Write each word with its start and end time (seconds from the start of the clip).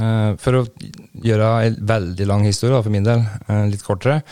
Eh, 0.00 0.32
for 0.40 0.56
å 0.56 0.66
gjøre 1.26 1.48
en 1.66 1.76
veldig 1.90 2.26
lang 2.28 2.46
historie, 2.46 2.80
for 2.80 2.92
min 2.92 3.04
del, 3.04 3.20
eh, 3.48 3.66
litt 3.68 3.84
kortere, 3.84 4.22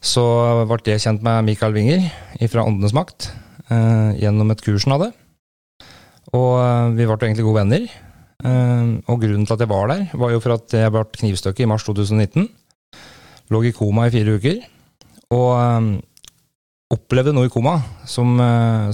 så 0.00 0.66
ble 0.68 0.80
jeg 0.84 1.00
kjent 1.00 1.22
med 1.22 1.44
Mikael 1.44 1.72
Winger 1.72 2.10
fra 2.48 2.64
Åndenes 2.64 2.94
makt 2.96 3.30
eh, 3.70 4.16
gjennom 4.20 4.50
et 4.50 4.62
kurs 4.64 4.84
han 4.84 4.96
hadde. 4.96 5.12
Og 6.32 6.94
vi 6.96 7.04
ble 7.04 7.16
egentlig 7.16 7.44
gode 7.44 7.60
venner. 7.64 7.88
Og 9.10 9.20
grunnen 9.20 9.44
til 9.44 9.52
at 9.52 9.60
jeg 9.60 9.68
var 9.68 9.88
der, 9.90 10.04
var 10.14 10.30
jo 10.30 10.40
for 10.40 10.54
at 10.54 10.72
jeg 10.72 10.92
ble 10.94 11.02
knivstukket 11.04 11.64
i 11.64 11.68
mars 11.68 11.82
2019. 11.84 12.46
Lå 13.50 13.60
i 13.66 13.72
koma 13.74 14.06
i 14.06 14.12
fire 14.14 14.36
uker. 14.38 14.62
Og 15.34 15.98
opplevde 16.94 17.34
noe 17.34 17.50
i 17.50 17.52
koma 17.52 17.80
som, 18.06 18.38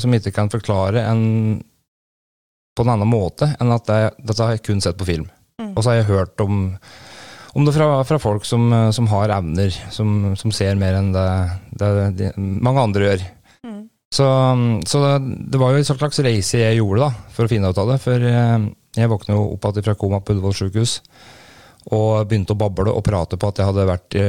som 0.01 0.17
ikke 0.17 0.33
kan 0.33 0.49
forklare 0.51 1.05
en, 1.13 1.61
på 2.73 2.87
en 2.87 2.95
annen 2.97 3.13
måte 3.13 3.53
enn 3.61 3.77
at 3.77 3.93
jeg, 3.93 4.17
dette 4.17 4.43
har 4.43 4.57
jeg 4.57 4.65
kun 4.65 4.81
sett 4.81 4.97
på 4.97 5.11
film. 5.13 5.29
Og 5.63 5.79
så 5.81 5.91
har 5.91 6.01
jeg 6.01 6.11
hørt 6.11 6.43
om, 6.45 6.65
om 7.57 7.65
det 7.65 7.73
fra, 7.77 7.89
fra 8.09 8.19
folk 8.21 8.45
som, 8.49 8.67
eh, 8.73 8.91
som 8.93 9.09
har 9.13 9.33
evner, 9.39 9.73
som, 9.95 10.35
som 10.37 10.53
ser 10.53 10.77
mer 10.81 10.99
enn 10.99 11.15
det, 11.15 11.29
det, 11.81 11.93
det 12.19 12.33
mange 12.37 12.85
andre 12.85 13.09
gjør. 13.11 13.25
Så, 14.17 14.27
så 14.89 15.01
det 15.19 15.59
var 15.61 15.73
jo 15.73 15.81
en 15.81 15.89
slags 15.89 16.21
reise 16.25 16.61
jeg 16.61 16.79
gjorde 16.79 17.09
da, 17.09 17.25
for 17.35 17.45
å 17.45 17.51
finne 17.51 17.73
ut 17.73 17.81
av 17.81 17.91
det. 17.91 17.97
For 18.05 18.23
jeg, 18.23 18.69
jeg 18.97 19.11
våkna 19.13 19.37
jo 19.37 19.49
opp 19.57 19.67
igjen 19.73 19.89
fra 19.89 19.97
koma 19.99 20.21
på 20.23 20.37
Ullevål 20.37 20.57
sjukehus 20.61 21.01
og 21.95 22.27
begynte 22.27 22.55
å 22.55 22.59
bable 22.59 22.91
og 22.91 23.05
prate 23.07 23.37
på 23.39 23.49
at 23.51 23.61
jeg 23.61 23.69
hadde 23.69 23.87
vært 23.87 24.17
i, 24.19 24.23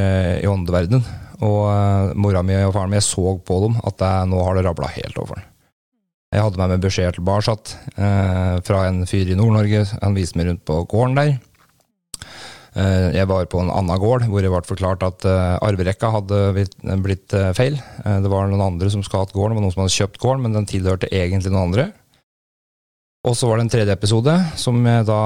i 0.44 0.50
åndeverdenen. 0.50 1.06
Og 1.46 2.18
mora 2.18 2.44
mi 2.46 2.58
og 2.62 2.74
faren 2.76 2.92
min, 2.92 3.00
jeg 3.00 3.08
så 3.10 3.38
på 3.46 3.62
dem 3.64 3.80
at 3.82 4.02
jeg, 4.02 4.28
nå 4.30 4.42
har 4.46 4.58
det 4.58 4.66
rabla 4.68 4.90
helt 4.94 5.18
over. 5.22 5.42
Jeg 6.28 6.44
hadde 6.44 6.60
med 6.60 6.74
meg 6.74 6.82
beskjed 6.84 7.16
tilbake 7.16 7.54
eh, 7.96 8.56
fra 8.68 8.82
en 8.90 9.06
fyr 9.08 9.30
i 9.32 9.36
Nord-Norge. 9.40 9.86
Han 10.02 10.16
viste 10.18 10.36
meg 10.36 10.50
rundt 10.50 10.66
på 10.68 10.82
gården 10.92 11.16
der. 11.16 11.30
Eh, 12.76 13.16
jeg 13.16 13.30
var 13.32 13.48
på 13.48 13.62
en 13.62 13.72
annen 13.72 14.02
gård 14.02 14.26
hvor 14.28 14.44
jeg 14.44 14.52
ble 14.52 14.60
forklart 14.68 15.06
at 15.08 15.24
eh, 15.24 15.54
arverekka 15.64 16.10
hadde 16.18 16.42
blitt, 16.58 16.76
blitt 17.06 17.36
uh, 17.38 17.54
feil. 17.56 17.80
det 18.04 18.32
var 18.32 18.52
noen 18.52 18.66
andre 18.66 18.92
som 18.92 19.06
skulle 19.06 19.24
hatt 19.24 19.32
gården, 19.32 19.56
det 19.56 19.62
var 19.62 19.66
noen 19.66 19.76
som 19.78 19.84
hadde 19.86 19.96
kjøpt 19.96 20.20
gården, 20.20 20.44
men 20.44 20.58
den 20.58 20.68
tilhørte 20.68 21.10
egentlig 21.16 21.54
noen 21.54 21.70
andre. 21.70 21.88
Og 23.28 23.40
så 23.40 23.48
var 23.48 23.58
det 23.58 23.68
en 23.68 23.74
tredje 23.78 23.96
episode 23.96 24.36
som 24.60 24.84
jeg 24.88 25.08
da 25.08 25.22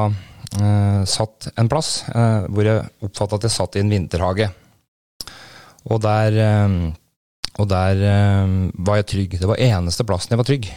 satt 1.08 1.48
en 1.56 1.70
plass 1.72 2.02
hvor 2.12 2.68
jeg 2.68 2.88
oppfatta 3.06 3.38
at 3.38 3.46
jeg 3.46 3.54
satt 3.54 3.78
i 3.78 3.84
en 3.84 3.92
vinterhage. 3.94 4.50
Og 5.88 6.02
der, 6.04 6.40
og 7.56 7.70
der 7.72 8.02
var 8.74 9.00
jeg 9.00 9.08
trygg. 9.14 9.38
Det 9.40 9.48
var 9.48 9.62
eneste 9.64 10.04
plassen 10.08 10.34
jeg 10.34 10.42
var 10.42 10.50
trygg. 10.50 10.72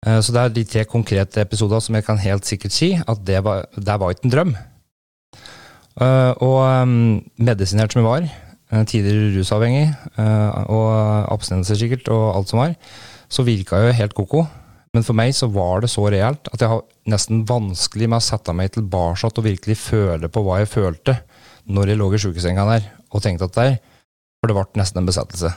Så 0.00 0.32
det 0.32 0.40
er 0.40 0.52
de 0.54 0.62
tre 0.64 0.82
konkrete 0.88 1.42
episoder 1.42 1.82
som 1.84 1.96
jeg 1.98 2.06
kan 2.06 2.20
helt 2.22 2.48
sikkert 2.48 2.72
si 2.72 2.94
at 2.96 3.18
det 3.28 3.42
var, 3.44 3.66
det 3.76 3.96
var 4.00 4.14
ikke 4.14 4.30
en 4.30 4.32
drøm. 4.32 4.54
Uh, 6.00 6.32
og 6.40 6.58
um, 6.64 7.18
medisinert 7.36 7.92
som 7.92 8.00
jeg 8.00 8.06
var, 8.08 8.28
uh, 8.72 8.84
tidligere 8.88 9.34
rusavhengig, 9.34 9.90
og 10.72 10.88
abstinenser 11.34 11.76
sikkert, 11.76 12.08
og 12.08 12.38
alt 12.38 12.52
som 12.52 12.62
var, 12.62 12.72
så 13.28 13.44
virka 13.44 13.82
jeg 13.84 13.98
helt 13.98 14.16
ko-ko. 14.16 14.46
Men 14.94 15.04
for 15.06 15.14
meg 15.14 15.34
så 15.36 15.46
var 15.52 15.84
det 15.84 15.92
så 15.92 16.06
reelt 16.10 16.48
at 16.50 16.62
jeg 16.62 16.72
har 16.72 16.80
nesten 17.10 17.44
vanskelig 17.46 18.08
med 18.10 18.18
å 18.18 18.26
sette 18.26 18.54
meg 18.56 18.72
tilbake 18.74 19.28
og 19.28 19.44
virkelig 19.46 19.78
føle 19.78 20.30
på 20.32 20.42
hva 20.42 20.62
jeg 20.62 20.72
følte 20.72 21.20
når 21.70 21.92
jeg 21.92 22.00
lå 22.00 22.08
i 22.10 22.18
sjukesenga 22.24 22.64
der 22.72 22.88
og 23.10 23.22
tenkte 23.22 23.46
at 23.46 23.58
der, 23.58 23.76
for 24.40 24.50
det 24.50 24.56
ble 24.56 24.80
nesten 24.80 25.02
en 25.02 25.06
besettelse. 25.06 25.52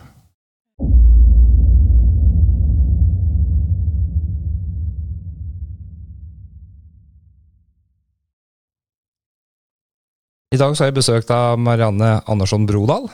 I 10.54 10.58
dag 10.62 10.76
så 10.76 10.84
har 10.84 10.92
jeg 10.92 11.00
besøkt 11.00 11.32
av 11.34 11.58
Marianne 11.62 12.20
Andersson 12.30 12.68
Brodal, 12.70 13.08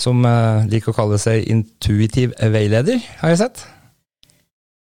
som 0.00 0.22
eh, 0.24 0.68
liker 0.70 0.94
å 0.94 0.96
kalle 0.96 1.18
seg 1.20 1.44
intuitiv 1.50 2.32
veileder, 2.40 3.02
har 3.20 3.34
jeg 3.34 3.40
sett. 3.42 3.64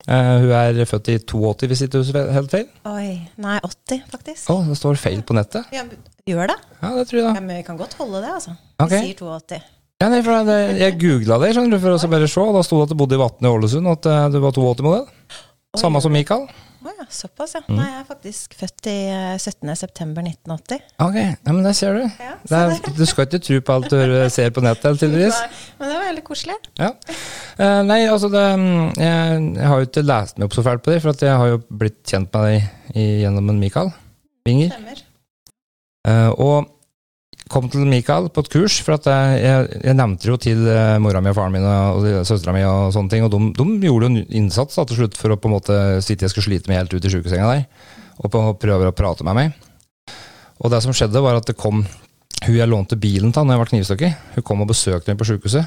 Eh, 0.07 0.29
hun 0.45 0.53
er 0.56 0.79
født 0.88 1.09
i 1.11 1.17
82, 1.19 1.67
hvis 1.67 1.81
ikke 1.83 2.03
husker 2.06 2.29
helt 2.31 2.53
feil. 2.53 2.67
Oi. 2.88 3.09
Nei, 3.44 3.57
80, 3.59 4.06
faktisk. 4.13 4.45
Å, 4.53 4.61
det 4.69 4.77
står 4.79 5.01
feil 5.01 5.25
på 5.27 5.35
nettet. 5.35 5.67
Ja, 5.75 5.83
gjør 6.29 6.53
det? 6.53 6.56
Ja, 6.79 6.94
det 6.95 7.07
tror 7.09 7.19
jeg 7.19 7.25
Ja, 7.25 7.33
da. 7.33 7.41
men 7.41 7.57
vi 7.59 7.66
kan 7.67 7.81
godt 7.81 7.97
holde 8.00 8.22
det, 8.23 8.31
altså. 8.38 8.56
Okay. 8.77 9.01
Vi 9.01 9.11
sier 9.11 9.25
82. 9.25 9.59
Ja, 9.97 10.11
nei, 10.13 10.22
for 10.23 10.47
det, 10.47 10.57
jeg 10.77 10.95
googla 11.01 11.39
det, 11.41 11.51
skjønner 11.57 11.73
du, 11.75 11.81
for 11.83 11.97
å 11.97 12.11
bare 12.13 12.29
se, 12.31 12.39
og 12.45 12.56
da 12.56 12.63
sto 12.63 12.79
det 12.79 12.88
at 12.88 12.94
du 12.94 13.00
bodde 13.01 13.17
i 13.17 13.22
Vatne 13.25 13.50
i 13.50 13.57
Ålesund, 13.57 13.89
og 13.89 13.97
at 14.00 14.07
eh, 14.13 14.23
du 14.31 14.39
var 14.45 14.56
82-modell. 14.56 15.06
Samme 15.83 16.00
som 16.06 16.16
Mikael. 16.16 16.47
Å 16.88 16.94
ja, 16.96 17.06
såpass, 17.12 17.58
ja. 17.58 17.62
Mm. 17.68 17.80
Nei, 17.81 17.88
jeg 17.90 18.00
er 18.00 18.06
faktisk 18.08 18.53
født 18.56 18.88
i 18.88 18.96
eh, 19.12 19.34
17. 19.36 19.74
september 19.75 20.24
1980. 20.24 20.86
Ok, 21.03 21.18
ja, 21.20 21.52
men 21.52 21.59
der 21.68 21.75
ser 21.75 21.98
du. 21.98 22.06
Ja, 22.24 22.38
Det 22.48 22.62
er, 22.62 22.94
du 22.96 23.03
skal 23.09 23.28
ikke 23.28 23.42
tro 23.44 23.58
på 23.68 23.75
alt 23.75 23.92
du 23.92 24.16
ser 24.31 24.53
på 24.56 24.64
nettet, 24.64 24.96
tydeligvis. 25.02 25.42
Men 25.81 25.92
det 25.92 25.98
var 25.98 26.08
veldig 26.08 26.24
koselig. 26.30 26.56
Ja. 26.80 26.94
Uh, 27.59 27.81
nei, 27.90 28.00
altså 28.08 28.31
det, 28.31 28.46
mm, 28.62 28.96
jeg, 29.03 29.44
jeg 29.59 29.68
har 29.74 29.84
jo 29.84 29.90
ikke 29.90 30.06
lest 30.08 30.40
meg 30.40 30.48
opp 30.48 30.56
så 30.56 30.64
fælt 30.70 30.86
på 30.86 30.96
det, 30.96 31.03
for 31.03 31.28
jeg 31.28 31.44
har 31.44 31.52
jo 31.52 31.62
blitt 31.84 32.00
kjent 32.08 32.31
med 32.31 32.48
deg 32.48 33.04
gjennom 33.25 33.52
en 33.52 33.62
Mikael 33.62 33.92
Winger. 34.48 35.04
Eh, 36.08 36.30
og 36.40 36.72
kom 37.52 37.68
til 37.72 37.85
Mikael 37.90 38.30
på 38.34 38.44
et 38.44 38.50
kurs, 38.53 38.80
for 38.85 38.97
jeg, 38.97 39.38
jeg, 39.44 39.68
jeg 39.84 39.97
nevnte 39.97 40.30
jo 40.30 40.38
til 40.41 40.66
eh, 40.72 40.97
mora 41.03 41.22
mi 41.24 41.31
og 41.31 41.38
faren 41.38 41.56
min 41.56 41.68
og, 41.68 42.08
og 42.22 42.28
søstera 42.28 42.56
mi 42.56 42.63
og 42.68 42.91
sånne 42.96 43.13
ting, 43.13 43.28
og 43.28 43.34
de, 43.34 43.40
de 43.58 43.88
gjorde 43.90 44.08
jo 44.08 44.12
en 44.13 44.35
innsats 44.41 44.80
da, 44.80 44.85
til 44.88 45.02
slutt 45.02 45.18
for 45.19 45.34
å 45.34 45.40
på 45.40 45.50
en 45.50 45.56
måte 45.57 45.78
si 46.06 46.18
at 46.18 46.25
jeg 46.25 46.34
skulle 46.34 46.50
slite 46.50 46.72
meg 46.72 46.81
helt 46.81 46.97
ut 46.97 47.07
i 47.07 47.13
sjukesenga 47.13 47.50
der, 47.53 47.66
og 48.18 48.59
prøve 48.62 48.91
å 48.91 48.96
prate 48.96 49.28
med 49.28 49.38
meg. 49.38 49.63
Og 50.57 50.74
det 50.74 50.81
som 50.84 50.96
skjedde, 50.96 51.22
var 51.22 51.38
at 51.38 51.50
det 51.50 51.57
kom 51.59 51.84
hun 52.46 52.53
jeg 52.53 52.69
lånte 52.69 52.97
bilen 53.02 53.34
til 53.34 53.46
når 53.46 53.56
jeg 53.56 53.62
var 53.62 53.72
knivstukket, 53.72 54.24
hun 54.36 54.46
kom 54.46 54.63
og 54.63 54.72
besøkte 54.72 55.12
meg 55.12 55.19
på 55.19 55.28
sjukehuset. 55.31 55.66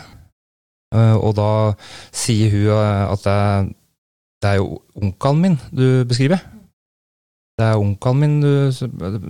Eh, 0.95 1.17
og 1.19 1.35
da 1.39 1.51
sier 2.15 2.51
hun 2.55 2.71
eh, 2.75 3.05
at 3.11 3.27
det, 3.27 3.41
det 4.43 4.53
er 4.53 4.61
jo 4.61 4.81
onkelen 4.99 5.45
min 5.45 5.59
du 5.71 6.03
beskriver. 6.09 6.43
Det 7.61 7.67
er 7.67 7.81
onkelen 7.81 8.23
min 8.23 8.39
du, 8.43 8.71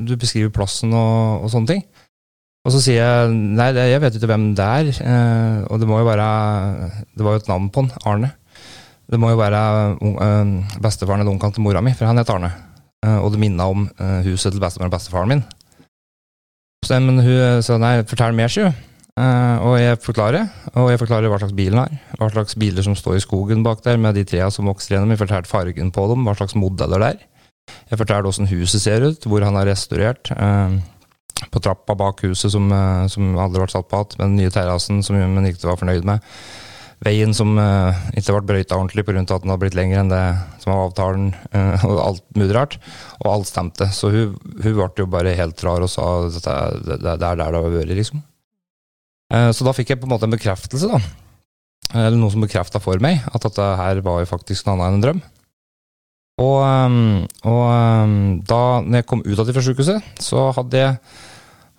du 0.06 0.14
beskriver 0.20 0.52
plassen 0.54 0.94
og, 0.94 1.44
og 1.44 1.52
sånne 1.52 1.74
ting. 1.74 1.82
Og 2.60 2.74
så 2.74 2.82
sier 2.84 3.00
jeg 3.00 3.36
nei, 3.56 3.70
jeg 3.72 4.02
vet 4.02 4.16
ikke 4.18 4.28
hvem 4.28 4.50
det 4.58 4.66
er. 4.66 4.90
Eh, 5.00 5.60
og 5.70 5.80
det 5.80 5.88
må 5.88 6.02
jo 6.02 6.08
være 6.08 6.26
Det 7.16 7.24
var 7.24 7.36
jo 7.36 7.42
et 7.42 7.48
navn 7.48 7.70
på 7.72 7.86
han, 7.86 7.94
Arne. 8.04 8.34
Det 9.10 9.18
må 9.18 9.32
jo 9.32 9.40
være 9.40 9.62
eh, 9.96 10.76
bestefaren 10.82 11.24
eller 11.24 11.32
onkelen 11.32 11.56
til 11.56 11.64
mora 11.64 11.82
mi, 11.82 11.94
for 11.96 12.10
han 12.10 12.20
het 12.20 12.30
Arne. 12.30 12.52
Eh, 13.06 13.16
og 13.16 13.32
det 13.32 13.40
minna 13.40 13.70
om 13.72 13.88
uh, 13.88 14.20
huset 14.26 14.52
til 14.52 14.60
bestemor 14.60 14.90
og 14.90 14.94
bestefaren 14.94 15.32
min. 15.32 15.42
Så, 16.84 16.98
men 17.00 17.20
hun 17.24 17.64
sa 17.64 17.78
nei, 17.80 18.00
fortell 18.08 18.36
mer, 18.36 18.52
sier 18.52 18.70
hun. 18.70 18.86
Eh, 19.20 19.56
og 19.66 19.74
jeg 19.80 19.98
forklarer, 20.00 20.46
og 20.78 20.90
jeg 20.92 21.00
forklarer 21.00 21.32
hva 21.32 21.40
slags 21.40 21.56
bil 21.56 21.74
den 21.74 21.82
har. 21.82 21.96
Hva 22.20 22.30
slags 22.32 22.56
biler 22.60 22.84
som 22.86 22.94
står 22.96 23.18
i 23.18 23.24
skogen 23.24 23.64
bak 23.66 23.82
der 23.84 23.98
med 24.00 24.16
de 24.16 24.24
trærne 24.28 24.52
som 24.54 24.68
vokser 24.70 24.94
gjennom. 24.94 25.12
Jeg 25.12 25.20
fortalte 25.20 25.50
fargen 25.50 25.92
på 25.94 26.06
dem, 26.12 26.24
hva 26.28 26.36
slags 26.38 26.56
modeller 26.58 27.02
det 27.02 27.10
er. 27.14 27.26
Jeg 27.90 28.00
fortalte 28.00 28.30
åssen 28.30 28.50
huset 28.50 28.82
ser 28.82 29.04
ut, 29.04 29.26
hvor 29.28 29.44
han 29.44 29.58
har 29.58 29.68
restaurert. 29.68 30.30
eh, 30.36 30.78
på 31.50 31.62
trappa 31.62 31.96
bak 31.98 32.24
huset 32.26 32.52
som, 32.52 32.66
eh, 32.72 33.06
som 33.12 33.36
aldri 33.38 33.62
ble 33.62 33.70
satt 33.72 33.88
på 33.90 34.00
igjen, 34.00 34.18
med 34.18 34.26
den 34.26 34.40
nye 34.40 34.54
terrassen 34.54 35.04
som 35.06 35.16
hun 35.16 35.46
ikke 35.48 35.70
var 35.70 35.80
fornøyd 35.80 36.08
med. 36.08 36.24
Veien 37.00 37.32
som 37.32 37.54
uh, 37.56 37.96
ikke 38.12 38.34
ble 38.34 38.42
brøyta 38.50 38.76
ordentlig 38.76 39.06
pga. 39.08 39.22
at 39.22 39.40
den 39.40 39.48
hadde 39.48 39.62
blitt 39.62 39.76
lengre 39.78 40.02
enn 40.02 40.10
det 40.12 40.24
som 40.60 40.74
var 40.74 40.82
avtalen, 40.90 41.30
Uh, 41.50 41.86
og 41.88 41.96
alt 42.04 42.24
mulig 42.36 42.52
rart. 42.54 42.76
Og 43.24 43.30
alt 43.32 43.48
stemte. 43.48 43.88
Så 43.96 44.12
hun, 44.12 44.36
hun 44.60 44.76
ble 44.76 44.90
jo 45.00 45.08
bare 45.10 45.32
helt 45.38 45.64
rar 45.64 45.80
og 45.82 45.90
sa 45.90 46.26
at 46.28 46.36
det, 46.44 47.00
det, 47.00 47.14
er 47.14 47.22
der 47.24 47.40
det 47.40 47.46
har 47.46 47.72
vært, 47.72 47.94
liksom. 47.96 48.20
Uh, 49.32 49.48
så 49.56 49.64
da 49.64 49.74
fikk 49.74 49.94
jeg 49.94 50.02
på 50.02 50.10
en 50.10 50.12
måte 50.12 50.28
en 50.28 50.36
bekreftelse, 50.36 50.90
da. 50.92 51.00
Eller 51.90 52.20
noe 52.20 52.30
som 52.30 52.44
bekrefta 52.44 52.78
for 52.82 53.00
meg 53.02 53.24
at 53.26 53.42
dette 53.48 53.64
her 53.80 54.04
var 54.06 54.20
jo 54.22 54.28
faktisk 54.30 54.68
noe 54.68 54.76
annet 54.76 54.90
enn 54.90 54.98
en 55.00 55.06
drøm. 55.06 55.22
Og, 56.40 56.60
og 57.50 57.64
da 58.48 58.60
når 58.80 59.02
jeg 59.02 59.08
kom 59.10 59.24
ut 59.26 59.36
av 59.36 59.48
det 59.48 59.56
fra 59.56 59.64
sykehuset, 59.64 60.12
så 60.24 60.46
hadde 60.56 60.80
jeg, 60.80 60.94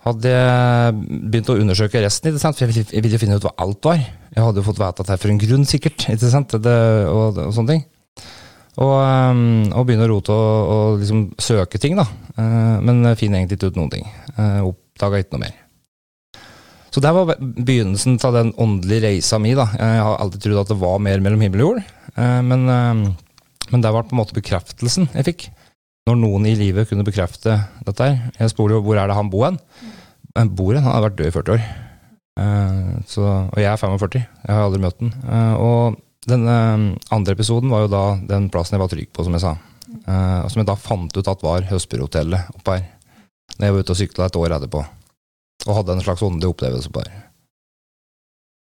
hadde 0.06 0.34
jeg 0.36 1.00
begynt 1.32 1.50
å 1.50 1.58
undersøke 1.62 2.04
resten, 2.04 2.38
for 2.38 2.66
jeg 2.66 2.70
ville, 2.74 2.86
jeg 2.94 3.06
ville 3.08 3.22
finne 3.22 3.40
ut 3.40 3.48
hva 3.48 3.56
alt 3.66 3.90
var. 3.90 4.04
Jeg 4.32 4.46
hadde 4.46 4.62
jo 4.62 4.68
fått 4.68 4.82
vite 4.82 5.04
at 5.04 5.10
det 5.10 5.16
er 5.16 5.24
for 5.24 5.34
en 5.34 5.42
grunn, 5.42 5.66
sikkert, 5.68 6.06
ikke 6.14 6.30
sant? 6.34 6.54
Det, 6.62 6.78
og, 7.10 7.42
og 7.42 7.56
sånne 7.58 7.76
ting. 7.78 7.88
Og, 8.80 8.94
og 9.76 9.88
begynne 9.88 10.06
å 10.06 10.12
rote 10.14 10.36
og, 10.36 10.70
og 10.76 11.02
liksom 11.02 11.26
søke 11.42 11.82
ting, 11.82 11.98
da. 12.00 12.06
Eh, 12.40 12.78
men 12.86 13.04
finner 13.20 13.42
egentlig 13.42 13.60
ikke 13.60 13.74
ut 13.74 13.82
noen 13.82 13.92
ting. 13.92 14.08
Uh, 14.38 14.70
Oppdaga 14.70 15.20
ikke 15.20 15.36
noe 15.36 15.44
mer. 15.48 15.58
Så 16.92 17.00
det 17.04 17.12
var 17.16 17.34
begynnelsen 17.40 18.18
av 18.28 18.36
den 18.36 18.54
åndelige 18.60 19.06
reisa 19.06 19.40
mi. 19.40 19.54
da. 19.56 19.70
Jeg 19.80 20.00
har 20.04 20.18
alltid 20.20 20.44
trodd 20.44 20.64
at 20.64 20.72
det 20.74 20.80
var 20.82 21.04
mer 21.04 21.24
mellom 21.24 21.44
himmel 21.44 21.64
og 21.64 21.70
jord. 21.70 21.92
Eh, 22.16 22.40
men, 23.72 23.80
eh, 23.80 23.84
det 23.88 23.94
var 23.96 24.04
på 24.04 24.16
en 24.16 24.22
måte 24.22 24.36
bekreftelsen 24.38 25.10
jeg 25.16 25.26
fikk. 25.26 25.50
Når 26.10 26.18
noen 26.18 26.46
i 26.50 26.56
livet 26.58 26.90
kunne 26.90 27.06
bekrefte 27.06 27.60
dette 27.86 28.04
her. 28.08 28.32
Jeg 28.40 28.50
spurte 28.52 28.74
jo 28.74 28.82
hvor 28.82 28.98
er 28.98 29.08
det 29.08 29.16
han 29.16 29.30
bor 29.30 29.46
hen. 29.46 29.60
Han 30.36 30.50
Bor 30.56 30.74
hen? 30.74 30.84
Han 30.84 30.96
har 30.96 31.04
vært 31.10 31.18
død 31.20 31.28
i 31.30 31.36
40 31.36 31.54
år. 31.58 31.66
Eh, 32.42 32.94
Så, 33.06 33.22
og 33.26 33.58
jeg 33.60 33.70
er 33.70 33.78
45. 33.78 34.22
Jeg 34.48 34.56
har 34.56 34.64
aldri 34.66 34.82
møtt 34.82 35.00
den. 35.00 35.12
Eh, 35.28 35.54
Og 35.62 36.00
den 36.28 36.48
eh, 36.48 36.98
andre 37.12 37.34
episoden 37.36 37.70
var 37.70 37.86
jo 37.86 37.92
da 37.92 38.04
den 38.30 38.50
plassen 38.50 38.78
jeg 38.78 38.82
var 38.84 38.90
trygg 38.94 39.12
på, 39.14 39.24
som 39.26 39.34
jeg 39.38 39.42
sa. 39.46 39.56
Eh, 39.92 40.48
som 40.48 40.62
jeg 40.62 40.68
da 40.70 40.76
fant 40.76 41.18
ut 41.18 41.28
at 41.28 41.44
var 41.44 41.62
Høsbyhotellet 41.70 42.56
oppe 42.56 42.78
her. 42.80 42.88
Når 43.60 43.66
jeg 43.68 43.74
var 43.74 43.80
ute 43.86 43.94
og 43.94 44.00
sykla 44.02 44.26
et 44.30 44.40
år 44.42 44.56
etterpå. 44.58 44.84
Og 45.68 45.76
hadde 45.76 45.94
en 45.98 46.02
slags 46.02 46.24
åndelig 46.26 46.50
opplevelse 46.56 46.90
på 46.90 47.04
det. 47.06 47.12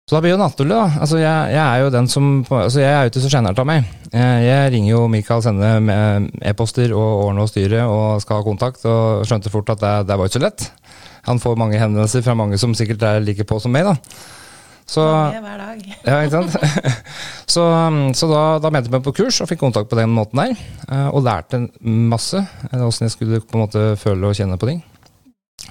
Så 0.06 0.14
da 0.14 0.20
blir 0.22 0.36
jo 0.36 0.38
naturlig, 0.38 0.70
da. 0.70 1.00
Altså, 1.02 1.16
jeg, 1.18 1.48
jeg 1.50 1.62
er 1.66 1.80
jo 1.82 1.88
den 1.90 2.06
som 2.06 2.26
altså, 2.46 2.78
Jeg 2.78 2.92
er 2.94 3.00
jo 3.02 3.10
ikke 3.10 3.22
så 3.24 3.30
sjenert 3.32 3.58
av 3.58 3.66
meg. 3.66 3.88
Jeg, 4.12 4.44
jeg 4.46 4.68
ringer 4.76 4.92
jo 4.92 5.00
Mikael, 5.10 5.42
sender 5.42 5.80
med 5.82 6.28
e-poster 6.46 6.94
og 6.94 7.24
ordner 7.24 7.42
og 7.42 7.50
styrer 7.50 7.90
og 7.90 8.20
skal 8.22 8.38
ha 8.38 8.46
kontakt, 8.46 8.86
og 8.86 9.24
skjønte 9.26 9.50
fort 9.50 9.72
at 9.74 9.82
det, 9.82 9.90
det 10.06 10.18
var 10.20 10.30
ikke 10.30 10.38
så 10.38 10.44
lett. 10.44 10.68
Han 11.26 11.42
får 11.42 11.58
mange 11.58 11.80
henvendelser 11.82 12.22
fra 12.22 12.36
mange 12.38 12.54
som 12.62 12.76
sikkert 12.78 13.02
er 13.02 13.18
like 13.26 13.48
på 13.50 13.58
som 13.58 13.74
meg, 13.74 13.90
da. 13.90 13.96
Så, 14.86 15.02
Mange 15.02 15.42
hver 15.42 15.58
dag. 15.64 15.82
ja, 16.06 16.20
ikke 16.22 16.38
sant? 16.38 17.02
så 17.56 17.64
så 18.14 18.28
da, 18.30 18.42
da 18.62 18.70
meldte 18.70 18.86
jeg 18.86 18.94
meg 19.00 19.06
på 19.10 19.16
kurs 19.18 19.40
og 19.42 19.50
fikk 19.50 19.64
kontakt 19.64 19.90
på 19.90 19.98
den 19.98 20.14
måten 20.14 20.38
der. 20.38 20.54
eh, 20.86 21.08
Og 21.10 21.26
lærte 21.26 21.64
masse 21.82 22.38
eh, 22.70 22.78
åssen 22.86 23.08
jeg 23.08 23.16
skulle 23.18 23.42
på 23.42 23.58
en 23.58 23.64
måte 23.66 23.88
føle 23.98 24.30
og 24.30 24.38
kjenne 24.38 24.54
på 24.62 24.70
ting. 24.70 24.84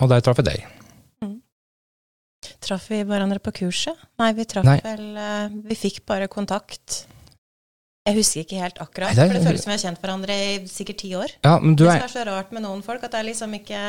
Og 0.01 0.11
der 0.11 0.19
traff 0.19 0.43
jeg 0.43 0.51
deg. 0.51 0.67
Traff 2.65 2.87
vi 2.89 3.03
hverandre 3.05 3.37
på 3.43 3.51
kurset? 3.53 3.99
Nei, 4.17 4.31
vi 4.33 4.45
traff 4.49 4.65
Nei. 4.65 4.79
vel 4.83 5.03
eh, 5.21 5.49
Vi 5.69 5.75
fikk 5.77 5.99
bare 6.09 6.27
kontakt. 6.31 7.05
Jeg 8.05 8.17
husker 8.19 8.41
ikke 8.43 8.59
helt 8.61 8.77
akkurat, 8.81 9.13
Nei, 9.13 9.15
det 9.15 9.23
er- 9.23 9.27
for 9.29 9.37
det 9.39 9.47
føles 9.47 9.63
som 9.63 9.71
vi 9.71 9.77
har 9.77 9.83
kjent 9.85 10.01
hverandre 10.01 10.33
i 10.37 10.57
sikkert 10.69 10.97
ti 11.01 11.09
år. 11.17 11.31
Ja, 11.43 11.59
men 11.59 11.75
du 11.75 11.85
Det 11.85 11.93
er 11.95 12.07
som 12.07 12.09
er 12.09 12.25
så 12.25 12.25
rart 12.29 12.51
med 12.53 12.61
noen 12.63 12.83
folk, 12.85 13.03
at 13.03 13.11
det 13.11 13.19
er 13.19 13.29
liksom 13.31 13.53
ikke 13.57 13.81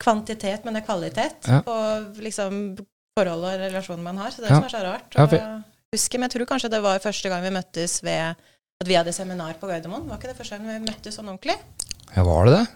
kvantitet, 0.00 0.64
men 0.64 0.74
det 0.74 0.82
er 0.82 0.86
kvalitet 0.86 1.48
Ja. 1.48 1.60
på 1.62 1.76
liksom 2.20 2.78
forhold 3.16 3.44
og 3.44 3.60
relasjonen 3.60 4.02
man 4.02 4.16
har. 4.18 4.30
Så 4.30 4.40
det 4.42 4.50
er 4.50 4.54
Ja. 4.54 4.60
som 4.60 4.64
er 4.64 4.68
så 4.78 4.82
rart. 4.84 5.14
Ja, 5.16 5.22
Og 5.24 5.30
for- 5.30 5.64
husker, 5.92 6.18
men 6.18 6.28
jeg 6.30 6.40
tror 6.40 6.46
kanskje 6.46 6.70
det 6.70 6.82
var 6.82 6.98
første 6.98 7.28
gang 7.28 7.42
vi 7.42 7.50
møttes 7.50 8.02
ved 8.02 8.36
at 8.80 8.86
vi 8.88 8.94
hadde 8.94 9.12
seminar 9.12 9.54
på 9.60 9.68
Gardermoen. 9.68 10.06
Var 10.08 10.16
ikke 10.18 10.28
det 10.32 10.36
første 10.38 10.58
gang 10.58 10.66
vi 10.66 10.92
møttes 10.92 11.16
sånn 11.16 11.28
ordentlig? 11.28 11.56
Ja, 12.16 12.22
var 12.24 12.44
det 12.46 12.54
det? 12.58 12.68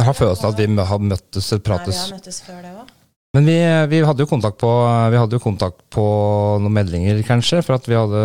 Jeg 0.00 0.06
har 0.06 0.14
følelsen 0.14 0.44
av 0.44 0.52
at 0.52 0.56
vi 0.56 0.76
har 0.76 0.98
møttes 0.98 1.52
eller 1.52 1.60
Nei, 1.60 1.78
vi 1.78 1.84
prates 1.84 2.10
har 2.10 2.18
møttes 2.18 2.40
før 2.42 2.62
det 2.62 2.72
òg. 2.72 2.88
Men 3.36 3.46
vi, 3.46 3.56
vi 3.92 4.00
hadde 4.02 4.24
jo 4.24 4.26
kontakt 4.26 4.58
på 4.58 4.68
Vi 5.12 5.18
hadde 5.20 5.36
jo 5.38 5.42
kontakt 5.44 5.84
på 5.94 6.02
noen 6.58 6.74
meldinger, 6.74 7.20
kanskje, 7.28 7.60
for 7.62 7.76
at 7.78 7.86
vi 7.86 7.94
hadde 7.94 8.22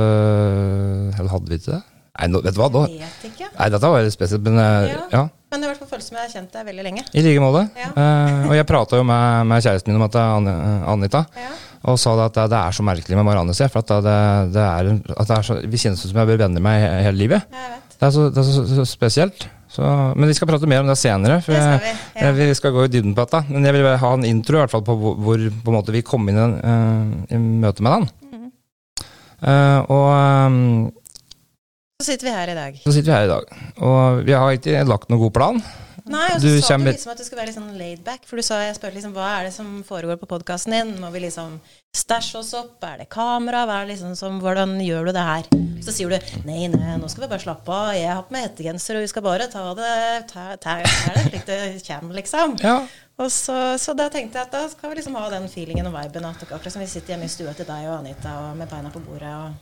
Eller 1.13 1.29
hadde 1.29 1.51
vi 1.51 1.59
ikke 1.61 1.75
det? 1.75 1.81
Nei, 2.15 2.29
no, 2.31 2.39
vet 2.41 2.55
du 2.55 2.61
hva, 2.61 2.69
da 2.73 2.85
Jeg 2.89 3.01
vet 3.03 3.25
ikke. 3.29 3.49
Nei, 3.59 3.67
dette 3.73 3.91
var 3.91 4.05
litt 4.05 4.15
spesielt, 4.15 4.45
men 4.47 4.57
eh, 4.63 4.93
Ja. 4.95 5.01
ja. 5.13 5.23
Men 5.51 5.61
det 5.61 5.67
er 5.67 5.69
i 5.69 5.73
hvert 5.75 5.81
fall 5.83 5.91
føles 5.93 6.07
som 6.09 6.15
jeg 6.17 6.25
har 6.25 6.31
kjent 6.33 6.55
deg 6.55 6.65
veldig 6.67 6.83
lenge. 6.83 7.01
I 7.15 7.21
like 7.23 7.39
måte. 7.43 7.61
Ja. 7.79 7.89
Eh, 8.01 8.47
og 8.49 8.53
jeg 8.57 8.65
prata 8.67 8.97
jo 8.99 9.05
med, 9.07 9.45
med 9.51 9.61
kjæresten 9.63 9.91
min 9.93 9.99
om 9.99 10.05
at 10.07 10.15
det 10.15 10.23
er 10.23 10.87
Anita, 10.91 11.21
Ja. 11.39 11.51
og 11.91 11.99
sa 12.01 12.15
at 12.25 12.35
det, 12.39 12.47
det 12.51 12.59
er 12.59 12.75
så 12.75 12.83
merkelig 12.87 13.19
med 13.19 13.27
Marianne, 13.27 13.55
sier 13.55 13.69
for 13.71 13.83
at 13.85 13.93
det, 14.07 14.15
det 14.55 14.63
er, 14.65 14.89
at 15.15 15.29
det 15.29 15.37
er 15.37 15.45
så, 15.47 15.57
vi 15.63 15.79
kjennes 15.79 16.01
ut 16.01 16.09
som 16.09 16.17
jeg 16.17 16.23
har 16.25 16.31
vært 16.33 16.43
venner 16.47 16.65
med 16.65 16.87
hele 17.05 17.19
livet. 17.21 17.45
Det 17.95 18.09
er 18.09 18.15
så, 18.17 18.25
det 18.35 18.41
er 18.41 18.49
så, 18.49 18.65
så 18.81 18.87
spesielt. 18.89 19.45
Så, 19.75 19.83
men 20.15 20.29
vi 20.29 20.35
skal 20.37 20.47
prate 20.47 20.67
mer 20.71 20.83
om 20.83 20.89
det 20.89 20.95
senere. 20.99 21.41
For 21.43 21.51
Det 21.51 21.63
skal 21.63 21.81
vi. 21.83 21.93
Ja. 22.21 22.31
Vi 22.37 22.49
skal 22.55 22.75
gå 22.75 22.85
i 22.85 22.91
dybden 22.91 23.15
på 23.15 23.25
dette, 23.25 23.41
men 23.51 23.65
jeg 23.67 23.75
vil 23.75 23.87
ha 23.99 24.11
en 24.15 24.27
intro 24.27 24.55
i 24.55 24.61
hvert 24.63 24.71
fall 24.71 24.85
på 24.87 24.95
hvor, 24.95 25.15
på 25.25 25.71
en 25.71 25.75
måte 25.75 25.95
vi 25.95 26.03
kom 26.05 26.29
inn 26.31 26.39
eh, 26.39 27.33
i 27.35 27.39
møte 27.41 27.83
med 27.83 27.97
den. 27.97 28.05
Mm. 28.31 28.45
Uh, 29.45 29.79
og 29.91 30.05
um, 30.15 30.61
Så 31.99 32.07
sitter 32.13 32.29
vi 32.29 32.35
her 32.37 32.53
i 32.53 32.55
dag. 32.55 32.77
så 32.85 32.93
sitter 32.95 33.11
vi 33.11 33.17
her 33.17 33.27
i 33.27 33.33
dag. 33.33 33.57
Og 33.83 34.23
vi 34.27 34.37
har 34.37 34.55
ikke 34.55 34.85
lagt 34.87 35.11
noen 35.11 35.25
god 35.25 35.35
plan. 35.35 35.59
Nei, 36.05 36.25
og 36.35 36.41
så 36.41 36.51
Du 36.53 36.61
sa 36.61 36.75
du 36.77 36.85
liksom 36.85 37.11
at 37.15 37.17
du 37.17 37.25
skulle 37.25 37.41
være 37.41 37.49
litt 37.49 37.57
sånn 37.57 37.77
laid 37.79 38.03
back. 38.05 38.27
For 38.29 38.37
du 38.37 38.45
sa, 38.45 38.59
jeg 38.61 38.75
spurte 38.77 38.93
liksom 38.99 39.15
hva 39.15 39.29
er 39.39 39.47
det 39.47 39.53
som 39.55 39.71
foregår 39.87 40.19
på 40.21 40.29
podkasten 40.29 40.75
din? 40.75 40.91
Må 41.01 41.09
vi 41.13 41.23
liksom 41.23 41.55
stæsje 41.97 42.37
oss 42.43 42.51
opp? 42.57 42.75
Er 42.85 43.01
det 43.01 43.07
kamera? 43.09 43.63
Hva 43.65 43.79
er 43.81 43.87
det 43.87 43.95
liksom 43.95 44.13
som, 44.19 44.37
hvordan 44.43 44.75
gjør 44.85 45.09
du 45.09 45.15
det 45.17 45.25
her? 45.25 45.49
Så 45.85 45.95
sier 45.95 46.13
du 46.13 46.45
nei, 46.45 46.67
nei, 46.69 46.95
nå 47.01 47.09
skal 47.09 47.25
vi 47.25 47.31
bare 47.33 47.41
slappe 47.41 47.73
av. 47.73 47.91
Jeg 47.97 48.11
har 48.11 48.21
på 48.27 48.35
meg 48.37 48.45
hettegenser, 48.47 48.99
og 48.99 49.05
vi 49.05 49.11
skal 49.11 49.25
bare 49.25 49.49
ta 49.49 49.65
det 49.77 49.91
ta, 50.29 50.45
ta, 50.61 50.77
ta 50.85 51.15
det 51.17 51.25
slik 51.31 51.49
det 51.49 51.59
kommer, 51.89 52.19
liksom. 52.21 52.57
Ja, 52.61 52.79
Og 53.17 53.31
så, 53.31 53.55
så 53.81 53.93
da 53.97 54.09
tenkte 54.11 54.37
jeg 54.41 54.49
at 54.49 54.53
da 54.53 54.65
skal 54.69 54.91
vi 54.91 54.99
liksom 54.99 55.15
ha 55.17 55.29
den 55.33 55.47
feelingen 55.49 55.87
og 55.89 55.95
viben 55.95 56.25
at 56.27 56.41
akkurat 56.45 56.73
som 56.73 56.83
vi 56.83 56.89
sitter 56.91 57.15
hjemme 57.15 57.29
i 57.29 57.31
stua 57.31 57.53
til 57.57 57.65
deg 57.69 57.87
og 57.87 58.01
Anita 58.01 58.33
og 58.43 58.57
med 58.59 58.69
beina 58.69 58.91
på 58.93 59.01
bordet 59.05 59.31
og 59.31 59.55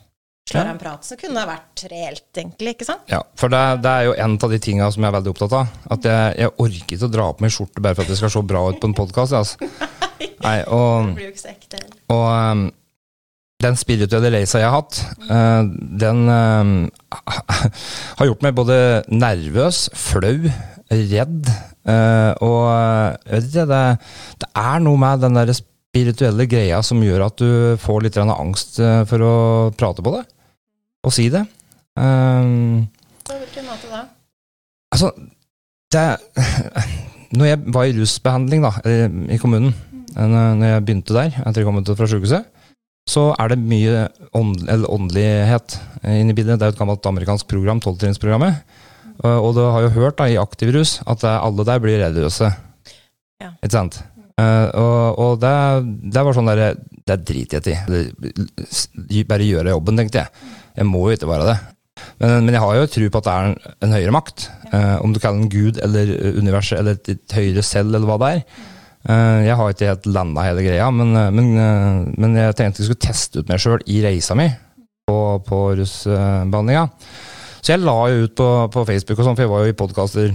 slår 0.54 0.68
Ja. 0.70 0.74
en 0.76 0.80
prat, 0.82 1.06
så 1.06 1.18
kunne 1.20 1.42
det 1.42 1.50
vært 1.50 1.84
reelt, 1.92 2.28
egentlig, 2.38 2.76
ikke 2.78 2.88
sant? 2.88 3.04
ja 3.12 3.20
for 3.40 3.52
det, 3.54 3.62
det 3.84 3.92
er 3.92 4.08
jo 4.08 4.14
en 4.26 4.38
av 4.48 4.54
de 4.54 4.60
tinga 4.64 4.88
som 4.94 5.04
jeg 5.04 5.10
er 5.12 5.18
veldig 5.18 5.34
opptatt 5.34 5.56
av. 5.60 5.74
At 5.98 6.08
jeg, 6.08 6.38
jeg 6.44 6.54
orker 6.68 6.96
ikke 6.98 7.10
å 7.10 7.12
dra 7.18 7.26
på 7.34 7.46
meg 7.46 7.56
skjorte 7.56 7.84
bare 7.84 7.98
for 7.98 8.06
at 8.06 8.14
det 8.14 8.20
skal 8.22 8.34
se 8.36 8.46
bra 8.54 8.64
ut 8.70 8.80
på 8.84 8.90
en 8.92 8.96
podkast. 9.02 9.36
Altså. 9.42 9.74
Nei, 10.46 10.58
Det 10.62 10.70
og, 10.76 11.12
blir 11.18 11.28
jo 11.30 11.34
ikke 11.34 11.44
så 11.44 11.52
ekte. 11.54 11.84
og 12.14 12.26
um, 12.30 12.64
den 13.64 13.78
spirituelle 13.80 14.32
reisa 14.34 14.60
jeg 14.60 14.68
har 14.68 14.82
hatt, 14.82 14.98
uh, 15.30 15.64
den 16.04 16.26
uh, 16.28 17.20
har 18.20 18.28
gjort 18.28 18.44
meg 18.44 18.56
både 18.58 18.78
nervøs, 19.12 19.86
flau, 19.96 20.36
redd. 20.92 21.52
Uh, 21.88 22.32
og 22.44 22.60
jeg 23.28 23.38
vet 23.38 23.48
ikke, 23.50 23.68
det, 23.72 23.84
det 24.44 24.50
er 24.64 24.84
noe 24.84 25.00
med 25.00 25.24
den 25.24 25.40
der 25.40 25.54
spirituelle 25.94 26.48
greia 26.50 26.80
som 26.84 27.02
gjør 27.06 27.28
at 27.28 27.40
du 27.40 27.50
får 27.82 28.06
litt 28.08 28.16
angst 28.18 28.80
eh, 28.82 29.04
for 29.06 29.22
å 29.22 29.34
prate 29.78 30.02
på 30.02 30.14
det. 30.16 30.24
Og 31.04 31.14
si 31.16 31.28
det. 31.32 31.44
Um, 32.00 32.88
På 33.28 33.38
hvilken 33.38 33.68
måte 33.68 33.90
da? 33.92 34.06
Altså, 34.94 35.12
det 35.94 36.06
Når 37.38 37.50
jeg 37.50 37.74
var 37.74 37.90
i 37.90 37.94
rusbehandling 37.98 38.62
da, 38.62 38.70
eh, 38.86 39.08
i 39.34 39.40
kommunen, 39.42 39.72
eh, 40.14 40.28
når 40.30 40.68
jeg 40.68 40.84
begynte 40.86 41.16
der, 41.18 41.32
etter 41.42 41.64
jeg 41.64 41.66
kom 41.66 41.80
ut 41.82 41.90
fra 41.98 42.06
sykehuset, 42.06 42.46
så 43.10 43.24
er 43.42 43.50
det 43.50 43.58
mye 43.58 44.04
ånd, 44.38 44.68
eller 44.70 44.92
åndelighet 44.94 45.80
inne 46.06 46.30
i 46.30 46.38
bildet. 46.38 46.60
Det 46.62 46.68
er 46.68 46.70
jo 46.70 46.76
et 46.76 46.80
gammelt 46.84 47.10
amerikansk 47.10 47.50
program, 47.50 47.82
tolvtrinnsprogrammet. 47.82 48.62
Og 49.26 49.48
og 49.48 49.58
du 49.58 49.64
har 49.66 49.82
jo 49.88 49.96
hørt 49.98 50.20
da, 50.22 50.30
i 50.30 50.38
aktiv 50.38 50.70
rus 50.78 51.00
at 51.10 51.26
alle 51.26 51.66
der 51.66 51.82
blir 51.82 51.98
religiøse. 52.04 52.52
Ja. 53.42 53.50
Ikke 53.58 53.74
sant? 53.74 54.00
Uh, 54.38 54.70
og 54.78 55.20
og 55.20 55.42
det, 55.42 55.58
det 56.14 56.22
var 56.26 56.34
sånn 56.34 56.48
derre 56.50 56.72
Det 57.06 57.20
driter 57.22 57.62
jeg 57.70 57.78
i. 59.14 59.26
Bare 59.30 59.46
gjøre 59.46 59.74
jobben, 59.76 60.00
tenkte 60.00 60.24
jeg. 60.24 60.54
Jeg 60.78 60.90
må 60.90 61.06
jo 61.08 61.18
ikke 61.18 61.30
være 61.30 61.50
det. 61.52 61.58
Men, 62.20 62.46
men 62.46 62.56
jeg 62.56 62.64
har 62.64 62.78
jo 62.78 62.92
tro 62.92 63.10
på 63.14 63.22
at 63.22 63.28
det 63.28 63.34
er 63.34 63.50
en, 63.50 63.74
en 63.86 63.96
høyere 63.96 64.14
makt. 64.16 64.48
Eh, 64.74 64.96
om 65.06 65.14
du 65.14 65.20
kaller 65.22 65.44
den 65.44 65.52
Gud 65.54 65.82
eller 65.84 66.14
eh, 66.16 66.38
universet 66.40 66.80
eller 66.80 66.98
et, 66.98 67.26
høyere 67.36 67.66
selv 67.66 67.94
eller 67.94 68.10
hva 68.10 68.20
det 68.22 68.32
er. 68.38 68.46
Eh, 69.04 69.40
jeg 69.50 69.60
har 69.60 69.74
ikke 69.74 69.90
helt 69.92 70.08
landa 70.16 70.46
hele 70.46 70.64
greia, 70.64 70.88
men, 70.96 71.12
eh, 71.20 71.32
men, 71.36 71.50
eh, 71.60 72.14
men 72.24 72.40
jeg 72.40 72.56
tenkte 72.56 72.84
jeg 72.84 72.88
skulle 72.88 73.04
teste 73.04 73.44
ut 73.44 73.52
meg 73.52 73.60
sjøl 73.60 73.84
i 73.92 74.00
reisa 74.06 74.38
mi 74.40 74.48
på, 75.10 75.18
på 75.44 75.60
rusbehandlinga. 75.76 76.88
Så 77.60 77.74
jeg 77.74 77.84
la 77.84 77.98
jo 78.12 78.24
ut 78.26 78.36
på, 78.40 78.50
på 78.72 78.86
Facebook, 78.88 79.20
og 79.20 79.28
sånn, 79.28 79.36
for 79.36 79.44
jeg 79.44 79.52
var 79.52 79.66
jo 79.66 79.74
i 79.74 79.78
podkaster 79.80 80.34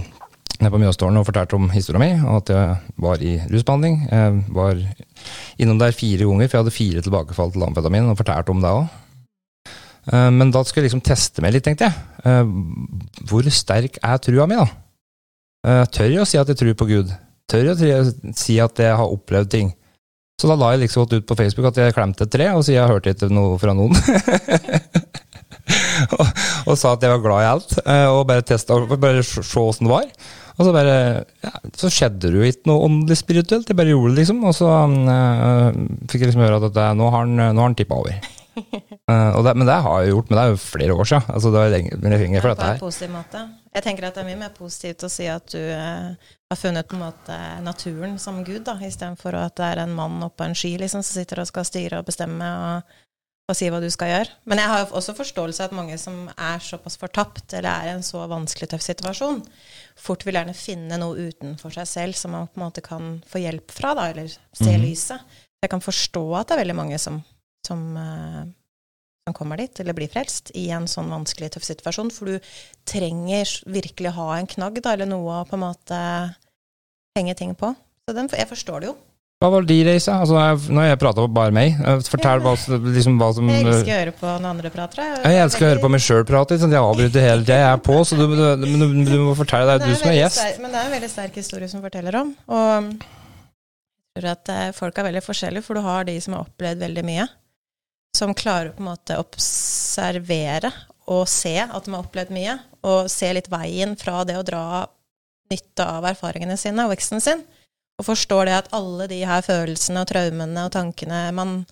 på 0.59 0.79
Mjøstårnet 0.81 1.21
og 1.21 1.27
fortalte 1.27 1.57
om 1.57 1.69
historia 1.71 2.01
mi, 2.01 2.11
og 2.19 2.41
at 2.41 2.53
jeg 2.53 2.95
var 2.99 3.21
i 3.23 3.35
rusbehandling. 3.49 3.99
Jeg 4.09 4.39
var 4.53 4.81
innom 5.61 5.79
der 5.81 5.95
fire 5.95 6.25
ganger, 6.25 6.49
for 6.49 6.57
jeg 6.57 6.65
hadde 6.65 6.75
fire 6.75 7.03
tilbakefall 7.05 7.53
til 7.53 7.65
amfetamin, 7.65 8.09
og 8.11 8.19
fortalte 8.19 8.53
om 8.53 8.65
det 8.65 8.73
òg. 8.81 8.89
Men 10.07 10.51
da 10.53 10.63
skulle 10.65 10.85
jeg 10.85 10.93
liksom 10.93 11.03
teste 11.05 11.43
meg 11.43 11.53
litt, 11.53 11.65
tenkte 11.67 11.89
jeg. 11.89 12.05
Eh, 12.25 12.45
Hvor 13.29 13.49
sterk 13.53 13.99
er 14.01 14.21
trua 14.23 14.47
mi, 14.49 14.55
da? 14.57 14.67
Eh, 15.67 15.83
Tør 15.91 16.13
jeg 16.13 16.23
å 16.23 16.29
si 16.29 16.39
at 16.39 16.49
jeg 16.49 16.59
tror 16.59 16.77
på 16.79 16.87
Gud? 16.89 17.11
Tør 17.49 17.71
jeg 17.73 17.99
å 17.99 18.33
si 18.37 18.57
at 18.61 18.81
jeg 18.81 18.95
har 18.95 19.13
opplevd 19.17 19.51
ting? 19.51 19.73
Så 20.39 20.47
da 20.47 20.55
la 20.55 20.71
jeg 20.71 20.85
liksom 20.85 21.09
ut 21.11 21.27
på 21.27 21.35
Facebook 21.35 21.67
at 21.67 21.79
jeg 21.81 21.95
klemte 21.95 22.23
et 22.23 22.31
tre, 22.31 22.47
og 22.55 22.63
så 22.63 22.71
jeg 22.71 22.87
hørte 22.87 23.11
ikke 23.11 23.27
noe 23.33 23.57
fra 23.59 23.73
noen. 23.75 23.91
og, 26.15 26.21
og 26.63 26.77
sa 26.79 26.93
at 26.93 27.03
jeg 27.03 27.11
var 27.11 27.23
glad 27.25 27.43
i 27.43 27.49
alt, 27.49 27.73
eh, 27.83 28.05
og 28.07 28.23
bare 28.29 28.45
testa 28.47 28.77
bare 28.95 29.25
se 29.25 29.43
se 29.43 29.59
åssen 29.59 29.89
det 29.89 29.91
var. 29.91 30.07
Og 30.59 30.67
så 30.67 30.71
bare 30.75 30.95
ja, 31.43 31.51
Så 31.79 31.87
skjedde 31.91 32.31
det 32.31 32.39
jo 32.39 32.47
ikke 32.47 32.67
noe 32.71 32.87
åndelig 32.87 33.19
spirituelt, 33.19 33.67
jeg 33.67 33.79
bare 33.79 33.91
gjorde 33.91 34.13
det, 34.13 34.21
liksom. 34.21 34.41
Og 34.47 34.55
så 34.55 34.71
eh, 34.71 35.79
fikk 36.07 36.23
jeg 36.23 36.31
liksom 36.31 36.45
høre 36.45 36.61
at 36.63 36.75
det, 36.75 36.87
nå 36.99 37.11
har 37.11 37.25
han, 37.27 37.35
nå 37.55 37.67
han 37.67 37.75
tippa 37.79 37.99
over. 37.99 38.15
Og 39.35 39.43
det, 39.45 39.53
men 39.57 39.67
det 39.67 39.77
har 39.85 40.01
jeg 40.03 40.13
gjort, 40.13 40.29
men 40.29 40.37
det 40.39 40.43
er 40.43 40.53
jo 40.53 40.59
flere 40.61 40.95
år 40.95 41.09
siden. 41.11 41.33
Altså, 41.33 41.51
det 41.53 41.61
var 41.61 41.73
lenge, 41.73 42.41
for 42.41 42.49
dette 42.53 42.69
her. 42.69 42.79
positiv 42.81 43.11
måte. 43.13 43.43
Jeg 43.75 43.85
tenker 43.85 44.07
at 44.07 44.15
det 44.17 44.23
er 44.23 44.29
mye 44.31 44.39
mer 44.43 44.53
positivt 44.55 45.03
å 45.05 45.09
si 45.11 45.27
at 45.29 45.51
du 45.53 45.59
uh, 45.59 46.15
har 46.49 46.57
funnet 46.57 46.95
måte 46.97 47.35
naturen 47.65 48.17
som 48.21 48.41
Gud, 48.43 48.63
da, 48.65 48.77
istedenfor 48.81 49.37
at 49.37 49.55
det 49.59 49.67
er 49.73 49.83
en 49.83 49.93
mann 49.97 50.17
oppå 50.25 50.47
en 50.47 50.57
sky 50.57 50.73
liksom, 50.81 51.03
som 51.05 51.19
sitter 51.19 51.43
og 51.43 51.49
skal 51.51 51.67
styre 51.69 51.99
og 52.01 52.07
bestemme 52.09 52.47
og, 52.63 52.95
og 53.49 53.57
si 53.57 53.69
hva 53.69 53.79
du 53.81 53.87
skal 53.93 54.09
gjøre. 54.13 54.33
Men 54.49 54.61
jeg 54.61 54.71
har 54.73 54.81
jo 54.83 54.89
også 54.99 55.15
forståelse 55.17 55.63
av 55.63 55.69
at 55.71 55.77
mange 55.77 55.97
som 56.01 56.17
er 56.33 56.61
såpass 56.65 56.97
fortapt, 57.01 57.53
eller 57.53 57.69
er 57.69 57.91
i 57.91 57.93
en 57.97 58.05
så 58.05 58.25
vanskelig, 58.29 58.69
tøff 58.73 58.85
situasjon, 58.85 59.43
fort 59.97 60.25
vil 60.25 60.37
gjerne 60.41 60.57
finne 60.57 60.97
noe 61.01 61.29
utenfor 61.29 61.73
seg 61.77 61.89
selv 61.89 62.17
som 62.17 62.33
man 62.37 62.49
på 62.49 62.59
en 62.61 62.65
måte 62.67 62.83
kan 62.85 63.19
få 63.29 63.41
hjelp 63.45 63.73
fra, 63.73 63.93
da, 63.97 64.09
eller 64.13 64.29
se 64.33 64.69
Mhm. 64.73 64.81
lyset. 64.85 65.37
Jeg 65.61 65.69
kan 65.73 65.81
forstå 65.83 66.21
at 66.39 66.47
det 66.47 66.55
er 66.55 66.61
veldig 66.63 66.75
mange 66.77 66.97
som, 67.01 67.21
som 67.67 67.97
eh, 67.97 68.45
som 69.29 69.33
kommer 69.37 69.57
dit, 69.61 69.79
eller 69.79 69.93
blir 69.93 70.09
frelst, 70.09 70.49
i 70.57 70.69
en 70.73 70.87
sånn 70.89 71.11
vanskelig, 71.13 71.51
tøff 71.53 71.61
situasjon. 71.67 72.09
For 72.09 72.25
du 72.25 72.39
trenger 72.89 73.45
virkelig 73.69 74.15
ha 74.15 74.29
en 74.39 74.47
knagg, 74.49 74.79
da, 74.81 74.95
eller 74.95 75.05
noe 75.05 75.43
å 75.43 75.45
på 75.45 75.53
en 75.53 75.61
måte 75.67 75.99
henge 77.17 77.35
ting 77.37 77.53
på. 77.59 77.69
Så 78.09 78.15
den, 78.17 78.29
jeg 78.33 78.49
forstår 78.49 78.81
det 78.81 78.89
jo. 78.89 78.95
Hva 79.39 79.51
var 79.53 79.63
det 79.63 79.69
de 79.71 79.83
reisa? 79.87 80.15
Altså, 80.19 80.33
jeg- 80.35 80.73
nå 80.73 80.81
har 80.81 80.87
jeg 80.89 80.99
prata 80.99 81.27
bare 81.27 81.51
meg. 81.55 81.77
Eh, 81.79 81.99
Fortell 82.09 82.41
hva, 82.41 82.55
som- 82.57 82.83
liksom, 82.83 83.19
hva 83.21 83.29
som 83.33 83.47
Jeg 83.47 83.61
Jeg, 83.63 83.67
elsker 83.73 83.93
å 83.93 83.99
høre 83.99 84.11
på 84.19 84.25
når 84.41 84.49
andre 84.49 84.69
prater. 84.69 85.21
elsker 85.23 85.61
å 85.63 85.69
høre 85.69 85.79
på 85.85 85.89
meg 85.91 86.01
sjøl 86.01 86.25
prate. 86.25 86.57
Sånn, 86.59 86.71
jeg 86.73 86.81
avbryter 86.81 87.21
hele 87.21 87.41
tida. 87.45 87.55
Jeg 87.55 87.73
er 87.73 87.77
på, 87.77 87.99
så 88.03 88.17
du, 88.17 88.25
du, 88.35 88.65
du, 88.65 89.05
du 89.05 89.17
må 89.29 89.35
fortelle 89.37 89.77
Det 89.79 89.85
du 89.85 89.91
er 89.91 89.95
som 89.95 90.09
er 90.09 90.15
gjest. 90.25 90.39
sterk- 90.41 90.59
Men 90.59 90.71
det 90.71 90.77
er 90.81 90.85
en 90.89 90.91
veldig 91.01 91.09
sterk 91.09 91.35
historie 91.35 91.69
som 91.69 91.81
forteller 91.81 92.15
om. 92.19 92.35
Og 92.49 92.89
jeg 94.17 94.23
tror 94.23 94.31
at 94.31 94.49
eh, 94.49 94.71
folk 94.71 94.97
er 94.97 95.03
veldig 95.11 95.23
forskjellige, 95.23 95.63
for 95.63 95.75
du 95.75 95.81
har 95.81 96.03
de 96.03 96.19
som 96.19 96.33
har 96.33 96.43
opplevd 96.49 96.79
veldig 96.81 97.05
mye. 97.05 97.29
Som 98.17 98.33
klarer 98.37 98.71
å 98.71 98.77
på 98.77 98.83
en 98.83 98.89
måte 98.91 99.19
observere 99.21 100.71
og 101.09 101.25
se 101.29 101.55
at 101.61 101.85
de 101.85 101.93
har 101.93 102.03
opplevd 102.03 102.33
mye. 102.33 102.57
Og 102.85 103.09
se 103.11 103.29
litt 103.33 103.49
veien 103.51 103.95
fra 103.99 104.23
det 104.27 104.37
å 104.39 104.45
dra 104.45 104.63
nytte 105.49 105.85
av 105.85 106.05
erfaringene 106.11 106.57
sine 106.59 106.85
og 106.85 106.93
veksten 106.93 107.23
sin. 107.23 107.41
Og 107.99 108.07
forstår 108.07 108.47
det 108.47 108.57
at 108.59 108.69
alle 108.75 109.09
de 109.11 109.23
her 109.27 109.41
følelsene 109.43 110.03
og 110.03 110.11
traumene 110.11 110.67
og 110.67 110.75
tankene 110.75 111.23
man 111.35 111.63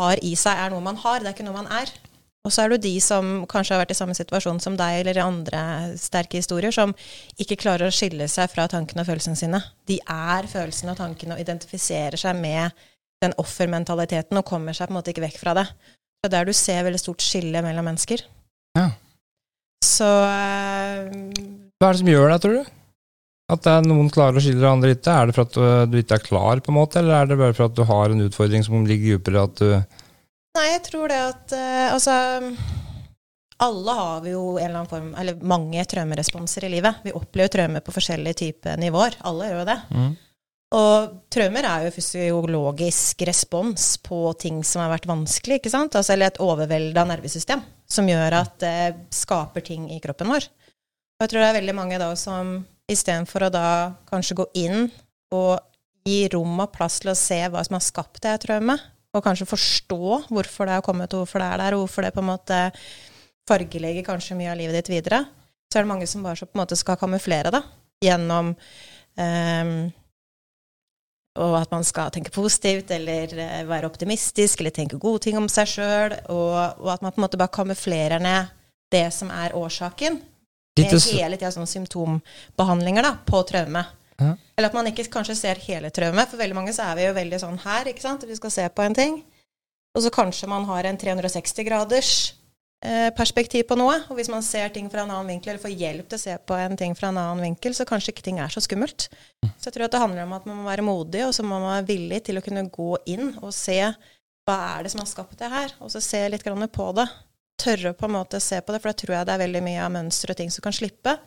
har 0.00 0.22
i 0.24 0.32
seg, 0.38 0.56
er 0.56 0.72
noe 0.72 0.84
man 0.84 1.00
har, 1.02 1.20
det 1.20 1.28
er 1.28 1.36
ikke 1.36 1.44
noe 1.44 1.58
man 1.58 1.68
er. 1.80 1.90
Og 2.40 2.54
så 2.54 2.62
er 2.62 2.72
det 2.72 2.86
de 2.86 2.94
som 3.04 3.42
kanskje 3.50 3.74
har 3.74 3.82
vært 3.82 3.90
i 3.92 3.98
samme 3.98 4.16
situasjon 4.16 4.62
som 4.64 4.78
deg, 4.80 5.02
eller 5.02 5.18
i 5.18 5.24
andre 5.24 5.62
sterke 6.00 6.40
historier, 6.40 6.72
som 6.72 6.94
ikke 7.36 7.58
klarer 7.60 7.90
å 7.90 7.92
skille 7.92 8.30
seg 8.32 8.48
fra 8.48 8.64
tankene 8.72 9.04
og 9.04 9.10
følelsene 9.10 9.36
sine. 9.36 9.60
De 9.84 9.98
er 10.00 10.48
følelsene 10.48 10.94
og 10.94 11.02
tankene 11.02 11.36
og 11.36 11.42
identifiserer 11.42 12.16
seg 12.20 12.40
med 12.40 12.86
den 13.20 13.36
offermentaliteten 13.40 14.40
og 14.40 14.46
kommer 14.48 14.76
seg 14.76 14.88
på 14.88 14.94
en 14.94 14.98
måte 15.00 15.12
ikke 15.12 15.26
vekk 15.26 15.38
fra 15.42 15.54
det. 15.60 15.66
Det 16.20 16.28
er 16.28 16.34
der 16.34 16.48
du 16.48 16.56
ser 16.56 16.84
veldig 16.84 17.00
stort 17.00 17.24
skille 17.24 17.62
mellom 17.64 17.86
mennesker. 17.90 18.24
Ja. 18.76 18.90
Så 19.84 20.08
eh, 20.08 21.08
Hva 21.80 21.88
er 21.88 21.96
det 21.96 22.02
som 22.02 22.12
gjør 22.12 22.28
det, 22.32 22.38
tror 22.44 22.58
du? 22.58 22.76
At 23.50 23.64
det 23.64 23.72
er 23.72 23.88
noen 23.88 24.10
klarer 24.12 24.38
å 24.38 24.42
skille, 24.44 24.62
og 24.62 24.76
andre 24.76 24.92
ikke? 24.94 25.14
Er 25.14 25.30
det 25.30 25.34
for 25.36 25.48
at 25.48 25.56
du, 25.56 25.62
du 25.90 25.96
ikke 25.98 26.20
er 26.20 26.26
klar, 26.26 26.60
på 26.62 26.70
en 26.70 26.78
måte, 26.78 27.00
eller 27.00 27.16
er 27.16 27.30
det 27.30 27.40
bare 27.40 27.56
for 27.56 27.66
at 27.66 27.74
du 27.76 27.82
har 27.88 28.12
en 28.12 28.22
utfordring 28.26 28.66
som 28.66 28.86
ligger 28.86 29.18
dypere? 29.18 29.48
At 29.48 29.58
du 29.58 29.98
Nei, 30.58 30.66
jeg 30.66 30.82
tror 30.88 31.12
det 31.12 31.18
at 31.22 31.52
eh, 31.54 31.92
Altså 31.94 32.14
Alle 33.62 33.92
har 33.94 34.24
vi 34.24 34.32
jo 34.32 34.56
en 34.56 34.64
eller 34.64 34.80
annen 34.80 34.90
form 34.90 35.12
Eller 35.14 35.44
mange 35.46 35.84
traumeresponser 35.86 36.66
i 36.66 36.72
livet. 36.72 37.04
Vi 37.06 37.14
opplever 37.14 37.52
traume 37.54 37.82
på 37.86 37.94
forskjellige 37.94 38.40
typer 38.40 38.80
nivåer. 38.80 39.14
Alle 39.30 39.50
gjør 39.50 39.62
jo 39.62 39.68
det. 39.68 39.78
mm. 39.94 40.10
Og 40.70 41.14
traumer 41.34 41.66
er 41.66 41.86
jo 41.88 41.94
fysiologisk 41.96 43.24
respons 43.26 43.96
på 44.06 44.20
ting 44.38 44.60
som 44.66 44.84
har 44.84 44.92
vært 44.92 45.08
vanskelig, 45.10 45.58
ikke 45.58 45.72
sant? 45.72 45.96
Altså, 45.98 46.14
eller 46.14 46.30
et 46.30 46.38
overvelda 46.42 47.02
nervesystem 47.10 47.64
som 47.90 48.06
gjør 48.06 48.36
at 48.38 48.54
det 48.62 48.76
skaper 49.14 49.64
ting 49.66 49.88
i 49.90 49.98
kroppen 50.02 50.30
vår. 50.30 50.46
Og 50.46 51.24
jeg 51.24 51.32
tror 51.32 51.42
det 51.42 51.48
er 51.48 51.58
veldig 51.58 51.74
mange 51.74 51.98
da 51.98 52.12
som 52.18 52.60
istedenfor 52.90 53.48
å 53.48 53.52
da 53.54 53.66
kanskje 54.10 54.38
gå 54.38 54.46
inn 54.62 54.86
og 55.34 55.58
gi 56.06 56.22
rom 56.32 56.62
og 56.62 56.70
plass 56.74 57.00
til 57.02 57.12
å 57.12 57.18
se 57.18 57.42
hva 57.50 57.62
som 57.66 57.76
har 57.76 57.84
skapt 57.84 58.22
det 58.24 58.38
traumet, 58.46 58.80
og 59.10 59.24
kanskje 59.26 59.48
forstå 59.50 60.02
hvorfor 60.30 60.70
det 60.70 60.78
har 60.78 60.86
kommet, 60.86 61.12
hvorfor 61.12 61.42
det 61.42 61.50
er 61.50 61.62
der, 61.64 61.74
og 61.74 61.84
hvorfor 61.84 62.06
det 62.06 62.14
på 62.14 62.22
en 62.22 62.30
måte 62.30 62.62
fargelegger 63.50 64.06
kanskje 64.06 64.38
mye 64.38 64.52
av 64.52 64.58
livet 64.60 64.78
ditt 64.78 64.92
videre, 64.94 65.24
så 65.70 65.78
er 65.78 65.84
det 65.84 65.90
mange 65.90 66.06
som 66.10 66.22
bare 66.22 66.38
så 66.38 66.46
på 66.46 66.54
en 66.54 66.62
måte 66.62 66.78
skal 66.78 66.98
kamuflere 66.98 67.50
det 67.54 67.62
gjennom 68.06 68.54
ehm, 69.18 69.90
og 71.38 71.54
at 71.60 71.70
man 71.70 71.84
skal 71.86 72.10
tenke 72.10 72.32
positivt 72.34 72.90
eller 72.90 73.30
eh, 73.38 73.60
være 73.68 73.86
optimistisk 73.86 74.60
eller 74.60 74.74
tenke 74.74 74.98
gode 74.98 75.22
ting 75.26 75.38
om 75.38 75.46
seg 75.52 75.68
sjøl, 75.70 76.16
og, 76.32 76.80
og 76.82 76.90
at 76.94 77.04
man 77.04 77.14
på 77.14 77.20
en 77.20 77.26
måte 77.26 77.40
bare 77.40 77.54
kamuflerer 77.54 78.22
ned 78.22 78.50
det 78.90 79.06
som 79.14 79.30
er 79.30 79.54
årsaken. 79.54 80.18
Litt 80.78 80.92
Med 80.92 81.06
hele 81.14 81.38
tida 81.38 81.50
sånn 81.54 81.68
symptombehandlinger 81.70 83.06
da, 83.06 83.14
på 83.26 83.42
traume. 83.46 83.84
Ja. 84.20 84.34
Eller 84.56 84.68
at 84.68 84.76
man 84.76 84.88
ikke 84.90 85.06
kanskje 85.12 85.36
ser 85.38 85.60
hele 85.64 85.90
traumet. 85.94 86.30
For 86.30 86.40
veldig 86.40 86.56
mange 86.56 86.74
så 86.76 86.90
er 86.90 86.98
vi 86.98 87.06
jo 87.06 87.14
veldig 87.16 87.40
sånn 87.42 87.60
her, 87.62 87.90
ikke 87.90 88.04
sant. 88.04 88.26
Vi 88.28 88.38
skal 88.38 88.54
se 88.54 88.66
på 88.74 88.84
en 88.84 88.96
ting. 88.96 89.20
Og 89.96 90.04
så 90.04 90.12
kanskje 90.14 90.50
man 90.50 90.66
har 90.68 90.86
en 90.86 90.98
360 91.00 91.66
graders 91.66 92.12
eh, 92.30 92.39
perspektiv 93.16 93.66
på 93.68 93.76
noe. 93.76 93.98
Og 94.08 94.16
hvis 94.16 94.30
man 94.32 94.44
ser 94.44 94.70
ting 94.72 94.86
fra 94.92 95.02
en 95.04 95.10
annen 95.12 95.34
vinkel, 95.34 95.52
eller 95.52 95.62
får 95.62 95.74
hjelp 95.76 96.06
til 96.08 96.16
å 96.16 96.22
se 96.22 96.36
på 96.48 96.56
en 96.56 96.78
ting 96.80 96.94
fra 96.96 97.10
en 97.10 97.18
annen 97.20 97.44
vinkel, 97.44 97.74
så 97.76 97.84
kanskje 97.88 98.14
ikke 98.14 98.24
ting 98.24 98.40
er 98.40 98.52
så 98.52 98.62
skummelt. 98.64 99.10
Så 99.60 99.68
jeg 99.68 99.76
tror 99.76 99.86
at 99.86 99.96
det 99.96 100.00
handler 100.00 100.24
om 100.24 100.32
at 100.38 100.46
man 100.48 100.62
må 100.62 100.68
være 100.68 100.86
modig, 100.86 101.26
og 101.26 101.34
så 101.36 101.44
må 101.44 101.58
man 101.58 101.74
være 101.74 101.90
villig 101.92 102.22
til 102.28 102.40
å 102.40 102.44
kunne 102.44 102.64
gå 102.72 102.94
inn 103.12 103.34
og 103.42 103.52
se 103.56 103.76
hva 104.48 104.56
er 104.74 104.86
det 104.86 104.94
som 104.94 105.02
har 105.02 105.10
skapt 105.10 105.36
det 105.38 105.50
her, 105.52 105.74
og 105.84 105.92
så 105.92 106.00
se 106.02 106.22
litt 106.32 106.46
grann 106.46 106.64
på 106.72 106.88
det. 106.96 107.06
Tørre 107.60 107.92
på 107.92 108.08
en 108.08 108.16
måte 108.16 108.40
å 108.40 108.42
se 108.42 108.56
på 108.64 108.72
det, 108.72 108.80
for 108.80 108.90
da 108.90 108.96
tror 109.02 109.14
jeg 109.18 109.28
det 109.28 109.36
er 109.36 109.44
veldig 109.44 109.62
mye 109.66 109.84
av 109.84 109.92
mønstre 109.92 110.32
og 110.32 110.40
ting 110.40 110.50
som 110.52 110.64
kan 110.64 110.74
slippe. 110.74 111.18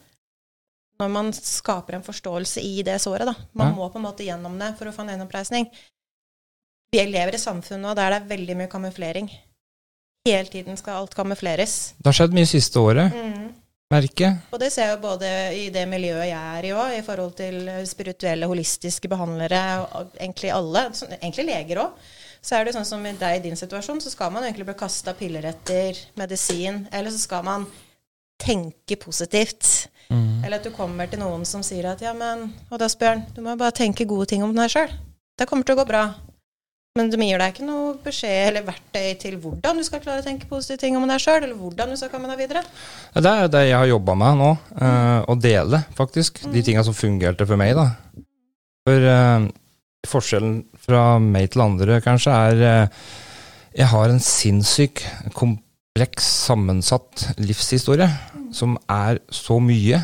Når 1.01 1.09
man 1.13 1.31
skaper 1.33 1.97
en 1.97 2.05
forståelse 2.05 2.61
i 2.65 2.81
det 2.85 2.99
såret, 3.01 3.29
da. 3.29 3.33
Man 3.57 3.73
må 3.77 3.85
på 3.89 4.01
en 4.01 4.07
måte 4.07 4.25
gjennom 4.25 4.57
det 4.57 4.73
for 4.79 4.89
å 4.89 4.93
få 4.95 5.05
en 5.05 5.13
gjenoppreisning. 5.13 5.69
Vi 6.93 7.05
lever 7.09 7.37
i 7.37 7.41
samfunn 7.41 7.81
nå 7.81 7.93
der 7.97 8.13
det 8.13 8.19
er 8.19 8.29
veldig 8.33 8.57
mye 8.59 8.69
kamuflering. 8.69 9.29
Hele 10.23 10.47
tiden 10.47 10.77
skal 10.79 11.01
alt 11.01 11.15
kamufleres. 11.15 11.93
Det 11.99 12.07
har 12.07 12.15
skjedd 12.15 12.35
mye 12.35 12.47
siste 12.47 12.79
året, 12.79 13.11
Mm. 13.11 13.49
Merke. 13.91 14.29
Og 14.51 14.59
det 14.59 14.71
ser 14.73 14.87
jeg 14.87 14.95
jo 14.95 15.01
både 15.03 15.27
i 15.53 15.69
det 15.69 15.83
miljøet 15.85 16.25
jeg 16.25 16.57
er 16.57 16.65
i 16.65 16.71
òg, 16.73 16.93
i 16.97 17.03
forhold 17.05 17.35
til 17.37 17.67
spirituelle, 17.85 18.47
holistiske 18.47 19.09
behandlere, 19.11 19.59
egentlig 20.17 20.49
alle, 20.49 20.87
egentlig 21.19 21.45
leger 21.45 21.81
òg. 21.83 21.91
Så 22.41 22.55
er 22.55 22.65
det 22.65 22.73
sånn 22.73 22.87
som 22.87 23.05
i 23.05 23.11
deg 23.11 23.37
i 23.37 23.43
din 23.43 23.59
situasjon, 23.59 24.01
så 24.01 24.09
skal 24.09 24.31
man 24.31 24.43
egentlig 24.47 24.65
bli 24.65 24.73
kasta 24.79 25.13
piller 25.13 25.45
etter 25.45 25.99
medisin, 26.15 26.87
eller 26.91 27.11
så 27.11 27.19
skal 27.19 27.43
man 27.43 27.67
tenke 28.39 28.95
positivt. 28.95 29.89
Mm. 30.09 30.43
Eller 30.45 30.57
at 30.57 30.63
du 30.63 30.71
kommer 30.71 31.07
til 31.11 31.19
noen 31.19 31.45
som 31.45 31.61
sier 31.61 31.85
at 31.91 32.01
ja, 32.01 32.13
men 32.13 32.53
Og 32.71 32.79
da 32.79 32.87
spør 32.89 33.17
han, 33.17 33.25
du 33.35 33.41
må 33.41 33.53
jo 33.53 33.61
bare 33.61 33.75
tenke 33.75 34.07
gode 34.07 34.31
ting 34.31 34.43
om 34.43 34.55
deg 34.55 34.71
sjøl. 34.71 34.89
Det 35.37 35.47
kommer 35.47 35.67
til 35.67 35.75
å 35.75 35.83
gå 35.83 35.85
bra. 35.91 36.07
Men 36.93 37.07
de 37.09 37.17
gir 37.25 37.41
deg 37.41 37.55
ikke 37.55 37.65
noe 37.65 37.95
beskjed 38.03 38.51
eller 38.51 38.65
verktøy 38.67 39.15
til 39.17 39.39
hvordan 39.41 39.79
du 39.79 39.83
skal 39.87 40.01
klare 40.03 40.21
å 40.21 40.25
tenke 40.27 40.45
positive 40.45 40.77
ting 40.77 40.93
om 40.93 41.07
deg 41.09 41.23
sjøl, 41.23 41.39
eller 41.39 41.57
hvordan 41.57 41.89
du 41.89 41.97
skal 41.97 42.11
komme 42.11 42.27
deg 42.29 42.43
videre. 42.43 42.61
Det 43.17 43.31
er 43.31 43.47
det 43.49 43.63
jeg 43.65 43.79
har 43.79 43.87
jobba 43.89 44.13
med 44.21 44.37
nå, 44.37 44.49
uh, 44.77 45.21
å 45.25 45.33
dele 45.41 45.79
faktisk 45.97 46.43
de 46.53 46.61
tinga 46.61 46.83
som 46.85 46.93
fungerte 46.93 47.47
for 47.49 47.57
meg. 47.57 47.73
da. 47.79 47.87
For 48.85 49.07
uh, 49.09 49.47
forskjellen 50.05 50.59
fra 50.85 51.01
meg 51.17 51.49
til 51.55 51.63
andre 51.65 51.97
kanskje 52.05 52.35
er 52.51 52.61
uh, 52.61 53.09
Jeg 53.73 53.89
har 53.89 54.13
en 54.13 54.21
sinnssyk 54.21 55.01
kompleks, 55.33 56.27
sammensatt 56.45 57.25
livshistorie 57.41 58.05
som 58.53 58.77
er 58.85 59.17
så 59.33 59.57
mye. 59.57 60.03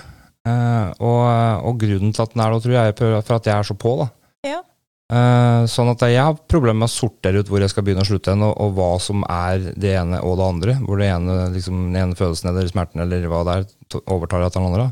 Og, 0.50 1.22
og 1.70 1.76
grunnen 1.78 2.16
til 2.16 2.24
at 2.24 2.34
den 2.34 2.42
er 2.42 2.56
det, 2.56 2.64
tror 2.64 2.74
jeg, 2.74 2.96
er 2.96 3.22
for 3.22 3.36
at 3.36 3.46
jeg 3.46 3.54
er 3.54 3.68
så 3.68 3.76
på. 3.78 3.92
da. 4.00 4.08
Ja. 4.56 4.64
Eh, 5.10 5.64
sånn 5.66 5.90
at 5.90 6.04
jeg 6.06 6.22
har 6.22 6.36
problemer 6.46 6.84
med 6.84 6.90
å 6.92 6.94
sortere 6.94 7.42
ut 7.42 7.48
hvor 7.50 7.64
jeg 7.64 7.72
skal 7.72 7.86
begynne 7.86 8.04
å 8.06 8.10
slutte, 8.10 8.36
og, 8.38 8.52
og 8.62 8.76
hva 8.78 8.90
som 9.02 9.24
er 9.26 9.72
det 9.74 9.96
ene 9.98 10.20
og 10.22 10.38
det 10.38 10.50
andre. 10.54 10.76
Hvor 10.86 11.02
det 11.02 11.08
ene, 11.10 11.38
liksom, 11.56 11.80
den 11.88 12.02
ene 12.04 12.18
følelsen 12.18 12.52
eller 12.52 12.70
smerten 12.70 13.02
eller 13.06 13.26
hva 13.32 13.42
det 13.48 13.56
er, 13.58 13.70
overtar 14.06 14.46
etter 14.46 14.62
den 14.62 14.70
andre. 14.70 14.90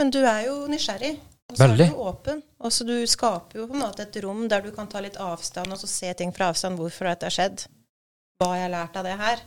Men 0.00 0.14
du 0.14 0.22
er 0.22 0.46
jo 0.46 0.60
nysgjerrig. 0.72 1.18
Og 1.48 1.56
så 1.56 1.66
er 1.66 1.76
du 1.76 2.00
åpen. 2.04 2.40
Og 2.64 2.72
så 2.74 2.84
du 2.88 2.94
skaper 3.08 3.60
jo 3.60 3.66
på 3.68 3.76
en 3.76 3.84
måte 3.84 4.04
et 4.04 4.16
rom 4.24 4.46
der 4.48 4.64
du 4.64 4.72
kan 4.74 4.88
ta 4.90 5.00
litt 5.04 5.16
avstand 5.20 5.72
og 5.72 5.80
så 5.80 5.88
se 5.90 6.12
ting 6.16 6.32
fra 6.36 6.50
avstand. 6.52 6.80
Hvorfor 6.80 7.08
dette 7.08 7.28
har 7.28 7.34
skjedd. 7.34 7.64
Hva 8.38 8.52
har 8.52 8.62
jeg 8.62 8.72
lært 8.72 8.98
av 9.00 9.08
det 9.08 9.16
her. 9.20 9.44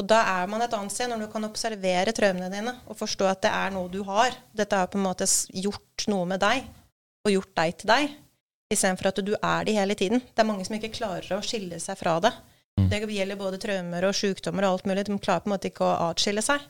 Og 0.00 0.06
da 0.08 0.22
er 0.32 0.48
man 0.48 0.64
et 0.64 0.74
annet 0.74 0.94
sted 0.94 1.10
når 1.10 1.26
du 1.26 1.28
kan 1.32 1.44
observere 1.44 2.14
traumene 2.16 2.48
dine 2.52 2.72
og 2.88 2.96
forstå 2.96 3.26
at 3.28 3.42
det 3.44 3.50
er 3.52 3.74
noe 3.74 3.90
du 3.92 4.00
har. 4.08 4.34
Dette 4.56 4.78
har 4.78 4.88
på 4.90 4.96
en 4.96 5.04
måte 5.04 5.28
gjort 5.52 6.06
noe 6.08 6.28
med 6.30 6.40
deg, 6.40 6.64
og 7.26 7.34
gjort 7.34 7.52
deg 7.60 7.74
til 7.82 7.90
deg. 7.90 8.14
Istedenfor 8.70 9.10
at 9.10 9.20
du 9.26 9.32
er 9.34 9.66
det 9.66 9.74
hele 9.74 9.96
tiden. 9.98 10.22
Det 10.22 10.42
er 10.42 10.46
mange 10.46 10.64
som 10.66 10.76
ikke 10.76 10.92
klarer 10.94 11.36
å 11.36 11.42
skille 11.44 11.80
seg 11.82 11.98
fra 11.98 12.18
det. 12.22 12.30
Mm. 12.78 12.86
Det 12.92 13.00
gjelder 13.16 13.38
både 13.40 13.58
traumer 13.62 14.06
og 14.06 14.14
sykdommer 14.16 14.66
og 14.66 14.76
alt 14.76 14.86
mulig. 14.86 15.06
De 15.08 15.18
klarer 15.18 15.42
på 15.42 15.50
en 15.50 15.54
måte 15.56 15.70
ikke 15.72 15.88
å 15.88 16.10
atskille 16.10 16.44
seg. 16.44 16.62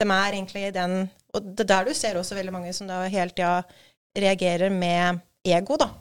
De 0.00 0.06
er 0.06 0.36
egentlig 0.36 0.62
i 0.68 0.72
den 0.72 1.02
Og 1.34 1.44
det 1.44 1.66
er 1.66 1.68
der 1.70 1.90
du 1.90 1.94
ser 1.94 2.16
også 2.18 2.34
veldig 2.34 2.54
mange 2.54 2.72
som 2.74 2.88
da 2.88 3.04
hele 3.06 3.30
tida 3.30 3.60
reagerer 4.18 4.72
med 4.74 5.20
ego, 5.46 5.76
da. 5.78 5.92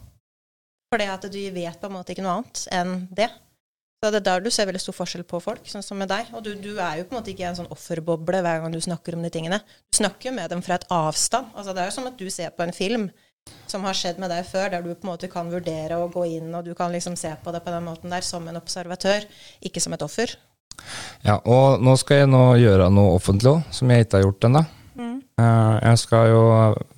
Fordi 0.89 1.06
at 1.06 1.27
du 1.29 1.38
vet 1.53 1.77
på 1.77 1.86
en 1.86 1.94
måte 1.94 2.15
ikke 2.15 2.24
noe 2.25 2.39
annet 2.39 2.63
enn 2.74 2.96
det. 3.13 3.27
Så 4.00 4.10
det 4.10 4.22
er 4.22 4.25
der 4.25 4.41
du 4.41 4.50
ser 4.50 4.65
veldig 4.65 4.82
stor 4.82 4.96
forskjell 4.96 5.25
på 5.27 5.41
folk, 5.44 5.65
sånn 5.70 5.84
som 5.86 6.00
med 6.01 6.10
deg. 6.10 6.32
Og 6.34 6.41
du, 6.41 6.53
du 6.58 6.72
er 6.79 7.01
jo 7.01 7.06
på 7.06 7.13
en 7.13 7.20
måte 7.20 7.34
ikke 7.34 7.44
i 7.44 7.50
en 7.50 7.60
sånn 7.60 7.70
offerboble 7.74 8.39
hver 8.41 8.63
gang 8.63 8.74
du 8.74 8.79
snakker 8.82 9.18
om 9.18 9.25
de 9.25 9.32
tingene. 9.34 9.60
Du 9.91 10.00
snakker 10.00 10.32
jo 10.32 10.36
med 10.38 10.50
dem 10.53 10.63
fra 10.65 10.79
et 10.79 10.88
avstand. 10.96 11.51
Altså 11.53 11.75
det 11.75 11.84
er 11.84 11.91
jo 11.91 11.96
som 12.00 12.08
at 12.10 12.18
du 12.18 12.29
ser 12.34 12.56
på 12.56 12.65
en 12.65 12.74
film 12.74 13.10
som 13.70 13.86
har 13.86 13.98
skjedd 13.98 14.20
med 14.22 14.32
deg 14.34 14.48
før, 14.48 14.70
der 14.74 14.84
du 14.84 14.91
på 14.94 15.06
en 15.06 15.12
måte 15.12 15.29
kan 15.32 15.50
vurdere 15.51 16.00
å 16.00 16.10
gå 16.12 16.25
inn, 16.38 16.51
og 16.56 16.65
du 16.65 16.74
kan 16.77 16.94
liksom 16.94 17.18
se 17.20 17.32
på 17.44 17.53
det 17.53 17.62
på 17.65 17.74
den 17.74 17.86
måten 17.86 18.13
der 18.13 18.25
som 18.25 18.48
en 18.50 18.60
observatør, 18.60 19.27
ikke 19.65 19.84
som 19.84 19.96
et 19.96 20.06
offer. 20.06 20.36
Ja, 21.25 21.39
og 21.44 21.84
nå 21.84 21.96
skal 22.00 22.24
jeg 22.24 22.32
nå 22.32 22.44
gjøre 22.60 22.89
noe 22.94 23.15
offentlig 23.18 23.51
òg, 23.51 23.74
som 23.75 23.91
jeg 23.91 24.06
ikke 24.06 24.20
har 24.20 24.27
gjort 24.27 24.50
ennå. 24.50 24.65
Mm. 25.00 25.20
jeg 25.39 26.00
skal 26.01 26.25
jo 26.27 26.39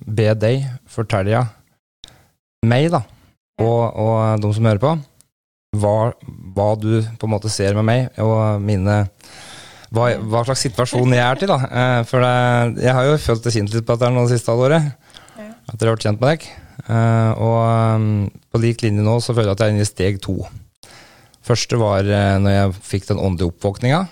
be 0.02 0.24
deg 0.34 0.64
fortelle 0.90 1.44
meg, 2.66 2.88
da, 2.90 3.04
og, 3.62 3.82
og 4.02 4.42
de 4.42 4.50
som 4.56 4.66
hører 4.66 4.82
på, 4.82 4.92
hva, 5.78 5.96
hva 6.56 6.68
du 6.76 6.90
på 7.18 7.28
en 7.28 7.32
måte 7.32 7.52
ser 7.52 7.76
med 7.78 7.86
meg, 7.86 8.22
og 8.22 8.62
mine 8.62 9.04
hva, 9.92 10.08
hva 10.16 10.42
slags 10.46 10.64
situasjon 10.66 11.12
jeg 11.12 11.22
er 11.22 11.40
til, 11.40 11.52
da. 11.52 11.58
Eh, 11.68 12.02
for 12.08 12.24
jeg 12.24 12.96
har 12.96 13.08
jo 13.08 13.16
følt 13.20 13.44
det 13.44 13.52
sint 13.54 13.74
litt 13.74 13.86
på 13.86 13.96
dette 13.96 14.12
det 14.16 14.30
siste 14.32 14.52
halvåret. 14.52 14.94
At 15.70 15.78
dere 15.78 15.92
har 15.92 15.96
vært 15.96 16.08
kjent 16.08 16.22
med 16.22 16.34
deg. 16.34 16.48
Eh, 16.90 17.32
og 17.38 17.60
um, 18.00 18.08
på 18.50 18.62
lik 18.62 18.82
linje 18.82 19.04
nå 19.04 19.18
så 19.22 19.34
føler 19.36 19.52
jeg 19.52 19.58
at 19.58 19.62
jeg 19.62 19.70
er 19.70 19.76
inne 19.76 19.86
i 19.86 19.92
steg 19.92 20.18
to. 20.24 20.40
Første 21.42 21.78
var 21.78 22.06
uh, 22.06 22.40
når 22.42 22.56
jeg 22.56 22.74
fikk 22.88 23.08
den 23.12 23.22
åndelige 23.22 23.52
oppvåkninga. 23.52 24.02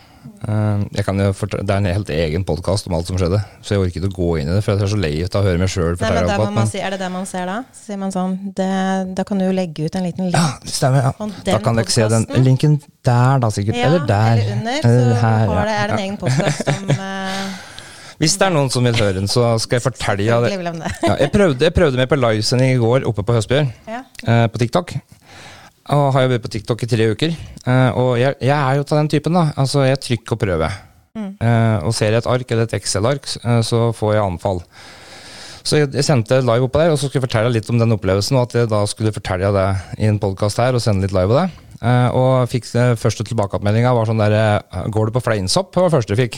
Uh, 0.40 0.84
jeg 0.96 1.04
kan 1.04 1.20
jo 1.20 1.30
fortelle, 1.36 1.64
det 1.68 1.72
er 1.74 1.80
en 1.80 1.88
helt 1.96 2.10
egen 2.12 2.44
podkast 2.48 2.88
om 2.88 2.94
alt 2.96 3.08
som 3.08 3.16
skjedde, 3.20 3.38
så 3.64 3.74
jeg 3.74 3.82
orker 3.82 4.00
ikke 4.00 4.10
å 4.10 4.16
gå 4.16 4.28
inn 4.40 4.50
i 4.50 4.54
det. 4.56 4.62
For 4.64 4.74
jeg 4.74 4.84
er 4.84 4.92
så 4.92 5.00
lei 5.00 5.12
av 5.24 5.38
å 5.40 5.44
høre 5.46 5.60
meg 5.60 5.72
sjøl 5.72 5.96
fortelle 6.00 6.36
om 6.36 6.60
må 6.60 6.66
si, 6.68 6.80
Er 6.80 6.94
det 6.94 7.00
det 7.02 7.10
man 7.12 7.26
ser 7.28 7.48
da? 7.48 7.56
Så 7.76 7.88
sier 7.88 8.00
man 8.00 8.14
sånn 8.14 8.36
det, 8.56 8.68
Da 9.16 9.24
kan 9.28 9.40
du 9.40 9.46
jo 9.46 9.56
legge 9.56 9.88
ut 9.88 9.96
en 9.98 10.06
liten 10.06 10.28
link. 10.28 10.36
Ja, 10.36 10.60
det 10.64 10.76
stemmer. 10.76 11.10
Ja. 11.10 11.14
Da 11.16 11.56
den 11.56 11.64
kan 11.66 11.80
dere 11.80 11.96
se 11.96 12.08
den 12.12 12.28
linken 12.44 12.78
der, 13.06 13.40
da 13.42 13.50
sikkert. 13.54 13.80
Ja, 13.80 13.90
eller 13.90 14.06
der. 14.08 14.44
Eller 14.44 14.54
under. 14.58 14.78
Eller 14.84 15.10
Så 15.10 15.24
her, 15.24 15.50
har 15.54 15.72
det, 15.72 15.76
er 15.80 15.92
det 15.92 15.98
en 15.98 16.06
egen 16.06 16.20
podkast 16.20 16.72
om 16.76 16.94
eh, 17.08 17.66
Hvis 18.20 18.36
det 18.36 18.46
er 18.46 18.52
noen 18.52 18.68
som 18.72 18.84
vil 18.84 18.98
høre 19.00 19.16
den, 19.16 19.28
så 19.32 19.54
skal 19.62 19.78
jeg 19.78 19.86
fortelle 19.86 20.26
jeg. 20.26 20.58
Ja, 21.06 21.14
jeg, 21.22 21.30
prøvde, 21.32 21.64
jeg 21.64 21.72
prøvde 21.76 22.00
meg 22.00 22.10
på 22.10 22.18
livesending 22.20 22.74
i 22.74 22.80
går 22.82 23.06
oppe 23.08 23.24
på 23.24 23.36
Høstbjørn. 23.38 23.70
Ja. 23.88 24.02
eh, 24.28 24.44
på 24.52 24.60
TikTok. 24.60 24.92
Og 25.96 26.04
har 26.14 26.26
jo 26.26 26.32
vært 26.34 26.44
på 26.44 26.52
TikTok 26.52 26.84
i 26.84 26.90
tre 26.90 27.08
uker. 27.14 27.32
Eh, 27.64 27.90
og 27.98 28.12
jeg, 28.20 28.36
jeg 28.44 28.54
er 28.54 28.76
jo 28.76 28.84
av 28.84 28.98
den 29.00 29.08
typen, 29.16 29.38
da. 29.40 29.46
Altså, 29.56 29.86
jeg 29.88 30.02
trykker 30.04 30.36
og 30.36 30.42
prøver. 30.44 30.76
Eh, 31.40 31.78
og 31.82 31.94
ser 31.96 32.12
jeg 32.14 32.22
et 32.22 32.28
ark 32.30 32.52
eller 32.52 32.68
et 32.68 32.76
Excel-ark, 32.78 33.26
eh, 33.40 33.60
så 33.66 33.88
får 33.96 34.14
jeg 34.14 34.22
anfall. 34.26 34.60
Så 35.62 35.82
jeg, 35.82 35.90
jeg 35.94 36.06
sendte 36.06 36.42
live 36.44 36.68
oppå 36.68 36.82
der, 36.82 36.92
og 36.92 36.98
så 36.98 37.08
skulle 37.08 37.20
jeg 37.22 37.28
fortelle 37.28 37.54
litt 37.54 37.72
om 37.72 37.80
den 37.80 37.96
opplevelsen, 37.96 38.38
og 38.38 38.48
at 38.48 38.60
jeg 38.60 38.70
da 38.70 38.84
skulle 38.90 39.14
fortelle 39.14 39.52
det 39.56 39.66
i 40.00 40.08
en 40.10 40.20
podkast 40.22 40.62
her, 40.62 40.76
og 40.76 40.84
sende 40.84 41.06
litt 41.06 41.16
live 41.16 41.30
på 41.32 41.42
det. 41.42 41.48
Uh, 41.80 42.12
og 42.12 42.32
fikk 42.52 42.66
eh, 42.76 42.90
første 43.00 43.24
tilbakemeldinga 43.24 43.94
var 43.96 44.04
sånn 44.04 44.18
der 44.20 44.34
eh, 44.36 44.80
Går 44.92 45.08
du 45.08 45.14
på 45.14 45.22
fleinsopp? 45.24 45.70
Var 45.72 45.86
det 45.86 45.94
første 45.94 46.12
jeg 46.12 46.18
fikk. 46.26 46.36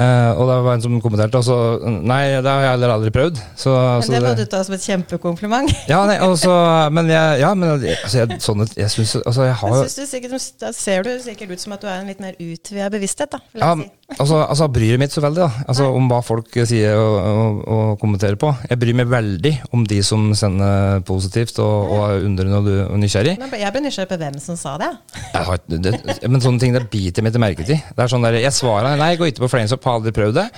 Og 0.00 0.42
det 0.48 0.54
var 0.64 0.70
en 0.70 0.84
som 0.84 0.94
kommenterte, 1.04 1.42
og 1.42 1.44
så 1.44 1.56
Nei, 1.84 2.38
det 2.40 2.48
har 2.48 2.62
jeg 2.64 2.70
heller 2.70 2.94
aldri 2.94 3.12
prøvd. 3.12 3.40
Så, 3.52 3.74
Men 3.74 4.06
så 4.06 4.14
det 4.14 4.22
må 4.24 4.32
du 4.38 4.44
ta 4.48 4.62
som 4.64 4.76
et 4.76 4.86
kjempekompliment. 4.88 5.74
ja, 5.92 6.00
nei, 6.08 6.16
også, 6.24 6.54
men 6.92 7.12
jeg, 7.12 7.42
ja, 7.42 7.52
men 7.52 7.74
altså, 7.74 8.16
jeg, 8.22 8.40
sånn, 8.44 8.64
jeg 8.76 8.92
synes, 8.94 9.14
altså, 9.22 9.44
jeg 9.44 9.58
har 9.60 9.74
Jeg 9.74 9.82
synes 9.82 9.98
du 9.98 10.14
sikkert, 10.14 10.48
Da 10.64 10.72
ser 10.76 11.04
du 11.04 11.12
sikkert 11.26 11.52
ut 11.52 11.66
som 11.66 11.76
at 11.76 11.84
du 11.84 11.90
er 11.92 12.00
en 12.00 12.08
litt 12.12 12.24
mer 12.24 12.40
utvida 12.40 12.88
bevissthet, 12.96 13.36
da. 13.36 13.44
Ja, 13.60 13.74
si. 13.76 13.90
Altså, 14.14 14.38
altså, 14.44 14.66
jeg 14.66 14.72
bryr 14.76 15.00
meg 15.00 15.08
ikke 15.08 15.16
så 15.16 15.24
veldig 15.24 15.42
da, 15.42 15.64
altså, 15.66 15.88
om 15.98 16.06
hva 16.10 16.20
folk 16.24 16.58
sier 16.68 16.94
og, 17.00 17.16
og, 17.16 17.60
og 17.76 17.90
kommenterer 18.02 18.38
på. 18.40 18.52
Jeg 18.70 18.80
bryr 18.82 18.98
meg 19.00 19.10
veldig 19.12 19.52
om 19.76 19.84
de 19.88 20.00
som 20.06 20.28
sender 20.38 21.02
positivt 21.08 21.58
og, 21.64 21.92
og 21.96 22.04
er 22.06 22.26
undrende 22.28 22.60
og, 22.86 22.96
nysgjerrig. 23.02 23.36
Men 23.42 23.54
jeg 23.60 23.74
ble 23.74 23.84
nysgjerrig 23.86 24.12
på 24.14 24.20
hvem 24.22 24.40
som 24.42 24.58
sa 24.60 24.76
det. 24.82 24.92
Jeg 25.34 25.44
har, 25.50 25.62
det, 25.74 25.94
men 26.26 26.42
sånne 26.44 26.62
ting 26.62 26.76
det 26.76 26.86
biter 26.92 27.26
meg 27.26 27.36
til 27.36 27.42
merket 27.42 27.74
i. 27.74 27.78
Det 27.82 28.06
er 28.06 28.12
sånn 28.12 28.26
der, 28.26 28.40
jeg 28.42 28.54
svarer 28.56 28.98
nei, 28.98 29.12
jeg 29.14 29.22
går 29.22 29.32
ikke 29.34 29.46
på 29.46 29.52
Flames 29.56 29.74
Up, 29.76 29.86
har 29.86 30.00
aldri 30.00 30.14
prøvd 30.16 30.40
det. 30.42 30.48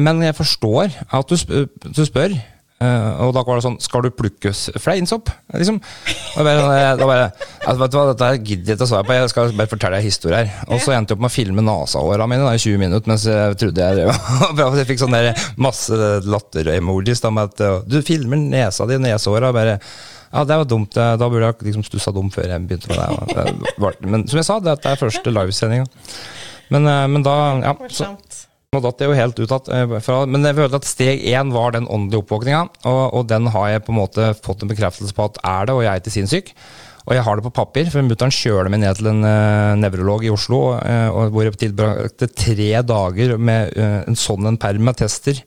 Men 0.00 0.22
jeg 0.24 0.36
forstår 0.38 0.94
at 1.12 1.28
du, 1.28 1.36
spør. 1.36 1.66
du 1.84 2.04
spør. 2.06 2.36
Eh, 2.84 3.22
og 3.24 3.32
da 3.36 3.42
var 3.46 3.58
det 3.58 3.64
sånn 3.64 3.76
Skal 3.82 4.04
du 4.04 4.10
plukke 4.14 4.52
fleinsopp? 4.82 5.30
Liksom. 5.54 5.80
Og 5.80 6.46
bare, 6.46 6.60
sånn, 6.60 7.00
da 7.00 7.08
bare 7.08 7.26
altså, 7.30 7.76
Vet 7.80 7.94
du 7.94 7.98
hva, 7.98 8.06
dette 8.10 8.30
gidder 8.40 8.72
jeg 8.72 8.78
ikke 8.78 8.88
å 8.88 8.90
svare 8.92 9.08
på. 9.08 9.16
Jeg 9.18 9.32
skal 9.32 9.54
bare 9.58 9.72
fortelle 9.72 9.98
deg 9.98 10.04
en 10.04 10.10
historie 10.10 10.40
her. 10.42 10.64
Og 10.68 10.82
så 10.84 10.94
endte 10.96 11.14
jeg 11.14 11.18
opp 11.18 11.24
med 11.24 11.32
å 11.32 11.36
filme 11.36 11.66
nasahåra 11.66 12.28
mine 12.30 12.46
da, 12.46 12.54
i 12.56 12.62
20 12.62 12.82
minutter 12.82 13.12
mens 13.12 13.26
jeg 13.28 13.60
trodde 13.60 13.86
jeg 13.86 14.00
drev 14.00 14.10
bra. 14.58 14.70
Jeg 14.84 14.88
fikk 14.88 15.00
sånn 15.00 15.14
der 15.14 15.30
masse 15.60 15.96
latter-emojis 16.28 17.22
med 17.30 17.44
at 17.46 17.62
eh, 17.64 17.78
du 17.88 18.00
filmer 18.04 18.40
nesa 18.40 18.86
di 18.90 18.98
nesehåra. 19.00 19.52
Bare 19.54 19.78
ja, 20.34 20.42
det 20.42 20.56
var 20.58 20.66
dumt. 20.66 20.96
Da 20.96 21.28
burde 21.30 21.46
jeg 21.46 21.68
liksom 21.68 21.84
stussa 21.86 22.10
dum 22.14 22.26
før 22.34 22.48
jeg 22.50 22.64
begynte 22.66 22.90
med 22.90 23.34
det. 23.78 23.92
Men 24.02 24.24
som 24.26 24.40
jeg 24.40 24.48
sa, 24.48 24.56
dette 24.62 24.90
er 24.90 24.98
første 24.98 25.30
livesendinga. 25.30 25.86
Men, 26.74 26.88
eh, 26.90 27.06
men 27.12 27.24
da 27.24 27.36
ja, 27.62 27.74
så. 27.92 28.10
Nå 28.74 28.80
datt 28.84 29.00
det 29.00 29.08
jo 29.08 29.18
helt 29.18 29.38
ut 29.40 29.52
at, 29.56 29.68
eh, 29.72 29.98
fra, 30.04 30.22
Men 30.26 30.46
jeg 30.46 30.58
følte 30.58 30.80
at 30.80 30.88
steg 30.88 31.26
én 31.30 31.52
var 31.54 31.76
den 31.76 31.86
åndelige 31.86 32.24
oppvåkninga, 32.24 32.62
og, 32.90 33.04
og 33.20 33.28
den 33.30 33.46
har 33.54 33.68
jeg 33.70 33.84
på 33.86 33.94
en 33.94 34.00
måte 34.00 34.32
fått 34.44 34.64
en 34.64 34.72
bekreftelse 34.72 35.14
på 35.16 35.28
at 35.28 35.38
er 35.42 35.70
det, 35.70 35.76
og 35.76 35.84
jeg 35.86 35.92
er 35.92 36.02
ikke 36.02 36.14
sinnssyk. 36.14 36.52
Og 37.04 37.12
jeg 37.12 37.24
har 37.26 37.36
det 37.36 37.44
på 37.44 37.52
papir, 37.52 37.90
for 37.92 38.06
mutter'n 38.06 38.32
kjøler 38.32 38.70
meg 38.72 38.80
ned 38.80 38.96
til 38.96 39.10
en 39.10 39.20
uh, 39.26 39.76
nevrolog 39.76 40.24
i 40.24 40.32
Oslo, 40.32 40.60
uh, 40.78 41.28
hvor 41.28 41.44
jeg 41.44 41.58
tilbrakte 41.60 42.30
tre 42.32 42.70
dager 42.80 43.36
med 43.36 43.76
uh, 43.76 44.00
en 44.08 44.16
sånn 44.16 44.48
en 44.48 44.56
perm 44.60 44.88
med 44.88 44.96
tester, 45.02 45.42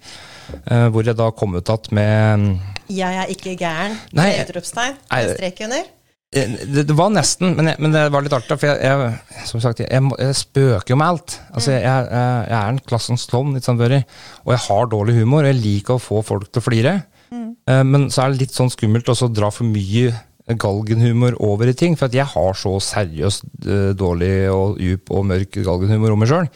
uh, 0.69 0.85
hvor 0.93 1.01
jeg 1.01 1.17
da 1.17 1.31
kom 1.33 1.57
ut 1.57 1.73
igjen 1.73 1.97
med 1.97 2.93
Jeg 2.93 3.23
er 3.23 3.33
ikke 3.33 3.57
gæren. 3.57 3.97
Nei, 4.13 4.35
utropstegn. 4.45 5.01
Strek 5.33 5.65
under. 5.65 5.96
Eh, 6.35 6.49
Det, 6.67 6.83
det 6.89 6.95
var 6.97 7.09
nesten, 7.15 7.53
men, 7.55 7.69
jeg, 7.71 7.79
men 7.79 7.93
det 7.95 8.01
var 8.11 8.25
litt 8.25 8.33
artig. 8.35 8.57
For 8.59 8.67
jeg, 8.67 8.81
jeg, 8.83 9.45
som 9.47 9.61
sagt, 9.63 9.79
jeg, 9.85 10.09
jeg 10.19 10.35
spøker 10.35 10.93
jo 10.93 10.99
med 10.99 11.07
alt. 11.13 11.37
Altså, 11.53 11.75
jeg, 11.77 11.83
er 11.87 12.57
en 12.67 12.79
klassens 12.83 13.23
klovn, 13.31 13.53
litt 13.55 13.67
sånn 13.67 13.79
børi, 13.79 14.01
og 14.45 14.51
jeg 14.55 14.63
har 14.67 14.89
dårlig 14.91 15.15
humor. 15.21 15.47
Jeg 15.47 15.61
liker 15.61 15.95
å 15.95 16.03
få 16.03 16.23
folk 16.27 16.49
til 16.51 16.63
å 16.63 16.67
flire. 16.67 16.95
Eh, 17.31 17.83
Men 17.87 18.09
så 18.11 18.25
er 18.25 18.33
det 18.33 18.43
litt 18.45 18.55
sånn 18.57 18.71
skummelt 18.73 19.07
også 19.11 19.29
å 19.29 19.33
dra 19.35 19.51
for 19.55 19.67
mye 19.67 20.11
galgenhumor 20.47 21.35
over 21.43 21.67
i 21.67 21.75
ting. 21.75 21.95
For 21.99 22.07
at 22.07 22.15
jeg 22.15 22.27
har 22.35 22.53
så 22.59 22.75
seriøst 22.83 23.47
eh, 23.67 23.89
dårlig 23.99 24.33
og 24.51 24.77
djup 24.83 25.11
og 25.15 25.25
mørk 25.31 25.59
galgenhumor 25.63 26.15
om 26.15 26.23
meg 26.23 26.31
sjøl. 26.31 26.51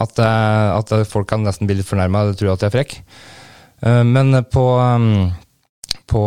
At, 0.00 0.18
at 0.18 0.90
folk 1.06 1.28
kan 1.30 1.44
nesten 1.46 1.68
bli 1.68 1.76
litt 1.78 1.86
fornærma 1.86 2.24
og 2.26 2.38
tro 2.40 2.50
at 2.50 2.64
jeg 2.64 2.72
er 2.72 2.74
frekk. 2.74 2.94
Men 4.10 4.34
på, 4.50 4.64
um, 4.80 5.28
på 6.10 6.22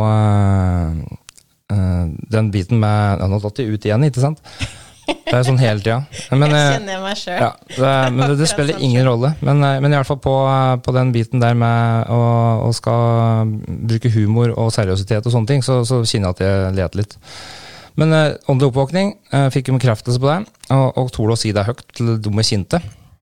den 1.67 2.47
biten 2.53 2.79
med 2.79 3.19
ja, 3.19 3.27
Nå 3.27 3.41
datt 3.43 3.57
jeg 3.59 3.73
ut 3.75 3.85
igjen, 3.87 4.05
ikke 4.07 4.23
sant? 4.23 4.39
Det 5.07 5.35
er 5.35 5.45
sånn 5.47 5.59
hele 5.59 5.79
tida. 5.83 5.97
Men, 6.35 6.51
Jeg 6.51 6.57
eh, 6.57 6.73
kjenner 6.77 7.03
meg 7.03 7.19
sjøl. 7.19 7.37
ja, 7.39 7.49
det, 7.67 7.91
men 8.15 8.21
det, 8.31 8.35
det 8.41 8.47
spiller 8.51 8.81
ingen 8.83 9.07
rolle. 9.07 9.33
Men, 9.43 9.61
eh, 9.63 9.77
men 9.83 9.93
i 9.93 9.99
hvert 9.99 10.09
fall 10.09 10.19
på, 10.23 10.33
eh, 10.51 10.73
på 10.83 10.93
den 10.95 11.13
biten 11.15 11.43
der 11.43 11.55
med 11.59 12.11
å, 12.11 12.19
å 12.67 12.71
skal 12.75 13.53
bruke 13.87 14.11
humor 14.11 14.51
og 14.55 14.73
seriøsitet 14.75 15.27
og 15.27 15.35
sånne 15.35 15.51
ting, 15.51 15.63
så, 15.63 15.79
så 15.87 16.01
kjenner 16.03 16.31
jeg 16.31 16.35
at 16.35 16.43
jeg 16.43 16.75
leter 16.79 17.01
litt. 17.03 17.17
Men 17.97 18.13
uh, 18.13 18.35
åndelig 18.45 18.69
oppvåkning 18.69 19.15
uh, 19.33 19.47
fikk 19.49 19.71
jo 19.71 19.77
bekreftelse 19.79 20.21
på 20.21 20.27
det, 20.29 20.41
og, 20.69 20.99
og 21.01 21.07
torde 21.15 21.33
å 21.33 21.39
si 21.41 21.49
det 21.55 21.63
høyt 21.65 21.79
til 21.97 22.11
de 22.21 22.33
jeg 22.43 22.49
kjente. 22.51 22.81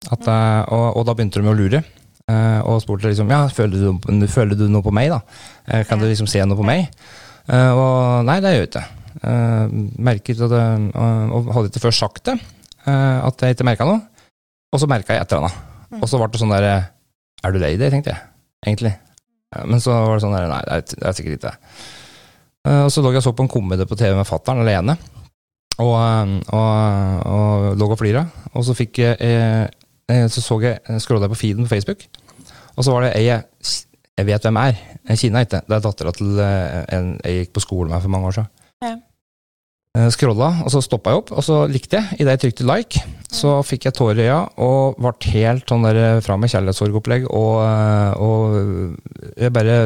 At, 0.08 0.24
uh, 0.24 0.62
og, 0.72 0.86
og 0.96 1.04
da 1.04 1.14
begynte 1.18 1.42
de 1.42 1.50
å 1.50 1.56
lure. 1.56 1.82
Uh, 2.30 2.62
og 2.70 2.78
spurte 2.80 3.10
liksom 3.10 3.28
Ja, 3.34 3.42
føler 3.50 3.82
du, 3.82 4.26
føler 4.30 4.56
du 4.56 4.68
noe 4.70 4.84
på 4.84 4.94
meg, 4.94 5.10
da? 5.10 5.18
Eh, 5.66 5.82
kan 5.88 5.98
du 5.98 6.06
liksom 6.06 6.28
se 6.30 6.40
noe 6.46 6.56
på 6.56 6.64
meg? 6.64 6.86
Eh, 7.48 7.72
og 7.74 8.26
nei, 8.28 8.38
det 8.44 8.52
gjør 8.54 8.64
jeg 8.64 8.70
ikke. 8.70 8.84
Eh, 9.22 9.74
merket 10.02 10.42
at 10.46 10.52
det, 10.52 10.64
og, 10.98 11.50
hadde 11.54 11.70
ikke 11.72 11.84
før 11.86 11.96
sagt 11.96 12.24
det, 12.30 12.36
eh, 12.86 13.18
at 13.22 13.42
jeg 13.44 13.56
ikke 13.56 13.66
merka 13.68 13.86
noe. 13.88 14.02
Og 14.72 14.80
så 14.80 14.88
merka 14.90 15.16
jeg 15.16 15.24
et 15.24 15.32
eller 15.34 15.48
annet. 15.48 15.98
Og 16.00 16.06
så 16.08 16.20
ble 16.20 16.30
det 16.32 16.40
sånn 16.40 16.54
der 16.54 16.68
eh, 16.68 16.90
Er 17.42 17.52
du 17.52 17.58
lei 17.58 17.74
deg, 17.76 17.90
tenkte 17.92 18.14
jeg. 18.14 18.22
Egentlig. 18.64 18.92
Eh, 19.52 19.64
Men 19.68 19.82
så 19.82 19.92
var 19.92 20.16
det 20.16 20.24
sånn 20.24 20.36
der 20.36 20.48
Nei, 20.48 20.62
det 20.68 20.78
er, 20.78 20.86
det 20.94 21.08
er 21.10 21.16
sikkert 21.18 21.36
ikke 21.36 21.50
det. 21.50 21.74
Eh, 22.68 22.82
Og 22.86 22.92
så 22.94 23.02
lå 23.04 23.12
jeg 23.12 23.20
og 23.20 23.26
så 23.26 23.34
på 23.36 23.44
en 23.44 23.52
komedie 23.52 23.88
på 23.90 23.98
TV 24.00 24.14
med 24.16 24.28
fattern 24.28 24.62
alene. 24.64 24.96
Og, 25.82 25.92
eh, 25.98 26.34
og, 26.54 27.26
og 27.28 27.68
lå 27.80 27.90
og 27.90 28.00
flira. 28.00 28.24
Og 28.54 28.64
så 28.68 28.76
fikk 28.78 29.02
jeg 29.02 29.18
jeg 29.20 29.68
eh, 30.08 30.26
Så 30.32 30.40
så 30.44 30.58
jeg 30.62 31.00
scrolla 31.04 31.28
på 31.30 31.38
feeden 31.38 31.66
på 31.66 31.74
Facebook, 31.74 32.02
og 32.76 32.84
så 32.84 32.92
var 32.92 33.06
det 33.06 33.12
ei 33.16 33.26
jeg 33.28 33.44
jeg 34.18 34.28
vet 34.28 34.44
hvem 34.46 34.58
er. 34.60 34.82
Jeg 35.08 35.22
kjenner 35.22 35.46
ikke. 35.46 35.62
Det 35.68 35.76
er 35.76 35.86
dattera 35.86 36.12
til 36.16 36.42
eh, 36.42 36.82
en 36.96 37.14
jeg 37.24 37.40
gikk 37.40 37.56
på 37.56 37.64
skole 37.64 37.92
med 37.92 38.04
for 38.04 38.12
mange 38.12 38.28
år 38.28 38.36
siden. 38.36 38.50
Ja. 38.84 38.92
Eh, 39.98 40.08
Scrolla, 40.12 40.50
og 40.64 40.72
så 40.72 40.80
stoppa 40.84 41.12
jeg 41.12 41.22
opp, 41.22 41.32
og 41.36 41.44
så 41.44 41.62
likte 41.68 42.00
jeg. 42.00 42.20
Idet 42.20 42.36
jeg 42.36 42.42
trykte 42.44 42.68
like, 42.68 43.02
så 43.32 43.58
fikk 43.66 43.88
jeg 43.88 43.96
tårer 43.96 44.22
i 44.22 44.28
øya 44.28 44.38
og 44.64 45.00
ble 45.00 45.32
helt 45.34 45.68
sånn 45.68 45.84
der 45.84 46.20
fra 46.24 46.38
med 46.40 46.52
kjærlighetssorgopplegg, 46.52 47.26
og, 47.28 47.54
eh, 47.64 48.12
og 48.20 49.36
jeg 49.36 49.52
bare 49.52 49.76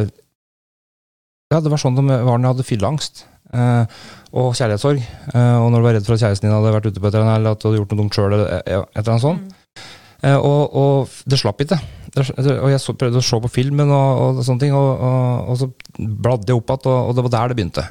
Ja, 1.55 1.61
det 1.63 1.71
var 1.71 1.79
sånn 1.79 1.95
det 1.95 2.03
var 2.07 2.39
når 2.39 2.43
jeg 2.43 2.55
hadde 2.55 2.71
fylleangst. 2.71 3.27
Uh, 3.55 3.87
og 4.35 4.57
kjærlighetssorg. 4.59 4.99
Uh, 5.31 5.63
og 5.63 5.69
når 5.71 5.79
du 5.79 5.87
var 5.87 5.95
redd 5.97 6.09
for 6.09 6.17
at 6.17 6.25
kjæresten 6.25 6.49
din 6.49 6.57
hadde 6.57 6.73
vært 6.75 6.89
ute 6.91 6.99
på 6.99 7.07
et 7.07 7.15
eller 7.15 7.29
annet, 7.29 7.39
eller 7.39 7.55
at 7.55 7.63
du 7.63 7.69
hadde 7.69 7.79
gjort 7.79 7.95
noe 7.95 8.01
dumt 8.01 8.17
sjøl, 8.17 8.35
eller 8.35 8.51
eh, 8.57 8.81
et 8.83 8.99
eller 8.99 9.13
annet 9.15 9.23
sånt. 9.23 9.55
Eh, 9.55 10.06
og, 10.25 10.63
og 10.73 11.15
det 11.29 11.39
slapp 11.41 11.61
ikke. 11.63 11.79
Og 12.17 12.71
jeg 12.73 12.81
så, 12.81 12.95
prøvde 12.97 13.21
å 13.21 13.25
se 13.25 13.39
på 13.45 13.53
filmen 13.53 13.91
og, 13.93 14.21
og 14.39 14.43
sånne 14.47 14.63
ting, 14.65 14.75
og, 14.77 15.03
og, 15.51 15.57
så 15.61 15.69
bladde 15.99 16.49
jeg 16.49 16.57
opp 16.57 16.73
igjen, 16.73 16.93
og, 16.93 17.13
det 17.17 17.25
var 17.27 17.35
der 17.35 17.53
det 17.53 17.59
begynte. 17.59 17.85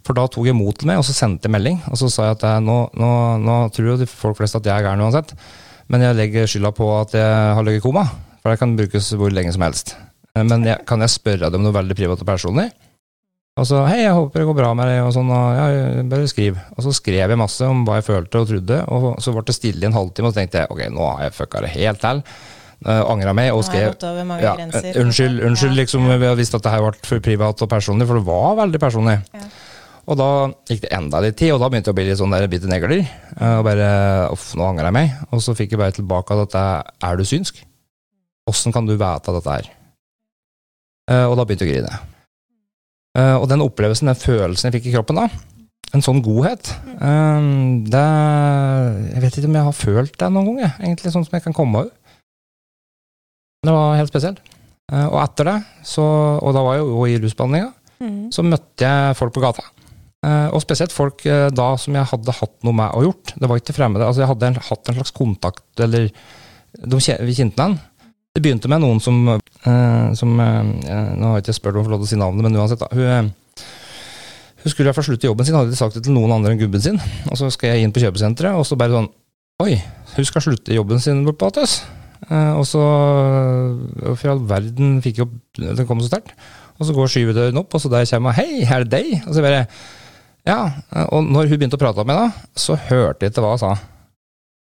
For 0.00 0.16
da 0.16 0.24
tok 0.32 0.48
jeg 0.48 0.56
mot 0.56 0.76
til 0.80 0.88
meg, 0.88 1.02
og 1.02 1.04
så 1.04 1.12
sendte 1.14 1.46
jeg 1.46 1.54
melding. 1.54 1.76
Og 1.92 2.00
så 2.00 2.08
sa 2.08 2.30
jeg 2.30 2.38
at 2.38 2.46
jeg, 2.48 2.64
nå, 2.64 2.78
nå, 2.96 3.10
nå 3.44 3.58
tror 3.76 3.92
jo 3.92 3.98
de 4.00 4.08
folk 4.08 4.38
flest 4.40 4.56
at 4.56 4.66
jeg 4.66 4.72
er 4.72 4.88
gæren 4.88 5.04
uansett, 5.04 5.34
men 5.92 6.06
jeg 6.06 6.16
legger 6.16 6.48
skylda 6.48 6.72
på 6.74 6.88
at 6.96 7.16
jeg 7.18 7.40
har 7.58 7.66
ligget 7.66 7.82
i 7.82 7.88
koma. 7.90 8.06
For 8.40 8.52
det 8.52 8.60
kan 8.62 8.78
brukes 8.78 9.10
hvor 9.20 9.32
lenge 9.34 9.52
som 9.52 9.66
helst. 9.66 9.92
Eh, 10.32 10.44
Men 10.46 10.64
jeg, 10.64 10.80
kan 10.88 11.02
jeg 11.04 11.12
spørre 11.12 11.50
deg 11.50 11.58
om 11.58 11.66
noe 11.66 11.76
veldig 11.76 11.96
privat 11.98 12.22
og 12.24 12.28
personlig? 12.28 12.70
Og 13.58 13.66
så 13.66 13.80
hei, 13.90 14.04
jeg 14.04 14.14
håper 14.14 14.40
det 14.40 14.46
går 14.48 14.56
bra 14.56 14.70
med 14.78 14.86
deg, 14.88 15.00
og 15.04 15.10
sånn, 15.12 15.30
og 15.34 15.56
ja, 15.58 16.04
bare 16.08 16.28
skriv. 16.30 16.56
Og 16.76 16.84
så 16.86 16.92
skrev 16.96 17.32
jeg 17.34 17.40
masse 17.40 17.66
om 17.66 17.82
hva 17.84 17.98
jeg 17.98 18.06
følte 18.06 18.40
og 18.40 18.48
trodde, 18.48 18.78
og 18.94 19.08
så 19.20 19.34
ble 19.34 19.42
det 19.50 19.56
stille 19.56 19.82
i 19.84 19.88
en 19.90 19.96
halvtime, 19.96 20.30
og 20.30 20.32
så 20.32 20.40
tenkte 20.40 20.62
jeg 20.62 20.70
ok, 20.72 20.84
nå 20.94 21.08
har 21.16 21.26
jeg 21.26 21.34
fucka 21.36 21.60
det 21.66 21.72
helt 21.74 22.00
til. 22.00 22.22
Uh, 22.80 23.02
Angra 23.12 23.34
meg 23.36 23.50
og 23.52 23.60
skrev 23.66 23.90
ja, 24.40 24.54
unnskyld, 25.02 25.42
unnskyld, 25.44 25.74
liksom, 25.76 26.06
vi 26.08 26.14
hadde 26.24 26.38
visst 26.38 26.54
at 26.56 26.64
det 26.64 26.70
her 26.72 26.80
ble 26.86 26.94
for 27.04 27.20
privat 27.26 27.60
og 27.66 27.68
personlig, 27.68 28.06
for 28.08 28.16
det 28.16 28.24
var 28.30 28.54
veldig 28.62 28.80
personlig. 28.80 29.18
Ja. 29.36 29.42
Og 30.10 30.16
da 30.16 30.28
gikk 30.70 30.80
det 30.86 30.92
enda 30.96 31.20
litt 31.20 31.36
tid, 31.36 31.52
og 31.52 31.60
da 31.60 31.68
begynte 31.68 31.90
jeg 31.90 31.94
å 31.94 31.98
bli 31.98 32.06
litt 32.08 32.18
sånn 32.22 32.32
der 32.32 32.46
bitte 32.50 32.70
negler. 32.70 33.02
eh, 33.04 33.58
Og 33.58 33.66
bare 33.66 33.90
uff, 34.32 34.54
nå 34.56 34.64
angrer 34.64 34.88
jeg 34.88 34.96
meg. 34.96 35.12
Og 35.30 35.42
så 35.44 35.52
fikk 35.54 35.74
jeg 35.76 35.82
bare 35.82 35.94
tilbake 35.94 36.34
at 36.34 36.40
dette 36.48 36.64
er 37.10 37.20
du 37.20 37.26
synsk? 37.28 37.60
Åssen 38.48 38.72
kan 38.74 38.88
du 38.88 38.94
vite 38.96 39.34
dette 39.36 39.58
her? 39.58 39.68
Eh, 41.12 41.26
Og 41.28 41.36
da 41.36 41.44
begynte 41.44 41.68
jeg 41.68 41.76
å 41.76 41.76
grine. 41.76 42.00
Eh, 43.18 43.36
og 43.36 43.48
den 43.50 43.62
opplevelsen, 43.64 44.06
den 44.10 44.18
følelsen 44.18 44.68
jeg 44.70 44.78
fikk 44.78 44.90
i 44.90 44.94
kroppen 44.94 45.18
da, 45.18 45.24
en 45.94 46.04
sånn 46.06 46.20
godhet 46.22 46.68
Um, 47.00 47.80
det, 47.88 48.02
Jeg 49.10 49.22
vet 49.24 49.36
ikke 49.40 49.48
om 49.48 49.54
jeg 49.56 49.66
har 49.66 49.74
følt 49.74 50.16
det 50.20 50.28
noen 50.30 50.46
gang, 50.50 50.58
jeg. 50.66 50.72
egentlig 50.84 51.12
sånn 51.14 51.24
som 51.24 51.32
jeg 51.38 51.42
kan 51.46 51.54
komme 51.56 51.80
av. 51.80 51.88
Det 53.64 53.72
var 53.74 53.96
helt 53.98 54.12
spesielt. 54.12 54.40
Uh, 54.92 55.06
og 55.08 55.18
etter 55.24 55.48
det, 55.48 55.56
så, 55.86 56.04
og 56.42 56.54
da 56.56 56.62
var 56.66 56.76
jeg 56.78 56.86
jo 56.86 57.04
i 57.08 57.18
rusbehandlinga, 57.24 57.72
Mm. 58.00 58.30
så 58.32 58.40
møtte 58.40 58.80
jeg 58.86 59.16
folk 59.18 59.34
på 59.36 59.42
gata. 59.44 59.60
Uh, 60.24 60.48
og 60.56 60.62
spesielt 60.64 60.92
folk 60.92 61.20
uh, 61.28 61.50
da 61.52 61.66
som 61.76 61.92
jeg 61.98 62.08
hadde 62.08 62.32
hatt 62.32 62.54
noe 62.64 62.72
med 62.72 62.94
å 62.96 63.02
gjort. 63.04 63.34
Det 63.36 63.48
var 63.50 63.60
ikke 63.60 63.74
fremmede. 63.76 64.06
altså 64.06 64.22
Jeg 64.22 64.30
hadde 64.30 64.46
en, 64.48 64.56
hatt 64.70 64.88
en 64.88 64.96
slags 64.96 65.12
kontakt, 65.12 65.66
eller 65.84 66.06
de, 66.08 67.00
Vi 67.28 67.34
kjente 67.36 67.60
den. 67.60 67.74
Det 68.30 68.44
begynte 68.44 68.68
med 68.70 68.78
noen 68.84 69.00
som, 69.02 69.16
eh, 69.26 70.10
som 70.14 70.38
eh, 70.38 70.66
Nå 71.18 71.30
har 71.32 71.40
jeg 71.40 71.48
ikke 71.48 71.56
spurt 71.56 71.74
om 71.78 71.82
å 71.82 71.86
få 71.88 71.90
lov 71.96 72.02
til 72.04 72.06
å 72.06 72.10
si 72.12 72.18
navnet, 72.20 72.44
men 72.46 72.58
uansett. 72.60 72.78
da, 72.78 72.86
hun, 72.94 73.02
eh, 73.02 73.64
hun 74.62 74.70
skulle 74.70 74.86
i 74.86 74.88
hvert 74.90 74.98
fall 75.00 75.08
slutte 75.08 75.26
jobben 75.26 75.48
sin, 75.48 75.56
hadde 75.58 75.72
ikke 75.72 75.80
sagt 75.80 75.98
det 75.98 76.04
til 76.06 76.14
noen 76.14 76.36
andre 76.36 76.52
enn 76.54 76.60
gubben 76.60 76.84
sin. 76.84 77.00
Og 77.26 77.40
så 77.40 77.50
skal 77.50 77.74
jeg 77.74 77.82
inn 77.82 77.94
på 77.96 78.02
kjøpesenteret, 78.04 78.54
og 78.54 78.66
så 78.68 78.78
bare 78.78 78.94
sånn 78.94 79.10
Oi, 79.60 79.74
hun 80.14 80.24
skal 80.24 80.40
slutte 80.46 80.72
jobben 80.72 81.02
sin 81.02 81.24
bort 81.26 81.40
på 81.42 81.50
Attes. 81.50 81.80
Eh, 82.30 82.54
og 82.54 82.62
så 82.68 82.80
For 84.14 84.30
all 84.30 84.40
verden 84.44 84.98
fikk 85.00 85.22
jo 85.22 85.26
Den 85.56 85.86
kom 85.88 86.00
så 86.00 86.08
sterkt. 86.12 86.32
Og 86.78 86.86
så 86.86 86.94
går 86.94 87.10
skyvedøren 87.10 87.58
opp, 87.58 87.74
og 87.74 87.82
så 87.82 87.90
der 87.92 88.06
kommer 88.08 88.36
Hei, 88.38 88.62
er 88.62 88.86
det 88.86 88.94
deg? 88.94 89.24
Og 89.26 89.34
så 89.34 89.42
bare 89.42 89.66
Ja. 90.46 90.70
Og 91.10 91.26
når 91.26 91.50
hun 91.50 91.58
begynte 91.58 91.76
å 91.76 91.82
prate 91.82 92.06
med 92.06 92.14
meg, 92.14 92.30
da, 92.30 92.52
så 92.54 92.78
hørte 92.78 93.26
jeg 93.26 93.34
ikke 93.34 93.42
hva 93.42 93.56
hun 93.58 93.64
sa. 93.66 93.74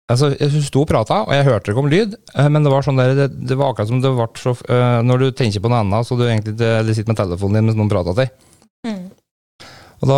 Altså, 0.10 0.32
Hun 0.42 0.64
sto 0.66 0.82
og 0.82 0.90
prata, 0.90 1.20
og 1.28 1.34
jeg 1.36 1.46
hørte 1.46 1.70
det 1.70 1.76
kom 1.78 1.90
lyd, 1.92 2.16
eh, 2.34 2.48
men 2.50 2.64
det 2.66 2.72
var 2.74 2.82
sånn 2.86 2.98
der, 2.98 3.12
det, 3.18 3.28
det 3.50 3.58
var 3.60 3.72
akkurat 3.76 3.92
som 3.92 4.00
det 4.02 4.10
ble 4.18 4.26
så 4.42 4.56
uh, 4.58 5.02
Når 5.06 5.22
du 5.22 5.28
tenker 5.38 5.62
på 5.62 5.70
noe 5.70 5.84
annet, 5.84 6.08
så 6.08 6.18
du 6.18 6.24
egentlig 6.26 6.56
eller 6.66 6.98
sitter 6.98 7.14
med 7.14 7.20
telefonen 7.20 7.60
din 7.60 7.68
mens 7.70 7.78
noen 7.78 7.92
prater 7.92 8.16
til 8.18 8.24
deg. 8.24 8.32
Mm. 8.90 9.04
Og 10.00 10.08
da, 10.08 10.18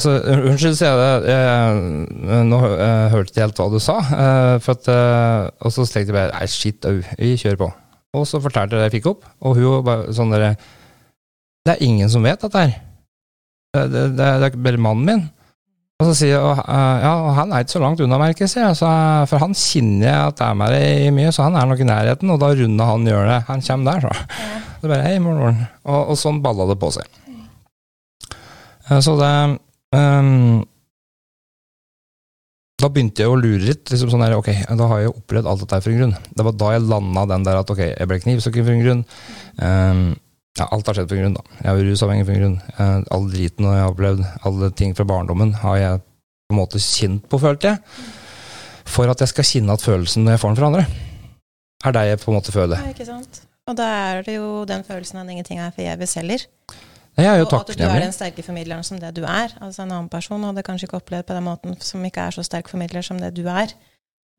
så 0.00 0.14
Unnskyld, 0.32 0.74
sier 0.78 0.88
jeg 0.96 1.20
det. 1.22 1.34
Jeg, 1.36 2.44
nå 2.48 2.60
jeg 2.64 3.10
hørte 3.12 3.30
ikke 3.34 3.42
helt 3.44 3.58
hva 3.60 3.66
du 3.74 3.78
sa. 3.84 3.96
eh, 4.16 4.54
For 4.64 4.72
at, 4.78 4.88
eh, 4.88 5.50
og 5.68 5.74
så 5.74 5.84
tenkte 5.84 6.08
jeg 6.10 6.16
bare 6.16 6.32
Nei, 6.32 6.46
shit 6.48 6.88
au, 6.88 6.94
vi 7.20 7.34
kjører 7.36 7.60
på. 7.60 7.68
Og 8.16 8.24
så 8.28 8.40
fortalte 8.44 8.74
jeg 8.74 8.80
det 8.82 8.88
jeg 8.90 8.94
fikk 8.98 9.10
opp, 9.12 9.28
og 9.44 9.54
hun 9.60 9.84
bare 9.86 10.10
sånn 10.16 10.32
derre 10.34 10.54
Det 11.68 11.76
er 11.76 11.84
ingen 11.86 12.10
som 12.12 12.24
vet 12.26 12.40
dette 12.42 12.64
her. 12.64 12.72
Det, 13.76 13.84
det, 13.92 14.02
det, 14.18 14.26
er- 14.32 14.42
det 14.42 14.48
er 14.50 14.58
bare 14.66 14.82
mannen 14.88 15.06
min. 15.12 15.22
Og 16.00 16.08
så 16.08 16.14
sier 16.18 16.32
jeg 16.34 16.40
og, 16.42 16.58
eh, 16.58 17.02
ja, 17.04 17.12
og 17.22 17.34
han 17.36 17.52
er 17.52 17.62
ikke 17.62 17.76
så 17.76 17.82
langt 17.82 18.00
unna, 18.02 18.18
merker 18.18 18.46
jeg, 18.46 18.50
sier 18.50 18.74
for 19.30 19.38
han 19.38 19.52
kjenner 19.54 20.08
jeg 20.08 20.30
at 20.32 20.38
det 20.40 20.46
er 20.48 20.56
med 20.58 20.72
det 20.74 21.12
mye, 21.14 21.30
så 21.34 21.44
han 21.46 21.58
er 21.60 21.68
nok 21.70 21.82
i 21.84 21.86
nærheten, 21.86 22.32
og 22.34 22.40
da 22.42 22.48
runder 22.58 22.90
han 22.90 23.06
hjørnet. 23.06 23.46
Han 23.46 23.62
kommer 23.62 23.92
der, 23.92 24.08
så. 24.08 24.12
Ja. 24.16 24.58
Det 24.82 24.88
er 24.88 24.94
bare 24.96 25.06
hei, 25.06 25.18
morgen. 25.22 25.60
Og, 25.86 26.08
og 26.10 26.18
sånn 26.18 26.40
balla 26.42 26.66
det 26.66 26.74
på 26.82 26.88
seg. 26.90 27.06
Eh, 28.90 28.98
Så 28.98 29.14
det 29.20 29.30
um, 29.94 30.64
Da 32.82 32.88
begynte 32.90 33.22
jeg 33.22 33.30
å 33.30 33.38
lure 33.38 33.62
litt. 33.62 33.84
liksom 33.92 34.10
sånn 34.10 34.24
der, 34.26 34.34
ok, 34.34 34.50
Da 34.74 34.88
har 34.90 35.04
jeg 35.04 35.12
opplevd 35.14 35.46
alt 35.46 35.62
dette 35.62 35.78
for 35.84 35.92
en 35.92 36.00
grunn. 36.00 36.16
Det 36.34 36.46
var 36.48 36.56
da 36.58 36.72
jeg 36.74 36.88
landa 36.90 37.26
den 37.30 37.46
der 37.46 37.60
at 37.60 37.70
ok, 37.70 37.82
jeg 37.92 38.08
ble 38.10 38.18
knivstukket 38.24 38.66
for 38.66 38.74
en 38.74 38.82
grunn. 38.82 39.04
Ehm, 39.62 40.02
ja, 40.62 40.68
alt 40.70 40.88
har 40.88 40.98
skjedd 40.98 41.10
på 41.10 41.18
grunn, 41.18 41.36
da. 41.36 41.42
Jeg 41.58 41.70
er 41.72 41.86
rusavhengig 41.90 42.26
på 42.28 42.38
grunn. 42.38 42.56
Eh, 42.76 42.96
all 43.14 43.28
driten 43.32 43.68
jeg 43.68 43.82
har 43.82 43.92
opplevd, 43.92 44.24
alle 44.48 44.72
ting 44.78 44.96
fra 44.98 45.06
barndommen, 45.08 45.54
har 45.62 45.78
jeg 45.80 46.02
på 46.02 46.54
en 46.54 46.60
måte 46.60 46.82
kjent 46.82 47.26
på, 47.30 47.40
følte 47.42 47.72
jeg. 47.72 48.04
For 48.92 49.10
at 49.10 49.22
jeg 49.24 49.32
skal 49.32 49.48
kjenne 49.48 49.74
at 49.76 49.84
følelsen 49.84 50.26
når 50.26 50.36
jeg 50.36 50.42
får 50.42 50.52
den 50.52 50.60
fra 50.60 50.70
andre, 50.70 50.86
er 51.82 51.96
det 51.96 52.04
jeg 52.10 52.22
på 52.22 52.30
en 52.30 52.38
måte 52.38 52.54
føler. 52.54 52.78
Ja, 52.82 52.94
ikke 52.94 53.08
sant? 53.08 53.42
Og 53.70 53.76
da 53.78 53.86
er 54.10 54.24
det 54.26 54.36
jo 54.36 54.64
den 54.68 54.82
følelsen 54.86 55.20
at 55.22 55.30
ingenting 55.30 55.60
er 55.62 55.74
forgjeves 55.74 56.16
heller. 56.18 56.46
Jeg 57.18 57.28
er 57.28 57.42
jo 57.42 57.44
Og 57.44 57.58
at 57.58 57.74
du 57.76 57.84
er 57.84 58.00
den 58.00 58.14
sterke 58.14 58.42
formidleren 58.42 58.84
som 58.86 58.98
det 58.98 59.10
du 59.14 59.22
er. 59.28 59.52
Altså 59.60 59.84
En 59.84 59.90
annen 59.92 60.08
person 60.08 60.42
hadde 60.48 60.64
kanskje 60.64 60.88
ikke 60.88 60.98
opplevd 61.02 61.28
på 61.28 61.36
den 61.36 61.44
måten, 61.44 61.76
som 61.84 62.04
ikke 62.08 62.24
er 62.24 62.34
så 62.34 62.44
sterk 62.46 62.70
formidler 62.72 63.04
som 63.04 63.20
det 63.20 63.34
du 63.36 63.44
er. 63.44 63.74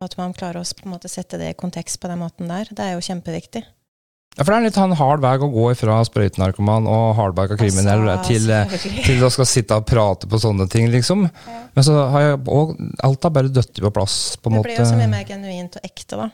Og 0.02 0.10
at 0.10 0.18
man 0.18 0.34
klarer 0.34 0.60
å 0.60 0.66
på 0.66 0.88
en 0.88 0.96
måte 0.96 1.12
sette 1.12 1.38
det 1.38 1.52
i 1.54 1.58
kontekst 1.58 2.02
på 2.02 2.10
den 2.10 2.20
måten 2.20 2.50
der, 2.50 2.68
det 2.72 2.84
er 2.84 2.98
jo 2.98 3.06
kjempeviktig. 3.06 3.64
Ja, 4.34 4.42
for 4.42 4.50
det 4.50 4.56
er 4.58 4.66
litt 4.66 4.78
han 4.82 4.96
hard 4.98 5.22
vei 5.22 5.34
å 5.38 5.50
gå 5.54 5.66
fra 5.78 6.00
sprøytenarkoman 6.08 6.88
og 6.90 7.12
hardbarka 7.20 7.58
kriminell 7.60 8.08
Altså, 8.10 8.32
til, 8.32 8.50
eh, 8.50 9.04
til 9.06 9.26
å 9.26 9.30
skal 9.34 9.46
sitte 9.50 9.78
og 9.78 9.86
prate 9.86 10.30
på 10.30 10.40
sånne 10.42 10.66
ting, 10.74 10.88
liksom. 10.94 11.28
Ja. 11.30 11.58
Men 11.76 11.86
så 11.86 11.98
har 12.10 12.26
jeg 12.26 12.40
og 12.50 12.74
alt 13.06 13.28
har 13.28 13.34
bare 13.36 13.52
dødd 13.54 13.82
på 13.86 13.92
plass, 13.94 14.38
på 14.42 14.50
en 14.50 14.58
måte. 14.58 14.72
Det 14.72 14.80
blir 14.80 14.82
jo 14.82 14.90
så 14.90 14.98
mye 14.98 15.12
mer 15.12 15.28
genuint 15.30 15.78
og 15.78 15.86
ekte, 15.86 16.18
da. 16.18 16.30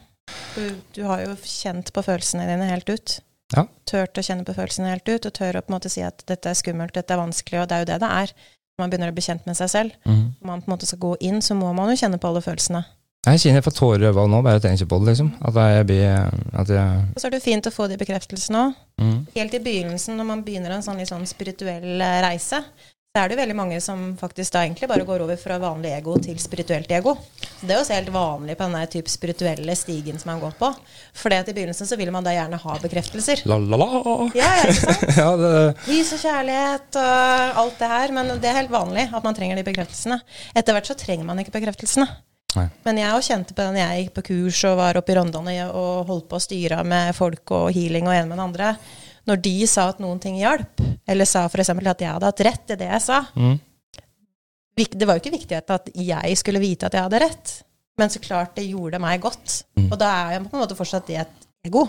Du, 0.56 0.64
du 0.96 1.02
har 1.10 1.26
jo 1.26 1.34
kjent 1.44 1.92
på 1.92 2.04
følelsene 2.06 2.48
dine 2.48 2.70
helt 2.70 2.88
ut. 2.88 3.18
Ja. 3.56 3.66
Tørt 3.90 4.20
å 4.22 4.24
kjenne 4.24 4.46
på 4.48 4.56
følelsene 4.56 4.94
helt 4.94 5.10
ut, 5.10 5.26
og 5.26 5.36
tør 5.36 5.60
å 5.60 5.64
på 5.66 5.74
en 5.74 5.76
måte 5.80 5.92
si 5.92 6.06
at 6.06 6.24
dette 6.30 6.52
er 6.54 6.58
skummelt, 6.58 6.96
dette 6.96 7.16
er 7.16 7.20
vanskelig, 7.20 7.64
og 7.64 7.68
det 7.68 7.76
er 7.76 7.84
jo 7.84 7.90
det 7.92 8.00
det 8.06 8.14
er. 8.22 8.34
Når 8.78 8.84
man 8.86 8.94
begynner 8.94 9.12
å 9.12 9.18
bli 9.18 9.26
kjent 9.26 9.50
med 9.50 9.58
seg 9.60 9.72
selv. 9.74 9.98
Når 10.08 10.48
man 10.48 10.62
på 10.64 10.70
en 10.70 10.76
måte 10.78 10.88
skal 10.88 11.02
gå 11.04 11.16
inn, 11.20 11.42
så 11.44 11.58
må 11.58 11.74
man 11.76 11.92
jo 11.92 12.00
kjenne 12.00 12.20
på 12.22 12.30
alle 12.30 12.44
følelsene. 12.46 12.86
Jeg 13.28 13.42
kjenner 13.42 13.60
jeg 13.60 13.66
får 13.66 13.76
tårer 13.76 14.04
i 14.06 14.08
øynene 14.14 14.32
nå, 14.32 14.38
bare 14.46 14.60
jeg 14.60 14.64
tenker 14.64 14.88
på 14.88 14.98
det, 15.02 15.12
liksom. 15.12 15.34
At 15.44 15.58
jeg 15.60 15.88
blir 15.90 16.06
At 16.56 16.70
jeg 16.72 17.02
Og 17.16 17.20
så 17.20 17.28
er 17.28 17.34
det 17.36 17.42
fint 17.44 17.68
å 17.68 17.74
få 17.76 17.90
de 17.92 17.98
bekreftelsene 18.00 18.62
òg. 18.62 18.78
Mm. 19.02 19.18
Helt 19.34 19.58
i 19.58 19.60
begynnelsen, 19.66 20.16
når 20.16 20.30
man 20.30 20.46
begynner 20.46 20.78
en 20.78 20.86
sånn 20.86 21.02
sånn 21.08 21.28
spirituell 21.28 22.00
eh, 22.00 22.22
reise, 22.24 22.62
så 23.10 23.24
er 23.24 23.28
det 23.28 23.36
jo 23.36 23.40
veldig 23.42 23.58
mange 23.58 23.78
som 23.84 24.04
faktisk 24.20 24.54
da 24.54 24.62
egentlig 24.64 24.88
bare 24.88 25.04
går 25.08 25.24
over 25.26 25.40
fra 25.42 25.58
vanlig 25.60 25.92
ego 25.98 26.14
til 26.22 26.38
spirituelt 26.40 26.92
ego. 26.96 27.16
Så 27.42 27.66
det 27.66 27.74
er 27.74 27.80
jo 27.80 27.82
også 27.82 27.98
helt 27.98 28.12
vanlig 28.14 28.56
på 28.60 28.68
den 28.70 28.92
type 28.94 29.12
spirituelle 29.12 29.76
stigen 29.76 30.22
som 30.22 30.32
man 30.32 30.44
går 30.44 30.56
på. 30.60 30.70
For 31.18 31.34
i 31.34 31.42
begynnelsen 31.50 31.90
så 31.90 31.98
vil 32.00 32.14
man 32.16 32.24
da 32.24 32.38
gjerne 32.38 32.62
ha 32.62 32.78
bekreftelser. 32.86 33.44
La-la-la. 33.50 34.30
Ja, 34.38 34.54
ja, 34.62 34.64
ikke 34.70 34.80
sant? 34.80 35.06
Ja, 35.24 35.30
det 35.42 35.52
Lys 35.90 36.14
og 36.16 36.24
kjærlighet 36.24 37.02
og 37.04 37.62
alt 37.66 37.84
det 37.84 37.92
her. 37.98 38.16
Men 38.16 38.32
det 38.38 38.54
er 38.54 38.60
helt 38.62 38.76
vanlig 38.78 39.10
at 39.10 39.28
man 39.28 39.36
trenger 39.36 39.60
de 39.60 39.68
bekreftelsene. 39.68 40.22
Etter 40.54 40.78
hvert 40.78 40.94
så 40.94 40.96
trenger 41.04 41.28
man 41.28 41.42
ikke 41.42 41.58
bekreftelsene. 41.58 42.08
Nei. 42.58 42.66
Men 42.88 42.98
jeg 42.98 43.14
òg 43.14 43.26
kjente 43.28 43.54
på 43.54 43.66
den 43.68 43.78
jeg 43.78 44.04
gikk 44.04 44.16
på 44.18 44.26
kurs 44.32 44.64
og 44.66 44.80
var 44.80 44.98
oppe 44.98 45.14
i 45.14 45.18
Rondane 45.20 45.56
og 45.68 46.10
holdt 46.10 46.28
på 46.32 46.40
å 46.40 46.44
styre 46.44 46.82
med 46.88 47.14
folk 47.18 47.54
og 47.56 47.70
healing 47.76 48.10
og 48.10 48.16
en 48.16 48.30
med 48.30 48.38
den 48.38 48.46
andre. 48.48 48.74
Når 49.30 49.42
de 49.46 49.56
sa 49.70 49.90
at 49.92 50.02
noen 50.02 50.22
ting 50.22 50.40
hjalp, 50.40 50.82
eller 51.06 51.30
sa 51.30 51.46
f.eks. 51.46 51.70
at 51.70 52.02
jeg 52.02 52.10
hadde 52.10 52.30
hatt 52.32 52.46
rett 52.48 52.74
i 52.74 52.80
det 52.80 52.88
jeg 52.90 53.04
sa 53.06 53.24
mm. 53.36 53.58
Det 54.80 55.04
var 55.04 55.18
jo 55.18 55.20
ikke 55.20 55.34
viktig 55.34 55.58
at 55.60 55.90
jeg 55.92 56.38
skulle 56.40 56.62
vite 56.64 56.88
at 56.88 56.94
jeg 56.96 57.04
hadde 57.04 57.20
rett, 57.20 57.52
men 58.00 58.12
så 58.14 58.22
klart 58.24 58.54
det 58.56 58.64
gjorde 58.70 59.02
meg 59.04 59.20
godt. 59.20 59.66
Mm. 59.76 59.90
Og 59.90 59.98
da 60.00 60.12
er 60.22 60.38
jeg 60.38 60.46
på 60.46 60.56
en 60.56 60.64
måte 60.64 60.78
fortsatt 60.78 61.10
det 61.10 61.18
et 61.20 61.50
ego. 61.68 61.84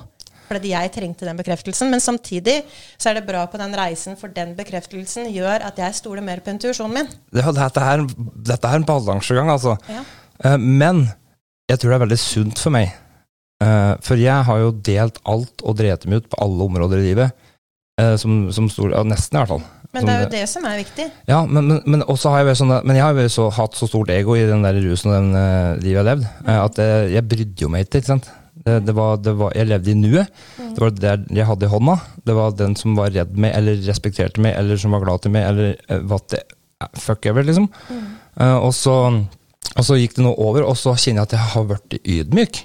Fordi 0.51 0.73
jeg 0.73 0.91
trengte 0.91 1.29
den 1.29 1.39
bekreftelsen. 1.39 1.91
Men 1.93 2.03
samtidig 2.03 2.57
så 2.97 3.13
er 3.13 3.21
det 3.21 3.29
bra 3.29 3.45
på 3.47 3.61
den 3.61 3.77
reisen, 3.79 4.19
for 4.19 4.33
den 4.35 4.57
bekreftelsen 4.59 5.29
gjør 5.31 5.63
at 5.69 5.79
jeg 5.79 6.01
stoler 6.01 6.27
mer 6.27 6.43
på 6.43 6.51
intuisjonen 6.51 6.97
min. 6.97 7.13
Ja, 7.31 7.53
dette, 7.55 7.85
er, 7.93 8.03
dette 8.51 8.73
er 8.73 8.81
en 8.81 8.89
balansegang, 8.89 9.53
altså. 9.55 9.77
Ja. 9.87 10.03
Eh, 10.45 10.57
Men 10.59 11.09
jeg 11.71 11.79
tror 11.79 11.93
det 11.93 11.99
er 11.99 12.07
veldig 12.07 12.21
sunt 12.21 12.63
for 12.63 12.75
meg. 12.75 12.95
Eh, 13.63 13.93
For 14.05 14.21
jeg 14.21 14.47
har 14.49 14.63
jo 14.63 14.73
delt 14.73 15.21
alt 15.25 15.63
og 15.63 15.77
drevet 15.79 16.07
meg 16.09 16.23
ut 16.23 16.31
på 16.33 16.41
alle 16.43 16.71
områder 16.71 17.03
i 17.03 17.11
livet. 17.11 17.37
eh, 18.01 18.17
Som, 18.17 18.49
som 18.53 18.71
stor, 18.73 18.97
nesten, 19.05 19.37
i 19.37 19.43
hvert 19.43 19.55
fall. 19.55 19.67
Men 19.93 20.07
det 20.07 20.13
er 20.15 20.21
jo 20.23 20.31
det 20.31 20.45
som 20.47 20.67
er 20.71 20.77
viktig. 20.79 21.05
Ja, 21.27 21.41
men, 21.47 21.67
men, 21.67 21.81
men 21.85 22.03
også 22.07 22.31
har 22.31 22.45
jeg 22.45 22.53
vært 22.53 22.61
sånn, 22.61 22.75
men 22.87 22.95
jeg 22.95 23.03
har 23.03 23.17
jo 23.19 23.31
så, 23.35 23.49
hatt 23.57 23.75
så 23.75 23.89
stort 23.91 24.13
ego 24.15 24.37
i 24.39 24.45
den 24.47 24.63
der 24.63 24.79
rusen 24.85 25.11
og 25.11 25.17
den 25.17 25.33
uh, 25.35 25.73
livet 25.83 25.91
jeg 25.91 25.99
har 25.99 26.07
levd, 26.07 26.29
mm. 26.29 26.51
at 26.53 26.79
jeg, 26.79 27.09
jeg 27.17 27.27
brydde 27.33 27.65
jo 27.65 27.71
meg 27.75 27.89
ikke. 27.89 27.99
ikke 27.99 28.11
sant? 28.13 28.29
Det, 28.61 28.77
det 28.87 28.95
var, 28.95 29.19
det 29.19 29.35
var, 29.41 29.57
jeg 29.59 29.67
levde 29.67 29.91
i 29.91 29.97
nuet. 29.99 30.31
Mm. 30.61 30.69
Det 30.77 30.85
var 30.85 30.95
det 30.95 31.17
jeg 31.41 31.49
hadde 31.49 31.67
i 31.67 31.73
hånda. 31.75 31.97
Det 32.31 32.39
var 32.39 32.55
den 32.61 32.79
som 32.79 32.95
var 33.01 33.11
redd 33.17 33.35
meg, 33.35 33.57
eller 33.59 33.83
respekterte 33.89 34.45
meg, 34.47 34.55
eller 34.63 34.79
som 34.79 34.95
var 34.95 35.03
glad 35.03 35.25
til 35.27 35.35
meg, 35.35 35.49
eller 35.51 35.75
uh, 35.91 35.99
what 36.07 36.31
the 36.31 36.45
Fuck 36.97 37.27
ever, 37.29 37.45
liksom. 37.45 37.67
Mm. 37.91 38.05
Uh, 38.39 38.57
og, 38.63 38.71
så, 38.73 38.95
og 39.77 39.87
så 39.87 39.97
gikk 40.01 40.17
det 40.19 40.27
noe 40.27 40.39
over, 40.41 40.67
og 40.67 40.77
så 40.79 40.97
kjenner 40.99 41.23
jeg 41.23 41.31
at 41.31 41.37
jeg 41.37 41.53
har 41.55 41.67
blitt 41.71 41.99
ydmyk. 42.17 42.63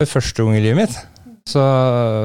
For 0.00 0.14
første 0.16 0.44
gang 0.44 0.56
i 0.56 0.62
livet 0.64 0.80
mitt. 0.80 0.98
Så, 1.50 1.62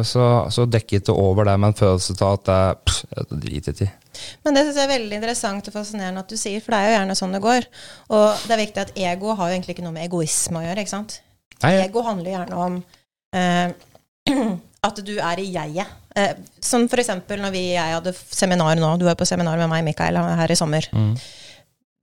så, 0.05 0.23
så 0.53 0.65
dekket 0.69 1.07
det 1.07 1.15
over 1.15 1.47
det 1.47 1.55
med 1.59 1.71
en 1.71 1.77
følelse 1.77 2.15
av 2.19 2.35
at 2.37 2.51
jeg, 2.51 2.79
pff, 2.85 2.99
jeg 3.09 3.39
driter 3.45 3.85
i. 3.87 3.87
Men 4.45 4.55
det 4.55 4.63
synes 4.65 4.77
jeg 4.79 4.85
er 4.85 4.93
veldig 4.93 5.17
interessant 5.17 5.69
og 5.69 5.75
fascinerende 5.75 6.23
at 6.23 6.31
du 6.31 6.37
sier, 6.39 6.61
for 6.63 6.75
det 6.75 6.79
er 6.79 6.87
jo 6.87 6.95
gjerne 6.95 7.17
sånn 7.19 7.35
det 7.35 7.41
går. 7.43 7.67
Og 8.15 8.45
det 8.45 8.55
er 8.55 8.61
viktig 8.61 8.83
at 8.83 8.93
ego 9.11 9.35
har 9.35 9.49
jo 9.49 9.57
egentlig 9.57 9.75
ikke 9.75 9.85
noe 9.87 9.95
med 9.95 10.07
egoisme 10.07 10.61
å 10.61 10.65
gjøre, 10.67 10.85
ikke 10.85 10.93
sant? 10.93 11.19
Nei, 11.63 11.71
Ego 11.85 12.03
handler 12.03 12.33
gjerne 12.33 12.57
om 12.59 12.73
eh, 13.35 13.71
at 14.87 14.99
du 15.07 15.13
er 15.15 15.41
i 15.41 15.47
jeget. 15.53 15.93
Eh, 16.15 16.35
som 16.63 16.85
for 16.91 17.01
eksempel 17.01 17.41
når 17.43 17.53
vi, 17.55 17.63
jeg 17.73 17.95
hadde 17.97 18.13
seminar 18.15 18.77
nå, 18.79 18.91
du 18.99 19.07
var 19.07 19.17
på 19.19 19.27
seminar 19.27 19.59
med 19.59 19.71
meg, 19.71 19.85
Mikael, 19.87 20.19
her 20.19 20.51
i 20.51 20.59
sommer. 20.59 20.87
Mm. 20.95 21.15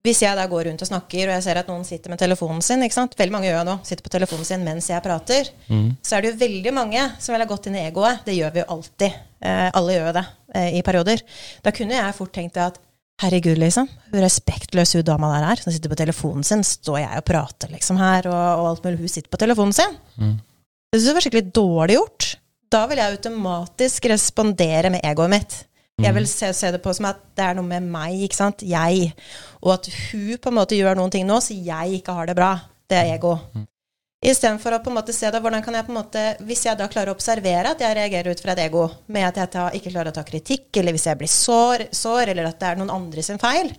Hvis 0.02 0.18
jeg 0.24 0.34
da 0.34 0.44
går 0.50 0.64
rundt 0.66 0.82
og 0.82 0.88
snakker, 0.88 1.28
og 1.28 1.34
jeg 1.36 1.42
ser 1.44 1.58
at 1.60 1.68
noen 1.70 1.84
sitter 1.86 2.10
med 2.10 2.18
telefonen 2.18 2.62
sin, 2.64 2.80
veldig 2.82 3.30
mange 3.30 3.46
gjør 3.46 3.60
det 3.60 3.68
nå, 3.68 3.74
sitter 3.86 4.02
på 4.02 4.10
telefonen 4.10 4.44
sin 4.48 4.64
mens 4.66 4.88
jeg 4.90 5.02
prater, 5.04 5.50
Mm. 5.70 5.96
så 6.02 6.16
er 6.16 6.22
det 6.22 6.32
jo 6.32 6.38
veldig 6.40 6.72
mange 6.74 7.04
som 7.22 7.32
vil 7.32 7.44
ha 7.44 7.46
gått 7.46 7.68
inn 7.70 7.76
i 7.78 7.84
egoet. 7.86 8.24
Det 8.26 8.34
gjør 8.34 8.52
vi 8.52 8.58
jo 8.64 8.66
alltid. 8.74 9.12
Eh, 9.42 9.70
alle 9.72 9.92
gjør 9.94 10.08
jo 10.08 10.16
det 10.18 10.24
eh, 10.54 10.70
i 10.78 10.82
perioder. 10.82 11.22
Da 11.62 11.70
kunne 11.70 11.94
jeg 11.94 12.14
fort 12.18 12.32
tenkt 12.34 12.56
at 12.58 12.80
herregud, 13.22 13.58
liksom, 13.62 13.86
hvor 14.10 14.24
respektløs 14.26 14.96
hun 14.98 15.04
dama 15.06 15.30
der 15.38 15.46
er, 15.52 15.62
som 15.62 15.70
sitter 15.70 15.88
på 15.92 16.00
telefonen 16.02 16.42
sin, 16.42 16.64
står 16.66 16.98
jeg 17.04 17.20
og 17.22 17.24
prater 17.24 17.70
liksom 17.70 17.96
her, 18.02 18.26
og, 18.26 18.58
og 18.58 18.70
alt 18.72 18.84
mulig, 18.88 18.98
hun 19.04 19.08
sitter 19.08 19.30
på 19.30 19.38
telefonen 19.38 19.72
sin. 19.76 19.94
Mm. 20.18 20.40
Det 20.90 20.98
syns 20.98 21.06
jeg 21.12 21.14
var 21.14 21.24
skikkelig 21.28 21.52
dårlig 21.54 22.00
gjort. 22.00 22.32
Da 22.72 22.86
vil 22.90 22.98
jeg 22.98 23.14
automatisk 23.20 24.10
respondere 24.10 24.90
med 24.90 25.04
egoet 25.06 25.30
mitt. 25.30 25.60
Jeg 26.02 26.14
vil 26.16 26.28
se, 26.28 26.52
se, 26.56 26.70
det 26.74 26.80
på 26.82 26.92
som 26.96 27.06
at 27.12 27.20
det 27.38 27.44
er 27.46 27.58
noe 27.58 27.66
med 27.66 27.84
meg, 27.86 28.24
ikke 28.26 28.38
sant. 28.38 28.64
Jeg. 28.66 29.12
Og 29.62 29.76
at 29.76 29.90
hun 29.90 30.38
på 30.42 30.50
en 30.50 30.58
måte 30.58 30.78
gjør 30.78 30.98
noen 30.98 31.12
ting 31.14 31.28
nå, 31.28 31.38
så 31.42 31.54
jeg 31.54 32.00
ikke 32.00 32.16
har 32.16 32.30
det 32.30 32.38
bra. 32.38 32.54
Det 32.90 32.98
er 32.98 33.12
ego. 33.14 33.36
Mm. 33.54 33.68
Istedenfor 34.22 34.76
å 34.76 34.80
på 34.84 34.90
en 34.92 34.98
måte 35.00 35.14
se 35.14 35.30
det, 35.34 35.40
hvordan 35.42 35.64
kan 35.64 35.74
jeg 35.74 35.86
på 35.86 35.90
en 35.90 35.98
måte, 35.98 36.22
Hvis 36.46 36.64
jeg 36.68 36.78
da 36.78 36.86
klarer 36.90 37.10
å 37.10 37.16
observere 37.16 37.72
at 37.74 37.80
jeg 37.82 37.96
reagerer 37.98 38.30
ut 38.30 38.42
fra 38.42 38.54
et 38.54 38.64
ego, 38.68 38.84
med 39.10 39.26
at 39.26 39.40
jeg 39.40 39.50
ta, 39.54 39.68
ikke 39.74 39.90
klarer 39.90 40.12
å 40.12 40.18
ta 40.18 40.22
kritikk, 40.26 40.68
eller 40.78 40.94
hvis 40.94 41.08
jeg 41.10 41.18
blir 41.18 41.30
sår, 41.30 41.88
sår, 41.90 42.30
eller 42.30 42.50
at 42.50 42.60
det 42.60 42.68
er 42.68 42.78
noen 42.78 42.94
andre 42.94 43.24
sin 43.26 43.42
feil, 43.42 43.72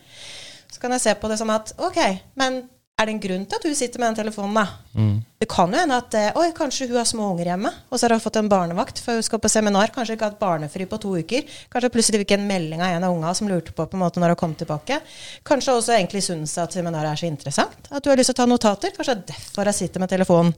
så 0.67 0.83
kan 0.83 0.95
jeg 0.95 1.05
se 1.05 1.13
på 1.15 1.31
det 1.31 1.37
som 1.39 1.51
at 1.53 1.71
OK, 1.79 1.99
men 2.39 2.63
er 3.03 3.09
det 3.09 3.13
en 3.15 3.21
grunn 3.23 3.45
til 3.45 3.59
at 3.59 3.67
hun 3.67 3.75
sitter 3.77 4.01
med 4.01 4.11
den 4.11 4.19
telefonen, 4.23 4.57
da? 4.57 4.63
Mm. 4.97 5.13
Det 5.43 5.47
kan 5.51 5.73
jo 5.73 5.79
hende 5.79 5.99
at 5.99 6.15
eh, 6.17 6.39
oi, 6.39 6.47
kanskje 6.55 6.87
hun 6.89 6.97
har 6.97 7.07
små 7.07 7.29
unger 7.33 7.51
hjemme, 7.51 7.71
og 7.89 7.99
så 7.99 8.07
har 8.07 8.15
hun 8.15 8.23
fått 8.23 8.39
en 8.39 8.49
barnevakt 8.51 9.01
for 9.03 9.19
hun 9.19 9.25
skal 9.27 9.41
på 9.43 9.51
seminar. 9.51 9.91
Kanskje 9.93 10.17
ikke 10.17 10.29
hatt 10.31 10.41
barnefri 10.41 10.87
på 10.89 10.99
to 11.03 11.13
uker. 11.19 11.45
Kanskje 11.73 11.91
plutselig 11.93 12.23
fikk 12.23 12.35
en 12.37 12.47
melding 12.49 12.83
av 12.83 12.95
en 12.95 13.07
av 13.07 13.15
unga 13.15 13.33
som 13.37 13.51
lurte 13.51 13.75
på 13.75 13.85
på 13.85 13.99
en 13.99 14.03
måte 14.05 14.23
når 14.23 14.33
hun 14.33 14.41
kom 14.43 14.57
tilbake. 14.59 14.99
Kanskje 15.47 15.77
også 15.77 15.97
egentlig 15.97 16.23
syns 16.25 16.55
at 16.63 16.75
seminaret 16.75 17.11
er 17.11 17.19
så 17.19 17.29
interessant 17.29 17.89
at 17.91 18.03
du 18.03 18.11
har 18.11 18.19
lyst 18.19 18.31
til 18.31 18.39
å 18.39 18.41
ta 18.41 18.49
notater. 18.49 18.95
Kanskje 18.95 19.17
det 19.19 19.25
er 19.25 19.33
derfor 19.33 19.71
jeg 19.71 19.81
sitter 19.83 20.03
med 20.03 20.13
telefonen. 20.13 20.53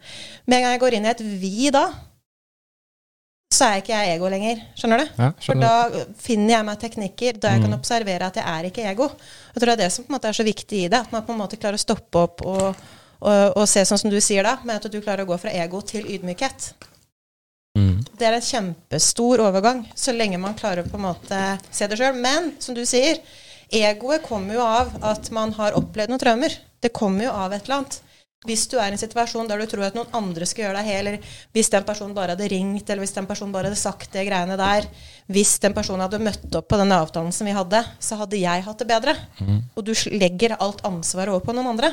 Med 0.45 0.60
en 0.60 0.67
gang 0.67 0.77
jeg 0.77 0.86
går 0.86 0.99
inn 0.99 1.10
i 1.10 1.15
et 1.15 1.25
vi 1.41 1.71
da, 1.73 1.88
så 3.53 3.69
er 3.69 3.81
ikke 3.81 3.93
jeg 3.93 4.15
ego 4.15 4.29
lenger. 4.31 4.62
Skjønner 4.75 5.01
du? 5.01 5.05
Ja, 5.21 5.29
skjønner. 5.39 5.45
For 5.45 5.62
da 5.62 6.17
finner 6.19 6.53
jeg 6.58 6.67
meg 6.67 6.81
teknikker 6.81 7.38
da 7.39 7.53
jeg 7.53 7.62
mm. 7.62 7.67
kan 7.67 7.77
observere 7.77 8.29
at 8.31 8.39
jeg 8.39 8.45
er 8.51 8.67
ikke 8.69 8.88
ego. 8.89 9.08
Jeg 9.53 9.62
tror 9.62 9.71
det 9.71 9.75
er 9.75 9.84
det 9.86 9.91
som 9.93 10.05
på 10.05 10.12
en 10.12 10.17
måte 10.17 10.31
er 10.31 10.39
så 10.39 10.47
viktig 10.47 10.81
i 10.81 10.89
det. 10.91 11.01
At 11.05 11.13
man 11.13 11.23
på 11.27 11.36
en 11.36 11.41
måte 11.43 11.60
klarer 11.62 11.79
å 11.79 11.86
stoppe 11.86 12.25
opp 12.25 12.43
og, 12.43 12.81
og, 13.21 13.38
og 13.53 13.63
se 13.69 13.86
sånn 13.88 14.01
som 14.01 14.12
du 14.12 14.19
sier 14.23 14.47
da, 14.47 14.58
med 14.65 14.81
at 14.81 14.91
du 14.91 14.99
klarer 14.99 15.23
å 15.23 15.29
gå 15.29 15.39
fra 15.39 15.53
ego 15.55 15.81
til 15.86 16.10
ydmykhet. 16.17 16.73
Mm. 17.75 17.97
Det 18.15 18.27
er 18.27 18.38
en 18.38 18.47
kjempestor 18.49 19.43
overgang, 19.43 19.84
så 19.95 20.15
lenge 20.15 20.39
man 20.41 20.55
klarer 20.58 20.84
å 20.84 20.91
på 20.91 20.99
en 20.99 21.08
måte 21.10 21.41
se 21.69 21.88
det 21.91 21.99
sjøl. 21.99 22.15
Men 22.17 22.53
som 22.63 22.75
du 22.75 22.84
sier, 22.88 23.21
egoet 23.69 24.25
kommer 24.25 24.58
jo 24.58 24.65
av 24.65 24.95
at 25.13 25.31
man 25.36 25.53
har 25.60 25.77
opplevd 25.79 26.12
noen 26.12 26.23
traumer. 26.23 26.55
Det 26.84 26.93
kommer 26.95 27.27
jo 27.27 27.36
av 27.36 27.55
et 27.55 27.65
eller 27.65 27.81
annet. 27.81 28.01
Hvis 28.45 28.65
du 28.71 28.77
er 28.79 28.91
i 28.91 28.95
en 28.95 29.01
situasjon 29.01 29.49
der 29.49 29.62
du 29.62 29.67
tror 29.69 29.88
at 29.88 29.97
noen 29.97 30.17
andre 30.17 30.47
skal 30.49 30.67
gjøre 30.67 30.79
deg 30.81 30.89
hel, 30.89 31.12
eller 31.12 31.38
hvis 31.55 31.71
den 31.73 31.88
personen 31.88 32.15
bare 32.17 32.36
hadde 32.36 32.49
ringt, 32.51 32.89
eller 32.89 33.05
hvis 33.05 33.15
den 33.17 33.29
personen 33.29 33.55
bare 33.55 33.71
hadde 33.71 33.81
sagt 33.81 34.12
det 34.13 34.25
greiene 34.27 34.58
der 34.60 34.89
Hvis 35.31 35.55
den 35.63 35.73
personen 35.73 36.05
hadde 36.05 36.21
møtt 36.21 36.60
opp 36.60 36.67
på 36.69 36.79
den 36.81 36.93
avtalen 36.93 37.34
som 37.34 37.49
vi 37.49 37.55
hadde, 37.55 37.81
så 37.99 38.19
hadde 38.19 38.38
jeg 38.38 38.65
hatt 38.67 38.81
det 38.81 38.89
bedre. 38.89 39.15
Mm. 39.41 39.63
Og 39.73 39.88
du 39.88 39.93
legger 40.13 40.58
alt 40.60 40.86
ansvaret 40.86 41.34
over 41.34 41.47
på 41.47 41.55
noen 41.58 41.73
andre. 41.73 41.91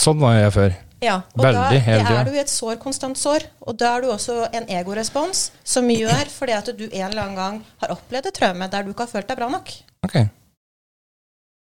Sånn 0.00 0.22
var 0.22 0.38
jeg 0.38 0.54
før. 0.54 0.76
Ja, 1.02 1.16
og 1.34 1.42
Veldig, 1.42 1.80
da 1.82 2.18
er 2.20 2.28
du 2.28 2.36
i 2.36 2.40
et 2.40 2.50
sår, 2.50 2.76
konstant 2.82 3.18
sår. 3.18 3.48
Og 3.66 3.74
da 3.78 3.96
er 3.96 4.04
du 4.04 4.12
også 4.12 4.44
en 4.54 4.68
egorespons 4.70 5.48
som 5.66 5.90
gjør 5.90 6.30
fordi 6.30 6.54
at 6.54 6.70
du 6.78 6.84
en 6.86 7.08
eller 7.08 7.24
annen 7.24 7.40
gang 7.40 7.58
har 7.82 7.96
opplevd 7.96 8.30
et 8.30 8.38
traume 8.38 8.70
der 8.70 8.86
du 8.86 8.92
ikke 8.92 9.08
har 9.08 9.14
følt 9.16 9.32
deg 9.32 9.40
bra 9.40 9.50
nok. 9.50 9.74
Okay. 10.06 10.30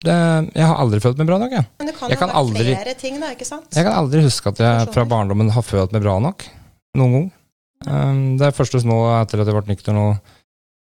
Det, 0.02 0.14
jeg 0.56 0.66
har 0.66 0.80
aldri 0.82 0.98
følt 1.02 1.20
meg 1.20 1.28
bra 1.28 1.38
nok. 1.38 1.52
Jeg. 1.54 1.68
Men 1.78 1.88
det 1.90 1.94
kan 1.94 2.10
jo 2.10 2.18
være 2.18 2.38
aldri, 2.40 2.66
flere 2.72 2.94
ting, 2.98 3.20
da, 3.22 3.30
ikke 3.36 3.46
sant? 3.46 3.68
Jeg 3.70 3.86
kan 3.86 3.94
aldri 4.00 4.24
huske 4.24 4.50
at 4.50 4.62
jeg 4.62 4.90
fra 4.94 5.04
barndommen 5.08 5.52
har 5.54 5.64
følt 5.66 5.94
meg 5.94 6.02
bra 6.02 6.16
nok. 6.22 6.44
Noen 6.98 7.14
gang. 7.14 7.28
Um, 7.86 8.20
det 8.38 8.48
er 8.48 8.56
først 8.56 8.76
nå, 8.86 8.98
etter 9.20 9.42
at 9.42 9.48
jeg 9.48 9.56
ble 9.56 9.64
nykter 9.70 9.96
nå, 9.96 10.08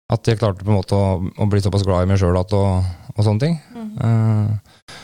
at 0.09 0.27
jeg 0.27 0.39
klarte 0.39 0.65
på 0.65 0.71
en 0.71 0.79
måte 0.79 0.97
å, 0.97 1.19
å 1.19 1.47
bli 1.51 1.61
såpass 1.63 1.85
glad 1.87 2.07
i 2.07 2.09
meg 2.09 2.19
sjøl 2.19 2.39
og, 2.39 2.55
og, 2.55 3.19
sånne 3.19 3.43
ting. 3.43 3.59
Mm. 3.75 3.91
Uh, 3.99 4.95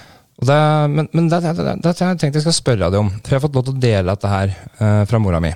og 0.41 0.49
det, 0.49 0.59
men, 0.91 1.07
men 1.15 1.29
det, 1.31 1.41
det, 1.45 1.53
det, 1.59 1.77
det 1.83 1.93
jeg 1.93 2.19
tenkte 2.19 2.39
jeg 2.39 2.47
skal 2.47 2.57
spørre 2.57 2.89
deg 2.89 2.99
om. 2.99 3.11
For 3.19 3.35
jeg 3.35 3.39
har 3.39 3.45
fått 3.45 3.59
lov 3.59 3.67
til 3.67 3.75
å 3.75 3.83
dele 3.85 4.15
dette 4.15 4.31
her 4.31 4.55
uh, 4.79 5.03
fra 5.07 5.21
mora 5.23 5.43
mi. 5.43 5.53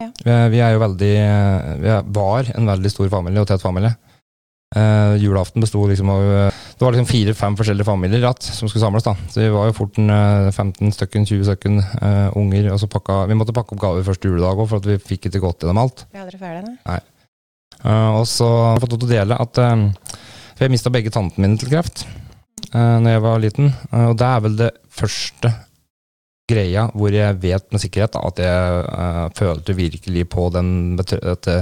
Ja. 0.00 0.08
Vi, 0.24 0.34
vi, 0.54 0.60
er 0.64 0.72
jo 0.72 0.80
veldig 0.80 1.14
Vi 1.82 1.96
var 2.16 2.46
en 2.56 2.68
veldig 2.70 2.92
stor 2.92 3.10
familie 3.12 3.42
og 3.42 3.48
tett 3.48 3.60
familie. 3.60 3.92
Uh, 4.70 5.16
julaften 5.20 5.60
besto 5.60 5.82
liksom 5.90 6.12
av 6.12 6.28
uh, 6.30 6.60
Det 6.80 6.86
var 6.86 6.94
liksom 6.96 7.10
fire-fem 7.10 7.56
forskjellige 7.58 7.84
familier 7.84 8.22
ratt 8.24 8.46
som 8.46 8.68
skulle 8.70 8.80
samles. 8.80 9.04
da 9.04 9.12
Så 9.28 9.42
vi 9.42 9.50
var 9.52 9.66
jo 9.68 9.74
fort 9.76 9.98
en, 10.00 10.08
uh, 10.08 10.48
15 10.48 10.94
stykken, 10.96 11.26
20 11.28 11.44
stykken 11.44 11.82
unger. 12.40 12.70
Og 12.72 12.80
så 12.80 12.88
pakka, 12.88 13.26
vi 13.28 13.36
måtte 13.36 13.52
pakke 13.52 13.76
opp 13.76 13.82
gaver 13.82 14.06
første 14.06 14.30
juledag 14.30 14.56
òg, 14.56 14.68
for 14.70 14.80
at 14.80 14.88
vi 14.88 14.96
fikk 14.96 15.28
ikke 15.28 15.42
gått 15.44 15.60
gjennom 15.60 15.82
alt. 15.82 16.06
Vi 16.08 16.24
det 16.24 16.40
ferdig, 16.40 16.72
nei. 16.88 17.00
og 17.84 18.24
så 18.28 18.48
har 18.48 18.78
jeg 18.78 18.84
fått 18.86 18.94
lov 18.96 19.02
til 19.02 19.10
å 19.10 19.12
dele 19.12 19.38
at 19.44 19.60
For 19.60 20.64
jeg 20.64 20.72
mista 20.72 20.92
begge 20.92 21.12
tantene 21.12 21.46
mine 21.46 21.60
til 21.60 21.68
kreft 21.68 22.06
uh, 22.72 22.96
når 22.96 23.10
jeg 23.10 23.24
var 23.28 23.44
liten. 23.44 23.74
og 23.92 24.16
det 24.16 24.30
er 24.30 24.40
vel 24.46 24.56
det 24.64 24.70
første 24.88 25.52
greia 26.50 26.88
hvor 26.96 27.12
jeg 27.12 27.38
vet 27.44 27.68
med 27.72 27.84
sikkerhet 27.84 28.16
at 28.16 28.40
jeg 28.40 29.32
følte 29.36 29.76
virkelig 29.76 30.26
på 30.32 30.48
den 30.56 30.98
at, 31.00 31.52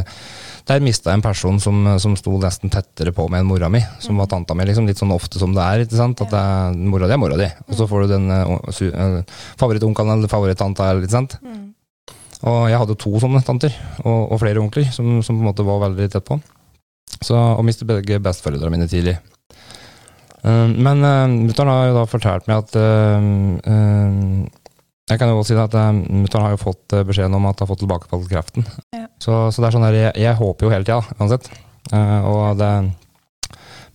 der 0.69 0.83
mista 0.85 1.09
jeg 1.09 1.19
en 1.19 1.25
person 1.25 1.57
som, 1.63 1.87
som 2.03 2.15
sto 2.19 2.35
nesten 2.41 2.73
tettere 2.73 3.15
på 3.17 3.25
med 3.33 3.41
enn 3.41 3.49
mora 3.49 3.71
mi, 3.73 3.81
som 4.05 4.19
var 4.21 4.29
tanta 4.29 4.57
mi. 4.57 4.67
Liksom, 4.69 4.89
litt 4.89 5.01
sånn 5.01 5.15
ofte 5.15 5.41
som 5.41 5.55
det 5.57 5.65
er. 5.65 5.85
ikke 5.85 5.97
sant? 5.97 6.21
At 6.25 6.35
det 6.35 6.43
er, 6.43 6.77
mora 6.93 7.09
di 7.09 7.17
er 7.17 7.23
mora 7.23 7.39
di, 7.41 7.49
og 7.69 7.79
så 7.79 7.89
får 7.89 8.05
du 8.05 8.13
den 8.13 8.29
uh, 8.29 9.41
favorittonkelen 9.61 10.19
eller 10.19 10.33
favorittanta. 10.33 10.91
Ikke 11.01 11.15
sant? 11.15 11.39
Mm. 11.41 11.65
Og 12.49 12.61
jeg 12.71 12.83
hadde 12.83 12.99
to 13.01 13.15
sånne 13.23 13.43
tanter, 13.47 13.75
og, 14.05 14.21
og 14.35 14.43
flere 14.43 14.61
onkler, 14.63 14.93
som, 14.93 15.19
som, 15.25 15.41
på 15.41 15.43
en 15.43 15.49
måte 15.49 15.67
var 15.67 15.83
veldig 15.89 16.13
tett 16.13 16.29
på. 16.29 16.39
Så, 17.17 17.35
og 17.35 17.65
mistet 17.67 17.89
begge 17.89 18.21
besteforeldrene 18.23 18.77
mine 18.77 18.91
tidlig. 18.93 19.17
Uh, 20.45 20.69
men 20.69 21.01
uh, 21.01 21.25
mutter'n 21.49 21.73
har 21.73 21.89
jo 21.89 21.97
da 21.97 22.07
fortalt 22.13 22.47
meg 22.51 22.61
at 22.61 22.77
uh, 22.77 24.49
jeg 25.09 25.17
kan 25.17 25.33
jo 25.33 25.41
også 25.41 25.55
si 25.55 25.63
at 25.63 25.73
Mutter'n 26.05 26.45
har 26.45 26.53
jo 26.53 26.61
fått 26.61 26.93
beskjeden 27.09 27.33
om 27.39 27.47
at 27.49 27.57
hun 27.57 27.65
har 27.65 27.71
fått 27.71 27.81
tilbakefalt 27.81 28.29
kreften. 28.29 28.69
Ja. 28.93 29.08
Så, 29.19 29.33
så, 29.51 29.61
det 29.61 29.69
er 29.69 29.75
sånn 29.75 29.87
her, 29.89 29.99
jeg, 29.99 30.15
jeg 30.23 30.39
håper 30.39 30.67
jo 30.67 30.73
hele 30.73 30.87
tida, 30.87 31.01
uansett. 31.19 31.51
Uh, 31.91 32.55
det, 32.59 32.71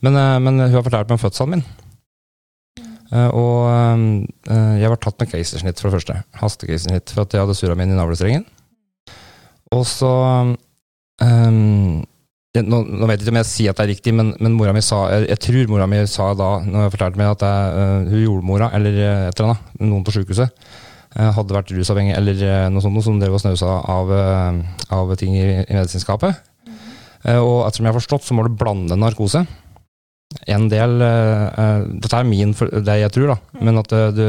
men, 0.04 0.18
uh, 0.18 0.38
men, 0.44 0.60
hun 0.60 0.76
har 0.76 0.86
fortalt 0.86 1.08
meg 1.08 1.18
om 1.18 1.24
fødselen 1.24 1.56
min. 1.56 1.66
Uh, 3.14 3.30
og 3.38 3.58
jeg 4.50 4.90
var 4.90 5.00
tatt 5.00 5.20
med 5.22 5.30
keisersnitt, 5.30 5.80
for 5.80 5.90
det 5.90 6.00
første. 6.00 6.16
Hastekeisersnitt. 6.40 7.14
For 7.14 7.24
at 7.24 7.36
jeg 7.36 7.44
hadde 7.46 7.56
surra 7.58 7.78
min 7.78 7.94
i 7.94 7.98
navlestrengen. 7.98 8.48
Og 9.74 9.86
så 9.90 10.10
um, 11.22 12.02
jeg, 12.54 12.66
nå, 12.66 12.82
nå, 12.84 13.08
vet 13.10 13.22
jeg 13.22 13.26
ikke 13.26 13.34
om 13.34 13.40
jeg 13.40 13.50
sier 13.50 13.74
at 13.74 13.80
det 13.80 13.86
er 13.86 13.92
riktig, 13.94 14.14
men, 14.18 14.34
men 14.44 14.58
mora 14.58 14.74
mi 14.76 14.82
sa 14.86 15.06
jeg, 15.14 15.30
jeg, 15.32 15.42
tror 15.46 15.72
mora 15.72 15.88
mi 15.90 16.02
sa 16.10 16.28
da 16.38 16.50
når 16.66 16.86
jeg 16.86 16.94
fortalte 16.98 17.22
meg 17.22 17.32
at 17.32 17.46
jeg, 17.48 18.10
hun 18.12 18.26
jordmora, 18.26 18.70
eller 18.78 18.98
et 19.00 19.40
eller 19.40 19.54
annet, 19.54 19.72
noen 19.82 20.04
på 20.06 20.14
sjukehuset, 20.14 20.52
Eh, 20.54 20.83
hadde 21.14 21.54
vært 21.54 21.74
rusavhengig 21.76 22.16
eller 22.18 22.40
eh, 22.42 22.70
noe 22.74 22.82
sånt, 22.82 23.04
som 23.06 23.20
drev 23.22 23.36
og 23.38 23.44
snausa 23.44 23.76
av, 23.94 24.14
eh, 24.18 24.88
av, 24.96 25.14
ting 25.20 25.36
i, 25.38 25.46
i 25.62 25.76
medisinskapet. 25.76 26.40
Mm. 26.66 26.80
Og 27.44 27.60
ettersom 27.68 27.86
jeg 27.86 27.94
har 27.94 28.00
forstått, 28.00 28.26
så 28.26 28.38
må 28.38 28.48
du 28.48 28.56
blande 28.58 28.98
narkose. 29.00 29.46
En 30.50 30.66
del 30.66 30.96
Dette 30.98 32.18
er 32.18 32.26
min, 32.26 32.56
det 32.58 32.96
jeg 33.04 33.14
tror, 33.14 33.36
da. 33.36 33.38
Mm. 33.54 33.60
Men 33.68 33.82
at 33.84 33.92
du 34.18 34.24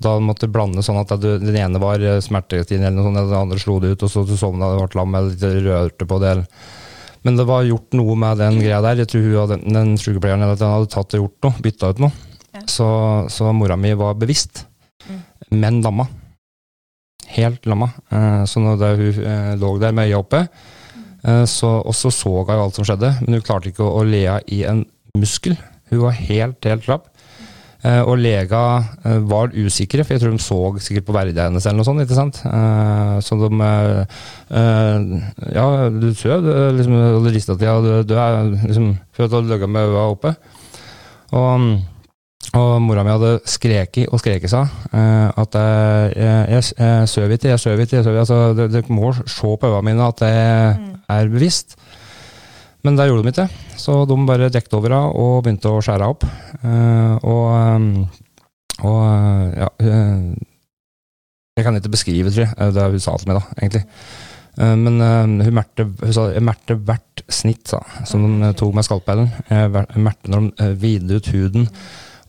da 0.00 0.14
måtte 0.24 0.48
du 0.48 0.54
blande 0.54 0.80
sånn 0.80 0.96
at 1.02 1.12
du, 1.20 1.34
den 1.42 1.58
ene 1.60 1.82
var 1.82 2.00
smertestillende, 2.24 2.88
eller 2.88 2.96
noe 2.96 3.10
sånt, 3.10 3.28
den 3.28 3.36
andre 3.36 3.58
slo 3.60 3.74
det 3.82 3.90
ut, 3.92 4.06
og 4.06 4.08
så 4.08 4.22
du 4.24 4.32
sovna 4.40 4.70
og 4.72 4.86
ble 4.86 4.96
lam 4.96 5.18
eller 5.18 5.58
rørte 5.66 6.08
på 6.08 6.18
det. 6.24 6.32
Men 7.28 7.36
det 7.36 7.44
var 7.44 7.68
gjort 7.68 7.98
noe 8.00 8.16
med 8.16 8.40
den 8.40 8.62
greia 8.62 8.80
der. 8.80 9.02
Jeg 9.02 9.10
tror 9.12 9.26
hun 9.26 9.36
hadde, 9.42 9.60
den 9.76 9.92
sykepleieren 10.00 10.46
hadde 10.46 10.88
tatt 10.88 11.18
og 11.18 11.26
gjort 11.26 11.50
noe, 11.50 11.64
bytta 11.68 11.92
ut 11.92 12.00
noe. 12.06 12.28
Ja. 12.56 12.64
Så, 12.64 12.88
så 13.28 13.52
mora 13.52 13.76
mi 13.76 13.92
var 13.94 14.16
bevisst 14.18 14.64
men 15.50 15.80
lamma. 15.82 16.06
Helt 17.30 17.66
lamma. 17.66 17.90
Eh, 18.10 18.44
så 18.48 18.62
når 18.62 18.98
hun 18.98 19.22
eh, 19.24 19.52
lå 19.60 19.74
der 19.82 19.94
med 19.94 20.10
øya 20.10 20.22
oppe, 20.22 20.44
eh, 21.24 21.44
så, 21.46 21.76
og 21.84 21.94
så 21.94 22.10
så 22.10 22.32
hun 22.42 22.56
alt 22.56 22.78
som 22.78 22.86
skjedde, 22.86 23.12
men 23.22 23.38
hun 23.38 23.46
klarte 23.46 23.70
ikke 23.70 23.86
å, 23.86 24.02
le 24.06 24.24
i 24.50 24.64
en 24.66 24.84
muskel. 25.18 25.56
Hun 25.90 26.04
var 26.06 26.18
helt, 26.18 26.64
helt 26.64 26.86
slapp. 26.86 27.06
og 27.80 28.18
lega 28.20 28.58
var 29.24 29.54
usikre, 29.56 30.04
for 30.04 30.12
jeg 30.12 30.20
tror 30.20 30.34
de 30.34 30.42
så 30.44 30.58
sikkert 30.84 31.06
på 31.06 31.14
verdigheten 31.16 31.54
hennes 31.54 31.64
eller 31.64 31.78
noe 31.78 31.86
sånt. 31.88 32.02
ikke 32.02 32.18
sant? 32.18 32.36
så 33.24 33.38
de 33.40 33.48
Ja, 35.56 35.88
du 35.88 36.10
sover, 36.12 36.76
liksom, 36.76 36.98
og 37.16 37.30
rista 37.32 37.56
til, 37.56 37.64
ja, 37.70 37.78
du, 37.80 38.04
du 38.04 38.14
er 38.20 38.52
liksom 38.52 38.90
at 39.00 39.32
du 39.32 39.38
hadde 39.38 39.48
ligget 39.48 39.72
med 39.72 39.88
øya 39.88 40.04
oppe. 40.12 40.34
Og 41.32 41.80
og 42.58 42.80
mora 42.82 43.04
mi 43.06 43.12
hadde 43.12 43.36
skreket 43.46 44.10
og 44.10 44.18
skreket 44.18 44.50
seg. 44.50 44.70
Uh, 44.90 45.30
at 45.38 45.54
jeg, 45.54 46.14
jeg, 46.50 46.64
jeg 46.80 47.10
sover 47.12 47.34
ikke, 47.36 47.52
jeg 47.52 47.62
sover 47.62 47.84
ikke. 47.84 48.00
Altså, 48.10 48.40
Dere 48.58 48.82
må 48.90 49.12
se 49.14 49.52
på 49.54 49.68
øynene 49.68 49.84
mine 49.86 50.08
at 50.08 50.24
jeg 50.26 50.80
mm. 50.80 50.88
er 51.14 51.30
bevisst. 51.30 51.76
Men 52.82 52.96
det 52.96 53.06
gjorde 53.06 53.22
de 53.28 53.34
ikke. 53.34 53.46
Så 53.78 54.00
de 54.08 54.16
bare 54.26 54.50
dekket 54.50 54.74
over 54.74 54.96
henne 54.96 55.20
og 55.20 55.44
begynte 55.44 55.70
å 55.70 55.84
skjære 55.84 56.10
opp. 56.10 56.26
Uh, 56.64 57.14
og, 57.22 57.46
um, 57.54 57.88
og 58.88 59.00
ja 59.60 59.68
Jeg 61.54 61.64
kan 61.66 61.76
ikke 61.76 61.92
beskrive, 61.92 62.32
tror 62.32 62.46
jeg, 62.48 62.74
det 62.74 62.90
hun 62.96 63.02
sa 63.04 63.14
til 63.20 63.30
meg, 63.30 63.38
da, 63.38 63.58
egentlig. 63.60 63.82
Men 64.60 64.96
hun 65.44 65.54
merte, 65.54 65.84
hun 65.84 66.12
sa, 66.16 66.24
jeg 66.32 66.44
merte 66.44 66.74
hvert 66.74 67.20
snitt 67.32 67.68
sa, 67.70 67.78
som 68.08 68.24
de 68.40 68.48
tok 68.56 68.72
med 68.76 68.86
skalpellen. 68.86 69.28
Jeg 69.50 70.00
merte 70.00 70.32
når 70.32 70.46
de 70.56 70.68
vidde 70.80 71.18
ut 71.20 71.28
huden. 71.34 71.68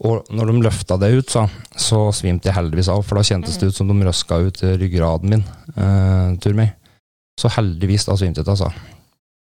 Og 0.08 0.32
når 0.34 0.50
de 0.50 0.64
løfta 0.66 0.98
det 0.98 1.12
ut, 1.14 1.30
så, 1.30 1.46
så 1.78 2.08
svimte 2.16 2.50
jeg 2.50 2.58
heldigvis 2.58 2.90
av, 2.90 3.04
for 3.06 3.20
da 3.20 3.26
kjentes 3.28 3.60
det 3.62 3.70
ut 3.70 3.78
som 3.78 3.92
de 3.92 4.08
røska 4.08 4.40
ut 4.48 4.64
ryggraden 4.82 5.36
min. 5.36 5.44
Uh, 5.76 6.34
tur 6.42 6.58
meg. 6.58 6.74
Så 7.40 7.52
heldigvis 7.54 8.08
da 8.10 8.18
svimte 8.18 8.42
jeg, 8.42 8.50
altså. 8.50 8.72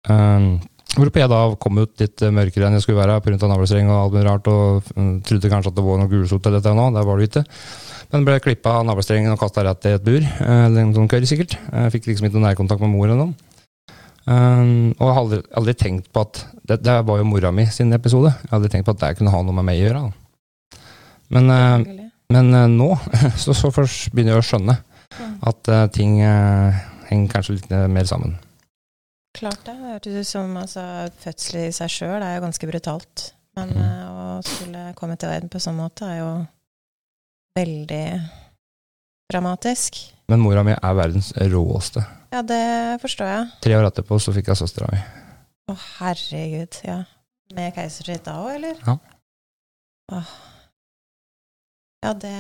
Uh, 0.10 0.60
Hvorpå 0.92 1.22
jeg 1.22 1.32
da 1.32 1.40
kom 1.62 1.78
ut 1.80 2.02
litt 2.02 2.20
eh, 2.20 2.34
mørkere 2.36 2.68
enn 2.68 2.76
jeg 2.76 2.84
skulle 2.84 3.00
være 3.00 3.22
pga. 3.24 3.38
navlestreng 3.48 3.88
og 3.88 3.96
alt 3.96 4.16
mulig 4.18 4.26
rart, 4.28 4.50
og 4.52 4.90
mm, 4.92 5.14
trodde 5.28 5.52
kanskje 5.54 5.72
at 5.72 5.78
det 5.78 5.86
var 5.86 6.02
noe 6.02 6.12
gulsot 6.12 6.50
eller 6.50 6.60
dette 6.60 6.74
nå. 6.76 6.88
Der 6.98 7.06
var 7.08 7.22
det 7.22 7.30
ikke. 7.30 7.44
Men 8.12 8.26
ble 8.28 8.36
klippa 8.44 8.74
av 8.82 8.90
navlestrengen 8.90 9.32
og 9.32 9.40
kasta 9.40 9.64
rett 9.64 9.88
i 9.88 9.94
et 9.96 10.04
bur. 10.04 10.20
eh, 10.20 10.66
Eller 10.66 10.84
noen 10.84 10.92
sånn 10.98 11.30
sikkert. 11.32 11.56
Jeg 11.56 11.94
fikk 11.96 12.12
liksom 12.12 12.28
ikke 12.28 12.44
nærkontakt 12.44 12.84
med 12.84 12.92
mor 12.92 13.08
eller 13.08 13.22
noe. 13.24 13.48
Um, 14.22 14.92
og 15.00 15.08
jeg 15.08 15.14
har 15.16 15.22
aldri, 15.24 15.40
aldri 15.58 15.74
tenkt 15.80 16.12
på 16.14 16.22
at 16.22 16.44
det, 16.68 16.84
det 16.86 16.98
var 17.08 17.18
jo 17.18 17.26
mora 17.26 17.50
mi 17.56 17.66
sin 17.72 17.96
episode. 17.96 18.30
Jeg 18.36 18.52
hadde 18.52 18.60
aldri 18.60 18.74
tenkt 18.76 18.90
på 18.90 18.94
at 18.94 19.02
det 19.02 19.16
kunne 19.18 19.32
ha 19.34 19.42
noe 19.48 19.56
med 19.56 19.66
meg 19.72 19.80
å 19.80 19.86
gjøre. 19.86 20.02
Da. 20.04 20.21
Men, 21.32 21.50
eh, 21.50 22.08
men 22.36 22.54
eh, 22.58 22.68
nå 22.72 22.90
så, 23.44 23.54
så 23.56 23.72
begynner 24.12 24.38
jeg 24.38 24.44
å 24.44 24.48
skjønne 24.54 24.78
Mm. 25.12 25.32
at 25.44 25.68
eh, 25.68 25.88
ting 25.92 26.14
henger 26.24 27.28
kanskje 27.34 27.58
litt 27.58 27.72
mer 27.92 28.06
sammen. 28.08 28.38
Klart 29.36 29.60
det. 29.68 29.74
Det 29.76 29.90
hørtes 29.90 30.16
ut 30.22 30.30
som 30.30 30.54
altså, 30.58 30.84
fødsel 31.20 31.58
i 31.66 31.72
seg 31.76 31.92
sjøl 31.92 32.24
er 32.24 32.38
jo 32.38 32.46
ganske 32.46 32.70
brutalt. 32.70 33.26
Men 33.60 33.74
Mm. 33.76 33.90
å 34.08 34.38
skulle 34.48 34.86
komme 34.96 35.18
til 35.20 35.28
verden 35.28 35.52
på 35.52 35.60
sånn 35.60 35.76
måte 35.76 36.08
er 36.08 36.22
jo 36.22 36.30
veldig 37.60 38.06
dramatisk. 39.34 40.00
Men 40.32 40.40
mora 40.44 40.64
mi 40.64 40.72
er 40.78 40.96
verdens 40.96 41.34
råeste. 41.36 42.06
Ja, 42.32 42.42
det 42.48 42.62
forstår 43.04 43.28
jeg. 43.34 43.50
Tre 43.68 43.76
år 43.82 43.90
etterpå 43.90 44.16
så 44.24 44.32
fikk 44.36 44.48
jeg 44.54 44.62
søstera 44.62 44.88
mi. 44.94 45.02
Å, 45.72 45.76
herregud. 46.00 46.80
Ja. 46.88 47.02
Med 47.56 47.76
keisersnitt 47.76 48.24
da 48.28 48.38
òg, 48.46 48.54
eller? 48.56 48.80
Ja. 48.88 48.96
Åh. 50.16 50.32
Ja, 52.02 52.14
det 52.18 52.32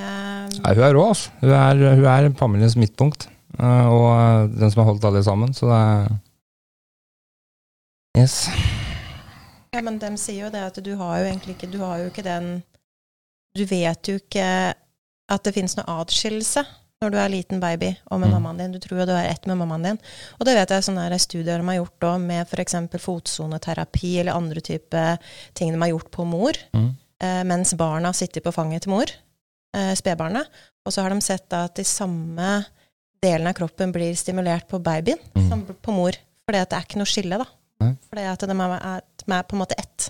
Nei, 0.63 0.74
hun 0.74 0.84
er 0.88 0.93
rå, 0.97 1.04
altså. 1.12 1.30
Hun 1.41 1.52
er, 1.54 1.82
hun 1.95 2.06
er 2.10 2.30
familiens 2.39 2.76
midtpunkt. 2.80 3.28
eh, 3.60 3.86
og 3.91 4.08
eh, 4.15 4.47
den 4.60 4.71
som 4.71 4.82
har 4.82 4.89
holdt 4.91 5.06
alle 5.06 5.24
sammen, 5.24 5.54
så 5.54 5.69
det 5.69 5.80
er 5.80 6.19
Yes. 8.17 8.50
Ja, 9.71 9.80
men 9.82 9.97
de 10.02 10.10
sier 10.19 10.45
jo 10.47 10.50
det 10.52 10.60
at 10.67 10.80
du 10.84 10.89
har 11.00 11.21
jo 11.21 11.28
egentlig 11.30 11.54
ikke 11.56 11.69
Du 11.71 11.78
har 11.80 12.02
jo 12.02 12.10
ikke 12.10 12.26
den 12.26 12.50
Du 13.56 13.62
vet 13.69 14.10
jo 14.10 14.17
ikke 14.19 14.47
at 15.32 15.43
det 15.47 15.54
finnes 15.56 15.78
noe 15.78 15.88
atskillelse 16.02 16.65
når 17.02 17.13
du 17.13 17.17
er 17.17 17.32
liten 17.32 17.62
baby 17.63 17.93
og 18.12 18.19
med 18.19 18.28
Mm. 18.30 18.34
mammaen 18.36 18.58
din. 18.60 18.71
Du 18.76 18.80
tror 18.84 19.00
jo 19.00 19.06
du 19.08 19.13
er 19.15 19.30
ett 19.32 19.47
med 19.47 19.58
mammaen 19.58 19.82
din. 19.84 19.97
Og 20.39 20.45
det 20.45 20.54
vet 20.58 20.69
jeg 20.69 20.84
sånne 20.84 21.08
her 21.10 21.17
studier 21.17 21.58
de 21.58 21.65
har 21.65 21.78
gjort 21.80 22.04
òg, 22.12 22.19
med 22.21 22.45
f.eks. 22.52 22.76
fotsoneterapi 23.02 24.19
eller 24.19 24.34
andre 24.38 24.60
type 24.62 25.17
ting 25.56 25.71
de 25.71 25.80
har 25.82 25.89
gjort 25.95 26.12
på 26.12 26.26
mor, 26.28 26.52
Mm. 26.76 26.91
eh, 27.21 27.43
mens 27.43 27.74
barna 27.74 28.12
sitter 28.13 28.41
på 28.41 28.52
fanget 28.54 28.82
til 28.84 28.91
mor, 28.91 29.06
eh, 29.76 29.94
spedbarnet. 29.98 30.48
Og 30.86 30.94
så 30.94 31.04
har 31.06 31.14
de 31.14 31.22
sett 31.22 31.46
da 31.52 31.66
at 31.68 31.76
de 31.78 31.84
samme 31.86 32.64
delene 33.22 33.52
av 33.54 33.58
kroppen 33.60 33.92
blir 33.94 34.16
stimulert 34.18 34.68
på 34.72 34.80
babyen 34.82 35.20
Mm. 35.36 35.50
som 35.50 35.62
på 35.66 35.94
mor. 35.94 36.16
Fordi 36.48 36.58
at 36.62 36.70
det 36.72 36.78
er 36.80 36.88
ikke 36.88 36.98
noe 37.02 37.10
skille, 37.12 37.38
da. 37.38 37.46
Nei. 37.82 37.92
Fordi 38.10 38.24
at 38.32 38.40
de 38.50 38.56
er, 38.56 38.74
er, 38.82 39.02
er 39.38 39.44
på 39.48 39.56
en 39.56 39.62
måte 39.62 39.78
ett. 39.78 40.10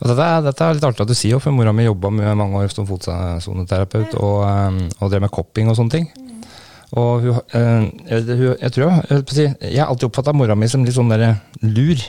Og 0.00 0.08
dette, 0.08 0.24
er, 0.24 0.40
dette 0.46 0.64
er 0.64 0.74
litt 0.78 0.84
artig 0.88 1.02
at 1.04 1.10
du 1.10 1.14
sier, 1.18 1.38
for 1.42 1.52
mora 1.52 1.72
mi 1.76 1.84
jobba 1.84 2.08
med 2.10 2.36
mange 2.40 2.62
år 2.62 2.70
som 2.72 2.86
fotsoneterapeut 2.88 4.14
og, 4.16 4.38
eh, 4.46 4.78
og 5.00 5.10
drev 5.12 5.20
med 5.26 5.30
kopping 5.34 5.68
og 5.68 5.76
sånne 5.76 5.90
ting. 5.98 6.06
Og 6.96 7.26
hun, 7.26 7.36
eh, 7.54 7.84
jeg, 8.10 8.24
hun, 8.30 8.56
jeg 8.58 8.72
tror 8.74 8.86
jeg, 8.86 9.04
jeg, 9.10 9.26
si, 9.36 9.44
jeg 9.74 9.78
har 9.82 9.90
alltid 9.92 10.08
oppfatta 10.08 10.32
mora 10.34 10.56
mi 10.58 10.66
som 10.70 10.82
litt 10.86 10.96
sånn 10.96 11.12
der 11.12 11.36
lur. 11.62 12.00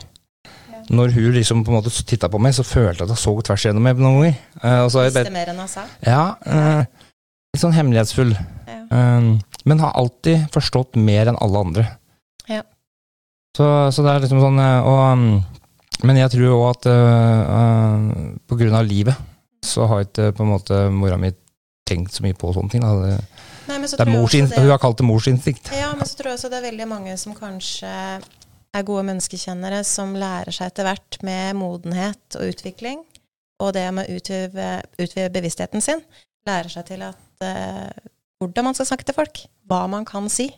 Når 0.90 1.14
hun 1.16 1.32
liksom 1.36 1.64
på 1.66 1.72
en 1.72 1.78
måte 1.78 1.94
titta 2.08 2.30
på 2.32 2.40
meg, 2.42 2.56
så 2.58 2.66
følte 2.66 3.04
jeg 3.04 3.10
at 3.10 3.14
hun 3.14 3.22
så 3.22 3.36
tvers 3.48 3.66
igjennom 3.66 3.86
meg 3.86 4.02
noen 4.02 4.18
ganger. 4.18 4.42
Uh, 4.64 4.80
og 4.86 4.92
så 4.92 5.02
har 5.02 5.08
jeg 5.08 5.16
Visste 5.20 5.36
mer 5.36 5.54
enn 5.54 5.62
hun 5.62 5.72
sa. 5.72 5.86
Ja. 6.06 6.24
Uh, 6.46 7.08
litt 7.54 7.64
sånn 7.64 7.76
hemmelighetsfull. 7.76 8.36
Ja. 8.68 8.82
Eh, 8.92 9.26
men 9.68 9.84
har 9.84 9.98
alltid 10.00 10.48
forstått 10.54 10.96
mer 11.00 11.32
enn 11.32 11.40
alle 11.44 11.64
andre. 11.66 11.88
Ja. 12.50 12.64
Så, 13.58 13.66
så 13.92 14.06
det 14.06 14.14
er 14.14 14.24
liksom 14.24 14.40
sånn 14.42 14.60
og, 14.62 15.00
um, 15.12 15.26
Men 16.08 16.18
jeg 16.18 16.32
tror 16.34 16.54
òg 16.56 16.64
at 16.70 16.88
uh, 16.90 18.08
på 18.48 18.58
grunn 18.58 18.78
av 18.78 18.88
livet 18.88 19.20
så 19.62 19.86
har 19.86 20.08
ikke 20.08 20.32
på 20.34 20.42
en 20.42 20.50
måte 20.50 20.78
mora 20.90 21.20
mi 21.22 21.30
tenkt 21.86 22.16
så 22.16 22.24
mye 22.26 22.34
på 22.34 22.50
sånne 22.56 22.74
ting. 22.74 22.82
Da. 22.82 22.96
Det, 23.04 23.42
Nei, 23.68 23.78
det 23.84 24.00
er 24.00 24.10
mors, 24.10 24.32
det- 24.34 24.58
Hun 24.58 24.72
har 24.72 24.80
kalt 24.82 24.98
det 24.98 25.06
morsinstinkt. 25.06 25.70
Ja, 25.76 25.92
men 25.94 26.08
så 26.08 26.18
tror 26.18 26.32
jeg 26.32 26.40
også 26.40 26.50
det 26.50 26.58
er 26.62 26.70
veldig 26.72 26.88
mange 26.90 27.18
som 27.22 27.36
kanskje 27.38 27.92
er 28.76 28.88
gode 28.88 29.04
menneskekjennere, 29.10 29.82
som 29.88 30.16
lærer 30.18 30.54
seg 30.56 30.72
etter 30.72 30.88
hvert 30.88 31.20
med 31.28 31.58
modenhet 31.60 32.40
og 32.40 32.54
utvikling, 32.54 33.04
og 33.62 33.74
det 33.76 33.86
med 33.94 34.08
å 34.08 34.18
utvide, 34.18 34.70
utvide 34.98 35.32
bevisstheten 35.34 35.84
sin, 35.84 36.02
lærer 36.48 36.72
seg 36.72 36.88
til 36.88 37.04
at 37.06 37.46
eh, 37.46 38.10
hvordan 38.42 38.70
man 38.70 38.78
skal 38.78 38.90
snakke 38.90 39.08
til 39.08 39.18
folk, 39.18 39.44
hva 39.70 39.84
man 39.92 40.08
kan 40.08 40.30
si. 40.34 40.50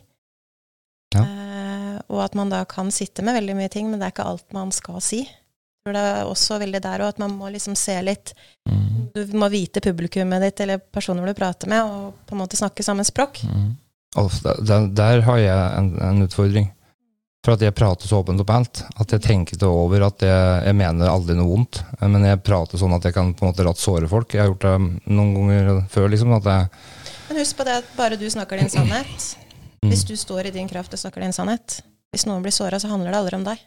Ja. 1.14 1.24
Eh, 1.24 1.96
og 2.08 2.22
at 2.24 2.36
man 2.38 2.52
da 2.52 2.62
kan 2.68 2.92
sitte 2.94 3.24
med 3.26 3.36
veldig 3.36 3.58
mye 3.58 3.72
ting, 3.72 3.90
men 3.90 4.00
det 4.00 4.08
er 4.08 4.14
ikke 4.14 4.30
alt 4.30 4.56
man 4.56 4.72
skal 4.74 5.02
si. 5.04 5.24
Jeg 5.24 5.90
tror 5.90 5.98
det 5.98 6.04
er 6.14 6.30
også 6.30 6.56
veldig 6.62 6.80
der 6.80 7.02
òg 7.04 7.12
at 7.12 7.20
man 7.20 7.34
må 7.36 7.50
liksom 7.52 7.76
se 7.78 7.96
litt 8.02 8.36
Mm. 8.64 9.10
Du 9.12 9.36
må 9.36 9.50
vite 9.52 9.82
publikummet 9.84 10.40
ditt 10.42 10.60
eller 10.64 10.78
personer 10.78 11.26
du 11.28 11.36
prater 11.36 11.68
med, 11.68 11.84
og 11.84 12.14
på 12.24 12.32
en 12.32 12.40
måte 12.40 12.56
snakke 12.56 12.82
samme 12.82 13.04
språk. 13.04 13.42
Mm. 13.44 13.74
Der, 14.14 14.60
der, 14.64 14.86
der 14.88 15.20
har 15.26 15.38
jeg 15.42 15.78
en, 15.78 15.90
en 16.00 16.22
utfordring. 16.24 16.70
For 17.44 17.52
at 17.58 17.60
jeg 17.60 17.74
prater 17.76 18.08
så 18.08 18.22
åpent 18.22 18.40
om 18.40 18.52
alt. 18.54 18.80
At 18.96 19.12
jeg 19.12 19.20
tenker 19.20 19.58
det 19.60 19.68
over 19.68 20.06
at 20.06 20.22
jeg, 20.24 20.60
jeg 20.64 20.76
mener 20.78 21.10
aldri 21.12 21.36
noe 21.36 21.50
vondt. 21.50 21.82
Men 22.00 22.24
jeg 22.24 22.40
prater 22.46 22.80
sånn 22.80 22.94
at 22.96 23.04
jeg 23.04 23.16
kan 23.16 23.34
på 23.36 23.44
en 23.44 23.52
måte 23.52 23.66
ratt 23.66 23.80
såre 23.80 24.08
folk. 24.08 24.32
Jeg 24.32 24.46
har 24.46 24.48
gjort 24.48 24.64
det 24.64 25.12
noen 25.12 25.34
ganger 25.36 25.82
før. 25.92 26.08
liksom, 26.14 26.32
at 26.38 26.48
jeg, 26.48 26.70
Men 27.28 27.42
husk 27.42 27.58
på 27.58 27.66
det 27.68 27.76
at 27.82 27.90
bare 27.98 28.16
du 28.20 28.24
snakker 28.32 28.62
din 28.62 28.72
sannhet. 28.72 29.28
Hvis 29.84 30.06
du 30.08 30.16
står 30.16 30.48
i 30.48 30.54
din 30.54 30.70
kraft 30.70 30.96
og 30.96 31.02
snakker 31.02 31.20
din 31.20 31.36
sannhet. 31.36 31.82
Hvis 32.14 32.24
noen 32.24 32.40
blir 32.44 32.54
såra, 32.54 32.80
så 32.80 32.88
handler 32.88 33.12
det 33.12 33.20
aldri 33.20 33.36
om 33.36 33.44
deg. 33.44 33.60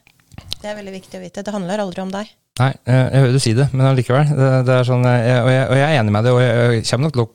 Det 0.58 0.66
er 0.66 0.74
veldig 0.78 0.94
viktig 0.98 1.18
å 1.18 1.22
vite. 1.22 1.46
Det 1.46 1.54
handler 1.54 1.82
aldri 1.84 2.02
om 2.02 2.10
deg. 2.10 2.30
Nei, 2.58 2.72
jeg, 2.74 3.02
jeg 3.12 3.22
hører 3.22 3.34
du 3.36 3.42
si 3.42 3.52
det, 3.54 3.68
men 3.70 3.86
allikevel. 3.86 4.30
Det, 4.34 4.46
det 4.66 4.74
er 4.74 4.88
sånn, 4.88 5.06
jeg, 5.06 5.42
og, 5.44 5.50
jeg, 5.54 5.66
og 5.68 5.78
jeg 5.78 5.86
er 5.86 6.00
enig 6.00 6.14
med 6.14 6.26
det, 6.26 6.32
og 6.34 6.40
jeg, 6.42 6.56
jeg 6.80 6.86
kommer 6.88 7.06
nok 7.06 7.14
til 7.14 7.22
å 7.22 7.30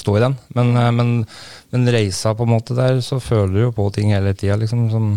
stå 0.00 0.16
i 0.18 0.24
den. 0.24 0.36
Men, 0.56 0.74
eh, 0.80 0.90
men, 0.94 1.14
men 1.74 1.94
reisa 1.94 2.34
på 2.36 2.46
en 2.46 2.54
måte 2.54 2.76
der, 2.78 3.00
så 3.04 3.20
føler 3.22 3.54
du 3.54 3.62
jo 3.66 3.72
på 3.76 3.88
ting 3.94 4.12
hele 4.14 4.34
tida, 4.36 4.58
liksom. 4.60 4.86
Som, 4.92 5.08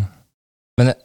men 0.79 0.91
jeg, 0.91 0.99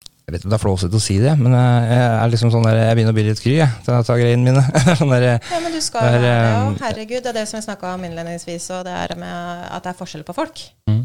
jeg 0.00 0.34
vet 0.34 0.40
ikke 0.40 0.48
om 0.48 0.54
det 0.54 0.58
er 0.60 0.62
flåsete 0.62 0.98
å 0.98 1.02
si 1.02 1.18
det, 1.18 1.34
men 1.40 1.54
jeg, 1.56 1.86
jeg 1.90 2.08
er 2.14 2.32
liksom 2.34 2.54
sånn 2.54 2.66
der, 2.68 2.80
jeg 2.84 2.98
begynner 2.98 3.14
å 3.14 3.18
bli 3.18 3.26
litt 3.26 3.42
kry 3.42 3.56
jeg, 3.56 3.70
til 3.86 3.96
å 3.96 4.02
ta 4.06 4.18
greiene 4.20 4.46
mine. 4.46 4.64
sånn 5.00 5.14
der, 5.16 5.28
Ja, 5.36 5.62
men 5.62 5.74
du 5.74 5.80
skal 5.82 6.06
Det 6.06 6.18
er, 6.20 6.26
det, 6.26 6.34
ja, 6.36 6.64
herregud, 6.86 7.22
det 7.24 7.32
er 7.32 7.38
det 7.40 7.46
som 7.50 7.58
jeg 7.58 7.66
snakka 7.66 7.94
om 7.96 8.06
innledningsvis, 8.06 8.70
og 8.78 8.84
det 8.86 8.94
er 8.94 9.16
med 9.18 9.66
at 9.70 9.86
det 9.86 9.94
er 9.94 10.00
forskjell 10.02 10.26
på 10.28 10.36
folk. 10.36 10.66
Mm. 10.90 11.04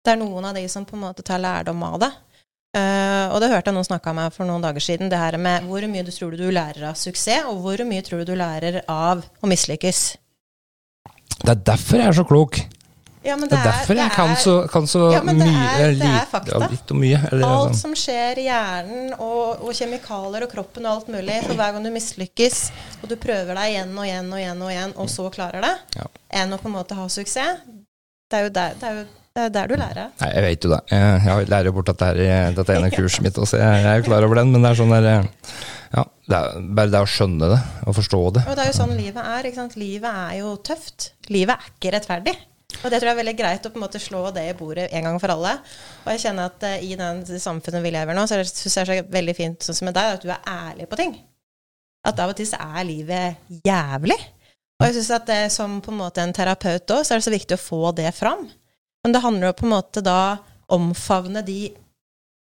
Det 0.00 0.14
er 0.14 0.20
noen 0.20 0.48
av 0.48 0.56
de 0.56 0.64
som 0.72 0.86
på 0.88 0.96
en 0.96 1.08
måte 1.08 1.26
tar 1.26 1.42
lærdom 1.42 1.82
av 1.90 2.00
det. 2.06 2.12
Uh, 2.70 3.26
og 3.34 3.40
det 3.42 3.48
hørte 3.50 3.72
jeg 3.72 3.74
noen 3.74 3.86
snakka 3.88 4.12
med 4.14 4.30
for 4.30 4.46
noen 4.46 4.62
dager 4.62 4.84
siden, 4.84 5.08
det 5.10 5.18
her 5.18 5.34
med 5.42 5.66
hvor 5.66 5.82
mye 5.90 6.04
du 6.06 6.12
tror 6.14 6.36
du 6.38 6.46
lærer 6.54 6.86
av 6.92 6.98
suksess, 6.98 7.48
og 7.50 7.64
hvor 7.64 7.82
mye 7.88 8.04
tror 8.06 8.22
du 8.22 8.30
du 8.30 8.36
lærer 8.38 8.84
av 8.86 9.24
å 9.26 9.50
mislykkes. 9.50 10.04
Det 11.44 11.48
er 11.56 11.64
derfor 11.72 11.96
jeg 12.02 12.06
er 12.08 12.12
så 12.20 12.24
klok. 12.28 12.60
Ja, 13.22 13.34
men 13.36 13.50
Det 13.50 13.58
er 13.58 13.64
derfor 13.68 13.94
jeg 13.98 14.10
kan 14.16 14.30
så, 14.40 14.52
kan 14.72 14.86
så 14.88 15.12
Ja, 15.12 15.20
det 15.20 15.34
mye. 15.36 15.64
er- 15.76 15.92
det 15.94 16.06
er 16.08 16.24
fakta. 16.30 16.56
Ja, 16.58 16.94
mye. 16.96 17.18
Eller, 17.32 17.46
Alt 17.46 17.74
sånn. 17.74 17.80
som 17.80 17.92
skjer 17.94 18.38
i 18.40 18.44
hjernen 18.46 19.12
og, 19.20 19.60
og 19.60 19.74
kjemikalier 19.76 20.42
og 20.46 20.50
kroppen 20.54 20.86
og 20.86 20.92
alt 20.94 21.08
mulig, 21.12 21.36
for 21.44 21.52
hver 21.54 21.72
gang 21.76 21.84
du 21.84 21.90
mislykkes, 21.90 22.70
og 23.02 23.08
du 23.10 23.16
prøver 23.16 23.54
deg 23.60 23.74
igjen 23.74 23.92
og 23.98 24.06
igjen 24.08 24.32
og 24.32 24.38
igjen, 24.40 24.62
og 24.64 24.70
igjen, 24.72 24.94
og 24.96 25.08
så 25.12 25.28
klarer 25.30 25.60
det, 25.60 25.74
Ja. 26.00 26.06
enn 26.40 26.52
å 26.56 26.58
på 26.62 26.66
en 26.72 26.76
måte 26.78 26.96
ha 26.96 27.04
suksess, 27.08 27.60
det 28.30 28.38
er 28.40 28.42
jo 28.44 28.48
der, 28.56 28.74
det 28.80 28.88
er 28.88 28.94
jo, 29.02 29.06
det 29.36 29.42
er 29.46 29.52
der 29.54 29.70
du 29.70 29.76
lærer. 29.78 30.08
Nei, 30.20 30.30
jeg 30.34 30.42
vet 30.46 30.64
jo 30.66 30.72
det. 30.72 30.80
Jeg, 30.90 31.48
lærer 31.52 31.70
jo 31.70 31.74
bort 31.76 31.90
dette, 31.92 32.06
her, 32.10 32.54
dette 32.56 32.74
ene 32.74 32.90
kurset 32.90 33.22
mitt, 33.22 33.38
også. 33.38 33.60
jeg, 33.60 33.82
jeg 33.84 33.90
er 33.92 34.00
jo 34.00 34.06
klar 34.08 34.26
over 34.26 34.40
den, 34.40 34.50
men 34.50 34.64
det 34.64 34.72
er 34.72 34.80
sånn 34.80 34.94
der 34.94 35.06
eh, 35.10 35.52
Ja, 35.94 36.04
det 36.26 36.38
er 36.40 36.64
bare 36.78 36.92
det 36.94 37.02
å 37.04 37.10
skjønne 37.10 37.50
det, 37.52 37.58
og 37.86 37.96
forstå 37.98 38.22
det. 38.36 38.44
Og 38.50 38.58
det 38.58 38.64
er 38.64 38.70
jo 38.72 38.78
sånn 38.80 38.96
livet 38.98 39.22
er. 39.22 39.46
ikke 39.46 39.60
sant? 39.60 39.76
Livet 39.78 40.22
er 40.26 40.40
jo 40.40 40.54
tøft. 40.66 41.12
Livet 41.30 41.54
er 41.54 41.70
ikke 41.74 41.94
rettferdig. 41.94 42.34
Og 42.80 42.90
det 42.90 43.00
tror 43.00 43.10
jeg 43.10 43.14
er 43.14 43.20
veldig 43.20 43.36
greit 43.38 43.66
å 43.66 43.72
på 43.72 43.80
en 43.80 43.84
måte 43.84 44.02
slå 44.02 44.22
det 44.34 44.44
i 44.48 44.56
bordet 44.58 44.88
en 44.94 45.06
gang 45.06 45.18
for 45.22 45.34
alle. 45.34 45.56
Og 46.04 46.12
jeg 46.14 46.24
kjenner 46.24 46.50
at 46.50 46.66
eh, 46.66 46.84
i 46.86 46.98
den 46.98 47.22
samfunnet 47.30 47.86
vi 47.86 47.94
lever 47.94 48.16
nå, 48.16 48.26
så 48.30 48.40
syns 48.46 48.78
jeg 48.80 48.90
det 48.90 48.98
er 49.02 49.10
veldig 49.14 49.36
fint 49.38 49.66
sånn 49.66 49.78
som 49.78 49.90
med 49.90 49.98
deg, 49.98 50.18
at 50.18 50.26
du 50.26 50.30
er 50.34 50.54
ærlig 50.70 50.90
på 50.90 50.98
ting. 51.00 51.16
At 52.06 52.18
av 52.22 52.32
og 52.32 52.38
til 52.38 52.48
så 52.48 52.58
er 52.64 52.86
livet 52.88 53.58
jævlig. 53.66 54.18
Og 54.80 54.86
jeg 54.88 54.96
syns 54.96 55.10
at 55.18 55.26
det, 55.28 55.42
som 55.52 55.78
på 55.84 55.92
en 55.92 56.00
måte 56.00 56.22
en 56.24 56.32
terapeut 56.34 56.96
òg, 56.96 57.04
så 57.04 57.14
er 57.14 57.20
det 57.20 57.26
så 57.26 57.34
viktig 57.34 57.58
å 57.58 57.60
få 57.62 57.90
det 57.98 58.10
fram. 58.16 58.46
Men 59.04 59.14
det 59.16 59.22
handler 59.24 59.50
jo 59.50 59.56
på 59.60 59.64
en 59.68 59.72
måte 59.72 60.02
da 60.04 60.18
omfavne 60.70 61.40
de 61.46 61.70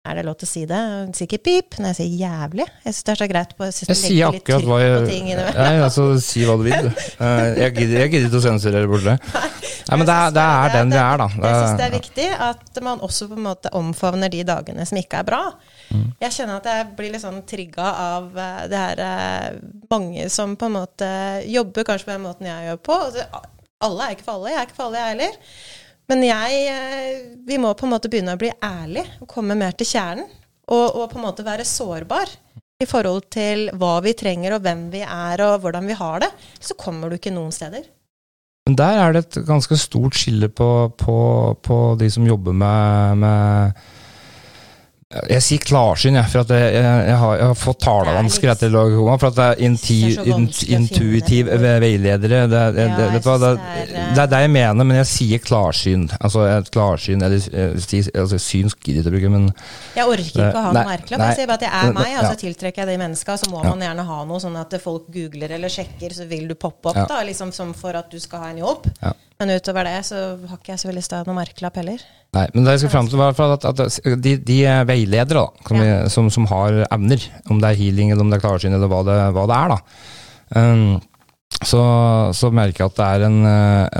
Er 0.07 0.15
det 0.17 0.23
lov 0.27 0.35
til 0.39 0.47
å 0.47 0.49
si 0.49 0.61
det? 0.67 0.79
Sikkert 1.17 1.43
pip 1.45 1.77
Nei, 1.79 1.91
jeg 1.93 1.97
sier 1.99 2.25
jævlig. 2.25 2.65
Jeg 2.85 2.95
syns 2.95 3.05
det 3.07 3.13
er 3.13 3.19
så 3.21 3.27
greit 3.31 3.53
på, 3.55 3.67
jeg 3.67 3.87
Jeg 3.89 3.99
sier 3.99 4.27
akkurat 4.29 4.67
hva 4.67 4.77
jeg. 4.81 5.37
Nei, 5.55 5.71
altså, 5.85 6.05
si 6.23 6.43
hva 6.47 6.55
du 6.59 6.63
vil, 6.67 6.89
du. 6.89 6.91
Eh, 7.25 7.47
Jeg 7.59 7.73
gidder, 7.75 8.05
ikke 8.07 8.39
å 8.39 8.41
sensurere 8.43 8.89
bort 8.89 9.03
det. 9.07 9.15
Nei, 9.89 9.97
men 9.97 10.05
det 10.05 10.15
er, 10.15 10.33
det 10.35 10.43
er 10.45 10.73
den 10.75 10.91
vi 10.93 10.99
er, 11.01 11.21
da. 11.23 11.27
Jeg 11.33 11.59
syns 11.59 11.79
det 11.79 11.85
er 11.87 11.93
viktig 11.95 12.27
at 12.45 12.79
man 12.85 13.01
også 13.07 13.27
på 13.31 13.37
en 13.39 13.45
måte 13.47 13.71
omfavner 13.79 14.31
de 14.31 14.43
dagene 14.47 14.85
som 14.87 14.99
ikke 15.01 15.23
er 15.23 15.27
bra. 15.31 15.41
Mm. 15.89 16.05
Jeg 16.21 16.35
kjenner 16.37 16.59
at 16.59 16.69
jeg 16.69 16.85
blir 16.99 17.13
litt 17.15 17.23
sånn 17.25 17.41
trigga 17.49 17.89
av 18.05 18.37
eh, 18.37 18.61
det 18.71 18.83
her 18.85 19.03
eh, 19.07 19.59
mange 19.91 20.27
som 20.31 20.53
på 20.59 20.69
en 20.69 20.77
måte 20.77 21.09
jobber 21.49 21.87
kanskje 21.89 22.07
på 22.11 22.15
den 22.15 22.25
måten 22.27 22.49
jeg 22.51 22.69
gjør 22.69 22.81
på. 22.87 22.99
Altså, 23.09 23.43
Alle 23.89 24.07
er 24.09 24.15
ikke 24.15 24.27
for 24.27 24.37
alle, 24.39 24.53
jeg 24.53 24.61
er 24.61 24.69
ikke 24.69 24.79
for 24.79 24.89
alle, 24.89 25.01
jeg 25.03 25.15
heller. 25.15 25.37
Men 26.09 26.25
jeg 26.25 26.61
eh, 26.73 27.17
Vi 27.45 27.57
må 27.61 27.73
på 27.77 27.85
en 27.85 27.93
måte 27.93 28.09
begynne 28.11 28.33
å 28.35 28.41
bli 28.41 28.51
ærlige 28.65 29.19
og 29.21 29.29
komme 29.29 29.57
mer 29.57 29.77
til 29.77 29.89
kjernen. 29.89 30.27
og, 30.69 30.85
og 30.95 31.09
på 31.09 31.17
en 31.17 31.25
måte 31.25 31.45
være 31.45 31.65
sårbar 31.65 32.29
i 32.79 32.85
forhold 32.87 33.25
til 33.33 33.69
hva 33.75 33.97
vi 34.05 34.13
trenger, 34.15 34.53
og 34.55 34.61
hvem 34.63 34.85
vi 34.93 35.01
er, 35.03 35.41
og 35.43 35.63
hvordan 35.63 35.87
vi 35.89 35.95
har 35.97 36.21
det, 36.23 36.29
så 36.63 36.77
kommer 36.79 37.09
du 37.09 37.17
ikke 37.17 37.33
noen 37.33 37.51
steder. 37.51 37.83
Men 38.69 38.77
der 38.77 38.99
er 39.01 39.15
det 39.15 39.23
et 39.25 39.39
ganske 39.47 39.75
stort 39.81 40.15
skille 40.15 40.47
på, 40.53 40.69
på, 40.95 41.15
på 41.65 41.79
de 41.99 42.09
som 42.13 42.27
jobber 42.27 42.53
med, 42.53 43.17
med 43.23 43.81
jeg 45.09 45.41
sier 45.41 45.63
klarsyn, 45.65 46.19
jeg, 46.19 46.29
for 46.29 46.43
at 46.43 46.51
jeg, 46.53 46.65
jeg, 46.75 46.97
jeg, 47.07 47.13
har, 47.17 47.31
jeg 47.39 47.45
har, 47.49 47.55
fått 47.57 47.79
talevansker 47.81 48.51
etter 48.51 48.69
lagkoma. 48.69 49.15
For 49.17 49.31
at 49.31 49.37
det 49.39 49.45
er 49.47 49.61
inti, 49.65 49.95
intuitiv 50.75 51.47
veiledere. 51.49 52.43
Det, 52.45 52.59
det, 52.75 52.83
ja, 52.83 52.91
det, 52.93 53.07
vet 53.15 53.25
hva, 53.25 53.37
det, 53.41 53.49
det, 53.89 54.03
er 54.21 54.29
det 54.29 54.41
jeg 54.43 54.51
mener, 54.53 54.85
men 54.85 54.99
jeg 54.99 55.07
sier 55.09 55.41
klarsyn. 55.41 56.03
Altså 56.19 56.43
et 56.45 56.69
klarsyn, 56.75 57.25
eller 57.25 57.41
altså, 57.41 58.37
syn 58.37 58.69
gidder 58.77 59.09
jeg 59.09 59.15
bruke, 59.15 59.31
men 59.33 59.47
Jeg 59.97 60.05
orker 60.05 60.29
ikke 60.29 60.51
å 60.51 60.65
ha 60.67 60.75
noe 60.77 60.85
merkelapp. 60.91 61.25
Jeg 61.25 61.39
sier 61.39 61.49
bare 61.49 61.57
at 61.57 61.65
jeg 61.65 61.79
er 61.79 61.97
meg, 61.97 62.13
og 62.19 62.27
så 62.27 62.41
tiltrekker 62.43 62.83
jeg 62.85 62.91
de 62.91 62.99
menneska. 63.01 63.39
Så 63.41 63.49
må 63.49 63.63
man 63.65 63.81
gjerne 63.87 64.05
ha 64.11 64.19
noe 64.29 64.43
sånn 64.45 64.61
at 64.61 64.77
folk 64.83 65.09
googler 65.15 65.57
eller 65.57 65.73
sjekker, 65.73 66.13
så 66.19 66.29
vil 66.29 66.45
du 66.51 66.53
poppe 66.53 66.93
opp, 66.93 67.01
da, 67.09 67.23
liksom 67.25 67.49
som 67.55 67.73
for 67.73 67.97
at 67.97 68.13
du 68.13 68.21
skal 68.21 68.45
ha 68.45 68.53
en 68.53 68.61
jobb. 68.61 68.85
Men 69.39 69.53
utover 69.55 69.87
det 69.87 69.99
så 70.03 70.17
har 70.35 70.57
ikke 70.57 70.73
jeg 70.73 70.81
så 70.81 70.89
veldig 70.89 71.01
sted 71.05 71.21
noen 71.21 71.29
noe 71.31 71.39
merkelapp 71.39 71.77
heller. 71.79 72.01
Nei, 72.35 72.41
men 72.51 72.65
det 72.65 72.73
jeg 72.73 72.81
skal 72.81 72.91
fram 72.91 73.07
til 73.07 73.21
var 73.21 73.37
at, 73.39 73.67
at 73.69 73.99
de, 74.19 74.33
de 74.35 74.57
veiledere 74.89 75.45
da, 75.45 75.67
som, 75.69 75.77
ja. 75.79 75.93
som, 76.11 76.27
som, 76.33 76.47
har 76.51 76.81
evner, 76.89 77.23
om 77.47 77.61
det 77.63 77.69
er 77.69 77.79
healing 77.79 78.11
eller 78.11 78.25
om 78.25 78.33
det 78.33 78.41
er 78.41 78.43
klarsyn 78.43 78.75
eller 78.75 78.91
hva 78.91 78.99
det, 79.07 79.15
hva 79.37 79.45
det 79.47 79.61
er, 79.61 79.71
da, 79.71 80.59
um, 80.59 80.83
så, 81.59 81.79
så, 82.35 82.49
merker 82.55 82.83
jeg 82.83 82.91
at 82.91 82.99
det 82.99 83.07
er 83.07 83.25
en, 83.27 83.39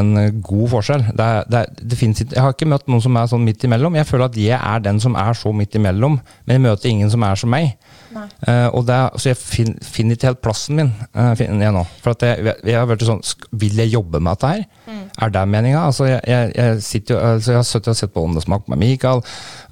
en 0.04 0.42
god 0.44 0.70
forskjell. 0.76 1.08
Det 1.16 1.26
er, 1.26 1.48
det 1.50 1.64
er, 1.64 1.96
finnes, 2.00 2.22
jeg 2.24 2.40
har 2.40 2.54
ikke 2.54 2.68
møtt 2.72 2.92
noen 2.92 3.04
som 3.04 3.18
er 3.20 3.32
sånn 3.32 3.44
midt 3.44 3.64
imellom. 3.68 3.98
Jeg 4.00 4.08
føler 4.08 4.30
at 4.30 4.38
jeg 4.40 4.60
er 4.60 4.84
den 4.86 5.02
som 5.04 5.18
er 5.20 5.36
så 5.36 5.52
midt 5.56 5.76
imellom, 5.76 6.20
men 6.20 6.56
jeg 6.56 6.64
møter 6.64 6.92
ingen 6.92 7.12
som 7.12 7.26
er 7.28 7.40
som 7.40 7.52
meg. 7.52 7.74
Uh, 8.10 8.68
og 8.74 8.86
det, 8.88 8.98
så 9.22 9.30
jeg 9.30 9.38
fin, 9.38 9.76
finner 9.86 10.18
ikke 10.18 10.30
helt 10.32 10.42
plassen 10.42 10.80
min 10.80 10.90
uh, 11.14 11.34
jeg 11.38 11.74
nå. 11.76 11.84
For 12.04 12.16
at 12.16 12.26
jeg, 12.26 12.56
jeg, 12.66 12.76
har 12.78 12.88
vært 12.90 13.06
sånn 13.06 13.22
Vil 13.62 13.78
jeg 13.78 13.94
jobbe 13.94 14.22
med 14.24 14.38
dette 14.38 14.52
her? 14.54 14.64
Mm. 14.90 15.04
Er 15.26 15.34
det 15.36 15.46
meninga? 15.54 15.84
Altså, 15.86 16.08
jeg, 16.10 16.20
jeg, 16.28 16.52
jeg, 16.58 16.82
sitter 16.86 17.16
jo, 17.16 17.22
altså, 17.36 17.54
jeg 17.54 17.60
har 17.60 17.70
sittet 17.70 17.94
og 17.94 18.00
sett 18.02 18.16
på 18.16 18.26
Åndesmak 18.26 18.68
med 18.72 18.82
Mikael, 18.82 19.24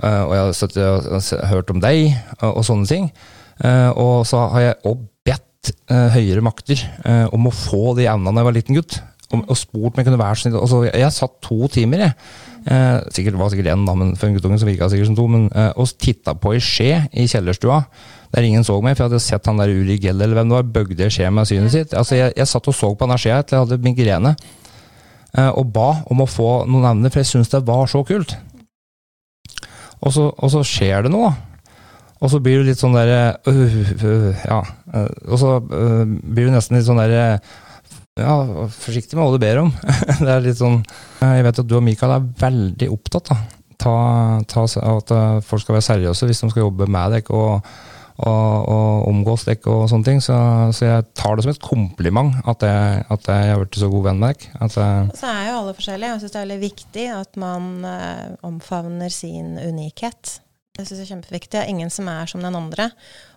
uh, 0.04 0.24
og 0.28 0.36
jeg 0.36 0.44
har 0.44 0.56
sittet 0.62 1.12
og 1.18 1.52
hørt 1.52 1.74
om 1.74 1.84
deg, 1.84 2.16
og, 2.40 2.50
og 2.52 2.68
sånne 2.68 2.90
ting. 2.90 3.12
og 3.98 4.26
så 4.30 4.44
har 4.54 4.62
jeg 4.62 4.82
òg 4.86 5.00
bedt 5.26 5.72
høyere 6.14 6.44
makter 6.46 6.84
om 7.34 7.50
å 7.50 7.54
få 7.54 7.96
de 7.98 8.06
evnene 8.06 8.36
da 8.36 8.44
jeg 8.44 8.48
var 8.48 8.56
liten 8.56 8.78
gutt. 8.78 9.00
Og, 9.28 9.42
og 9.44 9.58
spurt 9.60 9.92
om 9.92 10.00
jeg 10.00 10.08
kunne 10.08 10.20
være 10.22 10.40
sånn. 10.40 10.54
Altså, 10.56 10.84
jeg, 10.88 10.94
jeg 11.02 11.16
satt 11.16 11.34
to 11.44 11.68
timer, 11.72 12.06
jeg. 12.06 12.14
Eh, 12.68 13.00
sikkert, 13.16 13.38
var 13.40 13.52
sikkert 13.52 13.72
én, 13.74 13.84
men 13.88 14.14
for 14.20 14.28
en 14.28 14.38
guttunge 14.38 14.60
så 14.60 14.68
virka 14.68 14.88
sikkert 14.92 15.12
som 15.12 15.18
to. 15.20 15.26
Men, 15.32 15.50
eh, 15.52 15.72
og 15.76 15.92
titta 16.00 16.36
på 16.40 16.54
ei 16.56 16.62
skje 16.64 16.92
i 17.12 17.28
kjellerstua 17.28 17.82
der 18.34 18.44
ingen 18.44 18.66
så 18.68 18.76
meg, 18.84 18.98
for 18.98 19.06
jeg 19.06 19.12
hadde 19.12 19.24
sett 19.24 19.48
han 19.48 19.60
der 19.62 19.72
Uri 19.72 19.98
Gell 20.04 20.20
eller 20.20 20.36
hvem 20.36 20.50
det 20.52 20.58
var, 20.58 20.72
bøgde 20.76 21.10
skje 21.14 21.30
med 21.32 21.48
synet 21.48 21.74
sitt. 21.74 21.96
Altså, 21.96 22.18
jeg, 22.20 22.34
jeg, 22.36 22.50
satt 22.50 22.68
og 22.68 22.76
så 22.76 22.92
på 22.92 23.08
den 23.08 23.22
skjea 23.24 23.42
til 23.44 23.58
jeg 23.58 23.66
hadde 23.66 23.84
migrene, 23.86 24.34
eh, 25.32 25.52
og 25.52 25.72
ba 25.76 25.90
om 26.12 26.24
å 26.24 26.30
få 26.30 26.52
noen 26.68 26.90
evner, 26.92 27.14
for 27.14 27.24
jeg 27.24 27.32
syntes 27.32 27.54
det 27.56 27.64
var 27.68 27.88
så 27.92 28.04
kult. 28.08 28.36
Og 30.04 30.14
så, 30.14 30.28
og 30.30 30.52
så 30.54 30.64
skjer 30.68 31.08
det 31.08 31.14
noe. 31.14 31.32
Og 32.18 32.32
så 32.34 32.40
blir 32.42 32.60
du 32.60 32.68
litt 32.68 32.82
sånn 32.82 32.98
derre 32.98 33.38
øh, 33.48 33.80
øh, 34.02 34.44
Ja. 34.48 34.62
Øh, 34.94 35.10
og 35.28 35.40
så 35.42 35.56
øh, 35.62 36.04
blir 36.06 36.50
du 36.50 36.56
nesten 36.56 36.78
litt 36.78 36.88
sånn 36.88 37.02
derre 37.02 37.40
ja, 38.20 38.68
forsiktig 38.74 39.18
med 39.18 39.24
hva 39.24 39.36
du 39.36 39.44
ber 39.44 39.62
om. 39.66 39.74
det 40.26 40.32
er 40.32 40.44
litt 40.46 40.60
sånn 40.60 40.82
Jeg 41.22 41.46
vet 41.48 41.62
at 41.64 41.70
du 41.70 41.78
og 41.78 41.86
Mikael 41.86 42.18
er 42.18 42.32
veldig 42.42 42.90
opptatt 42.94 43.34
av 43.36 43.46
at 43.88 45.12
folk 45.46 45.62
skal 45.64 45.78
være 45.78 45.86
seriøse 45.86 46.28
hvis 46.28 46.42
de 46.44 46.50
skal 46.50 46.66
jobbe 46.66 46.90
med 46.92 47.14
deg. 47.14 47.30
og 47.32 47.62
og, 48.18 48.70
og 48.74 49.08
omgås 49.12 49.46
deg 49.48 49.66
og 49.70 49.86
sånne 49.92 50.08
ting. 50.08 50.22
Så, 50.24 50.36
så, 50.74 50.88
jeg 50.88 51.06
tar 51.18 51.38
det 51.38 51.46
som 51.46 51.54
et 51.54 51.64
kompliment 51.64 52.34
at 52.50 52.66
jeg, 52.66 53.06
at 53.14 53.30
jeg 53.30 53.52
har 53.52 53.62
blitt 53.62 53.78
så 53.78 53.92
god 53.94 54.10
venn 54.10 54.22
med 54.24 54.34
deg. 54.34 54.48
så 54.74 55.30
er 55.30 55.52
jo 55.52 55.60
alle 55.62 55.78
forskjellige. 55.78 56.16
Jeg 56.16 56.24
syns 56.24 56.34
det 56.34 56.42
er 56.42 56.48
veldig 56.48 56.62
viktig 56.64 57.08
at 57.14 57.40
man 57.42 57.72
uh, 57.86 58.26
omfavner 58.48 59.14
sin 59.14 59.56
unikhet. 59.62 60.40
Det 60.78 60.86
synes 60.86 61.00
jeg 61.00 61.06
er 61.08 61.12
kjempeviktig. 61.16 61.52
Det 61.56 61.62
er 61.64 61.72
ingen 61.72 61.90
som 61.94 62.08
er 62.12 62.30
som 62.30 62.44
den 62.46 62.56
andre. 62.56 62.90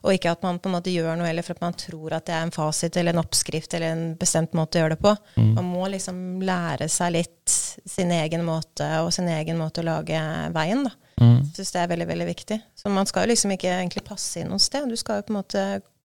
Og 0.04 0.12
ikke 0.14 0.34
at 0.34 0.42
man 0.44 0.60
på 0.60 0.68
en 0.68 0.76
måte 0.76 0.92
gjør 0.92 1.16
noe 1.16 1.28
heller 1.30 1.46
for 1.46 1.56
at 1.56 1.64
man 1.64 1.76
tror 1.80 2.16
at 2.18 2.26
det 2.28 2.34
er 2.36 2.44
en 2.44 2.52
fasit 2.54 2.96
eller 3.00 3.16
en 3.16 3.22
oppskrift 3.22 3.76
eller 3.76 3.94
en 3.94 4.04
bestemt 4.20 4.56
måte 4.56 4.76
å 4.76 4.84
gjøre 4.84 4.96
det 4.96 5.02
på. 5.02 5.14
Mm. 5.40 5.52
Man 5.56 5.70
må 5.72 5.88
liksom 5.94 6.18
lære 6.44 6.90
seg 6.92 7.14
litt 7.16 7.56
sin 7.88 8.12
egen 8.12 8.44
måte 8.44 8.88
og 9.00 9.12
sin 9.16 9.30
egen 9.32 9.58
måte 9.60 9.80
å 9.80 9.88
lage 9.88 10.20
veien, 10.54 10.84
da. 10.84 10.92
Mm. 11.20 11.38
Syns 11.56 11.72
det 11.74 11.82
er 11.82 11.90
veldig, 11.90 12.08
veldig 12.12 12.28
viktig. 12.28 12.60
Så 12.76 12.92
man 12.92 13.08
skal 13.08 13.24
jo 13.24 13.32
liksom 13.32 13.56
ikke 13.56 13.72
egentlig 13.72 14.04
passe 14.06 14.40
inn 14.40 14.52
noe 14.52 14.60
sted. 14.62 14.88
Du 14.88 15.00
skal 15.00 15.20
jo 15.20 15.28
på 15.28 15.34
en 15.34 15.40
måte 15.40 15.64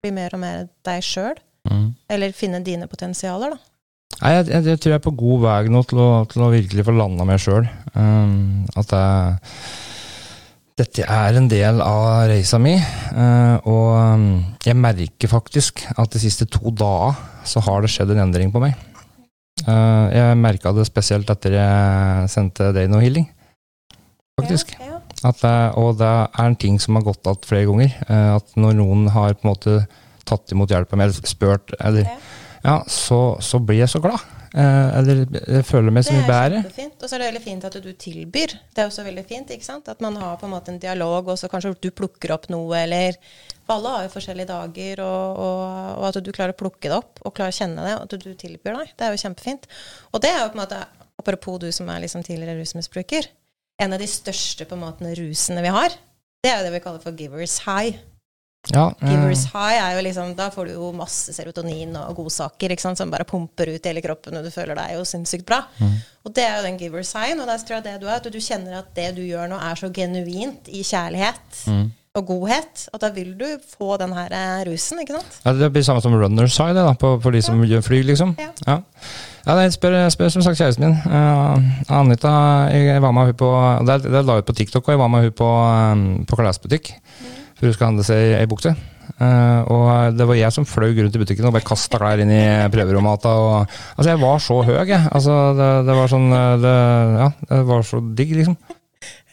bli 0.04 0.12
mer 0.16 0.36
og 0.36 0.44
mer 0.44 0.68
deg 0.88 1.04
sjøl. 1.08 1.40
Mm. 1.70 1.94
Eller 2.12 2.36
finne 2.36 2.60
dine 2.64 2.90
potensialer, 2.92 3.56
da. 3.56 3.70
Nei, 4.20 4.36
jeg, 4.36 4.50
jeg, 4.52 4.66
jeg, 4.70 4.80
tror 4.80 4.94
jeg 4.94 5.00
er 5.00 5.08
på 5.08 5.16
god 5.20 5.42
vei 5.44 5.56
nå 5.74 5.82
til 5.90 6.00
å, 6.04 6.10
til 6.30 6.44
å 6.46 6.52
virkelig 6.54 6.86
få 6.86 6.94
landa 6.96 7.26
meg 7.28 7.42
sjøl. 7.42 7.66
Um, 7.96 8.68
at 8.78 8.94
jeg 8.94 9.40
dette 10.80 11.06
er 11.06 11.38
en 11.38 11.48
del 11.50 11.82
av 11.86 12.26
reisa 12.32 12.58
mi, 12.62 12.74
eh, 12.74 13.56
og 13.70 13.90
um, 13.94 14.26
jeg 14.66 14.78
merker 14.80 15.30
faktisk 15.30 15.84
at 15.92 16.16
de 16.16 16.22
siste 16.24 16.48
to 16.50 16.74
dager 16.74 17.20
så 17.48 17.62
har 17.66 17.84
det 17.84 17.92
skjedd 17.94 18.16
en 18.16 18.24
endring 18.26 18.54
på 18.54 18.62
meg. 18.64 18.74
Eh, 19.64 20.06
jeg 20.18 20.40
merka 20.42 20.74
det 20.74 20.88
spesielt 20.90 21.30
etter 21.30 21.60
jeg 21.60 22.32
sendte 22.34 22.72
deg 22.76 22.90
noe 22.90 23.04
healing, 23.04 23.28
faktisk. 24.40 24.74
At, 25.24 25.40
og 25.80 26.00
det 26.02 26.10
er 26.10 26.48
en 26.50 26.58
ting 26.60 26.80
som 26.84 26.98
har 26.98 27.06
gått 27.06 27.22
igjen 27.24 27.46
flere 27.48 27.68
ganger. 27.70 27.94
Eh, 28.10 28.30
at 28.36 28.58
når 28.60 28.80
noen 28.82 29.06
har 29.14 29.38
på 29.38 29.46
en 29.46 29.54
måte 29.54 29.76
tatt 30.28 30.52
imot 30.56 30.74
hjelpa 30.74 30.98
mi, 30.98 31.06
eller 31.06 31.30
spurt, 31.30 31.76
eller, 31.80 32.10
ja, 32.64 32.80
så, 32.90 33.22
så 33.44 33.62
blir 33.62 33.84
jeg 33.84 33.94
så 33.94 34.02
glad. 34.04 34.26
Eh, 34.54 34.90
eller 35.00 35.24
jeg 35.34 35.66
føler 35.66 35.94
meg 35.94 36.06
så 36.06 36.14
mye 36.14 36.28
bedre. 36.28 36.60
Det 36.60 36.60
er 36.60 36.66
kjempefint. 36.68 36.98
Og 37.02 37.10
så 37.10 37.16
er 37.16 37.22
det 37.24 37.30
veldig 37.32 37.44
fint 37.44 37.64
at 37.66 37.78
du 37.82 37.90
tilbyr. 38.04 38.54
Det 38.70 38.84
er 38.84 38.90
også 38.90 39.06
veldig 39.08 39.24
fint. 39.26 39.54
ikke 39.56 39.66
sant? 39.66 39.90
At 39.90 40.04
man 40.06 40.18
har 40.22 40.38
på 40.38 40.46
en 40.46 40.54
måte 40.54 40.70
en 40.74 40.82
dialog, 40.82 41.32
og 41.34 41.40
så 41.42 41.50
kanskje 41.50 41.74
du 41.82 41.90
plukker 41.90 42.36
opp 42.36 42.50
noe, 42.54 42.78
eller 42.84 43.18
For 43.64 43.78
alle 43.78 43.94
har 43.96 44.06
jo 44.06 44.14
forskjellige 44.14 44.52
dager, 44.52 45.02
og, 45.02 45.38
og, 45.40 45.60
og, 45.98 46.06
at 46.10 46.20
du 46.20 46.32
klarer 46.36 46.54
å 46.54 46.60
plukke 46.60 46.90
det 46.92 46.98
opp 46.98 47.22
og 47.24 47.34
klarer 47.34 47.56
å 47.56 47.56
kjenne 47.56 47.86
det, 47.86 47.94
og 47.96 48.04
at 48.04 48.26
du 48.26 48.34
tilbyr 48.36 48.76
deg. 48.82 48.94
Det 49.00 49.08
er 49.08 49.16
jo 49.16 49.22
kjempefint. 49.24 49.70
Og 50.12 50.22
det 50.22 50.34
er 50.34 50.42
jo 50.44 50.50
på 50.52 50.60
en 50.60 50.64
måte, 50.66 50.82
apropos 51.22 51.62
du 51.64 51.70
som 51.72 51.90
er 51.90 52.04
liksom 52.04 52.26
tidligere 52.28 52.60
rusmisbruker, 52.60 53.32
en 53.82 53.96
av 53.96 54.04
de 54.04 54.10
største 54.12 54.68
på 54.70 54.76
en 54.76 54.84
måte 54.84 55.16
rusene 55.18 55.64
vi 55.64 55.72
har, 55.74 55.96
det 56.44 56.52
er 56.52 56.60
jo 56.60 56.68
det 56.68 56.74
vi 56.76 56.84
kaller 56.84 57.02
for 57.02 57.16
givers 57.16 57.62
high. 57.64 57.96
Ja, 58.72 58.86
Givers 59.04 59.44
high 59.52 59.76
er 59.76 59.98
jo 59.98 60.04
liksom 60.06 60.30
Da 60.38 60.46
får 60.54 60.70
du 60.70 60.76
jo 60.78 60.92
masse 60.96 61.34
serotonin 61.36 61.98
og 62.00 62.16
godsaker 62.22 62.72
ikke 62.72 62.86
sant, 62.86 63.00
som 63.00 63.12
bare 63.12 63.28
pumper 63.28 63.74
ut 63.74 63.82
i 63.84 63.90
hele 63.92 64.04
kroppen, 64.06 64.38
og 64.40 64.46
du 64.46 64.54
føler 64.54 64.78
deg 64.80 64.94
jo 64.96 65.02
sinnssykt 65.08 65.44
bra. 65.50 65.66
Mm. 65.82 65.98
Og 66.24 66.36
det 66.38 66.46
er 66.48 66.56
jo 66.56 66.70
den 66.70 66.80
givers 66.80 67.12
high. 67.18 67.36
Og 67.36 67.50
det 67.50 67.58
tror 67.68 67.82
jeg 67.82 67.86
det 67.90 67.98
du 68.00 68.08
er, 68.08 68.22
at 68.22 68.30
du 68.32 68.40
kjenner 68.40 68.80
at 68.80 68.94
det 68.96 69.10
du 69.18 69.20
gjør 69.26 69.52
nå, 69.52 69.60
er 69.60 69.82
så 69.82 69.92
genuint 69.92 70.72
i 70.72 70.80
kjærlighet. 70.80 71.60
Mm. 71.68 71.92
Og 72.14 72.26
godhet, 72.30 72.86
at 72.94 73.02
da 73.02 73.10
vil 73.12 73.34
du 73.36 73.46
få 73.74 73.98
den 73.98 74.14
her 74.14 74.32
eh, 74.38 74.64
rusen, 74.70 75.02
ikke 75.02 75.18
sant? 75.18 75.38
Ja, 75.44 75.56
Det 75.58 75.72
blir 75.74 75.84
samme 75.84 76.02
som 76.06 76.16
runners 76.16 76.56
high, 76.62 76.72
det, 76.78 76.88
da, 76.88 76.96
på, 76.96 77.18
for 77.20 77.36
de 77.36 77.42
som 77.44 77.60
ja. 77.68 77.84
flyr, 77.84 78.06
liksom. 78.08 78.36
Ja. 78.40 78.52
ja. 78.68 78.80
Ja, 79.44 79.58
jeg 79.60 79.74
spør, 79.76 79.98
spør, 80.14 80.30
som 80.32 80.46
sagt 80.46 80.62
kjæresten 80.62 80.86
min. 80.86 81.00
Uh, 81.04 81.92
Anita 81.92 82.32
jeg, 82.72 83.02
var 83.04 83.12
med 83.12 83.34
hun 83.34 83.40
på 83.42 83.50
Det, 83.84 84.06
det 84.06 84.22
la 84.24 84.38
ut 84.40 84.48
på 84.48 84.56
TikTok, 84.56 84.88
og 84.88 84.94
jeg 84.94 85.02
var 85.02 85.12
med 85.12 85.26
hun 85.26 85.34
på, 85.36 85.50
um, 85.92 86.06
på 86.30 86.40
klesbutikk. 86.40 86.94
Mm 87.20 87.43
for 87.58 87.70
hun 87.70 87.76
skal 87.76 87.90
handle 87.92 88.06
seg 88.08 88.36
ei 88.40 88.50
bukse. 88.50 88.74
Uh, 89.20 89.62
og 89.70 90.16
det 90.18 90.26
var 90.26 90.38
jeg 90.38 90.56
som 90.56 90.66
fløy 90.68 90.94
rundt 90.98 91.16
i 91.16 91.22
butikken 91.22 91.46
og 91.48 91.54
bare 91.56 91.68
kasta 91.68 92.00
klær 92.02 92.22
inn 92.24 92.32
i 92.34 92.44
prøverommet. 92.74 93.28
Altså, 93.28 94.08
jeg 94.10 94.22
var 94.22 94.44
så 94.44 94.62
høy, 94.66 94.76
jeg. 94.80 95.02
Altså, 95.12 95.40
det, 95.60 95.72
det, 95.90 95.98
var 96.00 96.12
sånn 96.12 96.30
eh, 96.34 96.54
det, 96.64 96.78
Ja, 97.20 97.28
det 97.50 97.60
var 97.70 97.84
så 97.88 98.00
digg, 98.18 98.32
liksom. 98.40 98.56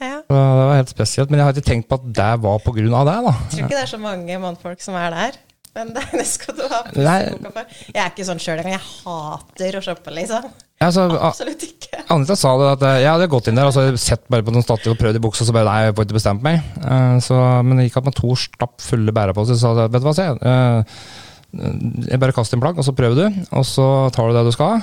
Ja. 0.01 0.16
Så 0.27 0.35
det 0.35 0.64
var 0.66 0.75
helt 0.79 0.93
spesielt. 0.93 1.31
Men 1.31 1.41
jeg 1.41 1.47
har 1.47 1.57
ikke 1.57 1.71
tenkt 1.71 1.89
på 1.91 2.01
at 2.01 2.09
det 2.21 2.33
var 2.45 2.64
på 2.64 2.75
grunn 2.77 2.97
av 2.99 3.09
det, 3.09 3.16
da. 3.29 3.37
Jeg 3.37 3.53
tror 3.55 3.68
ikke 3.68 3.79
det 3.79 3.85
er 3.85 3.95
så 3.95 4.03
mange 4.03 4.41
mannfolk 4.43 4.85
som 4.85 4.99
er 5.01 5.14
der. 5.16 5.39
Men 5.79 5.95
det, 5.95 6.05
det 6.21 6.27
skal 6.29 6.59
du 6.59 6.64
ha 6.66 6.83
boka 6.89 7.55
for. 7.55 7.79
Jeg 7.93 8.03
er 8.03 8.11
ikke 8.12 8.27
sånn 8.27 8.43
sjøl 8.43 8.62
engang. 8.62 8.77
Jeg 8.77 8.89
hater 8.91 9.79
å 9.79 9.85
shoppe, 9.87 10.14
liksom. 10.18 10.51
Ja, 10.81 10.89
så, 10.95 11.03
Absolutt 11.12 11.64
ikke. 11.66 12.01
Anita 12.11 12.35
sa 12.41 12.55
det 12.57 12.68
at 12.78 12.85
jeg 13.03 13.11
hadde 13.11 13.28
gått 13.28 13.51
inn 13.51 13.59
der 13.59 13.68
og 13.68 13.74
så 13.76 13.83
sett 14.01 14.22
bare 14.33 14.45
på 14.47 14.55
noen 14.55 14.64
statue 14.64 14.95
og 14.95 15.01
prøvd 15.01 15.18
i 15.18 15.22
buksa, 15.22 15.45
så 15.45 15.53
bare 15.53 15.68
nei, 15.68 15.89
jeg 15.89 15.97
får 15.99 16.07
ikke 16.07 16.16
bestemt 16.16 16.47
meg. 16.47 16.62
Uh, 16.81 17.18
så, 17.20 17.37
men 17.66 17.76
det 17.76 17.89
gikk 17.91 17.99
at 18.01 18.07
man 18.09 18.16
to 18.16 18.31
stapp 18.41 18.78
fulle 18.81 19.12
bæreposer, 19.16 19.59
så 19.61 19.74
sa 19.74 19.85
jeg 19.85 19.93
vet 19.93 20.07
du 20.07 20.09
hva, 20.09 20.14
se. 20.16 20.28
Uh, 20.41 22.07
jeg 22.07 22.22
bare 22.22 22.37
kaster 22.37 22.57
inn 22.57 22.64
plagg, 22.64 22.81
og 22.81 22.87
så 22.87 22.95
prøver 22.97 23.18
du, 23.18 23.43
og 23.59 23.66
så 23.68 23.85
tar 24.14 24.31
du 24.31 24.39
det 24.39 24.47
du 24.47 24.55
skal, 24.55 24.78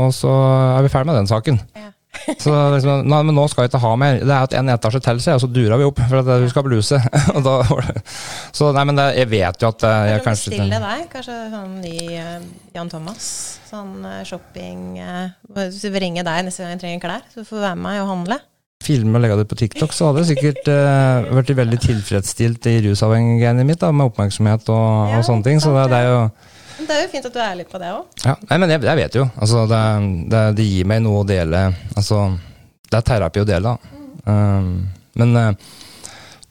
og 0.00 0.08
så 0.16 0.32
er 0.78 0.86
vi 0.86 0.90
ferdig 0.90 1.10
med 1.12 1.18
den 1.20 1.28
saken. 1.30 1.60
Ja. 1.76 1.90
Så 2.38 2.52
liksom, 2.72 3.04
nei, 3.08 3.20
men 3.26 3.36
nå 3.36 3.44
skal 3.50 3.64
jeg 3.64 3.72
ikke 3.72 3.80
ha 3.82 3.92
mer. 4.00 4.18
Det 4.20 4.32
er 4.32 4.46
at 4.48 4.56
en 4.58 4.72
etasje 4.72 5.00
til, 5.04 5.20
og 5.34 5.42
så 5.42 5.50
durer 5.52 5.80
vi 5.80 5.86
opp 5.86 6.00
for 6.10 6.20
at 6.20 6.42
vi 6.42 6.50
skal 6.50 6.66
bluse. 6.66 6.98
da, 7.46 7.54
så 8.56 8.72
nei, 8.76 8.84
men 8.88 8.98
det, 8.98 9.06
jeg 9.20 9.30
vet 9.32 9.64
jo 9.64 9.70
at 9.70 9.86
eh, 9.86 9.96
jeg, 9.98 10.12
jeg 10.14 10.26
kanskje 10.26 10.52
Bestille 10.54 10.82
deg, 10.84 11.06
kanskje 11.12 11.38
sånn 11.54 11.78
ny 11.84 11.96
uh, 12.18 12.36
Jan 12.76 12.92
Thomas. 12.92 13.30
Sånn 13.68 13.96
uh, 14.00 14.20
shopping 14.24 15.00
Hvis 15.52 15.82
vi 15.84 16.00
ringer 16.00 16.24
deg 16.24 16.46
neste 16.46 16.64
gang 16.64 16.76
jeg 16.76 16.84
trenger 16.84 17.04
klær, 17.04 17.26
så 17.32 17.44
får 17.44 17.60
du 17.60 17.64
være 17.66 17.80
med 17.80 17.86
meg 17.88 18.02
og 18.02 18.12
handle. 18.14 18.40
filme 18.84 19.18
og 19.18 19.24
legge 19.24 19.40
det 19.40 19.48
på 19.50 19.58
TikTok, 19.58 19.92
så 19.92 20.08
hadde 20.08 20.24
jeg 20.24 20.36
sikkert 20.36 20.70
uh, 20.72 21.28
vært 21.38 21.56
veldig 21.60 21.80
tilfredsstilt 21.84 22.70
i 22.70 22.78
rusavhengigheten 22.88 23.68
mitt, 23.68 23.82
da, 23.82 23.92
med 23.92 24.12
oppmerksomhet 24.12 24.70
og, 24.72 25.18
og 25.18 25.26
sånne 25.28 25.44
ting. 25.44 25.60
Så 25.62 25.74
det, 25.76 25.90
det 25.92 26.02
er 26.02 26.12
jo 26.12 26.22
Det 26.78 26.94
er 26.94 27.02
jo 27.02 27.10
fint 27.10 27.26
at 27.26 27.34
du 27.34 27.40
er 27.40 27.48
ærlig 27.52 27.66
på 27.70 27.80
det 27.82 27.90
òg. 27.90 28.04
ja, 28.22 28.36
Nei, 28.50 28.58
men 28.62 28.72
jeg, 28.74 28.84
jeg 28.86 29.00
vet 29.00 29.16
jo. 29.18 29.24
Altså, 29.34 29.64
det, 29.70 29.80
det, 30.30 30.42
det 30.60 30.66
gir 30.68 30.86
meg 30.88 31.02
noe 31.02 31.24
å 31.24 31.26
dele. 31.26 31.64
Altså, 31.98 32.22
det 32.88 33.00
er 33.00 33.08
terapi 33.08 33.42
å 33.42 33.48
dele, 33.48 33.72
da. 33.72 34.04
Um, 34.28 34.70
men 35.18 35.34
uh, 35.34 35.50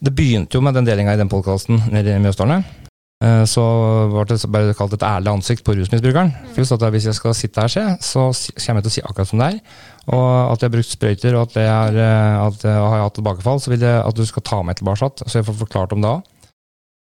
det 0.03 0.13
begynte 0.17 0.57
jo 0.57 0.63
med 0.65 0.75
den 0.77 0.87
delinga 0.87 1.15
i 1.15 1.21
den 1.21 1.31
podkasten 1.31 1.79
nede 1.93 2.15
i 2.15 2.19
Mjøsdalene. 2.21 2.85
Uh, 3.23 3.41
så 3.49 3.63
ble 4.11 4.25
det 4.29 4.51
bare 4.53 4.75
kalt 4.77 4.93
et 4.97 5.05
ærlig 5.07 5.31
ansikt 5.31 5.65
på 5.65 5.77
rusmisbrukeren. 5.79 6.35
Mm. 6.35 6.59
at 6.75 6.87
Hvis 6.93 7.07
jeg 7.09 7.17
skal 7.17 7.37
sitte 7.37 7.63
her, 7.63 7.71
se, 7.71 7.85
så 8.03 8.27
kommer 8.59 8.81
jeg 8.81 8.89
til 8.89 8.91
å 8.91 8.97
si 8.97 9.05
akkurat 9.07 9.31
som 9.31 9.41
det 9.41 9.49
er. 9.53 9.81
Og 10.11 10.27
at 10.51 10.61
jeg 10.61 10.69
har 10.69 10.75
brukt 10.75 10.91
sprøyter 10.91 11.39
og 11.39 11.47
at 11.47 11.59
jeg, 11.63 12.03
er, 12.03 12.37
at 12.43 12.67
jeg 12.67 12.83
har 12.83 13.05
hatt 13.05 13.17
tilbakefall, 13.17 13.63
så 13.63 13.73
vil 13.73 13.87
jeg 13.87 14.03
at 14.03 14.19
du 14.19 14.25
skal 14.27 14.45
ta 14.45 14.61
meg 14.65 14.79
tilbake. 14.79 15.13
Så 15.23 15.39
jeg 15.39 15.47
får 15.47 15.61
forklart 15.63 15.95
om 15.95 16.03
det 16.03 16.13
òg. 16.17 16.33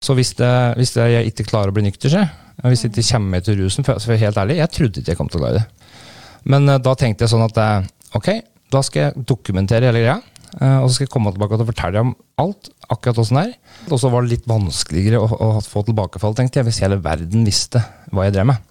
Så 0.04 0.14
hvis, 0.14 0.34
det, 0.38 0.54
hvis 0.78 0.92
det, 0.94 1.06
jeg 1.10 1.32
ikke 1.32 1.48
klarer 1.50 1.72
å 1.72 1.74
bli 1.74 1.86
nykter, 1.88 2.12
se, 2.56 2.68
hvis 2.72 2.84
ikke 2.88 3.06
kommer 3.10 3.36
meg 3.36 3.46
til 3.46 3.58
rusen 3.60 3.86
For 3.86 4.02
for 4.02 4.20
helt 4.20 4.38
ærlig, 4.40 4.60
jeg 4.62 4.72
trodde 4.74 5.02
ikke 5.02 5.14
jeg 5.14 5.18
kom 5.18 5.32
til 5.32 5.40
å 5.40 5.44
klare 5.44 5.60
det. 5.60 5.90
Men 6.46 6.70
uh, 6.70 6.78
da 6.82 6.94
tenkte 6.98 7.26
jeg 7.26 7.34
sånn 7.34 7.44
at 7.46 7.58
eh, 7.58 7.88
ok, 8.16 8.30
da 8.72 8.82
skal 8.86 9.08
jeg 9.08 9.26
dokumentere 9.28 9.90
hele 9.90 10.04
greia. 10.04 10.20
Uh, 10.56 10.78
og 10.80 10.88
så 10.88 10.96
skal 10.96 11.08
jeg 11.08 11.12
komme 11.12 11.32
tilbake 11.34 11.58
og 11.58 11.68
fortelle 11.68 12.04
om 12.06 12.14
alt, 12.40 12.70
akkurat 12.88 13.18
åssen 13.20 13.40
det 13.40 13.48
er. 13.48 13.82
Og 13.90 14.00
så 14.00 14.12
var 14.12 14.24
det 14.24 14.36
litt 14.36 14.48
vanskeligere 14.48 15.20
å, 15.20 15.26
å 15.26 15.50
få 15.64 15.82
tilbakefall, 15.88 16.38
tenkte 16.38 16.62
jeg, 16.62 16.70
hvis 16.70 16.80
hele 16.84 17.00
verden 17.02 17.44
visste 17.48 17.82
hva 18.14 18.28
jeg 18.28 18.38
drev 18.38 18.50
med. 18.52 18.64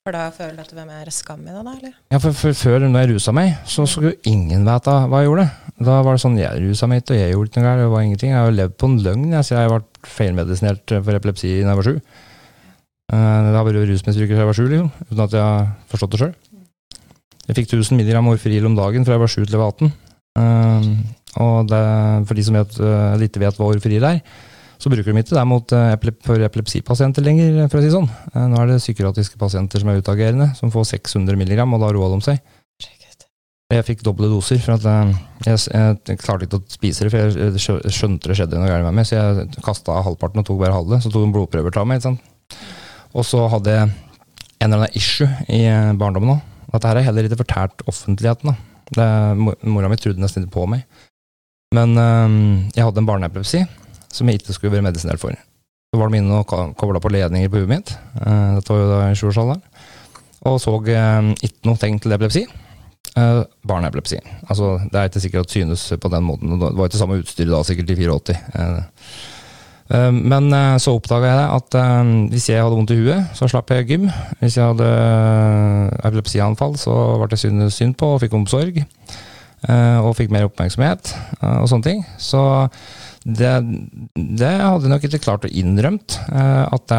For 0.00 0.16
da 0.16 0.30
føler 0.32 0.54
du 0.56 0.62
at 0.62 0.70
du 0.72 0.78
er 0.80 1.08
skam 1.12 1.42
i 1.44 1.52
det, 1.52 1.60
da? 1.60 1.72
eller? 1.76 1.90
Ja, 2.08 2.18
for, 2.24 2.32
for 2.32 2.56
Før, 2.56 2.86
når 2.88 3.02
jeg 3.02 3.10
rusa 3.12 3.34
meg, 3.36 3.50
så 3.68 3.84
skulle 3.84 4.14
jo 4.14 4.32
ingen 4.32 4.64
vite 4.64 4.94
hva 5.12 5.20
jeg 5.20 5.28
gjorde. 5.28 5.44
Da 5.76 5.98
var 6.06 6.16
det 6.16 6.22
sånn, 6.22 6.38
jeg 6.40 6.62
rusa 6.64 6.88
meg 6.88 7.02
ikke, 7.02 7.12
og 7.12 7.20
jeg 7.20 7.34
gjorde 7.34 7.50
ikke 7.52 7.60
noe 7.60 7.68
galt. 7.68 7.82
Det 7.82 7.90
var 7.92 8.06
ingenting. 8.06 8.32
Jeg 8.32 8.40
har 8.40 8.48
jo 8.48 8.56
levd 8.56 8.78
på 8.80 8.88
en 8.88 8.96
løgn. 9.04 9.26
Jeg, 9.36 9.48
jeg 9.52 9.72
ble 9.74 10.10
feilmedisinert 10.16 10.94
for 10.96 11.18
epilepsi 11.20 11.52
da 11.52 11.74
jeg 11.74 11.80
var 11.82 11.88
sju. 11.90 12.00
Eh, 13.10 13.16
Jeg 13.18 13.56
har 13.56 13.66
vært 13.66 13.80
rusmisbruker 13.90 14.34
siden 14.34 14.42
jeg 14.44 14.50
var 14.50 14.58
sju, 14.58 14.66
liksom, 14.70 14.90
uten 15.10 15.24
at 15.24 15.32
jeg 15.34 15.42
har 15.42 15.66
forstått 15.90 16.14
det 16.14 16.20
sjøl. 16.22 16.34
Jeg 17.48 17.56
fikk 17.58 17.72
1000 17.74 17.98
mg 17.98 18.20
Orferil 18.30 18.68
om 18.68 18.76
dagen 18.78 19.06
fra 19.06 19.16
jeg 19.16 19.22
var 19.24 19.32
sju 19.32 19.40
til 19.42 19.56
jeg 19.56 19.62
var 19.62 19.72
18. 19.74 19.90
Eh, 20.38 20.86
og 21.40 21.66
det, 21.70 21.82
for 22.28 22.38
de 22.38 22.44
som 22.46 22.58
vet, 22.58 22.78
eh, 22.78 23.26
vet 23.42 23.58
hva 23.58 23.70
Orferil 23.72 24.06
er, 24.06 24.22
så 24.80 24.88
bruker 24.88 25.12
de 25.12 25.20
ikke 25.20 25.36
det 25.36 25.44
mot 25.44 25.74
for 26.24 26.40
epilepsipasienter 26.40 27.20
lenger, 27.26 27.66
for 27.68 27.80
å 27.80 27.82
si 27.84 27.90
sånn. 27.92 28.06
Nå 28.32 28.62
er 28.62 28.70
det 28.70 28.78
psykiatriske 28.80 29.36
pasienter 29.36 29.82
som 29.82 29.90
er 29.92 30.00
utagerende, 30.00 30.54
som 30.56 30.72
får 30.72 30.86
600 30.94 31.36
mg, 31.36 31.58
og 31.68 31.82
da 31.82 31.90
roer 31.92 32.14
de 32.14 32.24
seg. 32.24 32.40
Jeg 33.70 33.86
fikk 33.86 34.00
doble 34.02 34.26
doser, 34.26 34.58
for 34.58 34.80
eh, 34.82 35.10
jeg, 35.46 35.60
jeg 35.70 36.18
klarte 36.18 36.46
ikke 36.46 36.58
å 36.58 36.64
spise 36.72 37.06
det, 37.06 37.12
for 37.12 37.18
jeg 37.22 37.92
skjønte 37.94 38.30
det 38.30 38.38
skjedde 38.40 38.58
noe 38.58 38.70
galt 38.70 38.86
med 38.88 38.96
meg, 38.98 39.06
så 39.06 39.18
jeg 39.18 39.60
kasta 39.62 40.00
halvparten 40.06 40.42
og 40.42 40.48
tok 40.48 40.58
bare 40.62 40.74
halve. 40.74 40.98
Så 41.02 41.12
tok 41.12 41.26
de 41.26 41.34
blodprøver 41.36 41.78
av 41.78 41.86
meg. 41.86 42.00
ikke 42.00 42.08
sant? 42.08 42.29
Og 43.16 43.26
så 43.26 43.42
hadde 43.52 43.74
jeg 43.74 43.88
en 44.60 44.66
eller 44.68 44.84
annen 44.84 44.96
issue 44.98 45.28
i 45.48 45.64
eh, 45.66 45.92
barndommen 45.98 46.36
òg. 46.36 46.46
Dette 46.70 46.86
her 46.90 47.00
er 47.00 47.06
heller 47.08 47.26
ikke 47.26 47.40
fortalt 47.40 47.82
offentligheten. 47.90 48.52
da. 48.52 48.56
Det, 48.90 49.06
mor- 49.38 49.58
mora 49.66 49.88
mi 49.90 49.98
trodde 49.98 50.22
nesten 50.22 50.44
ikke 50.44 50.54
på 50.58 50.66
meg. 50.70 50.84
Men 51.74 51.94
øh, 51.98 52.38
jeg 52.76 52.84
hadde 52.86 53.02
en 53.02 53.08
barneepilepsi 53.08 53.64
som 54.10 54.28
jeg 54.28 54.40
ikke 54.40 54.54
skulle 54.56 54.74
være 54.74 54.86
medisinert 54.88 55.22
for. 55.22 55.34
Så 55.90 55.98
var 55.98 56.10
de 56.10 56.18
inne 56.22 56.40
og 56.42 56.74
kobla 56.78 57.00
på 57.02 57.10
ledninger 57.10 57.50
på 57.50 57.62
huet 57.62 57.70
mitt. 57.70 57.92
Eh, 58.22 58.56
dette 58.58 58.72
var 58.74 58.82
jo 58.82 58.90
da 58.90 59.04
i 59.10 59.18
sjuårsalderen. 59.18 59.62
Og 60.46 60.58
så 60.62 60.74
eh, 60.88 61.30
ikke 61.46 61.68
noe 61.68 61.78
tegn 61.80 61.98
til 62.02 62.14
epilepsi. 62.16 62.46
Uh, 63.18 63.42
barneepilepsi. 63.66 64.20
Altså, 64.46 64.76
det 64.86 64.94
er 65.00 65.08
ikke 65.08 65.20
sikkert 65.24 65.48
at 65.48 65.50
synes 65.50 65.82
på 65.98 66.08
den 66.12 66.22
måten. 66.22 66.52
Det 66.60 66.68
var 66.78 66.86
ikke 66.86 67.00
samme 67.00 67.16
utstyr 67.18 67.48
da, 67.50 67.58
sikkert 67.66 67.90
i 67.90 67.96
84. 67.98 68.36
Eh, 68.54 68.60
eh, 68.60 68.82
men 70.14 70.52
eh, 70.54 70.76
så 70.82 70.94
oppdaga 70.94 71.32
jeg 71.32 71.46
at 71.56 71.76
eh, 71.80 72.10
hvis 72.30 72.48
jeg 72.52 72.62
hadde 72.62 72.76
vondt 72.78 72.92
i 72.94 72.98
huet, 73.00 73.32
så 73.34 73.48
slapp 73.50 73.72
jeg 73.74 73.88
gym. 73.88 74.08
Hvis 74.38 74.58
jeg 74.58 74.68
hadde 74.68 74.86
eh, 74.86 76.08
epilepsianfall, 76.08 76.76
så 76.78 76.96
ble 77.18 77.30
jeg 77.34 77.72
synd, 77.74 77.96
på 77.98 78.14
og 78.14 78.20
fikk 78.22 78.36
omsorg. 78.38 78.80
eh, 78.80 79.98
og 80.00 80.14
fikk 80.18 80.30
mer 80.32 80.46
oppmerksomhet 80.48 81.14
eh, 81.40 81.56
og 81.60 81.70
sånne 81.72 81.88
ting. 81.88 82.04
Så 82.22 82.42
det, 83.26 83.56
det 84.14 84.52
hadde 84.62 84.86
jeg 84.86 84.94
nok 84.94 85.08
ikke 85.08 85.24
klart 85.26 85.48
å 85.48 85.50
innrømt. 85.50 86.20
eh, 86.30 86.62
at 86.70 86.94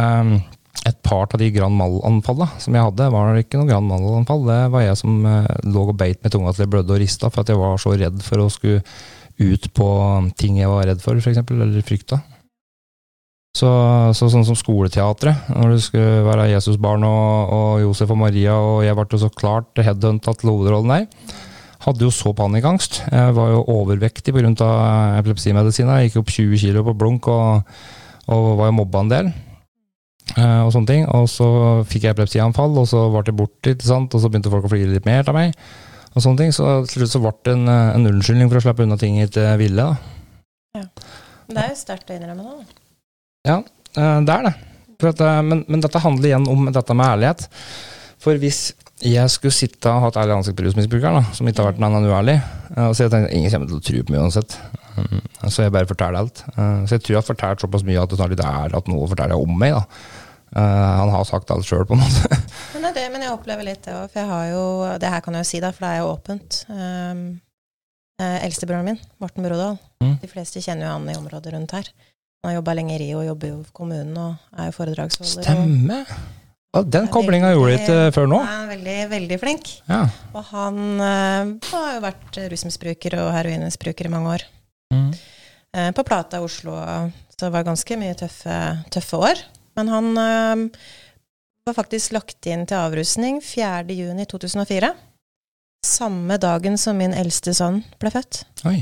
et 0.82 0.98
par 1.06 1.28
av 1.30 1.38
de 1.38 1.52
Grand 1.54 1.76
Mal-anfallene 1.78 2.60
som 2.62 2.74
jeg 2.74 2.86
hadde, 2.88 3.10
var 3.14 3.38
ikke 3.38 3.60
noe 3.60 3.70
Grand 3.70 3.88
Mal-anfall. 3.88 4.46
Det 4.48 4.60
var 4.74 4.86
jeg 4.86 5.00
som 5.00 5.26
eh, 5.30 5.50
lå 5.70 5.88
og 5.88 5.98
beit 6.00 6.22
med 6.26 6.34
tunga 6.34 6.54
til 6.54 6.66
jeg 6.66 6.74
blødde 6.74 6.96
og 6.96 7.02
rista, 7.04 7.30
for 7.32 7.44
at 7.44 7.54
jeg 7.54 7.62
var 7.62 7.80
så 7.82 7.96
redd 7.96 8.20
for 8.26 8.42
å 8.44 8.52
skulle 8.52 8.82
ut 9.42 9.72
på 9.74 9.88
ting 10.38 10.60
jeg 10.60 10.70
var 10.70 10.86
redd 10.90 11.02
for, 11.02 11.18
f.eks., 11.18 11.40
eller 11.56 11.86
frykta. 11.86 12.20
Så, 13.52 13.68
så 14.16 14.30
sånn 14.32 14.46
som 14.48 14.56
skoleteatret, 14.56 15.50
når 15.52 15.74
du 15.74 15.82
skulle 15.84 16.22
være 16.24 16.48
Jesusbarn 16.54 17.04
og, 17.04 17.52
og 17.52 17.82
Josef 17.84 18.14
og 18.14 18.22
Maria, 18.22 18.56
og 18.56 18.86
jeg 18.86 18.96
ble 18.96 19.20
så 19.20 19.28
klart 19.36 19.82
headhunta 19.84 20.32
til 20.40 20.54
hovedrollen 20.54 20.94
der, 20.94 21.34
hadde 21.84 22.06
jo 22.06 22.14
så 22.14 22.32
panikkangst. 22.38 23.02
Jeg 23.12 23.36
var 23.36 23.52
jo 23.52 23.66
overvektig 23.74 24.34
pga. 24.36 24.70
epilepsimedisiner. 25.20 26.00
Jeg 26.00 26.12
gikk 26.12 26.22
opp 26.22 26.32
20 26.32 26.62
kilo 26.62 26.84
på 26.88 26.96
blunk 26.96 27.28
og, 27.28 27.72
og 28.32 28.52
var 28.60 28.70
jo 28.70 28.78
mobba 28.78 29.02
en 29.02 29.12
del 29.12 29.32
eh, 30.38 30.62
og 30.62 30.72
sånne 30.76 30.92
ting. 30.94 31.08
Og 31.10 31.28
så 31.32 31.48
fikk 31.90 32.06
jeg 32.06 32.16
epilepsianfall, 32.16 32.78
og 32.78 32.88
så 32.88 33.08
ble 33.12 33.26
det 33.28 33.36
borte, 33.36 33.76
og 33.76 34.16
så 34.16 34.30
begynte 34.30 34.54
folk 34.54 34.70
å 34.70 34.72
flire 34.72 34.94
litt 34.94 35.10
mer 35.10 35.28
av 35.28 35.36
meg. 35.36 35.58
Og 36.14 36.24
sånne 36.24 36.44
ting, 36.44 36.54
Så 36.56 36.70
til 36.86 37.02
slutt 37.02 37.16
så 37.16 37.24
ble 37.24 37.34
det 37.44 37.58
en, 37.58 37.68
en 37.68 38.08
unnskyldning 38.14 38.52
for 38.52 38.62
å 38.62 38.64
slippe 38.64 38.86
unna 38.86 39.00
ting 39.02 39.18
jeg 39.20 39.32
ikke 39.32 39.58
ville. 39.60 39.90
da. 39.92 40.86
Det 41.52 41.66
er 41.66 41.74
jo 41.74 41.82
sterkt 41.82 42.14
å 42.14 42.16
innrømme 42.16 42.46
nå. 42.46 42.81
Da. 43.46 43.58
Eh, 43.98 44.22
Det 44.26 44.36
er 44.36 44.44
det. 44.50 44.54
For 45.02 45.10
at, 45.10 45.22
eh, 45.26 45.42
men, 45.42 45.66
men 45.68 45.82
dette 45.82 46.00
handler 46.04 46.30
igjen 46.30 46.48
om 46.52 46.68
dette 46.72 46.94
med 46.98 47.06
ærlighet. 47.08 47.48
For 48.22 48.38
hvis 48.38 48.72
jeg 49.02 49.30
skulle 49.34 49.56
sitte 49.56 49.90
og 49.90 50.04
ha 50.04 50.10
et 50.12 50.18
ærlig 50.22 50.36
ansikt 50.38 50.58
på 50.60 50.66
rusmisbrukeren, 50.68 51.26
som 51.34 51.48
ikke 51.50 51.64
har 51.64 51.72
vært 51.72 51.82
en 51.82 52.06
uærlig 52.06 52.36
og 52.78 52.94
Så 52.96 53.04
jeg 53.08 53.12
tenkte 53.12 53.34
ingen 53.36 53.50
kommer 53.52 53.68
til 53.68 53.80
å 53.80 53.84
tro 53.88 54.04
på 54.06 54.14
meg 54.14 54.22
uansett. 54.22 54.54
Mm, 54.96 55.22
Så 55.50 55.64
jeg 55.66 55.74
bare 55.74 55.90
forteller 55.90 56.20
alt. 56.22 56.44
Eh, 56.54 56.86
Så 56.86 56.96
jeg 56.96 57.02
tror 57.02 57.16
jeg 57.16 57.22
har 57.24 57.30
fortalt 57.34 57.60
såpass 57.66 57.84
mye 57.84 58.02
at 58.04 58.10
det 58.10 58.20
snart 58.20 58.32
ikke 58.38 58.52
er 58.66 58.76
at 58.78 58.88
noe 58.88 59.08
forteller 59.10 59.42
om 59.42 59.58
meg. 59.58 59.74
da. 59.74 59.84
Uh, 60.52 60.98
Han 61.00 61.10
har 61.10 61.24
sagt 61.24 61.50
alt 61.50 61.64
sjøl, 61.66 61.86
på 61.88 61.94
en 61.96 62.02
måte. 62.04 62.28
Men, 62.76 62.84
det 62.84 62.94
det, 62.96 63.06
men 63.12 63.22
jeg 63.24 63.32
opplever 63.32 63.64
litt 63.64 63.86
det 63.86 63.94
òg, 63.96 64.10
for 64.12 64.20
jeg 64.20 64.28
har 64.28 64.46
jo 64.52 64.64
Det 65.00 65.10
her 65.10 65.22
kan 65.24 65.34
jeg 65.34 65.46
jo 65.46 65.48
si, 65.50 65.60
da, 65.64 65.70
for 65.72 65.86
det 65.86 65.92
er 65.96 66.00
jo 66.02 66.10
åpent. 66.12 66.58
Um, 66.70 67.22
eh, 68.20 68.44
Eldstebroren 68.46 68.84
min, 68.86 69.00
Morten 69.20 69.44
Brodal, 69.48 69.78
Mm. 70.04 70.18
de 70.20 70.28
fleste 70.28 70.60
kjenner 70.60 70.88
jo 70.88 70.92
han 70.98 71.10
i 71.10 71.16
området 71.16 71.54
rundt 71.54 71.72
her. 71.72 71.88
Han 72.42 72.50
har 72.50 72.56
jobba 72.58 72.74
lenge 72.74 72.96
i 72.96 73.02
Rio, 73.04 73.20
jobber 73.22 73.52
jo 73.52 73.58
for 73.68 73.74
kommunen 73.84 74.16
og 74.18 74.56
er 74.58 74.72
jo 74.72 74.78
foredragsholder. 74.80 75.46
Stemme! 75.46 76.00
Ja, 76.72 76.82
den 76.88 77.10
koblinga 77.12 77.52
gjorde 77.52 77.74
jeg 77.74 77.82
ikke 77.84 78.14
før 78.16 78.30
nå. 78.32 78.40
Han 78.48 78.64
er 78.64 78.72
veldig, 78.72 78.96
veldig 79.12 79.38
flink. 79.42 79.70
Ja. 79.90 80.06
Og 80.32 80.46
han 80.50 80.80
uh, 81.04 81.52
har 81.68 81.90
jo 81.98 82.02
vært 82.06 82.40
rusmisbruker 82.54 83.18
og 83.20 83.30
heroinmisbruker 83.36 84.08
i 84.08 84.12
mange 84.14 84.38
år. 84.38 84.46
Mm. 84.96 85.10
Uh, 85.76 85.90
på 85.98 86.06
Plata 86.08 86.40
i 86.40 86.48
Oslo, 86.48 86.78
så 87.36 87.52
det 87.52 87.64
ganske 87.68 87.98
mye 88.00 88.16
tøffe, 88.18 88.58
tøffe 88.96 89.20
år. 89.20 89.44
Men 89.78 89.92
han 89.92 90.10
uh, 90.16 90.64
var 91.68 91.78
faktisk 91.78 92.16
lagt 92.16 92.50
inn 92.50 92.66
til 92.66 92.80
avrusning 92.80 93.38
4.6.2004. 93.46 94.94
Samme 95.86 96.40
dagen 96.42 96.80
som 96.80 96.98
min 96.98 97.14
eldste 97.14 97.54
sønn 97.58 97.84
ble 98.02 98.16
født. 98.16 98.46
Oi. 98.70 98.80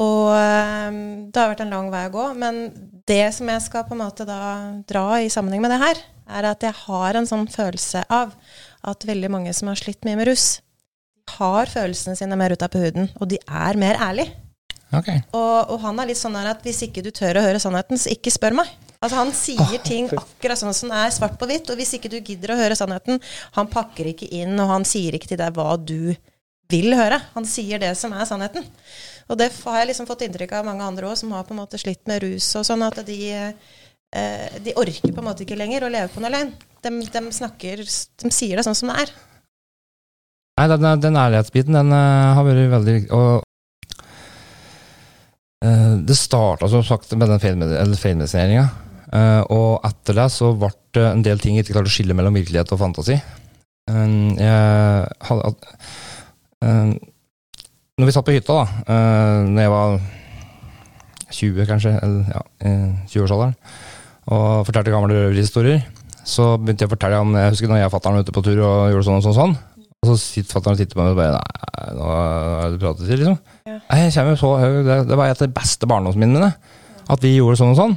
Og 0.00 0.30
eh, 0.32 0.88
det 1.28 1.40
har 1.40 1.52
vært 1.52 1.64
en 1.66 1.74
lang 1.74 1.90
vei 1.92 2.06
å 2.08 2.14
gå. 2.14 2.26
Men 2.40 2.62
det 3.10 3.22
som 3.36 3.50
jeg 3.52 3.66
skal 3.66 3.86
på 3.88 3.96
en 3.96 4.02
måte 4.04 4.26
da 4.28 4.40
dra 4.88 5.20
i 5.20 5.30
sammenheng 5.32 5.64
med 5.64 5.74
det 5.74 5.80
her, 5.82 6.02
er 6.30 6.50
at 6.52 6.64
jeg 6.64 6.76
har 6.86 7.18
en 7.18 7.28
sånn 7.28 7.48
følelse 7.50 8.04
av 8.12 8.34
at 8.86 9.06
veldig 9.08 9.30
mange 9.32 9.54
som 9.56 9.68
har 9.70 9.80
slitt 9.80 10.06
mye 10.06 10.18
med 10.18 10.30
rus, 10.30 10.60
har 11.36 11.70
følelsene 11.70 12.16
sine 12.18 12.38
mer 12.38 12.54
utapå 12.56 12.80
huden, 12.82 13.10
og 13.20 13.28
de 13.30 13.38
er 13.44 13.78
mer 13.78 13.98
ærlige. 14.02 14.32
Okay. 14.90 15.20
Og, 15.36 15.70
og 15.70 15.76
han 15.84 16.00
er 16.02 16.08
litt 16.10 16.18
sånn 16.18 16.34
at 16.40 16.64
hvis 16.66 16.80
ikke 16.88 17.04
du 17.06 17.12
tør 17.14 17.38
å 17.38 17.44
høre 17.44 17.60
sannheten, 17.62 18.00
så 18.00 18.10
ikke 18.10 18.32
spør 18.34 18.56
meg. 18.58 18.72
Altså 19.00 19.16
Han 19.16 19.30
sier 19.32 19.78
ting 19.84 20.10
akkurat 20.12 20.60
sånn 20.60 20.74
som 20.76 20.90
det 20.92 20.98
er 20.98 21.14
svart 21.14 21.38
på 21.40 21.46
hvitt, 21.48 21.70
og 21.70 21.78
hvis 21.78 21.94
ikke 21.96 22.10
du 22.12 22.18
gidder 22.18 22.52
å 22.52 22.58
høre 22.58 22.76
sannheten 22.76 23.16
Han 23.56 23.70
pakker 23.72 24.10
ikke 24.10 24.28
inn, 24.28 24.58
og 24.60 24.68
han 24.68 24.84
sier 24.84 25.16
ikke 25.16 25.30
til 25.30 25.40
deg 25.40 25.54
hva 25.56 25.76
du 25.78 26.12
vil 26.70 26.92
høre. 26.98 27.20
Han 27.36 27.46
sier 27.48 27.80
det 27.82 27.94
som 27.98 28.12
er 28.14 28.28
sannheten. 28.28 28.66
Og 29.30 29.38
det 29.38 29.50
har 29.62 29.78
jeg 29.78 29.92
liksom 29.92 30.08
fått 30.08 30.24
inntrykk 30.26 30.56
av 30.58 30.66
mange 30.66 30.82
andre 30.86 31.06
òg, 31.06 31.16
som 31.18 31.30
har 31.36 31.44
på 31.46 31.54
en 31.54 31.60
måte 31.62 31.78
slitt 31.78 32.02
med 32.10 32.22
rus 32.24 32.48
og 32.58 32.64
sånn, 32.66 32.82
at 32.82 32.98
de, 33.06 33.18
eh, 33.30 34.56
de 34.64 34.74
orker 34.74 35.12
på 35.14 35.22
en 35.22 35.28
måte 35.28 35.44
ikke 35.46 35.58
lenger 35.58 35.86
å 35.86 35.92
leve 35.92 36.10
på 36.10 36.22
noe 36.22 36.32
løgn. 36.34 36.50
De, 36.82 36.90
de 37.12 37.20
snakker 37.36 37.84
De 37.84 38.30
sier 38.32 38.56
det 38.56 38.64
sånn 38.66 38.78
som 38.78 38.90
det 38.90 39.04
er. 39.04 39.12
Nei, 40.58 40.66
den, 40.72 40.88
den 41.04 41.20
ærlighetsbiten, 41.20 41.78
den 41.78 41.94
eh, 41.94 42.34
har 42.36 42.48
vært 42.48 42.74
veldig. 42.74 42.96
Og 43.14 43.30
eh, 45.62 45.94
det 46.10 46.16
starta 46.18 46.68
som 46.72 46.82
sagt 46.86 47.14
med 47.14 47.30
den 47.30 47.42
feilmed- 47.42 48.00
feilmedisineringa. 48.02 48.66
Og 49.50 49.82
etter 49.88 50.14
det 50.14 50.28
så 50.30 50.52
ble 50.54 50.70
en 51.02 51.22
del 51.26 51.40
ting 51.42 51.56
ikke 51.58 51.72
klarte 51.74 51.90
å 51.90 51.94
skille 51.96 52.14
mellom 52.14 52.36
virkelighet 52.38 52.70
og 52.76 52.78
fantasi. 52.78 53.16
Jeg 53.90 55.08
når 58.00 58.08
vi 58.08 58.16
satt 58.16 58.26
på 58.26 58.34
hytta, 58.34 58.56
da, 58.56 58.82
uh, 58.88 59.48
når 59.50 59.66
jeg 59.66 59.72
var 59.74 59.96
20 61.30 61.66
kanskje, 61.68 61.94
eller 62.02 62.30
ja, 62.32 62.42
i 62.64 62.74
20-årsalderen, 63.12 63.56
og 64.30 64.66
fortalte 64.68 64.92
gamle 64.94 65.16
røverhistorier, 65.16 65.82
så 66.26 66.54
begynte 66.60 66.84
jeg 66.84 66.90
å 66.90 66.92
fortelle 66.92 67.20
om 67.22 67.32
Jeg 67.34 67.52
husker 67.54 67.70
når 67.70 67.80
jeg 67.80 67.88
og 67.88 67.92
fatter'n 67.94 68.16
var 68.16 68.26
ute 68.26 68.34
på 68.36 68.42
tur 68.44 68.58
og 68.60 68.90
gjorde 68.92 69.06
sånn 69.06 69.18
og 69.18 69.24
sånn, 69.24 69.36
sånn. 69.38 69.54
Og 70.00 70.10
så 70.10 70.16
sitter 70.20 70.56
fatter'n 70.56 70.76
og 70.76 70.80
titter 70.80 70.98
på 70.98 71.02
meg 71.02 71.14
og 71.14 71.18
bare 71.18 71.40
Nei, 71.40 71.94
nå 71.96 72.10
har 72.12 72.74
du 72.74 72.76
pratet 72.82 73.08
til, 73.08 73.22
liksom. 73.22 73.38
Ja. 73.68 73.78
Jeg 74.02 74.12
kommer 74.14 74.38
så 74.38 74.50
høy, 74.60 74.68
det, 74.86 74.98
det 75.08 75.18
var 75.18 75.32
et 75.32 75.40
av 75.40 75.48
de 75.48 75.56
beste 75.56 75.88
barndomsminnene. 75.90 76.50
At 77.10 77.24
vi 77.24 77.32
gjorde 77.34 77.58
sånn 77.60 77.72
og 77.72 77.78
sånn. 77.78 77.96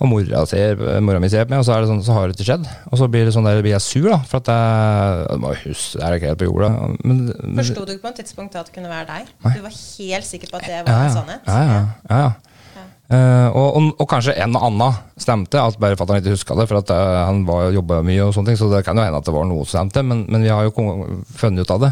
Og 0.00 0.08
mora, 0.08 0.42
ser, 0.48 0.80
mora 1.04 1.20
mi 1.20 1.28
ser 1.28 1.44
på 1.44 1.52
meg, 1.52 1.60
og 1.60 1.66
så, 1.68 1.74
er 1.76 1.84
det 1.84 1.90
sånn, 1.90 2.04
så 2.06 2.14
har 2.16 2.30
det 2.30 2.38
ikke 2.38 2.46
skjedd. 2.48 2.68
Og 2.88 3.00
så 3.00 3.08
blir 3.12 3.26
det 3.28 3.34
sånn 3.36 3.44
der, 3.44 3.58
blir 3.60 3.74
jeg 3.74 3.84
sur, 3.84 4.06
da. 4.08 4.20
For 4.30 4.40
at 4.40 4.48
jeg, 4.48 5.24
jeg 5.26 5.42
må 5.42 5.50
huske, 5.60 5.98
det 5.98 6.06
er 6.06 6.16
ikke 6.16 6.30
helt 6.30 6.40
på 6.40 6.48
jorda. 6.48 6.70
Men, 7.04 7.18
men, 7.34 7.58
Forsto 7.60 7.84
du 7.84 7.92
ikke 7.92 8.06
på 8.06 8.12
et 8.14 8.20
tidspunkt 8.22 8.56
at 8.56 8.70
det 8.70 8.76
kunne 8.78 8.92
være 8.92 9.08
deg? 9.10 9.34
Nei. 9.44 9.52
Du 9.58 9.66
var 9.66 9.74
helt 9.76 10.28
sikker 10.30 10.54
på 10.54 10.60
at 10.62 10.70
det 10.70 10.78
var 10.86 10.94
ja, 10.94 11.02
en 11.04 11.18
sannhet? 11.18 11.50
Ja, 11.50 11.60
ja. 11.68 11.82
ja, 12.08 12.22
ja. 12.22 12.30
Uh, 13.10 13.48
og, 13.58 13.68
og, 13.74 13.86
og 14.04 14.06
kanskje 14.06 14.36
en 14.38 14.54
og 14.54 14.64
annen 14.68 14.98
stemte, 15.18 15.58
at 15.58 15.78
bare 15.82 15.96
fatter'n 15.98 16.20
ikke 16.22 16.36
huska 16.36 16.54
det. 16.60 16.68
For 16.70 16.78
at 16.78 16.92
uh, 16.94 17.24
han 17.26 17.40
var- 17.48 17.72
jobba 17.74 18.00
mye, 18.06 18.22
og 18.28 18.36
sånne 18.36 18.52
ting, 18.52 18.60
så 18.60 18.68
det 18.70 18.84
kan 18.86 18.96
jo 18.96 19.02
hende 19.02 19.18
at 19.18 19.26
det 19.26 19.34
var 19.34 19.48
noe 19.50 19.64
som 19.66 19.72
stemte. 19.74 20.04
Men, 20.06 20.22
men 20.30 20.46
vi 20.46 20.52
har 20.54 20.68
jo 20.68 20.74
funnet 21.34 21.66
ut 21.66 21.72
av 21.74 21.88
det. 21.88 21.90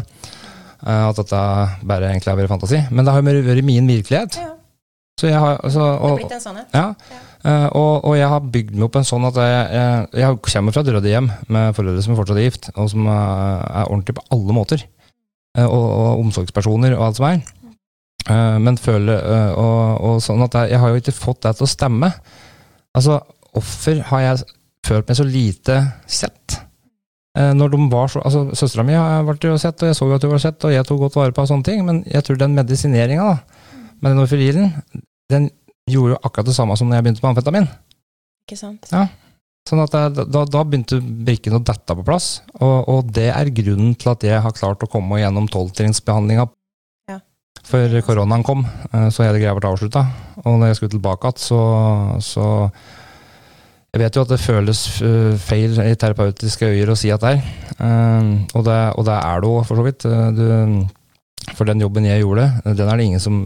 Uh, 0.79 1.09
at 1.09 1.19
dette 1.19 1.41
bare 1.91 2.13
egentlig 2.13 2.31
har 2.31 2.39
vært 2.39 2.53
fantasi. 2.53 2.79
Men 2.89 3.03
det 3.03 3.13
har 3.13 3.19
jo 3.21 3.43
vært 3.51 3.67
min 3.67 3.89
virkelighet. 3.91 4.39
Ja, 4.39 4.53
Så 5.19 5.27
jeg 5.27 5.43
har, 5.43 5.59
altså, 5.59 5.89
det 5.91 6.13
er 6.13 6.21
blitt 6.23 6.37
en 6.37 6.45
sannhet. 6.45 6.71
ja, 6.71 6.85
eh, 7.11 7.25
og, 7.45 8.03
og 8.03 8.13
jeg 8.17 8.27
har 8.27 8.47
bygd 8.51 8.73
meg 8.75 8.89
opp 8.89 8.97
en 8.99 9.07
sånn 9.07 9.27
at 9.29 9.37
jeg, 9.39 9.59
jeg, 9.71 10.07
jeg 10.19 10.39
kommer 10.43 10.75
fra 10.75 10.81
et 10.83 10.89
ryddig 10.91 11.13
hjem 11.13 11.29
med 11.47 11.77
foreldre 11.77 12.03
som 12.03 12.13
er 12.13 12.19
fortsatt 12.19 12.41
gift, 12.43 12.67
og 12.75 12.89
som 12.91 13.07
er, 13.07 13.61
er 13.69 13.87
ordentlig 13.87 14.17
på 14.17 14.25
alle 14.35 14.55
måter. 14.57 14.83
Eh, 15.57 15.65
og, 15.65 15.85
og 15.87 16.25
omsorgspersoner 16.25 16.97
og 16.97 17.07
alt 17.07 17.19
som 17.19 17.29
er. 17.29 17.41
Eh, 18.29 18.57
men 18.61 18.79
føler 18.79 19.19
eh, 19.19 19.51
og, 19.57 19.99
og 20.05 20.23
sånn 20.23 20.43
at 20.45 20.57
jeg, 20.59 20.73
jeg 20.73 20.81
har 20.83 20.93
jo 20.93 21.03
ikke 21.03 21.15
fått 21.15 21.43
det 21.45 21.55
til 21.57 21.65
å 21.65 21.73
stemme. 21.73 22.11
Altså, 22.97 23.19
offer 23.57 24.01
har 24.11 24.25
jeg 24.25 24.49
følt 24.85 25.09
meg 25.09 25.19
så 25.19 25.27
lite 25.27 25.77
sett. 26.09 26.59
Eh, 27.37 27.53
når 27.57 27.73
de 27.73 27.85
var 27.91 28.11
så, 28.11 28.23
altså 28.25 28.47
Søstera 28.57 28.85
mi 28.85 28.97
vært 29.27 29.47
jo 29.47 29.55
sett, 29.61 29.81
og 29.81 29.91
jeg 29.91 29.97
så 29.97 30.09
jo 30.09 30.17
at 30.17 30.25
hun 30.25 30.35
var 30.35 30.43
sett, 30.43 30.65
og 30.65 30.75
jeg 30.75 30.87
tok 30.87 31.05
godt 31.05 31.19
vare 31.19 31.35
på 31.35 31.45
og 31.45 31.51
sånne 31.51 31.67
ting, 31.67 31.85
men 31.87 32.03
jeg 32.09 32.25
tror 32.25 32.41
den 32.41 32.57
medisineringa 32.57 33.31
med 33.99 34.11
den 34.11 34.23
orferilen, 34.23 34.69
den 35.31 35.49
gjorde 35.91 36.15
jo 36.15 36.21
akkurat 36.23 36.51
det 36.51 36.57
samme 36.57 36.77
som 36.79 36.89
når 36.89 36.99
jeg 36.99 37.07
begynte 37.07 37.25
med 37.25 37.31
amfetamin. 37.33 37.67
Ikke 38.45 38.59
sant? 38.59 38.87
Sånn 39.69 39.83
at 39.83 39.93
jeg, 39.93 40.25
da, 40.33 40.43
da 40.49 40.61
begynte 40.65 40.97
brikken 40.97 41.57
å 41.59 41.61
dette 41.61 41.93
på 41.93 42.05
plass, 42.05 42.39
og, 42.57 42.87
og 42.89 43.09
det 43.13 43.27
er 43.29 43.51
grunnen 43.53 43.91
til 43.99 44.13
at 44.13 44.23
jeg 44.25 44.41
har 44.41 44.55
klart 44.55 44.81
å 44.81 44.89
komme 44.89 45.19
gjennom 45.19 45.49
tolvtrinnsbehandlinga. 45.51 46.47
Ja. 47.11 47.19
Før 47.67 47.99
koronaen 48.05 48.45
kom, 48.47 48.63
eh, 48.89 49.09
så 49.13 49.27
hele 49.27 49.41
greia 49.41 49.53
ble 49.57 49.69
avslutta. 49.69 50.07
Og 50.45 50.57
når 50.57 50.71
jeg 50.71 50.79
skulle 50.79 50.95
tilbake 50.95 51.29
igjen, 51.29 51.43
så, 51.43 51.61
så 52.23 52.47
Jeg 53.89 54.03
vet 54.03 54.17
jo 54.17 54.21
at 54.21 54.29
det 54.29 54.37
føles 54.37 54.79
eh, 55.01 55.35
feil 55.41 55.77
i 55.81 55.95
terapeutiske 55.97 56.67
øyer 56.69 56.91
å 56.93 56.97
si 56.97 57.09
at 57.13 57.23
det 57.25 57.35
er. 57.35 57.39
Eh, 57.77 58.33
og, 58.53 58.65
det, 58.65 58.79
og 58.95 59.05
det 59.05 59.15
er 59.17 59.41
det 59.41 59.49
jo 59.49 59.63
for 59.65 59.81
så 59.81 59.85
vidt. 59.85 60.05
Du, 60.37 61.53
for 61.57 61.65
den 61.65 61.81
jobben 61.81 62.05
jeg 62.05 62.21
gjorde, 62.21 62.51
den 62.65 62.85
er 62.85 62.97
det 62.97 63.07
ingen 63.09 63.23
som 63.23 63.41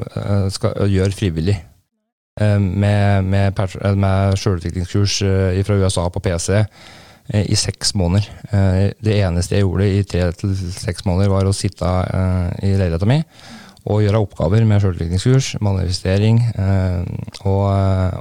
skal 0.51 0.91
gjøre 0.91 1.15
frivillig. 1.15 1.55
Eh, 2.41 2.59
Med, 2.59 3.23
med, 3.23 3.59
eh, 3.59 3.95
med 3.95 4.37
sjølutviklingskurs 4.41 5.21
eh, 5.21 5.63
fra 5.63 5.75
USA 5.77 6.07
på 6.09 6.19
PC 6.19 6.63
i 7.33 7.55
seks 7.55 7.93
måneder. 7.95 8.25
Det 8.99 9.13
eneste 9.15 9.55
jeg 9.55 9.63
gjorde 9.63 9.85
i 9.87 10.01
tre 10.03 10.25
til 10.35 10.51
seks 10.75 11.05
måneder, 11.07 11.29
var 11.31 11.47
å 11.47 11.53
sitte 11.55 11.87
i 12.59 12.73
leiligheta 12.75 13.07
mi 13.07 13.21
og 13.87 14.01
gjøre 14.03 14.19
oppgaver 14.25 14.65
med 14.67 14.83
sjølutviklingskurs, 14.83 15.53
manifestering 15.63 16.41
og, 17.47 17.63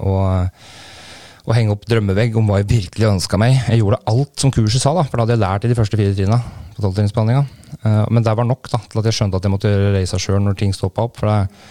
og, 0.07 0.63
og 1.43 1.53
henge 1.59 1.75
opp 1.75 1.89
drømmevegg 1.91 2.39
om 2.39 2.47
hva 2.47 2.61
jeg 2.63 2.71
virkelig 2.77 3.11
ønska 3.11 3.43
meg. 3.43 3.59
Jeg 3.67 3.83
gjorde 3.83 3.99
alt 4.15 4.47
som 4.47 4.55
kurset 4.55 4.87
sa, 4.87 4.95
da, 4.95 5.03
for 5.03 5.19
da 5.19 5.27
hadde 5.27 5.35
jeg 5.35 5.45
lært 5.49 5.67
i 5.67 5.73
de 5.75 5.81
første 5.83 5.99
fire 5.99 6.15
trinna 6.15 6.39
på 6.79 6.95
Men 7.83 8.23
det 8.23 8.39
var 8.39 8.47
nok 8.47 8.71
da, 8.71 8.85
til 8.87 9.03
at 9.03 9.11
jeg 9.11 9.19
skjønte 9.19 9.43
at 9.43 9.51
jeg 9.51 9.57
måtte 9.59 9.79
reisa 9.99 10.23
sjøl 10.23 10.47
når 10.47 10.63
ting 10.63 10.79
stoppa 10.79 11.11
opp. 11.11 11.19
for 11.19 11.27
det, 11.27 11.65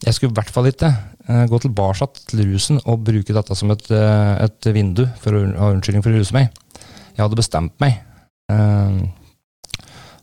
jeg 0.00 0.16
skulle 0.16 0.32
i 0.32 0.38
hvert 0.38 0.52
fall 0.52 0.68
ikke 0.70 0.88
eh, 1.28 1.46
gå 1.50 1.60
tilbake 1.60 2.08
til 2.30 2.44
rusen 2.48 2.80
og 2.86 3.02
bruke 3.04 3.34
dette 3.36 3.56
som 3.58 3.72
et, 3.74 3.84
eh, 3.92 4.34
et 4.46 4.70
vindu 4.72 5.04
for 5.20 5.36
å 5.36 5.42
ha 5.58 5.72
unnskyldning 5.74 6.04
for 6.04 6.14
å 6.14 6.20
ruse 6.20 6.36
meg. 6.36 6.48
Jeg 7.16 7.24
hadde 7.24 7.40
bestemt 7.40 7.74
meg. 7.82 8.00
Eh, 8.52 9.00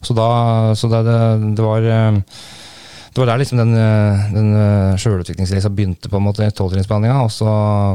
Så 0.01 0.13
da 0.13 0.73
Så 0.78 0.88
det, 0.88 1.01
det, 1.57 1.63
var 1.63 1.82
det 3.18 3.26
var 3.26 3.30
der 3.34 3.39
liksom 3.41 3.57
den, 3.59 3.72
eh, 3.78 4.24
den 4.34 4.47
eh, 4.57 4.97
sjølutviklingsreisa 5.01 5.70
begynte, 5.74 6.09
på 6.11 6.18
en 6.20 6.26
måte, 6.26 6.45
tolvtrinnsbehandlinga. 6.53 7.18
Og 7.26 7.32
så 7.34 7.47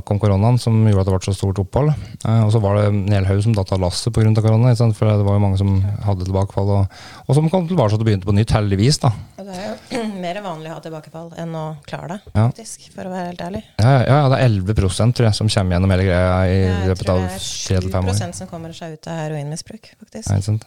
kom 0.08 0.18
koronaen, 0.22 0.58
som 0.60 0.80
gjorde 0.88 1.04
at 1.04 1.10
det 1.10 1.14
ble 1.14 1.26
så 1.28 1.34
stort 1.36 1.60
opphold. 1.62 1.92
Eh, 2.24 2.40
Og 2.46 2.50
så 2.54 2.60
var 2.62 2.76
det 2.78 2.84
en 2.90 3.00
hel 3.12 3.28
haug 3.28 3.42
som 3.44 3.54
datt 3.56 3.72
av 3.72 3.80
lasset 3.84 4.12
pga. 4.12 4.32
korona, 4.42 4.74
for 4.94 5.06
det 5.10 5.26
var 5.26 5.38
jo 5.38 5.44
mange 5.44 5.58
som 5.60 5.80
hadde 6.06 6.24
tilbakefall. 6.26 6.68
Og, 6.78 6.98
og 7.28 7.34
som 7.38 7.48
kom 7.50 7.68
tilbake 7.68 7.94
og 7.94 8.04
begynte 8.04 8.26
på 8.26 8.34
nytt, 8.34 8.50
heldigvis. 8.56 8.98
da. 9.04 9.12
Det 9.38 9.56
er 9.56 9.66
jo 9.70 10.02
mer 10.24 10.42
vanlig 10.42 10.70
å 10.70 10.74
ha 10.78 10.80
tilbakefall 10.84 11.32
enn 11.38 11.54
å 11.54 11.64
klare 11.86 12.16
det, 12.16 12.20
Ja. 12.34 12.48
faktisk, 12.50 12.90
for 12.94 13.06
å 13.06 13.12
være 13.14 13.32
helt 13.32 13.42
ærlig. 13.46 13.62
Ja, 13.78 13.92
ja, 14.02 14.20
ja, 14.22 14.28
det 14.32 14.38
er 14.42 14.48
11% 14.48 15.14
tror 15.18 15.28
jeg, 15.28 15.34
som 15.38 15.48
kommer 15.48 15.76
gjennom 15.76 15.90
hele 15.96 16.06
greia 16.08 16.38
i 16.48 16.62
løpet 16.88 17.08
av 17.12 17.18
det 17.22 17.32
er 17.32 17.42
tre 17.42 17.80
til 17.80 17.90
fem 17.90 18.08
år. 18.08 18.20
7 18.22 18.38
som 18.42 18.48
kommer 18.50 18.72
seg 18.76 18.94
ut 18.98 19.06
av 19.10 19.18
heroinmisbruk, 19.26 19.92
faktisk. 19.98 20.30
Ja, 20.30 20.38
ikke 20.40 20.50
sant? 20.54 20.64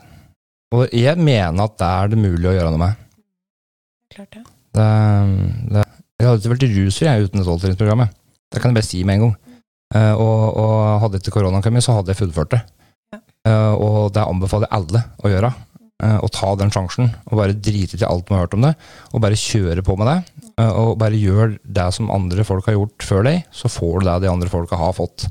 Og 0.75 0.89
jeg 0.91 1.17
mener 1.21 1.63
at 1.69 1.77
det 1.79 1.87
er 1.87 2.07
det 2.11 2.17
mulig 2.19 2.49
å 2.49 2.55
gjøre 2.55 2.71
noe 2.73 2.81
med. 2.81 3.01
Klart 4.13 4.37
det. 4.37 4.43
Det, 4.75 4.87
det, 5.71 5.83
jeg 6.19 6.27
hadde 6.27 6.41
ikke 6.41 6.53
vært 6.53 6.67
rusfri 6.75 7.07
jeg, 7.07 7.25
uten 7.25 7.41
det 7.41 7.47
tolvtrinnsprogrammet. 7.47 8.15
Det 8.53 8.61
kan 8.61 8.71
jeg 8.71 8.79
bare 8.79 8.87
si 8.87 9.03
med 9.07 9.17
en 9.17 9.25
gang. 9.25 9.35
Uh, 9.95 10.13
og, 10.17 10.41
og 10.59 10.75
hadde 11.03 11.21
ikke 11.21 11.35
koronaen 11.37 11.63
kommet, 11.63 11.85
så 11.85 11.95
hadde 11.97 12.11
jeg 12.13 12.21
fullført 12.23 12.55
det. 12.55 12.61
Ja. 13.13 13.21
Uh, 13.47 13.73
og 13.75 13.97
det 14.15 14.25
anbefaler 14.25 14.69
jeg 14.69 14.77
alle 14.79 15.05
å 15.21 15.31
gjøre. 15.31 15.53
Eh, 16.03 16.17
å 16.19 16.27
ta 16.27 16.49
den 16.59 16.73
sjansen, 16.75 17.07
og 17.29 17.37
bare 17.39 17.55
drite 17.55 17.95
i 17.95 18.03
alt 18.03 18.27
man 18.27 18.41
har 18.41 18.49
hørt 18.49 18.55
om 18.57 18.65
det. 18.65 18.73
Og 19.15 19.21
bare 19.23 19.39
kjøre 19.39 19.83
på 19.85 19.95
med 19.95 20.09
det. 20.11 20.17
Og 20.65 20.97
bare 20.99 21.19
gjør 21.19 21.55
det 21.63 21.85
som 21.95 22.11
andre 22.11 22.43
folk 22.47 22.67
har 22.67 22.75
gjort 22.75 23.05
før 23.07 23.23
deg, 23.29 23.45
så 23.55 23.71
får 23.71 24.03
du 24.03 24.09
det 24.09 24.17
de 24.25 24.31
andre 24.31 24.51
folka 24.51 24.79
har 24.79 24.91
fått. 24.97 25.29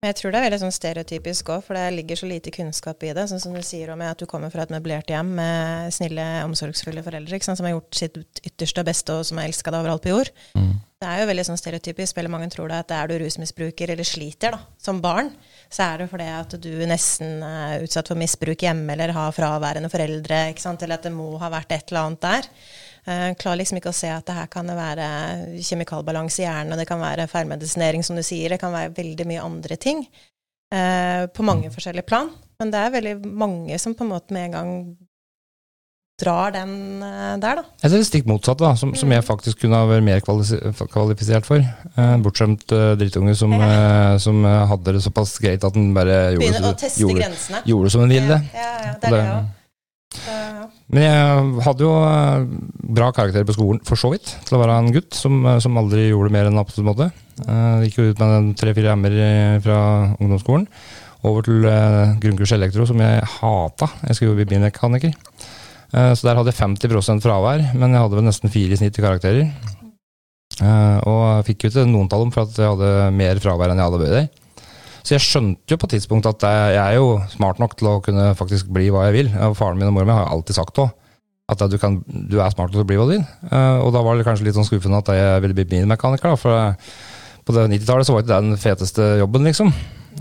Men 0.00 0.14
jeg 0.14 0.16
tror 0.16 0.32
det 0.32 0.38
er 0.40 0.44
veldig 0.46 0.58
sånn 0.62 0.72
stereotypisk 0.72 1.50
òg, 1.52 1.64
for 1.66 1.76
det 1.76 1.90
ligger 1.92 2.16
så 2.16 2.24
lite 2.24 2.52
kunnskap 2.54 3.02
i 3.04 3.10
det. 3.12 3.26
Sånn 3.28 3.42
som 3.42 3.52
du 3.52 3.60
sier 3.60 3.90
om 3.92 4.00
at 4.00 4.16
du 4.16 4.24
kommer 4.24 4.48
fra 4.48 4.64
et 4.64 4.70
møblert 4.72 5.10
hjem 5.12 5.34
med 5.36 5.92
snille, 5.92 6.24
omsorgsfulle 6.46 7.02
foreldre 7.04 7.40
sant, 7.44 7.60
som 7.60 7.68
har 7.68 7.74
gjort 7.74 7.98
sitt 7.98 8.16
ytterste 8.40 8.80
og 8.80 8.88
beste, 8.88 9.12
og 9.12 9.28
som 9.28 9.36
er 9.42 9.50
elska 9.50 9.68
deg 9.68 9.84
overalt 9.84 10.06
på 10.06 10.14
jord. 10.14 10.32
Det 11.04 11.08
er 11.10 11.20
jo 11.20 11.28
veldig 11.28 11.44
sånn 11.50 11.60
stereotypisk. 11.60 12.16
Veldig 12.16 12.32
mange 12.32 12.48
tror 12.52 12.72
det 12.72 12.80
at 12.80 12.94
er 12.96 13.12
du 13.12 13.18
rusmisbruker 13.20 13.92
eller 13.92 14.08
sliter 14.08 14.56
da, 14.56 14.62
som 14.80 15.04
barn, 15.04 15.34
så 15.68 15.90
er 15.90 16.00
det 16.00 16.10
fordi 16.14 16.32
at 16.32 16.56
du 16.64 16.72
nesten 16.88 17.44
er 17.44 17.84
utsatt 17.84 18.08
for 18.08 18.20
misbruk 18.20 18.64
hjemme 18.64 18.96
eller 18.96 19.12
har 19.12 19.36
fraværende 19.36 19.92
foreldre, 19.92 20.46
eller 20.48 20.96
at 20.96 21.10
det 21.10 21.12
må 21.12 21.34
ha 21.44 21.52
vært 21.52 21.76
et 21.76 21.92
eller 21.92 22.08
annet 22.08 22.24
der. 22.24 22.54
Jeg 23.06 23.36
klarer 23.40 23.56
liksom 23.62 23.78
ikke 23.80 23.92
å 23.92 23.96
se 23.96 24.10
at 24.12 24.26
det 24.28 24.34
her 24.36 24.46
kan 24.52 24.66
være 24.76 25.06
kjemikalbalanse 25.64 26.42
i 26.42 26.46
hjernen, 26.46 26.72
og 26.74 26.78
det 26.82 26.88
kan 26.90 27.00
være 27.00 27.28
feilmedisinering, 27.32 28.04
som 28.04 28.16
du 28.18 28.22
sier. 28.26 28.50
Det 28.52 28.60
kan 28.60 28.72
være 28.74 28.92
veldig 28.96 29.26
mye 29.30 29.44
andre 29.44 29.76
ting 29.80 30.02
eh, 30.74 31.26
på 31.32 31.42
mange 31.46 31.70
forskjellige 31.72 32.06
plan. 32.10 32.28
Men 32.60 32.70
det 32.74 32.80
er 32.84 32.90
veldig 32.98 33.14
mange 33.24 33.78
som 33.80 33.94
på 33.96 34.04
en 34.04 34.12
måte 34.12 34.36
med 34.36 34.50
en 34.50 34.56
gang 34.58 34.72
drar 36.20 36.52
den 36.52 36.74
eh, 37.02 37.36
der, 37.40 37.62
da. 37.62 37.64
Eller 37.80 38.02
det 38.02 38.08
stikk 38.10 38.26
motsatte, 38.28 38.60
da, 38.66 38.74
som, 38.76 38.90
som 38.98 39.08
jeg 39.14 39.24
faktisk 39.24 39.62
kunne 39.62 39.78
ha 39.80 39.86
vært 39.88 40.04
mer 40.04 40.20
kvalifisert 40.20 41.48
for. 41.48 41.64
Eh, 41.64 42.16
bortskjemt 42.20 42.74
eh, 42.76 42.90
drittunge 43.00 43.32
som, 43.40 43.54
eh, 43.56 44.18
som 44.20 44.44
hadde 44.44 44.92
det 44.98 45.00
såpass 45.06 45.38
greit 45.40 45.64
at 45.64 45.72
den 45.78 45.94
bare 45.96 46.34
gjorde, 46.36 46.60
det- 46.66 46.74
teste 46.84 47.00
gjorde, 47.06 47.30
gjorde 47.72 47.94
som 47.96 48.04
den 48.04 48.12
ville. 48.18 48.36
Ja, 48.52 48.60
ja, 48.60 48.76
ja, 48.90 48.92
det 49.00 49.08
er 49.08 49.16
det 49.16 49.24
Det- 49.24 49.32
òg. 49.38 50.76
Men 50.90 51.04
jeg 51.04 51.66
hadde 51.66 51.84
jo 51.86 51.90
eh, 52.02 52.46
bra 52.98 53.10
karakterer 53.14 53.46
på 53.46 53.54
skolen, 53.54 53.82
for 53.86 54.00
så 54.00 54.10
vidt, 54.10 54.32
til 54.46 54.56
å 54.56 54.62
være 54.62 54.78
en 54.80 54.90
gutt 54.94 55.14
som, 55.14 55.38
eh, 55.46 55.60
som 55.62 55.78
aldri 55.78 56.08
gjorde 56.08 56.34
mer 56.34 56.50
enn 56.50 56.58
absolutt 56.60 56.90
måte. 56.90 57.10
Jeg 57.40 57.86
gikk 57.86 58.00
jo 58.00 58.08
ut 58.10 58.18
med 58.20 58.50
tre-fire 58.60 58.96
M-er 58.98 59.62
fra 59.64 59.78
ungdomsskolen. 60.18 60.66
Over 61.28 61.44
til 61.44 61.66
eh, 61.68 62.14
grunnkurs 62.20 62.54
elektro, 62.56 62.86
som 62.88 63.00
jeg 63.02 63.24
hata. 63.36 63.90
Jeg 64.08 64.16
skulle 64.16 64.32
jo 64.32 64.38
bli 64.38 64.48
bilmekaniker. 64.48 65.12
Eh, 65.92 66.12
så 66.16 66.26
der 66.26 66.38
hadde 66.38 66.52
jeg 66.52 66.60
50% 66.60 67.24
fravær, 67.24 67.64
men 67.74 67.92
jeg 67.92 68.04
hadde 68.04 68.16
vel 68.16 68.26
nesten 68.26 68.52
fire 68.52 68.76
i 68.76 68.80
snitt 68.80 68.96
i 68.96 69.04
karakterer. 69.04 69.50
Eh, 70.60 70.98
og 71.08 71.20
jeg 71.20 71.48
fikk 71.50 71.66
jo 71.66 71.72
ikke 71.72 71.88
noen 71.90 72.08
tall 72.10 72.24
om 72.24 72.32
for 72.34 72.46
at 72.46 72.56
jeg 72.56 72.72
hadde 72.72 73.10
mer 73.16 73.40
fravær 73.42 73.72
enn 73.72 73.82
jeg 73.82 73.90
hadde 73.90 74.00
bøyd 74.00 74.16
i. 74.22 74.24
Så 75.02 75.14
jeg 75.16 75.24
skjønte 75.24 75.72
jo 75.74 75.78
på 75.80 75.88
et 75.88 75.94
tidspunkt 75.96 76.28
at 76.28 76.44
jeg 76.44 76.80
er 76.80 76.96
jo 76.98 77.20
smart 77.32 77.60
nok 77.62 77.76
til 77.78 77.88
å 77.88 78.00
kunne 78.04 78.30
faktisk 78.38 78.68
bli 78.72 78.90
hva 78.92 79.08
jeg 79.08 79.16
vil. 79.16 79.30
Faren 79.58 79.78
min 79.80 79.88
og 79.90 79.96
mora 79.96 80.08
mi 80.08 80.16
har 80.16 80.32
alltid 80.32 80.58
sagt 80.60 80.80
òg 80.82 80.90
at 81.50 81.62
du, 81.66 81.78
kan, 81.82 81.96
du 82.06 82.36
er 82.38 82.52
smart 82.52 82.70
nok 82.70 82.76
til 82.76 82.84
å 82.84 82.86
bli 82.86 82.98
hva 83.00 83.06
du 83.08 83.14
vil. 83.16 83.24
Eh, 83.50 83.78
og 83.82 83.90
da 83.94 84.04
var 84.06 84.14
det 84.14 84.26
kanskje 84.28 84.46
litt 84.46 84.54
sånn 84.54 84.68
skuffende 84.68 85.00
at 85.02 85.10
jeg 85.16 85.40
ville 85.42 85.56
bli 85.58 85.66
bilmekaniker, 85.72 86.30
da. 86.30 86.38
For 86.38 86.76
på 87.46 87.56
90-tallet 87.56 88.06
så 88.06 88.14
var 88.14 88.22
ikke 88.22 88.30
det 88.30 88.44
den 88.44 88.60
feteste 88.60 89.08
jobben, 89.18 89.48
liksom. 89.48 89.72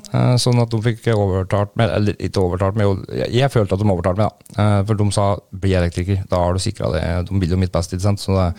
Eh, 0.09 0.33
Sånn 0.41 0.61
at 0.61 0.71
de 0.73 0.79
fikk 0.81 1.05
overtalt 1.13 1.75
meg, 1.77 1.91
eller 1.99 2.17
ikke 2.17 2.41
overtalt 2.41 2.79
meg, 2.79 3.03
jeg, 3.29 3.51
følte 3.53 3.77
at 3.77 3.83
de 3.83 3.91
overtalte 3.93 4.23
meg, 4.23 4.31
da. 4.31 4.63
Eh, 4.63 4.79
For 4.89 4.97
de 4.97 5.09
sa 5.13 5.27
'bli 5.53 5.75
elektriker', 5.77 6.25
da 6.29 6.41
har 6.41 6.53
du 6.53 6.59
sikra 6.59 6.91
det. 6.95 7.03
De 7.29 7.39
vil 7.39 7.53
jo 7.53 7.61
mitt 7.61 7.71
beste, 7.71 7.95
ikke 7.95 8.07
sant. 8.09 8.19
Så 8.19 8.33
det, 8.33 8.49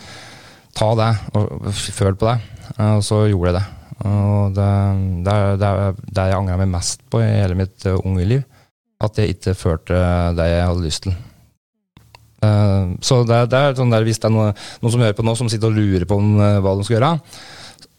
ta 0.75 0.95
det, 0.95 1.11
og 1.35 1.75
føl 1.75 2.14
på 2.14 2.31
det. 2.31 2.39
Eh, 2.79 2.95
Og 2.97 3.03
så 3.03 3.27
gjorde 3.27 3.53
jeg 3.53 3.59
det. 3.59 3.66
Og 4.09 4.55
det, 4.57 4.69
det, 5.27 5.33
er- 5.35 5.59
det 5.61 5.69
er 5.71 5.99
det 6.09 6.25
jeg 6.31 6.39
angrer 6.39 6.61
meg 6.63 6.71
mest 6.73 7.03
på 7.13 7.21
i 7.21 7.29
hele 7.29 7.59
mitt 7.59 7.85
eh, 7.87 7.99
unge 8.01 8.25
liv. 8.29 8.45
At 9.01 9.17
jeg 9.21 9.35
ikke 9.37 9.55
førte 9.57 9.97
det 10.37 10.47
jeg 10.51 10.67
hadde 10.69 10.85
lyst 10.87 11.05
til. 11.07 11.15
Eh, 12.45 12.91
Så 13.05 13.23
det, 13.29 13.41
er 13.53 13.77
sånn 13.79 13.93
der, 13.93 14.05
hvis 14.09 14.21
det 14.21 14.29
er 14.31 14.35
noe, 14.35 14.53
noen 14.81 14.95
som 14.95 15.03
hører 15.05 15.17
på 15.19 15.25
nå, 15.27 15.35
som 15.37 15.49
sitter 15.53 15.69
og 15.73 15.77
lurer 15.81 16.07
på 16.09 16.17
om, 16.21 16.35
eh, 16.41 16.59
hva 16.65 16.77
de 16.79 16.87
skal 16.89 16.99
gjøre, 16.99 17.13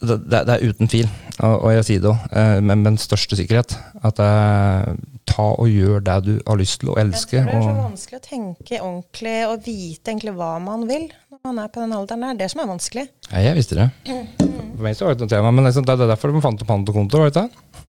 det, 0.02 0.16
det, 0.34 0.40
er 0.50 0.64
uten 0.66 0.90
tvil, 0.90 1.10
og, 1.46 1.56
og 1.62 1.72
jeg 1.76 1.86
sier 1.86 2.00
det 2.02 2.10
òg, 2.10 2.22
med, 2.66 2.72
med 2.72 2.88
den 2.88 2.96
største 3.02 3.38
sikkerhet, 3.38 3.76
at 4.02 4.22
eh, 4.26 4.96
ta 5.30 5.46
og 5.54 5.70
gjør 5.70 6.02
det 6.08 6.16
du 6.26 6.32
har 6.48 6.58
lyst 6.58 6.80
til 6.82 6.90
å 6.90 6.96
Jeg 6.98 7.12
tror 7.14 7.38
det 7.38 7.42
er 7.54 7.62
så 7.62 7.70
Og, 7.70 7.82
vanskelig 7.84 8.18
å 8.18 8.24
tenke 8.26 8.80
ordentlig 8.82 9.36
og 9.46 9.62
vite 9.68 10.10
egentlig 10.16 10.34
hva 10.40 10.56
man 10.66 10.88
vil 10.90 11.06
man 11.48 11.60
er 11.62 11.72
på 11.74 11.82
den 11.84 11.94
alderen 11.96 12.26
der. 12.26 12.34
Det 12.34 12.38
er 12.38 12.42
det 12.46 12.52
som 12.54 12.64
er 12.64 12.72
vanskelig. 12.72 13.06
Nei, 13.32 13.44
jeg 13.46 13.58
visste 13.58 13.78
det. 13.80 13.88
For 14.08 14.86
meg 14.86 14.98
så 14.98 15.06
var 15.06 15.14
det 15.14 15.18
ikke 15.20 15.28
noe 15.28 15.36
tema, 15.36 15.54
men 15.56 15.68
liksom, 15.68 15.88
det 15.88 15.96
er 15.98 16.12
derfor 16.14 16.34
de 16.34 16.44
fant 16.44 16.64
opp 16.64 16.72
pantokonto, 16.72 17.22
var 17.22 17.30
det 17.30 17.34
ikke 17.34 17.48
det? 17.48 17.88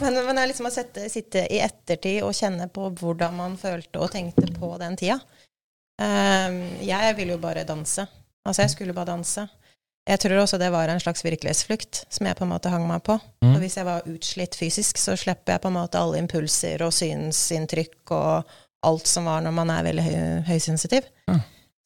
Men, 0.00 0.16
men 0.24 0.36
det 0.38 0.42
er 0.42 0.48
liksom 0.48 0.68
å 0.70 0.72
sette, 0.72 1.04
sitte 1.12 1.44
i 1.52 1.60
ettertid 1.60 2.22
og 2.24 2.32
kjenne 2.36 2.70
på 2.72 2.88
hvordan 2.96 3.36
man 3.36 3.56
følte 3.60 4.00
og 4.00 4.12
tenkte 4.14 4.48
på 4.56 4.72
den 4.80 4.96
tida. 5.00 5.18
Um, 6.00 6.62
jeg 6.80 7.16
ville 7.18 7.36
jo 7.36 7.42
bare 7.42 7.66
danse. 7.68 8.06
Altså, 8.46 8.64
jeg 8.64 8.72
skulle 8.72 8.96
bare 8.96 9.12
danse. 9.12 9.44
Jeg 10.08 10.22
tror 10.22 10.40
også 10.40 10.58
det 10.58 10.70
var 10.72 10.88
en 10.88 11.02
slags 11.02 11.22
virkelighetsflukt 11.26 12.04
som 12.08 12.26
jeg 12.26 12.38
på 12.38 12.46
en 12.46 12.52
måte 12.54 12.72
hang 12.72 12.86
meg 12.88 13.04
på. 13.06 13.18
Mm. 13.44 13.52
Og 13.52 13.60
hvis 13.60 13.76
jeg 13.76 13.86
var 13.86 14.08
utslitt 14.08 14.56
fysisk, 14.56 14.98
så 14.98 15.14
slipper 15.20 15.54
jeg 15.54 15.62
på 15.62 15.68
en 15.68 15.76
måte 15.76 16.00
alle 16.00 16.18
impulser 16.22 16.80
og 16.86 16.94
synsinntrykk 16.96 18.14
og 18.16 18.56
alt 18.88 19.10
som 19.10 19.28
var 19.28 19.44
når 19.44 19.54
man 19.54 19.72
er 19.74 19.84
veldig 19.90 20.06
høy, 20.06 20.20
høysensitiv. 20.48 21.08
Ja. 21.28 21.36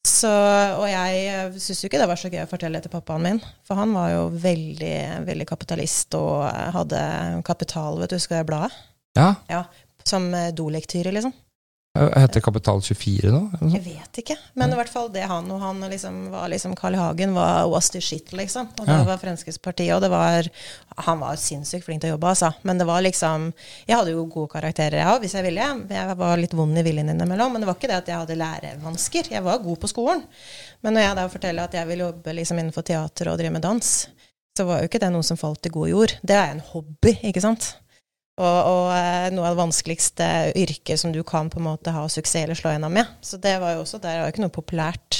Så, 0.05 0.29
og 0.29 0.85
jeg 0.85 1.53
syntes 1.57 1.79
jo 1.81 1.87
ikke 1.89 1.97
det 2.01 2.07
var 2.11 2.19
så 2.21 2.29
gøy 2.29 2.43
å 2.43 2.49
fortelle 2.49 2.77
det 2.77 2.85
til 2.85 2.93
pappaen 2.93 3.23
min, 3.25 3.39
for 3.65 3.79
han 3.79 3.93
var 3.95 4.11
jo 4.11 4.25
veldig, 4.43 4.97
veldig 5.25 5.47
kapitalist 5.49 6.13
og 6.19 6.43
hadde 6.75 6.99
kapital, 7.47 7.97
vet 8.03 8.13
du, 8.13 8.19
husker 8.19 8.37
jeg 8.37 8.49
bladet? 8.51 8.75
Ja, 9.17 9.31
Ja, 9.49 9.63
som 10.05 10.27
eh, 10.37 10.51
dolektyre, 10.53 11.09
liksom. 11.15 11.33
Heter 11.95 12.41
Kapital 12.43 12.81
24 12.83 13.31
nå? 13.31 13.39
Jeg 13.71 13.81
vet 13.85 14.17
ikke, 14.21 14.35
men 14.59 14.73
i 14.73 14.75
hvert 14.75 14.89
fall 14.91 15.07
det 15.13 15.23
han 15.29 15.47
og 15.51 15.61
han 15.63 15.79
liksom 15.91 16.17
var 16.33 16.49
liksom 16.51 16.73
Carl 16.75 16.97
Hagen 16.99 17.33
var 17.37 17.69
was 17.71 17.89
the 17.93 18.01
shit, 18.03 18.33
liksom. 18.35 18.67
Og 18.79 18.85
det 18.85 18.97
Ja. 18.97 19.03
var 19.07 19.17
Fremskrittspartiet, 19.21 19.95
og 19.95 20.01
det 20.01 20.09
var 20.11 20.49
Han 21.05 21.19
var 21.19 21.35
sinnssykt 21.35 21.83
flink 21.85 22.01
til 22.01 22.11
å 22.11 22.15
jobbe, 22.15 22.27
altså. 22.31 22.53
Men 22.63 22.77
det 22.77 22.85
var 22.87 23.01
liksom 23.01 23.53
Jeg 23.87 23.95
hadde 23.97 24.11
jo 24.11 24.25
gode 24.25 24.51
karakterer, 24.53 24.97
jeg 24.99 25.07
òg, 25.07 25.19
hvis 25.21 25.33
jeg 25.33 25.43
ville. 25.43 25.85
Jeg 25.89 26.17
var 26.17 26.37
litt 26.37 26.53
vond 26.53 26.77
i 26.77 26.83
viljen 26.83 27.09
innimellom, 27.09 27.51
men 27.53 27.61
det 27.61 27.67
var 27.67 27.75
ikke 27.75 27.87
det 27.91 27.97
at 28.03 28.07
jeg 28.07 28.17
hadde 28.17 28.37
lærevansker. 28.39 29.31
Jeg 29.31 29.43
var 29.43 29.57
god 29.59 29.79
på 29.79 29.87
skolen. 29.91 30.23
Men 30.83 30.93
når 30.95 31.01
jeg 31.01 31.15
da 31.15 31.27
forteller 31.27 31.63
at 31.63 31.73
jeg 31.73 31.87
vil 31.87 31.99
jobbe 31.99 32.33
liksom 32.35 32.59
innenfor 32.59 32.83
teater 32.83 33.31
og 33.31 33.37
drive 33.39 33.51
med 33.51 33.61
dans, 33.61 34.07
så 34.57 34.65
var 34.65 34.79
jo 34.81 34.87
ikke 34.87 34.99
det 34.99 35.11
noe 35.11 35.23
som 35.23 35.35
falt 35.37 35.65
i 35.65 35.69
god 35.69 35.89
jord. 35.89 36.13
Det 36.23 36.35
er 36.35 36.51
en 36.51 36.61
hobby, 36.71 37.15
ikke 37.23 37.41
sant. 37.41 37.75
Og, 38.35 38.45
og 38.67 38.87
eh, 38.91 39.29
noe 39.31 39.47
av 39.47 39.55
det 39.55 39.61
vanskeligste 39.61 40.25
yrket 40.59 40.99
som 40.99 41.13
du 41.15 41.21
kan 41.23 41.47
på 41.51 41.61
en 41.61 41.69
måte 41.69 41.93
ha 41.95 42.03
suksess 42.11 42.43
eller 42.43 42.57
slå 42.59 42.73
gjennom 42.73 42.91
med. 42.91 43.13
Så 43.23 43.39
det 43.39 43.55
var 43.61 43.77
jo 43.77 43.85
også, 43.85 44.01
det 44.03 44.11
var 44.11 44.27
jo 44.27 44.33
ikke 44.33 44.43
noe 44.43 44.55
populært 44.57 45.19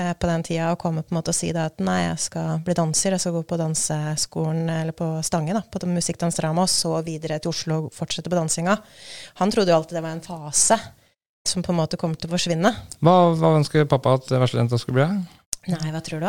eh, 0.00 0.12
på 0.12 0.28
den 0.28 0.44
tida 0.44 0.68
å 0.74 0.78
komme 0.80 1.00
på 1.00 1.14
en 1.14 1.20
måte 1.22 1.32
og 1.32 1.38
si 1.38 1.54
da 1.56 1.70
at 1.70 1.80
nei, 1.80 2.02
jeg 2.04 2.20
skal 2.26 2.60
bli 2.66 2.76
danser, 2.76 3.16
jeg 3.16 3.24
skal 3.24 3.36
gå 3.38 3.42
på 3.48 3.60
danseskolen 3.62 4.68
eller 4.76 4.96
på 4.96 5.08
Stange, 5.24 5.56
da, 5.56 5.64
på 5.64 5.88
musikkdansdrama, 5.88 6.68
og 6.68 6.72
så 6.72 6.92
videre 7.06 7.40
til 7.40 7.54
Oslo 7.54 7.78
og 7.86 7.94
fortsette 7.96 8.28
på 8.28 8.36
dansinga. 8.36 8.76
Han 9.40 9.54
trodde 9.54 9.72
jo 9.72 9.80
alltid 9.80 9.96
det 9.96 10.04
var 10.04 10.18
en 10.18 10.26
fase 10.28 10.76
som 11.48 11.64
på 11.64 11.72
en 11.72 11.80
måte 11.80 11.96
kom 11.96 12.12
til 12.12 12.28
å 12.28 12.34
forsvinne. 12.34 12.74
Hva, 13.00 13.16
hva 13.40 13.54
ønsker 13.56 13.88
pappa 13.88 14.18
at 14.18 14.28
veslejenta 14.36 14.76
skulle 14.76 15.00
bli? 15.00 15.72
Nei, 15.72 15.88
hva 15.94 16.04
tror 16.04 16.28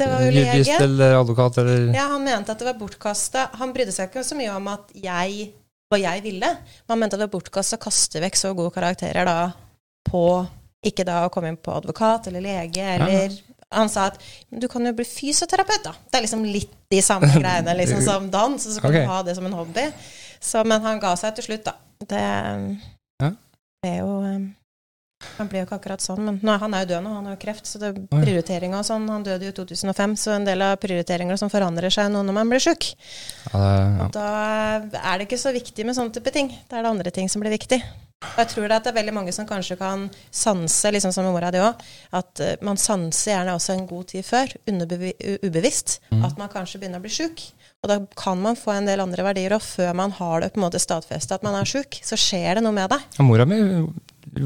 Det 0.00 0.06
var 0.08 0.22
jo 0.24 0.30
Jurist 0.32 0.70
lege. 0.70 0.76
eller 0.86 1.16
advokat 1.20 1.58
eller 1.62 1.90
Ja, 1.94 2.06
han 2.14 2.24
mente 2.24 2.54
at 2.54 2.60
det 2.62 2.68
var 2.70 2.78
bortkasta. 2.80 3.48
Han 3.60 3.74
brydde 3.76 3.92
seg 3.92 4.08
ikke 4.08 4.24
så 4.24 4.38
mye 4.38 4.54
om 4.56 4.70
at 4.72 4.94
jeg, 4.96 5.50
hva 5.92 5.98
jeg 6.00 6.22
ville. 6.24 6.50
Men 6.56 6.94
han 6.94 7.02
mente 7.02 7.18
at 7.18 7.20
det 7.20 7.26
var 7.28 7.34
bortkasta 7.36 7.76
å 7.76 7.82
kaste 7.84 8.22
vekk 8.24 8.38
så 8.40 8.54
gode 8.56 8.72
karakterer 8.76 9.28
da 9.28 9.38
på 10.10 10.24
Ikke 10.88 11.04
da 11.04 11.26
å 11.26 11.32
komme 11.32 11.50
inn 11.52 11.58
på 11.60 11.74
advokat 11.76 12.30
eller 12.30 12.40
lege 12.40 12.80
eller 12.80 13.34
Han 13.76 13.90
sa 13.92 14.06
at 14.08 14.16
du 14.48 14.64
kan 14.72 14.86
jo 14.88 14.94
bli 14.96 15.04
fysioterapeut, 15.04 15.84
da. 15.84 15.92
Det 16.08 16.16
er 16.18 16.24
liksom 16.24 16.46
litt 16.48 16.72
de 16.90 17.02
samme 17.04 17.28
greiene 17.36 17.74
liksom, 17.78 18.00
som 18.02 18.30
dans, 18.32 18.56
og 18.66 18.72
så 18.72 18.80
kan 18.80 18.90
okay. 18.90 19.04
du 19.04 19.12
ha 19.12 19.18
det 19.28 19.34
som 19.36 19.46
en 19.46 19.58
hobby. 19.60 19.84
Så, 20.40 20.64
men 20.64 20.80
han 20.82 20.98
ga 21.02 21.12
seg 21.20 21.36
til 21.36 21.50
slutt, 21.50 21.68
da. 21.68 21.76
Det 22.00 22.24
Ja. 23.20 23.30
er 23.84 23.98
jo 24.00 24.08
um, 24.24 24.48
Han 25.40 25.48
ble 25.50 25.62
jo 25.62 25.66
ikke 25.68 25.78
akkurat 25.80 26.04
sånn, 26.04 26.20
men 26.26 26.40
nå, 26.44 26.56
han 26.60 26.76
er 26.76 26.84
jo 26.84 26.90
død 26.92 27.04
nå, 27.06 27.14
han 27.16 27.30
har 27.30 27.36
jo 27.36 27.40
kreft, 27.46 27.68
så 27.68 27.80
det 27.80 27.94
prioriteringa 28.10 28.82
og 28.82 28.86
sånn 28.86 29.08
Han 29.10 29.24
døde 29.26 29.48
jo 29.48 29.54
i 29.54 29.56
2005, 29.56 30.16
så 30.20 30.36
en 30.36 30.46
del 30.48 30.64
av 30.66 30.76
prioriteringene 30.82 31.40
som 31.40 31.52
forandrer 31.52 31.92
seg 31.94 32.12
nå 32.12 32.22
når 32.26 32.36
man 32.36 32.52
blir 32.52 32.62
sjuk. 32.62 32.92
ja, 33.54 33.64
ja. 34.04 34.10
Da 34.14 34.28
er 35.00 35.18
det 35.18 35.28
ikke 35.28 35.40
så 35.40 35.54
viktig 35.56 35.88
med 35.88 35.96
sånne 35.96 36.14
type 36.14 36.32
ting. 36.34 36.52
Da 36.68 36.78
er 36.78 36.86
det 36.86 36.94
andre 36.94 37.14
ting 37.14 37.32
som 37.32 37.42
blir 37.42 37.56
viktig. 37.56 37.80
Og 38.20 38.40
jeg 38.42 38.50
tror 38.50 38.66
det, 38.68 38.78
det 38.84 38.90
er 38.90 38.98
veldig 38.98 39.14
mange 39.16 39.32
som 39.32 39.46
kanskje 39.48 39.78
kan 39.80 40.02
sanse, 40.28 40.90
liksom 40.92 41.12
som 41.14 41.24
mora 41.24 41.48
di 41.54 41.62
òg, 41.62 41.80
at 42.18 42.42
eh, 42.44 42.58
man 42.66 42.76
sanser 42.76 43.32
gjerne 43.32 43.54
også 43.56 43.72
en 43.72 43.86
god 43.88 44.10
tid 44.12 44.26
før, 44.26 44.52
ubevisst, 44.68 45.96
mm. 46.12 46.26
at 46.28 46.36
man 46.36 46.52
kanskje 46.52 46.82
begynner 46.82 47.00
å 47.00 47.06
bli 47.06 47.14
sjuk. 47.14 47.40
Og 47.80 47.88
da 47.88 47.96
kan 48.20 48.36
man 48.44 48.58
få 48.60 48.74
en 48.74 48.90
del 48.90 49.00
andre 49.00 49.24
verdier, 49.24 49.56
og 49.56 49.64
før 49.64 49.96
man 49.96 50.12
har 50.18 50.44
det 50.44 50.52
på 50.52 50.60
en 50.60 50.66
måte 50.66 50.82
stadfesta 50.82 51.38
at 51.38 51.46
man 51.46 51.56
er 51.56 51.68
sjuk, 51.68 51.96
så 52.04 52.18
skjer 52.20 52.60
det 52.60 52.66
noe 52.66 52.76
med 52.76 52.92
deg. 52.92 53.08
Ja, 53.16 53.24
Mora 53.24 53.48
mi 53.48 53.60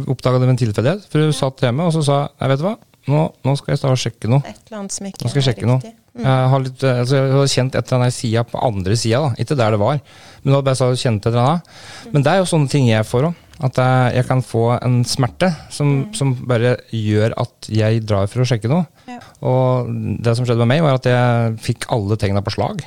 oppdaga 0.07 0.39
det 0.39 0.47
ved 0.47 0.55
en 0.55 0.63
tilfeldighet. 0.63 1.09
For 1.11 1.27
hun 1.27 1.35
satt 1.35 1.67
hjemme 1.67 1.89
og 1.89 1.95
så 1.97 2.05
sa 2.07 2.21
jeg 2.31 2.55
vet 2.55 2.63
du 2.63 2.69
hva, 2.69 2.77
nå, 3.11 3.25
nå 3.45 3.55
skal 3.59 3.75
jeg 3.75 3.83
starte 3.83 3.99
å 3.99 4.03
sjekke 4.05 4.31
noe. 4.33 4.47
Et 4.49 4.61
eller 4.69 4.81
annet 4.81 4.95
som 4.95 5.09
ikke 5.11 5.25
Nå 5.25 5.33
skal 5.33 5.43
jeg 5.43 5.49
sjekke 5.51 5.69
noe. 5.69 5.95
Mm. 6.15 6.23
Jeg 6.23 6.51
har, 6.53 6.63
litt, 6.63 6.85
eh, 6.87 7.01
altså, 7.03 7.19
jeg 7.19 7.35
har 7.35 7.51
kjent 7.51 7.75
et 7.75 7.89
eller 7.89 7.99
annet 7.99 8.15
i 8.15 8.17
sida 8.17 8.45
på 8.47 8.61
andre 8.71 8.97
sida, 9.03 9.21
ikke 9.43 9.59
der 9.59 9.75
det 9.75 9.81
var. 9.83 9.99
Men 10.45 10.55
det 10.55 10.61
bare 10.69 10.79
så 10.79 10.93
kjente 10.95 11.29
et 11.29 11.35
eller 11.35 11.49
annet. 11.51 11.75
Men 12.15 12.25
det 12.25 12.33
er 12.33 12.41
jo 12.41 12.47
sånne 12.55 12.71
ting 12.71 12.87
jeg 12.89 13.09
får 13.11 13.29
òg. 13.33 13.41
At 13.65 13.79
jeg, 13.81 14.17
jeg 14.19 14.27
kan 14.29 14.43
få 14.45 14.65
en 14.77 14.99
smerte 15.09 15.49
som, 15.73 15.95
som 16.17 16.35
bare 16.49 16.75
gjør 16.93 17.33
at 17.41 17.71
jeg 17.73 18.03
drar 18.05 18.29
for 18.29 18.45
å 18.45 18.49
sjekke 18.49 18.69
noe. 18.69 18.85
Ja. 19.09 19.21
Og 19.47 19.89
det 20.25 20.35
som 20.37 20.45
skjedde 20.45 20.67
med 20.67 20.75
meg, 20.75 20.85
var 20.85 20.99
at 20.99 21.09
jeg 21.09 21.57
fikk 21.65 21.89
alle 21.95 22.19
tegna 22.21 22.45
på 22.45 22.53
slag. 22.53 22.85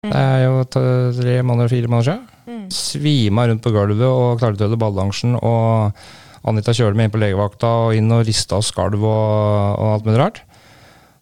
Det 0.00 0.16
er 0.16 0.46
jo 0.46 0.64
tre 0.72 1.40
måneder, 1.44 1.68
fire 1.68 1.88
måneder 1.92 2.06
siden. 2.08 2.28
Mm. 2.48 2.62
Svima 2.72 3.46
rundt 3.48 3.64
på 3.64 3.72
gulvet 3.74 4.06
og 4.08 4.40
klarte 4.40 4.56
å 4.56 4.68
ødelegge 4.68 4.80
balansen. 4.80 5.34
Og 5.36 6.48
Anita 6.48 6.72
kjørte 6.76 6.96
meg 6.96 7.08
inn 7.08 7.14
på 7.14 7.20
legevakta 7.20 7.72
og 7.84 7.96
inn 7.98 8.08
og 8.16 8.24
rista 8.28 8.60
og 8.60 8.64
skalv 8.64 9.00
og, 9.00 9.10
og 9.76 9.90
alt 9.94 10.08
mulig 10.08 10.22
rart. 10.22 10.40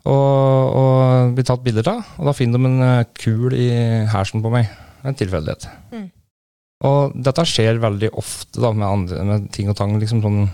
Og, 0.09 0.76
og 0.78 1.34
blir 1.36 1.46
tatt 1.48 1.64
bilder 1.64 1.90
av. 1.90 2.14
Og 2.18 2.30
da 2.30 2.36
finner 2.36 2.62
de 2.62 2.70
en 2.70 2.86
eh, 2.86 3.09
kul 3.18 3.56
i 3.56 3.68
hersen 4.12 4.44
på 4.44 4.52
meg. 4.54 4.70
En 5.06 5.18
tilfeldighet. 5.18 5.66
Mm. 5.90 6.06
Og 6.87 7.14
dette 7.26 7.45
skjer 7.49 7.81
veldig 7.83 8.12
ofte 8.20 8.62
da, 8.62 8.70
med, 8.70 8.87
andre, 8.87 9.22
med 9.26 9.49
ting 9.55 9.70
og 9.70 9.76
tang. 9.79 9.97
Liksom 9.99 10.22
sånn 10.22 10.45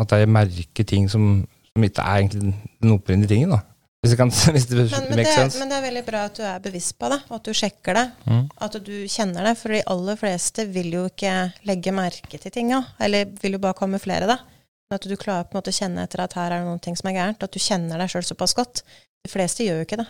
at 0.00 0.12
jeg 0.16 0.28
merker 0.28 0.86
ting 0.88 1.08
som, 1.12 1.42
som 1.72 1.84
ikke 1.84 2.04
er 2.04 2.22
egentlig 2.22 2.52
den 2.84 2.94
opprinnelige 2.94 3.34
tingen. 3.34 3.52
da. 3.52 3.62
Hvis 4.04 4.12
det, 4.12 4.18
kan, 4.20 4.30
hvis 4.54 4.68
det 4.70 4.76
Men, 4.78 5.08
men, 5.10 5.22
det, 5.24 5.46
men 5.58 5.70
det 5.72 5.76
er 5.76 5.86
veldig 5.88 6.04
bra 6.06 6.24
at 6.28 6.36
du 6.38 6.44
er 6.46 6.60
bevisst 6.64 6.96
på 7.00 7.10
det, 7.12 7.18
og 7.28 7.38
at 7.40 7.48
du 7.48 7.56
sjekker 7.56 7.98
det. 7.98 8.04
Mm. 8.24 8.44
At 8.66 8.76
du 8.86 8.94
kjenner 9.10 9.48
det. 9.50 9.56
For 9.60 9.76
de 9.76 9.84
aller 9.92 10.20
fleste 10.20 10.66
vil 10.72 10.92
jo 10.94 11.06
ikke 11.10 11.32
legge 11.68 11.94
merke 11.96 12.40
til 12.40 12.54
tinga, 12.54 12.82
eller 13.02 13.28
vil 13.42 13.58
jo 13.58 13.64
bare 13.66 13.78
kamuflere 13.78 14.30
det. 14.30 14.38
Men 14.86 15.00
at 15.00 15.08
du 15.10 15.16
klarer 15.18 15.48
på 15.48 15.56
en 15.56 15.60
måte 15.60 15.74
å 15.74 15.76
kjenne 15.76 16.04
etter 16.06 16.22
at 16.22 16.36
her 16.38 16.54
er 16.54 16.68
det 16.68 16.76
ting 16.86 16.96
som 16.98 17.10
er 17.10 17.18
gærent, 17.18 17.42
at 17.42 17.52
du 17.52 17.60
kjenner 17.60 17.98
deg 18.00 18.12
sjøl 18.12 18.24
såpass 18.28 18.54
godt. 18.56 18.84
De 19.26 19.32
fleste 19.32 19.66
gjør 19.66 19.82
jo 19.82 19.88
ikke 19.88 19.98
det. 20.00 20.06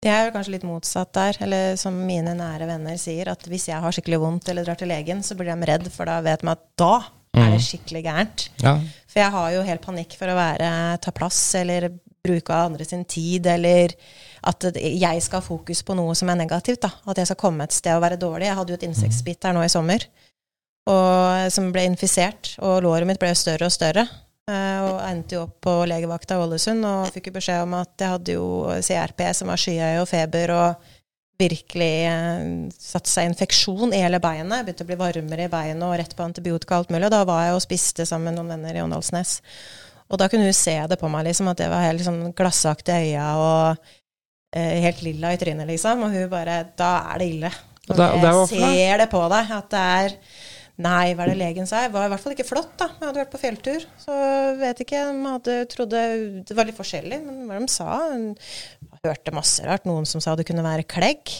Jeg 0.00 0.16
er 0.16 0.28
jo 0.30 0.32
kanskje 0.32 0.52
litt 0.54 0.64
motsatt 0.64 1.10
der, 1.12 1.36
eller 1.44 1.74
som 1.76 1.96
mine 2.08 2.32
nære 2.38 2.64
venner 2.70 2.96
sier, 2.96 3.28
at 3.28 3.42
hvis 3.50 3.66
jeg 3.68 3.82
har 3.84 3.92
skikkelig 3.92 4.20
vondt 4.22 4.48
eller 4.48 4.64
drar 4.64 4.78
til 4.80 4.88
legen, 4.88 5.20
så 5.20 5.36
blir 5.36 5.50
de 5.52 5.66
redd, 5.68 5.90
for 5.92 6.08
da 6.08 6.22
vet 6.24 6.40
de 6.40 6.48
at 6.54 6.62
da 6.80 6.94
er 7.36 7.50
det 7.52 7.60
Mm. 7.60 7.66
skikkelig 7.66 8.02
gærent. 8.04 8.48
Ja. 8.62 8.72
For 9.06 9.20
jeg 9.20 9.30
har 9.30 9.50
jo 9.52 9.62
helt 9.62 9.82
panikk 9.84 10.16
for 10.18 10.26
å 10.32 10.34
være, 10.34 11.00
ta 11.00 11.10
plass 11.12 11.54
eller 11.54 11.90
bruke 12.24 12.50
av 12.50 12.70
andre 12.72 12.84
sin 12.84 13.04
tid, 13.04 13.46
eller 13.46 13.92
at 14.42 14.64
jeg 14.74 15.22
skal 15.22 15.40
ha 15.40 15.46
fokus 15.46 15.82
på 15.82 15.94
noe 15.94 16.14
som 16.14 16.28
er 16.28 16.40
negativt. 16.40 16.80
da. 16.80 16.90
At 17.06 17.16
jeg 17.16 17.26
skal 17.26 17.36
komme 17.36 17.62
et 17.64 17.72
sted 17.72 17.94
og 17.94 18.02
være 18.02 18.18
dårlig. 18.18 18.46
Jeg 18.48 18.56
hadde 18.56 18.68
jo 18.72 18.74
et 18.80 18.88
insektbitt 18.88 19.44
her 19.44 19.52
nå 19.52 19.62
i 19.62 19.68
sommer 19.68 20.04
og, 20.88 21.52
som 21.52 21.70
ble 21.72 21.84
infisert, 21.86 22.56
og 22.58 22.82
låret 22.82 23.06
mitt 23.06 23.20
ble 23.20 23.34
større 23.34 23.66
og 23.68 23.72
større. 23.72 24.08
Eh, 24.48 24.80
Og 24.86 25.00
endte 25.08 25.36
jo 25.36 25.42
opp 25.46 25.60
på 25.60 25.74
legevakta 25.90 26.34
i 26.38 26.44
Ålesund 26.44 26.84
og 26.86 27.10
fikk 27.14 27.26
jo 27.30 27.36
beskjed 27.36 27.62
om 27.66 27.74
at 27.80 27.92
jeg 27.98 28.14
hadde 28.14 28.32
jo 28.38 28.46
CRP, 28.80 29.20
som 29.34 29.48
var 29.52 29.60
skyhøy, 29.60 30.00
og 30.00 30.08
feber, 30.08 30.54
og 30.56 30.88
virkelig 31.40 31.92
eh, 32.04 32.48
satt 32.76 33.06
seg 33.08 33.30
infeksjon 33.30 33.94
i 33.96 34.02
hele 34.02 34.20
beinet. 34.20 34.64
Begynte 34.66 34.84
å 34.84 34.90
bli 34.90 34.98
varmere 35.00 35.46
i 35.46 35.52
beinet 35.52 35.86
og 35.86 35.94
rett 35.96 36.16
på 36.16 36.26
antibiotika 36.26 36.76
og 36.76 36.82
alt 36.84 36.90
mulig. 36.92 37.06
Og 37.08 37.14
da 37.14 37.22
var 37.28 37.46
jeg 37.46 37.54
og 37.56 37.64
spiste 37.64 38.04
sammen 38.08 38.28
med 38.30 38.40
noen 38.40 38.52
venner 38.56 38.76
i 38.76 38.82
Åndalsnes. 38.84 39.38
Og 40.10 40.18
da 40.20 40.26
kunne 40.28 40.48
hun 40.50 40.56
se 40.58 40.74
det 40.90 40.98
på 41.00 41.08
meg, 41.08 41.24
liksom, 41.28 41.48
at 41.52 41.60
jeg 41.62 41.70
var 41.70 41.84
helt 41.86 42.02
sånn 42.04 42.22
glassaktig 42.36 42.92
i 42.92 43.12
øya 43.14 43.26
og 43.40 43.90
eh, 44.52 44.80
helt 44.84 45.00
lilla 45.06 45.30
i 45.32 45.38
trynet, 45.40 45.68
liksom. 45.70 46.02
Og 46.04 46.12
hun 46.16 46.28
bare 46.32 46.64
Da 46.76 46.90
er 47.14 47.22
det 47.22 47.28
ille. 47.36 47.50
Og 47.90 47.96
det- 47.96 48.08
og 48.10 48.20
det 48.20 48.28
jeg 48.28 48.34
for 48.34 48.56
meg. 48.60 48.74
ser 48.76 48.98
det 48.98 49.10
på 49.10 49.20
deg 49.30 49.50
at 49.56 49.70
det 49.70 49.80
er 49.80 50.16
Nei, 50.80 51.12
hva 51.12 51.26
er 51.26 51.32
det 51.34 51.40
legen 51.40 51.68
sa? 51.68 51.82
Det 51.84 51.92
var 51.92 52.06
i 52.08 52.12
hvert 52.14 52.22
fall 52.22 52.32
ikke 52.32 52.46
flott, 52.48 52.72
da. 52.80 52.86
Jeg 52.94 53.04
hadde 53.04 53.20
vært 53.20 53.32
på 53.34 53.40
fjelltur. 53.42 53.84
Så 54.00 54.14
vet 54.60 54.80
ikke, 54.84 55.02
Jeg 55.02 55.18
hadde 55.26 55.56
trodde 55.74 56.04
Det 56.48 56.56
var 56.56 56.68
litt 56.68 56.78
forskjellig, 56.78 57.18
men 57.26 57.42
hva 57.48 57.58
de 57.60 57.68
sa 57.72 57.88
Jeg 58.14 59.02
hørte 59.04 59.36
masse 59.36 59.66
rart. 59.66 59.84
Noen 59.88 60.08
som 60.08 60.24
sa 60.24 60.36
det 60.38 60.48
kunne 60.48 60.64
være 60.64 60.88
klegg. 60.88 61.34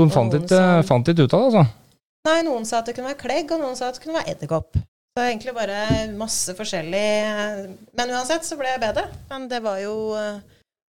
Noen 0.00 0.12
fant 0.14 0.32
ikke 0.32 1.26
ut 1.26 1.36
av 1.36 1.44
det, 1.44 1.46
altså. 1.50 1.66
Nei, 2.22 2.38
noen 2.46 2.64
sa 2.68 2.78
at 2.80 2.88
det 2.88 2.94
kunne 2.96 3.10
være 3.10 3.20
klegg, 3.20 3.50
og 3.52 3.60
noen 3.60 3.76
sa 3.76 3.90
at 3.90 3.98
det 3.98 4.04
kunne 4.04 4.20
være 4.20 4.36
edderkopp. 4.36 4.78
Så 5.12 5.24
egentlig 5.26 5.52
bare 5.52 5.78
masse 6.16 6.54
forskjellig 6.56 7.08
Men 7.98 8.12
uansett 8.14 8.46
så 8.48 8.56
ble 8.56 8.70
jeg 8.70 8.80
bedre. 8.80 9.10
Men 9.28 9.48
det 9.50 9.60
var 9.64 9.82
jo 9.82 10.14
eh, 10.16 10.38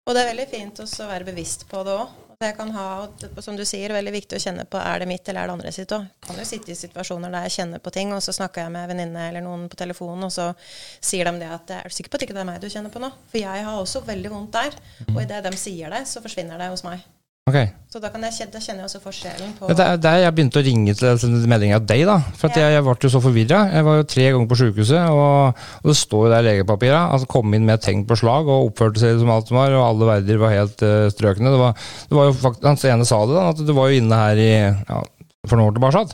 Og 0.08 0.16
det 0.16 0.24
er 0.24 0.32
veldig 0.32 0.48
fint 0.50 0.80
å 0.82 0.88
være 1.06 1.28
bevisst 1.28 1.68
på 1.70 1.84
det 1.86 1.94
òg. 1.94 2.16
Jeg 2.38 2.54
kan 2.54 2.68
ha, 2.70 3.08
som 3.42 3.56
du 3.58 3.64
sier, 3.66 3.90
veldig 3.90 4.12
viktig 4.14 4.38
å 4.38 4.42
kjenne 4.44 4.62
på 4.70 4.78
er 4.78 5.02
det 5.02 5.08
mitt 5.10 5.26
eller 5.26 5.42
er 5.42 5.50
det 5.50 5.54
andre 5.56 5.72
sitt 5.74 5.90
òg. 5.96 6.04
Kan 6.22 6.38
jo 6.38 6.44
sitte 6.46 6.70
i 6.70 6.76
situasjoner 6.78 7.34
der 7.34 7.48
jeg 7.48 7.56
kjenner 7.56 7.82
på 7.82 7.90
ting, 7.96 8.12
og 8.14 8.22
så 8.22 8.30
snakker 8.36 8.62
jeg 8.62 8.74
med 8.76 8.84
en 8.84 8.92
venninne 8.92 9.24
eller 9.32 9.42
noen 9.42 9.64
på 9.66 9.80
telefonen, 9.80 10.28
og 10.28 10.30
så 10.30 10.46
sier 10.62 11.26
de 11.26 11.42
det 11.42 11.50
at 11.50 11.74
er 11.80 11.90
du 11.90 11.98
sikker 11.98 12.14
på 12.14 12.20
at 12.20 12.28
ikke 12.28 12.38
det 12.38 12.44
er 12.44 12.50
meg 12.52 12.62
du 12.62 12.70
kjenner 12.70 12.94
på 12.94 13.02
nå? 13.02 13.10
For 13.32 13.42
jeg 13.42 13.66
har 13.66 13.82
også 13.82 14.06
veldig 14.06 14.36
vondt 14.36 14.54
der. 14.54 14.78
Og 15.16 15.18
idet 15.24 15.42
de 15.48 15.58
sier 15.58 15.90
det, 15.90 16.04
så 16.06 16.22
forsvinner 16.22 16.62
det 16.62 16.70
hos 16.70 16.86
meg. 16.86 17.02
Ok. 17.48 17.56
Så 17.88 18.00
da, 18.04 18.10
kan 18.12 18.20
jeg, 18.26 18.48
da 18.52 18.60
kjenner 18.60 18.82
jeg 18.84 18.88
også 18.90 18.98
forskjellen 19.00 19.52
på 19.56 19.68
Det 19.72 19.80
er 19.84 20.00
der 20.04 20.16
jeg 20.20 20.34
begynte 20.36 20.60
å 20.60 20.64
ringe 20.66 20.92
til 20.98 21.36
meldinga 21.48 21.78
av 21.80 21.86
deg, 21.88 22.02
da. 22.06 22.16
For 22.36 22.50
at 22.50 22.56
Ja. 22.60 22.66
jeg, 22.68 22.74
jeg 22.76 22.84
ble 22.84 22.96
jo 23.06 23.10
så 23.14 23.22
forvirra. 23.24 23.60
Jeg 23.72 23.86
var 23.86 23.96
jo 23.96 24.06
tre 24.12 24.26
ganger 24.34 24.50
på 24.50 24.58
sjukehuset, 24.60 25.06
og, 25.08 25.62
og 25.82 25.88
det 25.88 25.96
står 25.96 26.26
jo 26.26 26.32
der 26.34 26.42
i 26.44 26.48
legepapira 26.50 26.98
Altså, 27.08 27.24
han 27.24 27.32
kom 27.32 27.54
inn 27.56 27.64
med 27.70 27.80
tegn 27.84 28.04
på 28.10 28.18
slag 28.20 28.46
og 28.52 28.68
oppførte 28.70 29.00
seg 29.00 29.18
som 29.22 29.32
alt 29.32 29.48
som 29.48 29.56
var, 29.56 29.72
og 29.78 29.86
alle 29.86 30.10
verdier 30.12 30.42
var 30.42 30.52
helt 30.52 30.84
uh, 30.84 31.08
strøkne. 31.14 31.54
Det 31.54 31.62
var, 31.62 31.72
det 32.12 32.18
var 32.20 32.28
jo 32.28 32.36
faktisk, 32.44 32.68
Hans 32.68 32.84
ene 32.92 33.08
sa 33.08 33.22
det, 33.24 33.38
da, 33.40 33.46
at 33.56 33.64
du 33.64 33.72
var 33.72 33.88
jo 33.88 34.02
inne 34.02 34.20
her 34.20 34.36
i 34.44 34.50
ja, 34.68 35.00
for 35.48 35.56
noen 35.56 35.72
år 35.72 35.78
tilbake. 35.80 36.04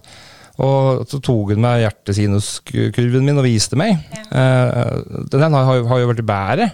Og 0.62 1.00
så 1.10 1.18
tok 1.18 1.48
hun 1.50 1.64
meg 1.64 1.80
hjertesinuskurven 1.82 3.24
min 3.26 3.40
og 3.40 3.46
viste 3.48 3.74
meg. 3.78 3.96
Eh, 4.30 4.92
den 5.32 5.42
har, 5.58 5.64
har 5.90 5.98
jo- 6.04 6.10
vært 6.12 6.22
bedre. 6.28 6.68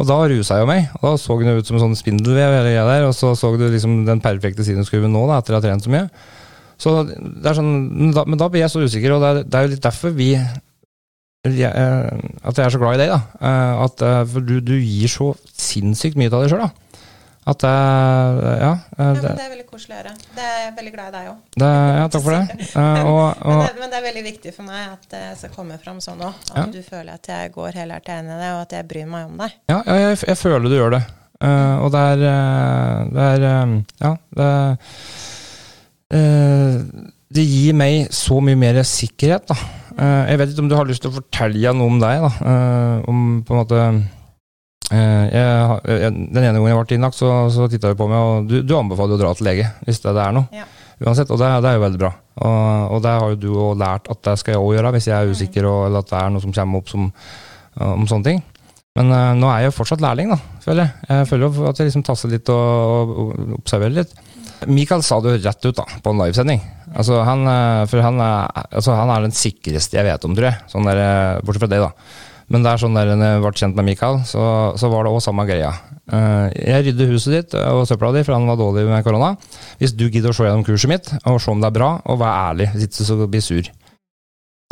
Og 0.00 0.06
da 0.08 0.16
rusa 0.24 0.56
jeg 0.56 0.64
jo 0.64 0.68
meg. 0.70 0.86
Og 1.00 1.04
da 1.04 1.14
så 1.20 1.36
jo 1.36 1.56
ut 1.58 1.68
som 1.68 1.76
en 1.76 1.84
sånn 1.86 1.98
spindelvev, 1.98 2.54
hele 2.56 2.70
greia 2.70 2.84
der, 2.88 3.08
og 3.10 3.16
så 3.16 3.34
så 3.36 3.52
du 3.60 3.66
liksom 3.68 4.02
den 4.08 4.22
perfekte 4.24 4.64
sinuskurven 4.64 5.12
nå, 5.12 5.26
da, 5.28 5.40
etter 5.42 5.56
å 5.56 5.60
ha 5.60 5.64
trent 5.64 5.84
så 5.84 5.92
mye. 5.92 6.06
Så 6.80 6.94
det 7.06 7.46
er 7.46 7.58
sånn, 7.58 7.72
men 7.92 8.14
da, 8.16 8.24
men 8.26 8.40
da 8.40 8.48
blir 8.50 8.64
jeg 8.64 8.72
så 8.72 8.82
usikker, 8.82 9.14
og 9.14 9.22
det 9.22 9.28
er, 9.30 9.42
det 9.44 9.58
er 9.58 9.66
jo 9.66 9.72
litt 9.74 9.84
derfor 9.84 10.14
vi 10.16 10.30
eh, 10.34 10.54
At 11.46 12.58
jeg 12.58 12.64
er 12.64 12.74
så 12.74 12.80
glad 12.80 12.96
i 12.96 13.02
deg, 13.04 13.12
da. 13.12 13.20
Eh, 13.38 13.82
At, 13.84 14.02
eh, 14.06 14.22
for 14.32 14.48
du, 14.48 14.56
du 14.64 14.74
gir 14.78 15.12
så 15.12 15.32
sinnssykt 15.52 16.18
mye 16.18 16.32
av 16.32 16.42
deg 16.42 16.54
sjøl, 16.54 16.64
da. 16.64 16.81
At 17.44 17.58
det 17.58 17.70
Ja. 17.72 18.72
Det, 18.76 18.98
Ja, 18.98 19.12
Det, 19.14 19.22
men 19.22 19.38
er 19.40 19.50
veldig 19.50 19.66
koselig 19.66 19.94
å 19.96 19.98
høre. 19.98 20.12
Det 20.36 20.42
er 20.46 20.58
jeg 20.64 20.74
veldig 20.76 20.92
glad 20.94 21.08
i 21.08 21.16
deg 21.16 21.30
òg. 21.32 21.38
ja 21.58 22.08
takk 22.08 22.22
for 22.22 22.30
det. 22.36 22.44
Eh, 22.76 23.06
Og, 23.06 23.46
Men, 23.46 23.58
det- 23.66 23.78
men 23.80 23.90
det 23.90 23.98
er 23.98 24.06
veldig 24.12 24.24
viktig 24.28 24.54
for 24.54 24.62
meg 24.62 24.92
at 24.92 25.08
det 25.10 25.38
skal 25.38 25.50
komme 25.50 25.78
fram 25.82 25.98
sånn 26.00 26.20
òg. 26.22 26.34
At 26.54 26.56
Ja. 26.56 26.66
du 26.66 26.82
føler 26.82 27.14
at 27.14 27.26
jeg 27.26 27.52
går 27.52 27.72
helhjertet 27.72 28.18
inn 28.20 28.30
i 28.30 28.38
det, 28.38 28.52
og 28.54 28.60
at 28.62 28.70
jeg 28.72 28.88
bryr 28.88 29.06
meg 29.06 29.26
om 29.26 29.36
deg. 29.38 29.52
ja, 29.68 29.82
ja 29.86 29.94
jeg, 30.08 30.18
jeg 30.28 30.36
føler 30.38 30.68
du 30.68 30.76
gjør 30.78 30.90
det. 30.98 31.02
Uh, 31.42 31.82
og 31.82 31.90
det 31.90 31.98
er 31.98 32.20
eh, 32.22 33.04
Det 33.10 33.22
er 33.34 33.42
eh, 33.42 33.82
Ja, 34.00 34.16
det 34.38 34.78
uh, 36.14 36.74
Det 37.32 37.44
gir 37.48 37.74
meg 37.74 38.10
så 38.14 38.38
mye 38.44 38.54
mer 38.60 38.78
sikkerhet, 38.86 39.46
da. 39.48 39.56
Uh, 39.98 40.28
jeg 40.30 40.38
vet 40.38 40.52
ikke 40.52 40.62
om 40.62 40.68
du 40.70 40.76
har 40.76 40.84
lyst 40.88 41.02
til 41.02 41.10
å 41.10 41.16
fortelle 41.16 41.72
noe 41.74 41.86
om 41.90 41.98
deg, 42.00 42.20
da. 42.22 42.30
Eh, 42.52 43.08
om 43.08 43.42
på 43.44 43.54
en 43.54 43.60
måte 43.62 43.78
eh, 43.80 44.00
jeg, 44.92 45.80
jeg, 45.88 46.12
Den 46.12 46.42
ene 46.42 46.58
gangen 46.58 46.70
jeg 46.70 46.78
ble 46.78 46.98
innlagt, 46.98 47.18
så, 47.18 47.32
så 47.54 47.66
titta 47.72 47.92
du 47.92 47.98
på 47.98 48.08
meg, 48.10 48.20
og 48.20 48.50
du, 48.50 48.60
du 48.66 48.76
anbefaler 48.76 49.16
å 49.16 49.22
dra 49.22 49.32
til 49.38 49.48
lege 49.48 49.70
hvis 49.86 50.02
det, 50.04 50.14
det 50.16 50.24
er 50.24 50.36
noe. 50.36 50.48
Ja. 50.54 50.68
Uansett, 51.02 51.32
og 51.34 51.40
det, 51.40 51.48
det 51.64 51.70
er 51.70 51.78
jo 51.78 51.84
veldig 51.86 52.00
bra. 52.02 52.12
Og, 52.46 52.96
og 52.96 53.02
det 53.02 53.12
har 53.18 53.32
jo 53.32 53.40
du 53.40 53.48
òg 53.56 53.80
lært 53.80 54.10
at 54.12 54.20
det 54.28 54.36
skal 54.38 54.54
jeg 54.54 54.62
òg 54.62 54.76
gjøre, 54.76 54.92
hvis 54.94 55.08
jeg 55.10 55.16
er 55.16 55.32
usikker, 55.34 55.66
og, 55.66 55.86
eller 55.88 56.04
at 56.04 56.12
det 56.12 56.18
er 56.20 56.34
noe 56.34 56.44
som 56.44 56.54
kommer 56.54 56.82
opp 56.82 56.92
som, 56.92 57.08
om 57.88 58.08
sånne 58.10 58.28
ting. 58.28 58.42
Men 58.98 59.08
uh, 59.08 59.32
nå 59.38 59.48
er 59.48 59.62
jeg 59.62 59.70
jo 59.70 59.78
fortsatt 59.78 60.04
lærling, 60.04 60.34
da, 60.34 60.38
føler 60.62 60.84
jeg. 60.84 61.08
Jeg 61.08 61.28
føler 61.30 61.60
at 61.70 61.80
jeg 61.80 61.88
liksom 61.88 62.04
tasser 62.06 62.32
litt 62.32 62.52
og, 62.52 63.14
og 63.22 63.56
observerer 63.56 64.02
litt. 64.02 64.12
Mikael 64.70 65.02
sa 65.02 65.18
det 65.22 65.32
jo 65.32 65.40
rett 65.42 65.66
ut 65.66 65.78
da, 65.78 65.86
på 66.04 66.12
en 66.12 66.20
livesending. 66.20 66.60
Altså, 66.92 67.22
han, 67.26 67.46
eh, 67.48 67.84
for 67.90 68.04
han 68.04 68.20
er, 68.22 68.66
altså, 68.68 68.94
han 68.94 69.10
er 69.10 69.24
den 69.24 69.34
sikreste 69.34 69.98
jeg 69.98 70.06
vet 70.06 70.26
om, 70.28 70.36
tror 70.36 70.50
jeg. 70.50 70.60
Sånn 70.70 70.86
der, 70.86 71.00
eh, 71.02 71.40
bortsett 71.42 71.64
fra 71.64 71.70
deg, 71.72 71.82
da. 71.82 71.90
Men 72.52 72.64
det 72.64 72.72
er 72.72 72.80
sånn 72.82 72.96
der, 72.96 73.14
når 73.16 73.30
jeg 73.30 73.42
ble 73.42 73.52
kjent 73.62 73.78
med 73.78 73.86
Mikael, 73.88 74.18
så, 74.28 74.42
så 74.76 74.90
var 74.92 75.06
det 75.06 75.12
òg 75.14 75.22
samme 75.24 75.46
greia. 75.48 75.70
Eh, 76.12 76.48
jeg 76.68 76.84
rydder 76.88 77.12
huset 77.14 77.36
ditt 77.36 77.54
og 77.56 77.86
søpla 77.88 78.10
di, 78.12 78.24
for 78.26 78.36
han 78.36 78.48
var 78.50 78.58
dårlig 78.60 78.84
med 78.90 79.06
korona. 79.06 79.30
Hvis 79.80 79.94
du 79.96 80.04
gidder 80.08 80.34
å 80.34 80.36
se 80.36 80.44
gjennom 80.44 80.66
kurset 80.66 80.92
mitt 80.92 81.08
og 81.22 81.40
se 81.40 81.52
om 81.52 81.62
det 81.62 81.70
er 81.70 81.78
bra, 81.78 81.94
og 82.04 82.20
vær 82.20 82.50
ærlig, 82.50 82.68
hvis 82.74 82.90
ikke 82.90 83.08
så 83.08 83.16
blir 83.24 83.44
sur. 83.46 83.70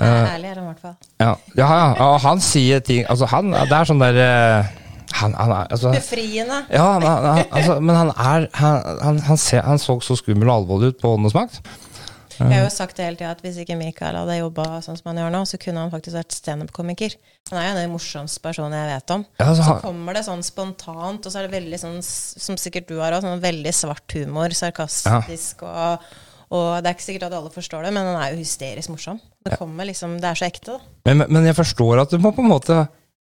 Eh, 0.01 0.35
ærlig 0.35 0.51
er 0.51 0.61
han 0.61 0.67
i 0.67 0.69
hvert 0.69 0.85
fall. 0.85 0.99
ja, 1.21 1.33
ja, 1.57 1.67
ja, 1.97 2.13
han 2.25 2.39
sier 2.41 2.81
ting 2.81 3.03
Altså, 3.05 3.27
han 3.29 3.51
Det 3.53 3.75
er 3.77 3.89
sånn 3.91 4.01
der 4.01 4.21
eh, 4.25 4.71
han, 5.19 5.35
han 5.37 5.53
er 5.53 5.75
altså, 5.75 5.91
Befriende. 5.93 6.63
Ja, 6.73 6.87
han, 6.97 7.45
altså, 7.51 7.77
men 7.81 7.97
han 7.97 8.13
er 8.15 8.47
han, 8.61 8.81
han, 9.03 9.21
han, 9.27 9.41
ser, 9.41 9.65
han 9.67 9.81
så 9.83 9.99
så 10.05 10.17
skummel 10.17 10.49
og 10.49 10.63
alvorlig 10.63 10.95
ut 10.95 11.01
på 11.03 11.13
Åndenes 11.17 11.37
makt. 11.37 11.61
Jeg 12.41 12.57
har 12.57 12.65
jo 12.65 12.71
sagt 12.73 12.97
det 12.97 13.05
hele 13.05 13.19
tida 13.21 13.31
at 13.35 13.43
hvis 13.45 13.59
ikke 13.63 13.77
Mikael 13.79 14.17
hadde 14.17 14.39
jobba 14.39 14.65
sånn 14.85 14.97
som 14.99 15.11
han 15.11 15.21
gjør 15.21 15.35
nå, 15.35 15.43
så 15.51 15.59
kunne 15.61 15.85
han 15.85 15.93
faktisk 15.93 16.17
vært 16.17 16.37
standup-komiker. 16.39 17.17
Han 17.51 17.61
er 17.61 17.69
jo 17.69 17.77
den 17.81 17.93
morsomste 17.93 18.43
personen 18.45 18.77
jeg 18.79 18.89
vet 18.95 19.15
om. 19.17 19.27
Ja, 19.41 19.51
altså, 19.51 19.67
Så 19.69 19.77
kommer 19.85 20.17
det 20.17 20.25
sånn 20.27 20.43
spontant, 20.47 21.27
og 21.27 21.33
så 21.35 21.43
er 21.43 21.49
det 21.49 21.55
veldig 21.59 21.81
sånn, 21.83 22.01
som 22.03 22.57
sikkert 22.61 22.89
du 22.89 22.99
har 23.03 23.13
òg, 23.17 23.23
sånn 23.27 23.45
veldig 23.45 23.75
svart 23.77 24.17
humor, 24.19 24.57
sarkastisk 24.57 25.63
og 25.69 26.11
og 26.51 26.81
det 26.83 26.89
er 26.91 26.97
ikke 26.97 27.05
sikkert 27.05 27.29
at 27.29 27.35
alle 27.39 27.51
forstår 27.55 27.85
det, 27.87 27.91
men 27.95 28.09
han 28.09 28.17
er 28.19 28.33
jo 28.33 28.41
hysterisk 28.41 28.91
morsom. 28.91 29.21
Det 29.47 29.55
kommer 29.55 29.87
liksom, 29.87 30.17
det 30.19 30.33
er 30.33 30.35
så 30.41 30.49
ekte, 30.49 30.73
da. 30.81 30.81
men, 31.07 31.23
men 31.31 31.47
jeg 31.47 31.55
forstår 31.55 32.01
at 32.03 32.11
du 32.11 32.19
må 32.19 32.33
på 32.35 32.43
en 32.43 32.51
måte 32.51 32.79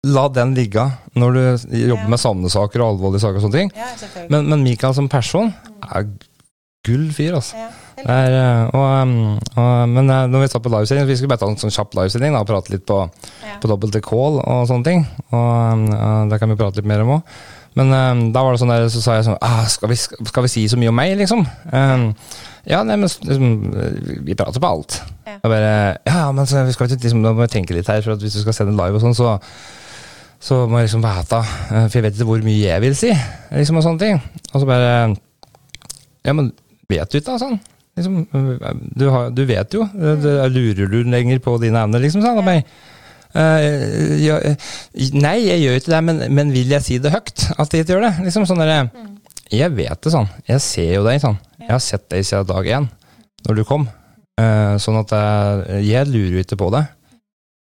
la 0.09 0.23
den 0.33 0.55
ligge 0.57 0.81
når 1.13 1.35
du 1.37 1.41
jobber 1.83 2.07
Ja. 2.07 2.09
med 2.09 2.17
savnesaker 2.17 2.81
og 2.81 2.95
alvorlige 2.95 3.21
saker 3.21 3.37
og 3.37 3.43
sånne 3.45 3.59
ting. 3.59 3.71
Ja. 3.77 4.25
Men, 4.33 4.49
men 4.49 4.63
Mikael 4.65 4.95
som 4.97 5.05
person 5.11 5.53
er 5.85 6.07
gull 6.87 7.07
fyr, 7.13 7.35
altså. 7.37 7.59
ja, 7.59 7.69
er, 8.01 8.35
eh, 8.35 8.61
og, 8.73 8.85
um, 9.05 9.15
og, 9.53 9.71
men 9.91 10.09
eh, 10.09 10.27
når 10.31 10.43
vi 10.43 10.49
satt 10.49 10.63
på 10.65 10.71
livesending, 10.73 11.07
vi 11.09 11.17
skulle 11.19 11.29
bare 11.29 11.43
ta 11.43 11.49
en 11.51 11.59
sånn 11.61 11.73
kjapp 11.73 11.93
livesending 11.99 12.37
og 12.37 12.47
prate 12.49 12.73
litt 12.73 12.85
på, 12.89 13.03
ja. 13.45 13.57
på 13.61 13.69
dobbelte 13.69 14.01
call 14.05 14.39
og 14.41 14.63
sånne 14.69 14.87
ting. 14.87 15.03
Og 15.29 15.89
og 15.91 16.31
Det 16.31 16.39
kan 16.41 16.49
vi 16.49 16.57
prate 16.57 16.81
litt 16.81 16.89
mer 16.89 17.03
om 17.05 17.17
òg. 17.19 17.35
Men 17.77 17.93
um, 17.95 18.23
da 18.35 18.41
var 18.43 18.55
det 18.55 18.61
sånn 18.63 18.73
der, 18.73 18.87
så 18.91 19.01
sa 19.03 19.19
jeg 19.19 19.27
sånn 19.29 19.37
ah, 19.45 19.61
skal, 19.71 19.91
vi, 19.93 19.97
skal 20.01 20.43
vi 20.43 20.51
si 20.51 20.65
så 20.67 20.79
mye 20.79 20.91
om 20.91 20.97
meg, 20.97 21.13
liksom? 21.21 21.45
Um, 21.71 22.07
ja, 22.67 22.81
nei, 22.83 22.97
men 22.99 23.07
liksom, 23.07 23.53
vi 24.25 24.35
prater 24.37 24.61
på 24.61 24.71
alt. 24.73 24.97
Ja. 25.29 25.37
Bare, 25.45 25.75
ja, 26.09 26.25
men 26.35 26.49
så, 26.49 26.65
vi 26.67 26.75
skal 26.75 26.91
liksom, 26.91 27.21
da 27.23 27.31
må 27.35 27.45
vi 27.45 27.53
tenke 27.53 27.77
litt 27.77 27.89
her, 27.89 28.01
for 28.03 28.17
at 28.17 28.25
hvis 28.25 28.35
du 28.35 28.41
skal 28.43 28.57
sende 28.57 28.75
live 28.75 28.99
og 28.99 29.05
sånn, 29.05 29.17
så 29.17 29.37
så 30.41 30.63
må 30.65 30.79
jeg 30.79 30.89
liksom 30.89 31.03
vite, 31.05 31.37
eh, 31.37 31.83
for 31.85 31.99
jeg 31.99 32.03
vet 32.07 32.15
ikke 32.17 32.25
hvor 32.31 32.45
mye 32.45 32.61
jeg 32.63 32.81
vil 32.81 32.95
si, 32.97 33.11
liksom 33.53 33.77
og 33.77 33.85
sånne 33.85 34.01
ting. 34.01 34.21
Og 34.51 34.63
så 34.63 34.65
bare 34.65 34.89
Ja, 36.25 36.33
men 36.33 36.51
vet 36.91 37.11
du 37.11 37.19
ikke, 37.19 37.31
da, 37.31 37.39
sånn? 37.41 37.59
Liksom, 37.99 38.21
du, 38.95 39.05
har, 39.11 39.29
du 39.35 39.43
vet 39.47 39.75
jo. 39.75 39.85
Mm. 39.91 40.23
Det, 40.23 40.33
lurer 40.53 40.91
du 40.91 40.99
lenger 41.11 41.41
på 41.43 41.57
dine 41.61 41.83
evner, 41.83 42.03
liksom? 42.03 42.23
Sånn, 42.23 42.39
og 42.39 42.47
meg. 42.47 42.67
Uh, 43.31 44.19
ja, 44.19 44.37
eh, 44.43 44.71
nei, 45.15 45.37
jeg 45.45 45.61
gjør 45.61 45.77
ikke 45.79 45.93
det, 45.93 45.99
men, 46.03 46.17
men 46.35 46.49
vil 46.51 46.73
jeg 46.73 46.83
si 46.83 46.97
det 46.99 47.13
høyt? 47.13 47.45
At 47.55 47.71
jeg 47.71 47.85
ikke 47.85 47.95
gjør 47.95 48.07
det? 48.09 48.13
Liksom 48.27 48.47
sånn 48.49 48.63
derre 48.63 48.83
Mm. 48.91 49.07
Jeg 49.51 49.73
vet 49.75 49.99
det, 49.99 50.11
sånn. 50.13 50.29
Jeg 50.47 50.63
ser 50.63 50.93
jo 50.93 51.01
deg, 51.03 51.17
sånn. 51.19 51.35
Jeg 51.59 51.71
har 51.73 51.81
sett 51.83 52.05
deg 52.07 52.23
siden 52.23 52.47
dag 52.47 52.67
én, 52.71 52.85
når 53.43 53.57
du 53.57 53.63
kom. 53.67 53.83
Uh, 54.39 54.77
sånn 54.79 55.01
at 55.01 55.11
jeg, 55.11 55.81
jeg 55.89 56.07
lurer 56.07 56.37
jo 56.37 56.43
ikke 56.45 56.59
på 56.61 56.69
det. 56.71 56.85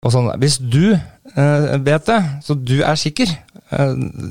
Og 0.03 0.11
sånn, 0.15 0.27
hvis 0.43 0.57
du 0.59 0.97
uh, 0.97 1.77
vet 1.87 2.11
det, 2.11 2.19
så 2.43 2.57
du 2.59 2.81
er 2.83 2.99
sikker, 2.99 3.31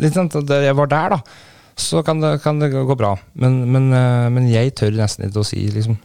litt 0.02 0.18
sånn, 0.18 0.28
jeg 0.28 0.76
var 0.76 0.92
der, 0.92 1.16
da, 1.16 1.47
så 1.78 2.02
kan 2.04 2.22
det, 2.22 2.40
kan 2.44 2.60
det 2.60 2.72
gå 2.74 2.96
bra. 2.96 3.14
Men, 3.34 3.62
men, 3.72 3.94
eh, 3.94 4.28
men 4.34 4.50
jeg 4.50 4.74
tør 4.78 4.98
nesten 4.98 5.28
ikke 5.28 5.44
å 5.44 5.48
si, 5.48 5.62
liksom. 5.72 5.98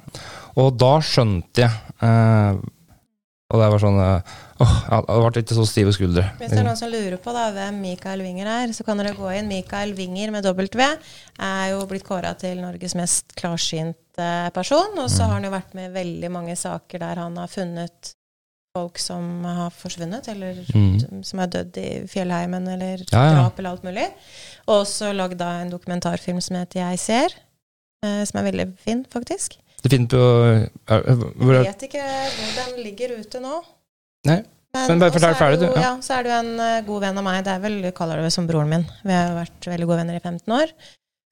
Og 0.60 0.74
da 0.76 0.98
skjønte 1.00 1.62
jeg 1.62 1.70
eh, 2.04 2.58
Og 3.48 3.56
det 3.56 3.68
var 3.72 3.80
sånn 3.80 4.00
eh, 4.04 4.34
Åh, 4.60 4.74
det 4.92 5.14
ble 5.16 5.42
ikke 5.42 5.56
så 5.56 5.64
stive 5.66 5.94
skuldre. 5.96 6.26
Hvis 6.38 6.52
det 6.52 6.60
er 6.60 6.66
noen 6.68 6.78
som 6.78 6.92
lurer 6.92 7.16
på 7.18 7.32
da, 7.34 7.48
hvem 7.56 7.80
Mikael 7.82 8.20
Winger 8.22 8.50
er, 8.52 8.74
så 8.76 8.84
kan 8.86 9.00
dere 9.00 9.16
gå 9.16 9.32
inn. 9.34 9.48
Mikael 9.50 9.96
Winger 9.98 10.30
med 10.30 10.46
W 10.46 10.84
er 10.86 11.64
jo 11.72 11.80
blitt 11.90 12.04
kåra 12.06 12.30
til 12.38 12.60
Norges 12.62 12.94
mest 12.94 13.34
klarsynte 13.34 14.28
person. 14.54 14.94
Og 15.02 15.08
så 15.10 15.26
har 15.26 15.40
han 15.40 15.48
jo 15.48 15.54
vært 15.56 15.74
med 15.74 15.88
i 15.88 15.94
veldig 15.96 16.30
mange 16.30 16.54
saker 16.60 17.02
der 17.02 17.24
han 17.24 17.40
har 17.42 17.50
funnet 17.50 18.12
folk 18.72 18.98
som 19.00 19.44
har 19.44 19.70
forsvunnet, 19.76 20.28
eller 20.32 20.54
Mm. 20.72 21.22
som 21.24 21.40
er 21.40 21.46
dødd 21.46 21.76
i 21.76 21.88
fjellheimen, 22.08 22.66
eller 22.68 22.98
Ja, 23.12 23.24
ja. 23.24 23.34
drap, 23.34 23.58
eller 23.58 23.70
alt 23.70 23.82
mulig. 23.84 24.06
Og 24.66 24.84
også 24.86 25.12
lagd 25.14 25.36
da 25.38 25.60
en 25.60 25.70
dokumentarfilm 25.70 26.40
som 26.40 26.56
heter 26.56 26.80
Jeg 26.80 26.98
ser, 26.98 27.28
eh, 28.04 28.24
som 28.24 28.40
er 28.40 28.50
veldig 28.50 28.78
fin, 28.78 29.04
faktisk. 29.04 29.58
Du 29.82 29.88
finner 29.88 30.06
på 30.08 30.22
er, 30.88 31.02
hvor 31.02 31.54
er, 31.54 31.64
Jeg 31.64 31.74
vet 31.74 31.82
ikke 31.90 32.02
hvor 32.02 32.64
den 32.64 32.84
ligger 32.84 33.18
ute 33.20 33.40
nå. 33.40 33.62
Nei, 34.24 34.42
men 34.74 34.98
bare 35.00 35.08
og 35.10 35.12
fortell 35.12 35.28
er 35.28 35.34
det 35.34 35.42
ferdig, 35.42 35.58
du, 35.60 35.66
ja. 35.66 35.80
Ja, 35.82 35.96
så 36.00 36.14
er 36.18 36.22
du 36.22 36.30
en 36.30 36.60
uh, 36.60 36.80
god 36.86 37.00
venn 37.02 37.18
av 37.18 37.24
meg. 37.24 37.44
Det 37.44 37.52
er 37.52 37.58
vel, 37.60 37.82
du 37.82 37.90
kaller 37.90 38.16
det 38.16 38.22
vel 38.24 38.30
som 38.30 38.46
broren 38.46 38.68
min. 38.70 38.86
Vi 39.04 39.12
har 39.12 39.34
vært 39.34 39.60
veldig 39.68 39.86
gode 39.86 39.98
venner 39.98 40.14
i 40.16 40.20
15 40.20 40.48
år. 40.48 40.72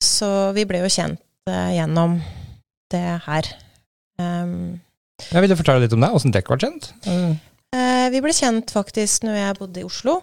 Så 0.03 0.53
vi 0.53 0.65
ble 0.67 0.79
jo 0.83 0.89
kjent 0.93 1.21
uh, 1.49 1.71
gjennom 1.73 2.21
det 2.91 3.21
her. 3.25 3.45
Um, 4.19 4.81
Jeg 5.29 5.51
du 5.53 5.57
fortelle 5.59 5.85
litt 5.85 5.95
om 5.97 6.03
deg, 6.03 6.17
åssen 6.17 6.33
dere 6.35 6.49
ble 6.49 6.59
kjent. 6.65 6.91
Uh. 7.07 7.33
Eh, 7.77 8.07
vi 8.11 8.21
ble 8.25 8.33
kjent 8.35 8.73
faktisk 8.75 9.23
når 9.27 9.37
jeg 9.39 9.59
bodde 9.61 9.83
i 9.83 9.87
Oslo. 9.87 10.17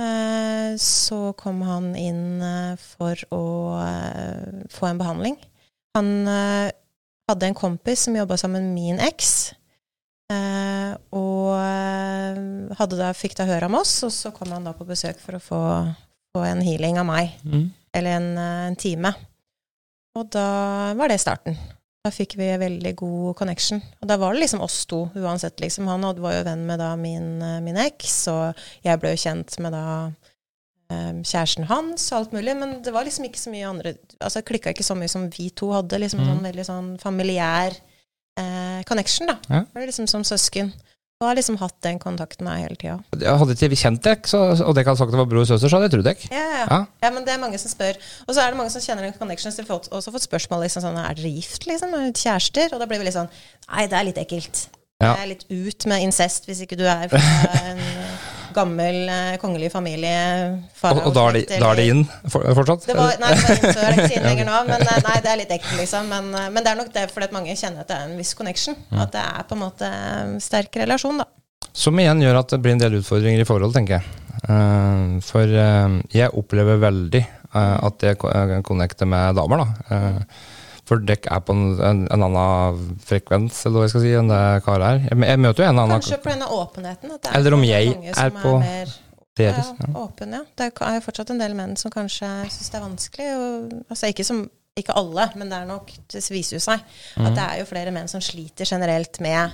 Eh, 0.00 0.76
så 0.80 1.18
kom 1.36 1.60
han 1.66 1.90
inn 1.98 2.40
eh, 2.40 2.76
for 2.80 3.20
å 3.36 3.44
eh, 3.84 4.60
få 4.72 4.88
en 4.88 5.00
behandling. 5.02 5.36
Han 5.98 6.10
hadde 6.30 7.48
en 7.48 7.56
kompis 7.58 8.06
som 8.06 8.14
jobba 8.14 8.36
sammen 8.38 8.70
med 8.70 8.76
min 8.78 9.00
eks. 9.02 9.52
eh, 10.30 10.92
og 11.18 12.76
hadde 12.78 12.98
da, 13.00 13.10
fikk 13.16 13.34
da 13.38 13.48
høre 13.48 13.66
om 13.66 13.74
oss, 13.80 13.96
og 14.06 14.14
så 14.14 14.30
kom 14.34 14.54
han 14.54 14.64
da 14.66 14.72
på 14.76 14.86
besøk 14.86 15.18
for 15.18 15.36
å 15.36 15.42
få, 15.42 15.62
få 16.30 16.44
en 16.46 16.62
healing 16.62 17.00
av 17.02 17.08
meg. 17.10 17.34
Mm. 17.42 17.66
Eller 17.98 18.20
en, 18.20 18.30
en 18.38 18.78
time. 18.78 19.12
Og 20.14 20.30
da 20.30 20.94
var 20.98 21.10
det 21.10 21.20
starten. 21.22 21.58
Da 22.00 22.08
fikk 22.08 22.38
vi 22.40 22.46
veldig 22.56 22.94
god 22.96 23.34
connection. 23.36 23.82
Og 24.00 24.08
da 24.08 24.16
var 24.20 24.32
det 24.32 24.40
liksom 24.46 24.62
oss 24.64 24.86
to 24.88 25.02
uansett. 25.20 25.60
liksom. 25.60 25.88
Han 25.90 26.06
var 26.16 26.32
jo 26.38 26.44
venn 26.46 26.64
med 26.66 26.80
da 26.80 26.94
min, 26.96 27.42
eh, 27.42 27.60
min 27.60 27.76
eks, 27.76 28.28
og 28.32 28.62
jeg 28.86 29.00
ble 29.00 29.12
jo 29.12 29.20
kjent 29.20 29.58
med 29.60 29.74
da 29.76 29.84
eh, 30.88 31.20
kjæresten 31.20 31.68
hans 31.68 32.08
og 32.12 32.18
alt 32.18 32.32
mulig. 32.32 32.56
Men 32.56 32.80
det 32.82 32.94
var 32.94 33.04
liksom 33.04 33.28
ikke 33.28 33.42
så 33.42 33.52
mye 33.52 33.68
andre 33.68 33.94
Altså 34.20 34.40
klikka 34.40 34.72
ikke 34.72 34.86
så 34.86 34.96
mye 34.96 35.12
som 35.12 35.28
vi 35.28 35.50
to 35.50 35.72
hadde. 35.72 36.00
liksom 36.00 36.24
mm. 36.24 36.30
sånn 36.30 36.48
Veldig 36.48 36.66
sånn 36.70 36.90
familiær 37.02 37.76
eh, 37.76 38.80
connection, 38.88 39.28
da. 39.28 39.36
Ja. 39.50 39.60
Det 39.68 39.82
var 39.82 39.92
liksom 39.92 40.08
som 40.08 40.24
søsken. 40.24 40.72
Og 41.20 41.26
har 41.28 41.36
liksom 41.36 41.58
hatt 41.60 41.74
den 41.84 41.98
kontakten 42.00 42.46
med 42.46 42.54
meg 42.54 42.62
hele 42.64 42.78
tida. 42.80 42.94
Jeg 43.20 43.36
hadde 43.42 43.52
ikke 43.52 43.68
vi 43.68 43.76
kjent 43.76 44.00
deg, 44.06 44.24
og 44.32 44.72
dere 44.72 44.86
hadde 44.88 45.00
sagt 45.02 45.12
det 45.12 45.18
var 45.20 45.26
bror 45.28 45.42
og 45.42 45.50
søster, 45.50 45.68
så 45.68 45.76
hadde 45.76 45.90
jeg 45.90 45.92
trodd 45.98 46.06
dere. 46.08 46.30
Ja, 46.32 46.44
ja, 46.46 46.54
ja. 46.62 46.68
Ja. 46.70 46.78
Ja, 47.04 47.10
men 47.12 47.26
det 47.26 47.34
er 47.34 47.42
mange 47.42 47.60
som 47.60 47.68
spør. 47.68 47.98
Og 48.24 48.32
så 48.32 48.40
er 48.40 48.54
det 48.54 48.56
mange 48.56 48.72
som 48.72 48.80
kjenner 48.80 49.04
en 49.04 49.12
connection. 49.18 49.52
Så 49.52 49.66
har 49.68 49.84
også 49.98 50.14
fått 50.14 50.24
spørsmål 50.24 50.64
liksom 50.64 50.86
sånn 50.86 50.96
Er 50.96 51.18
dere 51.18 51.34
gift, 51.34 51.68
liksom? 51.68 51.92
Er 51.92 52.14
Kjærester? 52.16 52.72
Og 52.72 52.80
da 52.80 52.88
blir 52.88 53.02
vi 53.02 53.10
litt 53.10 53.18
sånn 53.18 53.28
Nei, 53.68 53.84
det 53.92 53.98
er 54.00 54.08
litt 54.08 54.22
ekkelt. 54.24 54.62
Ja. 55.00 55.12
Det 55.12 55.20
er 55.26 55.30
litt 55.34 55.44
ut 55.52 55.86
med 55.92 56.06
incest 56.08 56.48
hvis 56.48 56.64
ikke 56.64 56.80
du 56.80 56.86
er 56.88 57.04
fra 57.12 57.20
en 57.68 57.84
gammel 58.54 58.98
eh, 59.08 59.34
kongelig 59.42 59.70
familie. 59.72 60.14
Og, 60.82 61.00
og 61.08 61.14
da 61.16 61.26
er 61.28 61.38
det, 61.38 61.42
da 61.60 61.72
er 61.72 61.80
det 61.80 61.88
inn 61.92 62.04
for, 62.26 62.44
fortsatt? 62.58 62.86
Det 62.88 62.96
var, 62.98 63.16
nei, 63.22 63.32
det 63.34 63.44
var 63.46 63.56
inn 63.56 63.76
før, 63.80 63.88
det 63.96 64.06
ikke 64.06 64.20
inn 64.20 64.28
lenger 64.30 64.50
nå. 64.50 64.62
Men 64.70 64.86
eh, 64.86 65.02
nei, 65.08 65.16
det 65.24 65.32
er 65.32 65.42
litt 65.42 65.56
ekkelt, 65.58 65.76
liksom. 65.82 66.08
Men, 66.12 66.30
eh, 66.34 66.48
men 66.54 66.64
det 66.64 66.72
er 66.72 66.80
nok 66.80 66.94
det 66.94 67.08
fordi 67.12 67.30
at 67.30 67.36
mange 67.36 67.56
kjenner 67.56 67.84
at 67.84 67.92
det 67.92 67.98
er 67.98 68.08
en 68.08 68.16
viss 68.20 68.32
connection. 68.38 68.78
At 68.94 69.14
det 69.16 69.26
er 69.26 69.46
på 69.48 69.58
en 69.58 69.64
måte 69.64 69.92
sterk 70.44 70.80
relasjon, 70.82 71.22
da. 71.22 71.28
Som 71.76 71.98
igjen 72.02 72.22
gjør 72.24 72.40
at 72.40 72.50
det 72.50 72.60
blir 72.64 72.74
en 72.74 72.82
del 72.82 72.98
utfordringer 72.98 73.44
i 73.44 73.48
forhold, 73.48 73.74
tenker 73.76 74.00
jeg. 74.00 74.16
Uh, 74.40 75.20
for 75.24 75.44
uh, 75.44 76.00
jeg 76.14 76.32
opplever 76.38 76.80
veldig 76.80 77.20
uh, 77.52 77.76
at 77.86 78.06
jeg 78.06 78.16
eh, 78.30 78.54
connecter 78.66 79.08
med 79.10 79.36
damer, 79.38 79.64
da. 79.64 80.00
Eh, 80.90 80.96
for 80.96 81.04
dere 81.06 81.30
er 81.36 81.40
på 81.46 81.54
en, 81.54 81.80
en, 81.80 82.00
en 82.10 82.22
annen 82.26 82.98
frekvens, 83.06 83.60
eller 83.66 83.78
hva 83.78 83.84
jeg 83.86 83.92
skal 83.94 84.02
si, 84.02 84.12
enn 84.18 84.30
det 84.32 84.40
karet 84.66 84.86
er. 84.88 85.04
Jeg, 85.12 85.38
møter 85.38 85.62
jo 85.62 85.68
en 85.70 85.78
annen 85.78 85.94
Kanskje 86.00 86.18
på 86.24 86.32
denne 86.32 86.48
åpenheten. 86.50 87.12
Er 87.14 87.36
Eller 87.38 87.54
om 87.54 87.62
jeg 87.64 87.94
er 88.10 88.30
på 88.34 88.42
på 88.42 88.54
mer 88.58 88.90
deres. 89.38 89.70
Ja, 89.70 89.86
Ja. 89.86 89.92
åpen, 90.02 90.32
ja. 90.34 90.40
Det 90.58 90.72
er 90.74 90.94
jo 90.98 91.04
fortsatt 91.06 91.30
en 91.30 91.38
del 91.38 91.54
menn 91.54 91.76
som 91.78 91.90
kanskje 91.94 92.26
syns 92.50 92.70
det 92.70 92.78
er 92.80 92.82
vanskelig. 92.88 93.28
Og, 93.38 93.76
altså 93.88 94.10
ikke, 94.10 94.24
som, 94.26 94.42
ikke 94.76 94.96
alle, 94.98 95.28
men 95.36 95.48
det 95.48 95.58
er 95.62 95.66
nok 95.70 95.92
Det 96.10 96.22
viser 96.30 96.56
jo 96.58 96.60
seg 96.60 96.80
Mm. 97.16 97.26
at 97.26 97.34
det 97.34 97.44
er 97.46 97.58
jo 97.60 97.66
flere 97.70 97.90
menn 97.94 98.08
som 98.08 98.20
sliter 98.20 98.64
generelt 98.66 99.20
med 99.20 99.50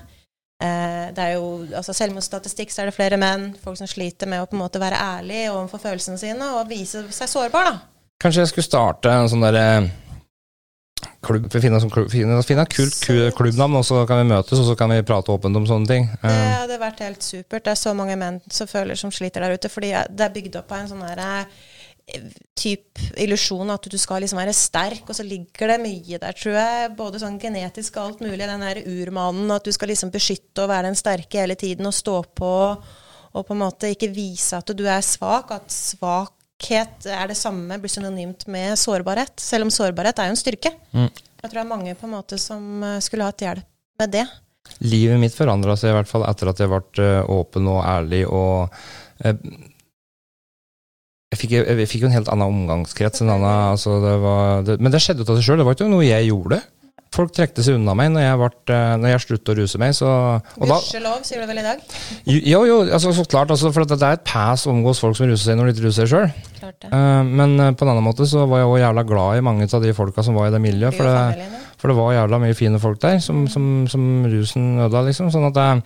eh, 0.62 1.12
det 1.12 1.18
er 1.22 1.32
jo, 1.36 1.66
altså 1.76 1.92
Selvmordsstatistikk 1.92 2.70
så 2.72 2.82
er 2.82 2.86
det 2.90 2.94
flere 2.96 3.16
menn, 3.20 3.54
folk 3.62 3.76
som 3.78 3.86
sliter 3.86 4.26
med 4.26 4.40
å 4.42 4.46
på 4.48 4.56
en 4.56 4.62
måte 4.64 4.80
være 4.80 4.96
ærlig 4.96 5.50
overfor 5.52 5.78
følelsene 5.84 6.18
sine 6.18 6.48
og 6.56 6.68
vise 6.68 7.04
seg 7.12 7.28
sårbar. 7.28 7.64
da. 7.70 7.78
Kanskje 8.22 8.40
jeg 8.46 8.48
skulle 8.54 8.64
starte 8.70 9.12
en 9.12 9.28
sånn 9.28 9.44
derre 9.44 9.90
klubb, 11.26 11.46
vi 11.52 11.60
finner, 11.60 11.80
klubb, 11.90 12.10
finner, 12.10 12.42
finner 12.46 12.68
kult 12.70 12.96
ku- 13.04 13.30
klubbnavn, 13.36 13.76
og 13.80 13.84
så 13.84 14.02
kan 14.08 14.22
vi 14.22 14.30
møtes, 14.34 14.58
og 14.62 14.66
så 14.70 14.76
kan 14.78 14.90
vi 14.94 15.02
prate 15.06 15.32
åpent 15.34 15.56
om 15.58 15.66
sånne 15.68 15.86
ting. 15.90 16.06
Det 16.22 16.30
Eh, 16.30 16.56
hadde 16.62 16.78
vært 16.80 17.00
helt 17.04 17.22
supert. 17.22 17.64
Det 17.64 17.72
er 17.74 17.80
så 17.82 17.94
mange 17.94 18.16
menn 18.16 18.40
som 18.50 18.66
føler 18.66 18.96
som 18.96 19.10
sliter 19.10 19.40
der 19.44 19.54
ute. 19.58 19.68
Fordi 19.68 19.90
det 20.08 20.20
er 20.20 20.34
bygd 20.36 20.56
opp 20.62 20.72
av 20.72 20.78
en 20.78 20.88
sånn 20.88 21.06
der, 21.06 21.46
eh, 22.08 22.20
typ 22.54 22.98
illusjon 23.18 23.70
at 23.74 23.82
du 23.90 23.98
skal 23.98 24.22
liksom 24.22 24.38
være 24.38 24.54
sterk, 24.54 25.02
og 25.08 25.14
så 25.14 25.24
ligger 25.26 25.68
det 25.74 25.80
mye 25.82 26.18
der, 26.22 26.32
tror 26.32 26.54
jeg. 26.54 26.96
Både 26.96 27.18
sånn 27.20 27.38
genetisk 27.40 27.96
og 27.96 28.04
alt 28.06 28.20
mulig. 28.20 28.38
Den 28.46 28.62
her 28.62 28.76
urmannen, 28.86 29.50
at 29.54 29.64
du 29.64 29.72
skal 29.72 29.88
liksom 29.88 30.10
beskytte 30.14 30.62
og 30.62 30.68
være 30.70 30.84
den 30.90 30.94
sterke 30.94 31.40
hele 31.42 31.56
tiden 31.56 31.86
og 31.86 31.92
stå 31.94 32.22
på. 32.34 32.52
Og 33.34 33.46
på 33.46 33.52
en 33.52 33.58
måte 33.60 33.90
ikke 33.92 34.14
vise 34.14 34.54
at 34.56 34.66
du 34.74 34.86
er 34.86 35.02
svak. 35.02 35.50
At 35.50 35.68
svakhet 36.56 37.06
er 37.06 37.28
det 37.28 37.36
samme, 37.36 37.78
blir 37.78 37.90
synonymt 37.90 38.46
med 38.48 38.76
sårbarhet. 38.78 39.38
Selv 39.38 39.64
om 39.64 39.70
sårbarhet 39.70 40.18
er 40.18 40.26
jo 40.26 40.34
en 40.34 40.36
styrke. 40.36 40.72
Mm. 40.92 41.10
Jeg 41.10 41.50
tror 41.50 41.60
det 41.60 41.64
er 41.64 41.76
mange 41.76 41.94
på 41.94 42.06
en 42.06 42.16
måte 42.16 42.38
som 42.38 42.82
eh, 42.82 43.00
skulle 43.00 43.24
hatt 43.24 43.40
hjelp 43.40 43.64
med 43.98 44.10
det. 44.10 44.26
Livet 44.80 45.20
mitt 45.20 45.34
forandra 45.34 45.76
seg 45.76 45.90
i 45.90 45.94
hvert 45.94 46.08
fall 46.08 46.24
etter 46.26 46.50
at 46.50 46.58
jeg 46.58 46.68
ble 46.68 46.80
eh, 47.04 47.30
åpen 47.30 47.68
og 47.68 47.84
ærlig 47.84 48.26
og 48.26 48.72
eh, 49.22 49.36
jeg 51.32 51.38
fikk, 51.40 51.52
jeg 51.58 51.88
fikk 51.90 52.02
jo 52.02 52.08
en 52.08 52.14
helt 52.14 52.28
annen 52.30 52.46
omgangskrets. 52.48 53.20
En 53.20 53.32
annen, 53.34 53.72
altså 53.74 53.98
det 54.00 54.14
var, 54.22 54.62
det, 54.64 54.76
men 54.80 54.92
det 54.94 55.02
skjedde 55.02 55.24
ut 55.24 55.30
av 55.30 55.36
seg 55.36 55.44
sjøl. 55.44 55.58
Det 55.60 55.66
var 55.66 55.76
ikke 55.76 55.88
noe 55.90 56.06
jeg 56.06 56.28
gjorde. 56.30 56.60
Folk 57.16 57.32
trekte 57.32 57.64
seg 57.64 57.78
unna 57.78 57.94
meg 57.96 58.10
når 58.12 58.24
jeg, 58.26 58.38
ble, 58.42 58.76
eh, 58.76 58.94
når 59.00 59.12
jeg 59.12 59.22
sluttet 59.24 59.52
å 59.52 59.56
ruse 59.56 59.80
meg. 59.80 59.94
Så, 59.96 60.08
og 60.08 60.66
Gudskjelov, 60.68 61.22
sier 61.24 61.40
du 61.40 61.48
vel 61.48 61.62
i 61.62 61.64
dag? 61.64 61.84
jo, 62.28 62.60
jo, 62.68 62.80
altså, 62.84 63.14
så 63.16 63.24
klart. 63.24 63.52
Altså, 63.54 63.72
for 63.72 63.88
det 63.88 63.96
er 63.96 64.18
et 64.18 64.26
pass 64.28 64.66
å 64.66 64.74
omgås 64.74 65.00
folk 65.00 65.16
som 65.18 65.30
ruser 65.30 65.50
seg 65.50 65.56
når 65.58 65.70
de 65.70 65.76
ikke 65.76 65.86
ruser 65.86 66.04
seg 66.04 66.12
sjøl. 66.12 66.28
Uh, 66.90 67.22
men 67.24 67.56
uh, 67.60 67.70
på 67.72 67.86
en 67.86 67.92
annen 67.94 68.04
måte 68.04 68.26
så 68.28 68.44
var 68.50 68.60
jeg 68.60 68.68
også 68.68 68.82
jævla 68.82 69.06
glad 69.08 69.38
i 69.38 69.46
mange 69.48 69.68
av 69.70 69.86
de 69.86 69.94
folka 69.96 70.24
som 70.26 70.36
var 70.36 70.50
i 70.50 70.54
det 70.54 70.60
miljøet. 70.64 70.98
For 70.98 71.08
det, 71.08 71.64
for 71.80 71.92
det 71.92 71.98
var 71.98 72.14
jævla 72.18 72.42
mye 72.42 72.58
fine 72.58 72.82
folk 72.82 73.00
der, 73.04 73.18
som, 73.24 73.46
som, 73.52 73.86
som 73.90 74.06
rusen 74.32 74.68
ødela, 74.76 75.06
liksom. 75.08 75.32
Sånn 75.32 75.48
at 75.48 75.60
jeg, 75.62 75.82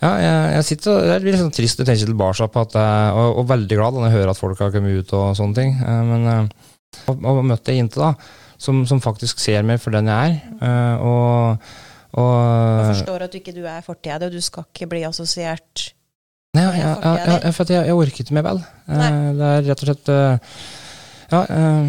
ja, 0.00 0.10
jeg, 0.16 0.36
jeg 0.56 0.66
sitter 0.70 0.94
og 0.94 1.08
Jeg 1.10 1.22
blir 1.22 1.34
litt 1.34 1.42
sånn 1.42 1.56
trist 1.56 1.82
å 1.82 1.86
tenke 1.88 2.08
tilbake 2.08 2.48
på 2.52 2.62
at 2.64 2.76
jeg, 2.80 3.16
og, 3.20 3.40
og 3.42 3.48
veldig 3.50 3.80
glad 3.80 3.96
når 3.96 4.06
jeg 4.08 4.16
hører 4.16 4.32
at 4.32 4.40
folk 4.40 4.62
har 4.64 4.72
kommet 4.74 4.96
ut 4.96 5.16
og 5.16 5.32
sånne 5.36 5.58
ting. 5.58 5.74
Eh, 5.76 6.04
Men 6.08 6.28
eh, 6.32 6.70
og, 7.06 7.20
og 7.20 7.42
møtte 7.46 7.72
jeg 7.72 7.84
inntil 7.84 8.06
da, 8.08 8.14
som, 8.60 8.82
som 8.88 9.00
faktisk 9.02 9.40
ser 9.42 9.64
meg 9.66 9.80
for 9.82 9.94
den 9.96 10.10
jeg 10.10 10.34
er. 10.34 10.58
eh, 10.60 11.06
Og, 11.06 11.70
og 12.20 12.34
jeg 12.84 12.90
forstår 12.96 13.24
at 13.26 13.32
du 13.32 13.38
ikke 13.40 13.56
du 13.56 13.64
er 13.64 13.80
fortida 13.86 14.18
di, 14.20 14.28
og 14.28 14.36
du 14.36 14.44
skal 14.44 14.68
ikke 14.68 14.90
bli 14.92 15.06
assosiert 15.08 15.88
Nei, 16.50 16.64
jeg, 16.74 16.82
jeg, 16.82 17.54
for 17.54 17.70
jeg, 17.70 17.86
jeg 17.86 17.94
orker 17.94 18.24
ikke 18.24 18.34
mer 18.34 18.42
vel. 18.48 18.58
Eh, 18.90 19.26
Det 19.38 19.50
er 19.54 19.66
rett 19.68 19.82
og 19.84 19.86
slett 19.86 20.08
eh, 20.10 20.54
ja, 21.30 21.44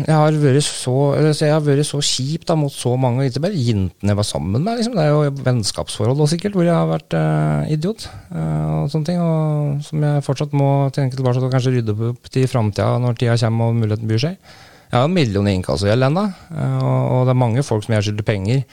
jeg 0.06 0.14
har 0.14 0.36
vært 0.38 0.62
så 0.68 0.96
Jeg 1.18 1.50
har 1.50 1.64
vært 1.66 1.88
så 1.90 1.98
kjip 2.06 2.44
da, 2.46 2.54
mot 2.62 2.70
så 2.70 2.92
mange, 2.94 3.26
ikke 3.26 3.42
bare 3.42 3.58
jentene 3.58 4.14
jeg 4.14 4.20
var 4.20 4.28
sammen 4.28 4.62
med. 4.62 4.78
Liksom. 4.78 4.94
Det 4.94 5.02
er 5.02 5.10
jo 5.10 5.32
vennskapsforhold 5.48 6.22
også, 6.22 6.36
sikkert, 6.36 6.54
hvor 6.60 6.68
jeg 6.68 6.78
har 6.78 6.86
vært 6.92 7.16
uh, 7.18 7.72
idiot. 7.74 8.06
Uh, 8.30 8.84
og 8.84 8.92
sånne 8.94 9.10
ting, 9.10 9.18
og 9.18 9.82
Som 9.88 10.06
jeg 10.06 10.26
fortsatt 10.28 10.54
må 10.54 10.70
tenke 10.94 11.18
tilbake 11.18 11.40
til 11.40 11.48
og 11.50 11.56
kanskje 11.56 11.74
rydde 11.80 11.96
opp 12.12 12.38
i 12.38 12.46
framtida, 12.46 13.00
når 13.02 13.18
tida 13.18 13.40
kommer 13.42 13.74
og 13.74 13.82
muligheten 13.82 14.12
byr 14.14 14.22
seg. 14.28 14.54
Jeg 14.92 15.00
har 15.00 15.08
en 15.08 15.14
million 15.16 15.48
i 15.48 15.54
inkassogjeld 15.56 16.04
ennå, 16.04 16.26
eh, 16.52 16.80
og, 16.84 17.22
det 17.24 17.32
er 17.32 17.40
mange 17.40 17.64
folk 17.64 17.86
som 17.86 17.94
jeg 17.96 18.10
skylder 18.10 18.28
penger. 18.28 18.66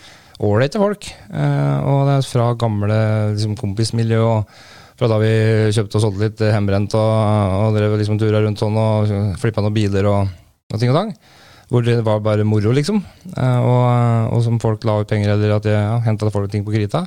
Ålreite 0.43 0.81
folk. 0.83 1.07
eh, 1.31 1.79
og 1.87 2.09
det 2.09 2.17
er 2.17 2.27
fra 2.27 2.49
gamle 2.59 2.99
liksom, 3.37 3.55
kompismiljø. 3.59 4.19
og 4.27 4.51
fra 4.99 5.07
da 5.07 5.19
vi 5.23 5.31
kjøpte 5.71 5.95
og 5.95 6.03
solgte 6.03 6.25
litt 6.25 6.41
hjemmebrent 6.43 6.95
og, 6.99 7.11
og 7.63 7.77
drev 7.77 7.93
liksom 8.01 8.17
tura 8.19 8.41
rundt 8.43 8.59
sånn 8.59 8.75
og 8.75 9.13
flippa 9.39 9.63
noen 9.63 9.77
biler 9.77 10.09
og, 10.11 10.33
og 10.75 10.81
ting 10.81 10.91
og 10.91 10.99
tang. 10.99 11.13
Hvor 11.71 11.85
det 11.87 12.01
var 12.03 12.25
bare 12.25 12.47
moro, 12.49 12.73
liksom. 12.75 12.99
Eh, 13.37 13.61
og, 13.63 14.35
og 14.35 14.43
som 14.43 14.59
folk 14.59 14.83
la 14.89 14.99
ut 14.99 15.11
penger 15.11 15.37
eller 15.37 15.55
at 15.61 15.71
jeg 15.71 15.79
ja, 15.79 16.01
henta 16.03 16.33
folk 16.35 16.51
ting 16.51 16.67
på 16.67 16.75
krita. 16.75 17.05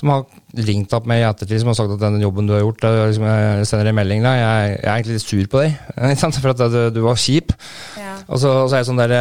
Som 0.00 0.14
har 0.14 0.24
ringt 0.66 0.94
opp 0.96 1.04
meg 1.08 1.20
i 1.20 1.28
ettertid 1.28 1.60
som 1.60 1.70
har 1.70 1.76
sagt 1.76 1.92
at 1.98 2.00
den 2.00 2.22
jobben 2.22 2.48
du 2.48 2.54
har 2.56 2.62
gjort, 2.64 2.80
det, 2.80 3.06
liksom, 3.10 3.26
jeg 3.28 3.66
sender 3.68 3.90
en 3.90 3.98
melding 3.98 4.24
da, 4.24 4.32
jeg, 4.38 4.70
jeg 4.78 4.86
er 4.88 4.94
egentlig 4.94 5.18
litt 5.18 5.26
sur 5.26 5.50
på 5.52 5.64
deg, 5.66 5.74
for 6.40 6.52
at 6.54 6.62
du, 6.72 6.78
du 6.96 7.00
var 7.04 7.20
kjip. 7.20 7.52
Ja. 8.00 8.14
Og 8.26 8.40
så, 8.40 8.54
og 8.62 8.70
så 8.70 8.78
er 8.78 8.80
jeg 8.80 8.88
sånn 8.88 9.02
der 9.02 9.16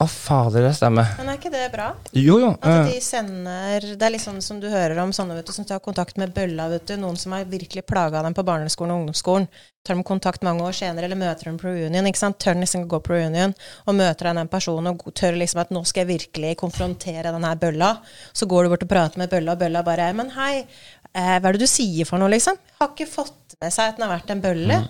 Å, 0.00 0.06
fader, 0.08 0.62
det 0.64 0.70
stemmer. 0.78 1.10
Men 1.18 1.28
er 1.28 1.36
ikke 1.36 1.50
det 1.52 1.66
bra? 1.74 1.90
Jo, 2.16 2.38
jo. 2.40 2.50
At 2.64 2.86
eh, 2.86 2.94
de 2.94 3.00
sender 3.04 3.84
Det 4.00 4.06
er 4.06 4.14
sånn 4.22 4.38
som 4.40 4.56
du 4.62 4.64
hører 4.72 4.96
om 5.02 5.10
sånne 5.12 5.34
vet 5.36 5.50
du, 5.50 5.52
som 5.52 5.66
tar 5.68 5.82
kontakt 5.84 6.16
med 6.16 6.32
bølla. 6.32 6.70
vet 6.72 6.86
du, 6.88 6.94
Noen 7.02 7.18
som 7.20 7.34
har 7.36 7.44
virkelig 7.50 7.84
plaga 7.84 8.22
dem 8.24 8.32
på 8.36 8.44
barneskolen 8.48 8.94
og 8.94 9.02
ungdomsskolen. 9.02 9.44
Tar 9.84 9.98
de 9.98 10.04
kontakt 10.08 10.46
mange 10.46 10.64
år 10.64 10.72
senere, 10.78 11.04
eller 11.04 11.20
møter 11.20 11.50
dem 11.50 11.58
på 11.60 11.68
reunion. 11.68 12.08
ikke 12.08 12.22
sant, 12.22 12.38
Tør 12.40 12.56
nesten 12.56 12.80
ikke 12.80 12.94
gå 12.94 13.02
på 13.10 13.14
reunion, 13.18 13.52
og 13.84 13.98
møter 13.98 14.30
den 14.30 14.48
personen 14.48 14.88
og 14.94 15.04
tør 15.20 15.36
liksom 15.36 15.60
at 15.66 15.76
nå 15.76 15.84
skal 15.84 16.06
jeg 16.06 16.12
virkelig 16.14 16.56
konfrontere 16.64 17.36
den 17.36 17.44
her 17.44 17.60
bølla. 17.60 17.92
Så 18.32 18.48
går 18.48 18.64
du 18.64 18.72
bort 18.72 18.88
og 18.88 18.92
prater 18.96 19.20
med 19.20 19.28
bølla, 19.28 19.52
og 19.52 19.60
bølla 19.66 19.84
bare 19.84 20.14
Men 20.16 20.32
hei, 20.32 20.64
eh, 21.12 21.36
hva 21.36 21.44
er 21.44 21.58
det 21.58 21.66
du 21.66 21.68
sier 21.68 22.08
for 22.08 22.16
noe, 22.16 22.32
liksom? 22.32 22.56
Har 22.80 22.94
ikke 22.94 23.10
fått 23.20 23.60
med 23.60 23.76
seg 23.76 23.92
at 23.92 24.00
den 24.00 24.08
har 24.08 24.16
vært 24.16 24.32
en 24.32 24.40
bølle. 24.48 24.84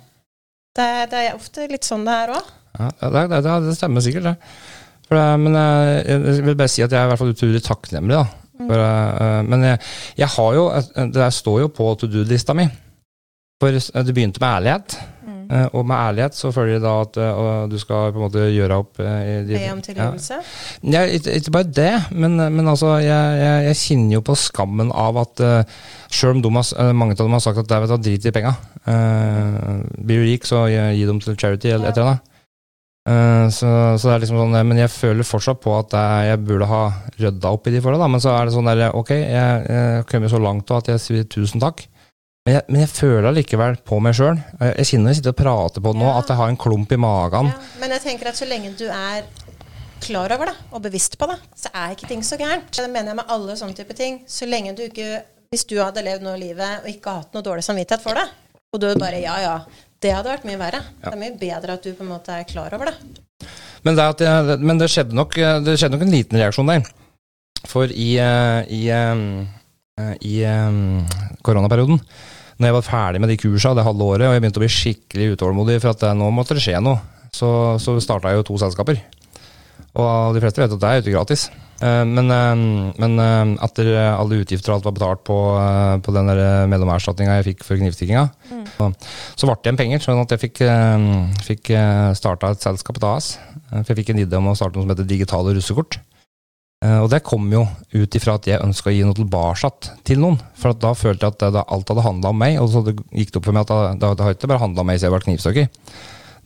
Det, 0.70 0.90
det 1.10 1.24
er 1.26 1.34
ofte 1.34 1.66
litt 1.66 1.82
sånn 1.82 2.06
det 2.06 2.14
er 2.14 2.38
òg. 2.38 2.58
Ja, 2.78 2.92
det, 2.94 3.24
det, 3.32 3.40
det, 3.42 3.62
det 3.66 3.74
stemmer 3.74 4.06
sikkert, 4.06 4.30
det. 4.30 4.78
For 5.10 5.36
men 5.42 5.58
jeg, 5.58 6.02
jeg 6.06 6.44
vil 6.46 6.58
bare 6.58 6.70
si 6.70 6.84
at 6.84 6.92
jeg 6.94 7.00
er 7.00 7.08
i 7.08 7.12
hvert 7.12 7.22
fall 7.22 7.34
utrolig 7.34 7.62
takknemlig. 7.66 8.20
da. 8.20 8.26
For, 8.60 8.82
eh, 8.84 9.40
men 9.48 9.64
jeg, 9.66 9.80
jeg 10.20 10.34
har 10.36 10.58
jo, 10.58 10.66
det 10.96 11.14
der 11.16 11.32
står 11.34 11.64
jo 11.64 11.72
på 11.74 11.94
to 11.98 12.10
do-lista 12.10 12.54
mi. 12.54 12.68
For 13.60 13.74
det 13.74 14.14
begynte 14.14 14.40
med 14.40 14.48
ærlighet. 14.48 14.96
Mm. 15.26 15.40
Eh, 15.50 15.66
og 15.76 15.86
med 15.88 15.96
ærlighet 15.96 16.36
så 16.38 16.52
følger 16.54 16.78
det 16.78 16.84
da 16.86 16.94
at 17.02 17.18
eh, 17.20 17.64
du 17.72 17.78
skal 17.82 18.12
på 18.14 18.20
en 18.20 18.26
måte 18.28 18.46
gjøre 18.54 18.78
opp 18.84 19.00
eh, 19.02 19.42
Be 19.48 19.64
om 19.72 19.82
tilgivelse. 19.84 20.38
Ja, 20.94 21.02
ikke, 21.08 21.34
ikke 21.40 21.56
bare 21.58 21.72
det, 21.80 21.92
men, 22.10 22.38
men 22.38 22.68
altså, 22.68 22.94
jeg, 23.02 23.40
jeg, 23.42 23.66
jeg 23.66 23.80
kjenner 23.82 24.20
jo 24.20 24.26
på 24.30 24.38
skammen 24.38 24.94
av 24.94 25.18
at 25.24 25.44
sjøl 26.10 26.42
om 26.44 26.58
har, 26.58 26.66
eh, 26.78 26.92
mange 26.92 27.14
av 27.16 27.24
dem 27.24 27.36
har 27.36 27.44
sagt 27.44 27.62
at 27.62 27.68
det 27.70 27.78
er 27.78 28.02
drit 28.02 28.26
i 28.26 28.34
penga, 28.34 28.54
uh, 28.86 29.78
blir 29.98 30.22
du 30.22 30.26
rik, 30.26 30.46
så 30.48 30.66
gi, 30.70 30.80
gi 30.98 31.06
dem 31.06 31.20
til 31.22 31.38
charity 31.38 31.70
eller 31.70 31.90
et 31.90 31.98
eller 31.98 32.14
annet. 32.14 32.26
Eh, 33.10 33.46
så, 33.50 33.68
så 33.98 34.06
det 34.08 34.14
er 34.14 34.22
liksom 34.24 34.38
sånn, 34.38 34.56
Men 34.68 34.78
jeg 34.82 34.92
føler 34.92 35.26
fortsatt 35.26 35.60
på 35.62 35.72
at 35.78 35.94
jeg, 36.30 36.42
burde 36.46 36.68
ha 36.70 36.82
rydda 37.18 37.54
opp 37.56 37.66
i 37.66 37.74
de 37.74 37.82
forholdene. 37.82 38.14
Men 38.14 38.22
så 38.22 38.34
er 38.36 38.46
det 38.46 38.54
sånn 38.56 38.70
der, 38.70 38.84
ok, 38.96 39.14
jeg, 39.16 39.64
har 39.70 40.06
kommet 40.10 40.32
så 40.32 40.42
langt 40.42 40.70
at 40.76 40.92
jeg 40.94 41.02
sier 41.06 41.26
tusen 41.30 41.62
takk. 41.62 41.86
Men 42.46 42.56
jeg, 42.56 42.64
men 42.72 42.82
jeg 42.86 42.92
føler 42.94 43.36
likevel 43.36 43.76
på 43.84 43.98
meg 44.00 44.16
sjøl. 44.16 44.38
Jeg, 44.62 44.86
kjenner 44.88 45.12
jeg 45.12 45.20
sitter 45.20 45.34
og 45.34 45.40
prater 45.42 45.84
på 45.84 45.92
det 45.92 46.00
nå, 46.00 46.08
Ja. 46.08 46.16
at 46.22 46.30
jeg 46.32 46.40
har 46.40 46.52
en 46.52 46.60
klump 46.60 46.92
i 46.94 47.00
magen. 47.00 47.50
Ja, 47.52 47.74
men 47.82 47.92
jeg 47.96 48.04
tenker 48.06 48.30
at 48.30 48.38
så 48.38 48.48
lenge 48.48 48.72
du 48.78 48.86
er 48.88 49.26
klar 50.00 50.32
over 50.32 50.48
det, 50.48 50.54
og 50.72 50.80
bevisst 50.86 51.18
på 51.20 51.28
det, 51.28 51.36
så 51.60 51.68
er 51.76 51.92
ikke 51.92 52.08
ting 52.08 52.22
så 52.24 52.38
gærent. 52.40 52.70
Det 52.72 52.86
mener 52.88 53.12
jeg 53.12 53.18
med 53.20 53.34
alle 53.36 53.58
sånne 53.60 53.76
type 53.76 53.96
ting. 53.98 54.22
Så 54.26 54.48
lenge 54.48 54.72
du 54.76 54.86
ikke 54.86 55.20
Hvis 55.50 55.64
du 55.66 55.80
hadde 55.82 56.04
levd 56.06 56.22
nå 56.22 56.36
livet 56.38 56.84
og 56.84 56.86
ikke 56.86 57.10
hatt 57.10 57.32
noe 57.34 57.42
dårlig 57.42 57.64
samvittighet 57.66 58.04
for 58.04 58.14
det, 58.14 58.22
og 58.70 58.78
du 58.78 58.86
bare 58.94 59.18
Ja, 59.18 59.34
ja. 59.42 59.56
Det 60.00 60.12
hadde 60.14 60.32
vært 60.32 60.46
mye 60.48 60.60
verre. 60.60 60.80
Det 61.02 61.12
er 61.12 61.20
mye 61.20 61.36
bedre 61.40 61.76
at 61.76 61.84
du 61.84 61.92
på 61.92 62.06
en 62.06 62.14
måte 62.14 62.32
er 62.32 62.48
klar 62.48 62.72
over 62.76 62.88
det. 62.88 62.96
Men 63.84 63.96
det, 63.96 64.06
jeg, 64.24 64.58
men 64.64 64.80
det, 64.80 64.88
skjedde 64.92 65.16
nok, 65.16 65.36
det 65.64 65.76
skjedde 65.80 65.96
nok 65.96 66.04
en 66.06 66.14
liten 66.14 66.40
reaksjon 66.40 66.72
der. 66.72 66.88
For 67.68 67.92
i, 67.92 68.10
i, 68.16 68.80
i, 68.80 68.82
eh, 70.00 70.12
i 70.24 70.34
eh, 70.48 70.80
koronaperioden, 71.44 72.00
når 72.60 72.68
jeg 72.68 72.76
var 72.76 72.86
ferdig 72.86 73.20
med 73.20 73.32
de 73.32 73.38
kursa 73.40 73.74
det 73.76 73.84
halve 73.84 74.04
året, 74.04 74.28
og 74.28 74.36
jeg 74.36 74.44
begynte 74.44 74.60
å 74.60 74.64
bli 74.64 74.72
skikkelig 74.72 75.32
utålmodig 75.36 75.80
for 75.82 75.92
at 75.92 76.04
eh, 76.08 76.16
nå 76.16 76.28
måtte 76.32 76.56
det 76.56 76.64
skje 76.64 76.80
noe, 76.84 77.00
så, 77.32 77.50
så 77.80 77.96
starta 78.02 78.32
jeg 78.32 78.40
jo 78.40 78.48
to 78.50 78.60
selskaper. 78.60 79.00
Og 80.00 80.36
de 80.36 80.42
fleste 80.42 80.62
vet 80.62 80.76
at 80.76 80.80
det 80.80 80.88
er 80.88 80.98
jo 80.98 81.04
ikke 81.04 81.16
gratis. 81.18 81.48
Eh, 81.80 82.04
Men, 82.04 82.30
eh, 82.30 82.92
men 83.00 83.18
eh, 83.18 83.64
etter 83.64 83.88
alle 83.96 84.42
utgifter 84.42 84.72
og 84.72 84.78
alt 84.78 84.88
var 84.88 84.96
betalt 84.98 85.24
på, 85.24 85.38
på 86.04 86.14
den 86.16 86.28
mellomerstatninga 86.72 87.38
jeg 87.38 87.48
fikk 87.50 87.64
for 87.64 87.80
knivstikkinga, 87.80 88.26
så, 88.76 88.90
så 89.34 89.48
ble 89.48 89.56
det 89.56 89.70
igjen 89.70 89.80
penger, 89.80 90.04
sånn 90.04 90.20
at 90.20 90.34
jeg 90.34 90.44
fikk, 90.44 90.62
fikk 91.46 91.72
starta 92.18 92.52
et 92.52 92.62
selskap, 92.64 93.00
et 93.00 93.08
AS. 93.08 93.32
For 93.70 93.92
jeg 93.92 94.02
fikk 94.02 94.14
en 94.14 94.22
idé 94.26 94.38
om 94.38 94.52
å 94.52 94.56
starte 94.58 94.76
noe 94.76 94.86
som 94.86 94.94
heter 94.94 95.08
digitale 95.08 95.56
russekort. 95.56 96.00
Og 96.80 97.10
det 97.12 97.20
kom 97.26 97.44
jo 97.52 97.66
ut 97.92 98.14
ifra 98.16 98.38
at 98.38 98.46
jeg 98.48 98.62
ønska 98.64 98.88
å 98.88 98.94
gi 98.94 99.02
noe 99.04 99.16
tilbake 99.16 99.68
til 100.08 100.22
noen. 100.22 100.38
For 100.56 100.72
da 100.72 100.94
følte 100.96 101.28
jeg 101.28 101.36
at 101.36 101.44
det, 101.52 101.64
alt 101.66 101.92
hadde 101.92 102.06
handla 102.06 102.32
om 102.32 102.40
meg, 102.40 102.56
og 102.62 102.70
så 102.72 102.80
det 102.86 102.96
gikk 103.12 103.34
det 103.34 103.42
opp 103.42 103.50
for 103.50 103.56
meg 103.56 103.68
at 103.68 104.00
det, 104.00 104.14
det, 104.16 104.24
har 104.24 104.36
ikke 104.36 104.48
bare 104.52 104.64
handla 104.64 104.84
om 104.84 104.88
meg 104.88 105.00
siden 105.00 105.10
jeg 105.10 105.16
var 105.16 105.26
knivstikker. 105.28 105.70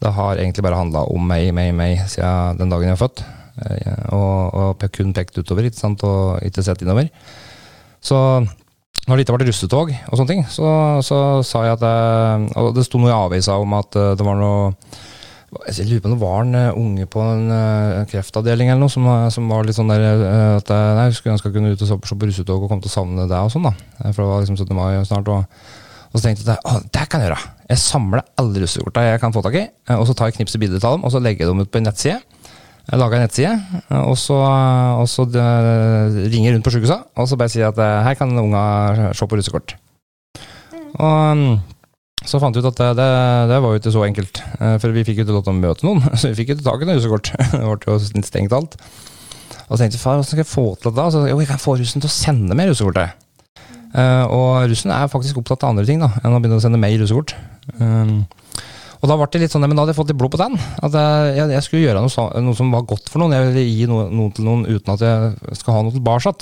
Det 0.04 0.14
har 0.18 0.42
egentlig 0.42 0.66
bare 0.66 0.82
handla 0.82 1.06
om 1.14 1.30
meg, 1.30 1.52
meg, 1.54 1.70
meg 1.78 2.02
siden 2.10 2.58
den 2.58 2.74
dagen 2.74 2.90
jeg 2.90 2.98
var 2.98 3.06
født. 3.06 3.24
Eh, 3.62 4.12
Og, 4.14 4.54
og 4.54 4.84
kun 4.92 5.12
pekt 5.14 5.38
utover, 5.38 5.68
ikke 5.68 5.78
sant, 5.78 6.02
og 6.02 6.40
ikke 6.42 6.62
sett 6.66 6.82
innover. 6.82 7.08
Så 8.04 8.16
når 9.06 9.16
det 9.16 9.24
ikke 9.26 9.36
ble 9.38 9.46
russetog 9.50 9.90
og 9.94 10.14
sånne 10.16 10.30
ting, 10.32 10.44
så, 10.48 10.68
så 11.04 11.18
sa 11.44 11.64
jeg 11.66 11.76
at 11.76 11.82
det, 11.84 12.56
Og 12.60 12.70
det 12.76 12.84
sto 12.86 12.98
noe 12.98 13.12
i 13.12 13.16
avisa 13.16 13.58
om 13.60 13.74
at 13.78 13.96
eh, 14.00 14.14
det 14.18 14.24
var 14.26 14.38
noe 14.40 14.72
jeg 15.70 15.86
lurer 15.86 16.00
på 16.02 16.08
om 16.10 16.14
det 16.16 16.18
var 16.24 16.40
en 16.42 16.54
eh, 16.58 16.78
unge 16.80 17.04
på 17.06 17.20
en 17.22 17.44
kreftavdeling 18.10 18.72
eller 18.72 18.80
noe 18.82 18.90
som, 18.90 19.04
som 19.30 19.46
var 19.52 19.62
litt 19.62 19.76
sånn 19.76 19.92
der 19.92 20.02
at 20.58 20.66
jeg, 20.72 20.96
nei, 20.98 21.04
jeg 21.06 21.14
skulle 21.20 21.36
ønske 21.36 21.46
jeg 21.52 21.54
kunne 21.54 21.70
ut 21.76 21.84
og 21.84 21.90
se 21.92 21.98
på- 22.02 22.26
russetog 22.26 22.64
og 22.64 22.72
komme 22.72 22.82
til 22.82 22.90
å 22.90 22.94
savne 22.96 23.26
det 23.30 23.38
og 23.38 23.52
sånn, 23.54 23.68
da. 23.68 23.74
For 24.08 24.24
det 24.24 24.26
var 24.32 24.42
liksom 24.42 24.58
17. 24.58 24.74
mai 24.74 25.04
snart. 25.06 25.30
Og, 25.30 25.46
og 26.10 26.16
så 26.18 26.24
tenkte 26.26 26.48
jeg 26.48 26.58
å, 26.58 26.74
det 26.98 27.04
kan 27.12 27.22
jeg 27.22 27.30
gjøre. 27.30 27.52
Jeg 27.70 27.82
samler 27.84 28.24
alle 28.42 28.64
russekorta 28.64 29.04
jeg 29.06 29.22
kan 29.22 29.36
få 29.36 29.44
tak 29.46 29.60
i, 29.60 29.64
og 29.94 30.02
så 30.10 30.16
tar 30.18 30.32
jeg 30.32 30.40
knipset 30.40 30.58
bilder 30.64 30.82
av 30.90 30.96
dem, 30.98 31.06
og 31.06 31.14
så 31.14 31.22
legger 31.22 31.44
jeg 31.46 31.52
dem 31.54 31.62
ut 31.62 31.70
på 31.70 31.78
en 31.84 31.86
nettside. 31.86 32.33
Lager 32.92 33.16
en 33.16 33.22
nettside, 33.24 33.52
og 34.04 34.16
så, 34.20 34.36
og 35.00 35.06
så 35.08 35.24
eh, 35.24 36.16
ringer 36.28 36.52
rundt 36.52 36.66
på 36.66 36.72
sykehusa, 36.74 36.98
og 37.16 37.28
så 37.30 37.38
bare 37.40 37.52
sier 37.52 37.70
at 37.70 37.78
eh, 37.80 38.02
her 38.04 38.18
kan 38.18 38.34
unga 38.36 39.12
se 39.16 39.24
på 39.24 39.38
russekort. 39.40 39.72
Og 41.00 41.38
mm, 41.40 41.54
så 42.28 42.40
fant 42.42 42.56
vi 42.56 42.60
ut 42.60 42.68
at 42.68 42.82
det, 42.82 42.90
det, 43.00 43.08
det 43.48 43.62
var 43.64 43.72
jo 43.72 43.80
ikke 43.80 43.94
så 43.94 44.04
enkelt, 44.04 44.42
eh, 44.58 44.76
for 44.82 44.92
vi 44.92 45.06
fikk 45.08 45.22
jo 45.22 45.24
ikke 45.24 45.38
lov 45.38 45.46
til 45.46 45.54
å 45.54 45.62
møte 45.62 45.88
noen, 45.88 46.04
så 46.20 46.28
vi 46.28 46.42
fikk 46.42 46.52
ikke 46.54 46.66
tak 46.68 46.84
i 46.84 46.90
noe 46.90 46.98
russekort. 47.00 47.32
Det 47.56 47.64
ble 47.64 47.96
jo 47.96 48.28
stengt 48.28 48.56
alt. 48.60 48.76
Og 49.64 49.78
så 49.78 49.80
tenkte 49.80 49.96
jeg, 49.96 50.04
far, 50.04 50.18
hvordan 50.18 50.28
skal 50.28 50.44
jeg 50.44 50.52
få 50.52 50.68
til 50.76 50.90
det 50.90 50.96
da? 51.00 51.08
Så, 51.14 51.24
jo, 51.30 51.40
jeg 51.40 51.48
kan 51.48 51.62
få 51.62 51.78
russen 51.80 52.04
til 52.04 52.10
å 52.10 52.12
sende 52.12 52.58
meg 52.58 52.68
russekortet. 52.68 53.20
Og 53.94 54.66
russen 54.68 54.90
er 54.92 55.08
faktisk 55.08 55.38
opptatt 55.40 55.64
av 55.64 55.72
andre 55.72 55.86
ting 55.88 56.02
da, 56.02 56.10
enn 56.20 56.34
å 56.34 56.40
begynne 56.42 56.58
å 56.58 56.64
sende 56.64 56.80
meg 56.82 56.98
russekort. 57.00 57.32
Og 59.04 59.10
da 59.10 59.18
ble 59.20 59.26
det 59.34 59.42
litt 59.42 59.52
sånn, 59.52 59.66
men 59.68 59.76
da 59.76 59.82
hadde 59.84 59.92
jeg 59.92 59.98
fått 59.98 60.10
litt 60.14 60.16
blod 60.16 60.32
på 60.32 60.38
den. 60.40 60.54
At 60.86 60.94
jeg, 60.96 61.48
jeg, 61.52 61.64
skulle 61.66 61.82
gjøre 61.82 62.00
noe, 62.00 62.28
noe 62.46 62.56
som 62.56 62.70
var 62.72 62.86
godt 62.88 63.10
for 63.12 63.20
noen. 63.20 63.34
Jeg 63.36 63.50
ville 63.50 63.64
gi 63.68 63.88
noe, 63.90 64.06
noe 64.08 64.32
til 64.32 64.46
noen 64.48 64.62
uten 64.64 64.94
at 64.94 65.04
jeg 65.04 65.58
skal 65.60 65.76
ha 65.76 65.82
noe 65.84 65.92
tilbake. 65.92 66.32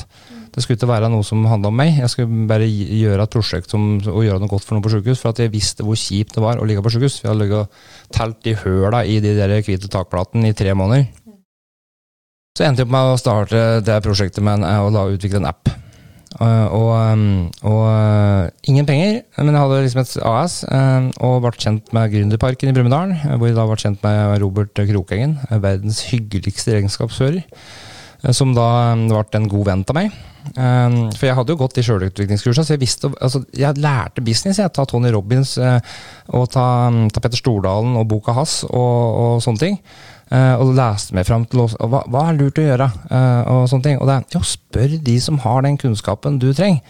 Det 0.54 0.62
skulle 0.62 0.78
ikke 0.78 0.90
være 0.92 1.08
noe 1.10 1.26
som 1.26 1.42
handla 1.50 1.72
om 1.72 1.80
meg. 1.80 1.96
Jeg 1.98 2.12
skulle 2.12 2.46
bare 2.46 2.68
gjøre 2.70 3.26
et 3.26 3.34
prosjekt 3.34 3.74
som, 3.74 3.96
og 3.98 4.22
gjøre 4.22 4.38
noe 4.44 4.52
godt 4.52 4.68
for 4.68 4.76
noen 4.76 4.86
på 4.86 4.92
sykehus. 4.94 5.18
For 5.24 5.34
at 5.34 5.42
jeg 5.42 5.50
visste 5.50 5.82
hvor 5.82 5.98
kjipt 5.98 6.38
det 6.38 6.44
var 6.44 6.62
å 6.62 6.68
ligge 6.70 6.84
på 6.86 6.92
sykehus. 6.94 7.18
Vi 7.24 7.30
hadde 7.32 7.42
ligget 7.42 7.66
og 7.66 8.14
telt 8.14 8.46
i 8.46 8.54
høla 8.62 9.02
i 9.10 9.18
de 9.24 9.34
der 9.40 9.58
hvite 9.58 9.90
takplatene 9.90 10.52
i 10.52 10.56
tre 10.62 10.76
måneder. 10.78 11.08
Så 12.54 12.68
endte 12.68 12.84
jeg 12.84 12.92
opp 12.92 12.94
med 12.94 13.10
å 13.10 13.18
starte 13.18 13.64
det 13.82 14.02
prosjektet 14.06 14.44
med 14.44 14.62
en, 14.62 14.92
da 14.94 15.08
utvikle 15.10 15.42
en 15.42 15.50
app. 15.50 15.72
Uh, 16.40 16.66
og, 16.72 16.90
um, 17.12 17.24
og 17.68 17.80
uh, 17.84 18.48
ingen 18.68 18.86
penger, 18.88 19.20
men 19.36 19.52
jeg 19.52 19.60
hadde 19.60 19.80
liksom 19.84 20.02
et 20.02 20.14
AS, 20.30 20.54
um, 20.64 21.10
og 21.20 21.42
ble 21.44 21.52
kjent 21.58 21.92
med 21.92 22.14
Gründerparken 22.14 22.70
i 22.70 22.76
Brumunddal, 22.76 23.12
hvor 23.36 23.50
jeg 23.50 23.58
da 23.58 23.66
ble 23.68 23.78
kjent 23.82 24.06
med 24.06 24.42
Robert 24.44 24.82
Krokengen, 24.88 25.36
verdens 25.50 26.00
hyggeligste 26.08 26.78
regnskapsfører, 26.78 27.42
som 28.30 28.52
da 28.54 28.68
um, 28.94 29.08
ble 29.10 29.40
en 29.40 29.50
god 29.50 29.66
venn 29.66 29.84
av 29.88 29.98
meg. 29.98 30.14
Um, 30.54 30.96
for 31.14 31.26
jeg 31.28 31.36
hadde 31.38 31.54
jo 31.54 31.58
gått 31.60 31.78
i 31.78 31.84
sjølutviklingskursene, 31.86 32.66
så 32.66 32.74
jeg 32.74 32.82
visste 32.82 33.10
altså, 33.22 33.44
Jeg 33.54 33.78
lærte 33.78 34.24
business, 34.26 34.58
jeg. 34.62 34.72
Ta 34.74 34.86
Tony 34.86 35.10
Robins 35.14 35.56
og 35.58 36.48
ta, 36.50 36.66
um, 36.90 37.04
ta 37.10 37.22
Petter 37.22 37.38
Stordalen 37.38 37.98
og 37.98 38.08
boka 38.10 38.34
hans 38.36 38.62
og, 38.70 38.74
og 38.78 39.44
sånne 39.44 39.64
ting. 39.66 39.78
Eh, 40.32 40.54
og 40.56 40.72
leste 40.76 41.12
meg 41.16 41.26
fram 41.28 41.44
til 41.44 41.60
hva, 41.60 42.02
hva 42.08 42.26
er 42.30 42.38
lurt 42.38 42.60
å 42.60 42.64
gjøre. 42.64 42.88
eh, 43.10 43.52
og 43.52 43.68
sånne 43.68 43.84
ting. 43.84 43.98
Og 44.00 44.08
det 44.08 44.16
er 44.16 44.38
jo 44.38 44.44
spør 44.46 44.96
de 45.04 45.16
som 45.20 45.40
har 45.44 45.62
den 45.66 45.76
kunnskapen 45.80 46.38
du 46.40 46.52
trenger, 46.56 46.80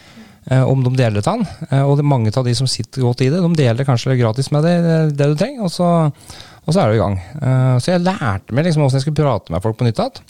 eh, 0.51 0.63
om 0.63 0.85
de 0.85 0.95
deler 0.95 1.21
det. 1.21 1.37
Uh, 1.73 1.83
og 1.83 1.97
det 1.97 2.05
er 2.05 2.13
mange 2.13 2.31
av 2.37 2.47
de 2.47 2.55
som 2.55 2.71
sitter 2.71 3.03
godt 3.03 3.23
i 3.23 3.31
det, 3.31 3.43
de 3.43 3.55
deler 3.59 3.89
kanskje 3.89 4.19
gratis 4.21 4.53
med 4.55 4.63
det, 4.63 4.77
det 5.19 5.31
du 5.33 5.35
trenger, 5.35 5.67
og 5.67 5.71
så, 5.75 6.13
og 6.63 6.75
så 6.75 6.81
er 6.81 6.91
du 6.91 6.95
i 6.95 7.03
gang. 7.03 7.19
Eh, 7.19 7.77
så 7.83 7.95
jeg 7.95 8.07
lærte 8.07 8.55
meg 8.55 8.69
liksom 8.69 8.85
hvordan 8.85 9.01
jeg 9.01 9.07
skulle 9.07 9.23
prate 9.23 9.53
med 9.53 9.63
folk 9.63 9.79
på 9.79 9.89
nytt 9.89 9.99
igjen. 9.99 10.23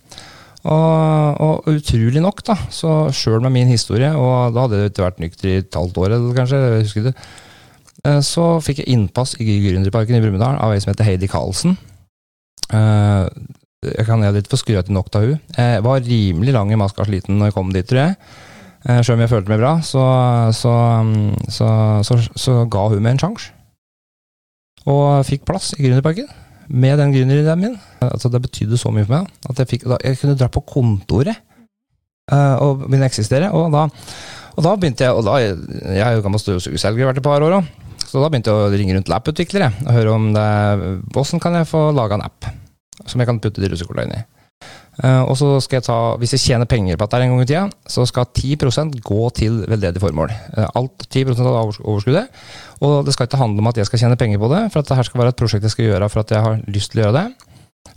Og, 0.63 1.41
og 1.43 1.71
utrolig 1.73 2.21
nok, 2.23 2.45
da, 2.47 2.55
så 2.71 3.09
sjøl 3.15 3.41
med 3.43 3.55
min 3.57 3.71
historie, 3.73 4.13
og 4.15 4.55
da 4.55 4.67
hadde 4.67 4.79
jeg 4.79 4.93
ikke 4.93 5.07
vært 5.09 5.23
nykter 5.23 5.49
i 5.51 5.57
et 5.59 5.79
halvt 5.79 5.99
år, 5.99 6.15
kanskje, 6.37 6.61
jeg 6.63 6.85
husker 6.85 7.09
det, 7.09 7.15
eh, 8.07 8.21
så 8.23 8.45
fikk 8.63 8.85
jeg 8.85 8.95
innpass 8.95 9.35
i 9.43 9.57
Gründerparken 9.65 10.19
i 10.19 10.23
Brumunddal 10.23 10.61
av 10.63 10.75
ei 10.75 10.79
som 10.83 10.93
heter 10.93 11.09
Heidi 11.09 11.31
Karlsen. 11.31 11.75
Eh, 12.71 13.27
jeg 13.91 14.07
kan 14.07 14.23
jeg 14.23 14.37
litt 14.37 14.51
få 14.51 14.61
skryte 14.61 14.95
nok 14.95 15.11
av 15.19 15.27
hun. 15.27 15.41
Jeg 15.57 15.83
var 15.83 16.05
rimelig 16.07 16.55
lang 16.55 16.71
i 16.71 16.79
maska 16.79 17.09
sliten 17.09 17.41
når 17.41 17.51
jeg 17.51 17.57
kom 17.57 17.75
dit, 17.75 17.89
tror 17.91 18.05
jeg. 18.05 18.15
Sjøl 19.03 19.17
om 19.17 19.25
jeg 19.25 19.31
følte 19.31 19.51
meg 19.51 19.61
bra, 19.63 19.73
så, 19.87 20.03
um, 21.03 21.35
så, 21.51 21.67
så, 22.07 22.19
så 22.39 22.55
ga 22.71 22.87
hun 22.91 23.03
meg 23.03 23.17
en 23.17 23.21
sjanse. 23.23 23.51
Og 24.91 25.27
fikk 25.27 25.45
plass 25.47 25.73
i 25.77 25.83
Gründerparken 25.85 26.31
med 26.73 26.99
den 27.01 27.13
gründerideen 27.15 27.61
min. 27.61 27.79
Altså, 28.05 28.31
det 28.33 28.43
betydde 28.45 28.81
så 28.81 28.93
mye 28.95 29.07
for 29.07 29.19
meg 29.19 29.51
at 29.51 29.63
jeg, 29.63 29.71
fikk, 29.75 29.89
da, 29.91 29.99
jeg 30.05 30.21
kunne 30.21 30.37
dra 30.41 30.49
på 30.53 30.65
kontoret 30.69 31.37
uh, 32.33 32.57
og 32.65 32.87
begynne 32.87 33.07
å 33.07 33.11
eksistere. 33.13 33.53
Og 33.57 33.69
da, 33.75 33.87
og 34.57 34.67
da 34.67 34.75
begynte 34.77 35.07
jeg 35.07 35.17
og 35.17 35.27
da, 35.29 35.39
Jeg 35.43 36.03
er 36.07 36.17
jo 36.17 36.25
gammel 36.25 36.43
støvsugerselger, 36.43 37.11
vært 37.11 37.23
et 37.23 37.29
par 37.29 37.45
år 37.45 37.61
òg. 37.61 37.71
Så 38.03 38.21
da 38.21 38.29
begynte 38.29 38.53
jeg 38.53 38.67
å 38.67 38.73
ringe 38.73 38.97
rundt 38.97 39.09
til 39.09 39.17
apputviklere 39.17 39.71
og 39.87 39.95
høre 39.97 40.17
om 40.17 40.33
det 40.35 40.49
Hvordan 41.15 41.41
kan 41.41 41.55
jeg 41.57 41.71
få 41.71 41.87
laga 41.97 42.19
en 42.19 42.27
app 42.27 42.51
som 43.09 43.21
jeg 43.21 43.29
kan 43.29 43.41
putte 43.43 43.63
de 43.63 43.71
russekorta 43.73 44.07
inn 44.07 44.17
i. 44.17 44.23
Uh, 45.01 45.25
og 45.25 45.33
så 45.41 45.55
skal 45.65 45.79
jeg 45.79 45.87
ta, 45.87 45.97
Hvis 46.21 46.35
jeg 46.37 46.43
tjener 46.43 46.69
penger 46.69 46.99
på 47.01 47.07
dette 47.07 47.23
en 47.25 47.33
gang 47.33 47.41
i 47.43 47.47
tida, 47.49 47.63
så 47.89 48.05
skal 48.07 48.29
10% 48.29 48.99
gå 49.01 49.23
til 49.35 49.63
veldedig 49.65 50.03
formål. 50.03 50.35
Uh, 50.53 50.67
alt 50.79 51.07
10 51.09 51.33
av 51.41 51.73
overskuddet. 51.81 52.29
Og 52.83 53.07
det 53.07 53.15
skal 53.15 53.29
ikke 53.29 53.41
handle 53.41 53.63
om 53.63 53.71
at 53.71 53.79
jeg 53.79 53.89
skal 53.89 54.03
tjene 54.03 54.19
penger 54.19 54.41
på 54.43 54.51
det, 54.51 54.63
for 54.75 54.83
at 54.83 54.91
det 54.91 54.99
her 54.99 55.07
skal 55.07 55.23
være 55.23 55.35
et 55.35 55.39
prosjekt 55.39 55.67
jeg 55.69 55.75
skal 55.75 55.91
gjøre 55.91 56.09
for 56.11 56.25
at 56.25 56.35
jeg 56.35 56.47
har 56.47 56.63
lyst 56.75 56.93
til 56.93 57.03
å 57.03 57.05
gjøre 57.07 57.21
det. 57.21 57.53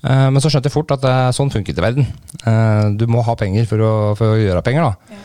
Eh, 0.06 0.28
men 0.34 0.42
så 0.44 0.52
skjønte 0.52 0.70
jeg 0.70 0.76
fort 0.76 0.94
at 0.94 1.02
det, 1.06 1.16
sånn 1.38 1.52
funker 1.54 1.74
ikke 1.74 1.86
verden. 1.86 2.12
Eh, 2.46 2.84
du 3.00 3.08
må 3.10 3.24
ha 3.26 3.38
penger 3.40 3.66
for 3.70 3.82
å, 3.82 3.94
for 4.20 4.36
å 4.36 4.40
gjøre 4.42 4.62
penger. 4.66 4.92
da. 4.92 5.18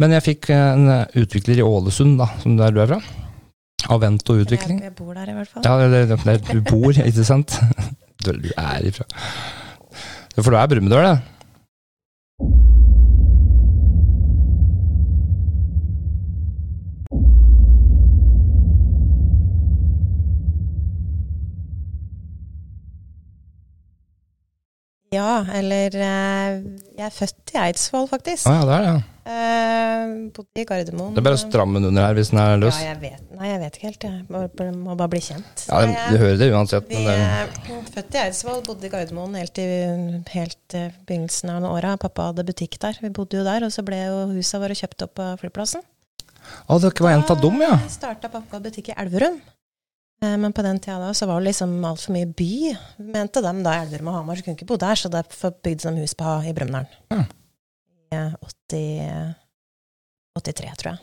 Men 0.00 0.16
jeg 0.16 0.26
fikk 0.26 0.50
en 0.56 0.86
utvikler 1.20 1.60
i 1.60 1.64
Ålesund, 1.64 2.20
da, 2.20 2.30
som 2.40 2.56
der 2.60 2.72
du 2.76 2.80
er 2.84 2.94
fra. 2.94 3.00
Avento 3.88 4.36
Utvikling. 4.36 4.80
Jeg, 4.80 4.90
jeg 4.90 4.96
bor 4.98 5.16
der 5.16 5.30
i 5.32 5.34
hvert 5.36 5.48
fall. 5.48 5.64
Ja, 5.64 5.88
det, 5.88 6.04
det, 6.10 6.18
det, 6.24 6.36
du 6.50 6.60
bor, 6.64 6.92
ikke 6.92 7.26
sant? 7.26 7.56
Du 8.20 8.34
er 8.36 8.82
ifra. 8.84 9.06
For 10.36 10.52
du 10.52 10.56
er 10.60 10.66
brumunddøl, 10.68 11.06
det. 11.06 11.39
Ja, 25.10 25.40
eller 25.58 25.94
eh, 25.98 26.58
Jeg 26.94 27.06
er 27.08 27.14
født 27.14 27.54
i 27.54 27.58
Eidsvoll, 27.64 28.06
faktisk. 28.10 28.46
Ah, 28.46 28.60
ja, 28.60 28.66
det 28.68 28.76
er 28.76 28.84
det. 28.84 28.92
ja. 28.94 29.00
Eh, 29.30 30.12
bodde 30.34 30.62
i 30.62 30.64
Gardermoen. 30.66 31.12
Det 31.14 31.20
er 31.20 31.26
bare 31.26 31.36
å 31.36 31.40
stramme 31.42 31.78
den 31.78 31.90
under 31.90 32.06
her 32.06 32.16
hvis 32.16 32.30
den 32.32 32.40
er 32.42 32.56
løs. 32.62 32.78
Ja, 32.80 32.92
jeg 32.94 33.00
vet, 33.02 33.26
nei, 33.36 33.50
jeg 33.50 33.60
vet 33.60 33.76
ikke 33.76 33.90
helt. 33.90 34.06
Jeg 34.06 34.24
må, 34.32 34.72
må 34.80 34.96
bare 34.98 35.12
bli 35.12 35.20
kjent. 35.26 35.66
Ja, 35.68 35.82
jeg, 35.84 36.14
Du 36.14 36.22
hører 36.22 36.40
det 36.40 36.48
uansett. 36.54 36.88
Vi 36.90 37.02
Men 37.02 37.10
det, 37.10 37.18
er 37.20 37.84
født 37.94 38.16
i 38.16 38.22
Eidsvoll, 38.24 38.62
bodde 38.66 38.88
i 38.88 38.92
Gardermoen 38.94 39.36
helt 39.38 39.60
i 39.62 39.68
helt 40.32 40.78
eh, 40.78 40.90
begynnelsen 41.06 41.52
av 41.54 41.68
åra. 41.70 41.94
Pappa 42.00 42.30
hadde 42.30 42.46
butikk 42.48 42.80
der. 42.82 42.98
Vi 43.02 43.12
bodde 43.20 43.38
jo 43.42 43.46
der, 43.46 43.66
og 43.66 43.74
så 43.74 43.84
ble 43.86 44.00
jo 44.00 44.24
husa 44.34 44.62
våre 44.62 44.78
kjøpt 44.78 45.06
opp 45.06 45.22
av 45.26 45.42
flyplassen. 45.42 45.84
å, 46.66 46.78
dere 46.80 47.04
var 47.04 47.18
en 47.18 47.26
av 47.26 47.42
dem, 47.42 47.62
ja. 47.66 47.76
Da 47.82 47.92
starta 47.92 48.30
pappa 48.32 48.62
butikk 48.62 48.94
i 48.94 48.98
Elverum. 48.98 49.42
Eh, 50.22 50.36
Men 50.36 50.52
på 50.52 50.62
den 50.62 50.78
tida 50.78 50.98
da 51.00 51.14
så 51.16 51.26
var 51.26 51.40
det 51.40 51.50
liksom 51.50 51.78
altfor 51.84 52.12
mye 52.16 52.26
by, 52.36 52.50
mente 53.12 53.40
dem 53.44 53.62
da. 53.64 53.76
Elverum 53.82 54.10
og 54.12 54.18
Hamar 54.18 54.36
så 54.36 54.44
kunne 54.44 54.58
ikke 54.58 54.68
bo 54.68 54.76
der, 54.80 54.98
så 55.00 55.08
derfor 55.12 55.54
bygde 55.64 55.88
de 55.94 56.02
hus 56.04 56.14
på 56.14 56.26
ha 56.28 56.38
i 56.44 56.52
Brumunddal. 56.56 56.88
Ja. 57.12 57.24
I 58.12 58.16
eh, 58.18 58.34
80, 58.44 59.34
83, 60.40 60.74
tror 60.82 60.92
jeg. 60.92 61.00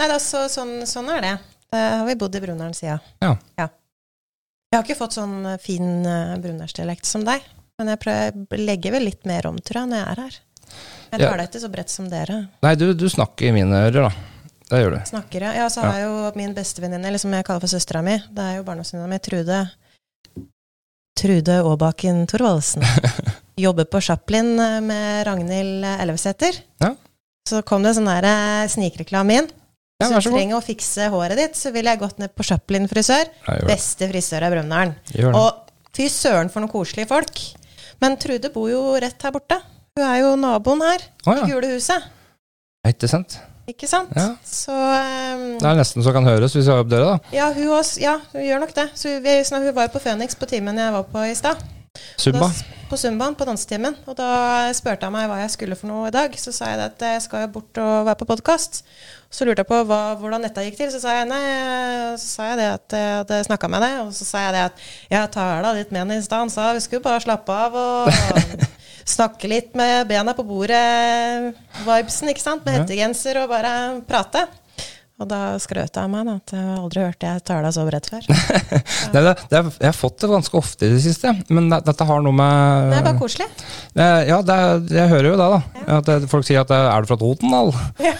Nei 0.00 0.06
da, 0.08 0.16
så, 0.22 0.46
sånn, 0.48 0.78
sånn 0.88 1.10
er 1.12 1.20
det. 1.26 1.34
Da 1.70 1.80
har 2.00 2.06
vi 2.08 2.16
bodd 2.18 2.34
i 2.34 2.40
Brumunddal 2.42 2.72
siden. 2.74 3.02
Ja. 3.20 3.34
Jeg 3.60 4.78
har 4.78 4.84
ikke 4.86 4.96
fått 5.00 5.16
sånn 5.18 5.40
eh, 5.50 5.58
fin 5.60 6.06
uh, 6.06 6.36
brumunddalsdialekt 6.40 7.04
som 7.08 7.24
deg, 7.26 7.42
men 7.80 7.90
jeg 7.92 8.00
prøver, 8.04 8.60
legger 8.62 8.94
vel 8.96 9.04
litt 9.10 9.26
mer 9.28 9.48
om, 9.50 9.58
tror 9.58 9.82
jeg, 9.82 9.90
når 9.90 10.00
jeg 10.00 10.08
er 10.14 10.20
her. 10.24 10.38
Jeg 11.10 11.20
Ja. 11.20 11.26
tar 11.28 11.40
det 11.40 11.46
ikke 11.50 11.62
så 11.64 11.70
bredt 11.74 11.90
som 11.92 12.08
dere. 12.08 12.36
Nei, 12.62 12.74
du, 12.78 12.86
du 12.94 13.08
snakker 13.10 13.48
i 13.50 13.54
mine 13.56 13.80
ører, 13.88 14.06
da. 14.06 14.29
Det 14.70 14.78
gjør 14.78 14.94
det. 14.94 15.02
Snakker. 15.10 15.44
Ja, 15.56 15.66
så 15.72 15.82
har 15.82 15.98
jeg 15.98 16.06
jo 16.06 16.32
min 16.38 16.54
bestevenninne, 16.54 17.08
eller 17.10 17.18
som 17.18 17.32
jeg 17.34 17.46
kaller 17.46 17.62
for 17.64 17.72
søstera 17.72 18.02
mi. 18.06 18.16
Det 18.30 18.44
er 18.44 18.58
jo 18.60 18.66
barndomsvenninna 18.68 19.10
mi, 19.10 19.18
Trude. 19.24 19.60
Trude 21.18 21.56
Aabaken 21.66 22.22
Thorvaldsen. 22.30 22.84
Jobber 23.64 23.88
på 23.90 24.00
Chaplin 24.00 24.54
eh, 24.62 24.76
med 24.84 25.24
Ragnhild 25.26 25.84
Ellefsæter. 25.96 26.62
Ja. 26.80 26.94
Så 27.50 27.64
kom 27.66 27.82
det 27.84 27.96
sånn 27.98 28.08
der 28.08 28.28
eh, 28.30 28.68
snikreklame 28.70 29.40
inn. 29.40 29.50
Ja, 30.00 30.06
du 30.08 30.14
så 30.14 30.30
god. 30.30 30.38
trenger 30.38 30.56
å 30.56 30.62
fikse 30.64 31.10
håret 31.12 31.36
ditt, 31.36 31.58
så 31.58 31.74
ville 31.74 31.92
jeg 31.92 32.00
gått 32.00 32.22
ned 32.22 32.32
på 32.32 32.46
Chaplin 32.46 32.86
frisør. 32.88 33.26
Ja. 33.44 33.58
Beste 33.68 34.08
frisør 34.08 34.46
i 34.46 34.52
Brumunddal. 34.54 34.94
Og 35.34 35.74
fy 35.96 36.06
søren 36.08 36.48
for 36.48 36.62
noen 36.62 36.72
koselige 36.72 37.10
folk. 37.10 37.42
Men 38.00 38.16
Trude 38.22 38.48
bor 38.54 38.70
jo 38.70 38.80
rett 39.02 39.26
her 39.26 39.34
borte. 39.34 39.58
Hun 39.98 40.06
er 40.06 40.22
jo 40.22 40.32
naboen 40.40 40.86
her. 40.86 41.04
Å 41.26 41.36
I 41.42 41.50
gule 41.50 41.74
huset. 41.74 42.06
Ikke 42.88 43.10
sant? 43.10 43.36
Ikke 43.70 43.88
sant? 43.90 44.10
Ja. 44.16 44.28
Så 44.46 44.74
um, 44.74 45.44
Det 45.60 45.68
er 45.70 45.78
nesten 45.80 46.04
så 46.06 46.12
kan 46.16 46.26
høres 46.28 46.54
hvis 46.56 46.66
jeg 46.66 46.74
har 46.74 46.82
opp 46.84 46.90
døra, 46.92 47.14
da. 47.16 47.34
ja, 47.36 47.50
hun 47.56 47.68
også, 47.78 48.00
ja, 48.02 48.16
hun 48.34 48.44
gjør 48.46 48.64
nok 48.66 48.74
det. 48.76 48.88
Så 48.98 49.16
vi, 49.24 49.36
sånn, 49.46 49.66
hun 49.68 49.76
var 49.76 49.88
jo 49.90 49.94
på 49.98 50.02
Phoenix 50.06 50.34
på 50.38 50.48
timen 50.50 50.78
jeg 50.80 50.94
var 50.96 51.06
på 51.12 51.24
i 51.30 51.36
stad. 51.38 51.60
Zumba. 52.20 52.46
Da- 52.46 52.76
På 52.90 52.96
Zumbaen, 52.98 53.34
på 53.38 53.46
dansetimen. 53.46 53.94
Og 54.10 54.16
da 54.18 54.26
spurte 54.74 55.06
han 55.06 55.12
meg 55.14 55.28
hva 55.30 55.36
jeg 55.44 55.50
skulle 55.54 55.76
for 55.78 55.86
noe 55.90 56.08
i 56.08 56.14
dag. 56.14 56.32
Så 56.38 56.50
sa 56.54 56.72
jeg 56.72 56.80
at 56.82 57.02
jeg 57.06 57.20
skal 57.22 57.44
jo 57.44 57.50
bort 57.54 57.78
og 57.82 58.06
være 58.08 58.18
på 58.18 58.26
podkast. 58.30 58.80
Så 59.30 59.46
lurte 59.46 59.62
jeg 59.62 59.68
på 59.70 59.78
hva, 59.86 59.98
hvordan 60.18 60.42
dette 60.42 60.64
gikk 60.66 60.78
til. 60.80 60.90
Så 60.90 60.98
sa 61.02 61.14
jeg 61.20 61.28
nei, 61.30 61.38
så 62.18 62.26
sa 62.32 62.48
jeg 62.50 62.58
det 62.58 62.68
at 62.74 62.96
jeg 62.98 63.12
hadde 63.20 63.38
snakka 63.46 63.70
med 63.70 63.84
deg. 63.86 63.94
Og 64.06 64.10
så 64.16 64.26
sa 64.26 64.42
jeg 64.48 64.56
det 64.56 64.64
at 64.72 64.82
jeg 65.14 65.30
tar 65.36 65.62
deg 65.66 65.78
litt 65.82 65.94
med 65.94 66.14
i 66.16 66.20
stad. 66.26 66.42
Han 66.46 66.50
sa 66.54 66.72
vi 66.74 66.82
skulle 66.86 67.04
bare 67.06 67.22
slappe 67.26 67.58
av 67.66 67.78
og 67.78 68.10
snakke 69.10 69.48
litt 69.50 69.74
med 69.78 70.08
bena 70.10 70.32
på 70.36 70.44
bordet-vibesen, 70.46 72.30
ikke 72.32 72.42
sant. 72.44 72.64
Med 72.66 72.74
Ja. 72.74 72.82
hettegenser 72.82 73.42
og 73.42 73.48
bare 73.52 73.74
prate. 74.08 74.46
Og 75.20 75.28
da 75.28 75.58
skrøt 75.60 75.92
jeg 75.92 76.00
av 76.00 76.08
meg 76.08 76.28
at 76.32 76.52
jeg 76.56 76.76
aldri 76.80 77.02
hørte 77.04 77.28
jeg 77.28 77.42
tale 77.44 77.68
så 77.76 77.82
bredt 77.84 78.06
før. 78.08 78.24
Nei, 79.12 79.20
det, 79.26 79.34
det 79.50 79.58
jeg 79.60 79.90
har 79.90 79.92
fått 79.98 80.16
det 80.22 80.30
ganske 80.30 80.56
ofte 80.56 80.86
i 80.88 80.94
det 80.94 81.02
siste, 81.04 81.34
men 81.52 81.68
det, 81.68 81.82
dette 81.84 82.06
har 82.08 82.22
noe 82.24 82.32
med 82.32 82.88
Det 82.88 82.96
er 83.02 83.04
bare 83.04 83.20
koselig. 83.20 83.48
Eh, 84.00 84.22
Ja, 84.30 84.38
det 84.40 84.56
jeg 84.96 85.08
hører 85.12 85.28
jo 85.28 85.36
det, 85.36 85.48
da. 85.52 85.60
At 85.98 86.08
det, 86.08 86.16
folk 86.32 86.46
sier 86.48 86.62
at 86.62 86.72
det, 86.72 86.78
er 86.88 87.04
du 87.04 87.10
fra 87.12 87.18
Totendal? 87.20 87.74
Ja, 88.08 88.14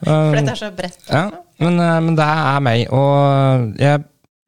for 0.00 0.32
dette 0.38 0.54
er 0.54 0.60
så 0.62 0.70
bredt. 0.76 0.96
Ja, 1.12 1.26
men, 1.60 1.76
eh, 1.80 2.00
men 2.08 2.16
det 2.16 2.24
er 2.24 2.64
meg. 2.64 2.86
Og 2.88 3.76
jeg, 3.80 4.00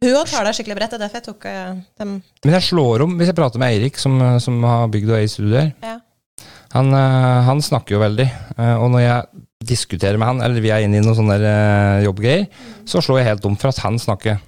Hun 0.04 0.18
tar 0.30 0.44
deg 0.46 0.54
skikkelig 0.58 0.76
bredt. 0.78 0.92
Det 0.94 0.98
er 1.00 1.04
derfor 1.06 1.18
jeg 1.20 1.26
tok 1.26 1.46
uh, 1.50 1.80
dem. 1.98 2.12
men 2.44 2.54
jeg 2.54 2.66
slår 2.68 3.02
om 3.06 3.16
hvis 3.18 3.32
jeg 3.32 3.38
prater 3.38 3.58
med 3.62 3.74
Eirik, 3.74 3.98
som, 3.98 4.14
som 4.40 4.60
har 4.62 4.86
bygd 4.94 5.10
og 5.10 5.16
eier 5.18 5.32
studier. 5.32 5.72
Ja. 5.82 5.96
Han, 6.76 6.92
uh, 6.94 7.42
han 7.48 7.62
snakker 7.64 7.96
jo 7.96 8.02
veldig. 8.04 8.28
Uh, 8.58 8.76
Og 8.84 8.90
når 8.94 9.02
jeg 9.06 9.44
diskuterer 9.68 10.16
med 10.20 10.28
han, 10.30 10.40
eller 10.46 10.62
vi 10.62 10.70
er 10.70 10.84
inne 10.86 11.00
i 11.00 11.02
noen 11.02 11.16
sånne 11.18 11.34
eh, 11.42 12.04
jobbgreier, 12.04 12.44
så 12.88 13.00
slår 13.02 13.18
jeg 13.18 13.26
helt 13.32 13.48
om 13.50 13.56
for 13.58 13.72
at 13.72 13.80
han 13.82 13.98
snakker. 14.00 14.38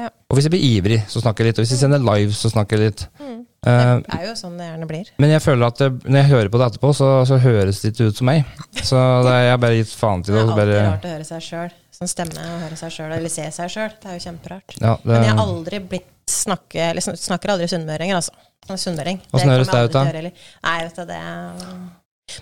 Ja. 0.00 0.08
Og 0.32 0.38
hvis 0.38 0.48
jeg 0.48 0.54
blir 0.54 0.64
ivrig, 0.66 0.96
så 1.12 1.20
snakker 1.20 1.44
jeg 1.44 1.52
litt. 1.52 1.60
Og 1.60 1.66
hvis 1.66 1.74
jeg 1.76 1.82
sender 1.84 2.00
live, 2.02 2.32
så 2.34 2.48
snakker 2.50 2.80
jeg 2.80 2.88
litt. 2.88 3.04
Mm. 3.20 3.36
Eh, 3.68 3.92
Det 4.08 4.16
er 4.16 4.24
jo 4.30 4.32
sånn 4.40 4.56
det 4.58 4.70
gjerne 4.70 4.88
blir. 4.88 5.12
Men 5.20 5.34
jeg 5.36 5.44
føler 5.44 5.68
at 5.68 5.78
det, 5.84 5.90
når 6.08 6.18
jeg 6.22 6.30
hører 6.32 6.50
på 6.56 6.62
det 6.62 6.70
etterpå, 6.72 6.94
så, 6.96 7.10
så 7.28 7.38
høres 7.44 7.82
det 7.84 7.92
ikke 7.92 8.08
ut 8.08 8.18
som 8.22 8.30
meg. 8.32 8.48
Så 8.80 9.04
det, 9.28 9.36
jeg 9.44 9.52
har 9.52 9.62
bare 9.68 9.78
gitt 9.82 9.94
faen 10.00 10.24
til 10.26 10.34
Det 10.40 10.42
det. 10.48 10.48
er 10.48 10.58
alltid 10.64 10.82
rart 10.88 11.04
å 11.04 11.12
høre 11.14 11.28
seg 11.28 11.46
sjøl. 11.50 11.76
Sånn 11.94 12.10
stemme 12.10 12.42
og 12.42 12.62
høre 12.64 12.76
seg 12.76 12.90
sjøl, 12.90 13.12
eller 13.14 13.30
se 13.30 13.44
seg 13.54 13.70
sjøl. 13.70 13.92
Det 14.02 14.10
er 14.10 14.18
jo 14.18 14.24
kjemperart. 14.28 14.74
ja, 14.80 14.96
det, 14.96 15.04
Men 15.12 15.22
jeg 15.22 15.34
har 15.36 15.44
aldri 15.46 15.78
blitt 15.92 16.10
snakke, 16.26 16.80
eller 16.90 17.00
sn- 17.04 17.16
snakker 17.20 17.52
aldri 17.54 17.68
sunnmøringer, 17.70 18.16
altså. 18.18 18.32
Sunnmøring. 18.80 19.20
Åssen 19.32 19.50
høres 19.52 19.68
det 19.68 19.82
ut, 19.84 19.92
da? 19.92 20.04
gjøre. 20.08 20.32
Nei, 20.64 20.78
vet 20.88 20.96
du, 20.96 21.04
det 21.04 21.20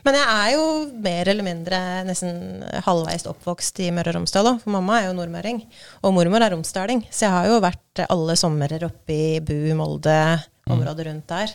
Men 0.07 0.15
jeg 0.15 0.27
er 0.31 0.51
jo 0.55 0.66
mer 1.03 1.29
eller 1.33 1.43
mindre 1.43 1.79
nesten 2.07 2.62
halvveis 2.87 3.24
oppvokst 3.27 3.81
i 3.83 3.89
Møre 3.91 4.12
og 4.12 4.20
Romsdal 4.20 4.47
òg, 4.53 4.61
for 4.62 4.70
mamma 4.70 5.01
er 5.01 5.09
jo 5.09 5.16
nordmøring. 5.19 5.59
Og 6.07 6.15
mormor 6.15 6.45
er 6.47 6.55
romsdaling, 6.55 7.03
så 7.11 7.27
jeg 7.27 7.35
har 7.35 7.49
jo 7.51 7.59
vært 7.65 8.05
alle 8.09 8.37
sommerer 8.39 8.87
oppe 8.87 9.12
i 9.12 9.41
Bu, 9.41 9.74
Molde, 9.74 10.16
Mm. 10.62 10.77
området 10.79 11.05
rundt 11.09 11.27
der. 11.27 11.51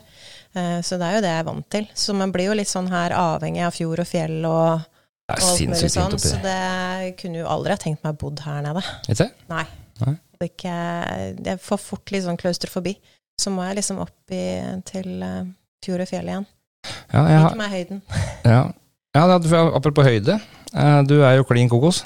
Eh, 0.53 0.81
Så 0.83 0.97
det 0.99 1.07
er 1.07 1.13
jo 1.15 1.21
det 1.21 1.29
jeg 1.31 1.39
er 1.39 1.43
vant 1.47 1.69
til. 1.69 1.87
Så 1.95 2.13
man 2.13 2.29
blir 2.33 2.47
jo 2.49 2.53
litt 2.59 2.67
sånn 2.67 2.89
her 2.89 3.11
avhengig 3.15 3.63
av 3.65 3.71
fjord 3.73 3.99
og 4.03 4.05
fjell 4.05 4.43
og 4.45 4.81
det 5.27 5.35
er 5.35 5.43
sinnssykt 5.57 5.91
sånn, 5.91 6.11
fint 6.11 6.15
oppi 6.15 6.29
så 6.31 6.37
det 6.43 7.15
kunne 7.19 7.41
jo 7.41 7.47
aldri 7.51 7.73
ha 7.75 7.79
tenkt 7.81 8.03
meg 8.05 8.15
bodd 8.21 8.39
her 8.45 8.61
nede. 8.63 8.83
Ikke? 9.11 9.27
Nei. 9.51 9.63
Nei. 10.05 10.13
Det 10.37 10.45
er 10.45 10.51
Ikke, 10.53 10.75
jeg 11.49 11.59
får 11.65 11.81
fort 11.83 12.11
litt 12.13 12.23
sånn 12.23 12.37
klaustrofobi. 12.39 12.93
Så 13.41 13.51
må 13.53 13.65
jeg 13.67 13.75
liksom 13.81 13.99
opp 14.01 14.33
i, 14.33 14.43
til 14.87 15.09
uh, 15.21 15.41
fjord 15.85 16.05
og 16.05 16.09
fjell 16.09 16.29
igjen. 16.31 16.45
Ja, 17.11 17.23
jeg 17.27 17.41
har, 17.41 17.49
Ikke 17.51 17.59
meg 17.59 17.73
høyden. 17.75 17.99
ja. 18.53 18.61
ja, 19.17 19.25
er- 19.35 19.75
apropos 19.77 20.07
høyde. 20.07 20.39
eh, 20.73 21.01
Du 21.09 21.17
er 21.21 21.35
jo 21.41 21.43
klin 21.49 21.69
kokos. 21.69 22.03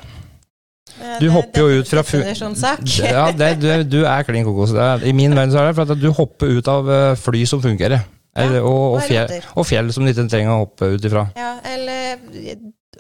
Eh, 0.98 1.20
Du 1.22 1.28
det- 1.28 1.34
hopper 1.36 1.62
jo 1.62 1.70
det- 1.70 1.78
ut 1.86 1.88
fra. 1.94 2.04
Ja, 3.14 3.28
det, 3.32 3.52
du, 3.62 3.70
du 3.84 4.00
er 4.06 4.24
klin 4.28 4.44
kokos. 4.48 4.74
Er, 4.74 5.06
I 5.06 5.14
min 5.14 5.36
verden 5.38 5.54
så 5.54 5.62
er 5.62 5.70
det 5.70 5.76
for 5.78 5.86
at 5.94 6.02
du 6.02 6.10
hopper 6.12 6.58
ut 6.58 6.68
av 6.68 6.90
fly 7.22 7.46
som 7.46 7.62
fungerer. 7.62 8.02
Eller, 8.36 8.64
og, 8.64 8.96
og, 8.96 9.02
fjell, 9.04 9.32
og 9.60 9.66
fjell 9.68 9.90
som 9.92 10.06
du 10.08 10.10
ikke 10.14 10.24
trenger 10.32 10.54
å 10.56 10.62
hoppe 10.66 10.94
ut 10.96 11.04
ifra. 11.06 11.28
Ja, 11.36 11.58
eller 11.68 12.16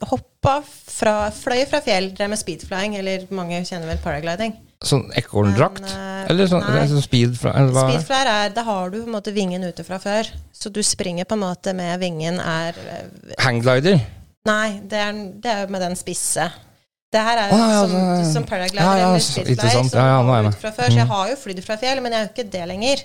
hoppa 0.07 0.61
fra 0.65 1.13
Fløy 1.35 1.65
fra 1.69 1.81
fjell, 1.84 2.11
drev 2.15 2.30
med 2.34 2.39
speedflying, 2.39 2.95
eller 2.99 3.26
mange 3.35 3.59
kjenner 3.68 3.88
vel 3.91 3.99
paragliding. 4.03 4.53
Sånn 4.81 5.11
ekorndrakt? 5.19 5.84
Eh, 5.85 6.23
Eller 6.31 6.47
sånn, 6.49 6.63
sånn 6.89 7.03
speed 7.05 7.35
fra, 7.38 7.51
eller 7.59 7.76
hva? 7.76 7.84
Speedflyer 7.91 8.30
er 8.31 8.49
Da 8.55 8.63
har 8.65 8.89
du 8.89 8.97
på 9.03 9.05
en 9.11 9.13
måte 9.13 9.34
vingen 9.35 9.61
ute 9.68 9.84
fra 9.85 9.99
før. 10.01 10.26
Så 10.57 10.72
du 10.73 10.81
springer 10.81 11.26
på 11.30 11.38
en 11.38 11.43
måte 11.43 11.73
med 11.77 11.99
vingen 12.01 12.39
er 12.41 12.73
eh, 12.81 13.35
Hangglider? 13.43 13.99
Nei, 14.49 14.80
det 14.89 14.97
er, 14.97 15.13
det 15.43 15.51
er 15.53 15.68
med 15.69 15.81
den 15.85 15.95
spisse. 15.99 16.47
Det 17.11 17.19
her 17.22 17.38
er 17.43 17.49
jo 17.51 17.59
ah, 17.59 17.72
ja, 17.76 17.80
som, 17.91 18.34
som 18.34 18.43
paraglider 18.49 18.81
ja, 18.88 19.09
eller 19.11 19.19
så- 19.19 19.34
speedfly, 19.43 19.51
interessant. 19.53 19.91
som 19.91 19.99
Ja, 19.99 20.07
ja, 20.15 20.22
nå 20.23 20.31
er 20.31 20.31
har 20.31 20.41
jeg 20.41 20.49
med. 20.49 20.59
fra 20.63 20.72
før. 20.72 20.88
Så 20.89 20.97
jeg 20.97 21.05
Mm. 21.05 21.11
har 21.13 21.30
jo 21.30 21.35
flydd 21.43 21.63
fra 21.68 21.77
fjell, 21.77 22.01
men 22.01 22.11
jeg 22.11 22.22
er 22.22 22.26
jo 22.26 22.31
ikke 22.34 22.51
det 22.51 22.68
lenger. 22.72 23.03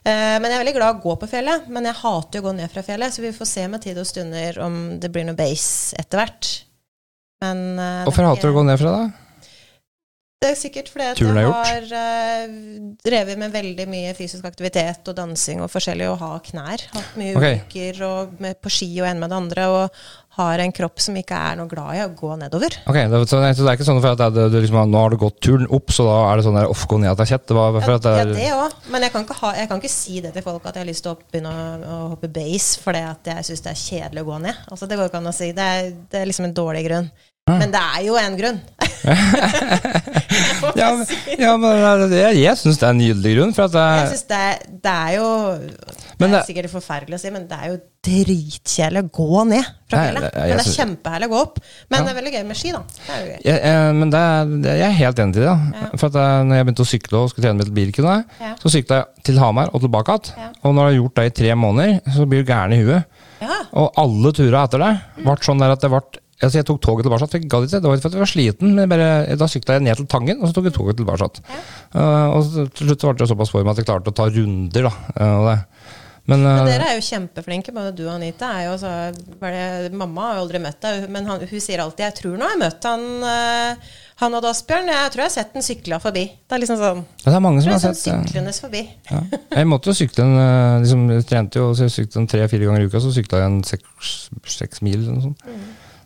Eh, 0.00 0.36
men 0.40 0.48
jeg 0.48 0.56
er 0.56 0.62
veldig 0.62 0.76
glad 0.78 0.96
å 0.96 1.02
gå 1.04 1.16
på 1.20 1.28
fjellet. 1.30 1.68
Men 1.72 1.88
jeg 1.90 2.00
hater 2.00 2.40
å 2.40 2.46
gå 2.48 2.54
ned 2.56 2.72
fra 2.72 2.84
fjellet, 2.86 3.14
så 3.14 3.24
vi 3.24 3.32
får 3.36 3.50
se 3.50 3.66
med 3.68 3.84
tid 3.84 4.00
og 4.00 4.08
stunder 4.08 4.60
om 4.64 4.76
det 5.00 5.12
blir 5.12 5.26
noe 5.28 5.38
base 5.38 5.98
etter 6.00 6.22
hvert. 6.22 6.52
Men 7.44 7.66
eh, 7.80 8.04
Hvorfor 8.08 8.30
hater 8.30 8.48
du 8.48 8.54
å 8.54 8.60
gå 8.60 8.66
ned 8.68 8.80
fra 8.80 8.94
det? 8.96 9.26
Det 10.40 10.54
er 10.54 10.56
sikkert 10.56 10.86
fordi 10.88 11.04
at 11.04 11.18
jeg 11.20 11.48
har 11.52 11.90
uh, 11.92 12.52
drevet 13.04 13.36
med 13.36 13.52
veldig 13.52 13.84
mye 13.92 14.14
fysisk 14.16 14.46
aktivitet 14.48 15.10
og 15.12 15.18
dansing 15.18 15.60
og 15.60 15.68
forskjellig, 15.68 16.06
og 16.08 16.16
har 16.22 16.38
knær. 16.46 16.84
Hatt 16.94 17.18
mye 17.20 17.34
okay. 17.36 17.58
ulykker 17.58 18.00
og 18.06 18.40
med, 18.40 18.56
på 18.56 18.72
ski 18.72 18.88
og 19.02 19.10
en 19.10 19.20
med 19.20 19.28
det 19.28 19.36
andre, 19.36 19.66
og 19.68 20.00
har 20.38 20.62
en 20.64 20.72
kropp 20.72 21.02
som 21.04 21.18
ikke 21.20 21.36
er 21.36 21.58
noe 21.58 21.68
glad 21.68 21.98
i 21.98 22.00
å 22.06 22.08
gå 22.16 22.32
nedover. 22.40 22.78
Ok, 22.88 22.96
det, 23.12 23.20
så, 23.28 23.42
det- 23.42 23.52
er 23.52 23.76
ikke 23.76 23.88
sånn 23.90 24.00
at 24.00 24.22
det, 24.22 24.46
det, 24.54 24.64
liksom, 24.64 24.80
nå 24.88 25.04
har 25.04 25.12
du 25.12 25.18
gått 25.20 25.42
turen 25.44 25.68
opp, 25.68 25.92
så 25.92 26.08
da 26.08 26.16
er 26.30 26.40
det 26.40 26.48
sånn 26.48 26.56
der, 26.62 26.72
off, 26.72 26.88
gå 26.88 27.02
ned 27.02 27.12
at 27.12 27.20
det 27.20 27.26
er 27.26 27.32
kjett. 27.34 27.48
Det 27.50 27.60
var 27.60 27.76
Ja, 27.76 28.00
at 28.00 28.08
det 28.08 28.16
ja, 28.16 28.26
det 28.32 28.50
òg. 28.56 28.82
Men 28.94 29.04
jeg 29.04 29.12
kan, 29.12 29.28
ikke 29.28 29.40
ha, 29.42 29.54
jeg 29.60 29.68
kan 29.68 29.84
ikke 29.84 29.92
si 29.92 30.22
det 30.24 30.32
til 30.38 30.46
folk 30.46 30.64
at 30.64 30.78
jeg 30.78 30.86
har 30.86 30.92
lyst 30.94 31.04
til 31.04 31.12
å 31.12 31.18
begynne 31.20 31.52
å, 31.52 31.66
å 31.84 32.02
hoppe 32.14 32.32
base 32.32 32.80
fordi 32.80 33.04
at 33.10 33.34
jeg 33.34 33.50
syns 33.50 33.68
det 33.68 33.74
er 33.74 33.82
kjedelig 33.84 34.24
å 34.24 34.30
gå 34.32 34.40
ned. 34.46 34.68
Altså, 34.72 34.88
det 34.88 34.96
går 34.96 35.12
ikke 35.12 35.20
an 35.20 35.34
å 35.34 35.36
si. 35.36 35.50
Det 35.52 35.74
er, 35.76 35.92
det 36.08 36.22
er 36.22 36.32
liksom 36.32 36.48
en 36.48 36.56
dårlig 36.56 36.86
grunn. 36.88 37.12
Ja. 37.48 37.56
Men 37.58 37.70
det 37.72 37.80
er 37.82 38.02
jo 38.06 38.14
en 38.20 38.36
grunn. 38.38 38.60
Jeg 40.76 40.76
ja, 40.76 40.88
men, 40.94 41.06
ja, 41.40 41.52
men 41.56 42.10
det- 42.10 42.18
jeg, 42.20 42.36
jeg 42.44 42.58
syns 42.60 42.78
det 42.78 42.84
er 42.86 42.92
en 42.92 42.98
nydelig 43.00 43.30
grunn. 43.36 43.52
For 43.56 43.64
at 43.66 43.72
Jeg 43.74 44.00
det, 44.04 44.10
synes 44.10 44.26
det, 44.28 44.80
det 44.84 44.92
er 44.92 45.14
jo 45.16 45.28
Det 45.58 46.20
Men 46.20 46.28
er 46.28 46.34
det- 46.36 46.46
sikkert 46.46 46.70
forferdelig 46.70 47.16
å 47.16 47.20
si, 47.22 47.30
men 47.34 47.46
det 47.48 47.56
er 47.58 47.66
jo 47.72 47.78
dritkjedelig 48.06 49.02
å 49.02 49.10
gå 49.10 49.44
ned 49.48 49.64
fra 49.90 50.02
fjellet. 50.04 50.26
Men 50.36 50.52
det 50.52 50.66
er 50.66 50.76
kjempeherlig 50.76 51.26
å 51.28 51.32
gå 51.32 51.40
opp. 51.40 51.58
Men 51.90 51.98
Ja. 51.98 52.04
det 52.04 52.10
er 52.12 52.18
veldig 52.20 52.34
gøy 52.36 52.46
med 52.46 52.56
ski, 52.60 52.72
da. 52.76 52.82
Det 53.06 53.10
er 53.16 53.20
jo 53.24 53.26
gøy. 53.32 53.40
Jeg, 53.44 53.58
jeg, 53.64 53.94
men 54.00 54.10
det, 54.10 54.20
er- 54.20 54.78
jeg 54.78 54.86
er 54.90 54.98
helt 55.00 55.18
enig 55.24 55.36
i 55.36 55.40
det. 55.40 55.44
Ja. 55.80 55.90
For 55.96 56.06
at 56.06 56.12
jeg, 56.20 56.46
når 56.46 56.54
jeg 56.60 56.66
begynte 56.66 56.86
å 56.86 56.90
sykle 56.92 57.18
og 57.24 57.30
skulle 57.32 57.44
trene 57.48 57.58
med 57.64 57.74
Birken, 57.74 58.04
Ja. 58.40 58.54
så 58.62 58.68
sykla 58.76 59.00
jeg 59.00 59.24
til 59.24 59.38
Hamar 59.42 59.70
og 59.74 59.80
tilbake 59.80 60.18
igjen. 60.20 60.54
Og 60.62 60.74
når 60.74 60.82
jeg 60.86 60.94
har 60.94 61.02
gjort 61.02 61.14
det 61.16 61.26
i 61.26 61.36
tre 61.42 61.54
måneder, 61.56 62.00
så 62.14 62.28
blir 62.28 62.44
du 62.44 62.52
gæren 62.52 62.72
i 62.76 62.82
huet. 62.84 63.04
Ja. 63.40 63.62
Og 63.72 63.92
alle 63.96 64.32
turene 64.32 64.64
etter 64.64 64.78
det 64.78 65.24
ble 65.24 65.36
sånn 65.40 65.58
der 65.58 65.70
at 65.72 65.80
det 65.80 65.90
ble 65.90 66.00
Altså 66.40 66.60
jeg 66.60 66.66
tok 66.68 66.80
toget 66.80 67.04
tilbake, 67.04 67.26
for 67.26 67.36
jeg 67.36 67.48
gadd 67.52 67.66
ikke. 67.66 67.80
Det 67.80 67.90
var 67.90 67.98
ikke 67.98 68.06
fordi 68.06 68.16
jeg 68.16 68.24
var 68.24 68.32
sliten, 68.32 68.74
men 68.76 68.88
bare, 68.88 69.08
da 69.36 69.48
sykla 69.50 69.76
jeg 69.76 69.84
ned 69.84 70.00
til 70.00 70.06
Tangen, 70.10 70.40
og 70.40 70.48
så 70.48 70.56
tok 70.56 70.70
jeg 70.70 70.76
toget 70.76 71.00
tilbake. 71.00 71.28
Uh, 71.92 72.28
og 72.32 72.44
så, 72.46 72.64
til 72.72 72.88
slutt 72.88 73.04
så 73.04 73.10
ble 73.10 73.20
det 73.20 73.32
såpass 73.34 73.52
form 73.52 73.72
at 73.72 73.80
jeg 73.82 73.88
klarte 73.90 74.12
å 74.12 74.16
ta 74.16 74.28
runder. 74.32 74.88
da. 74.88 74.94
uh, 75.20 75.34
og 75.40 75.50
det. 75.50 75.58
Men, 76.30 76.44
Men 76.44 76.62
uh, 76.62 76.68
dere 76.68 76.90
er 76.92 76.98
jo 76.98 77.02
kjempeflinke, 77.02 77.72
både 77.74 77.90
du 77.96 78.04
og 78.04 78.12
Anita. 78.14 78.52
Er 78.60 78.68
jo 78.68 78.76
så, 78.78 78.90
det, 79.16 79.90
mamma 79.96 80.28
har 80.28 80.38
jo 80.38 80.44
aldri 80.44 80.60
møtt 80.62 80.78
deg, 80.84 81.08
men 81.10 81.26
han, 81.26 81.42
hun 81.50 81.64
sier 81.64 81.82
alltid 81.82 82.04
'Jeg 82.06 82.16
tror 82.20 82.36
nå 82.36 82.46
har 82.46 82.54
jeg 82.54 82.60
møtt 82.60 82.86
han, 82.86 83.06
eh, 83.30 83.90
han 84.22 84.36
og 84.38 84.48
Asbjørn. 84.52 84.92
Jeg 84.92 85.12
tror 85.14 85.24
jeg 85.24 85.30
har 85.30 85.34
sett 85.34 85.56
den 85.56 85.66
sykla 85.66 85.98
forbi.' 86.02 86.26
Det 86.46 86.56
er 86.56 86.62
liksom 86.62 86.78
sånn, 86.78 87.02
det 87.24 87.34
er 87.34 87.44
mange 87.44 87.64
som 87.64 87.74
har 87.74 87.82
sånn 87.82 87.98
sett 87.98 88.14
uh, 88.14 88.22
syklende 88.22 88.54
forbi. 88.54 88.84
ja. 89.10 89.22
Jeg 89.56 89.70
måtte 89.72 89.90
jo 89.90 89.96
sykle 89.96 90.26
en 90.28 90.36
uh, 90.38 90.78
liksom, 90.84 91.06
Jeg 91.16 91.28
trente 91.32 91.62
jo 91.62 91.70
så 91.74 91.88
jeg 91.88 91.96
syklet 91.96 92.20
en 92.22 92.30
tre-fire 92.30 92.68
ganger 92.68 92.84
i 92.84 92.90
uka, 92.90 93.02
så 93.02 93.14
sykla 93.16 93.42
jeg 93.42 93.50
en 93.50 93.62
seks, 93.66 94.18
seks 94.60 94.84
mil 94.86 95.00
eller 95.00 95.16
noe 95.16 95.30
sånt. 95.30 95.46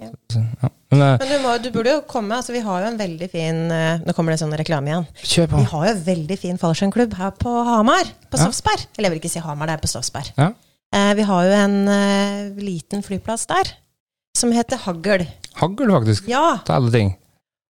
Ja. 0.04 0.42
Ja. 0.62 0.68
Men 0.92 1.02
uh, 1.02 1.16
Men 1.20 1.28
du, 1.30 1.36
må, 1.42 1.52
du 1.62 1.70
burde 1.74 1.92
jo 1.96 2.02
komme. 2.10 2.36
altså 2.38 2.52
Vi 2.54 2.60
har 2.64 2.82
jo 2.84 2.90
en 2.92 2.98
veldig 3.00 3.28
fin 3.32 3.56
eh, 3.74 4.02
Nå 4.04 4.14
kommer 4.14 4.34
det 4.34 4.40
sånn 4.42 4.52
reklame 4.58 4.90
igjen. 4.92 5.06
kjør 5.22 5.48
på. 5.50 5.62
Vi 5.62 5.70
har 5.72 5.86
jo 5.88 5.92
en 5.94 6.04
veldig 6.06 6.38
fin 6.38 6.60
fallskjermklubb 6.60 7.16
her 7.18 7.32
på 7.40 7.54
Hamar. 7.70 8.10
På 8.30 8.38
Ja. 8.38 8.50
Eller 8.96 9.08
jeg 9.08 9.14
vil 9.14 9.20
ikke 9.22 9.32
si 9.32 9.42
Hamar, 9.42 9.66
det 9.70 9.74
er 9.78 9.82
på 9.82 9.90
Staffsberg. 9.90 10.30
Ja. 10.38 10.52
Eh, 10.94 11.10
vi 11.18 11.26
har 11.26 11.48
jo 11.48 11.56
en 11.58 11.76
eh, 11.88 12.62
liten 12.62 13.02
flyplass 13.02 13.46
der 13.50 13.72
som 14.38 14.52
heter 14.54 14.78
Hagl. 14.84 15.26
Hagl, 15.58 15.90
faktisk. 15.96 16.28
Ja, 16.30 16.58
Til 16.66 16.74
alle 16.74 16.90
ting. 16.94 17.12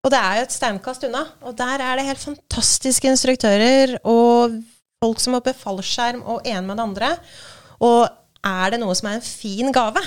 og 0.04 0.10
det 0.10 0.18
er 0.18 0.36
jo 0.40 0.42
et 0.48 0.54
steinkast 0.54 1.04
unna. 1.06 1.24
Og 1.46 1.56
der 1.58 1.82
er 1.82 1.96
det 1.98 2.06
helt 2.06 2.22
fantastiske 2.22 3.06
instruktører 3.10 3.96
og 4.02 4.58
folk 5.02 5.18
som 5.22 5.34
hopper 5.34 5.54
fallskjerm 5.58 6.22
og 6.26 6.42
en 6.46 6.66
med 6.66 6.78
det 6.78 6.82
andre. 6.88 7.12
Og 7.82 8.06
er 8.46 8.70
det 8.74 8.80
noe 8.82 8.94
som 8.98 9.08
er 9.10 9.18
en 9.20 9.26
fin 9.26 9.70
gave? 9.74 10.02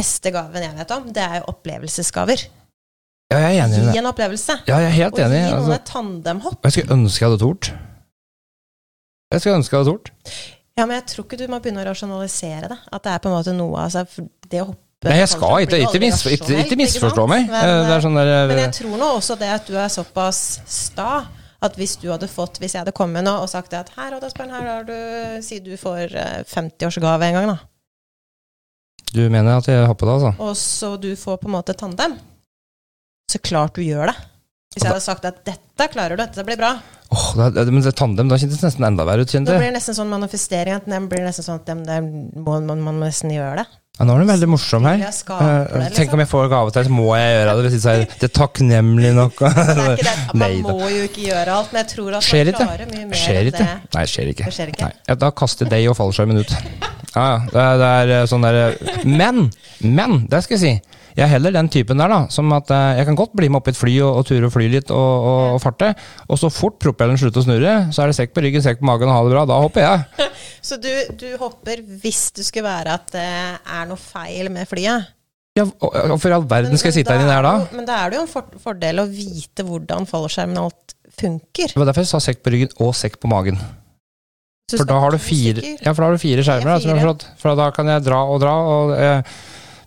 Beste 0.00 0.32
gaven 0.34 0.62
jeg 0.64 0.74
vet 0.78 0.90
om, 0.96 1.08
det 1.14 1.22
er 1.22 1.40
jo 1.40 1.48
opplevelsesgaver. 1.52 2.46
Ja, 3.32 3.38
jeg 3.38 3.56
er 3.58 3.64
enig 3.64 3.78
i 3.78 3.80
Gi 3.80 3.86
det. 3.92 3.98
en 4.02 4.08
opplevelse. 4.10 4.56
Ja, 4.68 4.78
jeg 4.82 4.90
er 4.90 4.96
helt 4.98 5.14
Og 5.14 5.18
gi 5.20 5.24
enig. 5.24 5.42
noen 5.46 5.58
Altså, 5.60 5.74
et 5.78 5.86
tandemhopp. 5.88 6.58
jeg 6.66 6.72
skulle 6.72 6.96
ønske 6.98 7.22
jeg 7.24 7.30
hadde 7.30 7.40
tort. 7.40 7.72
Jeg 9.32 9.40
skulle 9.40 9.56
ønske 9.56 9.76
jeg 9.76 9.80
hadde 9.84 9.90
tort. 9.92 10.10
Ja, 10.76 10.86
men 10.86 10.94
jeg 10.98 11.06
tror 11.12 11.24
ikke 11.24 11.38
du 11.40 11.46
må 11.52 11.60
begynne 11.62 11.82
å 11.84 11.88
rasjonalisere 11.88 12.68
det. 12.72 12.78
At 12.92 13.02
det 13.04 13.12
er 13.12 13.18
på 13.24 13.28
en 13.30 13.36
måte 13.38 13.52
noe 13.56 13.76
altså, 13.86 14.04
Det 14.48 14.60
å 14.62 14.66
hoppe 14.72 14.80
Nei, 15.02 15.16
jeg 15.18 15.28
skal 15.32 15.64
ikke, 15.64 15.78
ikke, 15.82 16.30
ikke, 16.30 16.58
ikke 16.62 16.76
misforstå 16.78 17.24
meg. 17.26 17.48
Men, 17.50 17.64
Eh, 17.90 18.00
sånn 18.04 18.14
der, 18.14 18.28
men 18.46 18.56
eh, 18.58 18.60
jeg 18.68 18.74
tror 18.76 18.92
nå 19.00 19.08
også 19.16 19.34
det 19.40 19.48
at 19.50 19.66
du 19.66 19.74
er 19.74 19.88
såpass 19.90 20.60
sta 20.70 21.24
at 21.62 21.74
hvis 21.78 21.96
du 21.98 22.06
hadde 22.12 22.28
fått 22.30 22.60
Hvis 22.62 22.74
jeg 22.76 22.84
hadde 22.84 22.92
kommet 22.94 23.24
nå 23.26 23.32
og 23.42 23.48
sagt 23.50 23.70
det 23.72 23.80
at 23.80 23.90
her, 23.96 24.14
Odd 24.14 24.22
Asbjørn, 24.28 24.50
her 24.54 24.68
har 24.68 24.84
du 24.86 25.42
Si 25.42 25.58
du 25.58 25.72
får 25.76 26.14
eh, 26.14 26.44
50-årsgave 26.46 27.22
en 27.32 27.34
gang, 27.34 27.46
da. 27.50 27.58
Du 29.12 29.22
mener 29.28 29.58
at 29.58 29.68
jeg 29.68 29.86
har 29.86 29.96
på 29.98 30.08
det, 30.08 30.14
altså? 30.18 30.32
Og 30.40 30.56
så 30.56 30.94
du 31.00 31.10
får 31.18 31.40
på 31.42 31.50
en 31.50 31.56
måte 31.58 31.76
tandem. 31.76 32.16
Så 33.30 33.40
klart 33.44 33.76
du 33.76 33.84
gjør 33.84 34.08
det. 34.08 34.16
Hvis 34.72 34.86
jeg 34.86 34.92
hadde 34.94 35.04
sagt 35.04 35.26
at 35.28 35.42
dette 35.44 35.88
klarer 35.92 36.16
du, 36.16 36.22
dette 36.22 36.44
blir 36.48 36.56
bra, 36.60 36.72
Åh, 37.12 37.50
det, 37.52 37.66
men 37.68 37.82
det 37.84 37.92
tandem, 37.92 38.28
da 38.30 38.38
kjentes 38.40 38.62
det 38.62 38.70
nesten 38.70 38.86
enda 38.88 39.04
verre 39.04 39.26
ut, 39.26 39.28
kjente 39.28 39.52
blir 39.52 39.66
jeg. 39.66 39.72
det 39.74 39.76
nesten 39.76 39.96
sånn 39.98 40.08
manifestering 40.08 40.78
at 40.78 40.86
det 40.88 41.00
blir 41.12 41.26
nesten 41.26 41.44
sånn 41.44 41.58
at 41.60 41.66
dem, 41.68 41.82
der 41.84 42.00
må, 42.06 42.54
man, 42.64 42.80
man 42.80 43.02
må 43.02 43.04
nesten 43.04 43.34
gjøre 43.34 43.60
det. 43.60 43.66
Ja, 43.98 44.06
nå 44.08 44.14
er 44.16 44.22
du 44.24 44.30
veldig 44.30 44.46
morsom 44.48 44.86
her. 44.88 45.02
Skaper 45.12 45.66
Eh, 45.68 45.82
Tenk 45.92 45.98
liksom. 45.98 46.14
om 46.16 46.20
jeg 46.22 46.28
får 46.30 46.46
gave 46.48 46.70
til 46.72 46.78
deg, 46.80 46.86
så 46.88 46.94
må 46.96 47.08
jeg 47.12 47.34
gjøre 47.34 47.56
det. 47.58 47.72
Hvis 47.72 47.82
så 47.82 47.90
er 47.92 48.30
takknemlig 48.38 49.10
nok. 49.18 49.42
Det 49.42 49.74
er 49.84 50.00
det. 50.00 50.14
Man 50.40 50.54
må 50.64 50.88
jo 50.88 51.02
ikke 51.10 51.26
gjøre 51.26 51.58
alt, 51.58 51.74
men 51.74 51.82
jeg 51.82 51.90
tror 51.90 52.16
at 52.16 52.24
Skjer 52.24 52.48
man 52.48 52.56
klarer 52.62 52.88
mye 52.88 53.04
mer 53.10 53.20
Skjer 53.20 53.50
enn 53.50 53.58
det. 53.58 53.66
Nei, 53.92 54.04
skjer 54.08 54.30
ikke. 54.32 54.46
Det 54.48 54.54
skjer 54.56 54.72
ikke. 54.72 54.88
Nei. 54.88 55.16
Da 55.26 55.30
kaster 55.42 55.68
deg 55.68 55.90
og 55.92 55.98
fallskjermen 56.00 56.40
ut. 56.40 56.54
Ja, 57.12 57.26
ja. 57.26 57.36
Det 57.52 57.60
er, 57.66 57.76
det 57.82 57.90
er 57.92 58.14
eh, 58.16 58.24
sånn 58.32 58.48
der 58.48 59.04
Men! 59.04 59.44
Men! 59.84 60.22
Det 60.32 60.40
skal 60.46 60.56
jeg 60.56 60.62
si. 60.64 61.01
Jeg 61.16 61.24
er 61.26 61.30
heller 61.34 61.54
den 61.54 61.68
typen 61.72 62.00
der, 62.00 62.12
da. 62.12 62.20
Som 62.32 62.52
at 62.56 62.70
eh, 62.72 62.98
jeg 63.00 63.08
kan 63.08 63.18
godt 63.18 63.34
bli 63.38 63.48
med 63.52 63.60
opp 63.60 63.70
i 63.70 63.74
et 63.74 63.78
fly 63.78 63.94
og, 64.00 64.20
og 64.20 64.28
ture 64.28 64.48
og 64.48 64.54
fly 64.54 64.68
litt 64.72 64.92
og, 64.94 65.26
og, 65.30 65.40
og 65.56 65.62
farte. 65.62 65.92
Og 66.28 66.40
så 66.40 66.50
fort 66.52 66.78
propellen 66.82 67.20
slutter 67.20 67.42
å 67.42 67.46
snurre, 67.46 67.74
så 67.92 68.04
er 68.04 68.12
det 68.12 68.18
sekk 68.20 68.36
på 68.36 68.44
ryggen, 68.44 68.64
sekk 68.64 68.80
på 68.80 68.88
magen 68.88 69.10
og 69.10 69.18
ha 69.18 69.24
det 69.26 69.34
bra. 69.34 69.44
Da 69.50 69.58
hopper 69.62 69.86
jeg. 69.86 70.30
Så 70.62 70.76
du, 70.78 70.92
du 71.18 71.26
hopper 71.40 71.80
hvis 71.82 72.28
det 72.36 72.44
skulle 72.46 72.68
være 72.68 72.92
at 72.94 73.08
det 73.10 73.24
er 73.26 73.88
noe 73.90 73.98
feil 73.98 74.46
med 74.54 74.68
flyet. 74.70 75.10
Ja, 75.58 75.64
og, 75.66 75.90
og 76.14 76.16
for 76.22 76.30
i 76.30 76.36
all 76.36 76.46
verden 76.48 76.78
skal 76.80 76.92
jeg 76.92 77.02
sitte 77.02 77.12
her 77.12 77.24
inne 77.24 77.34
her 77.34 77.44
da? 77.44 77.54
Men 77.74 77.88
da 77.88 77.98
er 77.98 78.12
det 78.12 78.20
jo 78.20 78.22
en 78.24 78.30
for, 78.30 78.46
fordel 78.62 79.02
å 79.02 79.08
vite 79.10 79.66
hvordan 79.66 80.06
fallskjermen 80.08 80.60
og 80.62 80.70
alt 80.70 80.94
funker. 81.18 81.74
Det 81.74 81.82
var 81.82 81.90
derfor 81.90 82.06
jeg 82.06 82.12
sa 82.14 82.22
sekk 82.24 82.40
på 82.46 82.54
ryggen 82.54 82.72
og 82.80 82.94
sekk 82.96 83.18
på 83.20 83.28
magen. 83.32 83.58
For 84.72 84.88
da 84.88 84.96
har 85.02 85.12
du 85.12 85.20
fire, 85.20 85.60
ja, 85.60 85.92
for 85.92 86.00
da 86.00 86.08
har 86.08 86.16
du 86.16 86.22
fire 86.22 86.44
skjermer. 86.46 86.80
da. 86.80 87.34
For 87.40 87.58
da 87.58 87.68
kan 87.76 87.90
jeg 87.92 88.04
dra 88.06 88.22
og 88.24 88.40
dra. 88.40 88.54
Og, 88.72 88.94
eh, 88.96 89.34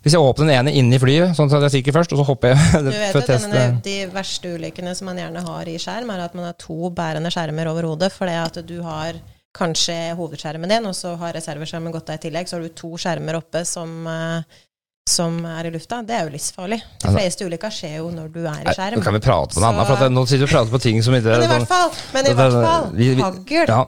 hvis 0.06 0.14
jeg 0.14 0.22
åpner 0.22 0.46
den 0.46 0.54
ene 0.54 0.72
inne 0.78 0.94
i 0.94 1.00
flyet, 1.02 1.32
sånn 1.34 1.50
at 1.50 1.64
jeg 1.66 1.80
sikker 1.80 1.96
først, 1.96 2.12
og 2.14 2.20
så 2.20 2.26
hopper 2.28 2.52
jeg 2.54 2.82
Du 2.86 2.90
vet 2.92 3.10
for 3.10 3.24
at 3.24 3.30
denne, 3.42 3.62
De 3.82 3.96
verste 4.14 4.52
ulykkene 4.54 4.92
som 4.94 5.08
man 5.10 5.18
gjerne 5.18 5.42
har 5.48 5.66
i 5.72 5.74
skjerm, 5.82 6.12
er 6.14 6.22
at 6.28 6.36
man 6.38 6.46
har 6.46 6.54
to 6.62 6.92
bærende 6.94 7.32
skjermer 7.34 7.66
over 7.72 7.88
hodet. 7.90 8.12
Fordi 8.14 8.36
at 8.38 8.60
du 8.68 8.76
har 8.86 9.18
kanskje 9.56 9.96
hovedskjermen 10.14 10.70
din, 10.70 10.86
og 10.86 10.94
så 10.94 11.16
har 11.18 11.34
reserveskjermen 11.34 11.90
gått 11.94 12.12
av 12.12 12.20
i 12.20 12.22
tillegg. 12.28 12.46
Så 12.46 12.54
har 12.60 12.62
du 12.62 12.70
to 12.76 12.92
skjermer 13.00 13.40
oppe 13.40 13.64
som, 13.66 14.06
eh, 14.06 14.62
som 15.10 15.40
er 15.48 15.66
i 15.66 15.74
lufta. 15.74 16.02
Det 16.06 16.14
er 16.14 16.24
jo 16.28 16.34
livsfarlig. 16.36 16.78
De 16.84 17.08
Altså- 17.08 17.16
fleste 17.18 17.46
ulykker 17.50 17.74
skjer 17.74 17.96
jo 17.98 18.10
når 18.14 18.30
du 18.34 18.40
er 18.46 18.62
i 18.62 18.74
skjerm. 18.78 19.00
Nå 19.00 19.04
kan 19.10 19.18
vi 19.18 19.24
prate 19.26 19.54
på 19.56 19.60
noe 19.64 19.72
annen, 19.72 19.82
annet, 19.86 19.98
for 19.98 20.08
nå 20.20 20.26
sitter 20.28 20.46
vi 20.46 20.50
og 20.50 20.54
prater 20.54 20.74
på 20.78 20.82
ting 20.86 21.02
som 21.02 21.14
ikke 21.18 21.32
Men 21.34 21.42
i 21.42 21.46
sånn- 21.46 21.66
hvert 21.66 21.68
fall, 21.74 21.90
men 22.14 22.26
i 22.30 22.34
hvert 22.38 22.58
fall 22.62 22.90
vi- 22.92 23.14
vi- 23.14 23.22
hagl. 23.22 23.66
Ja, 23.74 23.86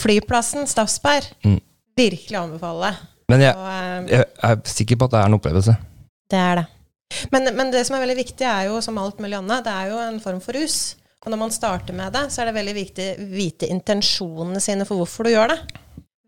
Flyplassen 0.00 0.64
Staffsberg. 0.66 1.26
Mm. 1.44 1.60
Virkelig 1.98 2.38
anbefale. 2.38 2.94
Men 3.30 3.44
jeg, 3.46 3.56
eh, 3.56 4.12
jeg 4.12 4.28
er 4.50 4.62
sikker 4.74 5.00
på 5.00 5.08
at 5.08 5.16
det 5.16 5.22
er 5.22 5.30
en 5.30 5.38
opplevelse. 5.40 5.76
det 6.30 6.44
er 6.44 6.62
det. 6.62 6.66
Men, 7.34 7.50
men 7.56 7.72
det 7.74 7.82
som 7.86 7.96
er 7.96 8.04
veldig 8.04 8.18
viktig, 8.20 8.46
er 8.46 8.68
jo 8.68 8.80
som 8.84 8.98
alt 9.02 9.18
mulig 9.22 9.38
annet, 9.38 9.64
det 9.66 9.74
er 9.74 9.90
jo 9.90 10.00
en 10.04 10.20
form 10.22 10.40
for 10.44 10.58
rus. 10.58 10.80
Og 11.20 11.32
når 11.32 11.40
man 11.42 11.52
starter 11.52 11.96
med 11.96 12.14
det, 12.16 12.28
så 12.32 12.40
er 12.40 12.48
det 12.48 12.56
veldig 12.56 12.74
viktig 12.76 13.06
å 13.12 13.28
vite 13.34 13.68
intensjonene 13.68 14.62
sine 14.62 14.86
for 14.88 15.02
hvorfor 15.02 15.26
du 15.26 15.34
gjør 15.34 15.52
det. 15.52 15.58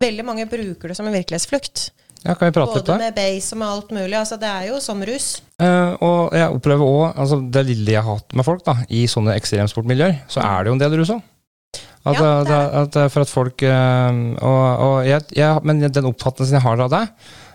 Veldig 0.03 0.25
mange 0.27 0.45
bruker 0.51 0.91
det 0.91 0.97
som 0.99 1.07
en 1.07 1.15
virkelighetsflukt. 1.15 1.87
Ja, 2.23 2.35
kan 2.39 2.47
vi 2.47 2.55
prate 2.55 2.77
litt 2.77 2.85
der? 2.87 2.93
Både 2.93 2.99
med 3.01 3.17
base 3.17 3.55
og 3.55 3.59
med 3.59 3.67
alt 3.67 3.89
mulig. 3.95 4.15
Altså, 4.19 4.37
det 4.39 4.47
er 4.51 4.67
jo 4.69 4.77
som 4.83 5.01
rus. 5.03 5.27
Eh, 5.59 6.03
og 6.05 6.35
jeg 6.37 6.55
opplever 6.55 6.87
òg, 6.87 7.05
altså 7.19 7.39
det 7.55 7.65
lille 7.71 7.95
jeg 7.95 8.05
har 8.05 8.19
hatt 8.19 8.37
med 8.37 8.47
folk 8.47 8.63
da, 8.67 8.77
i 8.93 9.03
sånne 9.11 9.35
ekstremsportmiljøer, 9.39 10.21
så 10.31 10.43
er 10.45 10.63
det 10.63 10.71
jo 10.71 10.77
en 10.77 10.83
del 10.83 10.97
rus 11.01 11.11
òg. 11.15 11.23
At, 12.03 12.17
Ja, 12.19 12.31
det 12.43 12.55
at, 12.55 12.95
at, 12.99 13.11
for 13.13 13.23
at 13.23 13.31
folk 13.31 13.63
eh, 13.63 14.17
Og, 14.43 14.63
og 14.85 14.95
jeg, 15.07 15.23
jeg, 15.37 15.61
Men 15.63 15.79
den 15.87 16.09
oppfattelsen 16.09 16.57
jeg 16.57 16.65
har 16.65 16.81
av 16.83 16.89
det, 16.91 17.05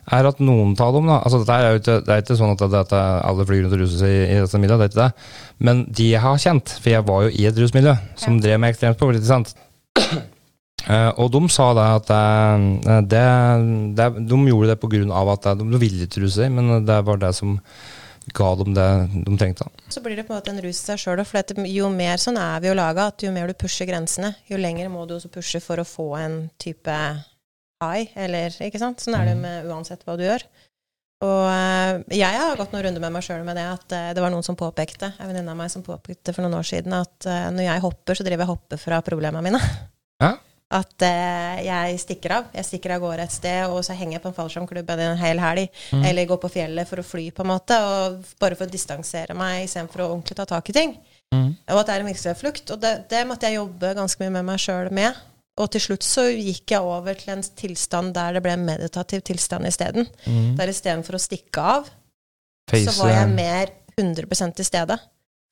er 0.09 0.29
at 0.31 0.39
noen 0.41 0.73
av 0.81 0.95
dem 0.97 1.11
da, 1.11 1.19
altså 1.21 1.43
dette 1.43 1.57
er 1.59 1.75
jo 1.75 1.81
ikke, 1.83 1.97
Det 2.07 2.15
er 2.15 2.23
ikke 2.23 2.39
sånn 2.39 2.55
at, 2.55 2.65
det, 2.65 2.81
at 2.87 2.95
alle 2.97 3.45
flyr 3.45 3.67
rundt 3.67 3.77
og 3.77 3.83
ruser 3.83 4.01
seg 4.01 4.15
i, 4.15 4.23
i 4.25 4.41
dette 4.41 4.63
miljøet, 4.63 4.81
det 4.81 4.87
er 4.87 4.93
ikke 4.95 5.05
det. 5.05 5.29
Men 5.69 5.85
de 6.01 6.09
jeg 6.15 6.25
har 6.25 6.41
kjent, 6.41 6.75
for 6.79 6.95
jeg 6.95 7.07
var 7.11 7.27
jo 7.27 7.35
i 7.35 7.45
et 7.51 7.61
rusmiljø 7.61 7.95
som 8.17 8.41
drev 8.41 8.63
med 8.63 8.73
ekstremt 8.73 9.05
ikke 9.05 9.31
sant. 9.35 9.55
Eh, 10.89 11.11
og 11.21 11.33
de 11.35 11.41
sa 11.51 11.73
da 11.77 11.89
at 11.99 12.11
eh, 12.15 13.01
det, 13.11 13.23
det, 13.99 14.05
de 14.31 14.37
gjorde 14.47 14.77
det 14.79 15.01
av 15.11 15.33
at 15.35 15.49
de, 15.59 15.67
de 15.75 15.81
ville 15.83 16.07
ikke 16.07 16.23
ruse 16.23 16.39
seg, 16.39 16.55
men 16.55 16.87
det 16.87 17.01
var 17.05 17.19
det 17.21 17.33
som 17.37 17.57
ga 18.35 18.51
dem 18.61 18.75
det 18.77 18.89
de 19.27 19.39
trengte. 19.41 19.67
Så 19.93 20.03
blir 20.05 20.19
det 20.19 20.27
på 20.29 20.35
en 20.35 20.41
måte 20.41 20.53
en 20.53 20.63
rus 20.65 20.77
i 20.77 20.85
seg 20.91 21.01
sjøl. 21.03 21.25
For 21.29 21.65
jo 21.69 21.91
mer 21.93 22.21
sånn 22.23 22.39
er 22.41 22.63
vi 22.63 22.71
jo 22.71 22.77
laga, 22.79 23.09
at 23.13 23.25
jo 23.25 23.33
mer 23.35 23.51
du 23.51 23.57
pusher 23.59 23.89
grensene, 23.89 24.35
jo 24.51 24.61
lenger 24.61 24.91
må 24.93 25.07
du 25.07 25.17
også 25.17 25.33
pushe 25.33 25.63
for 25.65 25.81
å 25.81 25.89
få 25.89 26.13
en 26.21 26.41
type 26.61 26.97
high, 27.83 28.09
eller 28.19 28.55
ikke 28.65 28.81
sant. 28.83 29.03
Sånn 29.03 29.17
er 29.19 29.31
det 29.31 29.37
med 29.39 29.69
uansett 29.71 30.03
hva 30.07 30.19
du 30.19 30.27
gjør. 30.27 30.45
Og 31.27 31.45
eh, 31.51 32.19
jeg 32.21 32.39
har 32.39 32.59
gått 32.59 32.75
noen 32.75 32.85
runder 32.87 33.03
med 33.03 33.17
meg 33.17 33.25
sjøl 33.27 33.43
med 33.47 33.59
det 33.59 33.65
at 33.67 33.95
eh, 33.97 34.11
det 34.15 34.23
var 34.23 34.31
noen 34.31 34.47
som 34.47 34.59
påpekte, 34.59 35.11
en 35.19 35.31
venninne 35.31 35.51
av 35.51 35.59
meg 35.59 35.73
som 35.73 35.83
påpekte 35.83 36.35
for 36.35 36.47
noen 36.47 36.61
år 36.61 36.69
siden, 36.69 36.95
at 36.95 37.27
eh, 37.27 37.49
når 37.55 37.67
jeg 37.67 37.83
hopper, 37.83 38.19
så 38.19 38.27
driver 38.27 38.45
jeg 38.45 38.53
hopper 38.53 38.83
fra 38.83 39.01
problemene 39.07 39.43
mine. 39.49 39.63
Ja. 40.23 40.37
At 40.69 41.01
eh, 41.01 41.61
jeg 41.65 42.01
stikker 42.03 42.35
av. 42.37 42.49
Jeg 42.53 42.67
stikker 42.69 42.93
av 42.93 43.01
gårde 43.01 43.25
et 43.25 43.33
sted, 43.33 43.63
og 43.73 43.81
så 43.87 43.95
henger 43.97 44.19
jeg 44.19 44.23
på 44.27 44.29
en 44.29 44.37
fallskjermklubb 44.37 44.91
en 44.93 45.21
hel 45.21 45.41
helg. 45.41 45.79
Eller 46.05 46.29
går 46.29 46.41
på 46.43 46.51
fjellet 46.59 46.89
for 46.89 47.01
å 47.01 47.07
fly, 47.07 47.31
på 47.33 47.45
en 47.45 47.51
måte. 47.55 47.79
Og 47.81 48.35
bare 48.41 48.59
for 48.59 48.69
å 48.69 48.73
distansere 48.73 49.37
meg 49.39 49.65
istedenfor 49.65 50.05
å 50.05 50.11
ordentlig 50.13 50.37
ta 50.37 50.45
tak 50.51 50.69
i 50.69 50.75
ting. 50.77 50.93
Og 51.73 51.81
at 51.81 51.89
det 51.89 51.95
er 51.95 52.05
en 52.05 52.11
virksomhetsflukt. 52.11 52.73
Og 52.75 52.83
det, 52.83 52.93
det 53.09 53.25
måtte 53.29 53.49
jeg 53.49 53.57
jobbe 53.57 53.95
ganske 53.97 54.21
mye 54.23 54.35
med 54.37 54.49
meg 54.51 54.61
sjøl 54.61 54.91
med. 54.93 55.17
Og 55.59 55.71
til 55.73 55.83
slutt 55.83 56.05
så 56.07 56.27
gikk 56.29 56.75
jeg 56.75 56.85
over 56.87 57.17
til 57.19 57.33
en 57.33 57.47
tilstand 57.59 58.13
der 58.15 58.37
det 58.37 58.43
ble 58.45 58.53
en 58.55 58.67
meditativ 58.69 59.25
tilstand 59.27 59.67
isteden. 59.67 60.07
Der 60.59 60.71
istedenfor 60.71 61.17
å 61.17 61.23
stikke 61.23 61.65
av, 61.65 61.89
så 62.69 62.93
var 63.01 63.15
jeg 63.15 63.33
mer 63.33 63.73
100% 63.97 64.55
til 64.61 64.69
stede. 64.69 64.99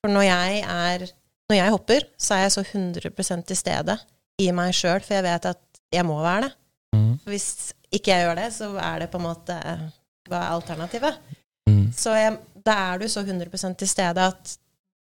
For 0.04 0.12
når 0.12 0.28
jeg 0.28 0.60
er 0.66 1.08
Når 1.46 1.56
jeg 1.56 1.70
hopper, 1.70 2.04
så 2.18 2.34
er 2.34 2.40
jeg 2.42 2.52
så 2.56 2.62
100% 2.66 3.44
til 3.46 3.56
stede 3.56 3.94
i 4.42 4.50
meg 4.54 4.74
sjøl, 4.76 5.00
for 5.04 5.16
jeg 5.16 5.26
vet 5.26 5.48
at 5.52 5.62
jeg 5.94 6.06
må 6.06 6.18
være 6.20 6.46
det. 6.46 6.52
Mm. 6.96 7.12
Hvis 7.28 7.48
ikke 7.94 8.12
jeg 8.12 8.26
gjør 8.26 8.38
det, 8.40 8.50
så 8.56 8.70
er 8.82 9.02
det 9.02 9.10
på 9.12 9.20
en 9.20 9.26
måte 9.28 9.56
Hva 10.26 10.40
er 10.42 10.52
alternativet? 10.56 11.18
Mm. 11.70 11.86
Så 11.94 12.14
jeg, 12.16 12.36
da 12.66 12.76
er 12.90 13.02
du 13.02 13.08
så 13.10 13.22
100% 13.22 13.78
til 13.78 13.90
stede 13.90 14.26
at 14.26 14.56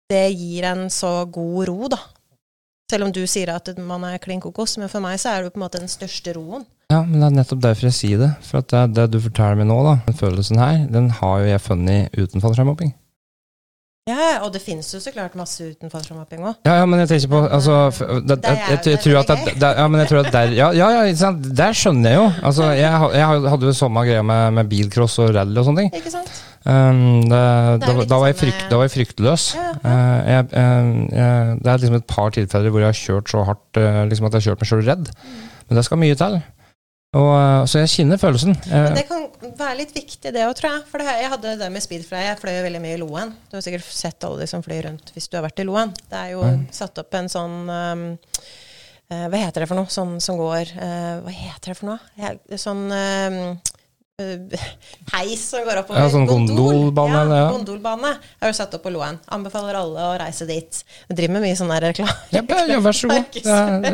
det 0.10 0.26
gir 0.36 0.66
en 0.68 0.88
så 0.92 1.24
god 1.32 1.70
ro, 1.70 1.90
da. 1.94 2.00
Selv 2.92 3.08
om 3.08 3.14
du 3.14 3.24
sier 3.30 3.54
at 3.54 3.70
man 3.80 4.04
er 4.06 4.20
klin 4.22 4.42
kokos, 4.42 4.76
men 4.82 4.92
for 4.92 5.02
meg 5.02 5.20
så 5.22 5.32
er 5.32 5.42
det 5.42 5.50
jo 5.50 5.54
på 5.56 5.62
en 5.62 5.66
måte 5.66 5.82
den 5.82 5.92
største 5.92 6.34
roen. 6.36 6.66
Ja, 6.92 7.00
men 7.02 7.22
det 7.22 7.30
er 7.30 7.38
nettopp 7.40 7.62
derfor 7.64 7.88
jeg 7.88 7.98
sier 7.98 8.20
det. 8.22 8.32
For 8.46 8.62
at 8.62 8.74
det, 8.74 8.84
det 8.98 9.08
du 9.16 9.22
forteller 9.24 9.58
meg 9.62 9.70
nå, 9.70 9.80
da, 9.86 9.96
den 10.06 10.18
følelsen 10.18 10.62
her, 10.62 10.84
den 10.92 11.10
har 11.22 11.40
jo 11.42 11.50
jeg 11.50 11.64
funnet 11.64 12.20
uten 12.20 12.44
fallskjermhopping. 12.44 12.94
Ja, 14.04 14.42
og 14.44 14.50
det 14.52 14.60
finnes 14.60 14.90
jo 14.92 15.00
så 15.00 15.14
klart 15.16 15.36
masse 15.40 15.64
uten 15.64 15.88
fallskjermhopping 15.88 16.42
òg. 16.44 16.58
Ja, 16.68 16.74
ja, 16.82 16.88
men 16.92 17.00
jeg 17.00 17.08
tenker 17.08 17.30
på 17.32 17.40
altså, 17.56 17.76
det, 18.28 18.36
jeg, 18.44 18.58
jeg, 18.68 18.80
jeg, 18.92 19.00
tror 19.00 19.20
at 19.22 19.30
det, 19.32 19.54
det, 19.62 19.70
Ja, 19.80 19.86
men 19.88 20.02
jeg 20.02 20.10
tror 20.10 20.20
at 20.26 20.34
der 20.34 20.56
Ja, 20.58 20.66
ja, 20.76 20.90
ja 21.08 21.30
der 21.32 21.78
skjønner 21.80 22.12
jeg 22.12 22.20
jo. 22.20 22.26
Altså, 22.50 22.68
jeg, 22.76 23.08
jeg 23.16 23.48
hadde 23.54 23.70
jo 23.70 23.76
samme 23.78 24.04
greia 24.04 24.26
med, 24.28 24.58
med 24.58 24.72
bilcross 24.74 25.16
og 25.24 25.32
rally 25.38 25.56
og 25.62 25.70
sånne 25.70 25.86
ting. 25.86 25.96
Ikke 26.02 26.12
sant? 26.12 26.34
Um, 26.68 27.24
det, 27.32 27.40
Det 27.80 27.88
da, 27.88 28.06
da, 28.12 28.20
var 28.20 28.28
jeg 28.34 28.40
frykt, 28.42 28.66
da 28.68 28.82
var 28.82 28.90
jeg 28.90 28.96
fryktløs. 28.98 29.48
Ja, 29.56 29.72
ja. 30.34 30.44
Uh, 30.52 31.56
det 31.64 31.72
er 31.72 31.80
liksom 31.80 31.96
et 32.02 32.10
par 32.12 32.36
tilfeller 32.36 32.76
hvor 32.76 32.84
jeg 32.84 32.92
har 32.92 33.00
kjørt 33.00 33.32
så 33.32 33.48
hardt 33.48 33.80
uh, 33.80 34.04
liksom 34.12 34.28
at 34.28 34.36
jeg 34.36 34.44
har 34.44 34.50
kjørt 34.50 34.66
meg 34.66 34.74
sjøl 34.74 34.84
redd. 34.90 35.16
Mm. 35.16 35.40
Men 35.70 35.80
det 35.80 35.88
skal 35.88 36.04
mye 36.04 36.20
til. 36.20 36.42
Og, 37.14 37.30
eh, 37.38 37.66
så 37.70 37.84
jeg 37.84 37.92
kjenner 37.94 38.18
følelsen. 38.18 38.56
Men 38.70 38.88
Eh, 38.88 38.96
det 38.98 39.04
kan 39.08 39.28
være 39.60 39.78
litt 39.78 39.92
viktig, 39.94 40.32
det 40.34 40.42
òg, 40.48 40.56
tror 40.58 40.72
jeg. 40.72 40.86
For 40.90 40.98
det, 41.04 41.06
jeg 41.22 41.30
hadde 41.30 41.52
det 41.60 41.68
med 41.72 41.84
speedfly. 41.86 42.22
Jeg 42.26 42.40
fløy 42.42 42.56
veldig 42.66 42.82
mye 42.82 42.96
i 42.98 43.02
Loen. 43.04 43.36
Du 43.52 43.58
har 43.58 43.62
sikkert 43.66 43.86
sett 43.86 44.24
alle 44.26 44.40
de 44.42 44.48
som 44.50 44.64
flyr 44.66 44.88
rundt 44.88 45.12
hvis 45.14 45.28
du 45.30 45.38
har 45.38 45.46
vært 45.46 45.62
i 45.62 45.68
Loen. 45.70 45.94
Det 46.10 46.18
er 46.24 46.32
jo 46.34 46.42
Mm. 46.44 46.66
satt 46.74 46.98
opp 46.98 47.14
en 47.14 47.30
sånn 47.30 47.70
um, 47.70 48.18
uh, 49.12 49.28
Hva 49.30 49.38
heter 49.46 49.62
det 49.62 49.68
for 49.70 49.76
noe? 49.78 49.86
Sånn 49.94 50.20
som 50.22 50.38
går 50.42 50.74
uh, 50.74 51.22
Hva 51.22 51.30
heter 51.38 51.74
det 51.74 51.78
for 51.78 51.92
noe? 51.94 52.00
Sånn 52.58 52.84
um, 52.90 53.60
heis 55.14 55.42
som 55.50 55.64
går 55.66 55.82
oppover. 55.82 56.00
Ja, 56.02 56.10
sånn 56.14 56.26
gondolbane, 56.30 57.22
Ja, 57.30 57.38
ja. 57.44 57.48
gondolbane 57.54 58.12
er 58.42 58.52
jo 58.52 58.58
satt 58.58 58.74
opp 58.78 58.84
på 58.86 58.92
Loen. 58.94 59.20
Anbefaler 59.34 59.78
alle 59.80 60.06
å 60.10 60.14
reise 60.22 60.48
dit. 60.50 60.80
Jeg 61.10 61.18
driver 61.20 61.36
med 61.38 61.46
mye 61.48 61.58
sånn 61.60 61.72
der 61.74 61.86
reklame. 61.90 62.16
ja, 62.36 62.44
ja, 62.70 62.80
vær 62.84 62.98
så 62.98 63.10
god. 63.12 63.40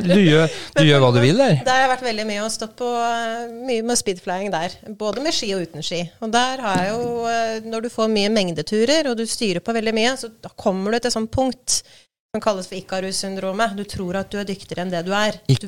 Du 0.10 0.20
gjør, 0.22 0.58
du 0.80 0.84
gjør 0.88 1.04
hva 1.06 1.12
du 1.16 1.22
vil 1.24 1.40
der. 1.42 1.60
Der 1.66 1.74
har 1.76 1.82
jeg 1.86 1.94
vært 1.94 2.06
veldig 2.10 2.28
mye 2.32 2.44
og 2.46 2.52
stått 2.56 2.76
på 2.80 2.90
eh, 3.04 3.48
mye 3.70 3.86
med 3.90 4.00
speedflying 4.02 4.52
der. 4.54 4.76
Både 5.00 5.24
med 5.26 5.36
ski 5.36 5.52
og 5.58 5.66
uten 5.68 5.86
ski. 5.86 6.04
Og 6.24 6.32
der 6.34 6.62
har 6.66 6.84
jeg 6.84 6.94
jo 6.94 7.26
eh, 7.30 7.56
Når 7.70 7.88
du 7.88 7.90
får 7.94 8.12
mye 8.14 8.30
mengdeturer, 8.34 9.10
og 9.12 9.18
du 9.20 9.26
styrer 9.30 9.64
på 9.64 9.76
veldig 9.76 9.96
mye, 9.98 10.14
så 10.20 10.32
da 10.42 10.52
kommer 10.60 10.92
du 10.96 11.00
til 11.00 11.12
et 11.12 11.18
sånt 11.18 11.32
punkt 11.34 11.82
som 12.30 12.42
kalles 12.42 12.68
for 12.70 12.78
Ikarus-syndromet. 12.78 13.72
Du 13.74 13.82
tror 13.90 14.20
at 14.20 14.30
du 14.30 14.38
er 14.38 14.46
dyktigere 14.46 14.84
enn 14.86 14.92
det 14.94 15.00
du 15.08 15.10
er. 15.18 15.40
Du, 15.50 15.66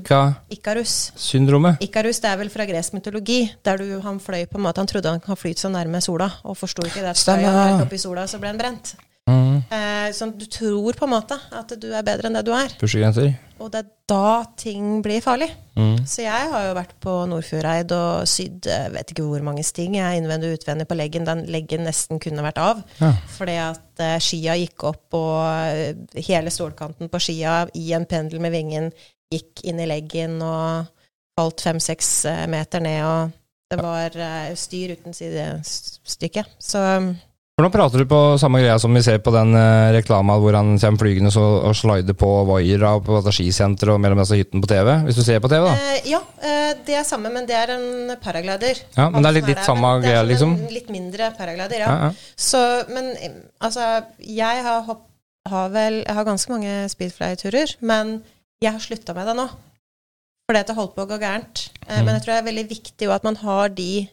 Ikarus. 0.53 2.19
Det 2.21 2.29
er 2.29 2.37
vel 2.37 2.51
fra 2.53 2.67
gresk 2.69 2.93
mytologi, 2.93 3.39
der 3.65 3.81
du, 3.81 3.87
han 4.03 4.19
fløy 4.21 4.45
på 4.45 4.59
en 4.59 4.67
måte 4.67 4.77
Han 4.83 4.87
trodde 4.91 5.09
han 5.09 5.23
kan 5.25 5.35
flyte 5.35 5.63
så 5.65 5.71
nærme 5.73 6.01
sola, 6.05 6.29
og 6.45 6.53
forsto 6.57 6.85
ikke 6.85 7.01
det. 7.01 7.15
at 7.15 7.17
fløy 7.17 7.47
han 7.49 7.57
helt 7.71 7.87
opp 7.87 7.93
i 7.97 7.97
sola, 7.97 8.27
så 8.29 8.37
ble 8.37 8.53
han 8.53 8.61
brent. 8.61 8.93
Mm. 9.29 9.61
Eh, 9.69 10.09
sånn, 10.15 10.33
du 10.39 10.47
tror 10.49 10.97
på 10.97 11.05
en 11.05 11.13
måte 11.13 11.37
at 11.55 11.71
du 11.79 11.91
er 11.93 12.05
bedre 12.05 12.29
enn 12.29 12.37
det 12.39 12.45
du 12.47 12.51
er. 12.55 12.73
Pushegrenser. 12.81 13.33
Og 13.61 13.69
det 13.71 13.83
er 13.83 13.89
da 14.09 14.43
ting 14.57 15.01
blir 15.05 15.21
farlig. 15.23 15.47
Mm. 15.77 16.01
Så 16.09 16.25
jeg 16.25 16.49
har 16.51 16.65
jo 16.65 16.73
vært 16.75 16.95
på 17.03 17.13
Nordfjordeid 17.29 17.93
og 17.95 18.29
sydd 18.29 18.67
eh, 18.71 18.89
vet 18.95 19.13
ikke 19.13 19.25
hvor 19.27 19.45
mange 19.45 19.63
sting. 19.65 19.95
Jeg 19.99 20.07
er 20.07 20.19
innvendig 20.19 20.49
og 20.49 20.59
utvendig 20.59 20.87
på 20.89 20.97
leggen. 20.97 21.27
Den 21.29 21.45
leggen 21.53 21.85
nesten 21.87 22.21
kunne 22.23 22.45
vært 22.45 22.61
av. 22.61 22.81
Ja. 22.99 23.11
Fordi 23.37 23.57
at 23.61 24.03
eh, 24.03 24.17
skia 24.23 24.57
gikk 24.59 24.87
opp, 24.89 25.05
og 25.17 25.43
eh, 25.69 26.23
hele 26.27 26.53
stålkanten 26.53 27.11
på 27.11 27.21
skia 27.21 27.61
i 27.77 27.91
en 27.97 28.09
pendel 28.09 28.41
med 28.43 28.55
vingen 28.55 28.89
gikk 29.31 29.63
inn 29.69 29.79
i 29.79 29.87
leggen 29.87 30.41
og 30.43 30.89
falt 31.37 31.63
fem-seks 31.63 32.13
eh, 32.31 32.47
meter 32.51 32.83
ned. 32.83 33.05
Og 33.05 33.37
det 33.71 33.79
var 33.79 34.17
eh, 34.17 34.53
styr 34.59 34.97
uten 34.97 35.15
sidestykke. 35.15 36.43
Så 36.59 36.81
Nå 37.61 37.69
prater 37.73 38.01
du 38.01 38.07
på 38.09 38.19
samme 38.41 38.61
greia 38.61 38.77
som 38.81 38.93
vi 38.95 39.01
ser 39.05 39.19
på 39.23 39.33
den 39.35 39.53
uh, 39.55 39.91
reklama 39.95 40.37
hvor 40.41 40.55
han 40.57 40.73
kommer 40.81 41.01
flygende 41.01 41.31
så, 41.33 41.43
og 41.69 41.75
slider 41.77 42.17
på 42.17 42.29
vaiere 42.49 42.93
på 43.05 43.21
skisenteret 43.29 43.93
og 43.95 44.01
mellom 44.03 44.21
disse 44.21 44.39
hyttene 44.39 44.63
på 44.63 44.69
TV. 44.71 44.91
Hvis 45.07 45.19
du 45.19 45.23
ser 45.25 45.41
på 45.43 45.51
TV, 45.51 45.67
da. 45.67 45.75
Uh, 45.77 46.09
ja, 46.09 46.21
uh, 46.21 46.71
det 46.87 46.97
er 46.99 47.07
samme, 47.07 47.31
men 47.33 47.47
det 47.49 47.57
er 47.57 47.73
en 47.75 48.13
paraglider. 48.21 48.83
Ja, 48.97 49.09
men 49.09 49.21
det 49.21 49.31
er 49.31 49.37
litt 49.39 49.49
litt 49.51 49.63
samme 49.65 49.93
greia, 50.03 50.21
sånn 50.21 50.31
liksom. 50.33 50.55
En 50.67 50.75
litt 50.75 50.91
mindre 50.93 51.31
paraglider, 51.37 51.83
ja. 51.83 51.89
Ja, 51.91 52.09
ja. 52.09 52.35
Så, 52.49 52.61
men 52.91 53.11
eh, 53.17 53.35
altså, 53.63 53.87
jeg 54.25 54.63
har, 54.65 54.85
hopp, 54.87 55.07
har 55.49 55.73
vel 55.73 56.01
Jeg 56.03 56.15
har 56.17 56.27
ganske 56.27 56.53
mange 56.53 56.77
speedfly-turer, 56.91 57.75
men 57.81 58.19
jeg 58.61 58.75
har 58.75 58.83
slutta 58.83 59.15
med 59.17 59.29
det 59.31 59.37
nå. 59.41 59.47
Fordi 60.49 60.61
at 60.61 60.71
det 60.71 60.75
holdt 60.77 60.97
på 60.97 61.05
å 61.05 61.09
gå 61.09 61.19
gærent. 61.21 61.67
Eh, 61.87 62.01
Mm. 62.01 62.05
Men 62.05 62.15
jeg 62.15 62.23
tror 62.23 62.33
det 62.33 62.41
er 62.41 62.49
veldig 62.49 62.67
viktig 62.69 63.07
at 63.11 63.25
man 63.27 63.37
har 63.41 63.71
de 63.75 64.07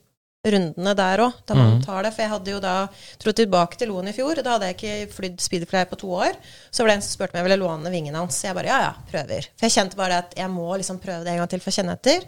rundene 0.47 0.93
der 0.97 1.19
òg, 1.25 1.33
da 1.47 1.55
man 1.55 1.73
Mm. 1.79 1.85
tar 1.85 2.03
det. 2.03 2.13
For 2.15 2.23
jeg 2.23 2.31
hadde 2.31 2.51
jo 2.53 2.61
da 2.61 2.75
trodd 3.19 3.37
tilbake 3.37 3.77
til 3.77 3.89
Loen 3.89 4.09
i 4.09 4.13
fjor, 4.13 4.39
da 4.43 4.53
hadde 4.57 4.69
jeg 4.71 4.77
ikke 4.77 5.13
flydd 5.17 5.41
speederfly 5.41 5.85
på 5.91 5.99
to 5.99 6.09
år. 6.15 6.37
Så 6.71 6.83
var 6.85 6.89
det 6.89 6.97
en 6.97 7.03
som 7.03 7.17
spurte 7.19 7.35
om 7.35 7.41
jeg 7.43 7.49
ville 7.51 7.63
låne 7.67 7.91
vingene 7.91 8.17
hans. 8.17 8.43
Jeg 8.45 8.55
bare 8.55 8.67
ja, 8.71 8.79
ja, 8.81 8.93
prøver. 9.11 9.49
For 9.59 9.67
jeg 9.67 9.75
kjente 9.77 9.97
bare 9.97 10.19
at 10.23 10.35
jeg 10.37 10.49
må 10.51 10.69
liksom 10.79 11.01
prøve 11.03 11.25
det 11.25 11.33
en 11.35 11.39
gang 11.43 11.49
til 11.51 11.61
for 11.61 11.71
å 11.71 11.75
kjenne 11.75 11.93
etter. 11.99 12.25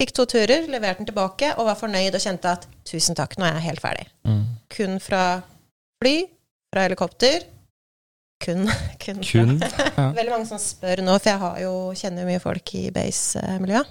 Fikk 0.00 0.12
to 0.14 0.24
turer, 0.30 0.68
leverte 0.70 0.98
den 1.02 1.06
tilbake 1.10 1.54
og 1.58 1.66
var 1.66 1.74
fornøyd 1.74 2.14
og 2.14 2.20
kjente 2.22 2.44
at 2.52 2.66
tusen 2.86 3.16
takk, 3.18 3.34
nå 3.36 3.44
er 3.48 3.54
jeg 3.58 3.66
helt 3.72 3.80
ferdig. 3.82 4.06
Mm. 4.24 4.44
Kun 4.70 4.98
fra 5.02 5.42
fly, 6.00 6.16
fra 6.72 6.84
helikopter. 6.86 7.42
Kun. 8.40 8.68
kun, 9.02 9.18
Kun. 9.26 9.58
Ja. 9.98 10.12
Veldig 10.14 10.30
mange 10.30 10.46
som 10.46 10.58
spør 10.62 11.02
nå, 11.02 11.18
for 11.18 11.30
jeg 11.32 11.40
har 11.42 11.58
jo, 11.64 11.72
kjenner 11.98 12.22
jo 12.22 12.28
mye 12.30 12.40
folk 12.40 12.74
i 12.78 12.84
base-miljøet. 12.94 13.90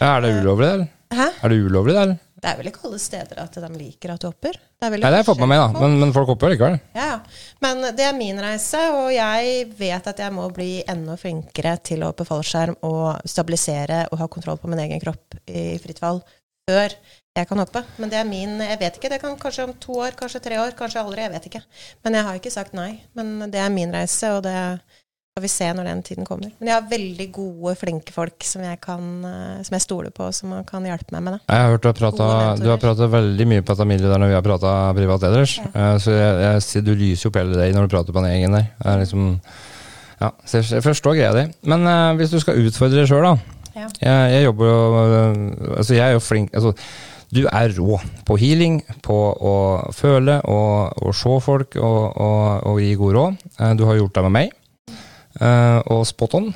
ja, 0.00 0.16
er 0.16 0.20
det 0.24 0.32
ulovlig, 0.40 0.68
eller? 0.72 0.88
Hæ? 1.12 1.26
Er 1.44 1.48
det 1.52 1.58
ulovlig, 1.68 1.94
eller? 2.00 2.18
Det 2.38 2.46
er 2.46 2.58
vel 2.60 2.70
ikke 2.70 2.84
alle 2.86 3.00
steder 3.02 3.40
at 3.42 3.56
de 3.58 3.68
liker 3.74 4.12
at 4.14 4.22
du 4.22 4.28
hopper. 4.28 4.58
Det 4.78 4.88
Nei, 4.92 5.00
det 5.00 5.08
har 5.08 5.16
jeg 5.18 5.26
fått 5.26 5.40
med 5.42 5.50
meg, 5.50 5.62
da. 5.64 5.82
Men, 5.82 5.96
men 5.98 6.12
folk 6.14 6.30
hopper 6.30 6.52
likevel. 6.52 6.76
Ja. 6.94 7.18
Men 7.64 7.82
det 7.98 8.04
er 8.06 8.14
min 8.14 8.38
reise, 8.42 8.82
og 8.94 9.10
jeg 9.10 9.64
vet 9.78 10.10
at 10.12 10.22
jeg 10.22 10.34
må 10.36 10.46
bli 10.54 10.70
enda 10.86 11.16
flinkere 11.18 11.74
til 11.82 12.04
å 12.04 12.12
hoppe 12.12 12.26
fallskjerm 12.28 12.78
og 12.86 13.26
stabilisere 13.26 14.04
og 14.12 14.22
ha 14.22 14.28
kontroll 14.30 14.60
på 14.62 14.70
min 14.70 14.84
egen 14.86 15.02
kropp 15.02 15.40
i 15.50 15.72
fritt 15.82 15.98
fall 16.02 16.22
før 16.68 16.94
jeg 17.38 17.48
kan 17.48 17.62
hoppe. 17.62 17.82
Men 17.98 18.12
det 18.12 18.20
er 18.20 18.28
min 18.28 18.62
Jeg 18.62 18.80
vet 18.80 18.96
ikke. 18.98 19.10
Det 19.12 19.20
kan 19.22 19.36
kanskje 19.40 19.66
om 19.68 19.74
to 19.80 19.98
år, 20.02 20.14
kanskje 20.18 20.42
tre 20.44 20.60
år, 20.62 20.74
kanskje 20.78 21.02
aldri. 21.02 21.24
Jeg 21.26 21.34
vet 21.34 21.50
ikke. 21.50 21.64
Men 22.04 22.18
jeg 22.18 22.28
har 22.28 22.40
ikke 22.40 22.54
sagt 22.54 22.74
nei. 22.76 22.90
Men 23.18 23.50
det 23.50 23.62
er 23.62 23.74
min 23.74 23.94
reise, 23.94 24.32
og 24.36 24.42
det 24.46 24.56
skal 25.38 25.46
vi 25.46 25.52
se 25.52 25.68
når 25.76 25.86
den 25.86 26.02
tiden 26.02 26.26
kommer. 26.26 26.50
Men 26.58 26.70
jeg 26.72 26.74
har 26.74 26.88
veldig 26.90 27.26
gode, 27.34 27.74
flinke 27.78 28.14
folk 28.14 28.44
som 28.46 28.64
jeg, 28.64 28.80
kan, 28.82 29.04
eh, 29.24 29.62
som 29.66 29.76
jeg 29.76 29.84
stoler 29.84 30.10
på, 30.14 30.26
som 30.34 30.56
kan 30.66 30.86
hjelpe 30.88 31.14
meg 31.14 31.24
med 31.24 31.36
det. 31.36 31.40
Jeg 31.46 31.62
har 31.62 31.74
hørt 31.74 31.86
du 31.86 32.68
har 32.68 32.80
prata, 32.82 33.08
veldig 33.12 33.46
mye 33.46 33.62
på 33.62 33.74
dette 33.74 33.86
miljøet 33.88 34.10
der 34.12 34.22
når 34.22 34.32
vi 34.32 34.38
har 34.38 34.46
prata 34.46 34.72
privat 34.98 35.26
ellers. 35.28 35.58
Ja. 35.62 35.70
Eh, 35.74 35.98
Så 36.02 36.14
jeg, 36.16 36.40
jeg, 36.42 36.62
ser- 36.66 36.86
du 36.88 36.94
lyser 36.94 37.30
opp 37.30 37.38
hele 37.38 37.54
deg 37.58 37.74
når 37.76 37.86
du 37.86 37.94
prater 37.94 38.16
på 38.16 38.24
den 38.24 38.32
gjengen 38.34 38.58
der. 38.58 38.66
Er 38.84 39.02
liksom, 39.04 39.28
ja, 40.18 40.32
jeg, 40.50 40.82
forstår 40.82 41.14
greia 41.20 41.34
di. 41.36 41.44
Men 41.70 41.86
uh, 41.86 42.16
hvis 42.18 42.32
du 42.34 42.40
skal 42.42 42.58
utfordre 42.58 42.98
deg 42.98 43.10
sjøl, 43.10 43.22
da. 43.22 43.36
Ja. 43.78 43.86
Jeg, 44.02 44.32
jeg 44.34 44.44
jobber 44.48 44.66
jo 44.66 44.78
Altså, 45.76 45.94
jeg 45.94 46.02
er 46.02 46.16
jo 46.16 46.22
flink 46.24 46.54
altså, 46.56 46.72
Du 47.30 47.44
er 47.46 47.74
rå 47.76 48.00
på 48.26 48.34
healing, 48.40 48.80
på 49.04 49.18
å 49.38 49.52
føle 49.94 50.40
og, 50.42 50.98
og 51.04 51.14
se 51.14 51.36
folk 51.44 51.76
og, 51.78 52.16
og, 52.18 52.64
og 52.72 52.80
gi 52.82 52.96
god 52.98 53.18
råd. 53.18 53.44
Du 53.78 53.84
har 53.86 54.00
gjort 54.00 54.16
det 54.16 54.24
med 54.26 54.34
meg. 54.34 54.57
Eh, 55.38 55.78
og 55.94 56.02
spot 56.08 56.34
on. 56.34 56.48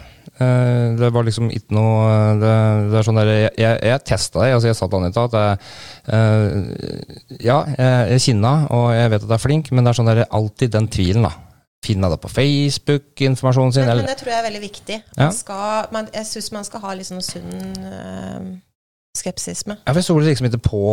Eh, 0.43 0.97
det 0.99 1.11
var 1.15 1.27
liksom 1.27 1.51
ikke 1.55 1.75
noe 1.77 2.07
eh, 2.09 2.41
Det, 2.41 2.55
det 2.91 2.97
er 2.99 3.05
sånn 3.07 3.19
der, 3.21 3.31
Jeg, 3.31 3.53
jeg, 3.61 3.79
jeg 3.91 4.05
testa 4.09 4.43
det. 4.43 4.51
Altså 4.57 4.71
jeg 4.71 4.79
sa 4.79 4.89
til 4.89 4.99
Anita 4.99 5.27
at 5.29 5.37
jeg, 5.39 5.53
Ja, 7.47 7.61
jeg, 7.77 8.11
jeg 8.15 8.25
kinna, 8.27 8.53
og 8.75 8.91
jeg 8.97 9.13
vet 9.15 9.23
at 9.23 9.31
jeg 9.31 9.39
er 9.39 9.47
flink, 9.47 9.73
men 9.73 9.85
det 9.85 9.93
er 9.93 10.01
sånn 10.01 10.11
der, 10.11 10.25
alltid 10.31 10.75
den 10.75 10.91
tvilen, 10.93 11.29
da. 11.29 11.35
Finne 11.83 12.11
det 12.13 12.21
på 12.23 12.31
Facebook, 12.31 13.09
informasjonen 13.27 13.73
sin. 13.75 13.83
Men, 13.83 13.95
eller 13.95 14.07
men 14.07 14.13
det 14.13 14.21
tror 14.21 14.31
jeg 14.31 14.39
er 14.39 14.47
veldig 14.47 14.61
viktig. 14.63 14.99
Ja. 15.19 15.31
Skal, 15.35 15.89
man, 15.95 16.11
jeg 16.15 16.29
syns 16.31 16.53
man 16.55 16.67
skal 16.69 16.85
ha 16.85 16.93
litt 16.95 17.09
sånn 17.11 17.25
sunn 17.27 17.89
eh, 17.89 18.53
skepsisme. 19.19 19.81
Ja, 19.83 19.91
for 19.91 19.99
Jeg 19.99 20.07
stoler 20.07 20.31
liksom 20.31 20.47
ikke 20.47 20.63
på 20.63 20.85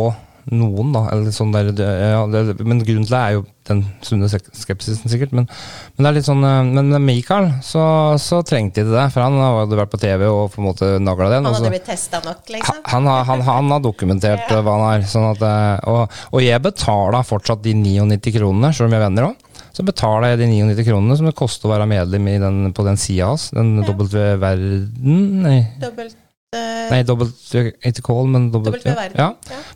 noen, 0.54 0.92
da. 0.94 1.06
Eller 1.12 1.34
sånn 1.34 1.52
der, 1.54 1.70
ja, 1.76 2.20
det, 2.30 2.58
men 2.60 2.82
grunnen 2.84 3.06
til 3.06 3.14
det 3.14 3.20
er 3.20 3.34
jo 3.36 3.42
den 3.70 3.82
sunne 4.04 4.28
skepsisen, 4.30 5.10
sikkert. 5.10 5.34
Men, 5.36 5.46
men 5.94 6.06
det 6.06 6.10
er 6.10 6.16
litt 6.16 6.26
sånn 6.26 6.42
eh, 6.46 6.70
Men 6.74 6.94
Michael 7.04 7.50
så, 7.64 7.82
så 8.20 8.40
trengte 8.46 8.82
ikke 8.82 8.94
det, 8.94 9.06
for 9.14 9.24
han 9.26 9.38
hadde 9.40 9.78
vært 9.78 9.92
på 9.92 10.00
TV 10.02 10.26
og 10.28 10.54
på 10.54 10.62
en 10.62 10.68
måte 10.70 10.88
nagla 11.02 11.30
den. 11.34 11.48
Han 11.48 11.54
så- 11.54 11.62
hadde 11.62 11.74
blitt 11.76 11.90
testa 11.90 12.22
nok, 12.24 12.40
han, 12.42 12.56
liksom. 12.56 12.80
han, 12.94 13.10
har, 13.12 13.28
han, 13.28 13.44
han 13.50 13.76
har 13.76 13.84
dokumentert 13.84 14.50
ja. 14.50 14.62
hva 14.64 14.78
han 14.78 14.88
er. 14.94 15.06
Sånn 15.10 15.28
at, 15.30 15.44
eh, 15.46 15.90
og, 15.90 16.22
og 16.32 16.44
jeg 16.44 16.64
betaler 16.66 17.26
fortsatt 17.26 17.62
de 17.66 17.76
99 17.78 18.34
kronene, 18.40 18.72
selv 18.74 18.90
om 18.90 18.96
jeg 18.96 19.02
er 19.02 19.06
venner 19.08 19.30
òg. 19.30 19.46
Så 19.70 19.84
betaler 19.86 20.32
jeg 20.32 20.40
de 20.42 20.48
99 20.50 20.88
kronene 20.88 21.16
som 21.16 21.28
det 21.28 21.36
koster 21.38 21.68
å 21.68 21.76
være 21.76 21.86
medlem 21.88 22.26
i 22.32 22.40
den, 22.42 22.64
på 22.74 22.84
den 22.84 22.98
sida 23.00 23.30
hans. 23.30 23.50
Den 23.54 23.78
Ja. 23.80 23.94
W-verden 23.94 25.22
Nei, 25.44 25.60
Dobbelt 25.80 26.18
eh, 26.56 26.90
nei 26.90 27.04
W, 27.06 27.26
ikke 27.86 28.02
kål, 28.02 28.26
men. 28.32 28.48
Dobbelt. 28.50 28.82
Ja. 28.84 29.06
Ja. 29.14 29.28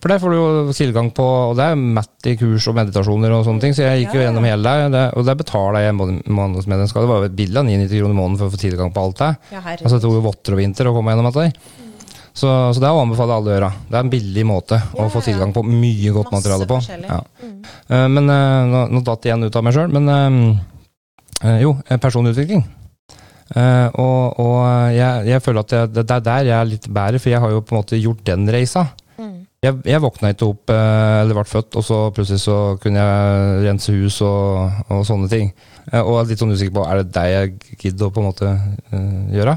For 0.02 0.10
der 0.10 0.18
får 0.22 0.32
du 0.32 0.36
jo 0.36 0.72
tilgang 0.74 1.12
på 1.14 1.24
Og 1.24 1.54
det 1.58 1.68
er 1.70 1.78
matt 1.78 2.26
i 2.26 2.34
kurs 2.40 2.66
og 2.70 2.74
meditasjoner 2.78 3.30
og 3.36 3.44
sånne 3.46 3.62
ting, 3.62 3.76
så 3.76 3.86
jeg 3.86 4.04
gikk 4.04 4.16
jo 4.18 4.24
gjennom 4.24 4.46
hele 4.48 4.74
det. 4.90 5.04
og 5.14 5.24
der 5.28 5.38
betaler 5.38 5.86
jeg 5.86 5.94
måned- 5.94 6.26
månedsmedlemskap. 6.26 7.02
Det 7.04 7.08
var 7.12 7.22
jo 7.22 7.30
et 7.30 7.36
bilde 7.38 7.58
av 7.62 7.66
99 7.66 8.00
kroner 8.00 8.14
i 8.14 8.18
måneden 8.18 8.38
for 8.38 8.50
å 8.50 8.54
få 8.56 8.60
tilgang 8.64 8.92
på 8.92 9.04
alt 9.04 9.18
det. 9.22 9.30
Ja, 9.52 9.62
Altså 9.62 9.96
det 9.96 10.02
tok 10.02 10.18
jo 10.18 10.26
votter 10.26 10.52
og 10.52 10.58
vinter 10.58 10.90
å 10.90 10.94
komme 10.96 11.14
gjennom 11.14 11.30
dette. 11.32 11.52
Mm. 11.54 11.90
Så, 12.34 12.48
så 12.74 12.80
det 12.82 12.88
er 12.88 12.96
å 12.98 13.02
anbefale 13.04 13.30
alle 13.38 13.50
å 13.52 13.54
gjøre. 13.54 13.72
Det 13.88 13.94
er 13.94 14.02
en 14.02 14.10
billig 14.10 14.44
måte 14.44 14.82
å 14.98 15.06
få 15.08 15.22
tilgang 15.22 15.52
på 15.54 15.62
mye 15.62 16.10
godt 16.10 16.32
Masse 16.32 16.50
materiale 16.50 16.66
på. 16.66 16.80
Ja. 17.06 17.20
Mm. 17.44 17.58
Uh, 17.86 18.08
Men 18.08 18.30
uh, 18.30 18.64
nå, 18.66 18.86
nå 18.90 19.04
datt 19.06 19.28
igjen 19.28 19.46
ut 19.46 19.54
av 19.54 19.62
meg 19.62 19.76
sjøl. 19.76 19.94
Men 19.94 20.58
jo, 21.60 21.76
personutvikling. 22.00 22.64
Eh, 23.52 23.88
og 24.00 24.40
og 24.40 24.60
jeg, 24.94 25.26
jeg 25.28 25.42
føler 25.44 25.64
at 25.64 25.72
jeg, 25.76 25.90
det 25.92 26.04
det 26.08 26.16
er 26.16 26.28
der 26.28 26.46
jeg 26.48 26.58
er 26.58 26.70
litt 26.70 26.86
bedre, 26.88 27.20
for 27.20 27.32
jeg 27.32 27.42
har 27.42 27.50
jo 27.52 27.60
på 27.60 27.74
en 27.74 27.80
måte 27.82 28.00
gjort 28.00 28.22
den 28.26 28.46
reisa. 28.50 28.86
Mm. 29.18 29.44
Jeg, 29.64 29.80
jeg 29.88 30.02
våkna 30.04 30.32
ikke 30.34 30.48
opp, 30.50 30.72
uh, 30.72 31.22
eller 31.22 31.38
ble 31.38 31.44
født, 31.48 31.76
og 31.80 31.84
så 31.86 31.98
plutselig 32.12 32.42
så 32.42 32.56
kunne 32.82 33.00
jeg 33.00 33.62
rense 33.64 33.94
hus 33.96 34.18
og, 34.26 34.80
og 34.92 35.04
sånne 35.08 35.30
ting. 35.32 35.52
Uh, 35.92 36.02
og 36.02 36.18
er 36.18 36.32
litt 36.32 36.42
sånn 36.42 36.52
usikker 36.52 36.74
på 36.76 36.86
er 36.88 37.00
det 37.00 37.14
det 37.14 37.26
jeg 37.32 37.78
gidder 37.84 38.08
å 38.08 38.12
på 38.12 38.20
en 38.20 38.28
måte 38.28 38.54
gjøre. 39.32 39.56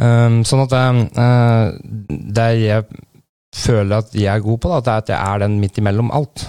Um, 0.00 0.40
sånn 0.48 0.62
at 0.64 0.76
det 2.38 2.46
jeg 2.62 2.86
føler 3.50 3.98
at 3.98 4.14
jeg 4.14 4.30
er 4.30 4.44
god 4.44 4.62
på, 4.62 4.70
da, 4.70 4.80
det 4.80 4.92
er 4.92 5.04
at 5.04 5.12
jeg 5.12 5.20
er 5.34 5.42
den 5.42 5.58
midt 5.62 5.80
imellom 5.82 6.12
alt. 6.14 6.46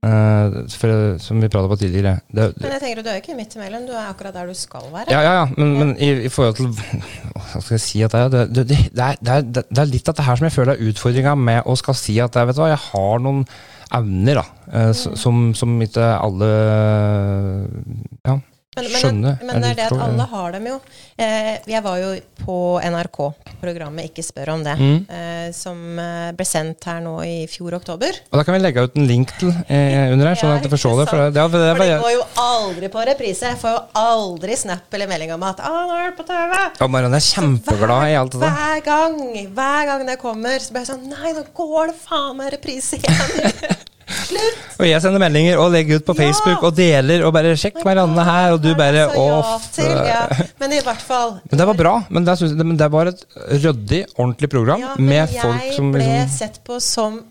Eh, 0.00 0.54
for, 0.80 1.18
som 1.20 1.42
vi 1.42 1.48
prata 1.52 1.68
på 1.68 1.76
tidligere. 1.76 2.22
Det, 2.32 2.46
Men 2.56 2.72
jeg 2.72 2.80
tenker 2.80 3.02
du 3.02 3.08
er 3.10 3.18
jo 3.18 3.20
ikke 3.20 3.34
midt 3.36 3.56
imellom, 3.58 3.82
du 3.84 3.92
er 3.92 4.06
akkurat 4.08 4.32
der 4.32 4.46
du 4.48 4.54
skal 4.56 4.86
være. 4.92 5.12
ja, 5.12 5.20
ja, 5.20 5.32
ja, 5.42 5.48
men, 5.58 5.74
men 5.78 5.90
i, 6.00 6.08
i 6.24 6.30
forhold 6.32 6.56
til 6.56 6.70
Hva 6.72 7.60
skal 7.60 7.74
jeg 7.74 7.82
si 7.84 8.00
at 8.06 8.16
det? 8.16 8.48
Det, 8.54 8.64
det, 8.70 8.78
er, 8.96 9.18
det, 9.20 9.34
er, 9.34 9.42
det 9.60 9.82
er 9.82 9.90
litt 9.90 10.08
av 10.08 10.16
det 10.16 10.24
her 10.24 10.40
som 10.40 10.48
jeg 10.48 10.56
føler 10.56 10.72
er 10.72 10.88
utfordringa 10.88 11.34
med 11.36 11.68
å 11.68 11.76
skal 11.76 11.98
si 12.00 12.16
at 12.16 12.32
jeg, 12.32 12.48
vet 12.48 12.56
du 12.56 12.62
hva, 12.62 12.70
jeg 12.72 12.80
har 12.86 13.20
noen 13.26 13.44
evner 14.00 14.40
da, 14.40 14.46
uh, 14.70 14.88
mm. 14.88 15.16
som, 15.20 15.42
som 15.58 15.76
ikke 15.84 16.08
alle 16.16 16.50
ja, 18.24 18.38
Men, 18.76 18.84
men, 18.86 19.00
skjønner. 19.02 19.38
men 19.42 19.64
det 19.64 19.68
er 19.72 19.78
det 19.80 19.84
at 19.88 19.98
alle 20.04 20.24
har 20.30 20.52
dem 20.54 20.66
jo. 20.68 20.74
Eh, 21.18 21.56
jeg 21.66 21.82
var 21.82 21.96
jo 21.98 22.10
på 22.38 22.58
NRK-programmet 22.86 24.06
Ikke 24.06 24.22
spør 24.22 24.52
om 24.52 24.62
det, 24.62 24.76
Mm. 24.78 25.00
eh, 25.10 25.48
som 25.50 25.98
eh, 25.98 26.28
ble 26.38 26.46
sendt 26.46 26.86
her 26.86 27.00
nå 27.02 27.16
i 27.26 27.48
fjor 27.50 27.74
oktober. 27.80 28.14
Og 28.30 28.38
da 28.38 28.44
kan 28.46 28.54
vi 28.54 28.60
legge 28.62 28.84
ut 28.86 28.94
en 28.94 29.08
link 29.10 29.34
til 29.40 29.50
eh, 29.66 30.12
under 30.12 30.30
her, 30.30 30.38
sånn 30.38 30.54
at 30.54 30.62
du 30.62 30.70
forstår 30.70 31.02
det. 31.02 31.08
For 31.10 31.18
det, 31.18 31.42
for, 31.50 31.58
det, 31.58 31.74
For 31.80 31.82
det, 31.84 31.98
går 32.04 32.14
jo 32.14 32.22
aldri 32.44 32.92
på 32.94 33.04
reprise. 33.10 33.50
Jeg 33.50 33.58
får 33.58 33.74
jo 33.74 33.82
aldri 34.04 34.60
snap 34.62 34.94
eller 34.94 35.10
melding 35.16 35.34
om 35.34 35.48
at 35.50 35.58
'Å, 35.66 35.74
nå 35.90 35.98
er 35.98 36.06
det 36.12 36.16
på 36.22 36.28
TV'. 36.30 36.62
Ja, 36.78 36.86
Marianne 36.94 37.18
er 37.18 37.26
kjempeglad 37.26 38.06
i 38.06 38.16
alt 38.22 38.38
det 38.38 38.40
der. 38.46 38.54
Hver 38.54 38.84
gang 38.86 39.20
hver 39.50 39.86
gang 39.90 40.06
det 40.06 40.20
kommer, 40.22 40.62
så 40.62 40.70
blir 40.70 40.86
jeg 40.86 40.94
sånn 40.94 41.08
Nei, 41.10 41.32
nå 41.34 41.42
går 41.58 41.90
det 41.90 41.98
faen 42.06 42.36
meg 42.38 42.52
reprise 42.54 43.02
igjen. 43.02 43.78
Slutt! 44.10 44.60
Og 44.80 44.86
jeg 44.88 45.02
sender 45.04 45.20
meldinger 45.22 45.58
og 45.62 45.70
legger 45.72 46.00
ut 46.00 46.04
på 46.08 46.14
Ja. 46.16 46.22
Facebook 46.26 46.62
og 46.66 46.76
deler 46.76 47.24
og 47.26 47.32
bare 47.32 47.54
'sjekk 47.56 47.82
Marianne 47.84 48.24
her', 48.24 48.52
og 48.52 48.62
du 48.62 48.74
bare 48.74 49.06
off. 49.16 49.68
ja 49.78 49.82
til, 49.82 49.90
ja. 50.06 50.46
Men 50.60 50.72
i 50.72 50.80
hvert 50.80 51.02
fall 51.02 51.40
Men 51.50 51.58
det 51.58 51.66
var 51.66 51.74
bra. 51.74 51.94
Men 52.10 52.24
det, 52.24 52.38
jeg- 52.40 52.66
men 52.66 52.76
det 52.76 52.90
var 52.92 53.06
et 53.06 53.24
ryddig, 53.50 54.06
ordentlig 54.18 54.50
program 54.50 54.80
Ja, 54.80 54.94
men 54.96 55.08
med 55.08 55.28
folk 55.28 55.72
som 55.76 55.92
ble 55.92 56.00
liksom 56.02 56.38
sett 56.38 56.60
på 56.64 56.80
som 56.80 57.22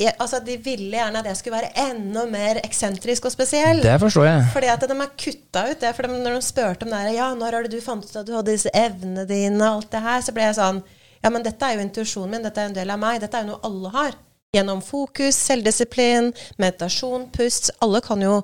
jeg, 0.00 0.12
Altså, 0.20 0.38
De 0.44 0.56
ville 0.56 0.90
gjerne 0.96 1.18
at 1.18 1.24
jeg 1.26 1.36
skulle 1.36 1.58
være 1.58 1.90
enda 1.90 2.24
mer 2.26 2.60
eksentrisk 2.64 3.24
og 3.24 3.32
spesiell. 3.32 3.82
Det 3.82 4.00
forstår 4.00 4.24
jeg. 4.24 4.44
Fordi 4.52 4.66
at 4.66 4.80
de 4.88 4.94
har 4.94 5.10
kutta 5.18 5.70
ut 5.70 5.80
det. 5.80 5.94
For 5.96 6.02
de, 6.02 6.08
når 6.08 6.34
de 6.36 6.42
spurte 6.42 6.82
om 6.84 6.90
det 6.90 6.98
her, 6.98 7.08
ja, 7.14 7.34
når 7.34 7.52
har 7.52 7.62
det 7.62 7.70
du 7.72 7.80
fant 7.80 8.04
ut 8.04 8.16
at 8.16 8.26
du 8.26 8.32
hadde 8.36 8.46
disse 8.52 8.70
evnene 8.74 9.26
dine, 9.26 9.60
og 9.60 9.76
alt 9.76 9.90
det 9.90 10.00
her, 10.00 10.20
så 10.20 10.32
ble 10.32 10.42
jeg 10.42 10.54
sånn 10.54 10.82
Ja, 11.24 11.30
men 11.30 11.42
dette 11.42 11.62
er 11.66 11.74
jo 11.74 11.80
intuisjonen 11.82 12.30
min, 12.30 12.42
dette 12.44 12.58
er 12.60 12.66
en 12.66 12.74
del 12.74 12.90
av 12.90 12.98
meg. 13.00 13.20
Dette 13.20 13.34
er 13.34 13.42
jo 13.44 13.46
noe 13.56 13.60
alle 13.64 13.90
har. 13.90 14.12
Gjennom 14.56 14.80
fokus, 14.80 15.36
selvdisiplin, 15.44 16.30
meditasjon, 16.56 17.26
pust. 17.36 17.68
Alle 17.84 18.00
kan 18.00 18.22
jo 18.24 18.38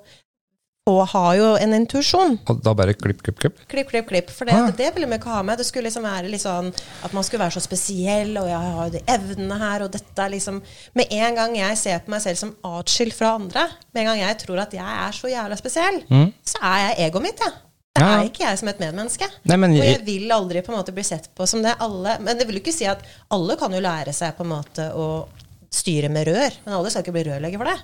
og 0.85 0.99
har 1.15 1.31
jo 1.39 1.47
en 1.57 1.73
intuisjon. 1.73 2.35
Og 2.53 2.59
da 2.61 2.75
bare 2.77 2.93
klipp, 2.93 3.23
klipp, 3.25 3.39
klipp. 3.41 3.63
Klipp, 3.73 3.89
klipp, 3.89 4.05
klipp. 4.11 4.29
For 4.37 4.45
det, 4.45 4.53
Ah. 4.53 4.67
det 4.71 4.91
ville 4.93 5.07
vi 5.09 5.17
ikke 5.17 5.31
ha 5.33 5.39
med. 5.43 5.57
Det 5.57 5.65
skulle 5.65 5.89
liksom 5.89 6.03
være 6.05 6.29
litt 6.29 6.43
sånn 6.43 6.69
at 7.03 7.13
man 7.17 7.25
skulle 7.25 7.41
være 7.41 7.57
så 7.57 7.63
spesiell, 7.65 8.37
og 8.37 8.47
jeg 8.51 8.59
har 8.61 8.85
jo 8.85 8.91
de 8.93 9.01
evnene 9.09 9.59
her, 9.59 9.83
og 9.87 9.93
dette 9.93 10.19
er 10.19 10.29
liksom 10.29 10.61
Med 10.95 11.07
en 11.11 11.35
gang 11.35 11.57
jeg 11.57 11.79
ser 11.79 11.99
på 12.01 12.11
meg 12.11 12.21
selv 12.21 12.37
som 12.37 12.55
atskilt 12.63 13.15
fra 13.15 13.35
andre, 13.37 13.67
med 13.95 14.03
en 14.03 14.07
gang 14.13 14.19
jeg 14.29 14.39
tror 14.45 14.59
at 14.61 14.73
jeg 14.73 14.85
er 14.85 15.11
så 15.13 15.27
jævla 15.33 15.57
spesiell, 15.57 16.03
så 16.45 16.59
er 16.63 16.79
jeg 16.95 17.09
egoet 17.11 17.23
mitt, 17.23 17.39
jeg. 17.41 17.53
Det 17.95 18.03
Mm. 18.03 18.07
Ja. 18.11 18.21
er 18.21 18.29
ikke 18.29 18.45
jeg 18.51 18.59
som 18.59 18.69
et 18.69 18.79
medmenneske. 18.81 19.27
Nei, 19.45 19.57
men 19.57 19.71
Og 19.71 19.77
jeg, 19.79 19.97
jeg 19.99 20.05
vil 20.05 20.29
aldri 20.33 20.61
på 20.61 20.69
en 20.73 20.79
måte 20.83 20.93
bli 20.93 21.03
sett 21.05 21.29
på 21.35 21.47
som 21.49 21.63
det. 21.63 21.77
Alle, 21.81 22.19
men 22.21 22.37
det 22.37 22.47
vil 22.47 22.57
jo 22.57 22.61
ikke 22.61 22.75
si 22.77 22.85
at 22.85 23.01
alle 23.31 23.57
kan 23.57 23.73
jo 23.73 23.81
lære 23.81 24.13
seg 24.13 24.37
på 24.37 24.41
en 24.43 24.51
måte 24.51 24.93
å 24.93 25.29
styre 25.75 26.11
med 26.13 26.29
rør, 26.31 26.57
men 26.65 26.77
alle 26.79 26.91
skal 26.93 27.05
ikke 27.05 27.15
bli 27.17 27.27
rørlegger 27.29 27.61
for 27.63 27.71
det. 27.73 27.79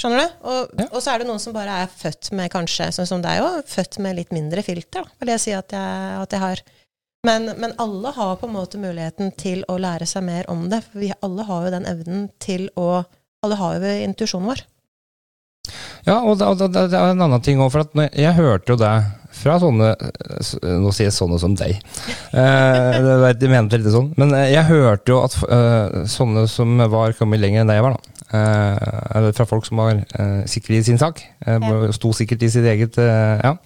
Skjønner 0.00 0.24
du? 0.24 0.38
Og, 0.50 0.72
Ja. 0.80 0.86
og 0.90 1.02
så 1.04 1.12
er 1.14 1.22
det 1.22 1.28
noen 1.28 1.42
som 1.42 1.54
bare 1.54 1.74
er 1.84 1.92
født 1.92 2.32
med 2.34 2.50
kanskje, 2.50 2.88
sånn 2.96 3.06
som 3.06 3.22
deg 3.22 3.42
òg, 3.44 3.60
født 3.70 4.00
med 4.02 4.16
litt 4.18 4.32
mindre 4.34 4.64
filter, 4.66 5.04
da, 5.04 5.18
vil 5.20 5.30
jeg 5.36 5.42
si 5.44 5.52
at 5.54 5.70
jeg, 5.76 6.16
at 6.24 6.34
jeg 6.34 6.42
har. 6.42 6.62
Men, 7.24 7.46
men 7.62 7.72
alle 7.80 8.10
har 8.12 8.34
på 8.36 8.48
en 8.50 8.56
måte 8.56 8.76
muligheten 8.80 9.30
til 9.40 9.62
å 9.72 9.78
lære 9.80 10.04
seg 10.10 10.26
mer 10.26 10.44
om 10.52 10.66
det. 10.68 10.82
For 10.84 11.00
vi 11.00 11.12
alle 11.24 11.46
har 11.48 11.62
jo 11.64 11.70
den 11.72 11.86
evnen 11.88 12.26
til 12.42 12.66
å 12.76 13.04
Alle 13.44 13.56
har 13.60 13.74
jo 13.76 13.94
intuisjonen 14.08 14.48
vår. 14.48 14.60
ja, 16.06 16.14
og 16.24 16.38
det, 16.40 16.68
det, 16.72 16.84
det 16.92 16.96
er 16.96 17.10
en 17.12 17.20
annen 17.26 17.42
ting 17.44 17.58
òg, 17.60 17.70
for 17.72 17.84
jeg 18.12 18.36
hørte 18.36 18.72
jo 18.72 18.76
det 18.80 18.92
fra 19.34 19.56
sånne 19.62 19.90
Nå 20.80 20.92
sier 20.94 21.08
jeg 21.08 21.16
sånne 21.16 21.38
som 21.42 21.54
deg. 21.58 21.78
Eh, 22.32 23.32
de 23.38 23.50
mente 23.50 23.76
det 23.76 23.84
litt 23.84 23.94
sånn. 23.94 24.12
Men 24.20 24.34
eh, 24.36 24.50
jeg 24.54 24.68
hørte 24.70 25.14
jo 25.14 25.20
at 25.24 25.36
eh, 25.44 26.04
sånne 26.10 26.46
som 26.50 26.78
var 26.92 27.16
kommet 27.18 27.42
lenger 27.42 27.64
enn 27.64 27.72
det 27.72 27.78
jeg 27.78 27.86
var, 27.86 27.96
da. 27.96 28.14
Eh, 28.34 28.92
eller 29.18 29.34
fra 29.36 29.46
folk 29.46 29.66
som 29.68 29.82
var 29.82 29.98
eh, 30.00 30.40
sikre 30.50 30.78
i 30.78 30.84
sin 30.86 31.00
sak. 31.00 31.22
eh, 31.46 31.68
Sto 31.94 32.12
sikkert 32.16 32.42
i 32.46 32.52
sitt 32.52 32.66
eget 32.66 32.98
Ja. 32.98 33.56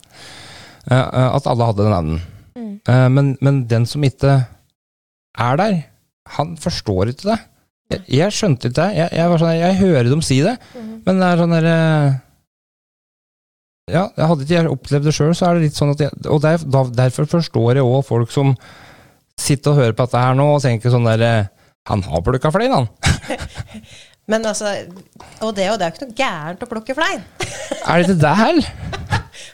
At 0.89 1.45
alle 1.51 1.66
hadde 1.69 1.85
den 1.85 1.93
evnen. 1.93 2.20
Mm. 2.57 3.12
Men, 3.12 3.27
men 3.45 3.57
den 3.69 3.85
som 3.86 4.05
ikke 4.07 4.39
er 5.39 5.59
der, 5.61 5.74
han 6.39 6.55
forstår 6.61 7.11
ikke 7.12 7.28
det. 7.28 7.36
Jeg, 7.93 8.01
jeg 8.19 8.36
skjønte 8.36 8.70
ikke 8.70 8.78
det. 8.81 8.89
Jeg, 8.97 9.12
jeg, 9.19 9.28
var 9.32 9.43
sånn, 9.43 9.53
jeg 9.59 9.78
hører 9.82 10.09
dem 10.09 10.24
si 10.24 10.39
det, 10.45 10.55
mm. 10.73 10.89
men 11.05 11.20
det 11.20 11.28
er 11.28 11.43
sånn 11.43 11.55
derre 11.57 11.77
Ja, 13.89 14.09
jeg 14.16 14.28
hadde 14.31 14.44
ikke 14.44 14.56
jeg 14.56 14.73
opplevd 14.73 15.09
det 15.09 15.15
sjøl, 15.16 15.32
så 15.36 15.48
er 15.48 15.56
det 15.59 15.69
litt 15.69 15.78
sånn 15.78 15.94
at 15.94 16.02
jeg 16.05 16.28
Og 16.28 16.43
der, 16.44 16.60
derfor 16.97 17.28
forstår 17.31 17.81
jeg 17.81 17.86
òg 17.86 18.05
folk 18.06 18.32
som 18.35 18.52
sitter 19.39 19.73
og 19.73 19.81
hører 19.81 19.97
på 19.97 20.06
dette 20.06 20.23
her 20.23 20.36
nå 20.39 20.48
og 20.56 20.62
tenker 20.65 20.93
sånn 20.93 21.09
derre 21.09 21.32
Han 21.89 22.02
har 22.05 22.24
plukka 22.27 22.52
flein, 22.52 22.74
han. 22.74 22.89
Men 24.31 24.44
altså 24.44 24.74
Og 25.40 25.55
det, 25.56 25.70
og 25.73 25.78
det 25.81 25.86
er 25.86 25.89
jo 25.89 25.94
ikke 25.94 26.09
noe 26.09 26.19
gærent 26.19 26.65
å 26.66 26.70
plukke 26.74 26.97
flein. 26.98 27.23
Er 27.89 28.02
det 28.02 28.09
ikke 28.09 28.20
det 28.24 28.35
heller? 28.43 28.73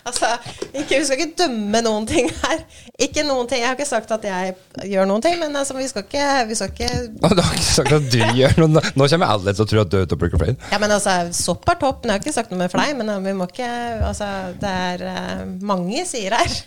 Altså, 0.04 0.30
ikke, 0.72 0.98
Vi 0.98 1.04
skal 1.08 1.20
ikke 1.20 1.36
dømme 1.44 1.80
noen 1.84 2.06
ting 2.08 2.28
her. 2.42 2.62
Ikke 3.00 3.24
noen 3.26 3.48
ting. 3.50 3.62
Jeg 3.62 3.70
har 3.70 3.78
ikke 3.78 3.88
sagt 3.88 4.12
at 4.14 4.24
jeg 4.28 4.54
gjør 4.90 5.08
noen 5.10 5.24
ting, 5.24 5.38
men 5.40 5.56
altså, 5.56 5.76
vi 5.78 5.86
skal 5.90 6.04
ikke, 6.06 6.26
vi 6.48 6.58
skal 6.58 6.72
ikke 6.72 6.90
Du 7.22 7.42
har 7.42 7.56
ikke 7.56 7.68
sagt 7.68 7.94
at 7.96 8.08
du 8.12 8.18
gjør 8.38 8.58
noe. 8.64 8.84
Nå 8.94 9.08
kommer 9.14 9.34
alle 9.34 9.54
til 9.54 9.66
å 9.66 9.68
tro 9.70 9.84
at 9.84 9.92
du 9.92 9.98
er 10.00 10.08
ute 10.08 10.16
og 10.18 10.22
plukker 10.24 10.42
flein. 10.42 10.58
Ja, 10.72 10.80
men 10.82 10.92
altså, 10.94 11.16
Sopp 11.34 11.68
er 11.72 11.80
topp. 11.80 12.02
men 12.02 12.12
Jeg 12.12 12.18
har 12.18 12.24
ikke 12.24 12.36
sagt 12.36 12.52
noe 12.52 12.62
med 12.62 12.72
flei, 12.72 12.90
men 12.98 13.12
vi 13.24 13.36
må 13.36 13.48
ikke 13.50 13.70
Altså, 14.04 14.28
det 14.60 14.70
er 14.70 15.06
uh, 15.08 15.46
mange 15.64 16.04
sider 16.08 16.36
her. 16.38 16.58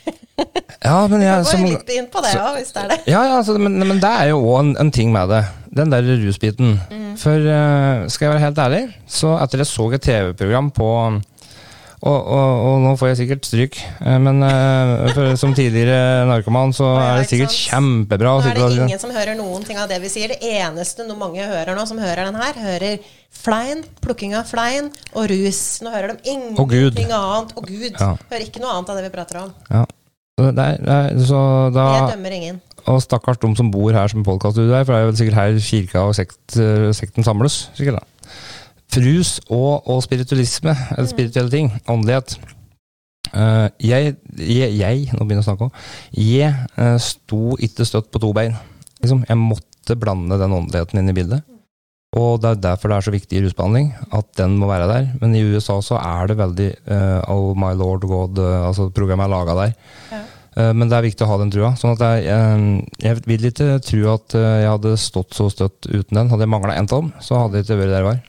Ja, 0.84 1.00
men 1.10 1.24
jeg 1.24 1.46
som 1.50 1.64
litt 1.66 1.90
inn 1.96 2.10
på 2.14 2.22
det 2.22 2.36
òg, 2.38 2.60
hvis 2.60 2.70
det 2.76 2.84
er 2.84 2.92
det. 2.92 2.98
Ja, 3.10 3.24
ja, 3.26 3.38
altså, 3.40 3.56
men, 3.58 3.80
men 3.82 4.02
det 4.02 4.12
er 4.12 4.30
jo 4.32 4.42
òg 4.44 4.60
en, 4.62 4.76
en 4.84 4.92
ting 4.94 5.10
med 5.14 5.32
det. 5.34 5.42
Den 5.78 5.94
der 5.94 6.06
rusbiten. 6.22 6.78
For 7.18 7.42
uh, 7.42 8.06
skal 8.12 8.28
jeg 8.28 8.34
være 8.36 8.44
helt 8.46 8.62
ærlig, 8.62 8.84
så 9.10 9.34
etter 9.42 9.64
jeg 9.64 9.70
så 9.72 9.88
et 9.98 10.06
TV-program 10.06 10.70
på 10.76 10.90
og, 11.98 12.14
og, 12.30 12.50
og 12.62 12.76
nå 12.84 12.92
får 13.00 13.10
jeg 13.10 13.18
sikkert 13.24 13.48
stryk, 13.50 13.78
eh, 14.06 14.18
men 14.22 14.44
eh, 14.46 15.08
for, 15.16 15.32
som 15.42 15.54
tidligere 15.58 16.28
narkoman 16.30 16.74
så 16.78 16.92
er 17.02 17.24
det 17.24 17.30
sikkert 17.32 17.56
kjempebra. 17.58 18.36
å 18.38 18.44
Nå 18.44 18.52
er 18.52 18.60
det 18.60 18.84
ingen 18.84 19.02
som 19.02 19.14
hører 19.16 19.34
noen 19.40 19.66
ting 19.66 19.80
av 19.82 19.90
det 19.90 19.98
vi 20.04 20.12
sier. 20.14 20.36
Det 20.36 20.52
eneste 20.62 21.08
noe 21.08 21.18
mange 21.18 21.42
hører 21.42 21.74
nå, 21.74 21.88
som 21.90 21.98
hører 22.02 22.30
den 22.30 22.38
her, 22.38 22.60
hører 22.68 23.10
flein, 23.34 23.82
plukking 24.06 24.36
av 24.38 24.46
flein 24.50 24.92
og 25.16 25.26
rus. 25.34 25.62
Nå 25.82 25.94
hører 25.94 26.14
de 26.14 26.36
ingenting 26.36 27.10
oh, 27.10 27.18
annet. 27.18 27.56
Og 27.58 27.66
Gud. 27.66 27.98
Ja. 27.98 28.14
Hører 28.30 28.46
ikke 28.46 28.62
noe 28.62 28.76
annet 28.78 28.94
av 28.94 29.00
det 29.02 29.08
vi 29.08 29.14
prater 29.18 29.42
om. 29.42 29.56
Ja. 29.74 29.86
Så 30.38 30.52
det 30.54 30.68
er- 30.70 30.84
det 30.86 30.96
er- 31.02 31.26
så 31.26 31.42
da, 31.74 31.86
Jeg 31.98 32.12
dømmer 32.14 32.32
ingen. 32.38 32.62
og 32.86 33.02
stakkars 33.02 33.40
de 33.42 33.56
som 33.58 33.72
bor 33.74 33.90
her 33.92 34.08
som 34.08 34.24
podkaststudio 34.24 34.70
her, 34.78 34.86
for 34.86 34.94
det 34.94 35.02
er 35.02 35.10
jo 35.10 35.18
sikkert 35.18 35.40
her 35.42 35.58
kirka 35.60 36.06
og 36.06 36.14
sekt, 36.14 36.38
eh, 36.62 36.94
sekten 36.94 37.26
samles. 37.26 37.70
sikkert 37.74 37.98
da. 37.98 38.06
Rus 38.98 39.38
og, 39.52 39.84
og 39.86 40.00
spiritualisme, 40.06 40.74
eller 40.96 41.10
spirituelle 41.10 41.52
ting, 41.54 41.68
åndelighet. 41.92 42.38
Uh, 43.28 43.68
jeg, 43.84 44.16
jeg, 44.40 44.72
jeg, 44.80 45.04
nå 45.12 45.26
begynner 45.26 45.42
jeg 45.42 45.46
å 45.46 45.50
snakke 45.50 45.68
om, 45.68 45.74
jeg 46.16 46.54
uh, 46.80 46.96
sto 47.04 47.58
ikke 47.62 47.86
støtt 47.86 48.08
på 48.14 48.22
to 48.24 48.32
bein. 48.34 48.56
Liksom, 49.04 49.26
jeg 49.28 49.38
måtte 49.42 50.00
blande 50.00 50.40
den 50.40 50.56
åndeligheten 50.56 51.02
inn 51.02 51.12
i 51.12 51.18
bildet. 51.18 51.46
Og 52.16 52.40
det 52.42 52.50
er 52.50 52.62
derfor 52.64 52.90
det 52.90 52.98
er 52.98 53.06
så 53.06 53.14
viktig 53.14 53.38
i 53.38 53.44
rusbehandling, 53.44 53.92
at 54.16 54.30
den 54.40 54.56
må 54.58 54.70
være 54.70 54.88
der. 54.90 55.10
Men 55.22 55.36
i 55.36 55.44
USA 55.44 55.76
så 55.84 56.00
er 56.00 56.32
det 56.32 56.40
veldig 56.40 56.70
uh, 56.88 57.20
Oh 57.34 57.52
my 57.60 57.74
lord 57.78 58.08
God, 58.08 58.40
eh, 58.40 58.68
altså 58.70 58.88
programmet 58.96 59.28
er 59.28 59.34
laga 59.34 59.58
der. 59.60 59.74
Ja. 60.14 60.24
Eh, 60.58 60.74
Men 60.74 60.90
det 60.90 60.98
er 60.98 61.06
viktig 61.06 61.26
å 61.26 61.30
ha 61.30 61.38
den 61.42 61.54
trua. 61.54 61.72
Sånn 61.78 61.94
at 61.94 62.04
jeg, 62.04 62.26
eh, 62.34 62.66
jeg 63.06 63.22
vil 63.30 63.50
ikke 63.52 63.70
tro 63.86 64.04
at 64.16 64.38
eh, 64.38 64.48
jeg 64.64 64.72
hadde 64.74 64.96
stått 65.02 65.38
så 65.38 65.50
støtt 65.54 65.90
uten 65.90 66.18
den. 66.18 66.32
Hadde 66.34 66.48
jeg 66.48 66.54
mangla 66.54 66.78
en 66.78 66.90
tom, 66.90 67.12
så 67.22 67.44
hadde 67.44 67.60
jeg 67.60 67.68
ikke 67.68 67.80
vært 67.84 67.94
der 67.94 68.02
jeg 68.02 68.10
var. 68.10 68.22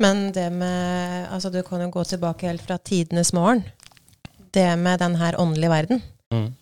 Men 0.00 0.24
det 0.34 0.48
med 0.52 1.28
Altså, 1.34 1.50
du 1.50 1.62
kan 1.66 1.80
jo 1.82 1.90
gå 1.90 2.04
tilbake 2.06 2.48
helt 2.48 2.62
fra 2.62 2.78
tidenes 2.78 3.32
morgen. 3.36 3.64
Det 4.54 4.68
med 4.78 5.00
den 5.02 5.16
her 5.18 5.36
åndelige 5.40 5.72
verden 5.72 6.02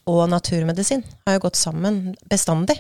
og 0.07 0.28
naturmedisin 0.28 1.01
har 1.24 1.39
jo 1.39 1.47
gått 1.47 1.57
sammen 1.57 2.15
bestandig. 2.28 2.77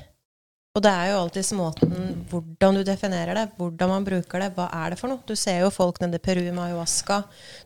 Og 0.72 0.80
det 0.80 0.88
er 0.88 1.10
jo 1.10 1.16
alltid 1.20 1.50
måten 1.58 1.90
hvordan 2.30 2.78
du 2.78 2.82
definerer 2.86 3.36
det, 3.36 3.42
hvordan 3.58 3.90
man 3.90 4.04
bruker 4.06 4.40
det, 4.40 4.46
hva 4.56 4.70
er 4.72 4.94
det 4.94 4.98
for 5.02 5.12
noe? 5.12 5.20
Du 5.28 5.34
ser 5.36 5.58
jo 5.60 5.68
folk 5.72 6.00
nede 6.00 6.16
i 6.16 6.22
Peru 6.24 6.40
med 6.46 6.62
ayahuasca. 6.64 7.18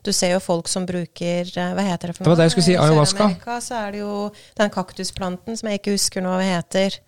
Du 0.03 0.11
ser 0.11 0.33
jo 0.33 0.41
folk 0.43 0.67
som 0.67 0.83
bruker 0.87 1.47
eh, 1.47 1.71
Hva 1.77 1.85
heter 1.87 2.11
det 2.11 2.17
for 2.17 2.25
noe? 2.25 2.27
Det 2.27 2.33
var 2.33 2.41
det 2.41 2.47
jeg 2.49 2.55
skulle 2.57 2.67
si, 2.67 2.75
ayahuasca. 2.75 3.21
I 3.21 3.27
Amerika 3.29 3.59
så 3.63 3.77
er 3.79 3.95
det 3.95 4.01
jo 4.01 4.15
den 4.59 4.73
kaktusplanten 4.75 5.59
som 5.59 5.71
jeg 5.71 5.79
ikke 5.79 5.95
husker 5.95 6.25
nå 6.25 6.35
hva 6.35 6.49
heter. 6.49 6.99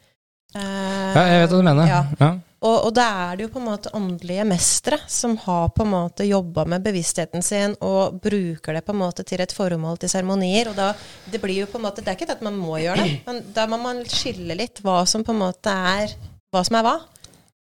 Uh, 0.56 0.62
ja, 0.64 1.26
jeg 1.34 1.44
vet 1.44 1.52
hva 1.52 1.60
du 1.60 1.68
mener. 1.68 1.92
Ja. 1.92 2.00
ja. 2.24 2.32
Og, 2.60 2.76
og 2.90 2.92
da 2.92 3.06
er 3.24 3.38
det 3.38 3.46
jo 3.46 3.52
på 3.54 3.62
en 3.62 3.68
måte 3.70 3.92
åndelige 3.96 4.44
mestere 4.48 4.98
som 5.08 5.38
har 5.46 5.70
på 5.76 5.86
en 5.86 5.94
måte 5.94 6.28
jobba 6.28 6.66
med 6.68 6.84
bevisstheten 6.84 7.44
sin 7.46 7.76
og 7.86 8.18
bruker 8.20 8.76
det 8.76 8.84
på 8.84 8.92
en 8.96 9.00
måte 9.00 9.24
til 9.28 9.40
et 9.44 9.54
formål 9.56 10.02
til 10.02 10.12
seremonier. 10.12 10.72
Og 10.72 10.76
da, 10.76 10.90
det 11.32 11.40
blir 11.40 11.62
jo 11.62 11.70
på 11.72 11.80
en 11.80 11.88
måte, 11.88 12.04
det 12.04 12.12
er 12.12 12.20
ikke 12.20 12.28
det 12.28 12.36
at 12.40 12.44
man 12.46 12.60
må 12.60 12.82
gjøre 12.84 13.06
det, 13.06 13.14
men 13.30 13.40
da 13.56 13.64
må 13.72 13.80
man 13.80 14.04
skille 14.12 14.60
litt 14.60 14.84
hva 14.84 15.06
som 15.08 15.24
på 15.24 15.36
en 15.36 15.42
måte 15.46 15.72
er 15.72 16.18
hva 16.52 16.66
som 16.68 16.80
er 16.82 16.88
hva. 16.88 16.98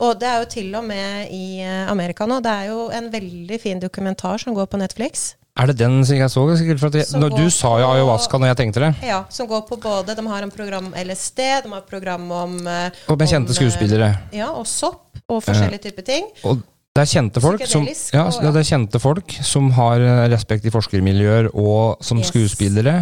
Og 0.03 0.19
det 0.19 0.29
er 0.31 0.43
jo 0.43 0.51
til 0.51 0.75
og 0.79 0.85
med 0.87 1.31
i 1.35 1.59
eh, 1.63 1.87
Amerika 1.91 2.27
nå. 2.27 2.39
Det 2.43 2.51
er 2.53 2.69
jo 2.71 2.85
en 2.95 3.09
veldig 3.11 3.59
fin 3.59 3.81
dokumentar 3.83 4.39
som 4.39 4.55
går 4.55 4.69
på 4.71 4.79
Netflix. 4.79 5.33
Er 5.59 5.73
det 5.73 5.79
den 5.81 5.99
jeg 6.07 6.31
så? 6.31 6.45
sikkert? 6.57 6.81
For 6.81 6.95
jeg, 6.95 7.09
når, 7.19 7.35
du 7.35 7.51
sa 7.51 7.73
jo 7.83 7.91
ayahuasca 7.91 8.39
når 8.39 8.53
jeg 8.53 8.59
tenkte 8.63 8.83
det. 8.85 8.93
Ja, 9.09 9.25
som 9.33 9.49
går 9.51 9.65
på 9.67 9.79
både 9.83 10.15
De 10.15 10.25
har 10.31 10.47
en 10.47 10.55
program 10.55 10.91
om 10.91 10.95
LSD, 10.95 11.41
de 11.65 11.73
har 11.73 11.83
et 11.83 11.91
program 11.91 12.31
om 12.31 12.59
eh, 12.63 13.05
Og 13.11 13.19
med 13.19 13.31
kjente 13.31 13.57
skuespillere. 13.57 14.13
Ja, 14.35 14.53
og 14.55 14.69
sopp 14.71 15.19
og 15.27 15.43
forskjellige 15.45 15.89
typer 15.89 16.07
ting. 16.07 16.29
Og 16.47 16.63
det 16.95 17.05
er 17.05 17.11
kjente 17.11 17.43
folk 17.43 17.63
som, 17.71 17.85
ja, 17.87 18.25
det 18.27 18.61
er 18.63 18.67
kjente 18.67 18.99
folk 19.03 19.35
som 19.47 19.71
har 19.77 20.03
eh, 20.03 20.25
respekt 20.33 20.67
i 20.67 20.75
forskermiljøer 20.75 21.51
og 21.53 21.99
som 22.07 22.23
yes. 22.23 22.31
skuespillere. 22.31 23.01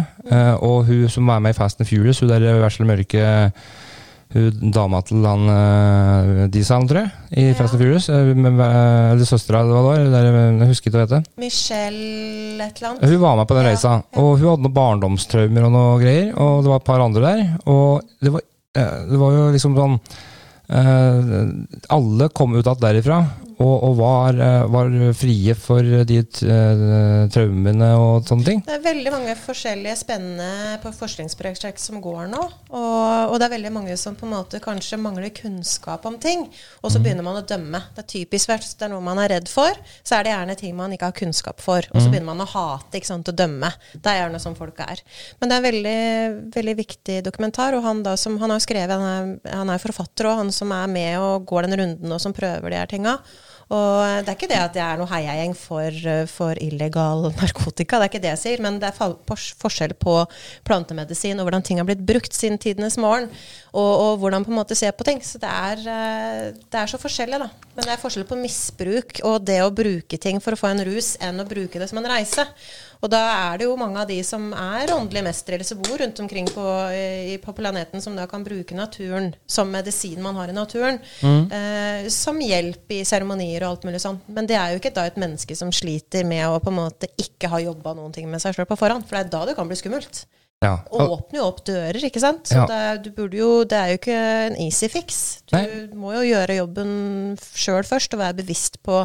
Og 0.65 0.89
hun 0.89 1.05
som 1.13 1.29
er 1.33 1.43
med 1.45 1.53
i 1.53 1.57
Fast 1.57 1.81
and 1.81 1.89
Furious, 1.89 2.21
hun 2.21 2.33
der 2.33 2.57
vesle 2.63 2.89
mørke 2.89 3.27
hun 4.35 4.71
dama 4.75 4.99
til 5.07 5.23
han 5.23 5.47
uh, 5.47 6.41
Diesel, 6.51 6.87
tror 6.89 6.99
jeg, 6.99 7.11
i 7.31 7.45
ja. 7.47 7.55
Fast 7.55 7.77
and 7.77 7.81
Furious. 7.81 8.09
Uh, 8.11 8.33
eller 8.33 9.23
søstera, 9.27 9.63
hva 9.63 9.95
det 9.95 10.11
var. 10.11 10.27
Jeg 10.59 10.69
husker 10.73 10.89
ikke 10.89 10.97
hva 10.97 11.05
det 11.05 11.07
heter. 11.07 11.31
Michelle 11.39 12.67
et 12.67 12.81
eller 12.81 12.89
annet. 12.91 13.07
Hun 13.07 13.23
var 13.23 13.39
med 13.39 13.47
på 13.47 13.57
den 13.57 13.67
reisa. 13.69 13.95
Og 14.19 14.29
hun 14.35 14.49
hadde 14.51 14.67
noen 14.67 14.75
barndomstraumer 14.75 15.67
og 15.69 15.75
noe 15.77 15.97
greier. 16.03 16.31
Og 16.35 16.65
det 16.65 16.73
var 16.73 16.83
et 16.83 16.89
par 16.91 17.05
andre 17.05 17.23
der. 17.23 17.43
Og 17.71 18.13
det 18.19 18.35
var, 18.35 18.47
uh, 18.81 18.97
det 19.13 19.21
var 19.23 19.37
jo 19.39 19.51
liksom 19.55 19.77
sånn 19.79 20.01
Alle 20.67 22.25
kom 22.35 22.57
ut 22.57 22.65
igjen 22.65 22.81
derifra 22.81 23.21
og, 23.57 23.73
og 23.87 23.93
var, 23.97 24.37
eh, 24.37 24.63
var, 24.69 24.91
frie 25.17 25.53
for 25.57 25.85
de 26.05 26.19
uh, 26.21 27.25
traumene 27.33 27.89
og 27.97 28.27
sånne 28.29 28.45
ting? 28.45 28.59
Det 28.67 28.75
er 28.75 28.83
veldig 28.83 29.13
mange 29.15 29.33
forskjellige 29.39 29.95
spennende 30.03 30.77
på 30.83 30.91
forskningsprosjekt 30.93 31.81
som 31.81 31.97
går 32.03 32.27
nå. 32.29 32.43
Og, 32.69 33.31
og, 33.31 33.33
det 33.39 33.47
er 33.47 33.55
veldig 33.55 33.71
mange 33.73 33.97
som 33.97 34.17
på 34.17 34.27
en 34.27 34.35
måte 34.35 34.61
kanskje 34.61 34.99
mangler 35.01 35.33
kunnskap 35.33 36.05
om 36.05 36.19
ting. 36.21 36.45
Og 36.83 36.93
så 36.93 37.01
mm. 37.01 37.07
begynner 37.07 37.25
man 37.25 37.39
å 37.41 37.45
dømme. 37.49 37.81
Det 37.95 38.03
er 38.03 38.09
typisk 38.13 38.53
hvis 38.53 38.77
det 38.77 38.87
er 38.87 38.93
noe 38.93 39.03
man 39.03 39.23
er 39.23 39.33
redd 39.33 39.49
for, 39.49 39.73
så 40.05 40.19
er 40.19 40.27
det 40.27 40.35
gjerne 40.35 40.57
ting 40.61 40.77
man 40.77 40.93
ikke 40.93 41.09
har 41.09 41.17
kunnskap 41.17 41.63
for. 41.63 41.89
Og 41.89 41.97
så 41.97 42.05
mm. 42.05 42.13
begynner 42.13 42.29
man 42.29 42.45
å 42.45 42.49
hate, 42.53 42.93
ikke 43.01 43.09
sant, 43.09 43.33
å 43.33 43.37
dømme. 43.41 43.73
Det 43.97 44.13
er 44.13 44.21
gjerne 44.21 44.43
sånn 44.43 44.59
folk 44.59 44.85
er. 44.85 45.01
Men 45.41 45.49
det 45.49 45.57
er 45.57 45.63
en 45.63 45.67
veldig, 45.71 45.99
veldig 46.53 46.77
viktig 46.83 47.19
dokumentar. 47.25 47.73
Og 47.79 47.85
han 47.89 48.05
da 48.05 48.13
som 48.21 48.37
han 48.43 48.53
har 48.53 48.61
skrevet, 48.61 48.93
han 48.93 49.41
er, 49.41 49.53
han 49.63 49.73
er 49.73 49.81
forfatter 49.81 50.29
og 50.29 50.43
han 50.43 50.53
som 50.53 50.77
er 50.77 50.89
med 50.93 51.17
og 51.17 51.49
går 51.49 51.65
den 51.65 51.79
runden 51.81 52.13
og 52.13 52.21
som 52.21 52.37
prøver 52.37 52.69
de 52.69 52.83
her 52.85 52.93
tinga. 52.93 53.17
Og 53.67 54.23
det 54.23 54.31
er 54.31 54.37
ikke 54.37 54.47
det 54.47 54.59
at 54.61 54.77
jeg 54.79 54.83
er 54.85 54.99
noe 54.99 55.09
heiagjeng 55.11 55.53
for, 55.59 55.95
for, 56.31 56.59
illegal 56.63 57.25
narkotika, 57.35 57.99
det 57.99 58.05
er 58.05 58.11
ikke 58.13 58.21
det 58.23 58.31
jeg 58.31 58.41
sier, 58.43 58.63
men 58.63 58.77
det 58.79 58.93
er 58.93 59.15
forskjell 59.59 59.95
på 59.99 60.13
plantemedisin 60.67 61.41
og 61.41 61.49
hvordan 61.49 61.65
ting 61.67 61.81
har 61.81 61.87
blitt 61.89 62.05
brukt 62.07 62.35
siden 62.35 62.55
tidenes 62.63 62.95
morgen, 63.01 63.27
og, 63.73 63.91
og, 63.91 64.13
hvordan 64.21 64.47
på 64.47 64.53
en 64.53 64.59
måte 64.61 64.77
se 64.77 64.87
på 64.95 65.07
ting. 65.07 65.19
Så 65.25 65.41
det 65.43 65.51
er, 65.51 65.83
eh, 65.83 66.45
det 66.63 66.79
er, 66.79 66.87
så 66.87 66.99
forskjellig, 67.01 67.41
da. 67.43 67.49
Men 67.75 67.89
det 67.89 67.93
er 67.93 68.01
forskjell 68.01 68.27
på 68.29 68.39
misbruk 68.39 69.19
og 69.27 69.43
det 69.45 69.59
å 69.65 69.73
bruke 69.75 70.19
ting 70.21 70.39
for 70.43 70.55
å 70.55 70.61
få 70.61 70.71
en 70.71 70.85
rus, 70.87 71.15
enn 71.19 71.43
å 71.43 71.47
bruke 71.49 71.81
det 71.81 71.89
som 71.91 71.99
en 71.99 72.09
reise. 72.09 72.47
Og 73.01 73.11
da 73.11 73.21
er 73.51 73.59
det 73.59 73.67
jo 73.67 73.75
mange 73.79 74.01
av 74.01 74.09
de 74.09 74.17
som 74.25 74.49
er 74.53 74.93
åndelige 74.95 75.25
mestere, 75.27 75.57
eller 75.57 75.69
som 75.69 75.81
bor 75.83 75.99
rundt 76.01 76.21
omkring 76.23 76.49
på, 76.49 76.65
i, 76.93 77.37
på, 77.43 77.53
planeten, 77.57 78.01
som 78.03 78.15
da 78.17 78.27
kan 78.29 78.45
bruke 78.45 78.77
naturen 78.77 79.31
som 79.45 79.69
medisin 79.73 80.21
man 80.23 80.37
har 80.39 80.51
i 80.51 80.55
naturen, 80.55 80.99
mm. 81.21 81.43
eh, 81.59 82.09
som 82.13 82.39
hjelp 82.41 82.97
i 82.97 83.03
seremonier 83.07 83.65
og 83.65 83.75
alt 83.75 83.87
mulig 83.89 84.01
sånt. 84.03 84.25
Men 84.33 84.49
det 84.49 84.57
er 84.57 84.73
jo 84.73 84.81
ikke 84.81 84.95
da 84.95 85.07
et 85.09 85.19
menneske 85.21 85.57
som 85.57 85.73
sliter 85.73 86.25
med 86.27 86.47
å 86.47 86.61
på 86.63 86.73
en 86.73 86.81
måte 86.81 87.11
ikke 87.21 87.51
ha 87.51 87.61
jobba 87.63 87.95
noen 87.97 88.15
ting 88.15 88.29
med 88.31 88.43
seg 88.43 88.57
sjøl 88.57 88.69
på 88.69 88.79
forhånd, 88.79 89.05
for 89.07 89.17
det 89.17 89.27
er 89.27 89.33
da 89.33 89.45
det 89.49 89.57
kan 89.59 89.69
bli 89.69 89.79
skummelt. 89.79 90.25
Ja. 90.65 90.79
Åpner 90.89 91.37
jo 91.37 91.43
opp 91.45 91.59
dører, 91.67 91.99
ikke 92.07 92.21
sant. 92.21 92.47
Så 92.49 92.57
ja. 92.57 92.63
det, 92.65 92.77
er, 93.13 93.35
jo, 93.37 93.49
det, 93.61 93.77
er 93.77 93.91
jo 93.91 93.97
ikke 93.99 94.21
en 94.47 94.55
easy 94.63 94.89
fix. 94.89 95.19
Du 95.45 95.53
Nei. 95.53 95.65
må 95.93 96.15
jo 96.15 96.23
gjøre 96.25 96.55
jobben 96.57 96.89
sjøl 97.37 97.85
først, 97.85 98.15
og 98.17 98.23
være 98.23 98.39
bevisst 98.39 98.79
på 98.85 99.03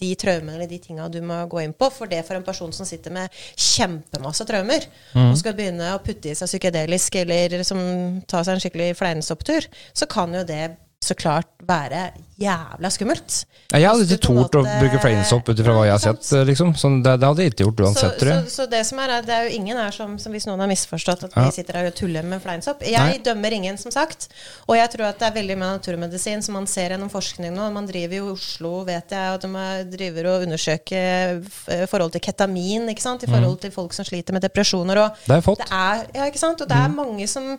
de 0.00 0.14
traumene 0.16 0.56
eller 0.56 0.70
de 0.70 0.80
tinga 0.80 1.10
du 1.12 1.20
må 1.26 1.42
gå 1.52 1.60
inn 1.66 1.76
på. 1.76 1.90
For 1.92 2.08
det 2.08 2.22
for 2.24 2.38
en 2.38 2.46
person 2.46 2.72
som 2.72 2.88
sitter 2.88 3.12
med 3.12 3.42
kjempemasse 3.52 4.48
traumer, 4.48 4.88
mm. 5.12 5.28
og 5.28 5.36
skal 5.42 5.58
begynne 5.58 5.92
å 5.92 6.00
putte 6.04 6.32
i 6.32 6.38
seg 6.38 6.48
psykedelisk 6.54 7.20
eller 7.20 7.60
som 7.68 7.82
tar 8.24 8.48
seg 8.48 8.56
en 8.56 8.64
skikkelig 8.64 8.96
fleinsopptur, 8.96 9.68
så 9.92 10.08
kan 10.08 10.32
jo 10.32 10.46
det 10.48 10.78
så 11.04 11.12
klart 11.14 11.50
være 11.68 12.08
jævla 12.36 12.90
skummelt. 12.92 13.36
Ja, 13.72 13.80
jeg 13.80 13.88
hadde 13.88 14.04
ikke 14.06 14.22
tort 14.28 14.56
å 14.58 14.62
bruke 14.62 14.98
flamesopp 15.02 15.48
ut 15.48 15.60
ifra 15.62 15.74
hva 15.74 15.84
jeg 15.88 15.94
har 15.94 16.02
sett. 16.02 16.28
Liksom. 16.46 16.74
Sånn, 16.78 16.98
det, 17.04 17.16
det, 17.22 17.30
hadde 17.30 17.44
jeg 17.44 17.52
ikke 17.52 17.64
gjort 17.64 17.80
uansett, 17.86 18.18
tror 18.20 18.30
jeg. 18.30 18.42
Så, 18.46 18.54
så, 18.60 18.66
det 18.70 18.82
som 18.86 19.00
er, 19.02 19.14
det 19.26 19.32
er 19.34 19.46
jo 19.48 19.54
ingen 19.56 19.80
her 19.80 19.94
som, 19.94 20.14
som 20.20 20.34
hvis 20.36 20.46
noen 20.48 20.60
har 20.62 20.70
misforstått 20.70 21.24
at 21.26 21.34
ja. 21.34 21.46
vi 21.46 21.56
sitter 21.56 21.80
her 21.80 21.88
og 21.90 21.96
tuller 21.96 22.26
med 22.28 22.42
fleinsopp. 22.44 22.84
Jeg 22.86 23.00
Nei. 23.00 23.22
dømmer 23.24 23.56
ingen, 23.56 23.80
som 23.80 23.94
sagt. 23.94 24.28
Og 24.68 24.76
jeg 24.78 24.92
tror 24.92 25.08
at 25.08 25.22
det 25.22 25.30
er 25.30 25.36
veldig 25.38 25.56
med 25.58 25.72
naturmedisin 25.78 26.44
som 26.44 26.58
man 26.58 26.68
ser 26.70 26.94
gjennom 26.94 27.10
forskning 27.12 27.56
nå. 27.56 27.70
Man 27.74 27.88
driver 27.88 28.20
jo 28.20 28.28
i 28.28 28.36
Oslo, 28.36 28.74
vet 28.86 29.16
jeg, 29.16 29.32
og 29.32 29.42
de 29.42 29.96
driver 29.96 30.30
og 30.34 30.46
undersøker 30.46 31.40
eh, 31.72 31.86
forhold 31.90 32.14
til 32.14 32.24
ketamin, 32.28 32.86
ikke 32.92 33.06
sant? 33.06 33.24
i 33.24 33.30
forhold 33.30 33.56
mm. 33.56 33.62
til 33.64 33.74
folk 33.74 33.96
som 33.96 34.06
sliter 34.06 34.36
med 34.36 34.44
depresjoner. 34.44 35.02
Og 35.06 35.24
det 35.26 35.40
er. 35.40 35.44
Det 35.46 35.68
er, 35.72 36.04
ja, 36.20 36.28
ikke 36.28 36.42
sant? 36.44 36.60
Og 36.60 36.68
det 36.68 36.76
er 36.76 36.92
mm. 36.92 37.00
mange 37.00 37.30
som 37.30 37.54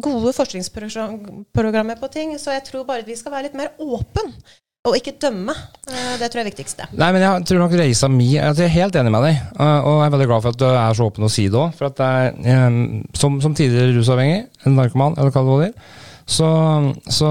Gode 0.00 0.32
forskningsprogrammer 0.36 1.98
på 2.00 2.08
ting. 2.14 2.32
Så 2.40 2.54
jeg 2.54 2.62
tror 2.68 2.86
bare 2.88 3.02
at 3.02 3.08
vi 3.08 3.16
skal 3.18 3.34
være 3.34 3.48
litt 3.48 3.58
mer 3.58 3.74
åpen. 4.20 4.34
Og 4.88 4.96
ikke 4.96 5.12
dømme. 5.20 5.52
Eh, 5.90 6.14
det 6.16 6.30
tror 6.30 6.40
jeg 6.40 6.46
er 6.46 6.50
viktigste. 6.50 6.86
Nei, 6.96 7.10
men 7.12 7.20
Jeg 7.20 7.44
tror 7.50 7.58
nok 7.60 7.74
reisa 7.76 8.08
mi 8.08 8.30
Jeg 8.32 8.56
er 8.64 8.72
helt 8.72 8.96
enig 8.96 9.12
med 9.12 9.26
deg, 9.26 9.42
og 9.60 9.98
jeg 9.98 10.06
er 10.06 10.14
veldig 10.14 10.28
glad 10.30 10.44
for 10.44 10.54
at 10.54 10.60
du 10.60 10.64
er 10.70 10.94
så 10.96 11.08
åpen 11.10 11.26
å 11.26 11.32
si 11.32 11.48
det 11.52 11.60
òg. 11.60 11.74
For 11.76 11.90
at 11.90 12.00
jeg, 12.00 13.02
som, 13.12 13.40
som, 13.44 13.54
tidligere 13.54 13.92
rusavhengig, 13.98 14.46
en 14.64 14.78
narkoman, 14.78 15.18
eller 15.18 15.34
hva 15.34 15.44
det 15.60 15.68
er, 15.68 15.98
så, 16.30 16.48
så, 17.10 17.30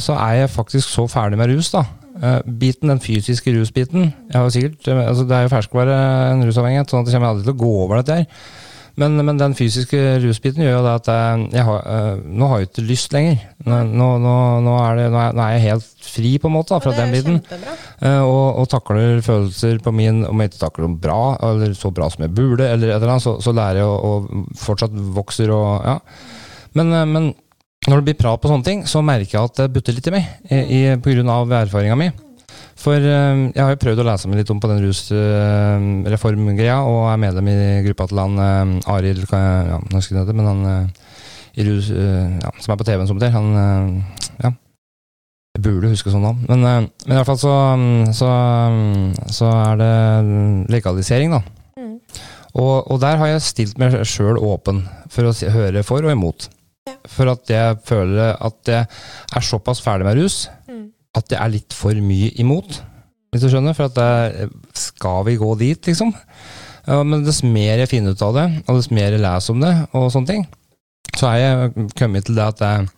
så, 0.00 0.16
er 0.16 0.44
jeg 0.44 0.54
faktisk 0.54 0.88
så 0.88 1.04
ferdig 1.10 1.36
med 1.40 1.50
rus, 1.52 1.72
da. 1.74 1.84
Eh, 2.22 2.40
biten, 2.46 2.88
Den 2.88 3.02
fysiske 3.04 3.52
rusbiten 3.52 4.08
jeg 4.08 4.34
har 4.34 4.46
jo 4.48 4.54
sikkert, 4.54 4.88
altså 4.88 5.26
Det 5.28 5.36
er 5.36 5.44
jo 5.44 5.52
ferskvare, 5.52 5.98
en 6.32 6.46
rusavhengighet, 6.48 6.88
sånn 6.88 7.04
at 7.04 7.10
det 7.10 7.14
kommer 7.18 7.34
aldri 7.34 7.46
til 7.46 7.54
å 7.54 7.62
gå 7.66 7.74
over 7.84 8.00
dette 8.00 8.22
her. 8.22 8.48
Men, 8.98 9.14
men, 9.22 9.38
den 9.38 9.54
fysiske 9.54 9.98
rusbiten 10.24 10.64
gjør 10.64 10.72
jo 10.74 10.82
det 10.82 10.94
at 10.98 11.08
jeg, 11.12 11.42
jeg 11.54 11.66
har, 11.68 11.84
uh, 11.86 12.18
nå 12.18 12.48
har 12.50 12.60
jeg 12.60 12.68
ikke 12.68 12.84
lyst 12.88 13.14
lenger. 13.14 13.38
Nå, 13.62 13.78
nå, 13.88 14.38
nå, 14.64 14.74
er 14.82 14.98
det, 14.98 15.06
nå, 15.14 15.20
er 15.44 15.54
jeg 15.54 15.64
helt 15.68 16.06
fri 16.08 16.32
på 16.42 16.50
en 16.50 16.56
måte 16.56 16.74
da, 16.74 16.80
fra 16.82 16.94
den 16.96 17.14
biten. 17.14 17.38
Uh, 18.02 18.24
og, 18.26 18.46
og, 18.58 18.66
takler 18.72 19.22
følelser 19.24 19.78
på 19.84 19.92
min 19.94 20.24
Om 20.26 20.42
jeg 20.42 20.52
ikke 20.52 20.62
takler 20.64 20.88
dem 20.88 20.98
bra, 21.02 21.20
eller 21.50 21.74
så 21.78 21.92
bra 21.94 22.10
som 22.10 22.26
jeg 22.26 22.34
burde, 22.34 22.66
eller 22.66 22.90
et 22.90 22.98
eller 22.98 23.14
annet, 23.14 23.26
så, 23.26 23.36
så 23.44 23.54
lærer 23.54 23.84
jeg 23.84 23.88
å, 24.10 24.14
fortsatt 24.58 25.02
vokser 25.14 25.54
og 25.54 25.68
ja. 25.86 25.98
Men, 26.78 26.94
men, 27.10 27.34
når 27.88 28.00
det 28.00 28.10
blir 28.10 28.18
prat 28.18 28.40
på 28.42 28.50
sånne 28.50 28.66
ting, 28.66 28.82
så 28.90 29.00
merker 29.06 29.38
jeg 29.38 29.50
at 29.52 29.60
det 29.62 29.72
butter 29.72 29.94
litt 29.96 30.10
i 30.10 30.12
meg, 30.12 30.26
i, 30.50 30.58
i, 30.82 31.20
av 31.30 31.54
erfaringa 31.62 31.96
mi. 31.96 32.10
For 32.78 32.94
uh, 32.94 33.50
jeg 33.50 33.58
har 33.58 33.72
jo 33.74 33.80
prøvd 33.82 34.00
å 34.02 34.06
lese 34.06 34.28
meg 34.30 34.38
litt 34.40 34.52
om 34.54 34.60
på 34.62 34.68
den 34.70 34.82
rusreformgreia, 34.84 36.76
uh, 36.78 36.86
og 36.86 36.98
er 37.10 37.22
medlem 37.24 37.46
i 37.50 37.56
gruppa 37.88 38.04
til 38.10 38.20
han 38.22 38.34
uh, 38.38 38.92
Arild 38.94 39.24
ja, 39.26 39.78
Nå 39.82 39.98
skal 40.04 40.20
jeg 40.20 40.28
det, 40.28 40.36
men 40.38 40.46
han 40.46 40.60
i 41.58 41.62
rus, 41.66 41.86
ja, 41.90 42.50
som 42.62 42.70
er 42.70 42.78
på 42.78 42.86
TV-en 42.86 43.08
som 43.10 43.18
det, 43.18 43.34
han 43.34 43.48
ja, 44.38 44.50
jeg 45.56 45.62
burde 45.64 45.90
huske 45.90 46.12
sånn 46.12 46.22
navn. 46.22 46.44
Men, 46.46 46.60
men, 46.62 46.86
i 47.08 47.16
hvert 47.16 47.26
fall 47.26 47.40
så, 47.40 47.54
så, 48.14 48.28
så 49.34 49.46
er 49.64 49.74
det 49.80 49.96
legalisering, 50.70 51.34
da. 51.34 51.40
Mm. 51.74 51.96
Og, 52.52 52.76
og, 52.84 52.96
der 53.02 53.18
har 53.18 53.32
jeg 53.32 53.42
stilt 53.48 53.80
meg 53.82 54.06
sjøl 54.06 54.38
åpen 54.38 54.84
for 55.10 55.26
å 55.26 55.34
høre 55.56 55.82
for 55.88 56.06
og 56.06 56.14
imot. 56.14 56.46
Ja. 56.86 56.94
For 57.10 57.26
at 57.34 57.50
jeg 57.50 57.82
føler 57.90 58.38
at 58.38 58.70
jeg 58.70 58.86
er 58.86 59.48
såpass 59.50 59.82
ferdig 59.82 60.06
med 60.06 60.22
rus 60.22 60.36
at 61.18 61.34
jeg 61.34 61.40
er 61.40 61.52
litt 61.52 61.76
for 61.76 61.98
mye 62.04 62.30
imot, 62.42 62.80
hvis 63.32 63.44
du 63.44 63.50
skjønner. 63.52 63.76
For 63.76 63.90
at 63.90 63.98
det, 63.98 64.48
skal 64.78 65.26
vi 65.28 65.38
gå 65.40 65.50
dit, 65.60 65.90
liksom? 65.90 66.14
Ja, 66.88 67.02
men 67.04 67.26
dess 67.26 67.42
mer 67.44 67.82
jeg 67.82 67.90
finner 67.90 68.16
ut 68.16 68.24
av 68.24 68.36
det, 68.38 68.46
og 68.64 68.78
dess 68.78 68.92
mer 68.94 69.12
jeg 69.12 69.20
leser 69.24 69.54
om 69.54 69.64
det, 69.64 69.74
og 69.92 70.08
sånne 70.14 70.30
ting, 70.30 70.46
så 71.18 71.32
er 71.32 71.42
jeg 71.42 71.90
kommet 71.98 72.28
til 72.28 72.38
det 72.38 72.46
at 72.46 72.62
jeg, 72.64 72.88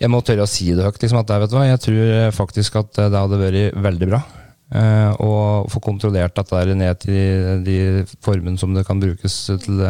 jeg 0.00 0.12
må 0.12 0.22
tørre 0.24 0.46
å 0.46 0.50
si 0.50 0.70
det 0.72 0.86
høyt. 0.86 1.00
Liksom, 1.02 1.20
at 1.20 1.32
jeg, 1.34 1.44
vet 1.44 1.56
hva, 1.56 1.66
jeg 1.68 1.82
tror 1.84 2.16
faktisk 2.36 2.80
at 2.80 2.92
det 2.96 3.12
hadde 3.12 3.40
vært 3.42 3.78
veldig 3.86 4.10
bra. 4.14 4.22
Uh, 4.66 5.12
og 5.22 5.68
få 5.70 5.78
kontrollert 5.84 6.34
dette 6.34 6.74
ned 6.74 6.98
til 7.04 7.60
de, 7.62 7.76
formene 8.24 8.58
som 8.58 8.72
det 8.74 8.82
kan 8.88 8.98
brukes 8.98 9.36
til, 9.62 9.84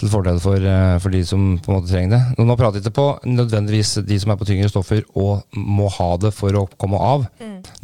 til 0.00 0.10
fordel 0.12 0.38
for, 0.42 0.56
eh, 0.56 0.96
for 1.02 1.12
de 1.14 1.20
som 1.28 1.58
på 1.62 1.70
en 1.72 1.76
måte 1.78 1.90
trenger 1.92 2.10
det. 2.16 2.20
Nå, 2.42 2.56
prater 2.58 2.80
jeg 2.80 2.86
ikke 2.86 2.96
på 2.98 3.06
nødvendigvis 3.30 3.94
de 4.08 4.18
som 4.22 4.32
er 4.34 4.38
på 4.40 4.48
tyngre 4.48 4.70
stoffer 4.72 5.02
og 5.14 5.42
må 5.56 5.88
ha 5.96 6.10
det 6.22 6.32
for 6.36 6.56
å 6.58 6.66
komme 6.80 6.98
av. 7.00 7.26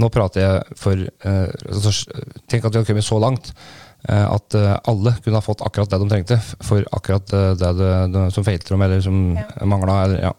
Nå 0.00 0.08
prater 0.12 0.40
jeg 0.44 0.78
for 0.80 0.96
eh, 0.96 1.52
altså, 1.70 1.92
Tenk 2.48 2.64
at 2.64 2.72
vi 2.72 2.80
hadde 2.80 2.86
kommet 2.88 3.06
så 3.06 3.20
langt 3.22 3.52
eh, 4.08 4.26
at 4.26 4.56
alle 4.88 5.14
kunne 5.22 5.36
ha 5.40 5.44
fått 5.44 5.62
akkurat 5.66 5.90
det 5.92 6.00
de 6.02 6.08
trengte 6.10 6.40
for 6.64 6.84
akkurat 6.96 7.26
det, 7.32 7.44
det, 7.62 7.92
det 8.16 8.26
som 8.34 8.44
feilte 8.46 8.72
dem, 8.74 8.82
eller 8.82 9.00
som 9.04 9.20
Ja. 9.36 9.46
mangla. 9.64 9.98
Ja. 10.20 10.32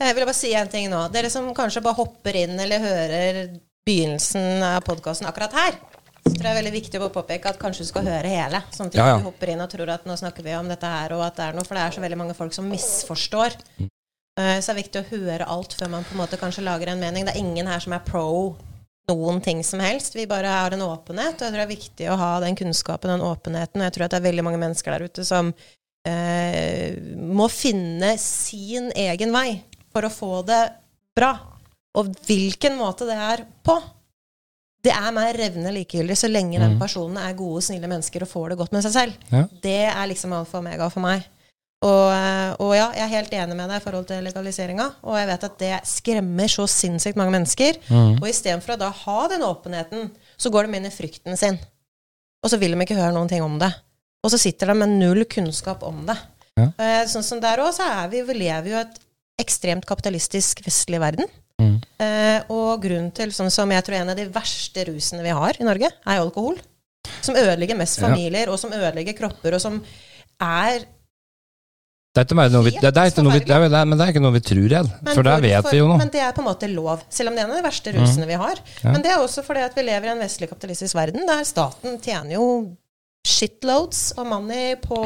Jeg 0.00 0.14
vil 0.16 0.24
bare 0.26 0.34
si 0.34 0.52
en 0.58 0.68
ting 0.68 0.88
nå. 0.90 1.04
Dere 1.12 1.30
som 1.30 1.52
kanskje 1.54 1.82
bare 1.84 1.94
hopper 2.00 2.34
inn 2.36 2.58
eller 2.58 2.82
hører 2.82 3.42
begynnelsen 3.86 4.62
av 4.66 4.80
podkasten 4.86 5.28
akkurat 5.30 5.54
her, 5.56 5.76
så 6.24 6.32
tror 6.34 6.36
jeg 6.36 6.44
det 6.44 6.50
er 6.52 6.58
veldig 6.62 6.72
viktig 6.74 7.00
å 7.00 7.08
påpeke 7.14 7.48
at 7.52 7.58
kanskje 7.60 7.84
du 7.86 7.88
skal 7.90 8.06
høre 8.10 8.28
hele. 8.28 8.60
Sånn 8.74 8.90
at 8.90 8.94
Ja, 8.98 9.06
ja. 9.12 9.16
du 9.18 9.24
hopper 9.30 9.52
inn 9.54 9.60
og 9.64 9.70
tror 9.72 9.88
at 9.94 10.04
nå 10.08 10.16
snakker 10.20 10.44
vi 10.44 10.54
om 10.58 10.68
dette 10.68 10.86
her, 10.86 11.12
og 11.16 11.22
at 11.24 11.36
det 11.36 11.46
er 11.48 11.56
noe, 11.56 11.64
for 11.64 11.74
det 11.78 11.84
er 11.86 11.96
så 11.96 12.02
veldig 12.04 12.18
mange 12.20 12.34
folk 12.36 12.52
som 12.56 12.68
misforstår. 12.70 13.56
Eh, 14.38 14.58
Så 14.60 14.70
det 14.70 14.74
er 14.76 14.82
viktig 14.82 15.00
å 15.02 15.08
høre 15.10 15.46
alt 15.48 15.74
før 15.78 15.88
man 15.90 16.04
på 16.04 16.14
en 16.16 16.22
måte 16.22 16.38
kanskje 16.40 16.64
lager 16.64 16.92
en 16.92 17.00
mening. 17.00 17.24
Det 17.26 17.34
er 17.34 17.40
ingen 17.42 17.66
her 17.66 17.80
som 17.80 17.92
er 17.96 18.04
pro 18.06 18.56
noen 19.10 19.40
ting 19.42 19.64
som 19.66 19.80
helst. 19.82 20.14
Vi 20.14 20.26
bare 20.30 20.46
har 20.46 20.70
en 20.76 20.84
åpenhet, 20.86 21.34
og 21.34 21.42
jeg 21.42 21.50
tror 21.50 21.58
det 21.58 21.66
er 21.66 21.74
viktig 21.76 22.10
å 22.12 22.16
ha 22.20 22.32
den 22.44 22.54
kunnskapen, 22.56 23.10
den 23.10 23.24
åpenheten. 23.26 23.80
Og 23.80 23.88
jeg 23.88 23.92
tror 23.96 24.04
at 24.06 24.10
det 24.14 24.20
er 24.20 24.28
veldig 24.28 24.44
mange 24.46 24.60
mennesker 24.62 24.92
der 24.94 25.08
ute 25.10 25.24
som 25.26 25.50
eh, 26.06 26.94
må 27.16 27.48
finne 27.50 28.14
sin 28.22 28.90
egen 28.94 29.32
vei 29.34 29.62
for 29.90 30.06
å 30.06 30.12
få 30.14 30.42
det 30.46 30.60
bra. 31.18 31.32
Og 31.98 32.12
hvilken 32.28 32.76
måte 32.78 33.08
det 33.08 33.16
er 33.18 33.42
på, 33.66 33.74
det 34.84 34.92
er 34.96 35.10
meg 35.12 35.34
revnende 35.36 35.72
likegyldig 35.76 36.16
så 36.16 36.30
lenge 36.30 36.60
den 36.62 36.78
personen 36.80 37.18
er 37.20 37.36
gode, 37.36 37.60
snille 37.66 37.88
mennesker 37.90 38.24
og 38.24 38.30
får 38.30 38.52
det 38.52 38.56
godt 38.62 38.72
med 38.72 38.84
seg 38.86 38.94
selv. 38.94 39.26
Ja. 39.32 39.42
Det 39.62 39.76
er 39.90 40.06
liksom 40.08 40.32
alfa 40.32 40.56
og 40.58 40.64
omega 40.64 40.88
for 40.92 41.04
meg. 41.04 41.26
Og, 41.80 42.06
eh, 42.12 42.54
og 42.60 42.72
ja, 42.76 42.86
jeg 42.92 43.04
er 43.06 43.12
helt 43.14 43.34
enig 43.40 43.56
med 43.56 43.70
deg 43.72 43.80
i 43.80 43.84
forhold 43.84 44.08
til 44.08 44.24
legaliseringa, 44.24 44.86
og 45.00 45.14
jeg 45.16 45.28
vet 45.30 45.44
at 45.48 45.60
det 45.62 45.76
skremmer 45.88 46.52
så 46.52 46.66
sinnssykt 46.68 47.16
mange 47.20 47.32
mennesker. 47.36 47.78
Og 48.20 48.26
istedenfor 48.28 48.74
å 48.76 48.80
da 48.82 48.90
ha 49.04 49.20
den 49.32 49.44
åpenheten, 49.46 50.10
så 50.40 50.52
går 50.52 50.68
de 50.68 50.80
inn 50.80 50.88
i 50.88 50.92
frykten 50.92 51.38
sin. 51.40 51.56
Og 52.44 52.52
så 52.52 52.60
vil 52.60 52.72
de 52.76 52.84
ikke 52.84 52.98
høre 53.00 53.14
noen 53.16 53.28
ting 53.32 53.44
om 53.44 53.56
det. 53.60 53.70
Og 54.24 54.32
så 54.32 54.40
sitter 54.40 54.72
de 54.72 54.76
med 54.82 54.92
null 55.00 55.24
kunnskap 55.28 55.84
om 55.88 56.02
det. 56.08 56.16
Ja. 56.60 56.68
Eh, 56.76 57.04
Sånn 57.08 57.24
som 57.24 57.40
der 57.40 57.60
òg, 57.64 57.72
så 57.76 57.84
er 57.88 58.08
vi, 58.12 58.20
vi 58.28 58.36
lever 58.42 58.72
jo 58.72 58.76
i 58.76 58.82
et 58.84 59.00
ekstremt 59.40 59.86
kapitalistisk 59.88 60.60
vestlig 60.66 61.00
verden. 61.00 61.28
Mm. 61.60 61.74
Eh, 62.00 62.38
og 62.52 62.80
grunnen 62.82 63.10
til, 63.16 63.32
sånn 63.36 63.52
som 63.52 63.70
jeg 63.74 63.84
tror 63.86 64.00
en 64.00 64.12
av 64.14 64.16
de 64.18 64.28
verste 64.32 64.86
rusene 64.88 65.24
vi 65.26 65.34
har 65.36 65.58
i 65.60 65.66
Norge, 65.68 65.90
er 65.92 66.22
alkohol. 66.22 66.56
Som 67.24 67.36
ødelegger 67.36 67.76
mest 67.78 68.00
Ja. 68.00 68.08
familier, 68.08 68.48
og 68.52 68.58
som 68.60 68.72
ødelegger 68.72 69.16
kropper, 69.18 69.54
og 69.56 69.60
som 69.62 69.78
er 70.40 70.86
Det 72.10 72.20
er 72.20 72.24
ikke 72.26 72.50
noe 72.50 72.64
vi, 72.66 72.70
det, 72.74 72.90
det 72.90 72.98
er 72.98 73.10
ikke 73.12 73.22
noe 73.22 73.32
vi, 73.36 73.40
det 73.46 73.54
er, 73.54 73.84
men 73.86 73.96
det 73.96 74.02
er 74.02 74.10
ikke 74.10 74.22
noe 74.24 74.34
vi 74.34 74.40
tror, 74.42 74.64
igjen, 74.66 74.88
For 75.14 75.22
det 75.22 75.36
vet 75.44 75.68
vi 75.70 75.78
jo 75.78 75.86
nå. 75.86 75.96
Men 76.00 76.08
det 76.10 76.20
er 76.26 76.32
på 76.34 76.42
en 76.42 76.48
måte 76.48 76.66
lov, 76.72 77.04
selv 77.08 77.30
om 77.30 77.36
det 77.36 77.44
er 77.44 77.46
en 77.46 77.52
av 77.54 77.60
de 77.60 77.68
verste 77.68 77.92
rusene 77.94 78.26
vi 78.26 78.38
har. 78.40 78.58
Mm. 78.58 78.72
Ja. 78.82 78.92
Men 78.96 79.04
det 79.04 79.12
er 79.12 79.22
også 79.22 79.44
fordi 79.46 79.62
at 79.62 79.76
vi 79.78 79.84
lever 79.86 80.08
i 80.08 80.12
en 80.16 80.24
vestlig 80.24 80.48
kapitalistisk 80.50 80.96
verden 80.98 81.22
der 81.28 81.44
staten 81.46 82.00
tjener 82.02 82.34
jo 82.34 82.46
shitloads 83.26 84.12
of 84.16 84.26
money 84.26 84.76
på, 84.76 84.96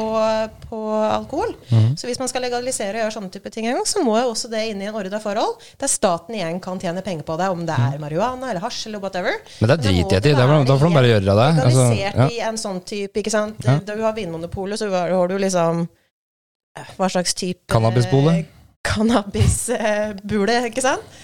på 0.69 0.79
alkohol. 0.93 1.51
Mm. 1.69 1.97
Så 1.97 2.07
hvis 2.07 2.19
man 2.19 2.29
skal 2.31 2.45
legalisere 2.47 2.95
og 2.95 3.03
gjøre 3.03 3.15
sånne 3.17 3.33
type 3.33 3.51
ting 3.51 3.67
så 3.85 4.03
må 4.05 4.15
jo 4.21 4.29
også 4.31 4.49
det 4.51 4.61
inn 4.69 4.81
i 4.83 4.87
en 4.87 4.95
ordna 4.95 5.19
forhold, 5.19 5.59
der 5.81 5.91
staten 5.91 6.37
igjen 6.37 6.61
kan 6.63 6.79
tjene 6.79 7.03
penger 7.03 7.27
på 7.27 7.35
det, 7.39 7.49
om 7.51 7.65
det 7.67 7.75
er 7.75 7.99
marihuana 7.99 8.53
eller 8.53 8.63
hasj 8.63 8.87
eller 8.89 9.03
whatever. 9.03 9.35
Mhm. 9.35 9.59
Men 9.59 9.73
det 9.73 9.79
driter 9.83 10.19
jeg 10.19 10.31
i. 10.31 10.39
Da 10.39 10.47
får 10.79 10.87
de 10.87 10.95
bare 10.95 11.11
gjøre 11.11 11.37
det. 11.41 11.49
Altså, 11.67 11.85
ja. 11.99 12.29
i 12.31 12.41
en 12.47 12.59
sånn 12.61 12.81
type, 12.87 13.19
ikke 13.19 13.33
sant. 13.33 13.59
Ja. 13.67 13.79
Da 13.83 13.99
du 13.99 14.03
har 14.05 14.15
Vinmonopolet, 14.15 14.79
så 14.79 14.89
har 14.93 15.11
har 15.11 15.27
du 15.31 15.37
liksom 15.41 15.85
eh, 16.77 16.91
Hva 16.97 17.09
slags 17.11 17.35
type 17.35 17.67
Cannabisbole? 17.71 18.37
Cannabisbule, 18.85 20.59
ikke 20.69 20.83
sant? 20.85 21.15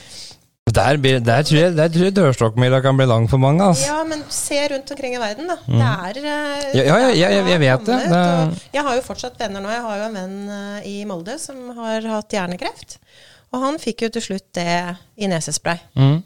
Der, 0.72 0.98
der 1.20 1.44
tror 1.44 1.58
jeg, 1.60 1.76
der 1.76 1.90
tror 1.90 2.04
jeg 2.08 2.14
dørstokkmila 2.16 2.82
kan 2.82 2.98
bli 2.98 3.06
lang 3.10 3.28
for 3.30 3.38
mange. 3.42 3.64
Altså. 3.64 3.88
Ja, 3.90 4.04
men 4.08 4.24
se 4.30 4.60
rundt 4.72 4.92
omkring 4.92 5.16
i 5.16 5.20
verden, 5.22 5.48
da. 5.52 5.58
Det 5.66 5.90
er 5.92 6.20
eh, 6.22 6.78
Ja, 6.78 6.84
ja, 6.86 6.98
ja, 7.10 7.30
jeg- 7.30 7.48
jeg 7.50 7.60
vet 7.60 7.86
det. 7.86 8.00
kommet, 8.08 8.12
Det- 8.12 8.70
Jeg 8.74 8.84
har 8.88 8.96
jo 8.96 9.02
fortsatt 9.02 9.40
venner 9.40 9.62
nå. 9.62 9.70
Jeg 9.70 9.82
har 9.82 9.98
jo 9.98 10.04
en 10.10 10.14
venn 10.14 10.50
eh, 10.50 10.88
i 10.88 11.06
Molde 11.06 11.38
som 11.40 11.56
har 11.76 12.02
hatt 12.02 12.30
hjernekreft. 12.30 12.98
Og 13.54 13.60
han 13.62 13.78
fikk 13.78 14.02
jo 14.04 14.10
til 14.10 14.22
slutt 14.22 14.48
det 14.54 14.98
i 15.18 15.28
nesespray. 15.28 15.80
Mm. 15.98 16.24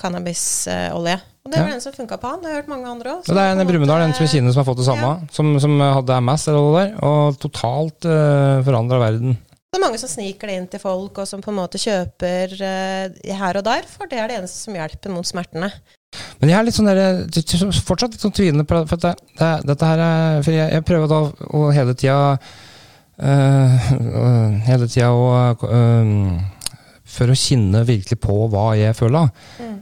Cannabisolje. 0.00 1.20
Og 1.44 1.52
det 1.52 1.58
Ja. 1.58 1.62
var 1.64 1.70
den 1.72 1.80
som 1.80 1.92
funka 1.92 2.16
på 2.18 2.26
han. 2.30 2.40
Det 2.40 2.46
har 2.48 2.54
jeg 2.56 2.64
hørt 2.64 2.68
mange 2.72 2.88
andre 2.88 3.10
òg. 3.18 3.24
Det 3.26 3.36
er 3.36 3.52
en 3.52 3.60
i 3.60 3.64
Brumunddal, 3.64 4.00
en 4.02 4.14
som 4.14 4.24
i 4.24 4.28
Kine, 4.28 4.50
som 4.52 4.64
har 4.64 4.74
fått 4.74 4.78
det 4.78 4.86
samme. 4.86 5.28
Som, 5.30 5.60
som 5.60 5.78
hadde 5.78 6.16
MS 6.22 6.48
eller 6.48 6.58
noe 6.58 6.78
der, 6.86 6.94
og 7.04 7.38
totalt 7.38 8.04
uh, 8.08 8.62
forandra 8.64 8.98
verden. 8.98 9.36
Det 9.74 9.80
er 9.80 9.82
mange 9.88 9.98
som 9.98 10.06
sniker 10.12 10.46
det 10.46 10.54
inn 10.60 10.66
til 10.70 10.78
folk, 10.78 11.16
og 11.18 11.26
som 11.26 11.40
på 11.42 11.50
en 11.50 11.56
måte 11.58 11.80
kjøper 11.82 12.52
uh, 12.62 13.16
her 13.40 13.58
og 13.58 13.64
der, 13.66 13.88
for 13.90 14.06
det 14.06 14.20
er 14.22 14.30
det 14.30 14.36
eneste 14.38 14.60
som 14.68 14.76
hjelper 14.78 15.10
mot 15.10 15.26
smertene. 15.26 15.72
Men 16.38 16.52
jeg 16.52 16.58
er 16.60 16.66
litt 16.68 16.76
sånn 16.76 16.86
der, 16.86 17.24
t- 17.34 17.58
fortsatt 17.82 18.14
litt 18.14 18.22
sånn 18.22 18.36
tvilende 18.36 18.62
på 18.70 18.84
for 18.86 19.02
det, 19.02 19.10
det, 19.40 19.48
dette 19.66 19.88
her 19.90 20.02
er 20.04 20.44
For 20.46 20.54
jeg, 20.54 20.68
jeg 20.76 20.84
prøver 20.86 21.10
da 21.10 21.18
å 21.58 21.62
hele 21.74 21.96
tida 21.98 22.18
øh, 23.18 23.88
Hele 24.70 24.86
tida 24.86 25.10
å 25.10 25.26
uh, 25.58 26.38
For 27.16 27.34
å 27.34 27.38
kjenne 27.38 27.82
virkelig 27.90 28.20
på 28.22 28.36
hva 28.54 28.68
jeg 28.78 28.94
føler. 28.98 29.26
Mm. 29.58 29.74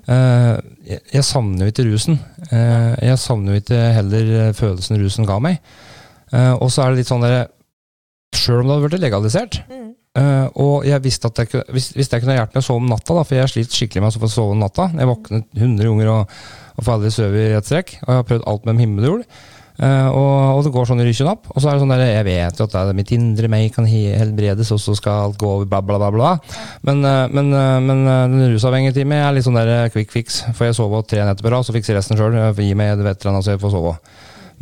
Jeg, 0.88 1.00
jeg 1.18 1.24
savner 1.24 1.64
jo 1.68 1.72
ikke 1.72 1.84
rusen. 1.86 2.16
Jeg 2.50 3.20
savner 3.22 3.54
jo 3.54 3.60
ikke 3.62 3.78
heller 3.96 4.32
følelsen 4.58 4.98
rusen 5.00 5.28
ga 5.28 5.38
meg. 5.40 5.60
Og 6.60 6.68
så 6.74 6.82
er 6.84 6.92
det 6.92 7.00
litt 7.02 7.08
sånn 7.12 7.24
der 7.24 7.46
Sjøl 8.36 8.62
om 8.62 8.68
det 8.68 8.74
hadde 8.74 8.88
blitt 8.88 9.02
legalisert, 9.04 9.58
Mm. 9.68 9.81
Eh, 10.12 10.48
og 10.60 10.84
jeg 10.84 11.00
visste 11.00 11.30
at 11.30 11.38
jeg, 11.40 11.62
hvis, 11.72 11.92
hvis 11.96 12.10
jeg 12.12 12.20
kunne 12.20 12.36
hjulpet 12.36 12.58
meg 12.58 12.60
å 12.60 12.66
sove 12.66 12.82
om 12.82 12.90
natta, 12.92 13.14
da, 13.16 13.24
for 13.24 13.38
jeg 13.38 13.48
sliter 13.48 13.78
skikkelig 13.78 14.04
med 14.04 14.12
å 14.12 14.20
få 14.20 14.28
sove 14.28 14.52
om 14.52 14.60
natta 14.60 14.90
Jeg 14.92 15.08
våknet 15.08 15.46
100 15.56 15.88
ganger 15.88 16.10
og, 16.12 16.36
og 16.76 16.84
får 16.84 16.98
aldri 16.98 17.12
sove 17.14 17.40
i 17.40 17.56
ett 17.56 17.68
strekk. 17.68 17.96
Og 18.02 18.10
jeg 18.10 18.20
har 18.20 18.28
prøvd 18.28 18.48
alt 18.52 18.68
med 18.68 18.82
himmeljord. 18.82 19.26
Uh, 19.82 20.12
og, 20.12 20.58
og 20.58 20.66
det 20.66 20.70
går 20.74 20.84
sånn 20.86 21.00
i 21.00 21.06
rykken 21.06 21.30
opp. 21.32 21.48
Og 21.54 21.62
så 21.62 21.70
er 21.70 21.74
det 21.74 21.82
sånn 21.82 21.94
der, 21.94 22.02
jeg 22.04 22.26
vet 22.28 22.60
jo 22.60 22.66
at 22.68 22.74
det 22.74 22.82
er 22.92 22.98
mitt 22.98 23.12
indre 23.16 23.48
meg 23.50 23.70
kan 23.74 23.86
he- 23.88 24.12
helbredes, 24.20 24.68
og 24.74 24.82
så 24.82 24.94
skal 24.98 25.30
alt 25.30 25.38
gå 25.40 25.48
over, 25.48 25.70
bla, 25.70 25.80
bla, 25.82 25.96
bla. 25.96 26.10
bla. 26.12 26.32
Men, 26.86 27.00
uh, 27.06 27.24
men, 27.32 27.48
eh, 27.56 27.78
men 27.82 28.04
eh, 28.04 28.26
den 28.34 28.52
rusavhengige 28.52 28.98
timen 29.00 29.16
er 29.16 29.32
litt 29.32 29.46
sånn 29.48 29.56
der 29.58 29.72
eh, 29.78 29.88
quick 29.94 30.12
fix. 30.12 30.42
Får 30.58 30.68
jeg 30.68 30.78
sove 30.78 31.00
tre 31.08 31.24
netter 31.24 31.46
på 31.46 31.54
rad, 31.54 31.64
så 31.66 31.74
fikser 31.74 31.96
resten 31.98 32.20
sjøl. 32.20 32.36
Gi 32.60 32.76
meg 32.78 32.92
et 32.92 33.24
eller 33.24 33.40
så 33.40 33.56
jeg 33.56 33.62
får 33.64 33.74
sove. 33.74 33.96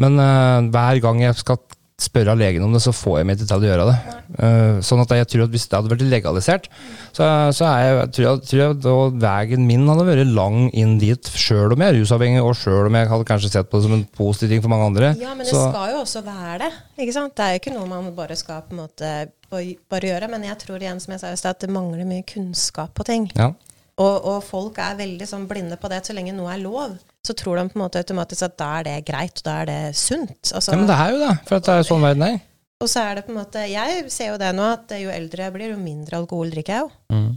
Men 0.01 0.17
eh, 0.23 0.71
hver 0.73 1.03
gang 1.03 1.27
jeg 1.27 1.43
skal 1.43 1.59
spørre 2.01 2.37
legen 2.39 2.65
om 2.65 2.73
det, 2.75 2.81
så 2.85 2.93
får 2.97 3.21
jeg 3.21 3.29
meg 3.29 3.39
ikke 3.39 3.49
til 3.51 3.65
å 3.65 3.69
gjøre 3.69 3.87
det. 3.91 3.97
Uh, 4.41 4.79
sånn 4.85 5.03
at 5.03 5.15
jeg 5.19 5.29
tror 5.33 5.45
at 5.45 5.55
hvis 5.55 5.67
det 5.69 5.79
hadde 5.79 5.93
vært 5.93 6.05
legalisert, 6.09 6.69
så, 7.13 7.27
så 7.57 7.73
jeg, 7.83 8.11
tror 8.17 8.27
jeg, 8.27 8.43
tror 8.51 8.63
jeg 8.63 8.79
da 8.85 8.95
veien 9.27 9.67
min 9.69 9.89
hadde 9.91 10.07
vært 10.09 10.33
lang 10.37 10.69
inn 10.71 10.97
dit, 11.03 11.33
sjøl 11.35 11.75
om 11.77 11.85
jeg 11.85 11.95
er 11.95 11.99
rusavhengig, 12.01 12.45
og 12.45 12.57
sjøl 12.59 12.89
om 12.89 13.01
jeg 13.01 13.11
hadde 13.13 13.29
kanskje 13.29 13.53
sett 13.53 13.71
på 13.71 13.81
det 13.81 13.89
som 13.89 13.97
en 13.99 14.07
positiv 14.17 14.55
ting 14.55 14.65
for 14.65 14.73
mange 14.73 14.91
andre. 14.93 15.13
Ja, 15.21 15.35
men 15.35 15.47
det 15.47 15.55
skal 15.55 15.95
jo 15.95 16.03
også 16.05 16.25
være 16.27 16.61
det. 16.65 16.73
ikke 17.05 17.17
sant? 17.17 17.37
Det 17.37 17.47
er 17.47 17.57
jo 17.57 17.63
ikke 17.65 17.77
noe 17.77 17.91
man 17.91 18.13
bare 18.17 18.39
skal 18.39 18.65
på 18.67 18.77
en 18.77 18.85
måte 18.85 19.15
bare 19.51 20.13
gjøre. 20.13 20.31
Men 20.31 20.47
jeg 20.47 20.61
tror 20.63 20.83
igjen, 20.83 21.01
som 21.03 21.15
jeg 21.15 21.23
sa 21.23 21.33
i 21.35 21.41
stad, 21.41 21.59
at 21.59 21.67
det 21.67 21.75
mangler 21.75 22.09
mye 22.09 22.27
kunnskap 22.27 22.95
på 22.97 23.07
ting. 23.09 23.29
ja. 23.37 23.53
Og, 24.01 24.25
og 24.25 24.39
folk 24.47 24.79
er 24.81 24.97
veldig 24.97 25.27
sånn 25.29 25.43
blinde 25.51 25.77
på 25.77 25.91
det. 25.93 25.99
Så 26.07 26.15
lenge 26.17 26.33
noe 26.33 26.55
er 26.55 26.63
lov, 26.63 26.95
så 27.27 27.37
tror 27.37 27.61
de 27.61 27.67
på 27.69 27.77
en 27.79 27.85
måte 27.85 28.01
automatisk 28.01 28.47
at 28.47 28.57
da 28.61 28.71
er 28.79 28.87
det 28.89 28.97
greit, 29.09 29.43
og 29.43 29.45
da 29.49 29.57
er 29.63 29.69
det 29.69 29.81
sunt. 29.99 30.53
Altså, 30.55 30.73
ja, 30.73 30.79
men 30.81 30.89
det 30.89 30.97
er 30.97 31.13
jo 31.13 31.21
det, 31.21 31.35
for 31.49 31.61
at 31.61 31.69
det 31.69 31.77
er 31.77 31.91
sånn 31.91 32.07
verden 32.07 32.27
er. 32.31 32.41
Og 32.81 32.89
så 32.89 33.05
er 33.05 33.19
det 33.19 33.27
på 33.27 33.35
en 33.35 33.41
måte 33.43 33.63
Jeg 33.69 34.05
ser 34.09 34.31
jo 34.31 34.41
det 34.41 34.55
nå, 34.57 34.65
at 34.79 34.95
jo 34.97 35.13
eldre 35.13 35.45
jeg 35.45 35.53
blir, 35.53 35.73
jo 35.75 35.81
mindre 35.81 36.23
alkohol 36.23 36.53
drikker 36.55 36.79
jeg 36.79 36.87
jo. 36.87 36.93
Mm. 37.13 37.31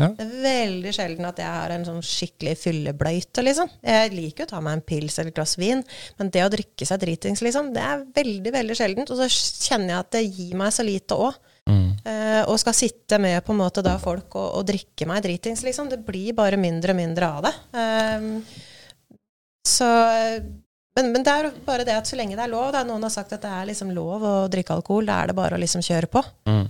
Det 0.00 0.24
er 0.24 0.36
veldig 0.44 0.92
sjelden 0.96 1.26
at 1.28 1.40
jeg 1.42 1.50
har 1.50 1.72
en 1.74 1.84
sånn 1.84 2.00
skikkelig 2.04 2.54
fyllebløyte, 2.60 3.42
liksom. 3.44 3.68
Jeg 3.84 4.14
liker 4.14 4.44
jo 4.44 4.48
å 4.48 4.52
ta 4.54 4.60
meg 4.64 4.78
en 4.78 4.84
pils 4.86 5.18
eller 5.18 5.32
et 5.32 5.36
glass 5.36 5.56
vin, 5.60 5.82
men 6.16 6.30
det 6.32 6.44
å 6.46 6.52
drikke 6.52 6.88
seg 6.88 7.02
dritings, 7.02 7.42
liksom, 7.44 7.72
det 7.74 7.82
er 7.84 8.06
veldig, 8.16 8.54
veldig 8.54 8.78
sjeldent. 8.78 9.12
Og 9.12 9.20
så 9.20 9.28
kjenner 9.28 9.92
jeg 9.92 9.98
at 9.98 10.12
det 10.16 10.24
gir 10.24 10.56
meg 10.62 10.72
så 10.72 10.86
lite 10.86 11.18
òg. 11.20 11.36
Mm. 11.68 11.84
Eh, 12.08 12.40
og 12.48 12.56
skal 12.62 12.74
sitte 12.74 13.18
med 13.20 13.42
på 13.44 13.52
en 13.52 13.60
måte 13.60 13.84
da 13.84 13.98
folk 14.00 14.34
og, 14.40 14.48
og 14.62 14.66
drikke 14.70 15.10
meg 15.10 15.20
dritings, 15.26 15.66
liksom. 15.66 15.90
Det 15.92 16.00
blir 16.06 16.32
bare 16.38 16.60
mindre 16.60 16.94
og 16.94 17.00
mindre 17.02 17.32
av 17.36 17.48
det. 17.48 17.54
Ehm, 17.82 18.32
så 19.68 19.86
men, 20.96 21.12
men 21.14 21.24
det 21.24 21.32
er 21.32 21.48
bare 21.64 21.86
det 21.86 21.94
at 21.94 22.08
så 22.08 22.18
lenge 22.18 22.36
det 22.36 22.44
er 22.44 22.50
lov, 22.52 22.72
da 22.74 22.82
noen 22.86 23.04
har 23.06 23.12
sagt 23.14 23.32
at 23.36 23.44
det 23.44 23.50
er 23.54 23.68
liksom 23.70 23.92
lov 23.94 24.24
å 24.26 24.34
drikke 24.50 24.74
alkohol, 24.74 25.06
da 25.08 25.20
er 25.22 25.30
det 25.30 25.36
bare 25.38 25.56
å 25.56 25.62
liksom 25.62 25.84
kjøre 25.86 26.10
på. 26.10 26.22
Mm. 26.50 26.64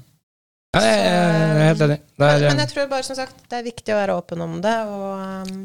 Ja, 0.77 0.83
jeg, 0.87 0.99
er 1.11 1.63
helt 1.65 1.85
enig. 1.87 1.99
Men, 2.21 2.45
men 2.45 2.63
jeg 2.63 2.71
tror 2.71 2.91
bare 2.93 3.07
som 3.07 3.17
sagt 3.19 3.41
det 3.51 3.59
er 3.59 3.67
viktig 3.67 3.95
å 3.95 3.99
være 3.99 4.17
åpen 4.21 4.45
om 4.45 4.61
det. 4.63 4.77
Og 4.87 5.51
um, 5.51 5.65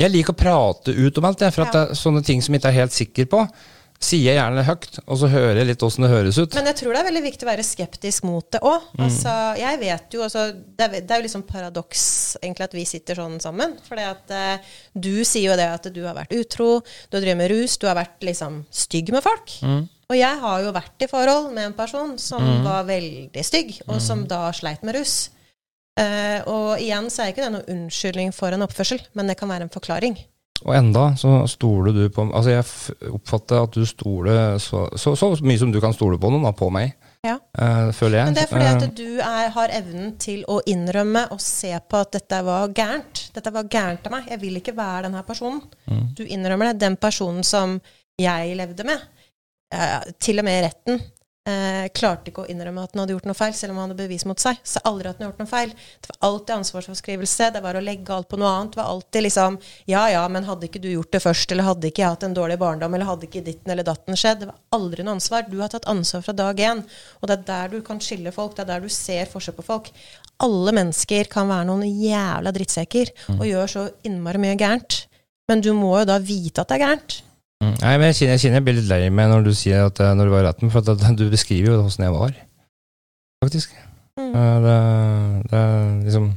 Jeg 0.00 0.14
liker 0.14 0.32
å 0.32 0.38
prate 0.40 0.94
ut 0.96 1.20
om 1.20 1.28
alt, 1.28 1.44
jeg, 1.44 1.56
for 1.56 1.66
at 1.66 1.74
Ja. 1.74 1.74
det 1.76 1.82
er 1.96 2.00
sånne 2.00 2.22
ting 2.24 2.40
som 2.44 2.56
jeg 2.56 2.62
ikke 2.62 2.72
er 2.72 2.78
helt 2.78 2.96
sikker 2.96 3.28
på, 3.34 3.42
sier 4.00 4.22
jeg 4.30 4.38
gjerne 4.38 4.62
høyt, 4.64 4.98
og 5.04 5.18
så 5.20 5.28
hører 5.28 5.58
jeg 5.60 5.68
litt 5.68 5.82
åssen 5.84 6.06
det 6.06 6.10
høres 6.10 6.38
ut. 6.40 6.54
Men 6.56 6.70
jeg 6.70 6.78
tror 6.80 6.94
det 6.96 7.00
er 7.02 7.08
veldig 7.10 7.22
viktig 7.26 7.44
å 7.44 7.50
være 7.50 7.64
skeptisk 7.68 8.24
mot 8.24 8.46
det 8.54 8.60
òg. 8.64 8.86
Mm. 8.96 9.02
Altså, 9.04 9.34
jeg 9.60 9.80
vet 9.82 10.16
jo 10.16 10.22
altså, 10.24 10.44
det, 10.56 10.86
er, 10.86 10.94
det 11.04 11.10
er 11.16 11.20
jo 11.20 11.26
liksom 11.26 11.44
paradoks 11.50 12.04
egentlig 12.40 12.68
at 12.70 12.76
vi 12.78 12.84
sitter 12.88 13.20
sånn 13.20 13.36
sammen. 13.44 13.76
For 13.84 14.00
eh, 14.00 14.72
du 14.96 15.12
sier 15.28 15.50
jo 15.50 15.58
det 15.60 15.68
at 15.68 15.90
du 15.92 16.00
har 16.06 16.16
vært 16.16 16.32
utro, 16.32 16.70
du 16.80 17.18
har 17.18 17.26
drevet 17.26 17.42
med 17.42 17.52
rus, 17.52 17.76
du 17.76 17.84
har 17.90 17.98
vært 18.00 18.24
liksom 18.24 18.62
stygg 18.72 19.12
med 19.12 19.24
folk. 19.26 19.52
Mm. 19.60 19.84
Og 20.10 20.16
jeg 20.18 20.40
har 20.42 20.64
jo 20.64 20.72
vært 20.74 21.04
i 21.04 21.10
forhold 21.12 21.52
med 21.54 21.68
en 21.68 21.76
person 21.76 22.16
som 22.18 22.40
Mm. 22.42 22.64
var 22.64 22.88
veldig 22.88 23.44
stygg, 23.46 23.76
og 23.86 24.00
som 24.02 24.24
da 24.26 24.48
sleit 24.56 24.82
med 24.82 24.96
rus. 24.96 25.28
Eh, 26.00 26.40
og 26.48 26.80
igjen 26.80 27.10
så 27.12 27.22
er 27.26 27.34
ikke 27.34 27.44
det 27.44 27.52
noen 27.52 27.68
unnskyldning 27.76 28.32
for 28.32 28.50
en 28.56 28.64
oppførsel, 28.64 29.02
men 29.14 29.28
det 29.28 29.36
kan 29.38 29.50
være 29.52 29.68
en 29.68 29.72
forklaring. 29.76 30.16
Og 30.66 30.74
enda 30.76 31.10
så 31.16 31.44
stoler 31.48 31.94
du 31.96 32.02
på 32.12 32.26
Altså, 32.28 32.50
jeg 32.52 33.12
oppfatter 33.14 33.62
at 33.64 33.76
du 33.76 33.86
stoler 33.88 34.58
så, 34.60 34.86
så, 34.98 35.14
så 35.16 35.30
mye 35.46 35.60
som 35.60 35.72
du 35.72 35.80
kan 35.82 35.94
stole 35.96 36.18
på 36.20 36.32
noen, 36.32 36.44
da, 36.44 36.52
på 36.56 36.68
meg. 36.74 36.92
Ja. 37.26 37.36
Uh, 37.52 37.90
føler 37.92 38.20
jeg. 38.20 38.30
Men 38.30 38.36
det 38.36 38.44
er 38.46 38.50
fordi 38.50 38.66
Eh, 38.66 38.76
at 38.76 38.96
du 38.96 39.08
er, 39.20 39.48
har 39.52 39.72
evnen 39.76 40.14
til 40.20 40.44
å 40.48 40.60
innrømme 40.68 41.26
og 41.34 41.40
se 41.44 41.72
på 41.84 42.00
at 42.00 42.14
dette 42.16 42.40
var 42.46 42.72
gærent. 42.76 43.26
Dette 43.34 43.52
var 43.52 43.68
gærent 43.68 44.08
av 44.08 44.14
meg. 44.16 44.28
Jeg 44.32 44.40
vil 44.40 44.60
ikke 44.60 44.76
være 44.76 45.06
denne 45.08 45.22
personen. 45.28 45.60
Mm. 45.90 46.04
Du 46.16 46.24
innrømmer 46.24 46.70
det. 46.70 46.80
Den 46.80 46.96
personen 47.00 47.44
som 47.46 47.78
jeg 48.20 48.56
levde 48.58 48.88
med, 48.88 49.08
Uh, 49.70 50.02
til 50.18 50.40
og 50.42 50.42
med 50.42 50.56
i 50.58 50.62
retten, 50.64 50.96
eh, 51.48 51.88
klarte 51.96 52.30
ikke 52.30 52.44
å 52.44 52.50
innrømme 52.50 52.82
at 52.84 52.92
den 52.92 53.02
hadde 53.02 53.14
gjort 53.14 53.28
noe 53.28 53.38
feil, 53.38 53.54
selv 53.56 53.72
om 53.72 53.80
han 53.80 53.88
hadde 53.88 53.98
bevis 54.02 54.26
mot 54.28 54.40
seg. 54.40 54.60
Så 54.66 54.82
aldri 54.88 55.08
at 55.08 55.18
hadde 55.18 55.30
gjort 55.30 55.42
noe 55.42 55.50
feil. 55.50 55.72
Det 55.72 56.12
var 56.12 56.18
alltid 56.28 56.54
ansvarsforskrivelse. 56.56 57.50
Det 57.54 57.62
var 57.64 57.78
å 57.78 57.84
legge 57.84 58.14
alt 58.14 58.28
på 58.30 58.40
noe 58.40 58.50
annet. 58.50 58.74
Det 58.74 58.80
var 58.82 58.90
alltid 58.94 59.26
liksom 59.26 59.58
Ja 59.90 60.04
ja, 60.12 60.24
men 60.28 60.48
hadde 60.48 60.68
ikke 60.68 60.82
du 60.82 60.90
gjort 60.92 61.12
det 61.12 61.22
først, 61.24 61.52
eller 61.52 61.68
hadde 61.68 61.90
ikke 61.90 62.04
jeg 62.04 62.14
hatt 62.14 62.26
en 62.28 62.36
dårlig 62.36 62.58
barndom, 62.60 62.94
eller 62.94 63.08
hadde 63.08 63.28
ikke 63.28 63.44
ditten 63.46 63.72
eller 63.72 63.86
datten 63.86 64.18
skjedd? 64.18 64.42
Det 64.44 64.50
var 64.50 64.80
aldri 64.80 65.06
noe 65.06 65.16
ansvar. 65.18 65.46
Du 65.48 65.58
har 65.62 65.72
tatt 65.72 65.88
ansvar 65.90 66.24
fra 66.26 66.36
dag 66.36 66.60
én. 66.60 66.84
Og 67.20 67.30
det 67.30 67.38
er 67.38 67.46
der 67.52 67.76
du 67.76 67.80
kan 67.86 68.02
skille 68.04 68.34
folk. 68.34 68.56
Det 68.56 68.66
er 68.66 68.74
der 68.74 68.84
du 68.84 68.92
ser 68.92 69.30
forskjell 69.30 69.56
på 69.56 69.66
folk. 69.66 69.92
Alle 70.40 70.72
mennesker 70.76 71.28
kan 71.32 71.50
være 71.50 71.68
noen 71.68 71.84
jævla 71.84 72.52
drittsekker 72.56 73.10
og 73.36 73.44
gjør 73.48 73.68
så 73.68 73.88
innmari 74.08 74.40
mye 74.40 74.56
gærent. 74.60 75.04
Men 75.50 75.60
du 75.64 75.72
må 75.74 75.96
jo 75.98 76.06
da 76.08 76.20
vite 76.22 76.62
at 76.62 76.70
det 76.70 76.78
er 76.78 76.84
gærent. 76.86 77.18
Mm. 77.60 77.74
Nei, 77.82 77.94
men 78.00 78.06
jeg 78.08 78.16
kjenner, 78.16 78.34
jeg 78.36 78.40
kjenner 78.44 78.56
jeg 78.60 78.64
blir 78.66 78.76
litt 78.78 78.88
lei 78.88 79.00
meg 79.12 79.26
når 79.28 79.42
du 79.44 79.50
sier 79.56 79.82
at 79.90 79.98
eh, 80.00 80.14
når 80.16 80.28
du 80.28 80.32
var 80.32 80.44
i 80.44 80.46
retten, 80.48 80.70
for 80.72 80.80
at, 80.80 81.02
du 81.18 81.26
beskriver 81.32 81.74
jo 81.74 81.82
åssen 81.84 82.06
jeg 82.06 82.14
var, 82.14 82.30
faktisk. 83.44 83.74
Mm. 84.16 84.30
Eh, 84.32 84.54
Det, 84.64 84.76
det 85.50 85.58
er 85.58 85.90
liksom 86.06 86.30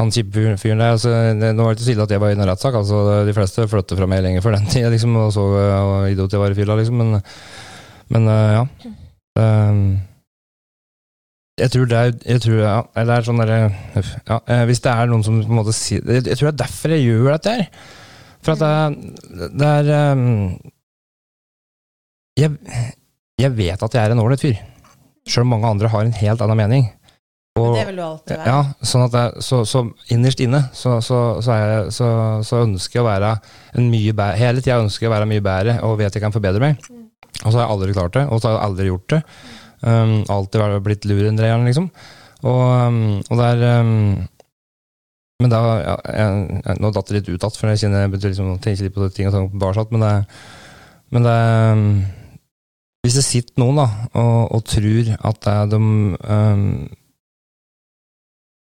Han 0.00 0.10
kjipe 0.12 0.44
fyren- 0.60 0.80
der 0.80 0.92
altså, 0.94 1.10
det, 1.40 1.50
Nå 1.56 1.64
var 1.66 1.72
det 1.74 1.80
ikke 1.80 1.84
så 1.88 1.92
ille 1.92 2.04
at 2.06 2.10
jeg 2.14 2.20
var 2.22 2.30
i 2.32 2.36
en 2.36 2.46
rettssak. 2.48 2.74
Altså, 2.74 3.00
de 3.28 3.34
fleste 3.36 3.66
flyttet 3.68 3.98
fra 3.98 4.06
meg 4.08 4.22
lenge 4.24 4.40
før 4.44 4.56
den 4.56 4.68
tida, 4.72 4.88
liksom, 4.92 5.16
og 5.20 5.32
så 5.34 5.44
eh, 5.60 5.80
hvor 5.88 6.06
idiot 6.12 6.32
jeg 6.32 6.40
var 6.44 6.54
i 6.54 6.58
fylla, 6.60 6.76
liksom. 6.80 6.96
Men, 7.02 7.20
men 8.12 8.28
eh, 8.32 8.52
ja. 8.56 8.64
Det, 9.36 9.48
jeg 11.62 11.70
tror 11.72 11.84
det 11.88 11.98
er, 11.98 12.12
jeg 12.32 12.40
tror, 12.44 12.58
ja, 12.64 12.76
det 12.96 13.12
er 13.16 13.26
sånn 13.26 13.40
derre 13.40 13.58
ja, 14.28 14.38
eh, 14.48 14.62
Hvis 14.68 14.80
det 14.84 14.92
er 14.92 15.08
noen 15.08 15.24
som 15.24 15.36
på 15.42 15.52
en 15.52 15.58
måte 15.58 15.74
sier 15.76 16.00
Jeg, 16.04 16.24
jeg 16.26 16.38
tror 16.40 16.48
det 16.48 16.52
er 16.54 16.62
derfor 16.64 16.94
jeg 16.96 17.04
gjør 17.06 17.28
dette 17.36 17.52
her. 17.56 17.66
For 18.42 18.56
at 18.56 18.62
det, 18.62 19.50
det 19.58 19.68
er 19.68 20.12
um, 20.12 20.56
jeg, 22.38 22.56
jeg 23.38 23.54
vet 23.56 23.84
at 23.84 23.94
jeg 23.94 24.02
er 24.02 24.14
en 24.14 24.22
ålreit 24.22 24.42
fyr. 24.42 24.58
Sjøl 25.28 25.46
om 25.46 25.54
mange 25.54 25.70
andre 25.70 25.90
har 25.92 26.06
en 26.06 26.18
helt 26.18 26.42
annen 26.44 26.58
mening. 26.58 26.88
Men 27.58 27.74
det 27.76 27.82
vil 27.90 27.98
du 28.00 28.02
alltid 28.06 28.38
være. 28.38 28.48
ja, 28.48 28.86
sånn 28.88 29.02
at 29.04 29.16
jeg, 29.18 29.42
så, 29.44 29.58
så 29.68 29.82
innerst 30.14 30.40
inne 30.40 30.62
så, 30.72 30.94
så, 31.04 31.18
så, 31.44 31.56
jeg, 31.60 31.90
så, 31.92 32.06
så 32.48 32.62
ønsker 32.64 32.98
jeg 32.98 33.04
å 33.04 33.10
være 33.10 33.34
en 33.76 33.90
mye 33.92 34.14
bedre 34.16 34.40
Hele 34.40 34.62
tida 34.64 34.78
ønsker 34.80 35.04
jeg 35.04 35.10
å 35.10 35.14
være 35.18 35.28
mye 35.28 35.44
bedre 35.44 35.74
og 35.84 35.98
vet 36.00 36.16
jeg 36.16 36.24
kan 36.24 36.32
forbedre 36.32 36.62
meg. 36.64 36.80
Og 37.42 37.50
så 37.50 37.58
har 37.58 37.66
jeg 37.66 37.74
aldri 37.74 37.96
klart 37.96 38.16
det, 38.16 38.24
og 38.28 38.40
så 38.40 38.48
har 38.48 38.56
jeg 38.56 38.70
aldri 38.70 38.88
gjort 38.88 39.12
det. 39.12 39.20
Um, 39.82 40.16
alltid 40.30 40.80
blitt 40.86 41.06
lurendreieren, 41.10 41.66
liksom. 41.66 41.88
Og, 42.42 42.62
um, 42.88 43.20
og 43.20 43.38
det 43.40 43.48
er 43.52 43.80
um, 43.82 43.94
Men 45.42 45.52
da 45.52 45.60
ja, 45.82 45.98
jeg, 46.06 46.40
jeg, 46.62 46.80
Nå 46.82 46.90
datt 46.94 47.10
det 47.10 47.18
litt 47.18 47.28
ut 47.28 47.36
igjen, 47.36 47.58
for 47.58 47.72
jeg 47.72 47.84
kjenner 47.84 48.04
jeg 48.04 48.22
liksom 48.22 48.50
tenker 48.62 48.86
litt 48.86 48.96
på 48.96 49.04
det 49.04 49.12
ting 49.16 49.30
og 49.30 49.36
tang 49.36 49.48
barsatt, 49.62 49.92
men 49.94 50.04
det, 50.04 50.12
men 51.14 51.26
det 51.26 51.36
um, 51.74 51.86
Hvis 53.02 53.18
det 53.18 53.24
sitter 53.26 53.62
noen 53.62 53.80
da 53.82 53.86
og, 54.12 54.36
og 54.56 54.66
tror 54.70 55.14
at 55.18 55.40
det 55.46 55.54
er 55.54 55.72
de 55.72 55.80
um, 55.82 56.66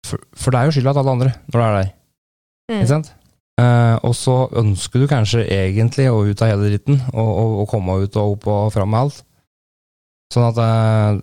for, 0.03 0.23
for 0.35 0.51
det 0.53 0.59
er 0.59 0.67
jo 0.67 0.75
skylda 0.75 0.95
til 0.95 1.03
alle 1.03 1.17
andre 1.17 1.35
når 1.47 1.59
det 1.59 1.67
er 1.67 1.77
der. 1.77 1.91
Mm. 2.71 2.79
Ikke 2.79 2.89
sant? 2.91 3.13
Uh, 3.61 3.95
og 4.09 4.15
så 4.17 4.35
ønsker 4.59 5.03
du 5.03 5.07
kanskje 5.07 5.43
egentlig 5.45 6.07
å 6.09 6.23
ut 6.25 6.41
av 6.41 6.49
hele 6.49 6.71
dritten, 6.71 6.97
og, 7.13 7.29
og, 7.29 7.51
og 7.61 7.69
komme 7.69 7.99
ut 8.01 8.17
og 8.17 8.33
opp 8.35 8.47
og 8.49 8.71
fram 8.73 8.89
med 8.89 9.05
alt. 9.05 9.19
Sånn 10.33 10.47
at 10.47 10.59
eh, 10.63 11.19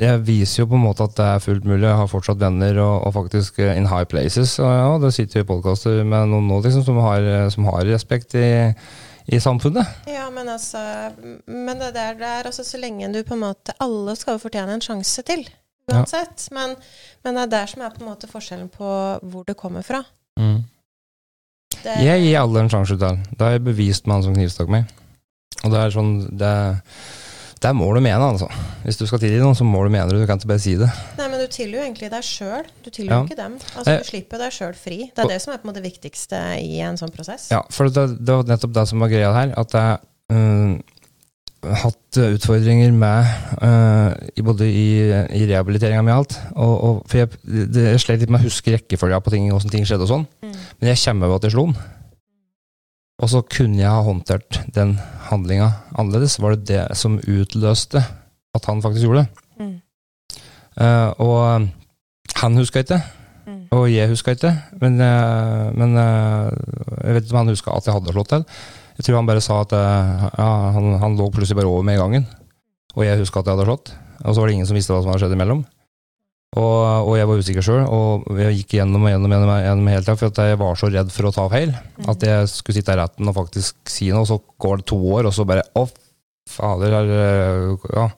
jeg 0.00 0.22
viser 0.24 0.62
jo 0.62 0.70
på 0.70 0.78
en 0.78 0.84
måte 0.86 1.04
at 1.04 1.14
det 1.18 1.26
er 1.26 1.42
fullt 1.44 1.66
mulig. 1.68 1.84
Jeg 1.84 1.98
har 1.98 2.08
fortsatt 2.08 2.40
venner 2.40 2.78
og, 2.80 3.06
og 3.06 3.14
faktisk 3.18 3.60
in 3.62 3.88
high 3.90 4.06
places. 4.08 4.56
Og 4.62 4.70
ja, 4.70 4.90
det 5.02 5.12
sitter 5.16 5.42
jo 5.42 5.50
podkaster 5.52 6.00
med 6.08 6.30
noen 6.32 6.48
nå 6.48 6.60
liksom, 6.64 6.84
som, 6.86 7.00
har, 7.04 7.28
som 7.52 7.68
har 7.68 7.84
respekt 7.90 8.36
i, 8.40 8.48
i 9.28 9.40
samfunnet. 9.42 10.08
Ja, 10.10 10.28
men 10.32 10.48
altså 10.48 10.80
Men 11.46 11.82
det 11.82 11.92
der 11.98 12.16
det 12.18 12.32
er 12.38 12.48
altså 12.48 12.64
så 12.64 12.80
lenge 12.80 13.12
du 13.12 13.20
på 13.26 13.36
en 13.36 13.44
måte 13.44 13.74
Alle 13.82 14.16
skal 14.18 14.38
jo 14.38 14.44
fortjene 14.46 14.78
en 14.78 14.84
sjanse 14.84 15.24
til, 15.28 15.44
uansett. 15.90 16.48
Men, 16.56 16.76
men 17.24 17.36
det 17.36 17.46
er 17.46 17.54
der 17.58 17.72
som 17.74 17.84
er 17.84 17.94
på 17.94 18.04
en 18.04 18.10
måte 18.12 18.30
forskjellen 18.30 18.70
på 18.72 18.94
hvor 19.20 19.44
det 19.48 19.58
kommer 19.60 19.84
fra. 19.86 20.04
Det, 21.80 22.00
Jeg 22.04 22.24
gir 22.24 22.40
alle 22.40 22.64
en 22.64 22.72
sjanse 22.72 22.96
til. 22.98 23.20
Det 23.30 23.44
har 23.44 23.56
jeg 23.56 23.68
bevist 23.68 24.06
med 24.06 24.18
han 24.18 24.26
som 24.26 24.36
knivstakk 24.36 24.72
meg. 24.72 24.88
Og 25.60 25.72
det 25.72 25.80
er 25.80 25.92
sånn 25.92 26.14
det, 26.40 26.54
det 27.60 27.70
må 27.76 27.90
du 27.92 28.00
mene, 28.00 28.24
altså. 28.24 28.46
Hvis 28.86 28.96
du 28.96 29.02
skal 29.06 29.20
tilgi 29.20 29.36
noen, 29.42 29.56
så 29.58 29.66
må 29.68 29.82
du 29.84 29.90
mene 29.92 30.08
det. 30.08 30.16
Du 30.22 30.26
kan 30.28 30.38
ikke 30.40 30.48
bare 30.54 30.62
si 30.64 30.76
det. 30.80 30.86
Nei, 31.18 31.26
men 31.28 31.42
du 31.42 31.46
tilgir 31.52 31.76
jo 31.76 31.82
egentlig 31.84 32.08
deg 32.12 32.24
sjøl. 32.24 32.64
Du 32.84 32.88
tilgir 32.88 33.10
Ja. 33.12 33.18
jo 33.20 33.28
ikke 33.28 33.36
dem. 33.36 33.58
Altså, 33.76 33.90
Eh, 33.92 33.98
du 34.00 34.08
slipper 34.08 34.38
deg 34.40 34.54
sjøl 34.56 34.72
fri. 34.74 34.98
Det 35.14 35.24
er 35.26 35.28
det 35.34 35.40
som 35.44 35.52
er 35.52 35.58
på 35.60 35.68
en 35.68 35.72
måte 35.74 35.82
det 35.82 35.90
viktigste 35.92 36.40
i 36.62 36.78
en 36.80 36.96
sånn 36.96 37.12
prosess. 37.12 37.50
Ja, 37.52 37.60
for 37.68 37.88
det, 37.92 38.06
det 38.24 38.32
var 38.38 38.48
nettopp 38.48 38.72
det 38.72 38.86
som 38.88 39.04
var 39.04 39.12
greia 39.12 39.32
her. 39.36 39.52
At 39.60 39.76
jeg 39.76 39.98
øh, 40.32 40.80
hatt 41.84 42.16
utfordringer 42.16 42.92
med 42.96 43.26
øh, 43.60 44.14
i 44.40 44.42
både 44.42 44.64
i, 44.64 44.88
i 45.36 45.44
rehabiliteringa 45.50 46.00
mi 46.02 46.12
og 46.14 46.22
alt. 46.24 46.38
Og, 46.56 46.74
og, 46.88 47.02
for 47.10 47.18
jeg, 47.20 47.28
det, 47.44 47.84
jeg 47.92 48.00
slet 48.00 48.22
litt 48.24 48.32
med 48.32 48.40
å 48.40 48.48
huske 48.48 48.72
rekkefølga 48.78 49.20
på 49.20 49.34
ting, 49.36 49.50
åssen 49.52 49.68
ting 49.72 49.84
skjedde 49.84 50.08
og 50.08 50.14
sånn. 50.14 50.24
Mm. 50.40 50.54
Men 50.80 50.94
jeg 50.94 51.02
kommer 51.04 51.28
over 51.28 51.42
at 51.42 51.50
jeg 51.50 51.58
slo 51.58 51.66
den. 51.68 51.76
Og 53.20 53.28
så 53.28 53.42
kunne 53.44 53.80
jeg 53.80 53.90
ha 53.90 54.00
håndtert 54.04 54.62
den 54.74 54.96
handlinga 55.28 55.68
annerledes. 55.92 56.38
Var 56.40 56.56
det 56.56 56.68
det 56.70 56.84
som 56.96 57.18
utløste 57.20 58.00
at 58.56 58.66
han 58.66 58.80
faktisk 58.82 59.04
gjorde 59.06 59.26
det? 59.26 59.46
Mm. 59.60 59.74
Uh, 60.80 61.08
og 61.20 61.68
han 62.40 62.60
huska 62.60 62.84
ikke, 62.84 63.02
Mm. 63.50 63.66
og 63.72 63.88
jeg 63.90 64.08
huska 64.08 64.34
ikke. 64.36 64.50
Men, 64.80 65.00
uh, 65.00 65.72
men 65.74 65.96
uh, 65.96 66.50
jeg 67.02 67.14
vet 67.16 67.24
ikke 67.24 67.34
om 67.34 67.40
han 67.40 67.52
huska 67.54 67.72
at 67.74 67.88
jeg 67.88 67.96
hadde 67.96 68.12
slått 68.14 68.28
til. 68.30 68.44
Jeg 69.00 69.06
tror 69.06 69.16
han 69.16 69.28
bare 69.30 69.40
sa 69.40 69.62
at 69.64 69.72
eh, 69.72 70.24
ja, 70.36 70.48
han, 70.74 70.90
han 71.00 71.14
lå 71.16 71.30
plutselig 71.32 71.56
bare 71.56 71.70
over 71.70 71.84
meg 71.88 71.96
i 71.96 72.00
gangen. 72.02 72.26
Og 72.92 73.06
jeg 73.06 73.16
huska 73.22 73.40
at 73.40 73.48
jeg 73.48 73.56
hadde 73.56 73.64
slått. 73.64 73.92
Og 74.20 74.34
så 74.34 74.42
var 74.42 74.50
det 74.50 74.56
ingen 74.58 74.68
som 74.68 74.76
visste 74.76 74.92
hva 74.92 75.00
som 75.00 75.08
hadde 75.08 75.22
skjedd 75.22 75.32
imellom. 75.38 75.62
Og, 76.58 77.06
og 77.06 77.12
jeg 77.14 77.28
var 77.30 77.40
usikker 77.40 77.62
sjøl, 77.62 77.84
og 77.86 78.40
jeg 78.42 78.56
gikk 78.58 78.72
gjennom 78.80 79.04
og 79.06 79.12
gjennom, 79.12 79.30
gjennom, 79.30 79.52
gjennom 79.62 79.90
hele 79.92 80.02
tida, 80.02 80.16
for 80.18 80.46
jeg 80.50 80.58
var 80.58 80.78
så 80.80 80.90
redd 80.90 81.12
for 81.14 81.28
å 81.28 81.34
ta 81.36 81.44
feil. 81.52 81.74
At 82.10 82.26
jeg 82.26 82.50
skulle 82.50 82.80
sitte 82.80 82.96
i 82.96 82.98
retten 82.98 83.30
og 83.30 83.36
faktisk 83.36 83.92
si 83.92 84.10
noe, 84.10 84.24
og 84.24 84.30
så 84.32 84.40
går 84.58 84.80
det 84.80 84.88
to 84.90 84.98
år, 85.14 85.28
og 85.30 85.36
så 85.36 85.46
bare 85.46 85.68
Å, 85.78 85.84
fader, 86.50 86.96
er 86.98 87.12
ja. 87.94 88.08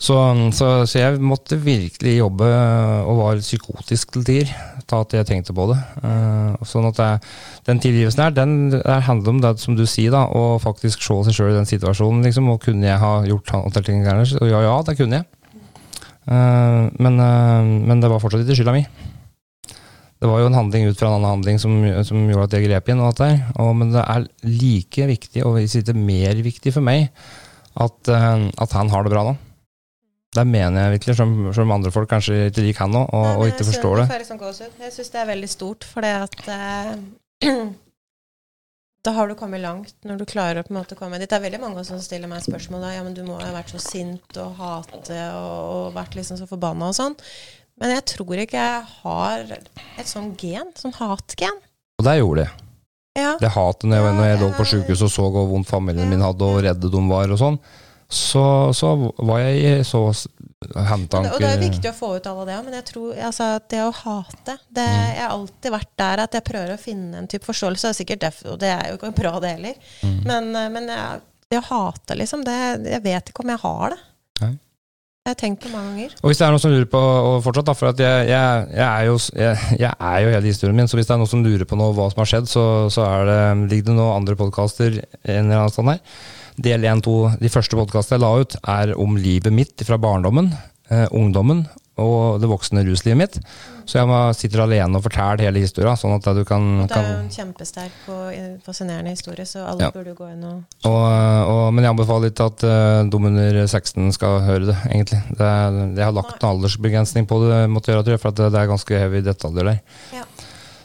Så, 0.00 0.14
så, 0.56 0.68
så 0.88 0.96
jeg 0.96 1.18
måtte 1.20 1.58
virkelig 1.60 2.14
jobbe 2.22 2.46
og 3.04 3.18
var 3.18 3.42
psykotisk 3.42 4.14
til 4.14 4.22
tider. 4.24 4.52
Ta 4.88 5.02
at 5.04 5.12
jeg 5.12 5.28
tenkte 5.28 5.52
på 5.52 5.66
det. 5.68 5.76
Eh, 6.06 6.62
sånn 6.70 6.88
at 6.88 7.02
jeg, 7.02 7.20
den 7.66 7.82
tilgivelsen 7.84 8.22
her, 8.24 8.32
den 8.38 8.54
handler 9.04 9.34
om 9.34 9.42
det 9.42 9.52
som 9.60 9.76
du 9.76 9.84
sier, 9.90 10.14
da, 10.14 10.22
å 10.24 10.56
faktisk 10.62 11.04
se 11.04 11.18
seg 11.26 11.36
sjøl 11.36 11.52
i 11.52 11.58
den 11.58 11.68
situasjonen. 11.68 12.24
liksom, 12.24 12.48
Og 12.54 12.62
kunne 12.64 12.88
jeg 12.88 13.02
ha 13.02 13.12
gjort 13.28 13.52
andre 13.58 13.84
ja, 14.48 14.64
ja, 14.70 14.78
det 14.86 14.96
kunne 15.02 15.20
jeg. 15.20 15.28
Eh, 16.26 16.82
men, 17.00 17.20
eh, 17.20 17.70
men 17.88 18.02
det 18.02 18.10
var 18.12 18.22
fortsatt 18.22 18.44
ikke 18.44 18.58
skylda 18.60 18.76
mi. 18.76 18.84
Det 20.20 20.28
var 20.28 20.42
jo 20.42 20.50
en 20.50 20.58
handling 20.58 20.90
ut 20.90 20.98
fra 21.00 21.08
en 21.08 21.16
annen 21.16 21.30
handling 21.32 21.60
som, 21.62 21.78
som 22.04 22.26
gjorde 22.28 22.50
at 22.50 22.56
jeg 22.58 22.66
grep 22.68 22.90
inn. 22.92 23.00
og 23.00 23.08
alt 23.08 23.22
der. 23.22 23.38
Og, 23.56 23.70
men 23.76 23.94
det 23.94 24.02
er 24.04 24.26
like 24.44 25.06
viktig, 25.14 25.44
og 25.46 25.56
hvis 25.56 25.78
ikke 25.80 25.96
mer 25.96 26.42
viktig 26.44 26.74
for 26.76 26.84
meg, 26.84 27.08
at, 27.80 28.10
eh, 28.12 28.48
at 28.50 28.76
han 28.76 28.92
har 28.92 29.06
det 29.06 29.14
bra 29.14 29.24
nå. 29.30 29.36
Det 30.30 30.44
mener 30.46 30.84
jeg 30.84 30.98
virkelig, 30.98 31.16
selv 31.18 31.64
om 31.64 31.72
andre 31.74 31.90
folk 31.90 32.06
kanskje 32.12 32.50
ikke 32.52 32.62
liker 32.62 32.84
han 32.84 32.92
nå, 32.94 33.00
og, 33.02 33.30
og 33.40 33.48
ikke 33.50 33.66
forstår 33.66 34.04
det. 34.04 34.04
jeg 34.84 34.92
syns 34.94 35.10
det 35.10 35.18
er 35.24 35.30
veldig 35.32 35.48
stort, 35.50 35.86
for 35.88 36.06
det 36.06 36.12
at 36.22 36.36
eh, 36.54 37.50
Da 39.00 39.14
har 39.16 39.30
du 39.30 39.34
kommet 39.38 39.62
langt 39.62 39.94
når 40.04 40.18
du 40.20 40.26
klarer 40.28 40.60
å 40.60 40.66
på 40.66 40.74
en 40.74 40.80
måte 40.82 40.96
komme 40.98 41.16
dit. 41.16 41.30
Det 41.30 41.38
er 41.38 41.46
veldig 41.46 41.62
mange 41.62 41.84
som 41.88 42.00
stiller 42.04 42.28
meg 42.28 42.44
spørsmål 42.44 42.82
da, 42.84 42.90
ja, 42.92 43.04
men 43.06 43.14
du 43.16 43.22
må 43.24 43.38
ha 43.40 43.48
vært 43.54 43.72
så 43.72 43.80
sint 43.80 44.40
og 44.42 44.58
hate 44.60 45.20
og, 45.38 45.60
og 45.72 45.94
vært 45.96 46.18
liksom 46.18 46.36
så 46.36 46.48
forbanna 46.50 46.90
og 46.90 46.98
sånn. 46.98 47.16
Men 47.80 47.94
jeg 47.94 48.04
tror 48.12 48.42
ikke 48.42 48.60
jeg 48.60 48.82
har 49.00 49.54
et 49.56 50.08
sånn 50.08 50.34
gen, 50.40 50.68
sånn 50.76 50.92
hatgen. 50.98 51.62
Og 52.00 52.04
det 52.04 52.18
gjorde 52.18 52.44
jeg. 52.44 52.66
Ja. 53.18 53.32
Det 53.40 53.50
hatet 53.56 53.88
når 53.88 54.02
jeg, 54.04 54.16
når 54.18 54.28
jeg 54.28 54.40
lå 54.42 54.50
på 54.58 54.66
sjukehus 54.68 55.04
og 55.06 55.12
så 55.12 55.30
hvor 55.32 55.48
vondt 55.48 55.70
familien 55.70 56.12
min 56.12 56.22
hadde, 56.22 56.46
og 56.46 56.60
redde 56.66 56.92
de 56.92 57.00
var 57.08 57.32
og 57.32 57.40
sånn, 57.40 57.56
så, 58.10 58.44
så 58.74 58.92
var 59.16 59.38
jeg 59.44 59.84
så 59.86 60.02
hentanke 60.74 61.30
Og 61.30 61.40
det, 61.40 61.50
er 61.50 61.60
viktig 61.62 61.90
å 61.92 61.94
få 61.94 62.08
ut 62.18 62.26
alle 62.26 62.46
det, 62.48 62.56
men 62.66 62.74
jeg 62.80 62.86
tror 62.90 63.20
altså, 63.28 63.50
det 63.70 63.82
å 63.86 63.92
hate 64.02 64.56
det, 64.68 64.88
Mm. 64.90 65.10
Jeg 65.14 65.22
har 65.22 65.34
alltid 65.34 65.72
vært 65.74 65.90
der 66.00 66.20
at 66.24 66.34
jeg 66.34 66.44
prøver 66.46 66.72
å 66.74 66.80
finne 66.80 67.18
en 67.20 67.28
type 67.30 67.46
forståelse. 67.46 67.84
Det 67.84 67.90
er 67.90 67.98
sikkert 67.98 68.22
derfor, 68.24 68.54
og 68.54 68.58
det 68.62 68.70
er 68.72 68.88
jo 68.88 68.96
ikke 68.96 69.10
bra, 69.14 69.32
det 69.42 69.52
heller. 69.54 69.76
Mm. 70.02 70.16
Men, 70.26 70.48
eh, 70.56 70.70
men 70.72 70.88
jeg 70.90 71.20
Det 71.50 71.58
å 71.58 71.66
hate, 71.66 72.14
liksom, 72.14 72.44
det, 72.46 72.56
jeg 72.86 73.02
vet 73.02 73.30
ikke 73.30 73.42
om 73.42 73.50
jeg 73.50 73.62
har 73.62 73.94
det. 73.94 74.00
Nei. 74.40 74.50
Jeg 75.20 75.32
har 75.34 75.38
tenkt 75.40 75.64
på 75.64 75.70
mange 75.72 75.90
ganger. 75.90 76.12
Og 76.22 76.30
hvis 76.30 76.38
det 76.40 76.44
er 76.46 76.54
noen 76.54 76.62
som 76.62 76.72
lurer 76.72 76.86
på 76.90 77.00
og 77.00 77.42
fortsatt, 77.44 77.66
da, 77.66 77.74
for 77.76 77.90
at 77.90 77.98
jeg, 78.00 78.28
jeg, 78.30 78.68
jeg, 78.72 78.86
er 78.86 79.08
jo, 79.08 79.16
jeg, 79.36 79.90
er 79.92 80.18
jo 80.24 80.30
hele 80.34 80.48
historien 80.52 80.78
min, 80.78 80.88
så 80.88 80.96
hvis 80.96 81.10
det 81.10 81.16
er 81.16 81.20
noen 81.20 81.30
som 81.30 81.42
lurer 81.44 81.66
på 81.68 81.78
noe, 81.78 81.92
hva 81.96 82.06
som 82.12 82.22
har 82.22 82.30
skjedd, 82.30 82.50
så, 82.50 82.64
så 82.94 83.04
er 83.04 83.26
det, 83.28 83.40
ligger 83.72 83.90
det 83.90 83.96
noen 83.98 84.14
andre 84.14 84.38
podkaster 84.38 85.00
en 85.02 85.42
eller 85.42 85.58
annen 85.58 85.74
stand 85.74 85.92
her. 85.92 86.00
Del 86.56 86.84
1, 86.84 87.04
2, 87.06 87.18
de 87.40 87.52
første 87.52 87.78
podkastene 87.78 88.18
jeg 88.18 88.24
la 88.24 88.32
ut, 88.42 88.56
er 88.78 88.94
om 88.98 89.16
livet 89.20 89.54
mitt 89.54 89.86
fra 89.86 89.98
barndommen, 90.00 90.52
eh, 90.90 91.06
ungdommen 91.12 91.66
og 92.00 92.40
det 92.40 92.48
voksne 92.50 92.82
ruslivet 92.86 93.18
mitt. 93.18 93.38
Så 93.88 93.98
jeg 93.98 94.08
må, 94.08 94.18
sitter 94.36 94.62
alene 94.64 94.96
og 94.96 95.04
forteller 95.04 95.42
hele 95.44 95.62
historia, 95.64 95.96
sånn 95.98 96.14
at 96.14 96.28
du 96.36 96.44
kan, 96.48 96.66
Og 96.84 96.88
det 96.88 96.96
er 96.96 97.08
jo 97.10 97.16
en 97.24 97.32
kjempesterk 97.34 98.08
og 98.14 98.26
eh, 98.32 98.52
fascinerende 98.64 99.12
historie, 99.12 99.44
så 99.48 99.64
alle 99.66 99.88
Ja. 99.88 99.90
burde 99.90 100.14
gå 100.14 100.28
inn 100.30 100.44
og 100.44 100.62
og, 100.86 101.06
og, 101.50 101.74
Men 101.74 101.84
jeg 101.84 101.90
anbefaler 101.90 102.30
litt 102.30 102.40
at 102.40 102.64
uh, 102.64 103.02
de 103.04 103.16
under 103.16 103.66
16 103.66 104.12
skal 104.12 104.40
høre 104.46 104.70
det, 104.70 104.76
egentlig. 104.90 105.20
Det, 105.36 105.50
jeg 105.98 106.04
har 106.04 106.14
lagt 106.14 106.42
en 106.42 106.50
aldersbegrensning 106.54 107.26
på 107.26 107.42
det, 107.48 107.68
måtte 107.68 107.92
gjøre, 107.92 108.18
for 108.18 108.30
at 108.30 108.36
det, 108.36 108.52
det 108.54 108.60
er 108.60 108.70
ganske 108.70 109.02
heavy 109.02 109.20
detaljer 109.26 109.72
der. 109.72 109.82
Ja. 110.14 110.24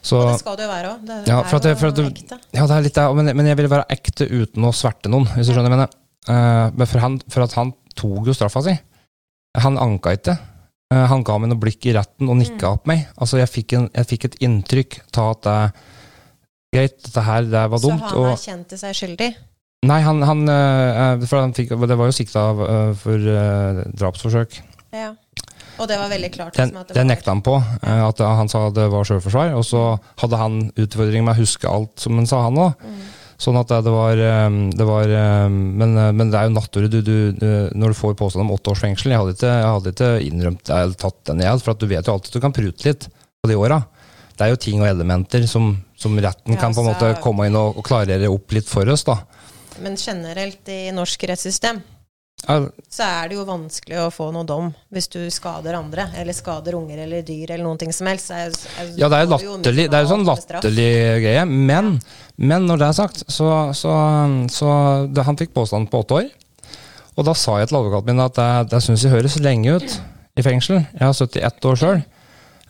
Så, 0.05 0.19
Og 0.21 0.27
det 0.29 0.41
skal 0.41 0.57
det 0.59 0.67
jo 0.67 0.71
være 0.71 0.89
òg. 0.93 1.13
Ja, 1.25 1.37
for 1.47 1.57
at 1.57 1.79
for 1.79 1.89
at 1.89 1.99
jo 1.99 2.09
ekte. 2.11 2.37
ja, 2.53 2.65
det 2.69 2.75
er 2.75 2.83
litt 2.85 2.97
det, 2.97 3.05
men, 3.17 3.31
men 3.39 3.47
jeg 3.49 3.57
vil 3.57 3.69
være 3.71 3.87
ekte 3.95 4.27
uten 4.29 4.67
å 4.67 4.73
sverte 4.75 5.09
noen, 5.09 5.25
hvis 5.33 5.49
du 5.49 5.55
skjønner 5.55 5.73
hva 5.73 5.79
jeg 5.79 5.79
mener. 5.79 5.95
Uh, 6.25 6.67
men 6.73 6.89
for, 6.89 7.01
han, 7.01 7.17
for 7.29 7.45
at 7.45 7.55
han 7.57 7.71
tok 7.97 8.29
jo 8.29 8.35
straffa 8.37 8.61
si. 8.65 8.75
Han 9.63 9.79
anka 9.81 10.13
ikke. 10.17 10.37
Uh, 10.93 11.05
han 11.09 11.25
ga 11.25 11.39
meg 11.41 11.49
noe 11.51 11.61
blikk 11.61 11.89
i 11.89 11.95
retten 11.97 12.29
og 12.29 12.37
nikka 12.37 12.75
opp 12.77 12.85
meg. 12.89 13.07
Altså, 13.17 13.39
jeg 13.41 13.49
fikk, 13.49 13.77
en, 13.79 13.89
jeg 13.97 14.09
fikk 14.13 14.29
et 14.29 14.39
inntrykk 14.45 14.99
av 15.17 15.33
at 15.33 15.43
det 15.47 15.57
greit, 16.75 16.97
dette 17.07 17.25
her 17.25 17.49
det 17.49 17.65
var 17.73 17.81
dumt. 17.81 18.05
Så 18.05 18.13
han 18.13 18.21
og, 18.21 18.31
erkjente 18.35 18.81
seg 18.81 18.97
skyldig? 19.01 19.33
nei, 19.85 19.99
han, 20.05 20.21
han, 20.25 20.47
uh, 20.49 21.25
for 21.25 21.41
han 21.41 21.53
fikk, 21.57 21.73
Det 21.81 21.97
var 21.97 22.09
jo 22.09 22.17
sikta 22.17 22.47
for 23.01 23.29
drapsforsøk. 23.97 24.61
Ja. 24.95 25.13
Og 25.79 25.89
det 25.91 25.97
var 25.99 26.09
veldig 26.11 26.31
klart. 26.31 26.55
Den, 26.55 26.71
liksom, 26.71 26.95
det 26.95 27.03
nekta 27.09 27.33
han 27.33 27.43
på. 27.45 27.57
eh, 27.83 28.01
At 28.07 28.21
han 28.23 28.49
sa 28.51 28.69
det 28.71 28.87
var 28.93 29.07
sjølforsvar. 29.07 29.53
Og 29.59 29.65
så 29.67 29.83
hadde 30.21 30.39
han 30.39 30.57
utfordring 30.75 31.25
med 31.27 31.35
å 31.35 31.41
huske 31.41 31.69
alt 31.69 31.99
som 31.99 32.15
han 32.19 32.27
sa, 32.29 32.45
han 32.47 32.59
òg. 32.61 32.81
Mm. 32.85 33.05
Sånn 33.35 33.57
at 33.59 33.67
det 33.67 33.81
det 33.83 33.91
var, 33.91 34.15
eh, 34.23 34.59
det 34.79 34.85
var 34.87 35.11
eh, 35.11 35.49
men, 35.51 35.97
eh, 35.99 36.11
men 36.15 36.31
det 36.31 36.39
er 36.39 36.47
jo 36.47 36.55
naturlig 36.55 36.91
du, 36.93 37.01
du, 37.03 37.17
du, 37.35 37.49
når 37.75 37.91
du 37.91 37.99
får 37.99 38.15
påstand 38.21 38.45
om 38.45 38.53
åtte 38.55 38.71
års 38.71 38.83
fengsel. 38.85 39.11
Jeg 39.11 39.19
hadde 39.19 39.35
ikke, 39.35 39.51
jeg 39.51 39.73
hadde 39.73 39.91
ikke 39.95 40.11
innrømt 40.29 40.71
eller 40.71 40.95
tatt 41.01 41.19
den 41.27 41.43
i 41.43 41.49
for 41.59 41.75
at 41.75 41.83
du 41.83 41.89
vet 41.91 42.07
jo 42.07 42.15
alltid 42.15 42.31
at 42.31 42.37
du 42.39 42.45
kan 42.45 42.55
prute 42.55 42.87
litt 42.87 43.09
på 43.43 43.51
de 43.51 43.59
åra. 43.59 43.81
Det 44.35 44.45
er 44.45 44.51
jo 44.51 44.59
ting 44.59 44.81
og 44.83 44.87
elementer 44.87 45.43
som, 45.47 45.73
som 45.99 46.15
retten 46.19 46.55
Ja, 46.55 46.59
kan 46.59 46.75
på 46.75 46.83
en 46.83 46.89
måte 46.93 47.11
komme 47.23 47.47
inn 47.47 47.55
og, 47.59 47.77
og 47.79 47.85
klarere 47.87 48.31
opp 48.31 48.55
litt 48.55 48.67
for 48.71 48.87
oss. 48.91 49.03
da. 49.07 49.19
Men 49.83 49.95
generelt 49.99 50.71
i 50.71 50.91
norsk 50.95 51.27
rettssystem 51.27 51.83
så 52.45 53.03
er 53.07 53.29
det 53.31 53.37
jo 53.39 53.45
vanskelig 53.47 53.97
å 54.03 54.09
få 54.13 54.27
noe 54.35 54.45
dom 54.45 54.67
hvis 54.93 55.07
du 55.09 55.21
skader 55.33 55.73
andre, 55.79 56.09
eller 56.19 56.35
skader 56.35 56.75
unger 56.77 56.99
eller 57.05 57.23
dyr 57.25 57.51
eller 57.55 57.63
noen 57.65 57.79
ting 57.81 57.93
som 57.95 58.05
helst. 58.11 58.29
Er, 58.29 58.51
er, 58.81 58.91
Ja, 58.99 59.07
det 59.09 59.17
er 59.23 59.29
latterlig, 59.31 59.85
det 59.89 59.97
er 59.97 60.03
jo 60.05 60.11
sånn 60.11 60.25
latterlig 60.27 60.89
greie. 61.23 61.45
Men, 61.49 61.95
men 62.37 62.67
når 62.69 62.77
det 62.83 62.89
er 62.91 62.97
sagt, 62.99 63.23
så, 63.31 63.47
så, 63.73 63.93
så 64.53 64.73
det, 65.09 65.25
Han 65.25 65.39
fikk 65.39 65.55
påstand 65.55 65.89
på 65.89 66.03
åtte 66.03 66.19
år. 66.19 66.27
Og 67.15 67.23
da 67.25 67.33
sa 67.33 67.55
jeg 67.61 67.71
til 67.71 67.79
advokaten 67.79 68.11
min 68.13 68.25
at 68.25 68.35
det, 68.37 68.49
det 68.75 68.83
syns 68.83 69.05
jeg 69.07 69.15
høres 69.15 69.39
lenge 69.41 69.77
ut 69.79 69.97
i 70.35 70.43
fengsel. 70.45 70.83
Jeg 70.99 71.01
har 71.07 71.15
71 71.15 71.69
år 71.71 71.79
sjøl. 71.81 72.03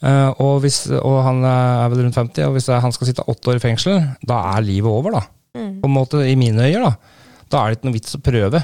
og, 0.06 0.62
hvis- 0.62 0.86
og 1.02 1.18
han 1.26 1.44
er 1.50 1.90
vel 1.90 2.04
rundt 2.06 2.16
50, 2.22 2.46
og 2.46 2.54
hvis 2.54 2.68
han 2.70 2.94
skal 2.94 3.08
sitte 3.10 3.26
åtte 3.28 3.50
år 3.52 3.58
i 3.60 3.64
fengsel, 3.66 4.00
da 4.24 4.40
er 4.56 4.62
livet 4.62 4.88
over, 4.92 5.18
da. 5.18 5.24
Mm. 5.58 5.82
På 5.82 5.90
en 5.90 5.96
måte, 5.98 6.22
I 6.30 6.36
mine 6.38 6.62
øyne, 6.70 6.86
da. 6.94 6.96
Da 7.50 7.60
er 7.66 7.74
det 7.74 7.80
ikke 7.80 7.90
noe 7.90 7.98
vits 7.98 8.16
å 8.16 8.22
prøve. 8.22 8.64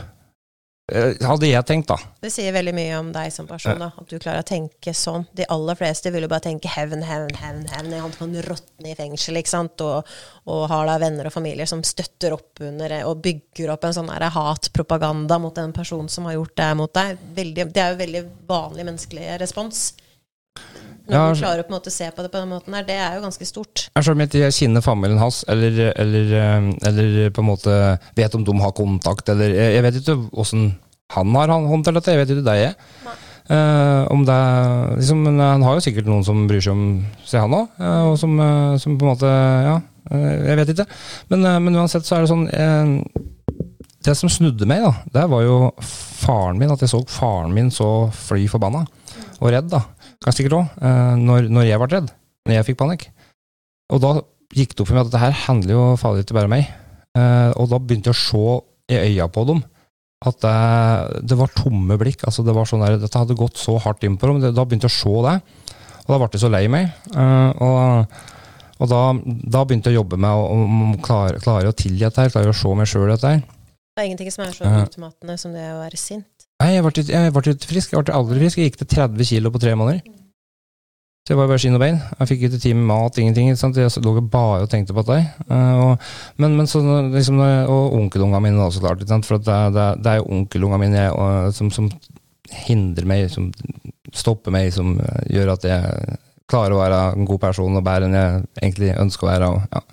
Eh, 0.92 1.14
Hadde 1.24 1.48
jeg 1.48 1.64
tenkt, 1.68 1.88
da. 1.92 1.96
Det 2.24 2.32
sier 2.34 2.52
veldig 2.56 2.74
mye 2.76 2.98
om 3.00 3.12
deg 3.16 3.32
som 3.32 3.48
person, 3.48 3.80
da, 3.80 3.92
at 3.96 4.10
du 4.10 4.18
klarer 4.18 4.44
å 4.44 4.48
tenke 4.48 4.94
sånn. 4.98 5.24
De 5.38 5.46
aller 5.54 5.78
fleste 5.80 6.12
vil 6.12 6.26
jo 6.26 6.32
bare 6.32 6.44
tenke 6.50 6.72
hevn, 6.72 7.06
hevn, 7.08 7.32
hevn. 7.40 7.64
hevn. 7.72 7.96
Han 8.02 8.16
kan 8.18 8.36
råtne 8.48 8.92
i 8.92 8.98
fengsel, 8.98 9.40
ikke 9.40 9.54
sant, 9.54 9.84
og, 9.86 10.10
og 10.52 10.66
har 10.72 10.90
da 10.90 10.98
venner 11.02 11.30
og 11.30 11.36
familier 11.36 11.70
som 11.70 11.84
støtter 11.86 12.36
opp 12.36 12.64
under 12.66 12.98
og 13.08 13.24
bygger 13.24 13.72
opp 13.76 13.88
en 13.88 13.96
sånn 14.02 14.12
hatpropaganda 14.12 15.40
mot 15.40 15.56
den 15.56 15.72
personen 15.76 16.12
som 16.12 16.28
har 16.28 16.40
gjort 16.40 16.58
det 16.60 16.72
mot 16.82 16.94
deg. 16.98 17.24
Veldig, 17.40 17.68
det 17.72 17.84
er 17.86 17.94
jo 17.94 18.02
veldig 18.04 18.26
vanlig 18.52 18.88
menneskelig 18.90 19.30
respons. 19.46 19.92
Når 21.12 21.18
Ja, 21.18 21.34
du 21.36 21.42
klarer 21.42 21.64
å 21.64 21.68
på 21.68 21.74
en 21.74 21.78
måte 21.80 21.92
se 21.92 22.08
på 22.16 22.24
det 22.24 22.30
på 22.32 22.40
den 22.40 22.50
måten 22.54 22.74
her, 22.78 22.84
det 22.88 22.96
er 22.96 23.18
jo 23.18 23.24
ganske 23.26 23.46
stort. 23.50 23.90
Jeg 23.96 24.04
Selv 24.06 24.16
om 24.16 24.22
jeg 24.24 24.30
ikke 24.32 24.52
kjenner 24.56 24.82
familien 24.86 25.20
hans, 25.20 25.42
eller, 25.52 25.92
eller, 26.00 26.32
eh, 26.40 26.70
eller 26.88 27.30
på 27.36 27.44
en 27.44 27.50
måte 27.50 27.76
vet 28.16 28.36
om 28.38 28.46
de 28.48 28.56
har 28.64 28.72
kontakt, 28.78 29.28
eller 29.30 29.52
Jeg, 29.52 29.84
vet 29.84 30.00
ikke 30.00 30.16
åssen 30.34 30.72
han 31.12 31.34
har 31.36 31.48
han- 31.52 31.68
håndtert 31.68 31.98
dette, 32.00 32.14
jeg 32.16 32.22
vet 32.22 32.30
ikke 32.38 32.46
det 32.48 32.56
jeg. 32.62 32.76
Nei. 33.04 33.18
Eh, 33.52 34.08
om 34.14 34.24
det 34.24 34.38
liksom, 35.02 35.24
men 35.26 35.40
han 35.40 35.62
har 35.62 35.74
jo 35.76 35.84
sikkert 35.84 36.06
noen 36.08 36.24
som 36.24 36.48
bryr 36.48 36.62
seg 36.64 36.72
om 36.72 37.06
seg, 37.26 37.42
han 37.42 37.52
òg. 37.52 37.68
og 37.82 38.18
som, 38.18 38.40
uh, 38.40 38.78
som 38.78 38.98
på 38.98 39.04
en 39.04 39.12
måte 39.12 39.28
Ja, 39.68 39.82
eh, 40.10 40.48
jeg 40.48 40.58
vet 40.62 40.70
ikke. 40.70 40.86
Men, 41.30 41.46
eh, 41.46 41.60
men 41.60 41.76
uansett 41.76 42.06
så 42.08 42.16
er 42.16 42.22
det 42.22 42.30
sånn 42.32 42.48
eh, 42.54 43.04
Det 44.04 44.16
som 44.18 44.30
snudde 44.30 44.66
meg, 44.66 44.82
da, 44.82 44.94
det 45.14 45.30
var 45.30 45.42
jo 45.44 45.72
faren 45.82 46.58
min. 46.58 46.72
At 46.72 46.80
jeg 46.80 46.90
så 46.90 47.04
faren 47.08 47.54
min 47.54 47.70
så 47.70 48.10
fly 48.12 48.48
forbanna 48.48 48.86
og 49.42 49.52
redd, 49.52 49.68
da. 49.70 49.84
Kanskje 50.22 50.44
sikkert 50.44 50.60
òg. 50.60 50.76
når, 51.22 51.50
når 51.50 51.66
jeg 51.68 51.82
ble 51.82 51.90
redd. 51.96 52.14
Når 52.48 52.58
jeg 52.58 52.68
fikk 52.70 52.80
panikk. 52.82 53.08
Og 53.92 54.02
da 54.04 54.14
gikk 54.56 54.76
det 54.76 54.84
opp 54.84 54.90
for 54.90 54.98
meg 54.98 55.06
at 55.06 55.12
dette 55.12 55.22
her 55.24 55.38
handler 55.48 55.76
jo 55.76 55.84
fader 56.00 56.26
ikke 56.26 56.38
bare 56.38 56.52
meg. 56.52 56.70
Eh, 57.18 57.52
og 57.60 57.70
da 57.72 57.80
begynte 57.80 58.12
jeg 58.12 58.18
å 58.18 58.22
se 58.22 58.96
i 58.96 59.00
øya 59.12 59.28
på 59.32 59.46
dem 59.50 59.62
at 60.22 60.38
det, 60.44 60.58
det 61.32 61.36
var 61.40 61.50
tomme 61.58 61.96
blikk. 61.98 62.28
altså 62.30 62.44
det 62.46 62.54
var 62.54 62.68
sånn 62.70 62.84
der, 62.84 63.00
Dette 63.02 63.18
hadde 63.18 63.34
gått 63.40 63.58
så 63.58 63.80
hardt 63.82 64.04
inn 64.06 64.20
på 64.22 64.30
dem. 64.30 64.44
Da 64.54 64.66
begynte 64.68 64.86
jeg 64.86 64.94
å 64.94 65.00
se 65.00 65.24
det. 65.26 65.34
Og 66.04 66.12
da 66.14 66.20
ble 66.22 66.30
jeg 66.36 66.44
så 66.44 66.52
lei 66.54 66.68
meg. 66.72 66.92
Eh, 67.16 67.64
og 67.66 68.22
og 68.82 68.90
da, 68.90 69.00
da 69.54 69.60
begynte 69.62 69.92
jeg 69.92 70.00
å 70.00 70.02
jobbe 70.02 70.18
med 70.18 70.34
å, 70.34 70.46
å 70.58 71.02
klare, 71.06 71.38
klare 71.44 71.70
å 71.70 71.76
tilgi 71.78 72.02
dette, 72.02 72.32
klare 72.34 72.50
å 72.50 72.56
se 72.58 72.72
meg 72.74 72.90
sjøl 72.90 73.12
dette. 73.12 73.30
her. 73.30 73.44
Det 73.94 74.02
er 74.02 74.08
ingenting 74.10 74.32
som 74.34 74.42
er 74.48 74.56
så 74.58 74.66
utmattende 74.66 75.36
som 75.38 75.54
det 75.54 75.68
å 75.70 75.84
være 75.84 76.00
sint. 76.02 76.41
Nei, 76.62 76.76
jeg 76.76 76.86
ble, 76.86 77.04
jeg 77.10 77.34
ble 77.34 77.54
ikke 77.56 77.70
frisk. 77.72 77.94
Jeg 77.96 78.06
ble 78.06 78.14
aldri 78.14 78.42
frisk. 78.44 78.60
Jeg 78.60 78.70
gikk 78.70 78.84
til 78.84 78.90
30 78.94 79.30
kilo 79.32 79.52
på 79.54 79.62
tre 79.64 79.74
måneder. 79.80 80.04
Så 81.22 81.34
jeg 81.34 81.38
var 81.38 81.50
bare 81.50 81.62
skinn 81.62 81.78
og 81.78 81.82
bein. 81.82 81.98
Jeg 82.20 82.30
fikk 82.32 82.44
ikke 82.48 82.60
tid 82.62 82.78
med 82.78 82.88
mat, 82.90 83.18
ingenting. 83.22 83.52
Sant? 83.58 83.78
Jeg 83.78 84.04
lå 84.06 84.14
bare 84.22 84.64
og 84.66 84.70
tenkte 84.70 84.94
på 84.98 85.04
deg. 85.10 85.26
Uh, 85.50 85.74
og, 85.86 86.08
men, 86.42 86.58
men 86.60 86.70
liksom, 87.16 87.42
Og 87.42 87.96
onkelungene 87.98 88.44
mine 88.46 88.66
også, 88.66 88.82
klart. 88.82 89.06
For 89.26 89.42
det, 89.42 89.60
det, 89.74 89.88
det 90.02 90.12
er 90.12 90.22
jo 90.22 90.30
onkelungene 90.38 90.82
mine 90.82 91.06
jeg, 91.06 91.14
og, 91.14 91.54
som, 91.58 91.72
som 91.74 91.90
hindrer 92.66 93.10
meg, 93.10 93.30
som 93.34 93.50
stopper 94.14 94.54
meg, 94.54 94.74
som 94.76 94.98
eh, 95.00 95.22
gjør 95.38 95.54
at 95.54 95.66
jeg 95.70 96.18
klarer 96.52 96.76
å 96.76 96.82
være 96.82 97.00
en 97.16 97.28
god 97.30 97.40
person 97.46 97.80
og 97.80 97.86
bedre 97.86 98.10
enn 98.10 98.18
jeg 98.18 98.42
egentlig 98.60 98.94
ønsker 99.00 99.28
å 99.28 99.32
være. 99.32 99.52
Og, 99.54 99.62
ja. 99.72 99.84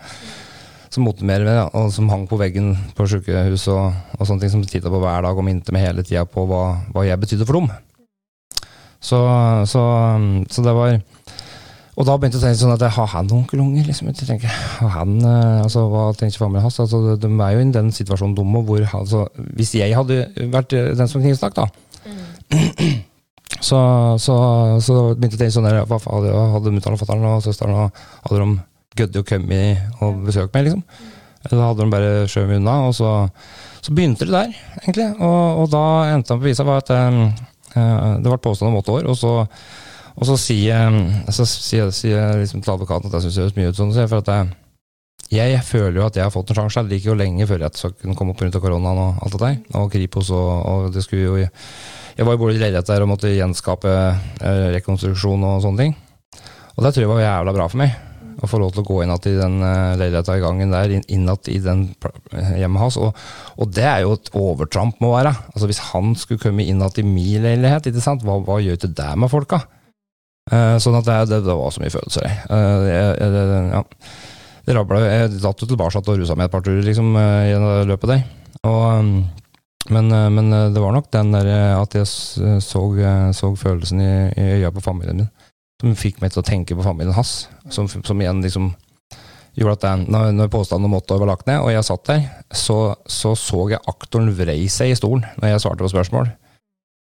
Som 0.94 1.05
motiverer 1.05 1.44
meg, 1.44 1.74
og 1.77 1.90
som 1.93 2.09
hang 2.09 2.24
på 2.31 2.39
veggen 2.40 2.73
på 2.97 3.06
sykehus 3.10 3.66
og, 3.74 3.93
og 4.16 4.24
sånne 4.24 4.44
ting, 4.44 4.55
som 4.55 4.65
titta 4.65 4.93
på 4.93 5.01
hver 5.02 5.27
dag 5.27 5.36
og 5.36 5.44
minte 5.44 5.74
meg 5.74 5.85
hele 5.85 6.05
tida 6.06 6.24
på 6.28 6.47
hva, 6.48 6.62
hva 6.94 7.05
jeg 7.05 7.20
betydde 7.20 7.48
for 7.48 7.60
dem. 7.60 7.69
Så, 9.01 9.19
så, 9.70 9.82
så 10.51 10.62
det 10.65 10.73
var 10.74 10.97
Og 11.94 12.06
da 12.06 12.16
begynte 12.19 12.35
jeg 12.35 12.43
å 12.43 12.47
tenke 12.48 12.59
sånn 12.59 12.73
at 12.74 12.82
jeg 12.82 12.94
har 12.97 13.10
han 13.12 13.31
onkelunger, 13.36 13.85
liksom. 13.86 14.09
Jeg 14.10 14.27
tenker, 14.27 14.51
har 14.81 14.90
han, 14.97 15.12
eh, 15.23 15.60
altså, 15.62 15.85
Hva 15.93 16.09
tenker 16.19 16.43
familien 16.43 16.66
hans? 16.66 16.81
Altså, 16.82 17.05
de, 17.05 17.15
de 17.23 17.31
er 17.31 17.55
jo 17.55 17.62
i 17.62 17.69
den 17.77 17.93
situasjonen 17.94 18.35
dumme 18.39 18.65
hvor 18.66 18.82
altså, 18.82 19.28
Hvis 19.59 19.77
jeg 19.78 19.94
hadde 19.94 20.24
vært 20.51 20.74
den 20.74 21.10
som 21.10 21.23
knivstakk, 21.23 21.59
da, 21.59 21.69
så, 23.60 23.78
så, 24.23 24.35
så 24.85 24.97
begynte 25.19 25.35
jeg 25.35 25.39
å 25.39 25.43
tenke 25.43 25.55
sånn 25.56 25.66
der, 25.66 25.81
hva 25.89 25.98
hadde, 26.05 26.35
hadde 26.55 26.73
mutter'n 26.74 26.94
og 26.94 27.01
fatter'n 27.01 27.27
og 27.27 27.43
søsteren 27.44 27.74
og 27.74 28.02
hadde 28.28 28.43
de 28.43 28.48
gødde 28.99 29.23
å 29.23 29.27
komme 29.27 29.62
og 30.05 30.23
besøke 30.27 30.53
meg, 30.55 30.69
liksom? 30.69 30.85
Da 31.49 31.65
hadde 31.70 31.85
de 31.85 31.93
bare 31.93 32.12
skjøvet 32.29 32.51
meg 32.51 32.61
unna? 32.61 32.77
Og 32.89 32.95
så, 32.99 33.12
så 33.81 33.95
begynte 33.95 34.27
det 34.29 34.35
der, 34.35 34.55
egentlig. 34.83 35.09
Og, 35.16 35.62
og 35.62 35.69
da 35.73 35.85
endte 36.12 36.35
han 36.35 36.43
på 36.43 36.49
visa 36.49 36.66
var 36.66 36.83
at 36.83 36.93
eh, 36.95 37.20
eh, 37.79 38.15
det 38.19 38.31
ble 38.31 38.41
påstand 38.43 38.73
om 38.73 38.81
åtte 38.81 38.97
år, 38.99 39.09
og 39.09 39.19
så, 39.19 39.35
og 40.19 40.29
så 40.29 40.39
sier, 40.41 40.99
så 41.33 41.47
sier, 41.49 41.93
sier 41.95 42.41
liksom 42.43 42.65
til 42.65 42.75
advokaten 42.75 43.11
at 43.11 43.19
jeg 43.19 43.29
syns 43.29 43.39
det 43.39 43.45
høres 43.47 43.61
mye 43.61 43.70
ut 43.70 43.79
sånn, 43.79 43.95
for 44.11 44.23
at 44.25 44.33
jeg, 45.29 45.53
jeg 45.53 45.65
føler 45.69 46.01
jo 46.01 46.07
at 46.07 46.16
jeg 46.16 46.25
har 46.25 46.33
fått 46.33 46.55
en 46.55 46.57
sjanse. 46.62 46.87
Det 46.89 46.99
gikk 46.99 47.11
jo 47.11 47.19
lenge 47.20 47.47
før 47.49 47.66
jeg 47.66 47.95
kunne 48.01 48.16
komme 48.16 48.33
opp 48.33 48.41
pga. 48.41 48.62
koronaen 48.65 49.01
og 49.03 49.23
alt 49.25 49.37
det 49.37 49.43
der. 49.43 49.59
Og 49.77 49.91
Kripos 49.93 50.33
og, 50.33 50.51
og 50.65 50.93
det 50.95 51.05
skulle 51.05 51.27
jo 51.27 51.37
Jeg 51.39 52.27
var 52.27 52.35
jo 52.35 52.41
både 52.41 52.57
i 52.57 52.62
leilighet 52.62 52.89
der 52.89 53.05
og 53.05 53.12
måtte 53.12 53.31
gjenskape 53.31 53.93
eh, 53.95 54.65
rekonstruksjon 54.75 55.45
og 55.45 55.61
sånne 55.62 55.85
ting. 55.85 55.97
Og 56.75 56.85
det 56.85 56.95
tror 56.95 57.05
jeg 57.05 57.11
var 57.12 57.20
jævla 57.23 57.55
bra 57.55 57.69
for 57.69 57.83
meg. 57.83 58.07
Å 58.39 58.47
få 58.47 58.60
lov 58.62 58.70
til 58.70 58.85
å 58.85 58.86
gå 58.86 59.01
inn 59.02 59.10
i 59.27 59.32
den 59.35 59.56
uh, 59.65 59.97
leiligheta 59.98 60.36
i 60.39 60.43
gangen 60.44 60.70
der, 60.70 60.93
inn, 60.94 61.02
inn 61.10 61.24
igjen 61.27 61.48
i 61.51 61.56
den 61.59 61.81
pl- 61.98 62.15
hjemmet 62.60 62.85
hans. 62.85 62.97
Og, 63.02 63.16
og 63.59 63.73
det 63.74 63.82
er 63.90 64.05
jo 64.05 64.12
et 64.15 64.31
overtramp 64.39 65.01
må 65.02 65.10
være. 65.16 65.32
Altså 65.55 65.66
Hvis 65.66 65.81
han 65.90 66.12
skulle 66.15 66.43
komme 66.44 66.62
inn 66.62 66.85
igjen 66.85 67.01
i 67.02 67.06
min 67.09 67.43
leilighet, 67.43 67.89
ikke 67.90 68.05
sant? 68.05 68.23
Hva, 68.23 68.36
hva 68.47 68.60
gjør 68.62 68.78
det 68.94 69.09
med 69.19 69.32
folka? 69.32 69.59
Uh, 70.48 70.78
sånn 70.81 70.97
at 71.01 71.05
det, 71.10 71.16
det, 71.32 71.40
det 71.44 71.56
var 71.59 71.74
så 71.74 71.82
mye 71.82 71.93
følelser, 71.93 72.24
jeg. 72.24 72.36
Eh, 72.55 72.86
jeg- 72.89 73.32
det- 73.35 73.65
ja. 73.74 73.82
Det 74.69 74.74
rabla 74.77 74.98
Jeg 75.01 75.28
datt 75.40 75.62
jo 75.62 75.66
tilbake 75.66 75.97
og 76.12 76.19
rusa 76.20 76.35
meg 76.36 76.44
et 76.48 76.52
par 76.52 76.60
turer 76.65 76.82
liksom, 76.85 77.10
eh, 77.16 77.51
i 77.55 77.85
løpet 77.89 78.10
der. 78.15 78.23
Og, 78.69 78.82
um, 79.01 79.12
men, 79.90 80.10
uh, 80.12 80.28
men 80.31 80.52
uh, 80.52 80.69
det 80.73 80.82
var 80.82 80.93
nok 80.93 81.10
den 81.15 81.31
der 81.32 81.48
uh, 81.48 81.82
at 81.82 81.94
jeg 81.97 82.06
så, 82.06 82.82
uh, 82.85 83.31
så 83.32 83.51
følelsen 83.56 84.02
i, 84.05 84.10
i 84.36 84.48
øya 84.59 84.70
på 84.77 84.82
familien 84.85 85.23
min, 85.24 85.28
som 85.78 85.94
fikk 85.98 86.20
meg 86.22 86.34
til 86.34 86.42
å 86.42 86.46
tenke 86.46 86.76
på 86.76 86.84
familien 86.86 87.14
hans. 87.16 87.46
Som, 87.70 87.88
som 87.88 88.22
igjen 88.22 88.42
liksom 88.42 88.72
gjorde 89.59 89.78
at 89.78 89.86
den, 89.86 90.05
når, 90.12 90.32
når 90.36 90.50
påstanden 90.52 90.88
om 90.88 90.98
år 90.98 91.22
var 91.22 91.30
lagt 91.32 91.48
ned, 91.48 91.62
og 91.62 91.72
jeg 91.72 91.86
satt 91.86 92.06
der, 92.10 92.26
så 92.55 92.78
så, 93.06 93.34
så 93.38 93.68
jeg 93.72 93.82
aktoren 93.90 94.30
vrei 94.34 94.60
seg 94.70 94.92
i 94.92 94.98
stolen 94.98 95.26
når 95.38 95.55
jeg 95.55 95.64
svarte 95.64 95.84
på 95.84 95.92
spørsmål. 95.94 96.30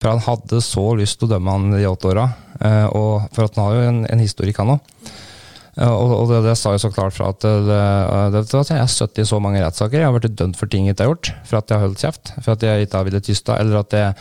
For 0.01 0.13
han 0.13 0.21
hadde 0.25 0.61
så 0.61 0.83
lyst 0.97 1.17
til 1.17 1.29
å 1.29 1.35
dømme 1.35 1.53
han 1.53 1.71
de 1.73 1.87
åtte 1.89 2.11
åra, 2.11 2.27
eh, 2.61 2.85
og 2.93 3.31
for 3.33 3.47
at 3.47 3.57
han 3.57 3.65
har 3.65 3.77
jo 3.77 3.87
en, 3.87 4.03
en 4.13 4.21
historikk, 4.21 4.61
han 4.61 4.77
òg. 4.77 4.93
Og, 5.77 6.11
og 6.15 6.31
det, 6.31 6.39
det 6.47 6.55
sa 6.57 6.71
jo 6.73 6.81
så 6.81 6.89
klart 6.89 7.13
fra 7.13 7.27
at 7.29 7.43
det, 7.43 7.51
det, 7.67 8.39
det, 8.49 8.61
jeg 8.65 8.81
har 8.81 8.89
støtt 8.89 9.19
i 9.21 9.25
så 9.29 9.37
mange 9.41 9.59
rettssaker. 9.61 10.01
Jeg 10.01 10.09
har 10.09 10.15
blitt 10.15 10.37
dømt 10.37 10.57
for 10.57 10.69
ting 10.69 10.87
jeg 10.87 10.95
ikke 10.95 11.05
har 11.05 11.11
gjort, 11.11 11.29
for 11.45 11.59
at 11.59 11.69
jeg 11.69 11.77
har 11.77 11.85
holdt 11.85 12.01
kjeft, 12.01 12.31
for 12.39 12.53
at 12.55 12.65
jeg 12.65 12.87
ikke 12.87 12.97
har 12.97 13.09
villet 13.09 13.27
tyste, 13.29 13.57
eller 13.61 13.83
at 13.83 13.93
jeg, 13.93 14.15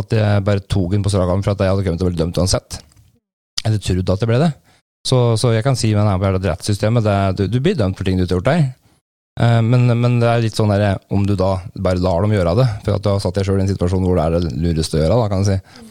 at 0.00 0.16
jeg 0.16 0.46
bare 0.48 0.64
tok 0.64 0.96
den 0.96 1.04
på 1.04 1.12
strak 1.12 1.32
arm 1.32 1.44
for 1.44 1.52
at 1.52 1.64
jeg 1.64 1.74
hadde 1.74 1.84
kommet 1.84 2.00
til 2.00 2.08
å 2.08 2.12
bli 2.14 2.22
dømt 2.22 2.40
uansett. 2.40 2.80
Eller 3.64 3.82
trodde 3.82 4.14
at 4.14 4.22
det 4.22 4.28
ble 4.30 4.38
det. 4.42 4.52
Så, 5.06 5.18
så 5.40 5.50
jeg 5.54 5.64
kan 5.66 5.74
si 5.78 5.90
med 5.94 6.06
det 6.42 6.50
rettssystemet 6.52 7.06
du, 7.38 7.48
du 7.50 7.58
blir 7.58 7.74
dømt 7.78 7.98
for 7.98 8.06
ting 8.06 8.18
du 8.18 8.22
ikke 8.24 8.36
har 8.36 8.40
gjort 8.40 8.50
der. 8.50 8.64
Eh, 9.40 9.60
Men, 9.62 9.86
men 9.98 10.20
det 10.22 10.28
er 10.28 10.44
litt 10.44 10.58
sånn 10.58 10.70
der, 10.74 10.98
om 11.10 11.24
du 11.26 11.34
da 11.38 11.56
bare 11.74 12.02
lar 12.02 12.22
dem 12.22 12.34
gjøre 12.36 12.52
det, 12.58 12.68
for 12.84 12.98
at 12.98 13.02
du 13.02 13.10
har 13.10 13.22
satt 13.24 13.38
deg 13.38 13.48
sjøl 13.48 13.62
i 13.62 13.64
en 13.64 13.72
situasjon 13.72 14.04
hvor 14.06 14.18
det 14.20 14.26
er 14.28 14.36
det 14.36 14.52
lureste 14.60 14.98
å 14.98 15.02
gjøre, 15.02 15.16
da, 15.22 15.30
kan 15.32 15.42
jeg 15.46 15.56
si. 15.56 15.88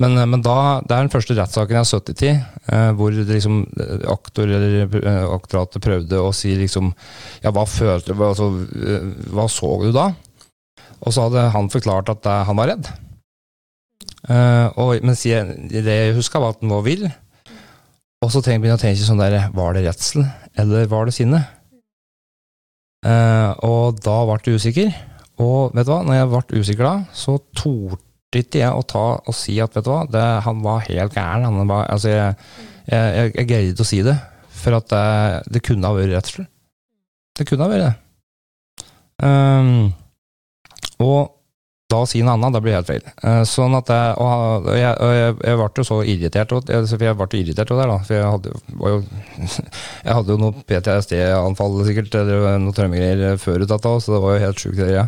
Men, 0.00 0.16
men 0.32 0.40
da, 0.40 0.54
det 0.80 0.94
er 0.96 1.02
den 1.04 1.12
første 1.12 1.34
rettssaken 1.36 1.76
jeg 1.76 1.82
har 1.82 1.88
sittet 1.90 2.22
i, 2.24 2.30
eh, 2.72 2.90
hvor 2.96 3.12
liksom, 3.12 3.60
eh, 3.84 4.06
aktor 4.08 4.48
eller 4.48 4.96
eh, 5.02 5.26
aktoratet 5.34 5.82
prøvde 5.84 6.22
å 6.24 6.30
si 6.32 6.54
liksom 6.56 6.88
Ja, 7.44 7.52
hva 7.52 7.66
følte 7.68 8.14
du? 8.16 8.22
Altså, 8.24 8.48
eh, 8.80 9.10
hva 9.34 9.44
så 9.52 9.74
du 9.82 9.90
da? 9.92 10.06
Og 11.04 11.12
så 11.12 11.26
hadde 11.26 11.44
han 11.52 11.68
forklart 11.72 12.14
at 12.14 12.26
eh, 12.32 12.42
han 12.48 12.56
var 12.56 12.72
redd. 12.72 12.88
Eh, 14.28 14.66
og, 14.76 14.98
mens 15.06 15.24
jeg, 15.24 15.46
det 15.70 15.84
jeg 15.86 16.16
huska, 16.18 16.40
var 16.42 16.54
at 16.54 16.60
den 16.60 16.72
var 16.72 16.84
vill. 16.84 17.06
Og 18.20 18.32
så 18.32 18.42
begynner 18.44 18.74
jeg 18.74 18.76
å 18.76 18.82
tenke 18.82 19.06
sånn 19.06 19.22
der 19.22 19.48
Var 19.54 19.76
det 19.76 19.86
redsel, 19.86 20.26
eller 20.60 20.90
var 20.90 21.08
det 21.08 21.16
sinne? 21.16 21.40
Uh, 23.00 23.56
og 23.64 24.00
da 24.04 24.18
ble 24.28 24.36
jeg 24.44 24.60
usikker. 24.60 24.90
Og 25.40 25.72
vet 25.72 25.88
du 25.88 25.92
hva, 25.94 26.02
når 26.04 26.18
jeg 26.18 26.28
ble 26.34 26.60
usikker 26.60 26.84
da, 26.84 26.94
så 27.16 27.38
torde 27.56 28.02
ikke 28.36 28.60
jeg 28.60 28.76
å 28.76 28.84
ta 28.86 29.04
og 29.18 29.34
si 29.34 29.56
at 29.62 29.72
vet 29.74 29.86
du 29.86 29.90
hva, 29.90 30.02
det, 30.04 30.26
han 30.44 30.60
var 30.62 30.84
helt 30.84 31.16
gæren. 31.16 31.46
Han 31.48 31.70
var, 31.70 31.88
altså 31.88 32.12
jeg, 32.12 32.36
jeg, 32.92 33.16
jeg, 33.16 33.32
jeg 33.38 33.48
greide 33.48 33.86
å 33.86 33.88
si 33.88 34.02
det, 34.04 34.18
for 34.60 34.76
at 34.76 34.92
det, 34.92 35.06
det 35.56 35.64
kunne 35.64 35.88
ha 35.88 35.96
vært 35.96 36.12
redsel. 36.12 36.46
Det 37.40 37.48
kunne 37.48 37.64
ha 37.64 37.72
vært 37.72 37.88
det. 37.88 37.96
Um, 39.24 39.90
og 41.00 41.39
da 41.90 42.00
si 42.08 42.20
noe 42.22 42.36
annet, 42.36 42.54
da 42.54 42.60
blir 42.62 42.76
helt 42.78 42.88
feil. 42.88 43.02
Eh, 43.26 43.40
sånn 43.48 43.74
at 43.78 43.90
jeg, 43.92 44.14
og, 44.22 44.68
jeg, 44.78 44.92
og 45.02 45.12
jeg, 45.16 45.34
jeg 45.50 45.58
ble 45.60 45.68
jo 45.82 45.86
så 45.88 45.98
irritert, 46.14 46.54
for 46.54 47.04
jeg 47.06 47.18
ble 47.18 47.40
irritert 47.42 47.72
av 47.74 47.80
det, 47.82 47.88
da. 47.90 47.98
For 48.06 48.16
jeg 48.16 48.30
hadde, 48.30 48.54
jo, 48.78 49.00
jeg 50.06 50.16
hadde 50.20 50.34
jo 50.34 50.38
noe 50.44 50.64
PTSD-anfall 50.70 51.78
sikkert, 51.88 52.18
eller 52.22 52.58
noe 52.62 52.76
trømmegreier 52.76 53.38
før 53.42 53.64
ut 53.66 53.72
dette, 53.74 53.94
så 54.06 54.16
det 54.16 54.22
var 54.24 54.36
jo 54.38 54.44
helt 54.46 54.64
sjukt. 54.66 54.80
det, 54.82 54.90
Ja. 54.96 55.06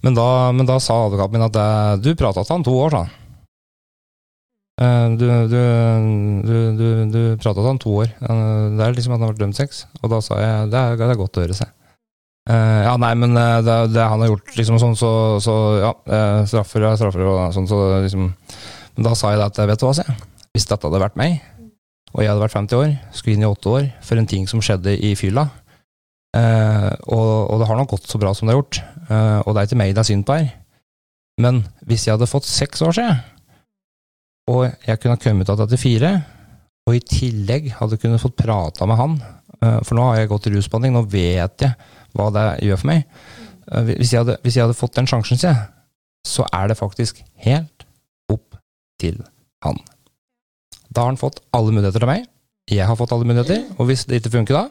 Men, 0.00 0.14
da, 0.16 0.26
men 0.56 0.64
da 0.64 0.78
sa 0.80 0.94
advokaten 1.04 1.36
min 1.36 1.44
at 1.44 1.56
jeg, 1.60 1.98
du 2.06 2.14
prata 2.16 2.40
til 2.40 2.54
han 2.56 2.62
to 2.64 2.72
år, 2.86 2.94
sa 2.94 3.02
han. 3.04 3.10
Eh, 4.80 5.08
Du, 5.20 5.26
du, 5.50 5.58
du, 6.46 6.54
du, 6.78 6.86
du 7.12 7.20
prata 7.42 7.58
til 7.60 7.68
han 7.68 7.82
to 7.82 7.92
år. 8.04 8.14
Eh, 8.16 8.62
Det 8.78 8.86
er 8.86 8.96
liksom 8.96 9.12
at 9.12 9.18
han 9.20 9.26
har 9.26 9.34
vært 9.34 9.42
dømt 9.44 9.58
seks. 9.60 9.82
Og 10.00 10.08
da 10.14 10.22
sa 10.24 10.38
jeg 10.40 10.70
det 10.72 10.80
er, 10.80 10.96
det 10.96 11.10
er 11.10 11.20
godt 11.20 11.36
å 11.36 11.44
høre 11.44 11.58
seg. 11.58 11.68
Eh, 12.50 12.82
ja, 12.82 12.96
nei, 12.98 13.12
men 13.20 13.36
uh, 13.36 13.60
det, 13.62 13.76
det 13.94 14.02
han 14.10 14.22
har 14.24 14.32
gjort, 14.32 14.50
liksom 14.58 14.80
sånn, 14.82 14.98
så, 14.98 15.12
så 15.42 15.56
ja, 15.82 15.94
Uh, 16.10 16.42
straffer 16.48 16.82
er 16.82 16.96
straffer 16.98 17.22
og 17.28 17.52
sånn, 17.54 17.68
så 17.70 17.76
liksom 18.02 18.24
Men 18.96 19.06
da 19.06 19.12
sa 19.14 19.30
jeg 19.30 19.38
det 19.38 19.46
at 19.46 19.58
vet 19.70 19.82
du 19.82 19.84
hva, 19.86 19.92
sier. 19.94 20.08
Hvis 20.50 20.66
dette 20.66 20.88
hadde 20.88 21.02
vært 21.02 21.18
meg, 21.20 21.36
og 22.10 22.24
jeg 22.24 22.32
hadde 22.32 22.42
vært 22.42 22.56
50 22.56 22.80
år, 22.80 22.94
skulle 23.14 23.36
inn 23.36 23.44
i 23.44 23.50
8 23.50 23.74
år 23.76 23.84
for 24.02 24.18
en 24.18 24.26
ting 24.26 24.48
som 24.50 24.62
skjedde 24.64 24.96
i 24.98 25.12
fylla, 25.18 25.44
og, 26.34 27.28
og 27.46 27.60
det 27.60 27.68
har 27.68 27.78
nok 27.78 27.92
gått 27.92 28.10
så 28.10 28.18
bra 28.18 28.32
som 28.34 28.48
det 28.48 28.56
har 28.56 28.58
gjort, 28.58 28.80
og 29.46 29.54
det 29.54 29.62
er 29.62 29.68
ikke 29.68 29.78
meg 29.78 29.94
det 29.94 30.02
er 30.02 30.08
synd 30.08 30.26
på 30.26 30.36
her, 30.40 30.50
men 31.42 31.62
hvis 31.86 32.08
jeg 32.08 32.16
hadde 32.16 32.28
fått 32.30 32.50
seks 32.50 32.82
år 32.86 32.98
siden, 32.98 33.22
og 34.50 34.66
jeg 34.66 34.98
kunne 34.98 35.14
ha 35.14 35.22
kommet 35.22 35.54
av 35.54 35.62
til 35.70 35.80
fire, 35.80 36.12
og 36.90 36.98
i 36.98 37.04
tillegg 37.14 37.70
hadde 37.78 38.00
kunnet 38.02 38.22
fått 38.26 38.38
prata 38.42 38.90
med 38.90 38.98
han, 38.98 39.16
for 39.86 39.94
nå 39.94 40.10
har 40.10 40.18
jeg 40.18 40.32
gått 40.34 40.50
i 40.50 40.54
rusbehandling, 40.56 40.98
nå 40.98 41.06
vet 41.14 41.68
jeg 41.68 41.99
hva 42.16 42.30
det 42.34 42.46
gjør 42.66 42.80
for 42.82 42.90
meg. 42.92 43.04
Eh, 43.70 43.92
Hvis 44.00 44.12
jeg 44.14 44.22
hadde, 44.24 44.38
hvis 44.44 44.56
jeg 44.58 44.64
hadde 44.66 44.78
fått 44.78 44.96
den 44.98 45.06
sjansen, 45.10 45.38
sier 45.40 45.52
jeg, 45.54 45.68
så 46.26 46.44
er 46.52 46.68
det 46.68 46.76
faktisk 46.80 47.22
helt 47.46 47.86
opp 48.32 48.58
til 49.00 49.22
han. 49.64 49.78
Da 50.90 51.04
har 51.04 51.12
han 51.12 51.20
fått 51.20 51.40
alle 51.56 51.72
muligheter 51.72 52.02
til 52.02 52.10
meg. 52.10 52.26
Jeg 52.70 52.86
har 52.86 52.96
fått 52.98 53.12
alle 53.14 53.26
muligheter, 53.26 53.64
og 53.78 53.86
hvis 53.88 54.04
det 54.06 54.20
ikke 54.20 54.30
funker 54.36 54.54
da 54.58 54.66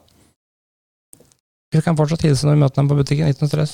Vi 1.74 1.82
kan 1.86 1.98
fortsatt 2.00 2.24
hilse 2.26 2.48
når 2.48 2.56
vi 2.58 2.62
møter 2.64 2.80
dem 2.82 2.88
på 2.90 2.98
butikken, 2.98 3.28
ikke 3.30 3.44
noe 3.46 3.52
stress. 3.52 3.74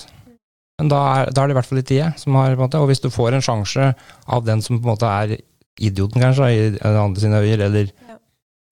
Men 0.79 0.89
da 0.91 0.97
er, 1.15 1.29
da 1.31 1.43
er 1.43 1.47
det 1.47 1.53
i 1.55 1.57
hvert 1.59 1.69
fall 1.69 1.79
ikke 1.79 1.95
jeg 1.99 2.19
som 2.19 2.35
har 2.35 2.57
måte, 2.59 2.79
Og 2.83 2.89
hvis 2.89 2.99
du 2.99 3.07
får 3.13 3.37
en 3.37 3.45
sjanse 3.45 3.85
av 4.27 4.43
den 4.47 4.61
som 4.65 4.79
på 4.81 4.83
en 4.83 4.91
måte 4.91 5.07
er 5.07 5.37
idioten, 5.79 6.19
kanskje, 6.23 6.49
i 6.51 6.79
andre 6.83 7.21
sine 7.23 7.39
øyer, 7.43 7.63
eller 7.69 7.91
Ja. 8.09 8.17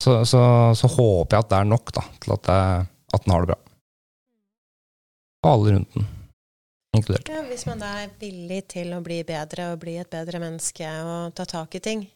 så, 0.02 0.24
så, 0.28 0.42
så 0.76 0.88
håper 0.92 1.36
jeg 1.38 1.44
at 1.44 1.50
det 1.50 1.58
er 1.62 1.64
nok 1.70 1.92
da, 1.96 2.02
til 2.20 2.32
at, 2.36 2.42
det, 2.44 2.58
at 3.16 3.24
den 3.24 3.32
har 3.32 3.40
det 3.46 3.48
bra. 3.54 3.58
Og 5.44 5.50
alle 5.50 5.76
rundt 5.76 5.96
den, 5.96 6.06
inkludert. 6.96 7.28
Ja, 7.28 7.42
hvis 7.44 7.66
man 7.68 7.82
da 7.82 7.90
er 8.00 8.12
villig 8.20 8.62
til 8.72 8.94
å 8.96 9.02
bli 9.04 9.20
bedre 9.28 9.74
og 9.74 9.82
bli 9.82 9.98
et 10.00 10.10
bedre 10.12 10.40
menneske 10.40 10.88
og 11.04 11.34
ta 11.36 11.44
tak 11.48 11.76
i 11.76 11.82
ting. 11.84 12.06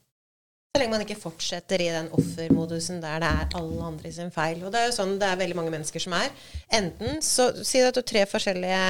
Så 0.68 0.80
lenge 0.80 0.94
man 0.94 1.04
ikke 1.04 1.18
fortsetter 1.18 1.80
i 1.80 1.90
den 1.92 2.08
offermodusen 2.16 3.02
der 3.02 3.20
det 3.24 3.28
er 3.28 3.54
alle 3.58 3.84
andre 3.90 4.12
sin 4.14 4.32
feil. 4.32 4.62
Og 4.64 4.72
det 4.72 4.80
er 4.80 4.88
jo 4.88 4.96
sånn 4.96 5.16
det 5.20 5.28
er 5.28 5.40
veldig 5.40 5.58
mange 5.58 5.72
mennesker 5.74 6.04
som 6.04 6.16
er. 6.16 6.32
Enten 6.78 7.22
så 7.24 7.50
Si 7.60 7.80
at 7.84 7.96
du 7.96 8.00
har 8.00 8.08
tre 8.08 8.24
forskjellige 8.28 8.82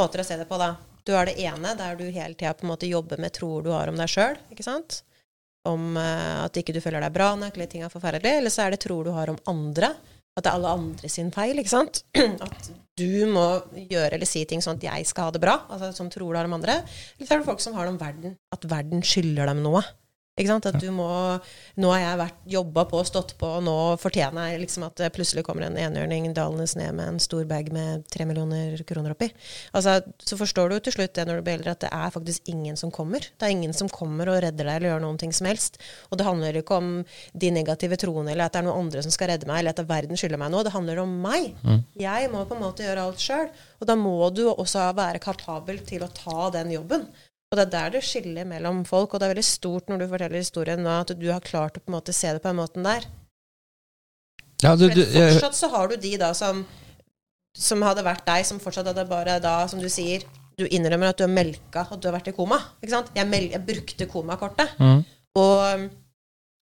måter 0.00 0.22
å 0.22 0.26
se 0.26 0.38
det 0.40 0.48
på, 0.48 0.60
da. 0.60 0.74
Du 1.04 1.14
har 1.16 1.28
det 1.28 1.38
ene 1.40 1.74
der 1.78 1.96
du 1.96 2.06
hele 2.08 2.34
tida 2.34 2.52
på 2.56 2.66
en 2.66 2.72
måte 2.72 2.88
jobber 2.88 3.20
med 3.20 3.32
troer 3.36 3.64
du 3.64 3.70
har 3.72 3.88
om 3.88 3.96
deg 4.00 4.08
sjøl, 4.10 4.36
ikke 4.52 4.66
sant? 4.66 5.00
Om 5.68 5.96
uh, 5.96 6.44
at 6.46 6.56
ikke 6.56 6.72
du 6.76 6.80
føler 6.80 7.04
deg 7.04 7.12
bra 7.12 7.32
nok, 7.36 7.56
eller 7.56 7.68
ting 7.72 7.84
er 7.84 7.92
forferdelig. 7.92 8.36
Eller 8.40 8.52
så 8.52 8.64
er 8.64 8.74
det 8.74 8.82
troer 8.84 9.08
du 9.08 9.14
har 9.16 9.32
om 9.32 9.40
andre. 9.52 9.94
At 10.40 10.46
det 10.46 10.52
er 10.54 10.56
alle 10.56 10.70
andre 10.72 11.08
sin 11.12 11.28
feil, 11.34 11.58
ikke 11.60 11.72
sant? 11.74 11.98
At 12.46 12.70
du 13.00 13.26
må 13.28 13.44
gjøre 13.76 14.16
eller 14.16 14.28
si 14.28 14.42
ting 14.48 14.60
sånn 14.64 14.78
at 14.78 14.84
jeg 14.84 15.08
skal 15.08 15.28
ha 15.28 15.32
det 15.32 15.40
bra. 15.40 15.54
Altså 15.72 15.90
som 15.96 16.08
tror 16.12 16.32
du 16.32 16.38
har 16.38 16.48
om 16.48 16.56
andre. 16.56 16.78
Eller 17.16 17.28
så 17.28 17.36
er 17.36 17.42
det 17.42 17.48
folk 17.48 17.62
som 17.64 17.76
har 17.76 17.86
det 17.86 17.92
om 17.94 18.00
verden. 18.00 18.34
At 18.52 18.64
verden 18.68 19.04
skylder 19.04 19.48
dem 19.52 19.60
noe. 19.64 19.80
At 20.40 20.78
du 20.80 20.88
må 20.94 21.06
Nå 21.80 21.90
har 21.92 22.00
jeg 22.00 22.18
vært 22.20 22.38
jobba 22.48 22.84
på 22.88 23.00
og 23.00 23.08
stått 23.08 23.34
på, 23.40 23.48
og 23.58 23.64
nå 23.66 23.74
fortjener 24.00 24.52
jeg 24.52 24.60
liksom 24.62 24.86
at 24.86 24.96
det 24.96 25.10
plutselig 25.12 25.42
kommer 25.44 25.66
en 25.66 25.76
enhjørning 25.76 26.30
dalende 26.36 26.64
ned 26.78 26.94
med 26.96 27.08
en 27.12 27.20
stor 27.20 27.44
bag 27.48 27.68
med 27.74 28.06
tre 28.12 28.24
millioner 28.28 28.80
kroner 28.88 29.12
oppi. 29.12 29.28
Altså, 29.76 29.98
så 30.22 30.38
forstår 30.40 30.72
du 30.72 30.76
til 30.80 30.96
slutt 30.96 31.14
det 31.18 31.26
når 31.28 31.40
du 31.40 31.44
blir 31.46 31.58
eldre, 31.58 31.74
at 31.74 31.84
det 31.84 31.90
er 31.92 32.14
faktisk 32.14 32.48
ingen 32.52 32.78
som 32.80 32.92
kommer. 32.94 33.20
Det 33.20 33.46
er 33.46 33.52
ingen 33.52 33.74
som 33.76 33.90
kommer 33.92 34.30
og 34.32 34.40
redder 34.44 34.64
deg 34.64 34.80
eller 34.80 34.94
gjør 34.94 35.04
noen 35.04 35.20
ting 35.20 35.34
som 35.36 35.48
helst. 35.50 35.80
Og 36.08 36.20
det 36.20 36.28
handler 36.28 36.60
ikke 36.62 36.78
om 36.80 36.92
de 37.44 37.52
negative 37.54 38.00
troene 38.00 38.32
eller 38.32 38.48
at 38.48 38.56
det 38.56 38.62
er 38.62 38.68
noen 38.68 38.86
andre 38.86 39.04
som 39.04 39.14
skal 39.14 39.34
redde 39.34 39.48
meg, 39.50 39.60
eller 39.60 39.76
at 39.76 39.88
verden 39.88 40.20
skylder 40.20 40.40
meg 40.40 40.54
noe. 40.54 40.64
Det 40.64 40.74
handler 40.76 41.02
om 41.04 41.16
meg. 41.26 41.52
Jeg 42.00 42.30
må 42.32 42.46
på 42.48 42.56
en 42.56 42.64
måte 42.64 42.86
gjøre 42.86 43.08
alt 43.10 43.20
sjøl. 43.20 43.50
Og 43.80 43.88
da 43.88 43.96
må 43.96 44.16
du 44.36 44.46
også 44.50 44.90
være 44.96 45.20
kapabel 45.22 45.82
til 45.88 46.04
å 46.04 46.12
ta 46.14 46.48
den 46.54 46.72
jobben. 46.78 47.08
Og 47.50 47.58
det 47.58 47.64
er 47.66 47.70
der 47.72 47.94
det 47.96 48.04
skiller 48.06 48.46
mellom 48.46 48.84
folk, 48.86 49.10
og 49.14 49.18
det 49.18 49.26
er 49.26 49.32
veldig 49.32 49.46
stort 49.46 49.88
når 49.90 50.04
du 50.04 50.10
forteller 50.12 50.38
historien 50.38 50.84
nå, 50.86 50.90
at 51.02 51.10
du 51.18 51.24
har 51.32 51.42
klart 51.42 51.80
å 51.80 51.82
på 51.82 51.90
en 51.90 51.96
måte 51.96 52.14
se 52.14 52.30
det 52.30 52.42
på 52.44 52.46
den 52.46 52.60
måten 52.60 52.86
der. 52.86 53.08
Ja, 54.62 54.76
du, 54.78 54.84
du, 54.92 55.00
fortsatt 55.02 55.56
så 55.58 55.70
har 55.72 55.90
du 55.90 55.96
de 55.98 56.12
da 56.20 56.28
som, 56.36 56.60
som 57.56 57.82
hadde 57.82 58.04
vært 58.06 58.22
deg, 58.28 58.46
som 58.46 58.60
fortsatt 58.62 58.92
hadde 58.92 59.06
bare 59.10 59.40
da, 59.42 59.56
som 59.72 59.82
du 59.82 59.88
sier, 59.90 60.22
du 60.60 60.66
innrømmer 60.68 61.10
at 61.10 61.18
du 61.18 61.24
har 61.24 61.32
melka 61.32 61.86
at 61.88 61.98
du 61.98 62.06
har 62.06 62.18
vært 62.20 62.30
i 62.30 62.36
koma. 62.36 62.60
Ikke 62.84 62.92
sant? 62.92 63.10
Jeg, 63.16 63.26
mel 63.26 63.48
jeg 63.50 63.64
brukte 63.66 64.06
komakortet. 64.12 64.76
mm, 64.78 65.02
Og, 65.40 65.86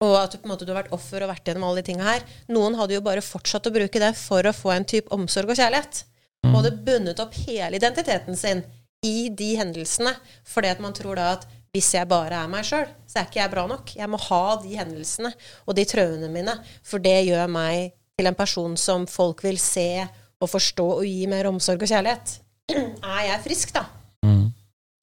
og 0.09 0.15
at 0.25 0.35
du 0.35 0.41
på 0.41 0.49
en 0.49 0.55
måte 0.57 0.67
du 0.67 0.73
har 0.73 0.83
vært 0.83 0.95
offer 0.97 1.23
og 1.23 1.31
vært 1.31 1.47
gjennom 1.53 1.69
alle 1.69 1.85
de 1.85 1.93
tinga 1.93 2.09
her. 2.09 2.25
Noen 2.51 2.79
hadde 2.81 2.97
jo 2.97 3.05
bare 3.05 3.23
fortsatt 3.23 3.69
å 3.71 3.75
bruke 3.75 4.03
det 4.03 4.15
for 4.19 4.43
å 4.43 4.57
få 4.57 4.75
en 4.75 4.89
type 4.89 5.13
omsorg 5.15 5.53
og 5.55 5.61
kjærlighet. 5.61 6.03
Og 6.49 6.57
hadde 6.59 6.75
bundet 6.87 7.21
opp 7.23 7.37
hele 7.45 7.79
identiteten 7.79 8.37
sin 8.37 8.65
i 9.05 9.29
de 9.29 9.55
hendelsene, 9.61 10.15
fordi 10.49 10.73
at 10.73 10.81
man 10.83 10.97
tror 10.97 11.21
da 11.21 11.35
at 11.37 11.47
hvis 11.75 11.91
jeg 11.97 12.07
bare 12.07 12.39
er 12.45 12.51
meg 12.51 12.67
sjøl, 12.67 12.87
så 13.11 13.19
er 13.19 13.27
ikke 13.27 13.41
jeg 13.41 13.51
bra 13.51 13.65
nok. 13.67 13.91
Jeg 13.99 14.11
må 14.11 14.19
ha 14.29 14.43
de 14.63 14.77
hendelsene 14.79 15.33
og 15.67 15.75
de 15.75 15.85
trauene 15.91 16.31
mine, 16.31 16.55
for 16.87 17.03
det 17.03 17.25
gjør 17.27 17.51
meg 17.51 17.97
til 18.15 18.31
en 18.31 18.37
person 18.39 18.77
som 18.79 19.09
folk 19.11 19.43
vil 19.43 19.59
se 19.59 20.05
og 20.39 20.51
forstå 20.51 20.87
og 21.01 21.09
gi 21.09 21.25
mer 21.31 21.49
omsorg 21.51 21.83
og 21.83 21.91
kjærlighet. 21.91 22.37
Er 23.15 23.25
jeg 23.27 23.43
frisk, 23.49 23.75
da, 23.75 23.89
mm. 24.27 24.47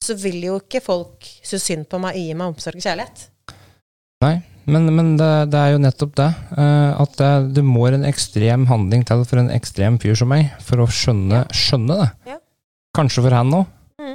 så 0.03 0.15
vil 0.21 0.39
jo 0.47 0.61
ikke 0.61 0.83
folk 0.85 1.27
synes 1.43 1.67
synd 1.67 1.89
på 1.91 1.99
meg 2.01 2.15
og 2.15 2.23
gi 2.23 2.39
meg 2.39 2.53
omsorg 2.55 2.79
og 2.79 2.87
kjærlighet. 2.87 3.27
Nei, 4.21 4.35
men, 4.69 4.87
men 4.95 5.11
det, 5.19 5.29
det 5.51 5.59
er 5.59 5.73
jo 5.73 5.83
nettopp 5.83 6.15
det. 6.21 6.29
eh, 6.55 7.01
at 7.03 7.19
det, 7.19 7.31
det 7.57 7.65
må 7.65 7.87
en 7.89 8.07
ekstrem 8.07 8.67
handling 8.69 9.03
til 9.07 9.25
for 9.27 9.41
en 9.41 9.51
ekstrem 9.51 9.99
fyr 10.01 10.15
som 10.17 10.31
meg, 10.31 10.53
for 10.63 10.83
å 10.83 10.87
skjønne, 10.87 11.43
skjønne 11.51 11.99
det. 12.03 12.09
Ja. 12.31 12.39
Kanskje 12.95 13.25
for 13.25 13.35
han 13.35 13.55
òg. 13.59 13.69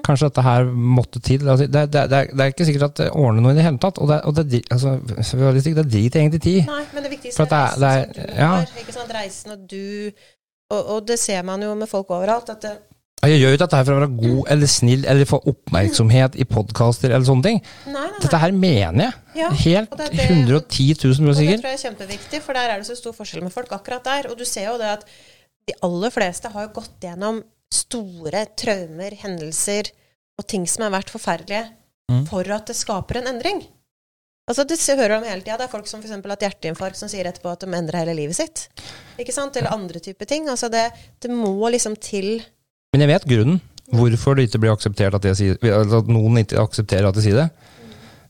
Kanskje 0.06 0.28
dette 0.30 0.44
her 0.46 0.68
måtte 0.70 1.20
til. 1.24 1.42
Altså, 1.48 1.66
det, 1.66 1.82
det, 1.92 2.02
det, 2.12 2.18
er, 2.22 2.32
er 2.44 2.52
ikke 2.52 2.66
sikkert 2.68 2.88
at 2.90 3.00
det 3.02 3.10
ordner 3.10 3.42
noe 3.42 3.54
i 3.54 3.58
det 3.58 3.66
hele 3.66 3.80
tatt. 3.82 3.98
Og 3.98 4.10
det, 4.12 4.20
og 4.28 4.36
det, 4.38 4.62
altså, 4.70 4.96
det 5.02 5.86
driter 5.90 6.20
egentlig 6.22 6.42
tid. 6.44 6.60
Nei, 6.70 6.82
men 6.94 7.06
det 7.06 7.12
viktigste 7.16 7.42
er 7.42 7.50
det 7.50 7.90
er- 7.90 8.06
reisen 8.06 8.14
som 8.14 8.34
du 8.34 8.40
ja. 8.40 8.50
har. 8.54 8.74
Ikke 8.82 8.94
sant? 8.94 9.14
Reisen 9.16 9.56
og 9.56 9.64
du 9.70 9.86
og, 10.74 10.80
og 10.96 11.06
det 11.06 11.18
ser 11.22 11.42
man 11.46 11.62
jo 11.62 11.74
med 11.78 11.90
folk 11.90 12.10
overalt. 12.10 12.50
At 12.50 12.62
det, 12.62 12.72
Jeg 13.24 13.40
gjør 13.40 13.48
jo 13.52 13.56
ikke 13.56 13.62
dette 13.64 13.78
her 13.78 13.86
for 13.86 13.96
å 13.96 14.00
være 14.00 14.16
god 14.20 14.50
eller 14.54 14.70
snill 14.70 15.06
eller 15.08 15.28
få 15.30 15.38
oppmerksomhet 15.52 16.36
i 16.42 16.46
podkaster 16.50 17.10
eller 17.14 17.26
sånne 17.26 17.46
ting. 17.48 17.60
nei, 17.86 17.94
nei, 17.94 18.06
nei. 18.12 18.20
Dette 18.22 18.40
her 18.42 18.52
mener 18.54 19.04
jeg. 19.06 19.14
Ja, 19.40 19.50
Helt 19.62 19.96
det 19.98 20.10
det- 20.12 20.28
110 20.30 20.94
000 21.02 21.34
sikker. 21.38 21.56
det 21.56 21.62
tror 21.62 21.72
jeg 21.72 21.78
er 21.80 21.84
kjempeviktig, 21.88 22.42
for 22.42 22.58
der 22.58 22.74
er 22.74 22.82
det 22.82 22.86
så 22.90 22.96
stor 22.98 23.14
forskjell 23.16 23.42
med 23.46 23.54
folk 23.54 23.72
akkurat 23.72 24.04
der. 24.04 24.30
Og 24.30 24.38
du 24.38 24.44
ser 24.44 24.68
jo 24.70 24.78
det 24.78 24.90
at 24.98 25.06
de 25.66 25.74
aller 25.82 26.10
fleste 26.14 26.50
har 26.52 26.66
jo 26.68 26.74
gått 26.80 27.00
gjennom 27.02 27.42
store 27.72 28.44
traumer, 28.58 29.14
hendelser 29.22 29.90
og 30.38 30.46
ting 30.46 30.66
som 30.68 30.86
har 30.86 30.94
vært 31.00 31.10
forferdelige, 31.12 31.72
Mm. 32.06 32.24
for 32.28 32.46
at 32.54 32.66
det 32.66 32.76
skaper 32.76 33.16
en 33.18 33.26
endring. 33.26 33.64
Altså, 34.48 34.62
Det 34.64 34.78
hører 34.78 35.16
om 35.16 35.24
hele 35.24 35.40
tida. 35.42 35.56
Det 35.58 35.64
er 35.66 35.72
folk 35.72 35.86
som 35.88 36.00
f.eks. 36.00 36.10
har 36.12 36.22
hatt 36.30 36.40
hjerteinfarkt, 36.40 36.94
som 36.94 37.08
sier 37.08 37.24
etterpå 37.26 37.50
at 37.50 37.60
de 37.60 37.66
endrer 37.66 37.98
hele 37.98 38.14
livet 38.14 38.36
sitt. 38.36 38.68
Ikke 39.18 39.32
sant? 39.32 39.56
Eller 39.56 39.72
andre 39.72 39.98
typer 39.98 40.24
ting. 40.24 40.46
Altså, 40.48 40.70
det, 40.70 40.92
det 41.20 41.30
må 41.30 41.68
liksom 41.68 41.96
til 41.98 42.44
Men 42.94 43.00
jeg 43.00 43.08
vet 43.08 43.24
grunnen. 43.26 43.60
Hvorfor 43.90 44.36
det 44.36 44.48
ikke 44.48 44.60
blir 44.60 44.70
akseptert 44.72 45.14
at, 45.14 45.24
jeg 45.24 45.36
sier, 45.36 45.58
altså 45.74 45.98
at 45.98 46.06
noen 46.06 46.38
ikke 46.38 46.58
aksepterer 46.62 47.08
at 47.08 47.14
jeg 47.16 47.24
sier 47.24 47.34
det. 47.42 47.50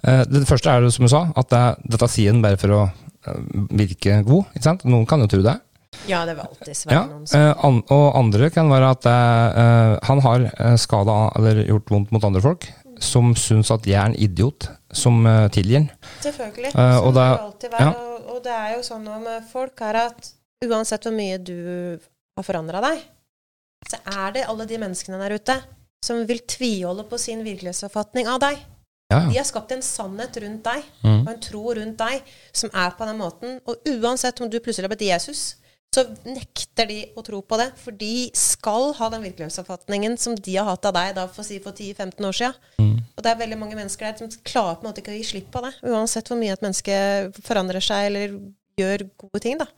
Eh, 0.04 0.24
Det 0.24 0.48
første 0.48 0.68
er 0.72 0.88
som 0.90 1.04
du 1.04 1.08
sa, 1.12 1.32
at 1.36 1.48
det, 1.52 1.90
dette 1.90 2.08
sier 2.08 2.30
en 2.32 2.40
bare 2.42 2.56
for 2.56 2.68
å 2.68 2.80
eh, 3.26 3.38
virke 3.76 4.22
god. 4.24 4.44
ikke 4.54 4.62
sant? 4.62 4.84
Noen 4.84 5.06
kan 5.06 5.20
jo 5.20 5.26
tro 5.26 5.42
det. 5.42 5.60
Ja, 6.08 6.24
det 6.28 6.36
vil 6.36 6.44
alltid 6.46 6.84
være 6.86 6.94
Ja, 6.94 7.04
noen 7.10 7.26
som 7.26 7.40
eh, 7.40 7.92
Og 7.96 8.06
andre 8.20 8.50
kan 8.54 8.68
være 8.70 8.90
at 8.94 9.06
eh, 9.10 9.98
han 10.08 10.20
har 10.26 10.46
skada 10.78 11.16
eller 11.36 11.62
gjort 11.66 11.90
vondt 11.90 12.12
mot 12.14 12.24
andre 12.24 12.42
folk, 12.44 12.68
som 13.02 13.34
syns 13.36 13.70
at 13.74 13.86
jeg 13.86 13.98
er 14.00 14.06
en 14.12 14.14
idiot 14.16 14.68
som 14.96 15.18
uh, 15.26 15.48
tilgir 15.52 15.82
han. 15.82 15.88
Selvfølgelig. 16.24 16.70
Eh, 16.72 16.92
sånn 16.96 17.04
og 17.04 17.14
det- 17.14 17.60
det 17.66 17.72
være. 17.72 17.88
Og, 17.96 18.30
og 18.36 18.42
det 18.46 18.52
er 18.54 18.70
jo 18.76 18.82
sånn 18.86 19.08
om 19.12 19.22
med 19.26 19.42
folk 19.50 19.78
her 19.80 19.98
at 20.06 20.30
uansett 20.64 21.04
hvor 21.04 21.12
mye 21.12 21.36
du 21.44 21.98
har 22.36 22.44
forandra 22.46 22.80
deg, 22.80 23.02
så 23.90 23.98
er 24.14 24.32
det 24.32 24.46
alle 24.48 24.64
de 24.66 24.78
menneskene 24.80 25.18
der 25.20 25.34
ute 25.36 25.58
som 26.06 26.22
vil 26.26 26.40
tviholde 26.48 27.04
på 27.10 27.18
sin 27.20 27.42
virkelighetsoppfatning 27.44 28.26
av 28.30 28.40
deg. 28.40 28.56
Ja, 29.12 29.20
De 29.28 29.36
har 29.36 29.44
skapt 29.46 29.70
en 29.76 29.82
sannhet 29.84 30.34
rundt 30.42 30.64
deg 30.64 30.82
Mm. 31.04 31.20
og 31.26 31.28
en 31.34 31.40
tro 31.40 31.74
rundt 31.76 31.98
deg 32.00 32.22
som 32.52 32.70
er 32.72 32.90
på 32.96 33.04
den 33.06 33.18
måten. 33.20 33.60
Og 33.66 33.76
uansett 33.86 34.40
om 34.40 34.48
du 34.50 34.58
plutselig 34.58 34.88
har 34.88 34.94
blitt 34.96 35.06
Jesus, 35.12 35.56
så 35.96 36.04
nekter 36.28 36.88
de 36.90 36.98
å 37.16 37.24
tro 37.24 37.40
på 37.40 37.58
det. 37.60 37.70
For 37.80 37.96
de 37.96 38.28
skal 38.36 38.92
ha 38.98 39.08
den 39.14 39.24
virkelighetsoppfatningen 39.24 40.18
som 40.20 40.36
de 40.36 40.56
har 40.58 40.68
hatt 40.68 40.88
av 40.90 40.96
deg 40.96 41.14
da, 41.16 41.26
for, 41.32 41.46
si, 41.46 41.58
for 41.64 41.72
10-15 41.76 42.28
år 42.28 42.36
siden. 42.36 42.60
Mm. 42.82 42.94
Og 43.16 43.24
det 43.24 43.32
er 43.32 43.40
veldig 43.40 43.58
mange 43.60 43.78
mennesker 43.78 44.08
der 44.10 44.20
som 44.20 44.46
klarer 44.46 44.76
på 44.78 44.84
en 44.84 44.90
måte 44.90 45.02
ikke 45.02 45.14
å 45.14 45.18
gi 45.18 45.26
slipp 45.30 45.50
på 45.54 45.64
det. 45.64 45.72
Uansett 45.88 46.28
hvor 46.28 46.40
mye 46.40 46.54
et 46.56 46.64
menneske 46.64 46.96
forandrer 47.46 47.84
seg 47.84 48.10
eller 48.10 48.38
gjør 48.76 49.06
gode 49.24 49.42
ting. 49.42 49.60
da. 49.62 49.68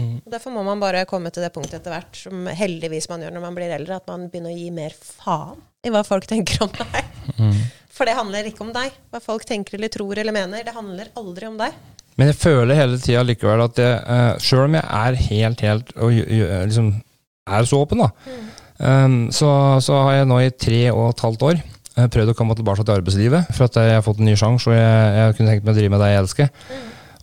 Mm. 0.00 0.16
Og 0.24 0.30
Derfor 0.32 0.54
må 0.54 0.64
man 0.66 0.82
bare 0.82 1.06
komme 1.08 1.30
til 1.30 1.44
det 1.44 1.52
punktet 1.54 1.80
etter 1.80 1.94
hvert, 1.94 2.16
som 2.16 2.48
heldigvis 2.48 3.10
man 3.12 3.22
gjør 3.22 3.36
når 3.36 3.46
man 3.46 3.58
blir 3.58 3.74
eldre, 3.76 4.00
at 4.00 4.08
man 4.10 4.26
begynner 4.32 4.54
å 4.54 4.58
gi 4.58 4.70
mer 4.74 4.96
faen 4.96 5.60
i 5.86 5.92
hva 5.92 6.02
folk 6.04 6.26
tenker 6.28 6.66
om 6.66 6.72
deg. 6.76 7.14
Mm. 7.38 7.60
For 7.94 8.08
det 8.08 8.16
handler 8.16 8.48
ikke 8.48 8.64
om 8.64 8.72
deg. 8.74 8.94
Hva 9.12 9.20
folk 9.22 9.46
tenker 9.48 9.76
eller 9.76 9.92
tror 9.92 10.18
eller 10.18 10.34
mener. 10.34 10.64
Det 10.64 10.74
handler 10.76 11.12
aldri 11.20 11.48
om 11.48 11.56
deg. 11.60 11.76
Men 12.20 12.28
jeg 12.28 12.36
føler 12.36 12.76
hele 12.76 12.98
tida 13.00 13.24
likevel 13.24 13.62
at 13.64 13.78
jeg, 13.80 14.00
uh, 14.04 14.34
sjøl 14.44 14.66
om 14.66 14.74
jeg 14.76 14.84
er 14.84 15.20
helt, 15.24 15.62
helt 15.64 15.92
og 15.96 16.12
liksom 16.12 16.90
er 17.48 17.64
så 17.66 17.78
åpen, 17.80 18.02
da, 18.04 18.10
um, 18.84 19.14
så, 19.32 19.48
så 19.80 20.02
har 20.04 20.18
jeg 20.18 20.28
nå 20.28 20.42
i 20.44 20.50
tre 20.52 20.82
og 20.92 21.06
et 21.08 21.22
halvt 21.24 21.46
år 21.48 21.56
eh, 21.56 22.10
prøvd 22.12 22.34
å 22.34 22.34
komme 22.36 22.54
tilbake 22.58 22.84
til 22.84 22.98
arbeidslivet. 22.98 23.48
For 23.56 23.66
at 23.66 23.78
jeg 23.80 23.96
har 23.96 24.04
fått 24.04 24.20
en 24.20 24.28
ny 24.28 24.36
sjanse, 24.38 24.68
og 24.68 24.76
jeg, 24.76 25.08
jeg 25.16 25.38
kunne 25.38 25.54
tenkt 25.54 25.64
meg 25.64 25.72
å 25.72 25.78
drive 25.80 25.94
med 25.94 26.04
det 26.04 26.10
jeg 26.12 26.20
elsker. 26.26 26.52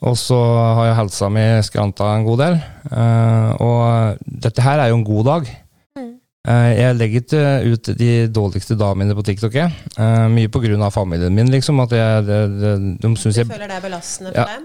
Og 0.09 0.17
så 0.19 0.41
har 0.79 0.89
jeg 0.89 0.97
helsa 1.03 1.29
mi 1.33 1.45
skranta 1.69 2.09
en 2.15 2.25
god 2.25 2.43
del. 2.43 2.59
Uh, 2.89 3.53
og 3.69 4.25
dette 4.47 4.65
her 4.65 4.81
er 4.81 4.91
jo 4.91 4.97
en 4.97 5.07
god 5.07 5.29
dag. 5.29 5.53
Eh, 6.47 6.69
jeg 6.79 6.95
legger 6.95 7.23
ikke 7.23 7.39
ut 7.73 7.89
de 7.99 8.09
dårligste 8.31 8.77
damene 8.79 9.15
på 9.17 9.23
TikTok, 9.27 9.55
jeg. 9.57 9.73
Eh, 9.99 10.27
mye 10.31 10.47
av 10.85 10.93
familien 10.95 11.33
min, 11.35 11.49
liksom. 11.51 11.79
At 11.83 11.91
jeg, 11.91 12.23
de, 12.27 12.37
de, 12.61 12.71
de 13.03 13.11
syns 13.19 13.35
Du 13.35 13.41
jeg 13.41 13.49
føler 13.49 13.67
det 13.67 13.75
er 13.77 13.83
belastende 13.83 14.31
for 14.31 14.39
Ja. 14.39 14.45
dem? 14.55 14.63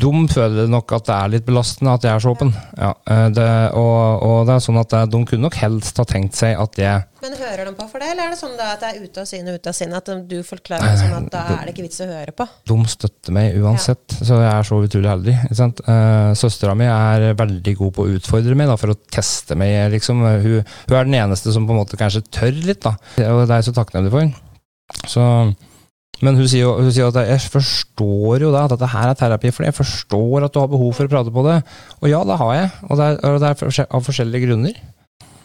de 0.00 0.28
føler 0.32 0.68
nok 0.72 0.92
at 0.92 1.04
det 1.06 1.14
er 1.18 1.28
litt 1.28 1.44
belastende 1.46 1.92
at 1.92 2.02
jeg 2.06 2.14
er 2.14 2.18
så 2.24 2.32
åpen. 2.32 2.54
Ja, 2.78 2.94
eh, 3.10 3.28
det, 3.36 3.48
og, 3.76 4.22
og 4.24 4.46
det 4.48 4.54
er 4.56 4.64
sånn 4.64 4.80
at 4.80 4.92
eh, 4.96 5.04
de 5.12 5.24
kunne 5.28 5.44
nok 5.48 5.54
helst 5.60 6.00
ha 6.00 6.04
tenkt 6.08 6.34
seg 6.38 6.56
at 6.58 6.80
jeg 6.80 7.04
Men 7.18 7.34
hører 7.34 7.66
de 7.66 7.72
på 7.74 7.86
for 7.90 7.98
det, 7.98 8.12
eller 8.12 8.28
er 8.28 8.34
det 8.34 8.38
sånn 8.38 8.54
at 8.62 8.82
det 8.82 8.88
er 8.92 9.02
ute 9.02 9.22
av 9.22 9.26
syne, 9.26 9.54
ute 9.58 9.70
av 9.72 9.74
sinne? 9.74 9.98
At 9.98 10.10
du 10.30 10.36
forklarer 10.46 10.98
sånn 11.00 11.16
at 11.16 11.30
da 11.34 11.40
er 11.56 11.64
det 11.66 11.72
ikke 11.74 11.86
vits 11.88 12.02
å 12.04 12.06
høre 12.06 12.34
på? 12.36 12.46
de 12.70 12.76
støtter 12.92 13.34
meg 13.34 13.56
uansett, 13.58 14.14
så 14.14 14.38
jeg 14.38 14.50
er 14.52 14.68
så 14.68 14.78
utrolig 14.86 15.10
heldig. 15.10 15.34
Ikke 15.48 15.58
sant? 15.58 15.82
Eh, 15.82 16.30
Søstera 16.38 16.76
mi 16.78 16.86
er 16.86 17.32
veldig 17.38 17.74
god 17.80 17.96
på 17.96 18.04
å 18.04 18.12
utfordre 18.18 18.58
meg 18.58 18.70
da, 18.70 18.76
for 18.78 18.94
å 18.94 18.98
teste 19.10 19.56
meg. 19.58 19.74
Liksom. 19.96 20.22
Hun, 20.22 20.60
hun 20.62 20.98
er 21.00 21.08
den 21.08 21.16
eneste 21.18 21.54
som 21.54 21.66
på 21.66 21.74
en 21.74 21.80
måte 21.80 21.98
kanskje 21.98 22.22
tør 22.30 22.60
litt, 22.68 22.84
da. 22.86 22.94
og 23.32 23.42
det 23.42 23.48
er 23.48 23.56
jeg 23.58 23.70
så 23.70 23.74
takknemlig 23.80 24.14
for. 24.14 24.30
Så, 25.10 25.24
men 26.24 26.38
hun 26.38 26.46
sier 26.50 26.70
hun 26.78 26.92
sier 26.94 27.10
at 27.10 27.32
jeg 27.32 27.50
forstår 27.50 28.46
jo 28.46 28.52
det, 28.54 28.62
at 28.62 28.76
dette 28.76 28.92
her 28.94 29.10
er 29.10 29.18
terapi 29.18 29.50
for 29.50 29.64
deg. 29.66 29.72
Jeg 29.72 29.80
forstår 29.80 30.46
at 30.46 30.54
du 30.54 30.62
har 30.62 30.70
behov 30.70 30.94
for 30.94 31.10
å 31.10 31.12
prate 31.16 31.34
på 31.34 31.44
det. 31.48 31.58
Og 31.98 32.12
ja, 32.12 32.22
det 32.30 32.38
har 32.44 32.54
jeg, 32.60 32.70
og 32.86 33.02
det 33.02 33.10
er, 33.10 33.20
og 33.26 33.42
det 33.42 33.50
er 33.50 33.90
av 33.90 34.06
forskjellige 34.06 34.46
grunner. 34.46 34.78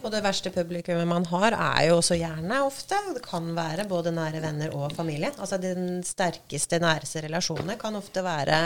Og 0.03 0.11
det 0.11 0.19
verste 0.25 0.51
publikummet 0.51 1.07
man 1.07 1.25
har, 1.31 1.55
er 1.55 1.87
jo 1.87 1.97
også 2.01 2.17
gjerne 2.19 2.59
ofte. 2.65 2.97
Det 3.15 3.23
kan 3.23 3.45
være 3.55 3.87
både 3.87 4.11
nære 4.11 4.41
venner 4.43 4.75
og 4.75 4.91
familie. 4.97 5.31
Altså 5.37 5.59
den 5.63 6.03
sterkeste, 6.03 6.79
næreste 6.83 7.23
relasjonene 7.23 7.77
kan 7.79 7.95
ofte 7.95 8.23
være 8.25 8.65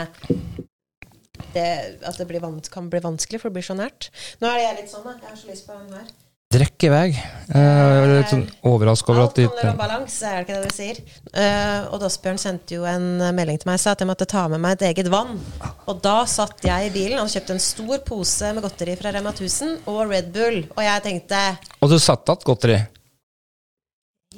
det, 1.54 1.68
at 2.02 2.18
det 2.18 2.26
blir 2.26 2.42
kan 2.72 2.90
bli 2.90 3.00
vanskelig, 3.02 3.40
for 3.40 3.48
det 3.48 3.58
blir 3.60 3.68
så 3.70 3.78
nært. 3.78 4.10
Nå 4.40 4.48
er 4.48 4.58
det 4.58 4.64
jeg 4.64 4.80
litt 4.82 4.90
sånn, 4.90 5.06
da. 5.06 5.14
Jeg 5.22 5.30
har 5.30 5.38
så 5.38 5.52
lyst 5.52 5.66
på 5.68 5.78
den 5.78 5.94
her. 5.94 6.27
Drekk 6.48 6.84
i 6.86 6.88
vei. 6.88 7.08
Eh, 7.12 7.58
jeg 7.60 7.96
er 8.00 8.06
litt 8.08 8.30
sånn 8.32 8.46
overraska 8.70 9.12
over 9.12 9.26
at 9.26 9.36
Alt 9.36 9.50
handler 9.50 9.74
om 9.74 9.80
balanse, 9.82 10.30
er 10.30 10.38
det 10.38 10.46
ikke 10.46 10.54
det 10.62 10.70
du 10.70 10.78
sier? 10.78 11.00
Uh, 11.28 11.92
og 11.92 12.06
Asbjørn 12.08 12.40
sendte 12.40 12.78
jo 12.78 12.86
en 12.88 13.20
eh, 13.20 13.34
melding 13.36 13.58
til 13.60 13.68
meg 13.68 13.76
og 13.76 13.82
sa 13.82 13.92
at 13.92 14.00
jeg 14.00 14.08
måtte 14.08 14.24
ta 14.32 14.46
med 14.48 14.62
meg 14.64 14.78
et 14.78 14.86
eget 14.88 15.10
vann. 15.12 15.36
Og 15.84 16.00
da 16.00 16.22
satt 16.24 16.64
jeg 16.64 16.88
i 16.88 16.94
bilen 16.94 17.20
og 17.20 17.28
kjøpte 17.28 17.52
en 17.52 17.60
stor 17.60 18.00
pose 18.08 18.54
med 18.56 18.64
godteri 18.64 18.96
fra 18.96 19.12
Rema 19.12 19.34
1000 19.36 19.90
og 19.92 20.06
Red 20.08 20.32
Bull. 20.32 20.62
Og 20.72 20.80
jeg 20.88 21.04
tenkte 21.04 21.42
Og 21.84 21.92
du 21.92 21.98
satte 22.00 22.32
igjen 22.32 22.48
godteri. 22.48 22.80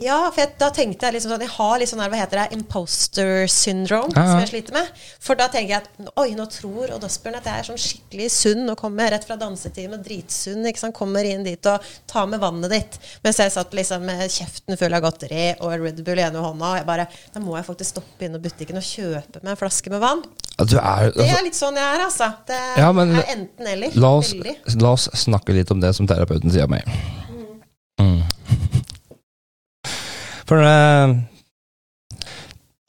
Ja, 0.00 0.16
for 0.32 0.40
jeg, 0.40 0.54
da 0.56 0.70
tenkte 0.72 1.08
jeg 1.08 1.18
liksom 1.18 1.34
sånn 1.34 1.42
Jeg 1.44 1.52
har 1.52 1.74
litt 1.80 1.90
sånn 1.90 2.00
her, 2.00 2.08
hva 2.08 2.20
heter 2.22 2.38
det, 2.40 2.56
imposter 2.56 3.44
syndrome, 3.52 4.08
ja. 4.16 4.22
som 4.30 4.38
jeg 4.40 4.48
sliter 4.48 4.76
med. 4.78 5.00
For 5.20 5.36
da 5.36 5.50
tenker 5.52 5.74
jeg 5.74 5.82
at 5.82 6.12
oi, 6.22 6.30
nå 6.38 6.46
tror 6.48 6.94
Odd 6.96 7.04
Asbjørn 7.04 7.36
at 7.36 7.48
jeg 7.50 7.60
er 7.60 7.68
sånn 7.68 7.82
skikkelig 7.82 8.30
sunn 8.32 8.72
og 8.72 8.78
kommer 8.80 9.12
rett 9.12 9.26
fra 9.28 9.36
dansetime, 9.40 9.98
dritsunn, 10.00 10.64
ikke 10.70 10.80
sant. 10.86 10.96
Kommer 10.96 11.28
inn 11.28 11.44
dit 11.44 11.68
og 11.68 11.84
tar 12.08 12.30
med 12.32 12.40
vannet 12.40 12.72
ditt. 12.72 12.96
Mens 13.26 13.42
jeg 13.42 13.52
satt 13.52 13.76
liksom 13.76 14.06
med 14.08 14.24
kjeften 14.32 14.80
full 14.80 14.96
av 14.96 15.04
godteri 15.04 15.50
og 15.60 15.76
Red 15.84 16.00
Bull 16.06 16.22
i 16.22 16.24
ene 16.24 16.46
hånda, 16.48 16.72
og 16.72 16.80
jeg 16.80 16.88
bare 16.88 17.06
Da 17.34 17.44
må 17.44 17.58
jeg 17.58 17.68
faktisk 17.68 17.92
stoppe 17.98 18.24
innom 18.26 18.40
butikken 18.42 18.80
og 18.80 18.86
kjøpe 18.86 19.44
meg 19.44 19.52
en 19.52 19.60
flaske 19.60 19.92
med 19.92 20.00
vann. 20.00 20.24
Er, 20.60 20.66
Det 20.66 20.80
altså, 20.80 21.24
er 21.28 21.44
litt 21.44 21.56
sånn 21.56 21.76
jeg 21.76 21.92
er, 21.92 22.02
altså. 22.08 22.32
Det 22.48 22.58
Ja, 22.80 22.90
men 22.96 23.14
er 23.20 23.32
enten-eller. 23.36 24.00
la, 24.00 24.16
oss, 24.16 24.32
la 24.80 24.96
oss 24.96 25.08
snakke 25.26 25.56
litt 25.56 25.70
om 25.72 25.80
det 25.80 25.92
som 25.96 26.08
terapeuten 26.08 26.52
sier 26.52 26.68
meg. 26.72 26.88
Mm. 28.00 28.24
For 30.50 30.58
uh, 30.66 31.12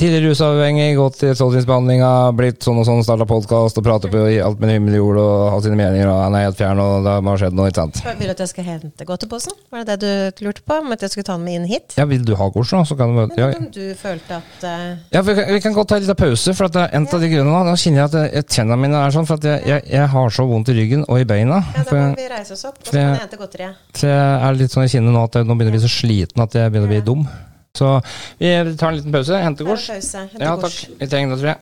tidligere 0.02 0.32
rusavhengig, 0.32 0.96
gått 0.98 1.20
til 1.22 1.36
ståltidsbehandlinga, 1.38 2.08
blitt 2.34 2.66
sånn 2.66 2.80
og 2.82 2.88
sånn, 2.88 3.04
starta 3.06 3.28
podkast 3.30 3.78
og 3.78 3.84
prater 3.86 4.10
på 4.10 4.24
alt 4.42 4.58
med 4.64 4.72
himmel 4.74 4.96
og 4.98 5.02
jord 5.04 5.20
og 5.22 5.34
har 5.54 5.60
sine 5.62 5.78
meninger, 5.78 6.10
og 6.10 6.24
han 6.24 6.38
er 6.40 6.48
helt 6.48 6.58
fjern, 6.58 6.82
og 6.82 7.06
det 7.06 7.14
har 7.28 7.42
skjedd 7.44 7.60
noe, 7.60 7.68
ikke 7.70 7.84
sant. 7.84 8.00
Vil 8.18 8.32
du 8.32 8.34
at 8.34 8.42
jeg 8.42 8.50
skal 8.50 8.66
hente 8.66 9.06
godteposen? 9.06 9.54
Var 9.70 9.86
det 9.92 9.98
det 10.02 10.16
du 10.40 10.48
lurte 10.48 10.66
på? 10.66 10.80
Om 10.82 10.96
at 10.96 11.06
jeg 11.06 11.14
skulle 11.14 11.28
ta 11.28 11.36
den 11.38 11.46
med 11.46 11.60
inn 11.60 11.68
hit? 11.70 11.94
Ja, 12.02 12.08
vil 12.10 12.26
du 12.26 12.34
ha 12.40 12.48
kors 12.56 12.74
nå, 12.74 12.82
så 12.90 12.98
kan 12.98 13.14
du 13.14 13.20
møte 13.20 13.38
ja, 13.38 13.52
om 13.60 13.70
du 13.78 13.84
følte 14.00 14.40
at 14.42 14.66
uh... 14.66 14.88
ja, 15.14 15.22
vi, 15.28 15.38
kan, 15.38 15.54
vi 15.54 15.62
kan 15.68 15.78
godt 15.78 15.94
ta 15.94 16.02
en 16.02 16.08
liten 16.08 16.22
pause, 16.24 16.58
for 16.58 16.72
at 16.72 16.80
det 16.80 16.88
en 16.98 17.06
av 17.06 17.28
de 17.28 17.32
grunnene 17.36 17.62
nå, 17.70 17.78
kjenner 17.84 18.02
jeg 18.02 18.10
at 18.10 18.18
jeg- 18.40 18.50
tennene 18.58 18.80
mine 18.88 19.04
er 19.06 19.14
sånn, 19.14 19.30
for 19.30 19.38
at 19.38 19.46
jeg, 19.52 19.62
jeg, 19.70 19.86
jeg 20.00 20.10
har 20.16 20.34
så 20.34 20.48
vondt 20.50 20.74
i 20.74 20.78
ryggen 20.82 21.06
og 21.06 21.22
i 21.22 21.30
beina. 21.30 21.62
Ja, 21.78 21.86
da 21.86 21.94
kan 21.94 22.18
vi 22.18 22.28
reise 22.34 22.58
oss 22.58 22.66
opp, 22.72 22.82
og 22.82 22.90
så 22.90 22.98
kan 22.98 23.06
jeg 23.06 23.22
hente 23.28 23.42
godteriet. 23.46 23.86
så 24.02 24.10
jeg 24.10 24.28
er 24.50 24.60
litt 24.64 24.74
sånn 24.74 24.90
i 24.90 24.92
kinnet 24.98 25.14
nå 25.14 25.30
at 25.30 25.38
jeg 25.38 25.46
nå 25.46 25.54
begynner 25.62 25.76
å 25.76 25.78
bli 25.78 25.86
så 25.86 25.94
sliten 25.94 26.42
at 26.50 26.58
jeg 26.58 26.74
begynner 26.74 26.90
å 26.90 26.94
bli 26.96 27.06
dum. 27.06 27.30
Så 27.78 28.02
vi 28.38 28.78
tar 28.78 28.90
en 28.92 28.96
liten 28.98 29.12
pause, 29.12 29.38
henter 29.38 29.66
kors. 29.66 29.88
pause. 29.88 30.28
Ja, 30.40 30.58
takk. 30.60 30.90
Vi 31.00 31.08
trenger 31.08 31.36
det, 31.36 31.40
tror 31.40 31.54
jeg. 31.54 31.58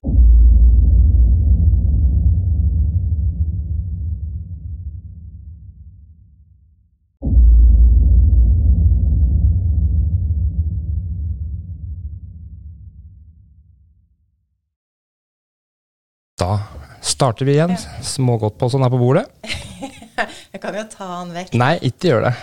Da 16.39 16.59
starter 17.01 17.45
vi 17.45 17.51
igjen. 17.57 17.75
Smågodtposen 18.01 18.83
er 18.83 18.89
på 18.89 18.97
bordet. 18.97 19.27
Jeg 20.53 20.61
kan 20.63 20.75
jo 20.75 20.83
ta 20.91 21.07
den 21.21 21.35
vekk. 21.35 21.53
Nei, 21.59 21.73
ikke 21.85 22.09
gjør 22.09 22.25
det. 22.29 22.33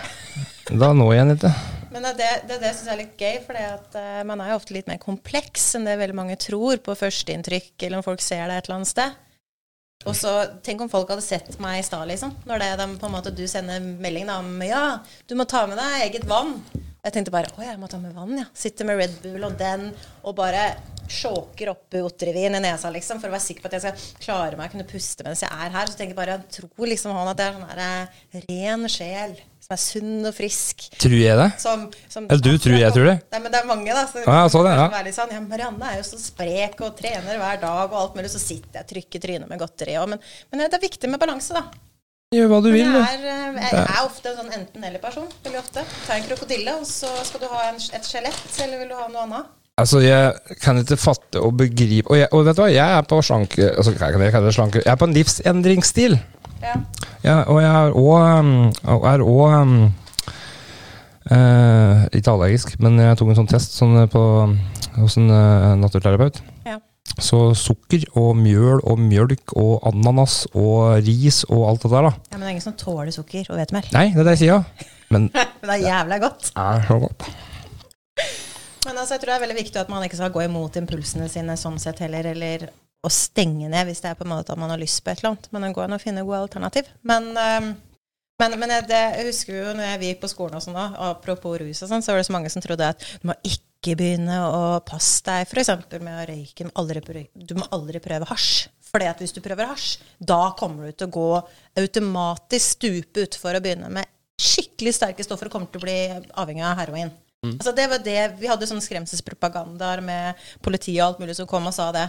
Da 0.71 0.93
når 0.95 1.11
jeg 1.13 1.25
den 1.25 1.35
ikke. 1.35 1.51
Men 1.97 2.13
det, 2.13 2.27
det, 2.45 2.59
det 2.61 2.73
syns 2.75 2.85
jeg 2.85 2.93
er 2.93 2.99
litt 2.99 3.21
gøy, 3.21 3.37
for 3.41 3.57
uh, 3.57 4.25
man 4.29 4.41
er 4.43 4.51
jo 4.51 4.59
ofte 4.59 4.75
litt 4.75 4.89
mer 4.89 4.99
kompleks 5.01 5.71
enn 5.77 5.87
det 5.87 5.95
veldig 5.97 6.17
mange 6.19 6.35
tror 6.39 6.77
på 6.85 6.93
førsteinntrykk, 6.99 7.73
eller 7.79 7.97
om 7.97 8.05
folk 8.05 8.21
ser 8.21 8.45
deg 8.45 8.59
et 8.59 8.67
eller 8.69 8.77
annet 8.77 8.91
sted. 8.91 9.23
Og 10.05 10.13
så, 10.15 10.33
Tenk 10.63 10.83
om 10.85 10.91
folk 10.91 11.09
hadde 11.09 11.25
sett 11.25 11.55
meg 11.63 11.79
i 11.81 11.85
stad, 11.85 12.05
liksom. 12.11 12.35
Når 12.45 12.61
det, 12.61 12.67
de, 12.83 12.87
på 13.01 13.09
en 13.09 13.15
måte, 13.15 13.33
du 13.33 13.47
sender 13.49 13.81
melding 13.81 14.29
da, 14.29 14.37
om 14.43 14.61
ja, 14.61 14.83
du 15.25 15.33
må 15.39 15.47
ta 15.49 15.65
med 15.69 15.81
deg 15.81 16.03
eget 16.05 16.27
vann. 16.29 16.59
Jeg 17.01 17.15
tenkte 17.15 17.33
bare 17.33 17.49
å, 17.55 17.63
jeg 17.65 17.79
må 17.81 17.89
ta 17.89 17.97
med 18.01 18.13
vann, 18.13 18.35
ja. 18.37 18.45
Sitte 18.57 18.85
med 18.85 18.99
Red 19.01 19.17
Bull 19.23 19.47
og 19.47 19.57
den, 19.57 19.89
og 20.21 20.37
bare 20.37 20.69
sjåker 21.09 21.71
oppi 21.71 22.01
Otrivin 22.03 22.59
i 22.59 22.61
nesa, 22.61 22.91
liksom, 22.93 23.21
for 23.23 23.31
å 23.31 23.35
være 23.35 23.45
sikker 23.47 23.63
på 23.63 23.71
at 23.71 23.77
jeg 23.77 23.85
skal 23.85 24.23
klare 24.25 24.59
meg 24.59 24.69
å 24.69 24.75
kunne 24.75 24.87
puste 24.89 25.25
mens 25.25 25.41
jeg 25.41 25.49
er 25.49 25.73
her. 25.73 25.89
Så 25.89 25.97
tenker 25.97 26.13
jeg 26.13 26.21
bare, 26.21 26.37
jeg 26.37 26.61
tror 26.61 26.91
liksom 26.93 27.15
han 27.17 27.31
at 27.33 27.41
jeg 27.41 27.49
er 27.49 27.57
sånn 27.57 27.69
her 27.71 27.85
eh, 27.87 28.25
ren 28.45 28.91
sjel 28.91 29.37
som 29.67 29.75
er 29.75 29.81
sunn 29.83 30.27
og 30.29 30.35
frisk. 30.35 30.85
Tror 30.95 31.17
jeg 31.17 31.35
det? 31.35 31.47
Som, 31.59 31.81
som, 32.07 32.27
Eller 32.31 32.43
du 32.43 32.61
tror 32.63 32.77
jeg 32.79 32.93
tror 32.95 33.09
det? 33.09 33.15
Nei, 33.33 33.41
men 33.43 33.51
det 33.51 33.59
er 33.59 33.67
mange, 33.67 33.89
da. 33.91 34.05
Så, 34.07 34.21
ah, 34.23 34.45
ja, 34.47 34.61
er 34.71 35.09
ja. 35.09 35.13
Sånn, 35.17 35.33
ja, 35.35 35.41
Marianne 35.43 35.89
er 35.91 35.97
jo 35.99 36.05
så 36.07 36.19
sprek 36.21 36.79
og 36.87 36.95
trener 36.95 37.41
hver 37.41 37.59
dag 37.59 37.91
og 37.91 37.97
alt 37.99 38.15
mulig, 38.15 38.31
så 38.31 38.39
sitter 38.39 38.79
jeg 38.79 38.85
og 38.85 38.93
trykker 38.93 39.23
trynet 39.25 39.51
med 39.51 39.59
godteri. 39.59 39.97
òg. 39.99 40.13
men, 40.13 40.23
men, 40.53 40.63
det 40.63 40.79
er 40.79 40.85
viktig 40.87 41.11
med 41.11 41.19
balanse, 41.19 41.57
da. 41.57 41.65
Gjør 42.35 42.49
hva 42.51 42.61
du 42.63 42.69
vil. 42.71 42.83
Jeg, 42.83 43.19
er, 43.19 43.59
jeg, 43.59 43.83
er 43.83 43.99
ofte 44.05 44.31
en 44.31 44.39
sånn 44.39 44.55
enten-eller-person. 44.55 45.27
Veldig 45.43 45.59
ofte. 45.59 45.83
Ta 46.05 46.15
en 46.15 46.27
krokodille, 46.27 46.79
og 46.79 46.87
så 46.87 47.11
skal 47.27 47.43
du 47.43 47.51
ha 47.51 47.67
en, 47.67 47.79
et 47.99 48.07
skjelett, 48.07 48.47
eller 48.63 48.83
vil 48.83 48.91
du 48.91 48.97
ha 48.99 49.11
noe 49.11 49.27
annet? 49.27 49.53
Altså, 49.77 49.99
Jeg 50.01 50.33
kan 50.61 50.79
ikke 50.81 50.97
fatte 50.97 51.41
og 51.41 51.53
begripe 51.57 52.09
Og, 52.09 52.17
jeg, 52.17 52.27
og 52.31 52.45
vet 52.47 52.57
du 52.57 52.63
hva, 52.63 52.71
jeg 52.73 52.97
er 52.97 53.05
på 53.05 53.21
slanke 53.21 53.69
altså, 53.77 53.93
jeg, 53.93 54.53
slanke, 54.55 54.81
jeg 54.81 54.91
er 54.91 54.97
på 54.97 55.05
en 55.05 55.13
livsendringsstil. 55.13 56.17
Ja. 56.63 56.73
ja 57.23 57.35
og 57.45 57.61
jeg 57.61 57.69
er 57.69 57.93
òg 59.21 59.53
um, 59.61 59.83
uh, 61.29 62.05
Ikke 62.09 62.33
allergisk, 62.33 62.79
men 62.81 62.97
jeg 63.03 63.19
tok 63.19 63.29
en 63.29 63.39
sånn 63.43 63.51
test 63.51 63.77
sånn 63.77 63.99
på, 64.09 64.23
hos 64.97 65.17
en 65.21 65.29
uh, 65.29 65.75
naturterapeut. 65.77 66.41
Ja. 66.65 66.79
Så 67.21 67.53
sukker 67.57 68.07
og 68.17 68.33
mjøl 68.39 68.81
og 68.81 68.97
mjølk 68.99 69.53
og 69.57 69.85
ananas 69.87 70.45
og 70.57 71.05
ris 71.05 71.43
og 71.51 71.67
alt 71.69 71.85
det 71.85 71.93
der, 71.93 72.09
da. 72.09 72.15
Ja, 72.17 72.33
Men 72.33 72.41
det 72.41 72.49
er 72.49 72.55
ingen 72.55 72.65
som 72.65 72.79
tåler 72.81 73.13
sukker 73.13 73.45
og 73.51 73.61
hvetemel? 73.61 73.91
Nei, 73.93 74.07
det 74.15 74.23
er 74.23 74.31
det 74.31 74.39
jeg 74.39 74.47
sier. 74.47 74.89
Men, 75.13 75.29
men 75.61 75.69
det 75.69 75.77
er 75.77 75.85
jævlig 75.85 76.19
godt. 76.25 76.49
Det 76.49 76.65
er 76.65 76.89
så 76.89 76.99
godt. 77.05 77.29
Men 78.87 79.01
altså, 79.01 79.17
jeg 79.17 79.23
tror 79.23 79.33
det 79.33 79.37
er 79.37 79.43
veldig 79.43 79.57
viktig 79.57 79.79
at 79.81 79.89
man 79.91 80.05
ikke 80.05 80.19
skal 80.19 80.31
gå 80.31 80.45
imot 80.45 80.77
impulsene 80.79 81.27
sine 81.31 81.57
sånn 81.59 81.79
sett 81.81 81.99
heller, 82.05 82.29
eller 82.31 82.69
å 83.03 83.11
stenge 83.11 83.67
ned 83.71 83.87
hvis 83.87 83.99
det 84.03 84.11
er 84.11 84.17
på 84.19 84.25
en 84.25 84.31
måte 84.31 84.53
at 84.53 84.59
man 84.59 84.71
har 84.71 84.79
lyst 84.79 85.03
på 85.03 85.11
et 85.11 85.19
eller 85.19 85.33
annet. 85.33 85.49
Men 85.51 85.67
det 85.67 85.73
går 85.75 85.87
an 85.87 85.97
å 85.97 86.01
finne 86.01 86.23
gode 86.27 86.39
alternativ. 86.45 86.87
Men, 87.07 87.29
um, 87.35 87.67
men, 88.39 88.55
men 88.61 88.73
jeg, 88.77 88.87
det, 88.89 89.01
jeg, 89.17 89.27
husker 89.27 89.57
jo 89.57 89.75
når 89.75 89.89
jeg 89.89 90.11
gikk 90.11 90.23
på 90.23 90.31
skolen 90.31 90.59
og 90.59 90.63
sånn, 90.63 90.79
apropos 91.09 91.59
rus 91.59 91.83
og 91.83 91.91
sånn, 91.91 92.05
så 92.05 92.13
var 92.13 92.21
det 92.21 92.29
så 92.29 92.37
mange 92.37 92.53
som 92.53 92.63
trodde 92.63 92.89
at 92.95 93.03
du 93.19 93.27
må 93.31 93.37
ikke 93.47 93.97
begynne 93.99 94.39
å 94.47 94.63
passe 94.87 95.19
deg 95.27 95.51
f.eks. 95.51 95.73
med 95.99 96.13
å 96.13 96.25
røyke. 96.31 97.27
Du 97.35 97.55
må 97.59 97.67
aldri 97.75 98.03
prøve 98.03 98.31
hasj. 98.31 98.69
Fordi 98.87 99.11
at 99.11 99.19
hvis 99.19 99.35
du 99.35 99.43
prøver 99.43 99.67
hasj, 99.67 99.97
da 100.15 100.53
kommer 100.57 100.87
du 100.87 100.95
til 100.95 101.09
å 101.09 101.15
gå 101.17 101.29
automatisk 101.83 102.77
stupe 102.77 103.27
utfor 103.27 103.59
å 103.59 103.63
begynne 103.63 103.91
med 103.91 104.07
skikkelig 104.37 104.93
sterke 104.95 105.25
stoffer 105.25 105.49
og 105.49 105.57
kommer 105.57 105.71
til 105.73 105.81
å 105.81 105.87
bli 105.87 105.97
avhengig 106.39 106.63
av 106.63 106.79
heroin. 106.79 107.11
Mm. 107.45 107.53
Altså 107.53 107.71
det 107.77 107.85
var 107.91 107.99
det, 108.01 108.21
Vi 108.39 108.49
hadde 108.49 108.67
sånn 108.69 108.81
skremselspropagandaer 108.81 110.01
med 110.01 110.47
politiet 110.65 111.01
og 111.01 111.11
alt 111.11 111.21
mulig 111.21 111.37
som 111.37 111.49
kom 111.49 111.69
og 111.69 111.75
sa 111.75 111.91
det. 111.95 112.07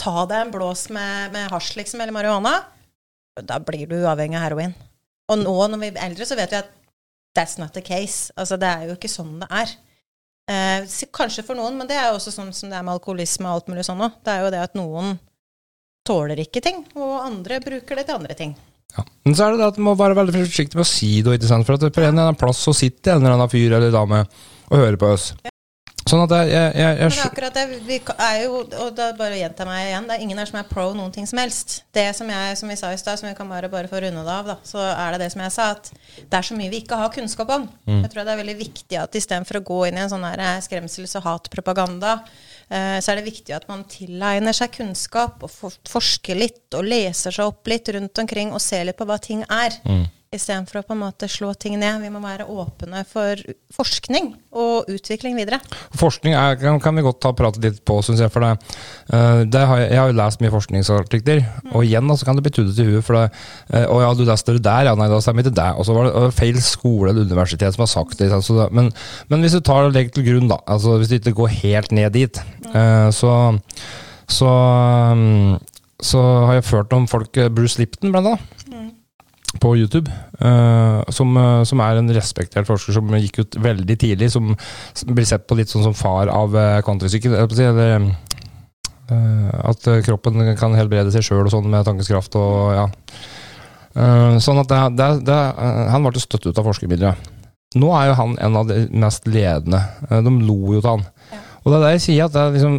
Ta 0.00 0.24
deg 0.28 0.46
en 0.46 0.54
blås 0.54 0.88
med, 0.92 1.32
med 1.34 1.50
hasj 1.52 1.76
liksom, 1.78 2.00
eller 2.00 2.16
marihuana. 2.16 2.54
Da 3.36 3.58
blir 3.60 3.88
du 3.88 3.98
uavhengig 4.00 4.38
av 4.38 4.46
heroin. 4.48 4.76
Og 5.32 5.40
nå 5.42 5.56
når 5.68 5.82
vi 5.82 5.90
er 5.92 6.02
eldre, 6.06 6.28
så 6.28 6.38
vet 6.38 6.52
vi 6.52 6.60
at 6.60 6.72
that's 7.36 7.58
not 7.60 7.74
the 7.76 7.84
case. 7.84 8.32
Altså 8.36 8.56
Det 8.60 8.68
er 8.68 8.88
jo 8.88 8.96
ikke 8.96 9.12
sånn 9.12 9.36
det 9.42 9.50
er. 9.50 9.74
Eh, 10.46 10.86
kanskje 11.14 11.42
for 11.44 11.58
noen, 11.58 11.74
men 11.76 11.88
det 11.90 11.96
er 11.98 12.10
jo 12.10 12.20
også 12.20 12.32
sånn 12.32 12.52
som 12.54 12.70
det 12.70 12.78
er 12.78 12.84
med 12.86 12.94
alkoholisme 12.94 13.48
og 13.48 13.58
alt 13.58 13.72
mulig 13.72 13.86
sånn 13.88 14.04
òg. 14.06 14.20
Det 14.24 14.32
er 14.32 14.44
jo 14.44 14.52
det 14.54 14.62
at 14.62 14.78
noen 14.78 15.16
tåler 16.06 16.38
ikke 16.44 16.62
ting, 16.62 16.84
og 16.94 17.16
andre 17.24 17.58
bruker 17.64 17.98
det 17.98 18.06
til 18.06 18.20
andre 18.20 18.36
ting. 18.38 18.54
Ja. 18.96 19.04
Men 19.26 19.36
så 19.36 19.46
er 19.46 19.54
det 19.54 19.62
det 19.62 19.72
at 19.72 19.80
du 19.80 19.84
må 19.84 19.96
være 19.98 20.16
veldig 20.16 20.38
forsiktig 20.38 20.78
med 20.78 20.86
å 20.86 20.88
si 20.88 21.10
det, 21.22 21.36
ikke 21.38 21.50
sant? 21.50 21.66
for 21.68 21.76
at 21.76 21.84
på 21.84 22.02
en 22.02 22.08
eller 22.12 22.30
annen 22.30 22.40
plass 22.40 22.62
så 22.64 22.74
sitter 22.76 23.16
en 23.16 23.22
eller 23.22 23.36
annen 23.36 23.52
fyr 23.52 23.76
eller 23.76 23.94
dame 23.94 24.24
og 24.66 24.80
hører 24.80 24.98
på 25.00 25.12
oss. 25.16 25.34
Sånn 26.06 26.20
at 26.22 26.30
jeg, 26.30 26.50
jeg, 26.52 26.74
jeg, 26.78 26.98
jeg 27.00 27.10
Men 27.10 27.22
akkurat 27.24 27.56
det, 27.56 27.62
vi 27.82 27.96
er 27.98 28.36
jo, 28.44 28.60
og 28.62 28.90
da 28.94 29.08
bare 29.18 29.40
gjenta 29.40 29.64
meg 29.66 29.88
igjen, 29.88 30.04
det 30.06 30.14
er 30.14 30.22
ingen 30.22 30.38
her 30.38 30.46
som 30.46 30.60
er 30.60 30.68
pro 30.70 30.84
noen 30.94 31.10
ting 31.14 31.26
som 31.26 31.40
helst. 31.42 31.80
Det 31.96 32.04
som, 32.14 32.30
jeg, 32.30 32.52
som 32.60 32.70
vi 32.70 32.76
sa 32.78 32.92
i 32.94 33.00
stad, 33.00 33.18
som 33.18 33.26
vi 33.26 33.34
kan 33.34 33.50
bare, 33.50 33.70
bare 33.72 33.90
få 33.90 33.98
runde 34.04 34.22
det 34.22 34.36
av, 34.36 34.52
da, 34.52 34.56
så 34.62 34.84
er 34.86 35.16
det 35.16 35.24
det 35.24 35.32
som 35.34 35.42
jeg 35.42 35.54
sa, 35.56 35.72
at 35.74 35.90
det 36.20 36.38
er 36.38 36.46
så 36.46 36.58
mye 36.58 36.70
vi 36.70 36.84
ikke 36.84 37.00
har 37.00 37.10
kunnskap 37.14 37.50
om. 37.56 37.66
Mm. 37.90 38.04
Jeg 38.04 38.12
tror 38.12 38.22
det 38.22 38.36
er 38.36 38.42
veldig 38.44 38.58
viktig 38.60 39.00
at 39.02 39.18
istedenfor 39.18 39.58
å 39.58 39.64
gå 39.72 39.80
inn 39.88 39.98
i 39.98 40.04
en 40.04 40.12
sånn 40.14 40.28
her 40.30 40.44
skremsels- 40.62 41.18
og 41.18 41.26
hatpropaganda, 41.26 42.20
Eh, 42.20 42.55
så 42.66 43.12
er 43.12 43.20
det 43.20 43.28
viktig 43.28 43.54
at 43.54 43.68
man 43.70 43.84
tilegner 43.86 44.56
seg 44.56 44.72
kunnskap 44.74 45.44
og 45.46 45.52
forsker 45.86 46.38
litt 46.38 46.74
og 46.74 46.88
leser 46.88 47.34
seg 47.34 47.52
opp 47.52 47.70
litt 47.70 47.88
rundt 47.94 48.18
omkring 48.18 48.50
og 48.50 48.62
ser 48.64 48.88
litt 48.88 48.98
på 48.98 49.06
hva 49.06 49.20
ting 49.22 49.44
er. 49.46 49.76
Mm. 49.86 50.06
Istedenfor 50.34 50.80
å 50.80 50.82
på 50.82 50.94
en 50.96 51.04
måte 51.04 51.28
slå 51.30 51.52
ting 51.54 51.76
ned. 51.78 52.00
Vi 52.02 52.08
må 52.10 52.18
være 52.18 52.48
åpne 52.50 53.04
for 53.06 53.38
forskning 53.76 54.32
og 54.58 54.88
utvikling 54.90 55.36
videre. 55.38 55.60
Forskning 55.94 56.34
er, 56.34 56.56
kan 56.82 56.98
vi 56.98 57.04
godt 57.06 57.20
ta 57.22 57.30
prate 57.36 57.62
litt 57.62 57.78
på, 57.86 58.00
syns 58.02 58.24
jeg. 58.24 58.32
For 58.34 58.42
det, 58.42 58.72
uh, 59.12 59.44
det 59.46 59.62
har 59.70 59.84
jeg, 59.84 59.92
jeg, 59.92 60.00
har 60.00 60.10
jo 60.10 60.16
lest 60.18 60.42
mye 60.42 60.50
forskningsartikler, 60.50 61.44
mm. 61.46 61.70
og 61.70 61.86
igjen 61.86 62.10
så 62.10 62.26
kan 62.26 62.40
det 62.40 62.42
bli 62.48 62.54
tuddet 62.58 62.82
i 62.82 62.88
huet. 62.88 63.06
For 63.06 63.20
det, 63.20 63.44
uh, 63.70 63.84
å 63.94 64.00
ja, 64.02 64.10
du 64.18 64.24
leste 64.26 64.56
det 64.56 64.64
der, 64.66 64.90
ja 64.90 64.96
nei, 64.98 65.06
da 65.12 65.22
stemmer 65.22 65.46
ikke 65.46 65.54
det. 65.60 65.68
Og 65.78 65.86
så 65.86 65.94
var 65.94 66.10
det 66.10 66.24
feil 66.40 66.58
skole 66.58 67.14
eller 67.14 67.30
universitet 67.30 67.78
som 67.78 67.86
har 67.86 67.92
sagt 67.94 68.18
det. 68.18 68.32
det 68.34 68.68
men, 68.74 68.90
men, 69.30 69.46
hvis 69.46 69.54
du 69.54 69.62
tar 69.62 69.86
det 69.86 69.94
legger 69.94 70.18
til 70.18 70.26
grunn, 70.32 70.50
da, 70.50 70.58
altså 70.66 70.98
hvis 70.98 71.14
du 71.14 71.20
ikke 71.20 71.36
går 71.44 71.56
helt 71.60 71.94
ned 71.94 72.10
dit, 72.18 72.42
mm. 72.66 72.74
uh, 72.74 73.08
så, 73.14 73.38
så, 74.26 74.52
um, 75.14 75.56
så 76.02 76.26
har 76.50 76.58
jeg 76.58 76.70
ført 76.74 76.98
om 76.98 77.06
folk 77.14 77.44
Bruce 77.54 77.78
Lipton, 77.78 78.10
blant 78.10 78.34
annet 78.34 78.55
på 79.60 79.72
YouTube, 79.76 80.12
uh, 80.40 81.02
som, 81.12 81.36
uh, 81.36 81.62
som, 81.68 81.80
er 81.84 82.00
en 82.00 82.12
respektert 82.14 82.68
forsker 82.68 82.96
som 82.96 83.14
gikk 83.18 83.40
ut 83.42 83.58
veldig 83.62 83.96
tidlig, 84.00 84.30
som, 84.32 84.54
som 84.96 85.14
blir 85.16 85.28
sett 85.28 85.46
på 85.48 85.58
litt 85.58 85.72
sånn 85.72 85.86
som 85.86 85.96
far 85.96 86.30
av 86.32 86.56
uh, 86.56 86.80
countrysykkel. 86.86 87.36
Uh, 89.06 89.50
at 89.70 89.86
kroppen 90.02 90.42
kan 90.58 90.74
helbrede 90.74 91.12
seg 91.14 91.22
sjøl 91.22 91.44
og 91.44 91.52
sånn 91.52 91.68
med 91.70 91.86
tankeskraft 91.86 92.34
og 92.40 92.72
ja. 92.74 92.86
sånn 94.42 94.58
at 94.58 94.72
det, 94.72 94.80
det, 94.98 95.06
det, 95.28 95.36
Han 95.92 96.08
ble 96.08 96.18
støtt 96.18 96.48
ut 96.48 96.58
av 96.58 96.66
forskermiljøet. 96.66 97.30
Nå 97.78 97.92
er 97.94 98.08
jo 98.08 98.16
han 98.18 98.34
en 98.42 98.58
av 98.58 98.66
de 98.66 98.80
mest 98.98 99.28
ledende. 99.30 99.78
de 100.10 100.32
lo 100.42 100.74
jo 100.74 100.80
til 100.80 100.90
han. 100.90 101.06
Ja. 101.30 101.40
Og 101.62 101.70
det 101.70 101.78
er 101.78 101.84
det 101.84 101.94
jeg 101.96 102.04
sier, 102.04 102.26
at 102.26 102.34
det 102.34 102.42
er 102.42 102.52
liksom 102.54 102.76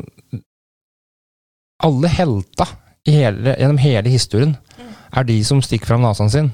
Alle 1.88 2.12
helta 2.12 2.68
hele, 3.08 3.56
gjennom 3.56 3.80
hele 3.82 4.12
historien 4.12 4.56
mm. 4.56 4.94
er 5.20 5.28
de 5.28 5.38
som 5.45 5.62
stikker 5.64 5.91
fram 5.91 6.04
nesen 6.04 6.32
sin. 6.32 6.49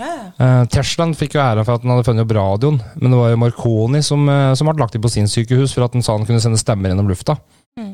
Uh, 0.00 0.62
Teslaen 0.72 1.12
fikk 1.18 1.36
jo 1.36 1.42
æra 1.42 1.64
for 1.66 1.76
at 1.76 1.84
den 1.84 1.92
hadde 1.92 2.06
funnet 2.06 2.24
opp 2.24 2.34
radioen, 2.36 2.78
men 2.96 3.12
det 3.12 3.18
var 3.20 3.32
jo 3.32 3.40
Marconi 3.42 4.00
som, 4.04 4.22
uh, 4.30 4.52
som 4.56 4.70
ble 4.70 4.80
lagt 4.80 4.96
inn 4.96 5.04
på 5.04 5.12
sin 5.12 5.28
sykehus 5.30 5.74
for 5.76 5.84
at 5.86 5.96
den 5.96 6.04
sa 6.04 6.16
han 6.16 6.24
kunne 6.28 6.40
sende 6.42 6.60
stemmer 6.60 6.92
gjennom 6.92 7.10
lufta. 7.10 7.36
Mm. 7.78 7.92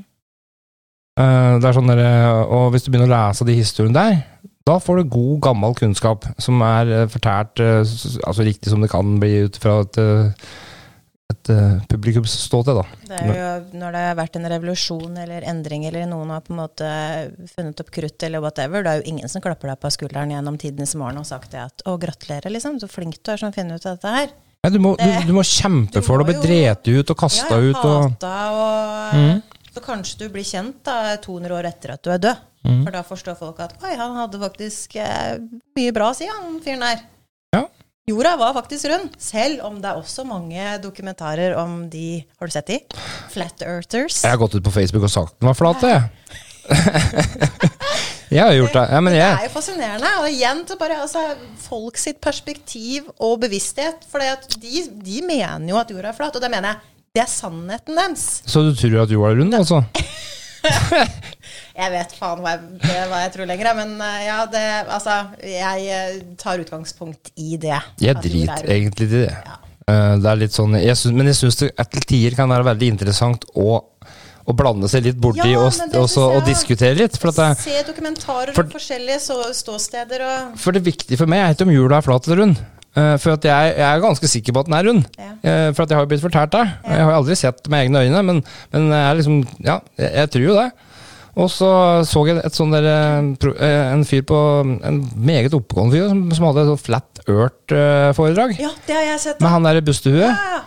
Uh, 1.19 1.57
det 1.59 1.69
er 1.69 1.77
sånn 1.77 1.91
der, 1.91 2.05
og 2.45 2.71
Hvis 2.75 2.87
du 2.87 2.93
begynner 2.93 3.11
å 3.11 3.17
lese 3.17 3.49
de 3.49 3.57
historiene 3.59 3.97
der, 3.97 4.53
da 4.67 4.79
får 4.83 5.01
du 5.01 5.11
god, 5.15 5.35
gammel 5.47 5.77
kunnskap 5.79 6.27
som 6.43 6.63
er 6.67 7.07
fortært 7.11 7.61
altså 7.63 8.43
riktig 8.43 8.73
som 8.73 8.83
det 8.83 8.91
kan 8.91 9.13
bli 9.23 9.45
ut 9.47 9.59
fra 9.63 9.79
et 9.85 9.99
et 11.33 11.51
uh, 11.51 11.81
til, 11.91 12.71
da. 12.71 12.85
Det 13.09 13.17
er 13.19 13.29
jo 13.35 13.79
når 13.81 13.97
det 13.97 14.03
har 14.05 14.19
vært 14.19 14.37
en 14.39 14.49
revolusjon 14.53 15.17
eller 15.25 15.47
endring, 15.51 15.87
eller 15.89 16.07
noen 16.07 16.31
har 16.31 16.45
på 16.47 16.55
en 16.55 16.61
måte 16.61 16.91
funnet 17.55 17.83
opp 17.83 17.91
krutt 17.95 18.27
eller 18.27 18.43
whatever, 18.45 18.85
det 18.87 18.93
er 18.93 19.01
jo 19.03 19.15
ingen 19.15 19.31
som 19.31 19.43
klapper 19.43 19.73
deg 19.73 19.81
på 19.83 19.91
skulderen 19.95 20.35
gjennom 20.35 20.59
tidenes 20.63 20.95
morgen 20.99 21.19
og 21.23 21.27
sagt 21.27 21.51
det 21.55 21.65
at 21.65 21.83
'å, 21.83 21.97
gratulerer', 21.99 22.53
liksom, 22.55 22.79
så 22.79 22.91
flink 22.91 23.19
du 23.23 23.33
er 23.35 23.43
som 23.43 23.55
finner 23.55 23.75
ut 23.75 23.87
av 23.87 23.99
dette 23.99 24.15
her. 24.19 24.31
Ja, 24.63 24.71
du, 24.71 24.79
må, 24.83 24.95
det, 24.99 25.11
du, 25.23 25.33
du 25.33 25.35
må 25.37 25.43
kjempe 25.47 26.03
for 26.03 26.19
det, 26.19 26.27
og 26.27 26.31
bli 26.31 26.47
drept 26.47 26.89
ut 26.91 27.11
og 27.11 27.19
kasta 27.19 27.59
ja, 27.59 27.71
ut 27.71 27.83
og 27.85 28.27
og 28.27 29.19
mm. 29.19 29.43
Så 29.77 29.83
kanskje 29.85 30.23
du 30.23 30.31
blir 30.33 30.47
kjent 30.47 30.79
da 30.87 31.19
200 31.21 31.53
år 31.53 31.67
etter 31.69 31.93
at 31.93 32.01
du 32.03 32.09
er 32.09 32.23
død. 32.23 32.39
Mm. 32.67 32.81
For 32.81 32.95
da 32.95 33.03
forstår 33.07 33.37
folk 33.39 33.61
at 33.61 33.77
'oi, 33.83 33.93
han 33.99 34.17
hadde 34.17 34.41
faktisk 34.41 34.97
eh, 34.97 35.37
mye 35.77 35.93
bra 35.95 36.11
å 36.11 36.17
si, 36.17 36.27
han 36.31 36.57
fyren 36.65 36.87
der'. 36.87 37.05
Jorda 38.07 38.37
var 38.39 38.53
faktisk 38.55 38.85
rund, 38.87 39.09
selv 39.19 39.65
om 39.67 39.81
det 39.83 39.89
er 39.91 39.97
også 39.99 40.23
mange 40.23 40.63
dokumentarer 40.79 41.57
om 41.59 41.89
de 41.91 42.21
Har 42.39 42.47
du 42.47 42.53
sett 42.55 42.69
de? 42.71 42.77
Flat 43.33 43.65
Earthers. 43.67 44.21
Jeg 44.23 44.31
har 44.31 44.39
gått 44.39 44.55
ut 44.55 44.63
på 44.63 44.71
Facebook 44.71 45.09
og 45.09 45.11
sagt 45.11 45.35
den 45.41 45.49
var 45.51 45.57
flat, 45.59 45.83
jeg. 45.83 46.05
jeg 48.37 48.45
har 48.45 48.55
gjort 48.55 48.79
det. 48.79 48.85
Ja, 48.95 49.01
men 49.03 49.17
jeg. 49.17 49.27
Det 49.27 49.49
er 49.49 49.49
jo 49.49 49.55
fascinerende. 49.57 50.13
Og 50.21 50.29
igjen 50.31 50.63
til 50.69 50.79
bare 50.79 51.01
altså, 51.03 51.25
folk 51.65 51.99
sitt 51.99 52.23
perspektiv 52.23 53.11
og 53.19 53.41
bevissthet. 53.43 54.07
For 54.07 54.23
de, 54.55 54.87
de, 55.03 55.19
mener 55.27 55.67
jo 55.73 55.83
at 55.83 55.91
jorda 55.91 56.15
er 56.15 56.19
flat, 56.21 56.39
og 56.39 56.47
det 56.47 56.53
mener 56.55 56.77
jeg. 56.77 56.95
Det 57.11 57.25
er 57.27 57.33
sannheten 57.35 57.99
deres. 57.99 58.29
Så 58.47 58.63
du 58.63 58.71
tror 58.71 59.01
at 59.03 59.19
jorda 59.19 59.35
er 59.35 59.43
rund, 59.43 59.59
altså? 59.65 59.83
jeg 61.81 61.93
vet 61.93 62.17
faen 62.19 62.43
hva 62.45 62.57
jeg, 62.57 63.07
hva 63.11 63.23
jeg, 63.25 63.33
tror 63.37 63.49
lenger, 63.51 63.71
men 63.79 63.95
eh, 64.01 64.19
ja, 64.27 64.39
det 64.51 64.65
Altså, 64.85 65.19
jeg 65.47 65.87
eh, 65.93 66.19
tar 66.41 66.63
utgangspunkt 66.63 67.33
i 67.37 67.57
det. 67.61 67.79
Jeg 68.03 68.19
driter 68.23 68.71
egentlig 68.77 69.09
i 69.11 69.13
det. 69.15 69.25
Ja. 69.33 69.59
Eh, 69.87 70.15
det 70.19 70.31
er 70.31 70.41
litt 70.41 70.55
sånn, 70.57 70.79
jeg 70.81 70.99
synes, 70.99 71.15
men 71.19 71.31
jeg 71.31 71.39
syns 71.39 71.61
det 71.63 71.73
til 71.95 72.07
tider 72.11 72.39
kan 72.39 72.51
være 72.51 72.67
veldig 72.73 72.89
interessant 72.97 73.45
å, 73.55 73.77
å 73.79 74.55
blande 74.59 74.91
seg 74.91 75.07
litt 75.07 75.21
borti 75.23 75.53
Ja, 75.53 75.61
og, 75.63 75.71
men 75.79 75.95
og, 76.01 76.09
så, 76.11 76.25
og 76.35 76.47
diskutere 76.49 76.99
litt. 76.99 77.19
For, 77.23 77.31
at 77.31 77.39
det, 77.39 77.67
Se 77.67 77.85
dokumentarer 77.87 78.57
For- 78.57 78.67
om 78.67 78.73
forskjellige 78.75 79.21
så, 79.29 79.39
ståsteder 79.55 80.27
og 80.27 80.57
for 80.63 80.75
det 80.75 80.83
viktige 80.87 81.21
for 81.21 81.31
meg 81.31 81.45
er 81.45 81.55
ikke 81.55 81.69
om 81.69 81.77
jula 81.77 82.01
er 82.01 82.09
flat 82.09 82.27
eller 82.27 82.43
rund. 82.43 82.65
Eh, 82.97 83.15
for 83.21 83.37
at 83.37 83.45
jeg, 83.45 83.75
jeg 83.77 83.85
er 83.91 84.01
ganske 84.01 84.29
sikker 84.33 84.57
på 84.57 84.63
at 84.65 84.69
den 84.71 84.77
er 84.79 84.87
rund. 84.89 85.03
Ja. 85.21 85.31
Eh, 85.45 85.69
for 85.77 85.85
at 85.85 85.93
jeg 85.93 86.01
har 86.01 86.09
blitt 86.09 86.25
fortalt 86.25 86.55
det. 86.57 86.65
Jeg 86.89 87.05
har 87.05 87.17
aldri 87.19 87.37
sett 87.37 87.63
det 87.63 87.73
med 87.73 87.85
egne 87.85 88.05
øyne, 88.07 88.23
men, 88.25 88.43
men 88.73 88.87
jeg 88.95 89.03
er 89.11 89.19
liksom, 89.21 89.41
ja, 89.67 89.79
jeg, 90.01 90.13
jeg 90.23 90.33
tror 90.37 90.47
jo 90.47 90.59
det. 90.63 90.69
Og 91.37 91.51
så 91.53 91.69
så 92.09 92.23
jeg 92.25 92.39
et 92.41 92.57
sånn 92.57 92.73
der, 92.73 92.87
eh, 92.89 93.91
en 93.93 94.07
fyr 94.09 94.23
på 94.25 94.39
En 94.89 95.03
meget 95.21 95.53
oppegående 95.53 95.93
fyr 95.93 96.07
som, 96.09 96.23
som 96.33 96.47
hadde 96.49 96.63
et 96.65 96.71
sånt 96.71 96.85
Flat 96.87 97.21
Earth-foredrag. 97.27 98.57
Ja, 98.63 98.71
det 98.87 98.97
har 98.97 99.05
jeg 99.11 99.21
sett. 99.27 99.45
Med 99.45 99.53
han 99.53 99.69
der 99.69 99.83
bustehuet. 99.85 100.33
Ja, 100.33 100.63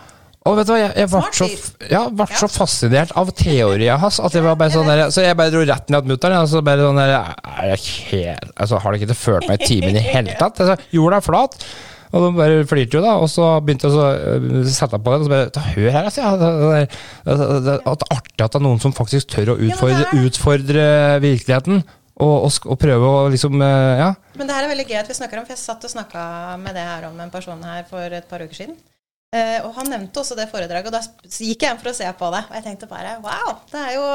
Og 0.46 0.56
vet 0.56 0.68
du 0.70 0.72
hva, 0.72 0.78
jeg, 0.80 0.92
jeg 1.02 1.10
ble 1.10 1.20
så, 1.36 1.48
ja, 1.90 2.04
så 2.38 2.48
fascinert 2.54 3.10
av 3.18 3.28
teorien 3.36 3.98
hans 4.00 4.20
at 4.22 4.38
jeg 4.38 4.46
var 4.46 4.54
bare 4.60 4.72
sånn 4.72 4.88
der, 4.88 5.02
Så 5.12 5.26
jeg 5.26 5.36
bare 5.36 5.52
dro 5.52 5.66
rett 5.66 5.90
ned 5.92 6.06
til 6.06 6.14
mutter'n. 6.14 6.46
Så 6.48 6.62
bare 6.64 6.86
sånn 6.86 7.02
der, 7.02 7.16
er 7.58 7.72
jeg 7.74 7.82
helt, 8.12 8.54
altså, 8.54 8.78
Har 8.80 8.94
dere 8.94 9.02
ikke 9.08 9.18
ført 9.26 9.50
meg 9.50 9.60
i 9.66 9.72
timen 9.74 9.98
i 9.98 10.06
hele 10.06 10.38
tatt? 10.38 10.62
Altså, 10.62 10.78
jorda 10.94 11.18
er 11.18 11.26
flat. 11.26 11.58
Og 12.10 12.24
de 12.24 12.30
bare 12.34 12.64
flirte 12.66 12.98
jo, 12.98 13.02
da. 13.04 13.14
Og 13.22 13.30
så 13.30 13.46
begynte 13.62 13.86
jeg 13.86 13.94
å 13.94 14.34
øh, 14.40 14.66
sette 14.66 14.98
på 14.98 15.14
den. 15.14 15.22
Og 15.22 15.28
så 15.28 15.32
bare 15.32 15.64
Hør 15.70 15.88
her, 15.94 16.08
altså. 16.08 16.24
Ja, 16.24 16.34
det, 16.40 17.76
er 17.76 17.80
artig 17.86 18.44
at 18.44 18.50
det 18.50 18.60
er 18.60 18.66
noen 18.66 18.82
som 18.82 18.94
faktisk 18.96 19.30
tør 19.30 19.54
å 19.54 19.58
utfordre, 19.62 20.10
utfordre 20.26 20.84
virkeligheten. 21.22 21.82
Og, 22.20 22.36
og, 22.44 22.68
og 22.68 22.76
prøve 22.82 23.08
å 23.08 23.24
liksom 23.32 23.56
øh, 23.62 24.02
Ja. 24.02 24.10
Men 24.36 24.48
det 24.50 24.56
her 24.56 24.66
er 24.66 24.72
veldig 24.74 24.88
gøy 24.90 25.00
at 25.00 25.08
vi 25.08 25.16
snakker 25.16 25.40
om, 25.40 25.46
for 25.46 25.54
jeg 25.56 25.62
satt 25.62 25.86
og 25.86 25.92
snakka 25.94 26.22
med 26.60 26.76
det 26.76 26.84
her 26.84 27.06
om 27.08 27.20
en 27.22 27.32
person 27.32 27.62
her 27.64 27.86
for 27.88 28.18
et 28.20 28.28
par 28.28 28.42
uker 28.44 28.58
siden. 28.58 28.76
Eh, 29.30 29.58
og 29.62 29.76
han 29.78 29.86
nevnte 29.92 30.20
også 30.20 30.34
det 30.34 30.48
foredraget, 30.50 30.90
og 30.90 30.96
da 30.96 31.30
gikk 31.30 31.62
jeg 31.62 31.68
hjem 31.70 31.78
for 31.80 31.92
å 31.92 31.96
se 31.96 32.08
på 32.18 32.30
det. 32.34 32.42
Og 32.50 32.56
jeg 32.58 32.66
tenkte 32.66 32.90
bare 32.90 33.14
wow, 33.22 33.60
det 33.70 33.84
er 33.86 33.92
jo, 33.94 34.06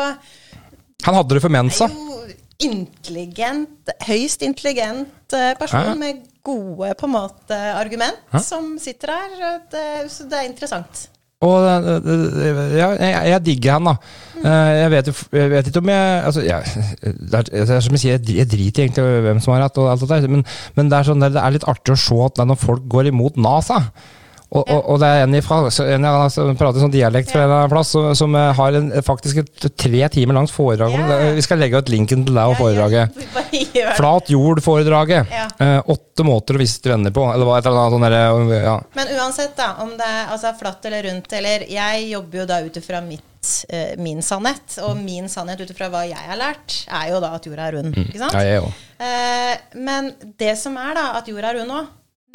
Han 1.05 1.17
hadde 1.17 1.37
det 1.37 1.43
for 1.43 1.55
det 1.55 1.61
er 1.63 1.95
jo 1.95 2.25
intelligent, 2.65 3.91
høyst 4.07 4.43
intelligent 4.45 5.35
eh, 5.35 5.53
person 5.59 5.91
Ja. 5.91 5.95
med 5.99 6.23
gode 6.45 6.93
på 6.99 7.09
en 7.09 7.13
måte 7.17 7.57
argument 7.75 8.21
Hæ? 8.33 8.39
som 8.45 8.75
sitter 8.81 9.11
her. 9.15 9.59
Det, 9.71 9.83
så 10.13 10.27
det 10.29 10.39
er 10.39 10.47
interessant. 10.49 11.07
Og 11.45 11.61
det- 11.83 12.03
det- 12.33 12.77
ja, 12.79 12.87
jeg, 12.95 13.29
jeg 13.29 13.41
digger 13.45 13.73
han, 13.75 13.83
da. 13.89 13.93
Mm. 14.35 14.45
Jeg 14.79 14.91
vet, 14.91 15.09
jeg 15.35 15.49
vet 15.51 15.67
ikke 15.67 15.81
om 15.83 15.89
jeg 15.91 16.23
altså, 16.25 16.41
jeg, 16.41 16.63
det, 17.03 17.33
er, 17.33 17.41
det 17.51 17.69
er 17.75 17.79
som 17.83 17.93
jeg 17.97 17.99
sier, 18.05 18.19
jeg 18.39 18.49
driter 18.49 18.83
egentlig 18.85 19.03
i 19.03 19.21
hvem 19.27 19.41
som 19.43 19.53
har 19.53 19.65
rett, 19.65 19.77
og 19.83 19.91
alt 19.91 20.01
det 20.05 20.09
der, 20.09 20.27
men, 20.31 20.45
men 20.77 20.89
det, 20.89 20.97
er 20.97 21.09
sånn, 21.09 21.21
det 21.21 21.35
er 21.35 21.53
litt 21.57 21.67
artig 21.67 21.93
å 21.93 21.99
se 21.99 22.17
at 22.29 22.39
når 22.47 22.55
folk 22.61 22.87
går 22.89 23.11
imot 23.11 23.37
NASA 23.37 23.81
og, 24.55 24.63
og, 24.71 24.81
og 24.93 24.99
det 25.01 25.07
er 25.09 25.25
en, 25.25 25.35
fra, 25.43 25.57
så 25.73 25.85
en 25.91 26.05
som 26.31 26.55
prater 26.55 26.79
sånn 26.79 26.93
dialekt 26.93 27.33
fra 27.33 27.43
en 27.45 27.71
plass, 27.71 27.91
som, 27.91 28.07
som 28.15 28.35
eh, 28.39 28.51
har 28.55 28.77
en, 28.79 28.87
faktisk 29.03 29.41
et 29.41 29.67
tre 29.75 30.07
timer 30.13 30.37
langt 30.37 30.53
foredrag 30.53 30.95
om 30.95 31.03
det. 31.09 31.17
Vi 31.35 31.43
skal 31.43 31.59
legge 31.59 31.81
ut 31.81 31.91
linken 31.91 32.23
til 32.27 32.37
deg 32.37 32.53
og 32.53 32.59
foredraget. 32.59 33.19
Flat 33.99 34.31
jord-foredraget. 34.31 35.33
Eh, 35.59 35.77
åtte 35.91 36.27
måter 36.27 36.55
å 36.55 36.63
vise 36.63 36.79
venner 36.87 37.11
på. 37.15 37.25
Eller 37.33 37.47
hva 37.47 37.59
et 37.59 37.67
eller 37.67 37.81
annet 37.81 37.97
sånn 37.97 38.07
derre 38.07 38.61
ja. 38.63 38.77
Men 38.95 39.11
uansett, 39.17 39.55
da, 39.59 39.73
om 39.83 39.91
det 39.99 40.07
er 40.07 40.31
altså, 40.31 40.53
flatt 40.59 40.87
eller 40.87 41.09
rundt 41.09 41.35
eller 41.35 41.67
Jeg 41.71 42.07
jobber 42.13 42.43
jo 42.43 42.47
da 42.49 42.61
ut 42.63 42.79
ifra 42.79 43.03
mitt, 43.03 43.51
eh, 43.67 43.93
min 43.99 44.23
sannhet, 44.23 44.79
og 44.87 44.95
min 45.01 45.27
sannhet 45.31 45.65
ut 45.65 45.75
ifra 45.75 45.91
hva 45.91 46.05
jeg 46.07 46.31
har 46.31 46.39
lært, 46.39 46.79
er 46.87 47.11
jo 47.11 47.19
da 47.23 47.35
at 47.35 47.51
jorda 47.51 47.67
er 47.67 47.79
rund. 47.81 47.99
Ikke 48.05 48.23
sant? 48.23 48.39
ja, 48.39 48.55
jeg 48.55 48.63
òg. 48.63 48.81
Eh, 49.03 49.53
men 49.83 50.13
det 50.39 50.55
som 50.61 50.79
er, 50.79 50.95
da, 50.95 51.09
at 51.19 51.27
jorda 51.31 51.51
er 51.51 51.59
rund 51.59 51.73
nå, 51.75 51.83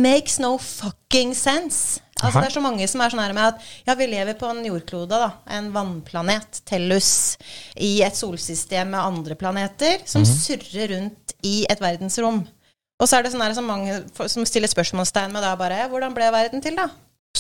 makes 0.03 0.39
no 0.43 0.57
fucking 0.59 1.35
sense. 1.37 2.01
Altså, 2.21 2.43
det 2.43 2.51
er 2.51 2.57
så 2.59 2.63
mange 2.63 2.87
som 2.91 3.01
er 3.01 3.13
sånn 3.13 3.23
her 3.23 3.35
med 3.37 3.55
at 3.55 3.69
ja, 3.89 3.97
vi 3.97 4.09
lever 4.11 4.37
på 4.37 4.49
en 4.51 4.61
jordklode, 4.67 5.21
da, 5.23 5.31
en 5.57 5.71
vannplanet, 5.73 6.61
Tellus, 6.69 7.11
i 7.81 8.01
et 8.05 8.17
solsystem 8.19 8.93
med 8.93 9.01
andre 9.01 9.37
planeter, 9.41 10.03
som 10.09 10.27
surrer 10.29 10.93
rundt 10.93 11.37
i 11.47 11.63
et 11.71 11.81
verdensrom. 11.81 12.43
Og 13.01 13.09
så 13.09 13.17
er 13.17 13.25
det 13.25 13.33
sånn 13.33 13.45
her 13.45 13.57
som 13.57 13.69
mange 13.69 14.03
som 14.29 14.45
stiller 14.45 14.69
spørsmålstegn 14.69 15.33
med 15.33 15.41
da 15.41 15.55
bare 15.57 15.87
Hvordan 15.89 16.13
ble 16.17 16.29
verden 16.35 16.61
til, 16.61 16.77
da? 16.77 16.91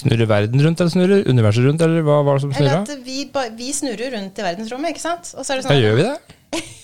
Snurrer 0.00 0.28
verden 0.30 0.62
rundt, 0.64 0.80
eller 0.80 0.92
snurrer 0.94 1.28
universet 1.28 1.66
rundt, 1.66 1.82
eller 1.84 2.04
hva 2.06 2.20
var 2.24 2.38
det 2.38 2.46
som 2.46 2.52
snurra? 2.56 3.00
vi, 3.04 3.24
vi 3.58 3.72
snurrer 3.76 4.14
rundt 4.16 4.38
i 4.38 4.46
verdensrommet, 4.46 4.94
ikke 4.94 5.02
sant? 5.02 5.34
Og 5.36 5.44
så 5.44 5.52
er 5.52 5.60
det 5.60 5.66
Ja, 5.66 5.72
sånn 5.74 5.82
gjør 5.82 5.98
vi 5.98 6.06
det? 6.08 6.70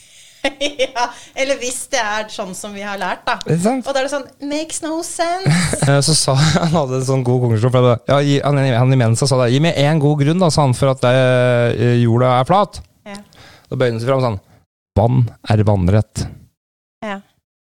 ja, 0.86 1.04
eller 1.34 1.58
hvis 1.60 1.82
det 1.92 2.00
er 2.02 2.28
sånn 2.32 2.52
som 2.56 2.74
vi 2.76 2.82
har 2.86 2.98
lært, 3.00 3.22
da. 3.26 3.36
Og 3.44 3.88
da 3.92 4.00
er 4.00 4.06
det 4.06 4.12
sånn 4.12 4.26
Makes 4.50 4.82
no 4.84 5.00
sense. 5.06 5.52
Eh, 5.86 6.00
Så 6.02 6.14
sa 6.18 6.34
han 6.36 6.72
hadde 6.74 6.98
en 7.00 7.06
sånn 7.06 7.24
god 7.26 7.44
konklusjon. 7.44 7.72
For 7.74 7.86
det, 7.86 7.94
ja, 8.10 8.18
gi- 8.26 8.40
han, 8.44 8.58
han 8.78 8.92
i 8.96 8.98
Mensa 9.00 9.28
sa 9.30 9.38
det. 9.44 9.52
Gi 9.54 9.60
meg 9.62 9.78
én 9.82 10.00
god 10.02 10.18
grunn 10.24 10.42
da, 10.42 10.48
sa 10.50 10.64
han, 10.66 10.74
for 10.76 10.90
at 10.94 11.02
det, 11.04 11.12
eh, 11.78 11.94
jorda 12.02 12.32
er 12.40 12.48
flat. 12.48 12.80
Ja. 13.06 13.18
Da 13.70 13.78
bøyde 13.78 13.94
han 13.96 14.02
seg 14.02 14.10
fram 14.10 14.24
sånn. 14.24 14.40
Vann 14.96 15.22
er 15.52 15.62
vannrett. 15.68 16.26
Ja. 17.04 17.18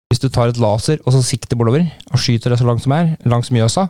Hvis 0.09 0.21
du 0.23 0.29
tar 0.31 0.51
et 0.53 0.59
laser 0.61 0.99
og 1.03 1.11
så 1.15 1.19
sikter 1.25 1.57
bortover, 1.59 1.83
og 2.13 2.21
skyter 2.21 2.53
det 2.53 2.59
så 2.61 2.67
langt 2.69 2.83
som 2.85 2.93
er, 2.95 3.15
langs 3.27 3.49
Mjøsa, 3.53 3.87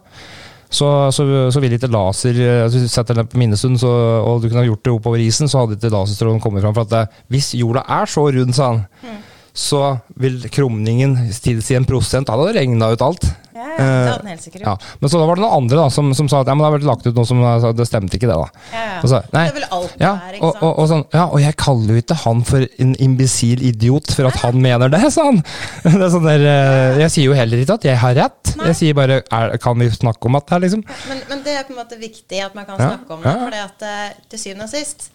så, 0.75 0.89
så, 1.15 1.25
så 1.55 1.61
vil 1.63 1.75
ikke 1.77 1.89
laser 1.91 2.35
eh, 2.35 2.63
altså 2.65 2.79
Hvis 2.81 2.89
du 2.91 2.95
setter 2.95 3.17
den 3.21 3.29
på 3.31 3.39
Minnesund, 3.39 3.79
og 3.87 4.41
du 4.43 4.49
kunne 4.49 4.65
gjort 4.67 4.83
det 4.85 4.93
oppover 4.95 5.23
isen, 5.23 5.47
så 5.51 5.63
hadde 5.63 5.77
ikke 5.79 5.93
laserstrålen 5.93 6.41
kommet 6.43 6.65
fram. 6.65 6.75
For 6.75 6.85
at 6.87 6.91
det, 6.93 7.21
hvis 7.33 7.53
jorda 7.57 7.85
er 7.99 8.11
så 8.11 8.27
rund, 8.27 8.53
sa 8.57 8.73
han, 8.73 8.83
Mm. 9.05 9.21
Så 9.55 9.97
vil 10.19 10.41
krumningen 10.51 11.15
tilsi 11.31 11.77
en 11.77 11.87
prosent. 11.87 12.27
Da 12.27 12.35
hadde 12.35 12.57
regna 12.57 12.91
ut 12.91 13.03
alt. 13.05 13.23
Ja, 13.55 13.69
det 13.79 13.85
hadde 13.87 14.15
den 14.19 14.29
helt 14.33 14.43
sikkert 14.43 14.65
Ja, 14.65 14.73
men 14.99 15.09
så 15.09 15.19
da 15.21 15.25
var 15.29 15.39
det 15.39 15.43
noen 15.45 15.61
andre 15.61 15.77
da, 15.79 15.85
som, 15.93 16.09
som 16.17 16.27
sa 16.27 16.41
at 16.43 16.49
ja, 16.51 16.55
men 16.57 16.63
det 16.63 16.67
har 16.67 16.73
vært 16.73 16.87
lagt 16.89 17.05
ut 17.07 17.15
noe 17.15 17.27
som 17.29 17.39
sa, 17.63 17.69
det 17.71 17.85
stemte 17.87 18.17
ikke, 18.19 18.27
det. 18.27 18.35
da. 18.35 18.65
Ja, 18.73 18.81
ja. 18.83 18.97
Og 18.99 19.11
så, 19.13 19.21
nei, 19.31 19.45
Det 19.47 19.55
vil 19.55 19.65
ja, 20.03 20.11
ikke 20.35 20.41
og, 20.41 20.51
sant? 20.51 20.59
og, 20.59 20.71
og, 20.73 20.89
sånn, 20.91 21.05
ja, 21.15 21.23
og 21.29 21.43
jeg 21.45 21.57
kaller 21.63 21.95
jo 21.95 22.03
ikke 22.03 22.17
han 22.25 22.43
for 22.49 22.67
en 22.83 22.91
imbisil 23.07 23.63
idiot 23.71 24.11
for 24.17 24.27
at 24.27 24.41
han 24.43 24.59
mener 24.59 24.91
det, 24.91 25.01
sa 25.15 25.29
han. 25.29 25.39
Det 25.87 25.95
er 25.95 26.11
sånn 26.17 26.27
der, 26.27 26.45
eh, 26.51 26.99
jeg 27.05 27.15
sier 27.15 27.29
jo 27.29 27.39
heller 27.39 27.63
ikke 27.63 27.79
at 27.79 27.87
jeg 27.87 28.01
har 28.03 28.17
rett. 28.19 28.53
Nei. 28.59 28.69
Jeg 28.73 28.79
sier 28.81 28.97
bare 28.97 29.21
er, 29.23 29.55
kan 29.63 29.79
vi 29.79 29.87
snakke 29.93 30.27
om 30.27 30.35
det 30.35 30.45
her 30.51 30.63
liksom 30.63 30.83
Men, 30.83 31.23
men 31.31 31.43
det 31.47 31.55
er 31.55 31.67
på 31.67 31.75
en 31.75 31.79
måte 31.79 31.99
viktig 31.99 32.41
at 32.43 32.55
man 32.59 32.67
kan 32.67 32.79
snakke 32.81 33.15
om 33.15 33.23
det, 33.23 33.37
for 33.39 33.59
at 33.63 33.87
eh, 33.87 34.07
til 34.31 34.41
syvende 34.41 34.67
og 34.67 34.75
sist 34.75 35.09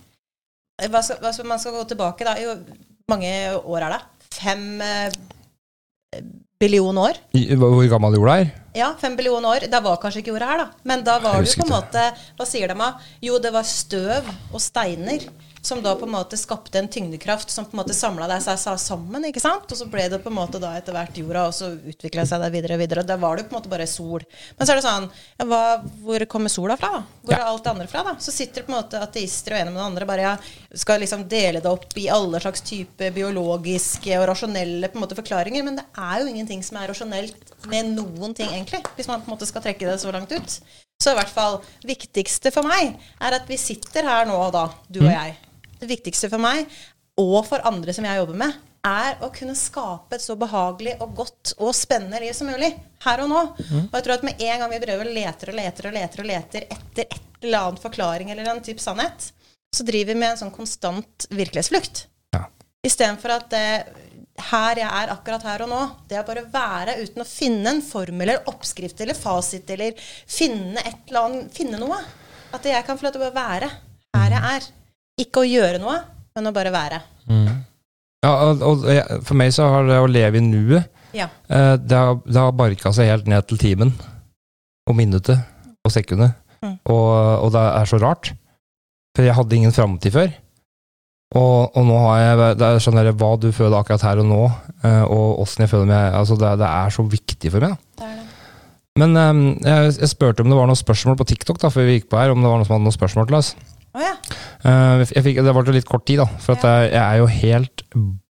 eh, 0.81 0.89
hva 0.89 1.05
skal, 1.05 1.21
hva 1.21 1.33
skal, 1.37 1.49
Man 1.53 1.61
skal 1.61 1.77
gå 1.77 1.85
tilbake, 1.93 2.25
da. 2.25 2.41
Jo 2.41 2.57
mange 3.11 3.31
år 3.59 3.85
er 3.85 3.97
det? 3.97 4.01
Fem 4.35 4.81
eh, 4.85 5.11
billion 6.61 6.97
år? 6.98 7.19
hvor 7.57 7.86
gammel 7.90 8.16
jorda 8.19 8.39
er. 8.44 8.51
Ja, 8.77 8.93
fem 9.01 9.16
billion 9.19 9.44
år. 9.44 9.66
Da 9.73 9.81
var 9.82 9.98
kanskje 10.02 10.23
ikke 10.23 10.35
jorda 10.35 10.51
her, 10.52 10.65
da. 10.65 10.66
Men 10.86 11.05
da 11.07 11.19
var 11.23 11.40
du 11.40 11.48
det 11.48 11.55
jo 11.57 11.62
på 11.62 11.69
en 11.69 11.74
måte 11.74 12.05
Hva 12.39 12.47
sier 12.47 12.70
de 12.70 12.77
da? 12.78 12.90
Jo, 13.24 13.39
det 13.43 13.52
var 13.55 13.66
støv 13.66 14.28
og 14.52 14.61
steiner 14.62 15.27
som 15.62 15.82
da 15.85 15.93
på 15.95 16.07
en 16.07 16.12
måte 16.15 16.39
skapte 16.41 16.78
en 16.81 16.89
tyngdekraft 16.89 17.51
som 17.53 17.66
på 17.69 17.74
en 17.77 17.82
måte 17.82 17.95
samla 17.95 18.27
seg 18.41 18.59
sa- 18.59 18.77
sammen. 18.81 19.24
ikke 19.28 19.43
sant? 19.43 19.66
Og 19.70 19.77
så 19.77 19.87
ble 19.91 20.07
det 20.09 20.23
på 20.24 20.31
en 20.31 20.37
måte 20.39 20.61
da 20.62 20.70
etter 20.78 20.95
hvert 20.97 21.16
jorda, 21.20 21.47
og 21.51 21.53
så 21.55 21.69
utvikla 21.77 22.24
seg 22.27 22.41
det 22.41 22.51
videre 22.55 22.78
og 22.78 22.81
videre. 22.81 23.05
Og 23.05 23.07
da 23.11 23.16
var 23.20 23.37
det 23.37 23.45
på 23.49 23.55
en 23.55 23.59
måte 23.61 23.69
bare 23.73 23.87
sol. 23.87 24.24
Men 24.57 24.66
så 24.66 24.73
er 24.73 24.81
det 24.81 24.87
sånn 24.87 25.09
ja, 25.11 25.45
hva, 25.51 25.61
Hvor 26.01 26.24
kommer 26.32 26.49
sola 26.53 26.77
fra? 26.81 26.91
da? 26.97 27.03
Hvor 27.23 27.37
er 27.37 27.45
alt 27.45 27.65
det 27.65 27.70
andre 27.74 27.87
fra? 27.93 28.03
da? 28.09 28.16
Så 28.19 28.32
sitter 28.32 28.65
på 28.65 28.73
en 28.73 28.78
måte 28.81 29.01
ateister 29.05 29.53
og 29.55 29.61
ene 29.61 29.70
med 29.74 29.81
det 29.82 29.87
andre 29.91 30.09
bare 30.09 30.24
ja, 30.24 30.35
skal 30.74 31.01
liksom 31.05 31.27
dele 31.28 31.61
det 31.61 31.70
opp 31.70 31.93
i 32.01 32.09
alle 32.09 32.41
slags 32.41 32.65
type 32.65 33.11
biologiske 33.16 34.16
og 34.20 34.28
rasjonelle 34.32 34.89
på 34.89 34.97
en 34.99 35.05
måte 35.05 35.19
forklaringer. 35.19 35.65
Men 35.66 35.77
det 35.81 35.85
er 35.97 36.23
jo 36.23 36.31
ingenting 36.32 36.62
som 36.65 36.81
er 36.81 36.89
rasjonelt 36.93 37.53
med 37.69 37.93
noen 37.95 38.32
ting, 38.35 38.49
egentlig. 38.49 38.81
Hvis 38.97 39.09
man 39.11 39.20
på 39.20 39.28
en 39.31 39.37
måte 39.37 39.49
skal 39.49 39.62
trekke 39.65 39.87
det 39.89 39.99
så 40.01 40.12
langt 40.15 40.32
ut. 40.32 40.61
Så 41.01 41.12
i 41.15 41.16
hvert 41.16 41.31
fall, 41.32 41.61
viktigste 41.89 42.51
for 42.53 42.66
meg 42.69 42.97
er 43.24 43.37
at 43.39 43.47
vi 43.49 43.57
sitter 43.61 44.05
her 44.05 44.27
nå 44.28 44.37
da, 44.53 44.66
du 44.89 45.01
og 45.01 45.09
jeg. 45.12 45.37
Det 45.81 45.89
viktigste 45.89 46.28
for 46.32 46.43
meg, 46.43 46.69
og 47.20 47.40
for 47.48 47.65
andre 47.69 47.94
som 47.97 48.07
jeg 48.07 48.20
jobber 48.20 48.39
med, 48.43 48.59
er 48.86 49.19
å 49.24 49.28
kunne 49.32 49.57
skape 49.59 50.16
et 50.16 50.24
så 50.24 50.36
behagelig 50.40 50.94
og 51.05 51.16
godt 51.19 51.52
og 51.59 51.74
spennende 51.77 52.20
liv 52.23 52.32
som 52.36 52.48
mulig. 52.48 52.70
Her 53.05 53.24
og 53.24 53.32
nå. 53.32 53.43
Og 53.90 53.97
jeg 53.97 54.05
tror 54.07 54.16
at 54.16 54.24
med 54.24 54.40
en 54.40 54.62
gang 54.62 54.73
vi 54.73 54.81
prøver 54.85 55.09
å 55.09 55.16
leter 55.16 55.52
og 55.52 55.59
leter 55.59 55.89
og 55.90 55.97
leter 55.97 56.23
og 56.23 56.31
leter 56.31 56.66
etter 56.77 57.05
et 57.09 57.44
eller 57.44 57.66
annet 57.66 57.85
forklaring 57.85 58.32
eller 58.32 58.48
en 58.48 58.62
type 58.65 58.81
sannhet, 58.81 59.31
så 59.77 59.86
driver 59.86 60.15
vi 60.15 60.20
med 60.20 60.35
en 60.35 60.40
sånn 60.44 60.55
konstant 60.55 61.28
virkelighetsflukt. 61.31 62.07
Ja. 62.36 62.47
Istedenfor 62.85 63.36
at 63.36 63.51
det, 63.52 63.66
her 64.51 64.81
jeg 64.81 64.89
er 64.89 65.12
akkurat 65.12 65.44
her 65.44 65.65
og 65.66 65.70
nå, 65.70 65.82
det 66.09 66.19
er 66.19 66.27
bare 66.27 66.44
å 66.47 66.51
være 66.52 66.97
uten 67.02 67.23
å 67.23 67.28
finne 67.28 67.77
en 67.77 67.85
formel 67.85 68.27
eller 68.27 68.48
oppskrift 68.51 69.01
eller 69.05 69.19
fasit 69.19 69.70
eller 69.77 69.97
finne 70.01 70.81
et 70.81 71.09
eller 71.09 71.23
annet, 71.27 71.55
finne 71.57 71.81
noe. 71.81 72.01
At 72.57 72.66
jeg 72.66 72.85
kan 72.86 72.98
få 72.98 73.07
lov 73.07 73.15
til 73.15 73.23
å 73.23 73.31
bare 73.31 73.40
være 73.40 73.73
her 74.16 74.36
jeg 74.36 74.55
er. 74.57 74.70
Ikke 75.21 75.43
å 75.43 75.49
gjøre 75.49 75.81
noe, 75.83 75.99
men 76.37 76.49
å 76.51 76.55
bare 76.57 76.73
være. 76.75 77.01
Ja, 78.21 78.33
og, 78.51 78.63
og 78.67 78.83
for 79.25 79.39
meg 79.39 79.53
så 79.57 79.69
har 79.73 79.87
det 79.89 79.97
å 80.03 80.09
leve 80.11 80.41
i 80.41 80.45
nuet 80.45 80.89
Ja. 81.17 81.29
eh, 81.49 81.77
Det 81.81 81.97
har, 81.97 82.19
det 82.27 82.37
har 82.41 82.53
barka 82.57 82.93
seg 82.97 83.09
helt 83.09 83.31
ned 83.31 83.47
til 83.49 83.59
timen. 83.61 83.95
Og 84.91 84.97
minuttet. 84.99 85.41
Og 85.87 85.93
sekundet. 85.95 86.35
Mm. 86.61 86.75
Og, 86.93 87.09
og 87.47 87.53
det 87.55 87.63
er 87.65 87.89
så 87.89 88.01
rart. 88.03 88.33
For 89.17 89.25
jeg 89.27 89.35
hadde 89.39 89.57
ingen 89.57 89.73
framtid 89.75 90.13
før. 90.15 90.33
Og, 91.31 91.71
og 91.79 91.85
nå 91.87 91.97
har 92.03 92.19
jeg 92.21 92.39
Det 92.59 92.67
er 92.67 92.81
sånn 92.83 92.99
der, 92.99 93.13
hva 93.15 93.31
du 93.39 93.49
føler 93.55 93.79
akkurat 93.79 94.03
her 94.03 94.19
og 94.19 94.27
nå, 94.27 94.41
eh, 94.83 95.03
og 95.07 95.41
åssen 95.45 95.63
jeg 95.63 95.71
føler 95.71 95.87
meg 95.87 96.17
altså 96.19 96.35
det, 96.41 96.51
det 96.59 96.67
er 96.67 96.95
så 96.97 97.05
viktig 97.07 97.53
for 97.55 97.67
meg. 97.69 97.77
er 98.03 98.17
det. 98.19 98.27
Men 98.99 99.15
um, 99.17 99.43
jeg, 99.63 99.93
jeg 100.03 100.11
spurte 100.11 100.43
om 100.43 100.51
det 100.51 100.59
var 100.59 100.67
noen 100.67 100.77
spørsmål 100.79 101.17
på 101.21 101.29
TikTok 101.31 101.61
da, 101.63 101.71
før 101.73 101.87
vi 101.87 101.95
gikk 102.01 102.09
på 102.11 102.19
her, 102.19 102.33
om 102.35 102.43
det 102.43 102.51
var 102.51 102.59
noen 102.59 102.67
som 102.67 102.75
hadde 102.75 102.89
noen 102.89 102.97
spørsmål 102.99 103.29
til 103.31 103.39
oss. 103.39 103.53
Å 103.91 104.03
ja. 104.05 104.15
Jeg 105.11 105.25
fikk, 105.25 105.41
det 105.43 105.53
var 105.57 105.67
jo 105.67 105.75
litt 105.75 105.89
kort 105.89 106.05
tid, 106.07 106.21
da, 106.23 106.27
for 106.43 106.55
at 106.55 106.67
jeg, 106.67 106.91
jeg 106.93 107.03
er 107.03 107.21
jo 107.23 107.31
helt 107.33 107.85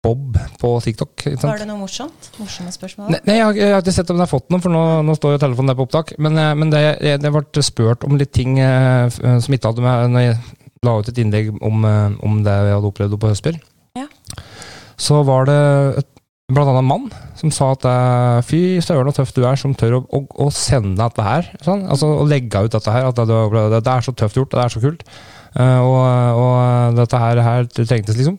bob 0.05 0.37
på 0.61 0.71
TikTok. 0.85 1.25
Var 1.43 1.63
det 1.63 1.67
noe 1.69 1.81
morsomt? 1.81 2.29
Morsomme 2.39 2.71
spørsmål? 2.75 3.11
Nei, 3.15 3.21
nei 3.27 3.39
jeg, 3.41 3.47
har, 3.49 3.59
jeg 3.59 3.73
har 3.75 3.83
ikke 3.83 3.97
sett 3.97 4.13
om 4.13 4.21
jeg 4.21 4.27
har 4.27 4.31
fått 4.31 4.53
noe, 4.55 4.63
for 4.63 4.75
nå, 4.75 4.83
nå 5.09 5.17
står 5.19 5.35
jo 5.35 5.41
telefonen 5.43 5.73
der 5.73 5.79
på 5.81 5.87
opptak. 5.89 6.13
Men, 6.23 6.39
eh, 6.39 6.53
men 6.59 6.71
det, 6.75 6.83
det 7.25 7.33
ble 7.35 7.65
spurt 7.67 8.07
om 8.07 8.19
litt 8.21 8.31
ting 8.37 8.61
eh, 8.63 9.09
som 9.11 9.57
ikke 9.57 9.73
hadde 9.73 9.85
med 9.85 10.15
Når 10.15 10.27
jeg 10.29 10.39
la 10.87 10.95
ut 11.01 11.11
et 11.11 11.19
innlegg 11.25 11.51
om, 11.57 11.83
eh, 11.89 12.15
om 12.29 12.39
det 12.47 12.55
jeg 12.55 12.77
hadde 12.77 12.93
opplevd 12.93 13.19
på 13.19 13.33
Høstbyr, 13.33 13.59
Ja. 13.99 14.07
så 14.99 15.25
var 15.27 15.49
det 15.49 15.59
et, 16.05 16.11
blant 16.53 16.71
annet 16.71 16.85
en 16.85 16.89
mann 16.89 17.09
som 17.41 17.51
sa 17.55 17.73
at 17.75 17.85
eh, 17.89 18.39
fy 18.47 18.61
søren 18.85 19.11
så 19.11 19.25
tøff 19.25 19.35
du 19.37 19.43
er 19.49 19.59
som 19.59 19.75
tør 19.79 19.99
å, 19.99 20.05
å, 20.15 20.23
å 20.47 20.49
sende 20.55 21.01
dette 21.03 21.27
her. 21.27 21.51
Sånn? 21.67 21.83
Altså 21.91 22.13
Å 22.21 22.29
legge 22.29 22.63
ut 22.63 22.73
dette 22.77 22.95
her. 22.95 23.11
At 23.11 23.19
det, 23.19 23.27
det, 23.27 23.83
det 23.83 23.93
er 23.97 24.07
så 24.07 24.15
tøft 24.15 24.39
gjort, 24.39 24.55
det 24.55 24.63
er 24.63 24.77
så 24.77 24.85
kult. 24.85 25.03
Eh, 25.55 25.79
og, 25.81 26.43
og 26.43 26.99
dette 26.99 27.23
her, 27.23 27.43
her 27.45 27.71
trengtes, 27.79 28.19
liksom. 28.19 28.37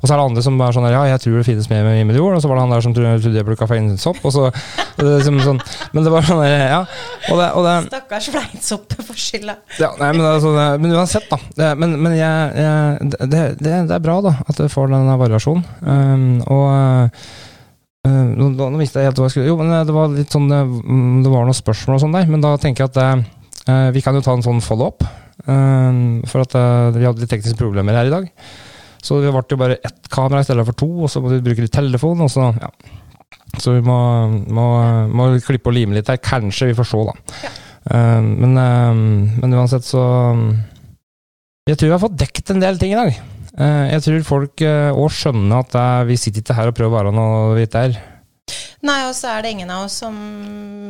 Og 0.00 0.08
så 0.08 0.14
er 0.14 0.16
det 0.16 0.24
andre 0.30 0.42
som 0.44 0.56
bare 0.56 0.72
sånn 0.72 0.86
der, 0.86 0.94
ja, 0.96 1.02
jeg 1.12 1.20
tror 1.20 1.34
det 1.36 1.44
finnes 1.44 1.66
mer 1.68 1.82
med 1.84 1.98
himmel 1.98 2.16
jord. 2.16 2.38
Og 2.38 2.40
så 2.40 2.48
var 2.48 2.56
det 2.56 2.62
han 2.64 2.72
der 2.72 2.84
som 2.86 2.94
trodde 2.96 3.36
jeg 3.36 3.44
ble 3.44 3.56
kaffeinsopp. 3.60 4.22
Og 4.24 4.32
så, 4.32 4.46
og 4.48 5.02
det, 5.02 5.10
er 5.10 5.18
liksom 5.18 5.40
sånn, 5.44 5.60
men 5.92 6.06
det 6.06 6.14
var 6.14 6.24
sånn 6.24 6.40
der, 6.40 6.56
ja. 6.70 6.78
Og 7.28 7.36
det, 7.42 7.50
og 7.58 7.68
det, 7.68 7.74
Stakkars 7.90 8.30
fleinsopp 8.32 8.96
for 8.96 9.20
skylda. 9.20 9.58
ja, 9.76 9.92
nei, 10.00 10.08
men, 10.14 10.22
det 10.24 10.30
er 10.30 10.42
sånn, 10.46 10.56
eh, 10.62 10.72
men 10.80 10.96
uansett, 10.96 11.28
da. 11.28 11.40
Det, 11.58 11.68
men 11.82 11.98
men 12.00 12.16
jeg, 12.16 12.64
jeg, 12.64 13.12
det, 13.26 13.44
det, 13.60 13.76
det 13.90 13.98
er 13.98 14.02
bra, 14.08 14.16
da, 14.24 14.34
at 14.46 14.56
du 14.56 14.72
får 14.72 14.88
denne 14.94 15.20
variasjonen. 15.20 15.68
Um, 15.84 16.26
og 16.48 16.66
uh, 16.72 17.10
nå, 18.08 18.50
nå 18.56 18.80
visste 18.80 19.02
jeg 19.02 19.10
helt 19.10 19.20
hva 19.20 19.28
jeg 19.28 19.36
skulle 19.36 19.50
Jo, 19.50 19.58
men 19.60 19.74
eh, 19.74 19.84
det 19.84 19.94
var 19.94 20.12
litt 20.14 20.32
sånn 20.32 20.48
eh, 20.54 20.64
mm, 20.64 21.18
Det 21.26 21.32
var 21.32 21.44
noen 21.44 21.56
spørsmål 21.56 21.98
og 21.98 22.02
sånn 22.06 22.16
der, 22.16 22.30
men 22.30 22.44
da 22.44 22.54
tenker 22.60 22.86
jeg 22.86 22.94
at 22.94 23.00
uh, 23.68 23.88
vi 23.92 24.00
kan 24.04 24.16
jo 24.16 24.24
ta 24.24 24.32
en 24.32 24.44
sånn 24.46 24.64
follow-up. 24.64 25.04
Um, 25.48 26.20
for 26.28 26.44
at 26.44 26.56
eh, 26.58 26.90
vi 26.96 27.06
hadde 27.06 27.22
litt 27.22 27.30
tekniske 27.32 27.58
problemer 27.58 27.96
her 27.96 28.10
i 28.10 28.12
dag. 28.12 28.26
Så 29.00 29.20
det 29.22 29.32
ble 29.32 29.44
jo 29.48 29.60
bare 29.60 29.78
ett 29.80 30.10
kamera 30.12 30.42
i 30.42 30.46
stedet 30.46 30.66
for 30.68 30.76
to, 30.76 30.90
og 31.06 31.12
så 31.12 31.22
må 31.22 31.32
vi 31.32 31.40
bruke 31.44 31.64
litt 31.64 31.72
telefon. 31.72 32.20
Og 32.26 32.30
så, 32.32 32.50
ja. 32.60 32.68
så 33.56 33.76
vi 33.78 33.84
må, 33.86 33.98
må, 34.52 34.66
må 35.08 35.30
klippe 35.46 35.72
og 35.72 35.76
lime 35.78 35.96
litt 35.96 36.10
her. 36.12 36.20
Kanskje 36.20 36.70
vi 36.70 36.76
får 36.76 36.90
se, 36.90 37.04
da. 37.08 37.16
Um, 37.80 38.28
men, 38.42 38.58
um, 38.60 39.04
men 39.40 39.54
uansett 39.56 39.86
så 39.88 40.02
Jeg 41.64 41.78
tror 41.80 41.86
vi 41.86 41.94
har 41.94 42.02
fått 42.02 42.18
dekt 42.20 42.50
en 42.52 42.60
del 42.60 42.76
ting 42.80 42.92
i 42.92 42.98
dag. 42.98 43.14
Uh, 43.56 43.86
jeg 43.94 44.04
tror 44.04 44.26
folk 44.28 44.62
òg 44.68 45.14
skjønner 45.16 45.64
at 45.64 45.76
uh, 45.78 46.08
vi 46.08 46.18
sitter 46.20 46.44
ikke 46.44 46.58
her 46.58 46.70
og 46.70 46.76
prøver 46.76 46.92
å 46.92 46.98
være 46.98 47.14
noe 47.16 47.54
vi 47.56 47.64
ikke 47.64 47.86
er. 47.88 47.96
Nei, 48.84 49.00
og 49.06 49.14
så 49.16 49.32
er 49.32 49.44
det 49.44 49.54
ingen 49.54 49.72
av 49.72 49.86
oss 49.86 49.96
som 50.02 50.16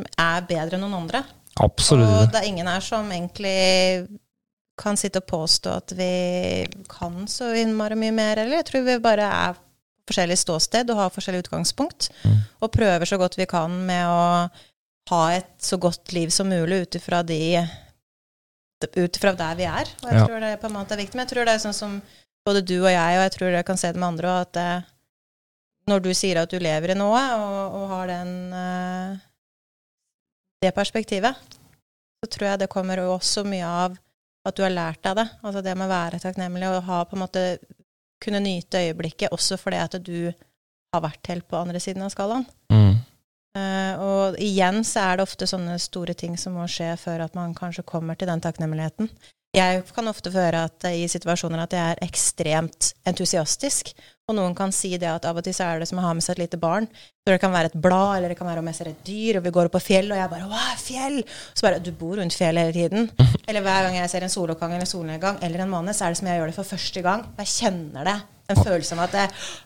er 0.01 0.43
bedre 0.49 0.75
enn 0.75 0.83
noen 0.83 0.99
andre. 1.03 1.23
Absolutt 1.59 2.07
Og 2.07 2.29
det 2.31 2.41
er 2.41 2.47
ingen 2.47 2.69
her 2.71 2.83
som 2.83 3.07
egentlig 3.11 3.55
kan 4.81 4.97
sitte 4.97 5.21
og 5.21 5.27
påstå 5.29 5.73
at 5.77 5.93
vi 5.97 6.65
kan 6.89 7.27
så 7.29 7.51
innmari 7.61 7.95
mye 8.01 8.15
mer, 8.17 8.41
eller 8.41 8.57
jeg 8.61 8.65
tror 8.71 8.85
vi 8.87 8.97
bare 9.03 9.27
er 9.29 9.59
forskjellig 10.09 10.37
ståsted 10.41 10.89
og 10.91 10.97
har 10.97 11.13
forskjellig 11.13 11.43
utgangspunkt, 11.45 12.09
Mm. 12.25 12.39
og 12.61 12.71
prøver 12.73 13.05
så 13.07 13.17
godt 13.21 13.37
vi 13.37 13.45
kan 13.45 13.71
med 13.85 14.05
å 14.09 14.49
ha 15.11 15.21
et 15.35 15.51
så 15.61 15.77
godt 15.79 16.11
liv 16.13 16.29
som 16.33 16.49
mulig 16.49 16.81
ut 16.87 16.95
ifra 16.99 17.21
de 17.25 17.39
ut 18.97 19.17
ifra 19.17 19.31
der 19.37 19.55
vi 19.59 19.63
er. 19.69 19.85
Og 20.01 20.09
jeg 20.09 20.17
Ja. 20.17 20.25
tror 20.27 20.39
det 20.41 20.59
på 20.61 20.65
en 20.67 20.73
måte 20.73 20.91
er 20.93 20.97
viktig. 20.97 21.15
Men 21.15 21.27
jeg 21.27 21.35
tror 21.35 21.45
det 21.45 21.53
er 21.53 21.59
sånn 21.69 21.73
som 21.77 22.01
både 22.45 22.65
du 22.65 22.79
og 22.81 22.89
jeg, 22.89 23.17
og 23.17 23.23
jeg 23.29 23.31
tror 23.37 23.51
jeg 23.53 23.65
kan 23.65 23.77
se 23.77 23.91
det 23.91 23.99
med 24.01 24.07
andre 24.07 24.27
òg, 24.27 24.41
at 24.41 24.51
det, 24.53 24.85
når 25.87 25.99
du 26.01 26.09
sier 26.13 26.37
at 26.41 26.49
du 26.49 26.57
lever 26.59 26.91
i 26.91 26.97
noe, 26.97 27.21
og, 27.37 27.75
og 27.77 27.89
har 27.89 28.07
den 28.07 28.53
eh, 28.53 29.17
det 30.63 30.73
perspektivet, 30.75 31.35
så 32.23 32.29
tror 32.29 32.47
jeg 32.49 32.59
det 32.59 32.69
kommer 32.69 32.97
også 33.05 33.43
mye 33.45 33.65
av 33.65 33.97
at 34.47 34.57
du 34.57 34.63
har 34.65 34.73
lært 34.73 35.01
deg 35.05 35.19
det. 35.19 35.27
Altså 35.43 35.61
det 35.65 35.75
med 35.77 35.87
å 35.87 35.93
være 35.93 36.21
takknemlig 36.23 36.69
og 36.69 36.83
ha 36.87 37.03
på 37.05 37.17
en 37.17 37.23
måte 37.25 37.45
kunne 38.21 38.41
nyte 38.43 38.81
øyeblikket 38.87 39.33
også 39.33 39.57
fordi 39.57 39.81
at 39.81 39.97
du 40.05 40.31
har 40.91 41.03
vært 41.03 41.31
helt 41.31 41.47
på 41.49 41.59
andre 41.59 41.81
siden 41.81 42.05
av 42.05 42.13
skalaen. 42.13 42.45
Mm. 42.73 42.99
Uh, 43.51 43.93
og 43.99 44.39
igjen 44.39 44.79
så 44.87 45.03
er 45.03 45.19
det 45.19 45.25
ofte 45.27 45.47
sånne 45.49 45.75
store 45.81 46.15
ting 46.15 46.37
som 46.39 46.55
må 46.55 46.67
skje 46.71 46.93
før 46.99 47.25
at 47.25 47.35
man 47.35 47.55
kanskje 47.57 47.87
kommer 47.87 48.15
til 48.15 48.29
den 48.31 48.43
takknemligheten. 48.43 49.11
Jeg 49.51 49.83
kan 49.91 50.07
ofte 50.07 50.31
høre 50.31 50.63
at 50.69 50.85
eh, 50.87 51.01
i 51.03 51.07
situasjoner 51.11 51.65
at 51.65 51.73
jeg 51.75 51.83
er 51.83 51.99
ekstremt 52.05 52.93
entusiastisk, 53.09 53.91
og 54.31 54.37
noen 54.37 54.55
kan 54.57 54.71
si 54.75 54.93
det 54.99 55.09
at 55.11 55.27
av 55.27 55.39
og 55.39 55.45
til 55.45 55.55
så 55.55 55.67
er 55.67 55.83
det 55.83 55.89
som 55.89 55.99
å 56.01 56.05
ha 56.05 56.13
med 56.15 56.25
seg 56.25 56.37
et 56.37 56.45
lite 56.45 56.59
barn. 56.61 56.87
Så 57.21 57.29
det 57.29 57.41
kan 57.43 57.53
være 57.53 57.69
et 57.69 57.77
blad, 57.83 58.15
eller 58.17 58.33
det 58.33 58.37
kan 58.39 58.49
være 58.49 58.63
om 58.63 58.69
jeg 58.71 58.79
ser 58.79 58.89
et 58.89 59.05
dyr, 59.05 59.37
og 59.37 59.45
vi 59.45 59.53
går 59.53 59.69
opp 59.69 59.75
på 59.77 59.83
fjell, 59.91 60.09
og 60.09 60.17
jeg 60.17 60.31
bare 60.31 60.49
Wow, 60.49 60.75
fjell! 60.81 61.21
Så 61.53 61.67
bare 61.67 61.81
Du 61.83 61.91
bor 61.95 62.17
rundt 62.17 62.35
fjellet 62.37 62.71
hele 62.71 62.89
tiden. 62.89 63.09
Eller 63.49 63.65
hver 63.65 63.87
gang 63.87 63.97
jeg 63.99 64.09
ser 64.09 64.25
en 64.25 64.31
soloppgang 64.31 64.75
eller 64.77 64.87
solnedgang 64.87 65.39
eller 65.43 65.63
en 65.63 65.71
måned, 65.71 65.95
så 65.97 66.05
er 66.05 66.13
det 66.13 66.19
som 66.21 66.27
jeg 66.29 66.39
gjør 66.39 66.51
det 66.51 66.55
for 66.55 66.69
første 66.69 67.01
gang. 67.03 67.23
Jeg 67.41 67.49
kjenner 67.51 68.07
det. 68.07 68.13
En 68.51 68.59
følelse 68.59 68.95
av 68.95 69.01
at 69.05 69.15
det, 69.15 69.25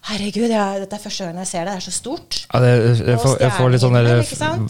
Herregud, 0.09 0.47
jeg, 0.51 0.79
dette 0.83 0.97
er 0.97 1.03
første 1.03 1.27
gang 1.27 1.41
jeg 1.41 1.49
ser 1.49 1.67
det. 1.67 1.75
Det 1.75 1.81
er 1.81 1.85
så 1.85 1.93
stort. 1.93 2.39
Ja, 2.47 2.61
det, 2.63 2.71
jeg, 3.01 3.19
får, 3.21 3.35
jeg 3.41 3.53
får 3.57 3.73
litt 3.73 3.83
sånn 3.83 3.97
der 3.97 4.09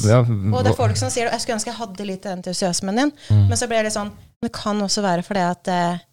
ja, 0.10 0.20
Og 0.24 0.58
det 0.66 0.72
er 0.72 0.78
folk 0.78 1.00
som 1.00 1.12
sier 1.14 1.30
Jeg 1.30 1.44
skulle 1.44 1.60
ønske 1.60 1.72
jeg 1.72 1.80
hadde 1.80 2.10
litt 2.10 2.28
entusiasmen 2.32 3.02
din. 3.02 3.14
Mm. 3.30 3.46
Men 3.52 3.60
så 3.60 3.70
ble 3.72 3.80
det 3.80 3.90
litt 3.90 3.98
sånn 3.98 4.12
Det 4.44 4.52
kan 4.56 4.84
også 4.86 5.04
være 5.06 5.26
fordi 5.28 5.46
at 5.46 5.72
eh, 5.72 6.04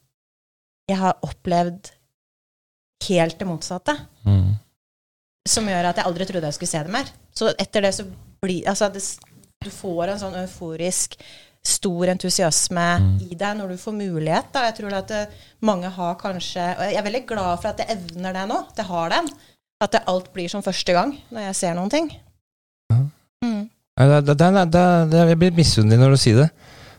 jeg 0.90 0.98
har 1.00 1.18
opplevd 1.26 1.92
helt 3.08 3.38
det 3.38 3.46
motsatte. 3.48 3.96
mm. 4.26 4.50
Som 5.48 5.66
gjør 5.66 5.88
at 5.90 5.96
jeg 5.98 6.06
aldri 6.06 6.26
trodde 6.28 6.46
jeg 6.46 6.54
skulle 6.54 6.70
se 6.70 6.82
det 6.86 6.92
mer. 6.94 7.08
Så 7.34 7.48
etter 7.58 7.82
det 7.82 7.94
så 7.96 8.04
blir 8.42 8.68
Altså, 8.70 8.88
det, 8.94 9.02
du 9.64 9.70
får 9.74 10.12
en 10.12 10.20
sånn 10.20 10.36
euforisk 10.44 11.16
stor 11.62 12.10
entusiasme 12.10 12.84
Mm. 12.98 13.16
i 13.30 13.34
deg 13.38 13.56
når 13.58 13.68
du 13.74 13.76
får 13.78 13.92
mulighet. 13.94 14.52
Da. 14.54 14.64
Jeg 14.68 14.76
tror 14.80 14.94
at 14.98 15.10
eh, 15.10 15.26
mange 15.62 15.90
har 15.94 16.14
kanskje 16.18 16.62
Og 16.78 16.82
jeg 16.86 16.96
er 16.98 17.02
veldig 17.06 17.26
glad 17.26 17.60
for 17.62 17.68
at 17.70 17.78
jeg 17.82 17.96
evner 17.96 18.32
det 18.34 18.46
nå. 18.50 18.58
At 18.70 18.76
jeg 18.82 18.86
har 18.86 19.08
den. 19.10 19.28
At 19.82 19.92
det 19.92 20.02
alt 20.06 20.32
blir 20.32 20.48
som 20.48 20.62
første 20.62 20.92
gang 20.94 21.16
når 21.30 21.48
jeg 21.48 21.54
ser 21.58 21.74
noen 21.74 21.90
ting. 21.90 22.10
Ja. 22.90 22.98
Mm. 23.44 23.68
Det, 23.98 24.24
det, 24.26 24.36
det, 24.38 24.50
det, 24.72 24.84
det, 25.12 25.22
jeg 25.28 25.38
blir 25.38 25.52
misunnelig 25.58 25.98
når 26.00 26.10
du 26.14 26.16
sier 26.22 26.36
det. 26.44 26.48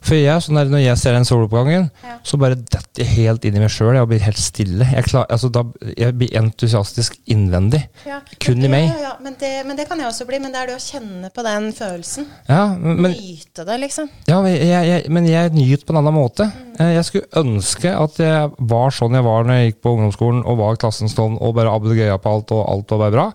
For 0.03 0.17
jeg, 0.19 0.41
sånn 0.43 0.57
der, 0.59 0.67
når 0.67 0.81
jeg 0.83 0.97
ser 0.99 1.13
den 1.15 1.23
soloppgangen, 1.23 1.85
Ja. 2.03 2.17
så 2.27 2.35
bare 2.41 2.57
detter 2.59 3.03
jeg 3.05 3.07
helt 3.23 3.45
inn 3.47 3.55
i 3.55 3.61
meg 3.63 3.69
sjøl. 3.71 3.93
Jeg 3.95 4.09
blir 4.11 4.19
helt 4.25 4.41
stille. 4.41 4.83
Jeg, 4.91 5.05
klar, 5.07 5.23
altså, 5.31 5.47
da, 5.55 5.61
jeg 5.95 6.17
blir 6.19 6.33
entusiastisk 6.41 7.15
innvendig. 7.31 7.79
Ja, 8.05 8.17
Kun 8.43 8.57
men 8.59 8.65
i 8.67 8.71
meg. 8.73 8.89
Ja, 8.89 8.97
ja, 9.05 9.13
men, 9.23 9.37
det, 9.39 9.51
men 9.65 9.79
det 9.79 9.85
kan 9.87 10.01
jeg 10.03 10.09
også 10.09 10.27
bli. 10.27 10.41
Men 10.43 10.51
det 10.51 10.59
er 10.59 10.67
det 10.73 10.75
å 10.75 10.83
kjenne 10.83 11.31
på 11.31 11.45
den 11.47 11.69
følelsen. 11.77 12.27
Ja, 12.49 12.65
men, 12.75 13.13
Nyte 13.15 13.63
det, 13.69 13.79
liksom. 13.85 14.11
ja, 14.27 14.41
men 14.43 14.57
jeg, 14.57 14.89
jeg, 14.91 15.07
men 15.15 15.31
jeg 15.31 15.55
nyter 15.55 15.87
på 15.87 15.95
en 15.95 16.01
annen 16.03 16.17
måte. 16.19 16.49
Mm. 16.51 16.75
Eh, 16.83 16.91
Jeg 16.97 17.07
skulle 17.07 17.43
ønske 17.45 17.95
at 17.95 18.19
jeg 18.19 18.51
var 18.73 18.91
sånn 18.99 19.15
jeg 19.15 19.23
var 19.23 19.47
når 19.47 19.61
jeg 19.61 19.71
gikk 19.71 19.81
på 19.87 19.95
ungdomsskolen 19.95 20.43
og 20.43 20.59
var 20.59 20.75
klassens 20.83 21.15
klovn 21.15 21.39
og 21.39 21.55
bare 21.55 21.71
abdegøya 21.71 22.19
på 22.19 22.35
alt, 22.35 22.51
og 22.51 22.67
alt 22.75 22.91
var 22.91 23.05
bare 23.05 23.15
bra. 23.15 23.25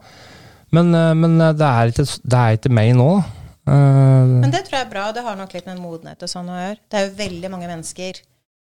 Men, 0.76 0.92
eh, 0.92 1.14
men 1.16 1.40
eh, 1.40 1.56
det, 1.56 1.64
er 1.64 1.92
ikke, 1.96 2.04
det 2.28 2.44
er 2.44 2.60
ikke 2.60 2.76
meg 2.76 2.92
nå, 3.00 3.08
da. 3.16 3.34
Eh, 3.68 4.34
Men 4.42 4.52
det 4.54 4.64
tror 4.66 4.78
jeg 4.78 4.86
er 4.86 4.90
bra. 4.90 5.08
og 5.08 5.14
Det 5.16 5.24
har 5.26 5.38
nok 5.38 5.54
litt 5.54 5.68
med 5.68 5.80
modenhet 5.82 6.22
og 6.24 6.32
sånn 6.32 6.50
å 6.50 6.58
gjøre. 6.58 6.80
Det 6.88 6.98
er 6.98 7.06
jo 7.06 7.16
veldig 7.20 7.52
mange 7.52 7.70
mennesker 7.70 8.20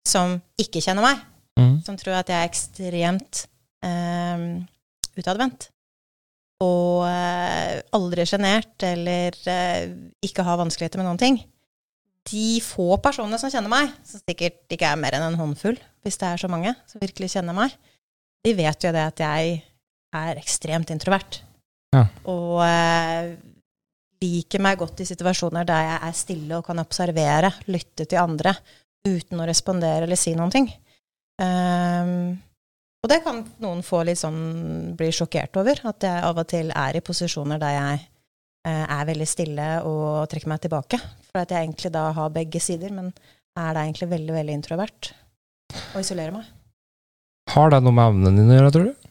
som 0.06 0.38
ikke 0.60 0.82
kjenner 0.84 1.04
meg, 1.04 1.20
mm. 1.60 1.74
som 1.86 1.98
tror 2.00 2.20
at 2.20 2.32
jeg 2.32 2.40
er 2.40 2.48
ekstremt 2.48 3.44
um, 3.84 4.46
utadvendt. 5.20 5.68
Og 6.64 7.06
uh, 7.08 7.80
aldri 7.96 8.26
sjenert 8.28 8.84
eller 8.84 9.36
uh, 9.48 9.88
ikke 10.24 10.44
har 10.44 10.60
vanskeligheter 10.60 11.00
med 11.00 11.08
noen 11.08 11.20
ting. 11.20 11.40
De 12.30 12.60
få 12.64 12.94
personene 13.00 13.40
som 13.40 13.52
kjenner 13.52 13.72
meg, 13.72 13.92
som 14.04 14.20
sikkert 14.20 14.60
ikke 14.72 14.88
er 14.88 15.00
mer 15.00 15.16
enn 15.16 15.30
en 15.30 15.40
håndfull, 15.40 15.78
hvis 16.04 16.20
det 16.20 16.28
er 16.28 16.42
så 16.42 16.50
mange 16.52 16.74
som 16.88 17.00
virkelig 17.00 17.32
kjenner 17.32 17.56
meg, 17.56 17.72
de 18.44 18.52
vet 18.56 18.84
jo 18.84 18.92
det 18.92 19.04
at 19.04 19.22
jeg 19.24 19.60
er 20.16 20.40
ekstremt 20.40 20.92
introvert. 20.92 21.40
Ja. 21.94 22.04
Og 22.28 22.60
liker 24.20 24.62
meg 24.62 24.78
godt 24.80 25.00
i 25.02 25.08
situasjoner 25.08 25.66
der 25.68 25.86
jeg 25.86 25.98
er 26.08 26.16
stille 26.16 26.58
og 26.58 26.66
kan 26.66 26.82
observere, 26.82 27.52
lytte 27.72 28.06
til 28.06 28.20
andre, 28.20 28.54
uten 29.06 29.40
å 29.40 29.48
respondere 29.48 30.04
eller 30.04 30.20
si 30.20 30.34
noen 30.36 30.52
ting. 30.52 30.68
Um, 31.40 32.36
og 33.00 33.08
det 33.08 33.22
kan 33.24 33.40
noen 33.64 33.80
få 33.84 34.02
litt 34.04 34.20
sånn 34.20 34.92
bli 34.96 35.08
sjokkert 35.14 35.56
over, 35.56 35.80
at 35.88 36.04
jeg 36.04 36.24
av 36.26 36.40
og 36.42 36.48
til 36.52 36.72
er 36.76 36.98
i 36.98 37.04
posisjoner 37.04 37.60
der 37.62 37.72
jeg 37.72 38.00
eh, 38.68 38.84
er 38.84 39.06
veldig 39.08 39.28
stille 39.28 39.68
og 39.88 40.28
trekker 40.28 40.52
meg 40.52 40.60
tilbake. 40.66 40.98
For 41.30 41.40
at 41.40 41.54
jeg 41.54 41.64
egentlig 41.64 41.92
da 41.94 42.10
har 42.16 42.34
begge 42.34 42.60
sider, 42.60 42.92
men 42.92 43.08
er 43.56 43.72
da 43.72 43.86
egentlig 43.86 44.10
veldig, 44.10 44.34
veldig 44.36 44.58
introvert. 44.58 45.14
Og 45.94 46.02
isolerer 46.02 46.34
meg. 46.34 46.50
Har 47.54 47.72
det 47.72 47.80
noe 47.86 47.96
med 47.96 48.12
evnene 48.12 48.36
dine 48.36 48.52
å 48.52 48.58
gjøre, 48.58 48.74
tror 48.74 48.90
du? 48.90 49.08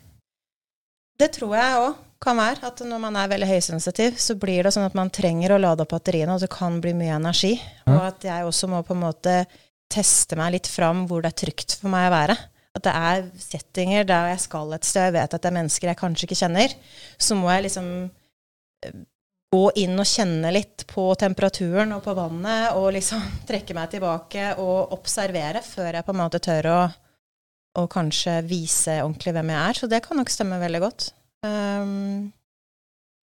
Det 1.20 1.32
tror 1.36 1.58
jeg 1.58 1.82
òg 1.82 1.98
kan 2.24 2.40
være. 2.40 2.68
At 2.70 2.84
når 2.86 3.02
man 3.02 3.18
er 3.20 3.32
veldig 3.32 3.50
høysensitiv, 3.50 4.20
så 4.20 4.36
blir 4.40 4.66
det 4.66 4.74
sånn 4.76 4.88
at 4.88 4.98
man 4.98 5.12
trenger 5.14 5.56
å 5.56 5.62
lade 5.62 5.86
opp 5.86 5.94
batteriene, 5.96 6.36
og 6.36 6.44
det 6.44 6.52
kan 6.54 6.80
bli 6.84 6.94
mye 6.98 7.18
energi. 7.18 7.56
Og 7.88 8.00
at 8.04 8.28
jeg 8.28 8.48
også 8.48 8.70
må 8.72 8.84
på 8.86 8.96
en 8.98 9.04
måte 9.08 9.36
teste 9.90 10.38
meg 10.38 10.54
litt 10.58 10.70
fram 10.70 11.06
hvor 11.10 11.24
det 11.24 11.32
er 11.32 11.42
trygt 11.46 11.80
for 11.80 11.92
meg 11.92 12.10
å 12.10 12.16
være. 12.16 12.38
At 12.78 12.86
det 12.86 12.96
er 12.96 13.24
settinger 13.42 14.10
der 14.10 14.34
jeg 14.34 14.44
skal 14.46 14.76
et 14.76 14.86
sted, 14.88 15.10
jeg 15.10 15.16
vet 15.18 15.34
at 15.34 15.42
det 15.42 15.50
er 15.50 15.58
mennesker 15.58 15.90
jeg 15.90 16.00
kanskje 16.00 16.28
ikke 16.28 16.42
kjenner. 16.44 16.76
Så 17.18 17.38
må 17.40 17.50
jeg 17.52 17.66
liksom 17.66 17.88
eh, 18.86 19.00
gå 19.50 19.64
inn 19.82 19.98
og 19.98 20.06
kjenne 20.06 20.52
litt 20.54 20.86
på 20.92 21.08
temperaturen 21.18 21.96
og 21.96 22.04
på 22.06 22.14
vannet, 22.18 22.78
og 22.78 22.92
liksom 22.96 23.24
trekke 23.50 23.78
meg 23.78 23.96
tilbake 23.96 24.52
og 24.62 24.94
observere 24.98 25.64
før 25.66 25.98
jeg 25.98 26.06
på 26.06 26.16
en 26.16 26.22
måte 26.22 26.44
tør 26.46 26.70
å, 26.76 26.82
å 27.82 27.88
kanskje 27.90 28.42
vise 28.46 29.00
ordentlig 29.02 29.34
hvem 29.40 29.56
jeg 29.56 29.64
er. 29.64 29.82
Så 29.82 29.90
det 29.90 30.04
kan 30.06 30.22
nok 30.22 30.34
stemme 30.34 30.62
veldig 30.62 30.84
godt. 30.86 31.10
Um, 31.46 32.32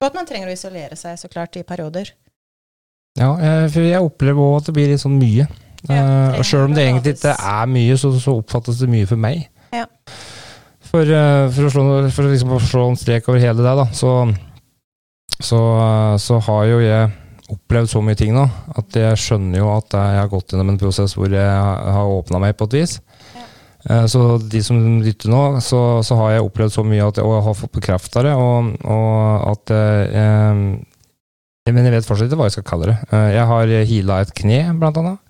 og 0.01 0.09
at 0.09 0.16
man 0.16 0.28
trenger 0.28 0.51
å 0.51 0.55
isolere 0.56 0.97
seg, 0.98 1.18
så 1.20 1.28
klart, 1.32 1.56
i 1.56 1.64
perioder. 1.66 2.12
Ja, 3.16 3.30
eh, 3.40 3.66
for 3.72 3.84
jeg 3.84 4.05
opplever 4.05 4.44
òg 4.44 4.59
at 4.60 4.68
det 4.68 4.76
blir 4.76 4.90
litt 4.93 5.01
sånn 5.01 5.16
mye. 5.20 5.47
Ja, 5.47 5.56
Eh, 5.86 6.38
og 6.40 6.47
Sjøl 6.47 6.66
om 6.66 6.74
det 6.74 6.86
egentlig 6.86 7.14
ikke 7.16 7.36
er 7.36 7.68
mye, 7.70 7.98
så, 8.01 8.10
så 8.20 8.34
oppfattes 8.40 8.80
det 8.82 8.88
mye 8.90 9.06
for 9.09 9.20
meg. 9.20 9.44
Ja. 9.74 9.84
For, 10.86 11.05
eh, 11.05 11.44
for 11.55 11.68
å 11.68 11.70
slå, 11.72 11.84
for 12.14 12.30
liksom 12.30 12.56
å 12.56 12.62
slå 12.62 12.88
en 12.90 12.98
strek 12.98 13.28
over 13.30 13.43
hele 13.43 13.62
det, 13.62 13.74
da, 13.78 13.86
så, 13.94 14.16
så, 15.38 15.60
så 16.22 16.40
har 16.48 16.66
jo 16.72 16.80
jeg 16.82 17.12
opplevd 17.52 17.93
så 17.93 18.02
mye 18.02 18.18
ting 18.18 18.32
nå 18.34 18.43
at 18.74 18.97
jeg 18.98 19.18
skjønner 19.22 19.60
jo 19.60 19.68
at 19.70 19.94
jeg 19.94 20.18
har 20.18 20.30
gått 20.32 20.51
gjennom 20.51 20.72
en 20.72 20.80
prosess 20.80 21.14
hvor 21.14 21.30
jeg 21.30 21.47
har 21.47 22.14
åpna 22.16 22.40
meg 22.43 22.56
på 22.59 22.66
et 22.66 22.80
vis. 22.80 22.97
Eh, 23.90 24.06
Så 24.10 24.38
de 24.42 24.62
som 24.66 24.80
lytter 25.04 25.30
nå, 25.32 25.42
så, 25.62 26.02
så 26.06 26.16
har 26.20 26.36
jeg 26.36 26.46
opplevd 26.48 26.74
så 26.74 26.84
mye 26.86 27.06
at 27.06 27.20
og 27.22 27.34
jeg 27.36 27.44
har 27.46 27.58
fått 27.60 27.74
bekrefta 27.78 28.24
det, 28.26 28.34
og, 28.34 28.72
og 28.84 29.50
at 29.52 29.74
eh, 29.76 30.64
Men 31.66 31.82
jeg 31.88 31.94
vet 31.96 32.06
fortsatt 32.06 32.28
ikke 32.30 32.38
hva 32.38 32.46
jeg 32.50 32.56
skal 32.60 32.66
kalle 32.72 32.90
det. 32.92 32.98
Eh, 33.10 33.28
Jeg 33.36 33.46
har 33.50 33.72
heala 33.92 34.20
et 34.22 34.34
kne, 34.38 34.60
blant 34.78 34.98
annet. 35.02 35.22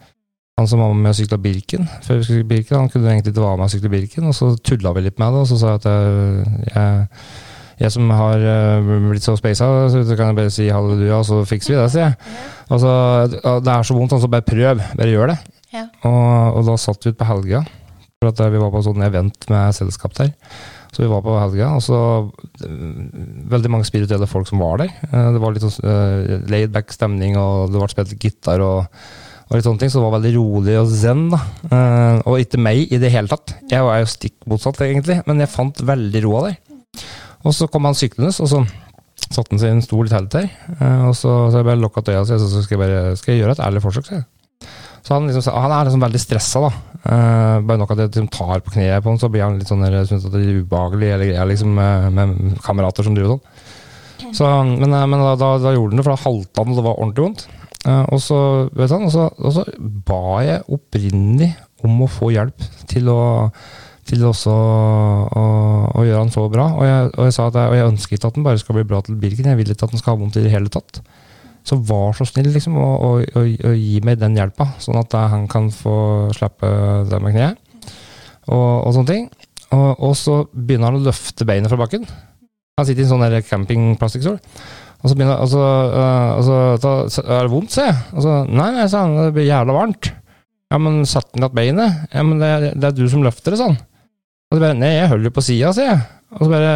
Han 0.56 0.68
som 0.68 0.80
var 0.80 0.94
med 0.96 1.10
og 1.12 1.16
sykla 1.18 1.36
Birken, 1.36 1.82
før 2.00 2.16
vi 2.16 2.24
skulle 2.24 2.46
Birken, 2.48 2.78
han 2.80 2.88
kunne 2.88 3.10
egentlig 3.12 3.34
ikke 3.34 3.42
være 3.44 3.58
med 3.60 3.66
og 3.66 3.72
sykle 3.74 3.90
Birken, 3.92 4.24
og 4.30 4.32
så 4.36 4.54
tulla 4.64 4.92
vi 4.96 5.02
litt 5.04 5.18
med 5.20 5.34
det, 5.36 5.42
og 5.42 5.48
så 5.50 5.58
sa 5.60 5.74
jeg 5.74 5.82
at 5.82 5.88
jeg, 5.90 6.70
jeg, 6.70 7.08
jeg 7.82 7.92
som 7.92 8.08
har 8.16 8.44
eh, 8.52 8.88
blitt 9.10 9.26
så 9.26 9.34
speisa, 9.36 9.68
så 9.92 10.00
kan 10.16 10.30
jeg 10.32 10.38
bare 10.38 10.54
si 10.54 10.70
halleluja, 10.72 11.18
og 11.20 11.26
så 11.28 11.42
fikser 11.44 11.74
vi 11.74 11.76
det, 11.82 11.90
sier 11.92 12.06
jeg. 12.06 12.16
Altså, 12.72 12.94
det 13.66 13.74
er 13.74 13.84
så 13.84 13.98
vondt, 13.98 14.16
så 14.24 14.30
bare 14.32 14.46
prøv, 14.48 14.80
bare 14.96 15.12
gjør 15.12 15.34
det. 15.34 15.36
Ja. 15.76 15.84
Og, 16.08 16.56
og 16.56 16.64
da 16.70 16.78
satt 16.80 17.04
vi 17.04 17.12
ut 17.12 17.20
på 17.20 17.28
helga, 17.28 17.60
for 18.22 18.30
at 18.32 18.40
vi 18.48 18.60
var 18.60 18.70
på 18.72 18.80
sånn 18.84 19.02
event 19.05 19.44
med 19.52 19.74
selskap 19.76 20.14
der. 20.16 20.30
Så 20.94 21.02
vi 21.02 21.09
var 21.10 21.20
på 21.20 21.34
helga, 21.36 21.74
og 21.76 21.82
så 21.84 21.98
eh, 22.64 23.44
Veldig 23.52 23.68
mange 23.70 23.84
spirituelle 23.88 24.28
folk 24.30 24.48
som 24.48 24.62
var 24.64 24.80
der. 24.80 24.94
Eh, 25.10 25.32
Det 25.34 25.43
var 25.43 25.52
litt 25.52 25.66
sånn 25.66 26.47
laid 26.48 26.72
back 26.72 26.94
stemning, 26.94 27.36
og 27.36 27.68
det 27.74 27.82
ble 27.82 27.88
spilt 27.93 28.14
gitar 28.22 28.62
og, 28.64 28.86
og 29.51 29.52
litt 29.59 29.66
sånne 29.68 29.82
ting, 29.82 29.93
så 29.93 30.01
det 30.01 30.06
var 30.06 30.14
veldig 30.16 30.32
rolig 30.38 30.78
og 30.80 30.88
zen. 30.88 31.26
da. 31.34 31.43
Eh, 31.68 32.22
og 32.24 32.40
ikke 32.40 32.62
meg 32.64 32.86
i 32.88 33.01
det 33.02 33.12
hele 33.12 33.28
tatt. 33.28 33.52
Jeg 33.68 33.84
var 33.84 34.01
jo 34.01 34.09
stikk 34.14 34.38
motsatt, 34.48 34.80
egentlig, 34.86 35.20
men 35.28 35.44
jeg 35.44 35.52
fant 35.52 35.84
veldig 35.93 36.24
roa 36.24 36.47
der. 36.48 36.56
Og 37.44 37.52
så 37.55 37.68
kom 37.68 37.84
han 37.84 37.94
syklende, 37.98 38.32
og 38.32 38.48
så 38.48 38.62
satte 39.26 39.52
han 39.52 39.60
seg 39.60 39.68
i 39.68 39.76
en 39.76 39.84
stol 39.84 40.09
i 40.09 40.14
teltet 40.14 40.38
der. 40.40 40.48
eh, 40.80 41.05
og 41.10 41.12
så, 41.18 41.36
så 41.52 41.60
jeg 41.60 41.68
bare 41.68 41.82
lukka 41.84 42.01
øya 42.09 42.24
så 42.24 42.40
skal 42.48 42.78
jeg 42.78 42.80
bare 42.86 43.05
skal 43.20 43.34
jeg 43.36 43.44
gjøre 43.44 43.59
et 43.59 43.64
ærlig 43.68 43.84
forsøk. 43.84 44.09
Så, 44.09 44.22
jeg. 44.22 44.24
Så 45.06 45.14
han, 45.14 45.28
liksom, 45.30 45.54
han 45.54 45.70
er 45.70 45.86
liksom 45.86 46.02
veldig 46.02 46.18
stressa, 46.18 46.64
da. 46.64 46.70
Uh, 47.06 47.62
bare 47.62 47.78
nok 47.78 47.92
at 47.94 48.00
jeg 48.02 48.10
liksom 48.10 48.30
tar 48.34 48.62
på 48.64 48.72
kneet 48.74 49.04
på 49.04 49.12
han, 49.12 49.20
så 49.22 49.28
blir 49.30 49.44
han 49.44 49.60
litt 49.60 49.70
sånn 49.70 49.84
der, 49.84 50.00
synes 50.08 50.26
at 50.26 50.34
det 50.34 50.40
er 50.42 50.64
ubehagelig 50.64 51.12
eller 51.14 51.30
greier, 51.30 51.50
liksom, 51.52 51.76
med, 51.78 52.08
med 52.16 52.56
kamerater 52.64 53.06
som 53.06 53.14
driver 53.14 53.36
sånn. 53.36 54.32
Så, 54.34 54.48
men 54.66 54.90
eh, 54.90 55.06
men 55.06 55.22
da, 55.22 55.36
da, 55.38 55.52
da 55.62 55.74
gjorde 55.76 55.94
han 55.94 56.00
det, 56.00 56.06
for 56.08 56.16
da 56.16 56.24
halta 56.24 56.64
han, 56.64 56.72
og 56.72 56.80
det 56.80 56.86
var 56.88 56.98
ordentlig 56.98 57.26
vondt. 57.28 57.46
Uh, 57.86 58.02
og 58.02 58.22
så 58.24 58.38
vet 58.74 58.96
han, 58.96 59.06
og 59.06 59.14
så, 59.14 59.28
og 59.38 59.54
så 59.54 59.66
ba 60.10 60.22
jeg 60.42 60.64
opprinnelig 60.74 61.52
om 61.86 62.02
å 62.02 62.10
få 62.10 62.32
hjelp 62.34 62.66
til 62.90 63.12
å 63.12 63.20
til 64.06 64.22
også 64.22 64.52
å, 64.54 65.44
å 65.98 66.02
gjøre 66.06 66.20
han 66.20 66.28
så 66.30 66.44
bra. 66.50 66.68
Og 66.78 66.86
jeg, 66.86 67.06
og 67.10 67.26
jeg 67.26 67.34
sa 67.34 67.46
at 67.50 67.56
jeg, 67.58 67.78
jeg 67.78 67.90
ønsker 67.90 68.18
ikke 68.18 68.28
at 68.30 68.36
den 68.36 68.44
bare 68.46 68.60
skal 68.62 68.76
bli 68.78 68.84
bra 68.86 69.00
til 69.02 69.16
Birken, 69.18 69.48
jeg 69.50 69.58
vil 69.58 69.72
ikke 69.74 69.88
at 69.88 69.94
den 69.94 70.02
skal 70.02 70.14
ha 70.14 70.20
vondt 70.20 70.38
i 70.38 70.44
det 70.44 70.52
hele 70.52 70.70
tatt. 70.70 71.00
Så 71.66 71.80
vær 71.82 72.14
så 72.14 72.26
snill 72.28 72.52
liksom, 72.55 72.76
og, 72.78 72.94
å, 73.02 73.12
å, 73.40 73.43
å 73.43 73.74
gi 73.74 73.98
meg 74.06 74.20
den 74.20 74.36
hjelpa, 74.38 74.68
sånn 74.82 75.01
at 75.01 75.16
han 75.18 75.48
kan 75.51 75.66
få 75.74 75.97
slappe 76.36 76.70
det 77.10 77.18
med 77.24 77.34
kneet. 77.34 77.60
Og, 78.47 78.86
og 78.86 78.93
sånne 78.94 79.10
ting. 79.10 79.28
Og, 79.74 79.88
og 80.06 80.14
så 80.14 80.40
begynner 80.55 80.93
han 80.93 81.01
å 81.01 81.06
løfte 81.09 81.47
beinet 81.48 81.72
fra 81.72 81.80
bakken. 81.80 82.06
Han 82.78 82.86
sitter 82.86 83.02
i 83.02 83.06
en 83.09 83.14
sånn 83.16 83.48
campingplastikkstol. 83.48 84.38
Og 85.02 85.10
så 85.10 85.16
begynner 85.16 85.43
og 85.43 85.51
så, 85.51 85.62
uh, 85.62 86.30
og 86.38 86.47
så 87.12 87.24
Er 87.24 87.47
det 87.47 87.52
vondt, 87.52 87.76
jeg. 87.78 87.93
Og 88.14 88.24
så, 88.24 88.38
nei, 88.48 88.70
nei, 88.76 88.86
sa 88.90 89.05
han, 89.05 89.16
det 89.26 89.34
blir 89.36 89.48
jævla 89.48 89.76
varmt. 89.76 90.10
Ja, 90.72 90.80
men 90.82 91.05
satt 91.06 91.30
han 91.32 91.44
igjen 91.44 91.56
beinet? 91.56 92.01
Ja, 92.14 92.24
men 92.26 92.43
det, 92.43 92.72
det 92.74 92.88
er 92.88 92.97
du 92.97 93.05
som 93.10 93.22
løfter 93.26 93.55
det, 93.55 93.60
sa 93.60 93.70
han. 93.70 93.78
Og 94.47 94.56
så 94.56 94.62
bare, 94.62 94.78
nei, 94.78 94.93
jeg 94.94 95.10
holder 95.12 95.30
jo 95.30 95.36
på 95.36 95.44
sida, 95.47 95.72
sier 95.76 95.90
jeg. 95.93 96.02
Og 96.36 96.43
så 96.44 96.51
bare, 96.51 96.74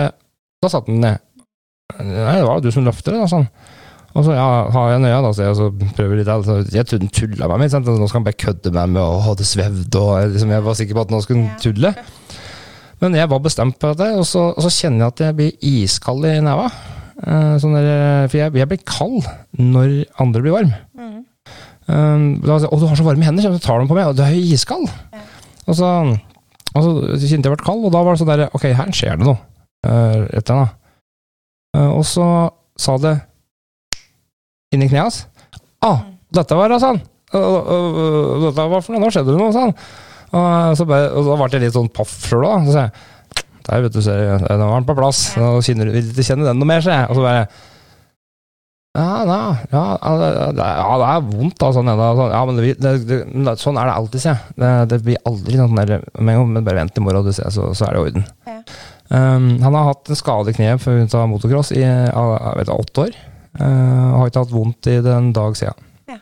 da 0.63 0.71
satt 0.71 0.91
han 0.91 1.03
ned. 1.03 1.27
Nei, 2.01 2.37
det 2.39 2.47
var 2.47 2.59
jo 2.59 2.65
du 2.65 2.73
som 2.75 2.87
løfter 2.87 3.17
det, 3.17 3.23
da, 3.23 3.31
sånn. 3.31 3.49
Og 4.11 4.25
så 4.27 4.35
ja, 4.35 4.47
har 4.75 4.89
jeg 4.91 5.03
nøya, 5.05 5.19
da, 5.23 5.33
så 5.35 5.45
jeg, 5.47 5.57
så 5.59 5.69
prøver 5.95 6.19
litt 6.19 6.31
altså, 6.33 6.57
Jeg 6.75 6.87
trodde 6.89 7.07
han 7.07 7.13
tulla 7.15 7.47
med 7.53 7.61
meg. 7.63 7.75
Nå 7.87 8.09
skal 8.11 8.19
han 8.19 8.27
bare 8.27 8.41
kødde 8.43 8.73
med 8.75 8.97
meg, 8.97 9.03
og 9.03 9.37
det 9.39 9.47
svevde, 9.47 10.01
og 10.01 10.17
jeg, 10.19 10.33
liksom, 10.35 10.55
jeg 10.57 10.67
var 10.67 10.79
sikker 10.81 10.99
på 10.99 11.05
at 11.07 11.13
nå 11.15 11.21
skulle 11.23 11.45
han 11.45 11.61
tulle. 11.63 11.93
Men 13.01 13.17
jeg 13.17 13.31
var 13.33 13.45
bestemt 13.45 13.79
på 13.81 13.93
det, 13.97 14.11
og 14.19 14.27
så, 14.29 14.51
og 14.51 14.65
så 14.67 14.73
kjenner 14.75 15.07
jeg 15.07 15.15
at 15.15 15.23
jeg 15.25 15.37
blir 15.39 15.69
iskald 15.71 16.27
i 16.29 16.35
neva. 16.45 16.67
Eh, 17.21 17.55
sånn 17.63 17.77
der, 17.77 18.27
for 18.27 18.41
jeg, 18.41 18.57
jeg 18.61 18.69
blir 18.69 18.83
kald 18.89 19.31
når 19.57 19.95
andre 20.21 20.43
blir 20.45 20.57
varm. 20.57 20.75
Mm. 20.99 21.17
Um, 21.91 22.27
da, 22.45 22.59
og 22.69 22.83
du 22.83 22.87
har 22.87 22.99
så 22.99 23.07
varme 23.07 23.25
hender, 23.27 23.47
så 23.47 23.63
tar 23.63 23.81
de 23.81 23.89
på 23.91 23.97
meg, 23.97 24.11
og 24.11 24.19
du 24.19 24.25
er 24.25 24.35
jo 24.35 24.43
iskald. 24.55 24.91
Ja. 25.15 25.23
Og 25.71 25.79
så, 25.79 25.89
og 26.75 26.85
så 26.85 26.93
kjente 27.31 27.49
jeg 27.49 27.55
ble 27.55 27.63
kald, 27.63 27.87
og 27.87 27.95
da 27.95 28.05
var 28.05 28.15
det 28.15 28.23
sånn 28.23 28.31
der 28.31 28.47
Ok, 28.57 28.69
her 28.75 28.93
skjer 28.95 29.19
det 29.21 29.27
noe. 29.27 29.41
Uh, 29.87 30.29
etter 30.37 30.61
da. 30.61 30.69
Uh, 31.77 31.91
og 31.97 32.05
så 32.09 32.27
sa 32.81 32.99
det 33.01 33.17
inni 34.75 34.91
kneet 34.91 35.07
hans 35.07 35.25
Ah, 35.81 36.03
dette 36.37 36.57
var 36.59 36.69
det, 36.69 36.81
og 37.33 38.43
dette 38.45 38.67
var 38.69 38.83
for 38.85 38.93
noe, 38.93 39.01
nå 39.01 39.09
skjedde 39.15 39.33
det 39.33 39.39
noe, 39.41 39.53
han. 39.55 39.73
Og, 40.31 40.77
så 40.79 40.87
bare, 40.87 41.09
og 41.17 41.27
da 41.27 41.39
ble 41.41 41.49
jeg 41.55 41.65
litt 41.65 41.77
sånn 41.79 41.91
paff 41.95 42.13
sjøl, 42.29 42.45
da. 42.45 42.59
Så 42.67 42.75
sa 42.75 42.85
jeg 42.85 43.47
der, 43.71 43.83
vet 43.85 43.95
du, 43.95 44.01
ser 44.03 44.23
nå 44.41 44.67
var 44.67 44.81
den 44.81 44.89
på 44.89 44.97
plass. 44.99 45.21
Nå 45.39 45.59
kjenner 45.65 45.89
du 45.89 45.95
vil 45.95 46.09
ikke 46.11 46.27
kjenne 46.27 46.49
den 46.49 46.59
noe 46.61 46.69
mer, 46.69 46.83
sa 46.85 47.03
jeg. 47.03 47.11
Og 47.11 47.19
så 47.19 47.25
bare 47.25 47.45
ja, 48.99 49.23
da, 49.23 49.37
ja, 49.71 49.83
ja, 50.03 50.13
det, 50.19 50.29
ja, 50.67 50.95
det 50.99 51.09
er 51.09 51.27
vondt, 51.29 51.57
da. 51.63 51.69
Sånn, 51.77 51.91
da, 51.95 52.09
sånn, 52.19 52.33
ja, 52.35 52.41
men 52.49 52.57
det, 52.59 52.73
det, 52.83 52.95
det, 53.31 53.53
sånn 53.63 53.79
er 53.79 53.87
det 53.87 53.99
alltid, 54.01 54.25
sier 54.25 54.35
jeg. 54.35 54.57
Det, 54.59 54.71
det 54.91 54.99
blir 55.07 55.21
aldri 55.31 55.61
sånn 55.61 55.79
der 55.79 56.09
men 56.19 56.65
bare 56.67 56.81
vent 56.81 56.97
til 56.97 57.07
morgen, 57.07 57.29
du 57.29 57.37
ser, 57.37 57.53
så, 57.55 57.69
så 57.71 57.87
er 57.87 57.95
det 57.95 58.01
i 58.01 58.09
orden. 58.09 58.27
Ja. 58.51 58.59
Um, 59.11 59.47
han 59.63 59.75
har 59.75 59.89
hatt 59.89 60.11
en 60.11 60.19
skade 60.19 60.53
i 60.53 60.55
kneet 60.55 60.85
tar 61.11 61.31
motocross 61.31 61.73
i 61.75 61.81
jeg 61.83 62.59
vet, 62.59 62.75
åtte 62.75 63.07
år. 63.07 63.17
Uh, 63.59 64.21
har 64.21 64.31
ikke 64.31 64.45
hatt 64.45 64.53
vondt 64.55 64.89
i 64.91 65.01
det 65.03 65.15
en 65.15 65.33
dag 65.35 65.57
siden. 65.59 65.87
Ja, 66.11 66.21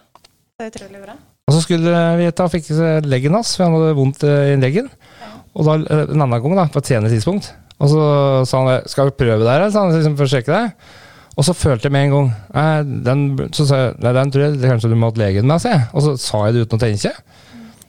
Det 0.57 0.65
er 0.65 0.70
utrolig 0.73 1.02
bra. 1.05 1.16
Og 1.48 1.55
så 1.57 1.62
skulle 1.65 2.00
vi 2.20 2.28
ta 2.36 2.44
fikse 2.52 2.98
leggen 3.08 3.36
hans, 3.36 3.55
for 3.57 3.65
han 3.65 3.76
hadde 3.78 3.97
vondt 3.97 4.24
eh, 4.28 4.50
i 4.52 4.57
leggen. 4.60 4.90
Og 5.57 5.65
da 5.65 5.76
eh, 5.81 6.02
en 6.12 6.24
annen 6.24 6.42
gang, 6.44 6.57
da, 6.58 6.66
på 6.73 6.82
et 6.82 6.90
senere 6.90 7.12
tidspunkt. 7.12 7.48
Og 7.78 7.92
så 7.92 8.02
sa 8.50 8.60
han 8.66 8.89
skal 8.90 9.08
vi 9.08 9.16
prøve 9.23 9.47
det 9.47 9.55
her, 9.55 9.65
sa 9.73 9.86
han, 9.86 9.94
liksom, 9.97 10.16
for 10.18 10.28
å 10.28 10.32
sjekke 10.34 10.52
det. 10.52 10.90
Og 11.39 11.47
så 11.47 11.55
følte 11.55 11.86
jeg 11.86 11.94
med 11.94 12.08
en 12.08 12.12
gang 12.12 12.28
nei, 12.50 12.68
den, 13.07 13.20
Så 13.55 13.68
sa 13.68 13.76
jeg 13.78 13.92
nei, 14.02 14.12
den 14.16 14.32
tror 14.34 14.44
jeg 14.44 14.58
kanskje 14.73 14.90
du 14.90 14.97
må 14.98 15.12
ha 15.12 15.20
legen 15.23 15.47
med, 15.48 15.62
sa 15.62 15.76
jeg. 15.76 15.86
Og 15.94 16.05
så 16.05 16.15
sa 16.20 16.42
jeg 16.48 16.57
det 16.57 16.66
uten 16.66 16.81
å 16.81 16.82
tenke. 16.82 17.15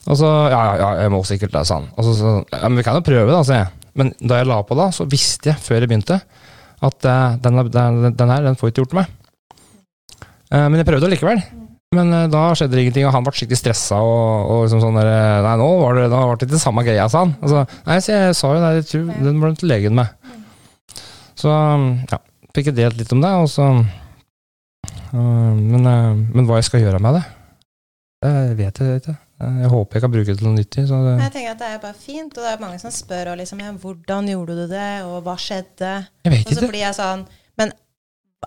Og 0.05 0.19
så 0.21 0.29
ja, 0.29 0.59
ja, 0.59 0.75
ja, 0.79 0.89
jeg 1.03 1.13
må 1.13 1.23
sikkert 1.27 1.57
det, 1.57 1.65
sa 1.67 1.81
han. 1.81 1.89
Og 1.97 2.05
så 2.05 2.15
sa 2.15 2.35
han 2.37 2.45
ja, 2.53 2.63
men 2.69 2.79
vi 2.79 2.85
kan 2.87 2.99
jo 2.99 3.05
prøve, 3.09 3.33
da, 3.33 3.41
sa 3.43 3.63
jeg. 3.63 3.71
Men 3.99 4.13
da 4.21 4.39
jeg 4.39 4.47
la 4.47 4.61
på 4.63 4.77
da, 4.79 4.87
så 4.95 5.09
visste 5.09 5.51
jeg 5.51 5.59
før 5.65 5.83
jeg 5.83 5.91
begynte 5.91 6.21
at 6.79 7.07
uh, 7.09 7.35
den, 7.43 7.59
den, 7.73 8.03
den 8.15 8.31
her, 8.31 8.45
den 8.45 8.55
får 8.55 8.71
ikke 8.71 8.85
gjort 8.85 9.01
meg. 9.01 9.09
Eh, 10.49 10.65
men 10.65 10.81
jeg 10.81 10.87
prøvde 10.89 11.11
likevel. 11.11 11.41
Men 11.95 12.13
eh, 12.13 12.27
da 12.31 12.43
skjedde 12.57 12.77
det 12.77 12.85
ingenting, 12.85 13.07
og 13.09 13.15
han 13.15 13.25
ble 13.25 13.33
skikkelig 13.37 13.61
stressa. 13.61 14.01
Og, 14.01 14.49
og 14.49 14.65
liksom 14.65 14.83
sånn 14.83 14.99
der, 14.99 15.11
eh, 15.13 15.37
Nei, 15.45 15.55
nå 15.61 15.69
var 15.83 15.99
det, 15.99 16.09
nå 16.11 16.23
var 16.31 16.39
det 16.39 16.49
ikke 16.49 16.61
samme 16.61 16.85
greia, 16.87 17.07
sa 17.11 17.25
han. 17.25 17.35
Altså, 17.43 17.63
nei, 17.87 18.01
så 18.05 18.15
jeg 18.15 18.37
sa 18.39 18.51
jo 18.53 18.61
det, 18.63 18.73
jeg 18.79 18.89
tror 18.91 19.23
den 19.29 19.41
ble 19.43 19.53
til 19.57 19.73
legen 19.73 19.97
med. 19.99 20.35
Så 21.39 21.53
ja, 21.53 22.19
fikk 22.55 22.71
jeg 22.71 22.79
delt 22.81 22.99
litt 22.99 23.15
om 23.15 23.21
det, 23.23 23.31
og 23.39 23.45
så 23.47 23.69
uh, 23.71 25.53
men, 25.55 25.85
uh, 25.87 26.17
men 26.19 26.49
hva 26.49 26.57
jeg 26.59 26.67
skal 26.67 26.83
gjøre 26.83 26.99
med 26.99 27.15
det, 27.15 27.21
det 28.25 28.33
vet 28.59 28.81
jeg 28.83 28.99
ikke. 28.99 29.13
Jeg 29.39 29.69
håper 29.71 29.95
jeg 29.95 30.03
kan 30.03 30.11
bruke 30.11 30.27
det 30.27 30.41
til 30.41 30.47
noe 30.49 30.57
nyttig. 30.57 30.81
Så 30.89 30.97
det, 31.05 31.13
Jeg 31.21 31.31
tenker 31.31 31.53
at 31.53 31.61
det 31.61 31.69
er 31.71 31.77
bare 31.85 31.95
fint, 31.95 32.33
og 32.35 32.43
det 32.43 32.49
er 32.51 32.63
mange 32.65 32.79
som 32.81 32.91
spør 32.91 33.31
og 33.31 33.37
liksom, 33.39 33.61
ja, 33.63 33.71
hvordan 33.85 34.27
gjorde 34.33 34.57
du 34.57 34.65
det, 34.67 34.89
og 35.07 35.21
hva 35.23 35.37
skjedde? 35.39 35.93
jeg 36.25 36.33
vet 36.33 36.41
ikke. 36.43 36.57
Og 36.57 36.59
så 36.59 36.71
blir 36.73 36.83
jeg 36.83 36.97
sånn 36.97 37.23
Men 37.61 37.71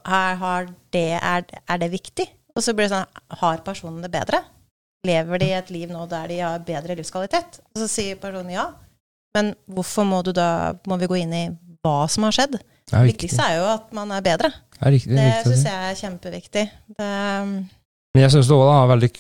er, 0.01 0.35
har 0.41 0.67
det, 0.95 1.05
er, 1.21 1.45
er 1.69 1.79
det 1.83 1.91
viktig? 1.93 2.27
Og 2.57 2.65
så 2.65 2.75
blir 2.77 2.89
det 2.89 2.93
sånn 2.97 3.39
Har 3.41 3.63
personen 3.65 4.03
det 4.05 4.11
bedre? 4.13 4.43
Lever 5.07 5.41
de 5.43 5.49
et 5.57 5.71
liv 5.75 5.91
nå 5.93 6.05
der 6.11 6.29
de 6.31 6.39
har 6.45 6.59
bedre 6.67 6.95
livskvalitet? 6.99 7.61
Og 7.75 7.81
så 7.83 7.89
sier 7.91 8.19
personen 8.21 8.53
ja. 8.55 8.67
Men 9.37 9.55
hvorfor 9.67 10.05
må 10.09 10.21
du 10.23 10.33
da 10.37 10.75
Må 10.87 10.99
vi 11.01 11.09
gå 11.11 11.17
inn 11.23 11.33
i 11.35 11.45
hva 11.83 12.05
som 12.13 12.27
har 12.29 12.37
skjedd? 12.37 12.59
Det 12.61 12.93
Det 12.93 13.07
viktigste 13.09 13.43
er 13.49 13.57
jo 13.59 13.65
at 13.73 13.93
man 13.97 14.11
er 14.13 14.21
bedre. 14.23 14.51
Det 14.77 14.83
er 14.87 14.93
riktig, 14.93 15.17
Det 15.17 15.25
riktig. 15.29 15.53
syns 15.53 15.65
jeg 15.65 15.91
er 15.91 16.01
kjempeviktig. 16.03 16.65
Det, 16.99 17.09
Men 18.15 18.23
jeg 18.27 18.31
syns 18.35 18.51
det 18.51 18.57
òg 18.59 18.71
er 18.75 18.91
veldig 18.93 19.11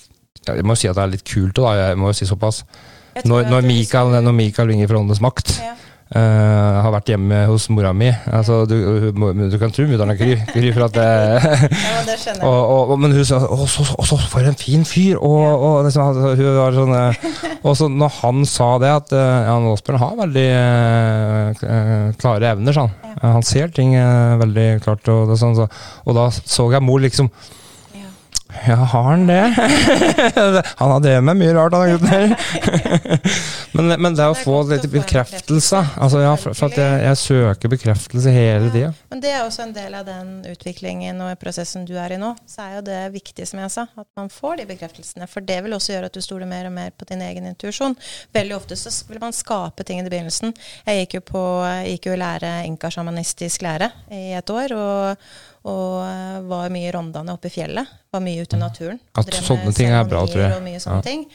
Jeg 0.46 0.64
må 0.66 0.76
si 0.76 0.88
at 0.90 0.96
det 0.98 1.02
er 1.02 1.12
litt 1.14 1.24
kult, 1.24 1.54
da. 1.56 1.72
Jeg 1.78 1.98
må 1.98 2.10
jo 2.10 2.16
si 2.18 2.26
såpass. 2.28 2.62
Når, 3.24 3.48
når, 3.50 3.62
Mikael, 3.68 4.10
når 4.24 4.32
Mikael 4.34 4.68
ringer 4.72 4.88
fra 4.90 4.98
Åndenes 5.00 5.20
makt, 5.22 5.56
Ja. 5.62 5.74
Eh, 6.14 6.78
har 6.84 6.92
vært 6.94 7.12
hjemme 7.12 7.42
hos 7.48 7.68
mora 7.72 7.92
mi. 7.96 8.10
Altså, 8.32 8.62
du, 8.68 8.76
du 9.12 9.56
kan 9.60 9.72
tro 9.74 9.86
mutter'n 9.88 10.12
er 10.14 10.18
kry, 10.20 10.36
kry 10.50 10.72
for 10.74 10.86
at 10.86 10.96
det, 10.96 11.06
Ja, 11.06 12.02
det 12.06 12.18
skjønner 12.20 12.44
jeg. 12.44 12.48
og, 12.48 12.90
og, 12.92 13.00
Men 13.02 13.16
hun 13.16 13.26
sa 13.28 13.40
'Å, 13.42 13.58
så, 13.70 13.86
så, 14.08 14.18
for 14.32 14.48
en 14.48 14.58
fin 14.58 14.84
fyr!' 14.88 15.20
Og, 15.20 15.46
og 15.56 15.78
liksom, 15.86 16.12
altså, 16.12 16.34
hun 16.38 16.58
var 16.58 16.76
sånn 16.76 16.94
eh, 16.98 17.30
Og 17.68 17.78
så 17.78 17.88
når 17.88 18.14
han 18.20 18.44
sa 18.48 18.68
det, 18.82 18.90
at 18.90 19.16
eh, 19.16 19.48
Jan 19.48 19.70
Aasbjørn 19.70 20.02
har 20.02 20.20
veldig 20.22 20.46
uh, 20.50 21.64
eh, 21.76 22.06
klare 22.18 22.50
evner, 22.50 22.78
han. 22.82 22.94
Ja. 23.06 23.32
Han 23.36 23.46
ser 23.46 23.70
ting 23.74 23.94
uh, 23.94 24.34
veldig 24.40 24.68
klart, 24.82 25.06
og, 25.12 25.30
det, 25.30 25.38
sånn, 25.38 25.54
så, 25.54 25.68
og 26.02 26.16
da 26.18 26.26
så 26.34 26.66
jeg 26.74 26.82
mor 26.82 27.02
liksom 27.04 27.30
Ja. 28.66 28.74
Har 28.74 29.02
han 29.02 29.26
det? 29.26 29.40
han 30.76 30.90
har 30.90 31.00
drevet 31.00 31.24
med 31.24 31.36
mye 31.36 31.54
rart, 31.54 31.74
han 31.74 31.90
gutten 31.90 32.08
her. 32.08 32.36
men, 33.76 33.94
men 34.02 34.16
det 34.16 34.28
å 34.28 34.36
få 34.36 34.62
litt 34.68 34.84
bekreftelse 34.92 35.80
altså 35.96 36.22
ja, 36.22 36.32
for, 36.38 36.56
for 36.56 36.70
at 36.70 36.78
jeg, 36.78 37.00
jeg 37.06 37.20
søker 37.22 37.72
bekreftelse 37.72 38.32
hele 38.34 38.70
Ja. 38.78 38.92
Men 39.12 39.20
det 39.22 39.32
er 39.34 39.42
også 39.44 39.64
en 39.66 39.74
del 39.76 39.94
av 39.94 40.06
den 40.06 40.30
utviklingen 40.48 41.20
og 41.24 41.34
prosessen 41.40 41.84
du 41.88 41.94
er 42.00 42.14
i 42.14 42.18
nå. 42.20 42.32
Så 42.48 42.64
er 42.64 42.76
jo 42.78 42.84
det 42.86 43.00
viktig, 43.14 43.46
som 43.48 43.60
jeg 43.62 43.72
sa, 43.74 43.86
at 43.98 44.08
man 44.18 44.30
får 44.32 44.62
de 44.62 44.68
bekreftelsene. 44.70 45.28
For 45.30 45.44
det 45.44 45.60
vil 45.64 45.76
også 45.76 45.94
gjøre 45.94 46.10
at 46.10 46.16
du 46.16 46.22
stoler 46.24 46.48
mer 46.48 46.68
og 46.70 46.74
mer 46.76 46.92
på 46.96 47.08
din 47.10 47.22
egen 47.24 47.46
intuisjon. 47.50 47.96
Veldig 48.34 48.56
ofte 48.56 48.78
så 48.78 48.92
vil 49.10 49.20
man 49.22 49.36
skape 49.36 49.86
ting 49.86 50.00
i 50.00 50.08
begynnelsen. 50.08 50.54
Jeg 50.86 51.04
gikk 51.04 51.18
jo 51.20 51.24
på 51.32 51.44
jeg 51.62 51.96
gikk 51.96 52.12
jo 52.12 52.18
lære 52.20 52.52
inkasjamanistisk 52.68 53.64
lære 53.66 53.90
i 54.12 54.32
et 54.38 54.54
år. 54.54 54.76
og 54.76 55.51
og 55.68 55.98
eh, 56.04 56.38
var 56.50 56.70
mye 56.74 56.88
i 56.88 56.92
Rondane 56.94 57.34
oppe 57.36 57.46
i 57.50 57.54
fjellet. 57.54 57.90
Var 58.12 58.22
mye 58.24 58.42
ute 58.42 58.56
i 58.56 58.60
naturen. 58.62 58.98
At 59.18 59.30
sånne 59.42 59.74
ting 59.76 59.92
er 59.94 60.04
bra, 60.08 60.24
tror 60.26 60.42
jeg. 60.46 60.56
Og 60.56 60.64
mye 60.64 60.80
sånne 60.82 60.98
Ja. 61.02 61.06
ting. 61.06 61.26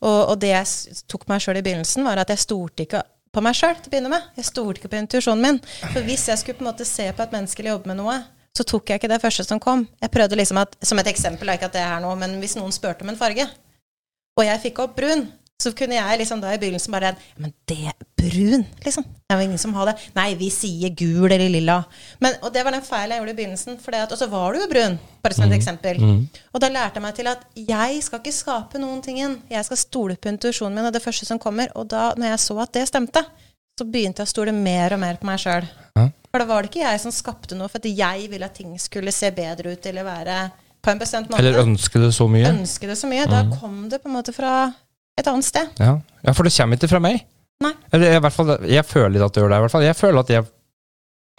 Og, 0.00 0.18
og 0.32 0.34
det 0.42 0.50
jeg 0.54 0.98
tok 1.10 1.28
meg 1.30 1.42
sjøl 1.42 1.58
i 1.60 1.62
begynnelsen, 1.66 2.04
var 2.06 2.20
at 2.22 2.28
jeg 2.34 2.38
stolte 2.42 2.84
ikke 2.86 3.02
på 3.34 3.42
meg 3.44 3.54
sjøl 3.58 3.76
til 3.76 3.90
å 3.90 3.92
begynne 3.92 4.10
med. 4.12 4.26
Jeg 4.38 4.48
stolte 4.48 4.80
ikke 4.82 4.90
på 4.94 4.98
intuisjonen 5.02 5.42
min. 5.44 5.60
For 5.92 6.02
hvis 6.06 6.26
jeg 6.30 6.38
skulle 6.42 6.58
på 6.58 6.64
en 6.66 6.70
måte 6.72 6.86
se 6.88 7.06
på 7.12 7.22
et 7.22 7.34
menneske 7.34 7.62
eller 7.62 7.76
jobbe 7.76 7.90
med 7.92 7.98
noe, 8.00 8.18
så 8.56 8.64
tok 8.66 8.90
jeg 8.90 8.98
ikke 8.98 9.10
det 9.12 9.20
første 9.22 9.44
som 9.46 9.60
kom. 9.62 9.84
Jeg 10.02 10.10
prøvde 10.10 10.38
liksom 10.38 10.58
at, 10.58 10.74
Som 10.82 10.98
et 10.98 11.06
eksempel, 11.06 11.50
ikke 11.54 11.68
at 11.70 11.76
det 11.76 11.82
er 11.84 12.00
nå, 12.02 12.14
men 12.18 12.38
hvis 12.42 12.56
noen 12.58 12.72
spurte 12.74 13.04
om 13.06 13.12
en 13.12 13.18
farge, 13.20 13.46
og 14.38 14.44
jeg 14.46 14.60
fikk 14.68 14.78
opp 14.82 14.96
brun, 14.96 15.26
så 15.58 15.72
kunne 15.74 15.96
jeg 15.96 16.18
liksom 16.20 16.38
da 16.38 16.52
i 16.54 16.58
begynnelsen 16.60 16.92
bare 16.94 17.16
Men 17.36 17.50
det 17.66 17.78
er 17.90 17.94
brun, 18.18 18.62
liksom. 18.84 19.02
Det 19.02 19.34
er 19.34 19.40
jo 19.40 19.46
ingen 19.48 19.58
som 19.58 19.72
har 19.74 19.90
det. 19.90 19.94
Nei, 20.14 20.28
vi 20.38 20.52
sier 20.54 20.92
gul 20.94 21.26
eller 21.26 21.50
lilla. 21.50 21.80
Men, 22.22 22.36
og 22.46 22.52
det 22.54 22.62
var 22.62 22.76
den 22.76 22.84
feilen 22.86 23.16
jeg 23.16 23.22
gjorde 23.24 23.34
i 23.34 23.38
begynnelsen. 23.40 23.80
At, 23.98 24.14
og 24.14 24.20
så 24.20 24.28
var 24.30 24.54
du 24.54 24.60
jo 24.60 24.68
brun, 24.70 24.94
bare 25.24 25.34
som 25.34 25.48
et 25.48 25.56
eksempel. 25.58 25.98
Og 26.54 26.62
da 26.62 26.70
lærte 26.70 27.00
jeg 27.00 27.06
meg 27.08 27.18
til 27.18 27.30
at 27.32 27.42
jeg 27.58 27.98
skal 28.06 28.22
ikke 28.22 28.36
skape 28.36 28.78
noen 28.78 29.02
ting. 29.02 29.18
Jeg 29.50 29.66
skal 29.66 29.82
stole 29.82 30.16
på 30.16 30.30
intuisjonen 30.30 30.78
min 30.78 30.90
og 30.92 30.94
det 30.94 31.02
første 31.02 31.26
som 31.26 31.42
kommer. 31.42 31.74
Og 31.74 31.90
da 31.90 32.12
når 32.14 32.36
jeg 32.36 32.44
så 32.46 32.58
at 32.62 32.78
det 32.78 32.86
stemte, 32.92 33.26
så 33.78 33.86
begynte 33.86 34.22
jeg 34.22 34.30
å 34.30 34.34
stole 34.36 34.54
mer 34.54 34.94
og 34.94 35.02
mer 35.02 35.18
på 35.18 35.26
meg 35.26 35.42
sjøl. 35.42 35.66
Ja. 35.98 36.08
For 36.30 36.38
da 36.38 36.46
var 36.46 36.62
det 36.62 36.70
ikke 36.70 36.86
jeg 36.86 37.02
som 37.02 37.14
skapte 37.14 37.58
noe 37.58 37.70
for 37.70 37.82
at 37.82 37.90
jeg 37.90 38.30
ville 38.30 38.46
at 38.46 38.54
ting 38.54 38.78
skulle 38.78 39.10
se 39.14 39.30
bedre 39.34 39.74
ut 39.74 39.86
eller 39.90 40.06
være 40.06 40.40
på 40.82 40.92
en 40.94 41.00
bestemt 41.02 41.30
måte. 41.30 41.42
Eller 41.42 41.62
ønske 41.66 41.98
det 41.98 42.14
så 42.14 42.30
mye. 42.30 42.46
Ønske 42.54 42.86
det 42.86 42.98
så 43.00 43.10
mye. 43.10 43.26
Da 43.26 43.42
kom 43.58 43.88
det 43.90 44.04
på 44.04 44.10
en 44.10 44.20
måte 44.20 44.34
fra 44.36 44.68
et 45.18 45.26
annet 45.30 45.46
sted. 45.48 45.68
Ja. 45.82 45.96
ja, 46.24 46.32
for 46.36 46.46
det 46.46 46.54
kommer 46.56 46.78
ikke 46.78 46.90
fra 46.92 47.00
meg. 47.02 47.24
Nei. 47.64 47.72
Eller 47.92 48.14
i 48.16 48.20
hvert 48.22 48.36
fall, 48.36 48.52
jeg 48.70 48.86
føler 48.86 49.24
at 49.26 49.34
det 49.34 49.42
gjør 49.42 49.50
det. 49.52 49.58
i 49.58 49.64
hvert 49.66 49.74
fall. 49.74 49.86
Jeg 49.88 49.96
føler 49.98 50.20
at 50.22 50.30
jeg 50.36 50.46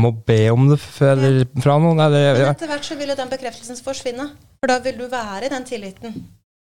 må 0.03 0.11
be 0.27 0.40
om 0.51 0.67
det 0.72 0.77
f- 0.80 1.01
eller 1.08 1.41
fra 1.64 1.77
noen. 1.80 1.99
Eller, 2.03 2.38
Men 2.41 2.51
etter 2.53 2.69
hvert 2.72 2.88
så 2.88 2.95
vil 2.99 3.11
jo 3.14 3.16
den 3.19 3.32
bekreftelsen 3.32 3.80
forsvinne. 3.83 4.30
For 4.59 4.72
da 4.72 4.80
vil 4.83 4.98
du 4.99 5.06
være 5.11 5.45
i 5.48 5.51
den 5.53 5.66
tilliten. 5.67 6.17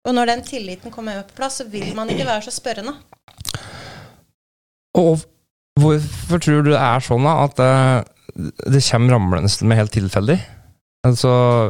Og 0.08 0.14
når 0.16 0.30
den 0.32 0.44
tilliten 0.48 0.94
kommer 0.94 1.24
på 1.28 1.36
plass, 1.42 1.58
så 1.62 1.66
vil 1.70 1.90
man 1.98 2.10
ikke 2.14 2.26
være 2.30 2.46
så 2.46 2.54
spørrende. 2.54 2.94
Og 4.98 5.20
hvorfor 5.82 6.40
tror 6.42 6.64
du 6.66 6.72
det 6.72 6.80
er 6.82 7.04
sånn 7.06 7.26
da, 7.28 7.34
at 7.46 7.58
det, 7.60 8.54
det 8.74 8.84
kommer 8.88 9.14
ramlende 9.18 9.68
med 9.70 9.78
helt 9.82 9.94
tilfeldig? 9.94 10.38
Altså, 11.06 11.30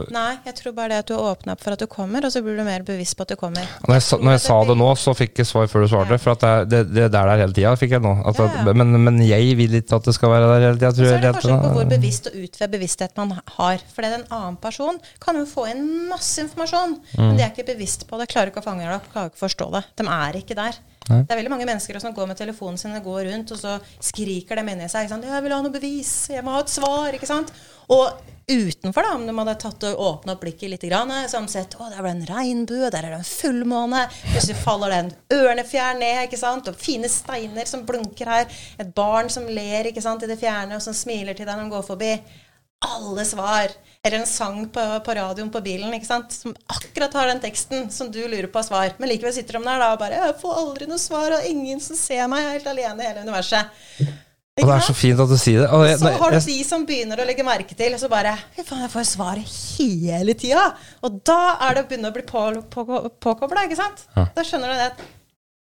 Nei, 0.10 0.38
jeg 0.48 0.56
tror 0.56 0.74
bare 0.74 0.88
det 0.96 0.98
at 1.04 1.10
du 1.12 1.14
åpna 1.20 1.54
opp 1.54 1.62
for 1.62 1.76
at 1.76 1.82
du 1.84 1.86
kommer, 1.92 2.24
og 2.26 2.32
så 2.32 2.40
blir 2.42 2.56
du 2.58 2.64
mer 2.66 2.82
bevisst 2.88 3.14
på 3.20 3.26
at 3.26 3.34
du 3.34 3.36
kommer. 3.38 3.68
når 3.86 3.98
jeg, 4.00 4.04
sa- 4.08 4.18
når 4.24 4.32
jeg 4.38 4.42
sa 4.42 4.56
det 4.70 4.78
nå, 4.80 4.88
så 4.98 5.14
fikk 5.20 5.42
jeg 5.44 5.50
svar 5.50 5.68
før 5.70 5.84
du 5.84 5.88
svarte. 5.92 6.16
Ja. 6.16 6.22
For 6.24 6.32
at 6.32 6.46
det, 6.46 6.54
det, 6.72 6.80
det 6.96 7.04
er 7.04 7.12
der 7.14 7.32
er 7.34 7.42
hele 7.44 7.54
tida, 7.54 7.74
fikk 7.78 7.92
jeg 7.98 8.02
nå. 8.02 8.14
At, 8.26 8.40
Ja, 8.40 8.48
ja. 8.66 8.74
Men, 8.74 8.96
men 9.04 9.20
jeg 9.28 9.58
vil 9.60 9.76
ikke 9.82 10.00
at 10.00 10.08
det 10.10 10.16
skal 10.16 10.32
være 10.32 10.48
der 10.54 10.66
hele 10.70 10.80
tida. 10.80 10.94
Så 10.96 11.06
er 11.12 11.22
det 11.28 11.34
forskjell 11.36 11.62
på 11.68 11.74
hvor 11.76 11.90
bevisst 11.92 12.32
og 12.32 12.40
utved 12.48 12.74
bevissthet 12.78 13.18
man 13.20 13.36
har. 13.58 13.84
For 13.94 14.08
en 14.10 14.26
annen 14.26 14.58
person 14.64 14.98
kan 15.22 15.36
jo 15.36 15.46
få 15.46 15.68
inn 15.76 15.86
masse 16.10 16.42
informasjon, 16.48 16.98
men 17.20 17.38
de 17.38 17.44
er 17.46 17.52
ikke 17.52 17.68
bevisst 17.76 18.08
på 18.10 18.18
det, 18.18 18.30
klarer 18.32 18.50
ikke 18.56 18.64
å 18.64 18.70
fange 18.72 18.88
det 18.88 18.96
opp, 18.96 19.12
klarer 19.14 19.30
ikke 19.34 19.42
å 19.44 19.46
forstå 19.46 19.70
det. 19.76 19.84
De 20.02 20.08
er 20.18 20.40
ikke 20.42 20.56
der. 20.58 20.80
Nei. 21.08 21.24
Det 21.24 21.34
er 21.34 21.40
veldig 21.40 21.54
mange 21.54 21.68
mennesker 21.68 22.00
som 22.04 22.16
går 22.16 22.28
med 22.28 22.40
telefonen 22.40 22.80
sin 22.80 22.96
og 22.98 23.06
går 23.08 23.28
rundt, 23.30 23.54
og 23.56 23.60
så 23.62 23.78
skriker 24.04 24.60
de 24.60 24.74
inni 24.74 24.90
seg. 24.92 25.10
'Jeg 25.10 25.44
vil 25.44 25.56
ha 25.56 25.62
noe 25.64 25.74
bevis. 25.74 26.30
Jeg 26.34 26.44
må 26.44 26.56
ha 26.56 26.64
et 26.64 26.74
svar.' 26.74 27.16
ikke 27.16 27.30
sant? 27.30 27.54
Og 27.88 28.20
utenfor, 28.48 29.04
da, 29.04 29.14
om 29.16 29.24
de 29.28 29.36
hadde 29.38 29.54
tatt 29.60 29.86
og 29.88 30.02
åpna 30.08 30.36
opp 30.36 30.42
blikket 30.44 30.72
litt, 30.72 30.84
så 30.84 31.04
hadde 31.08 31.46
de 31.46 31.52
sett 31.52 31.76
'Å, 31.76 31.90
der 31.90 32.02
var 32.02 32.12
det 32.12 32.16
en 32.16 32.36
regnbue. 32.36 32.90
Der 32.92 33.06
er 33.06 33.16
det 33.16 33.20
en 33.20 33.32
fullmåne.' 33.32 34.10
Plutselig 34.34 34.58
faller 34.64 34.90
det 34.90 34.98
en 34.98 35.14
ørnefjær 35.40 36.00
ned, 36.00 36.26
ikke 36.28 36.38
sant? 36.40 36.68
og 36.68 36.76
fine 36.76 37.08
steiner 37.08 37.66
som 37.66 37.86
blunker 37.86 38.26
her. 38.26 38.46
Et 38.80 38.94
barn 38.94 39.30
som 39.30 39.46
ler 39.46 39.92
ikke 39.92 40.02
sant, 40.02 40.24
i 40.24 40.28
det 40.28 40.40
fjerne, 40.40 40.76
og 40.76 40.82
som 40.82 40.94
smiler 40.94 41.34
til 41.34 41.46
deg 41.46 41.56
når 41.56 41.64
de 41.64 41.76
går 41.76 41.88
forbi. 41.88 42.14
Alle 42.86 43.26
svar. 43.26 43.74
Eller 44.04 44.20
en 44.20 44.30
sang 44.30 44.70
på, 44.70 44.84
på 45.06 45.16
radioen 45.18 45.50
på 45.52 45.62
bilen 45.66 45.94
ikke 45.98 46.08
sant? 46.08 46.32
som 46.32 46.54
akkurat 46.70 47.14
har 47.18 47.32
den 47.32 47.42
teksten 47.44 47.90
som 47.92 48.12
du 48.14 48.22
lurer 48.28 48.48
på 48.54 48.64
svar. 48.64 48.94
Men 49.02 49.10
likevel 49.12 49.34
sitter 49.36 49.58
de 49.58 49.64
der 49.66 49.82
da 49.82 49.90
og 49.96 50.00
bare 50.00 50.22
'Jeg 50.22 50.38
får 50.42 50.62
aldri 50.62 50.88
noe 50.88 51.02
svar, 51.02 51.34
og 51.40 51.46
ingen 51.46 51.80
som 51.80 51.96
ser 51.96 52.28
meg. 52.28 52.44
Jeg 52.44 52.48
er 52.48 52.58
helt 52.60 52.72
alene 52.74 53.04
i 53.04 53.08
hele 53.08 53.26
universet'. 53.26 54.14
Og 54.58 54.66
det 54.66 54.74
er 54.74 54.88
så 54.88 54.94
fint 54.98 55.20
at 55.22 55.30
du 55.30 55.38
sier 55.38 55.62
det. 55.62 55.90
Jeg, 55.90 56.00
Så 56.00 56.12
har 56.18 56.32
du 56.32 56.40
de 56.40 56.64
som 56.66 56.86
begynner 56.86 57.20
å 57.22 57.26
legge 57.26 57.44
merke 57.46 57.76
til, 57.78 57.94
og 57.94 58.00
så 58.00 58.10
bare 58.10 58.38
Fy 58.56 58.64
faen, 58.66 58.82
jeg 58.82 58.90
får 58.90 59.06
svaret 59.06 59.46
hele 59.78 60.34
tida! 60.34 60.72
Og 61.06 61.22
da 61.22 61.58
er 61.62 61.76
det 61.76 61.84
å 61.84 61.88
begynne 61.92 62.10
å 62.10 62.16
bli 62.16 62.24
på, 62.26 62.42
på, 62.74 63.12
påkobla, 63.22 63.68
ikke 63.68 63.78
sant? 63.78 64.08
Ja. 64.16 64.26
Da 64.34 64.42
skjønner 64.42 64.74
du 64.74 64.82
det 64.82 64.92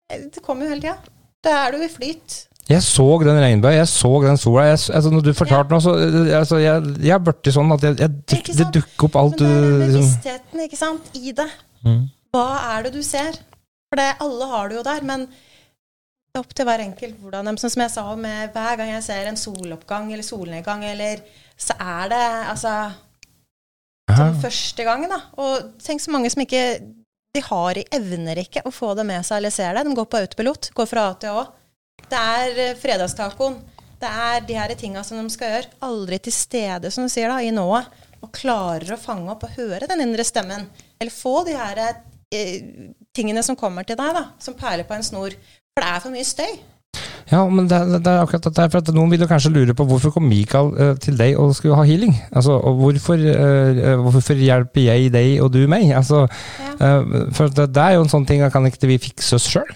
det 0.08 0.40
kommer 0.40 0.64
jo 0.64 0.72
hele 0.72 0.80
tida. 0.80 0.96
Da 1.44 1.66
er 1.66 1.74
du 1.76 1.82
i 1.84 1.90
flyt. 1.92 2.47
Jeg 2.68 2.84
så 2.84 3.06
den 3.22 3.38
regnbuen, 3.40 3.74
jeg 3.78 3.88
så 3.88 4.10
den 4.26 4.36
sola. 4.36 4.66
Jeg, 4.68 4.80
altså, 4.92 5.10
når 5.12 5.22
du 5.24 5.30
fortalte 5.36 5.72
noe, 5.72 5.80
så 5.80 5.94
altså, 6.36 6.58
jeg, 6.60 6.94
jeg 7.00 7.14
er 7.16 7.22
blitt 7.24 7.48
sånn 7.54 7.72
at 7.72 7.84
jeg, 7.86 7.96
jeg, 8.02 8.16
det, 8.28 8.40
det 8.58 8.66
dukker 8.76 9.08
opp 9.08 9.16
alt 9.22 9.40
Men 9.40 9.48
det 9.48 9.56
er 9.56 9.62
den 9.62 9.84
liksom, 9.84 10.02
bevisstheten, 10.02 10.64
ikke 10.66 10.80
sant, 10.80 11.12
i 11.16 11.32
det. 11.38 11.48
Mm. 11.86 12.02
Hva 12.36 12.48
er 12.74 12.84
det 12.84 12.92
du 12.98 13.00
ser? 13.06 13.38
For 13.88 14.00
det, 14.00 14.08
alle 14.20 14.50
har 14.50 14.68
det 14.68 14.76
jo 14.76 14.84
der, 14.84 15.06
men 15.08 15.24
det 15.28 16.36
er 16.36 16.44
opp 16.44 16.52
til 16.52 16.68
hver 16.68 16.84
enkelt 16.84 17.20
hvordan 17.22 17.48
de 17.48 17.56
Sånn 17.62 17.72
som 17.72 17.82
jeg 17.86 17.94
sa 17.94 18.04
med 18.20 18.52
hver 18.52 18.76
gang 18.80 18.92
jeg 18.92 19.06
ser 19.06 19.30
en 19.30 19.40
soloppgang 19.40 20.12
eller 20.12 20.26
solnedgang, 20.26 20.84
eller 20.84 21.24
så 21.56 21.76
er 21.80 22.12
det 22.12 22.24
altså 22.52 22.74
Ja. 24.08 24.16
Som 24.16 24.38
første 24.40 24.84
gangen, 24.84 25.10
da. 25.12 25.18
Og 25.36 25.72
tenk 25.84 26.00
så 26.00 26.12
mange 26.12 26.30
som 26.32 26.40
ikke 26.40 26.80
De 27.36 27.42
har 27.44 27.80
evner 27.92 28.38
ikke 28.40 28.62
å 28.64 28.72
få 28.72 28.94
det 28.96 29.04
med 29.04 29.24
seg 29.26 29.36
eller 29.40 29.52
ser 29.52 29.74
det. 29.76 29.82
De 29.84 29.96
går 29.96 30.06
på 30.08 30.20
autopilot. 30.20 30.70
Går 30.74 30.88
fra 30.88 31.10
A 31.10 31.16
til 31.20 31.36
Å. 31.36 31.42
Det 32.06 32.18
er 32.18 32.60
eh, 32.68 32.76
fredagstacoen. 32.78 33.58
Det 33.98 34.06
er 34.08 34.44
de 34.46 34.54
her 34.54 34.74
tinga 34.78 35.02
som 35.04 35.18
de 35.18 35.32
skal 35.34 35.50
gjøre. 35.56 35.72
Aldri 35.88 36.20
til 36.22 36.34
stede, 36.36 36.92
som 36.94 37.08
du 37.08 37.10
sier, 37.12 37.28
da, 37.32 37.40
i 37.42 37.50
nået. 37.54 37.88
Og 38.22 38.30
klarer 38.34 38.94
å 38.94 38.98
fange 39.00 39.30
opp 39.30 39.44
og 39.46 39.54
høre 39.58 39.86
den 39.90 40.02
indre 40.06 40.24
stemmen. 40.26 40.66
Eller 40.98 41.14
få 41.14 41.40
de 41.46 41.54
her 41.58 41.78
eh, 41.84 42.56
tingene 43.14 43.42
som 43.46 43.58
kommer 43.58 43.86
til 43.86 43.98
deg, 43.98 44.14
da. 44.16 44.24
Som 44.42 44.56
perler 44.58 44.86
på 44.88 44.94
en 44.96 45.06
snor. 45.06 45.34
For 45.74 45.84
det 45.84 45.90
er 45.92 46.02
for 46.04 46.14
mye 46.14 46.26
støy. 46.26 46.52
Ja, 47.28 47.42
men 47.52 47.66
det, 47.68 47.76
det 48.00 48.08
er 48.08 48.22
akkurat 48.22 48.46
dette 48.48 48.64
for 48.72 48.80
at 48.80 48.88
Noen 48.96 49.10
vil 49.12 49.20
jo 49.20 49.26
kanskje 49.28 49.50
lure 49.52 49.74
på 49.76 49.84
hvorfor 49.84 50.14
kom 50.14 50.24
Mikael 50.30 50.70
eh, 50.80 50.94
til 51.04 51.18
deg 51.18 51.34
og 51.38 51.52
skulle 51.58 51.76
ha 51.76 51.84
healing? 51.84 52.14
Altså, 52.32 52.56
hvorfor, 52.78 53.20
eh, 53.20 53.82
eh, 53.90 54.00
hvorfor 54.00 54.40
hjelper 54.40 54.86
jeg 54.86 55.10
deg 55.12 55.34
og 55.44 55.50
du 55.52 55.60
meg? 55.68 55.90
Altså, 55.98 56.22
Ja. 56.62 56.70
eh, 56.78 57.28
for 57.36 57.52
det, 57.52 57.68
det 57.76 57.84
er 57.84 57.98
jo 57.98 58.06
en 58.06 58.14
sånn 58.14 58.24
ting, 58.30 58.40
kan 58.54 58.64
ikke 58.70 58.88
vi 58.88 58.96
fikse 59.10 59.36
oss 59.36 59.50
sjøl? 59.52 59.68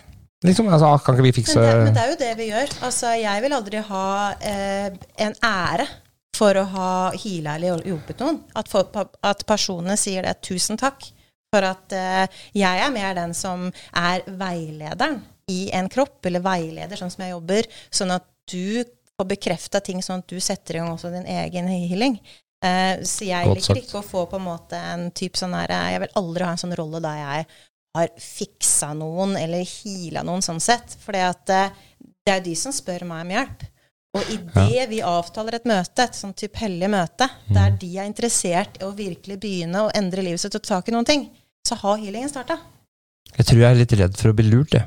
Liksom, 0.43 0.69
altså, 0.75 0.93
kan 1.05 1.17
ikke 1.17 1.29
vi 1.29 1.35
fikse 1.37 1.59
Men 1.59 1.69
det, 1.69 1.83
men 1.87 1.97
det 1.97 2.03
er 2.03 2.13
jo 2.13 2.21
det 2.21 2.31
vi 2.39 2.47
gjør. 2.51 2.73
Altså, 2.89 3.13
jeg 3.15 3.45
vil 3.45 3.57
aldri 3.59 3.83
ha 3.89 4.07
eh, 4.53 5.03
en 5.27 5.37
ære 5.47 5.87
for 6.37 6.59
å 6.59 6.65
ha 6.73 6.93
heala 7.15 7.57
eller 7.59 7.85
hjulpet 7.87 8.23
noen. 8.25 8.41
At, 8.59 8.71
folk, 8.73 8.97
at 9.23 9.45
personene 9.47 9.99
sier 10.01 10.27
det 10.27 10.41
'tusen 10.43 10.81
takk'. 10.81 11.13
For 11.53 11.67
at 11.69 11.93
eh, 11.93 12.41
jeg 12.57 12.81
er 12.81 12.93
mer 12.95 13.15
den 13.19 13.35
som 13.37 13.67
er 13.93 14.25
veilederen 14.27 15.21
i 15.53 15.67
en 15.77 15.91
kropp, 15.93 16.23
eller 16.27 16.41
veileder 16.41 16.97
sånn 16.97 17.13
som 17.13 17.27
jeg 17.27 17.35
jobber, 17.35 17.69
sånn 17.93 18.15
at 18.15 18.25
du 18.49 18.81
får 19.19 19.29
bekrefta 19.29 19.83
ting, 19.85 20.01
sånn 20.03 20.25
at 20.25 20.33
du 20.33 20.41
setter 20.41 20.79
i 20.79 20.81
gang 20.81 20.95
også 20.95 21.13
din 21.13 21.29
egen 21.29 21.69
healing. 21.69 22.17
Eh, 22.65 23.03
så 23.05 23.29
jeg 23.29 23.53
liker 23.53 23.83
ikke 23.83 24.01
å 24.01 24.07
få 24.07 24.25
på 24.31 24.39
en 24.41 24.47
måte 24.47 24.79
en 24.79 25.09
type 25.11 25.35
sånn 25.35 25.55
her 25.59 25.73
Jeg 25.91 25.99
vil 26.05 26.13
aldri 26.21 26.47
ha 26.47 26.53
en 26.55 26.61
sånn 26.63 26.77
rolle 26.79 27.01
der 27.03 27.19
jeg 27.19 27.47
har 27.97 28.09
fiksa 28.17 28.93
noen 28.97 29.37
eller 29.37 29.67
heala 29.69 30.25
noen 30.27 30.45
sånn 30.45 30.61
sett. 30.63 30.97
For 31.03 31.17
det 31.17 32.33
er 32.33 32.45
de 32.45 32.57
som 32.59 32.75
spør 32.75 33.07
meg 33.09 33.27
om 33.27 33.37
hjelp. 33.37 33.69
Og 34.13 34.29
idet 34.29 34.89
vi 34.91 34.99
avtaler 35.09 35.57
et 35.57 35.69
møte, 35.69 36.05
et 36.05 36.17
sånn 36.17 36.35
type 36.37 36.61
hellig 36.61 36.91
møte, 36.93 37.31
der 37.49 37.73
de 37.81 37.95
er 37.97 38.09
interessert 38.09 38.77
i 38.81 38.85
å 38.85 38.93
virkelig 38.93 39.39
begynne 39.41 39.87
å 39.87 39.93
endre 39.97 40.25
livet 40.25 40.43
sitt 40.43 40.59
og 40.59 40.61
ta 40.61 40.77
tak 40.77 40.91
i 40.91 40.97
noen 40.97 41.09
ting, 41.09 41.31
så 41.65 41.79
har 41.81 42.01
healingen 42.03 42.29
starta. 42.29 42.59
Jeg 43.33 43.49
tror 43.49 43.63
jeg 43.63 43.71
er 43.71 43.79
litt 43.79 43.95
redd 43.97 44.19
for 44.21 44.33
å 44.33 44.37
bli 44.37 44.51
lurt, 44.51 44.77
jeg. 44.77 44.85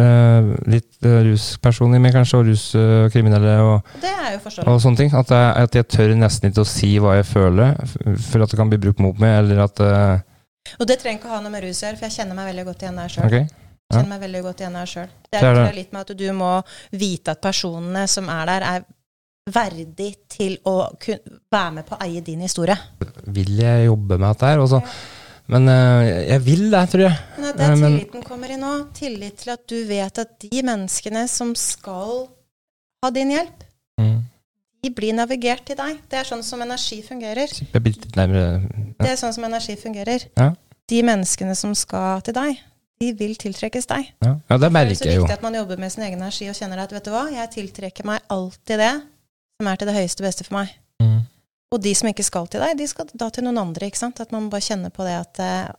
Uh, 0.00 0.54
litt 0.70 1.02
uh, 1.02 1.18
ruspersonlig 1.26 1.98
med, 2.00 2.14
kanskje, 2.14 2.38
og 2.38 2.46
ruskriminelle 2.46 3.56
og, 3.66 3.90
Det 4.00 4.12
er 4.14 4.36
jo 4.36 4.52
og 4.62 4.78
sånne 4.80 5.02
ting. 5.02 5.10
At 5.18 5.34
jeg, 5.34 5.48
at 5.66 5.78
jeg 5.80 5.88
tør 5.90 6.14
nesten 6.16 6.52
ikke 6.52 6.62
å 6.62 6.70
si 6.70 6.92
hva 7.02 7.18
jeg 7.18 7.26
føler, 7.28 7.74
for 8.30 8.44
at 8.44 8.54
det 8.54 8.60
kan 8.60 8.70
bli 8.70 8.78
brukt 8.80 9.02
mot 9.02 9.18
meg, 9.20 9.34
eller 9.42 9.64
at 9.66 9.82
eh, 9.82 10.22
Og 10.78 10.86
det 10.86 10.98
trenger 11.00 11.18
ikke 11.20 11.28
å 11.30 11.34
ha 11.34 11.40
noe 11.40 11.50
med 11.54 11.64
rus 11.64 11.82
å 11.82 11.86
gjøre, 11.88 11.98
for 11.98 12.06
jeg 12.08 12.16
kjenner 12.20 12.38
meg 12.38 12.50
veldig 12.52 12.64
godt 12.70 12.82
igjen 12.86 12.96
der 13.02 13.08
sjøl. 13.16 13.26
Ok. 13.26 13.36
ja. 13.40 13.96
Kjenner 13.96 14.08
meg 14.14 14.20
veldig 14.26 14.42
godt 14.46 14.60
igjen 14.62 14.78
der 14.78 14.86
sjøl. 14.94 15.08
Det 15.30 15.42
er, 15.42 15.54
det. 15.60 15.74
litt 15.80 15.92
med 15.92 16.00
at 16.00 16.16
du 16.22 16.26
må 16.32 16.50
vite 16.92 17.34
at 17.34 17.40
personene 17.42 18.06
som 18.08 18.28
er 18.30 18.46
der, 18.52 18.66
er 18.74 18.84
verdig 19.50 20.10
til 20.30 20.58
å 20.68 20.74
være 21.50 21.70
med 21.80 21.86
på 21.88 21.96
å 21.96 22.02
eie 22.06 22.20
din 22.22 22.44
historie. 22.44 22.76
Vil 23.26 23.56
jeg 23.58 23.86
jobbe 23.88 24.18
med 24.20 24.28
dette 24.30 24.46
her? 24.52 24.60
Og 24.62 24.68
så- 24.68 24.82
Men 25.50 25.66
eh, 25.68 26.28
jeg 26.30 26.40
vil 26.46 26.70
det, 26.70 26.84
tror 26.92 27.02
jeg. 27.08 27.16
Nei, 27.42 27.52
det 27.52 27.60
er 27.66 27.74
tilliten 27.74 28.22
kommer 28.22 28.50
i 28.54 28.56
nå. 28.56 28.92
Tillit 28.94 29.36
til 29.42 29.50
at 29.50 29.66
du 29.66 29.84
vet 29.88 30.18
at 30.22 30.38
de 30.38 30.62
menneskene 30.62 31.24
som 31.28 31.54
skal 31.56 32.28
ha 33.02 33.10
din 33.10 33.30
hjelp, 33.34 33.64
Mm. 34.00 34.22
De 34.80 34.90
blir 34.94 35.14
navigert 35.16 35.66
til 35.68 35.76
deg. 35.78 36.00
Det 36.10 36.20
er 36.20 36.28
sånn 36.28 36.42
som 36.46 36.62
energi 36.64 37.00
fungerer. 37.04 37.52
Jeg 37.52 37.82
Det 38.98 39.10
er 39.10 39.20
sånn 39.20 39.34
som 39.36 39.44
energi 39.44 39.76
fungerer. 39.80 40.26
Ja. 40.38 40.50
De 40.90 41.02
menneskene 41.06 41.54
som 41.58 41.74
skal 41.76 42.22
til 42.26 42.34
deg, 42.34 42.60
de 43.00 43.12
vil 43.16 43.36
tiltrekkes 43.40 43.88
deg. 43.88 44.10
Ja, 44.24 44.34
ja 44.50 44.58
det 44.58 44.70
Det 44.72 44.80
er 44.80 44.94
så 44.96 45.08
viktig 45.08 45.36
at 45.36 45.44
man 45.44 45.54
jobber 45.54 45.78
med 45.80 45.92
sin 45.92 46.04
egen 46.04 46.20
energi 46.20 46.48
og 46.48 46.56
kjenner 46.56 46.82
at 46.82 46.92
vet 46.92 47.04
du 47.04 47.12
hva, 47.12 47.28
jeg 47.32 47.52
tiltrekker 47.54 48.08
meg 48.08 48.20
alltid 48.28 48.80
det 48.80 48.94
som 49.60 49.68
er 49.68 49.76
til 49.76 49.88
det 49.90 49.96
høyeste 49.96 50.24
beste 50.24 50.44
for 50.48 50.58
meg. 50.60 50.74
Mm. 51.02 51.20
Og 51.70 51.82
de 51.84 51.94
som 51.94 52.08
ikke 52.10 52.26
skal 52.26 52.48
til 52.50 52.64
deg, 52.64 52.76
de 52.80 52.88
skal 52.90 53.08
da 53.14 53.28
til 53.30 53.46
noen 53.46 53.60
andre. 53.60 53.86
ikke 53.86 54.00
sant? 54.00 54.20
At 54.20 54.32
man 54.32 54.48
bare 54.50 54.64
kjenner 54.64 54.92
på 54.92 55.04
det 55.06 55.16
at 55.20 55.40
eh, 55.44 55.70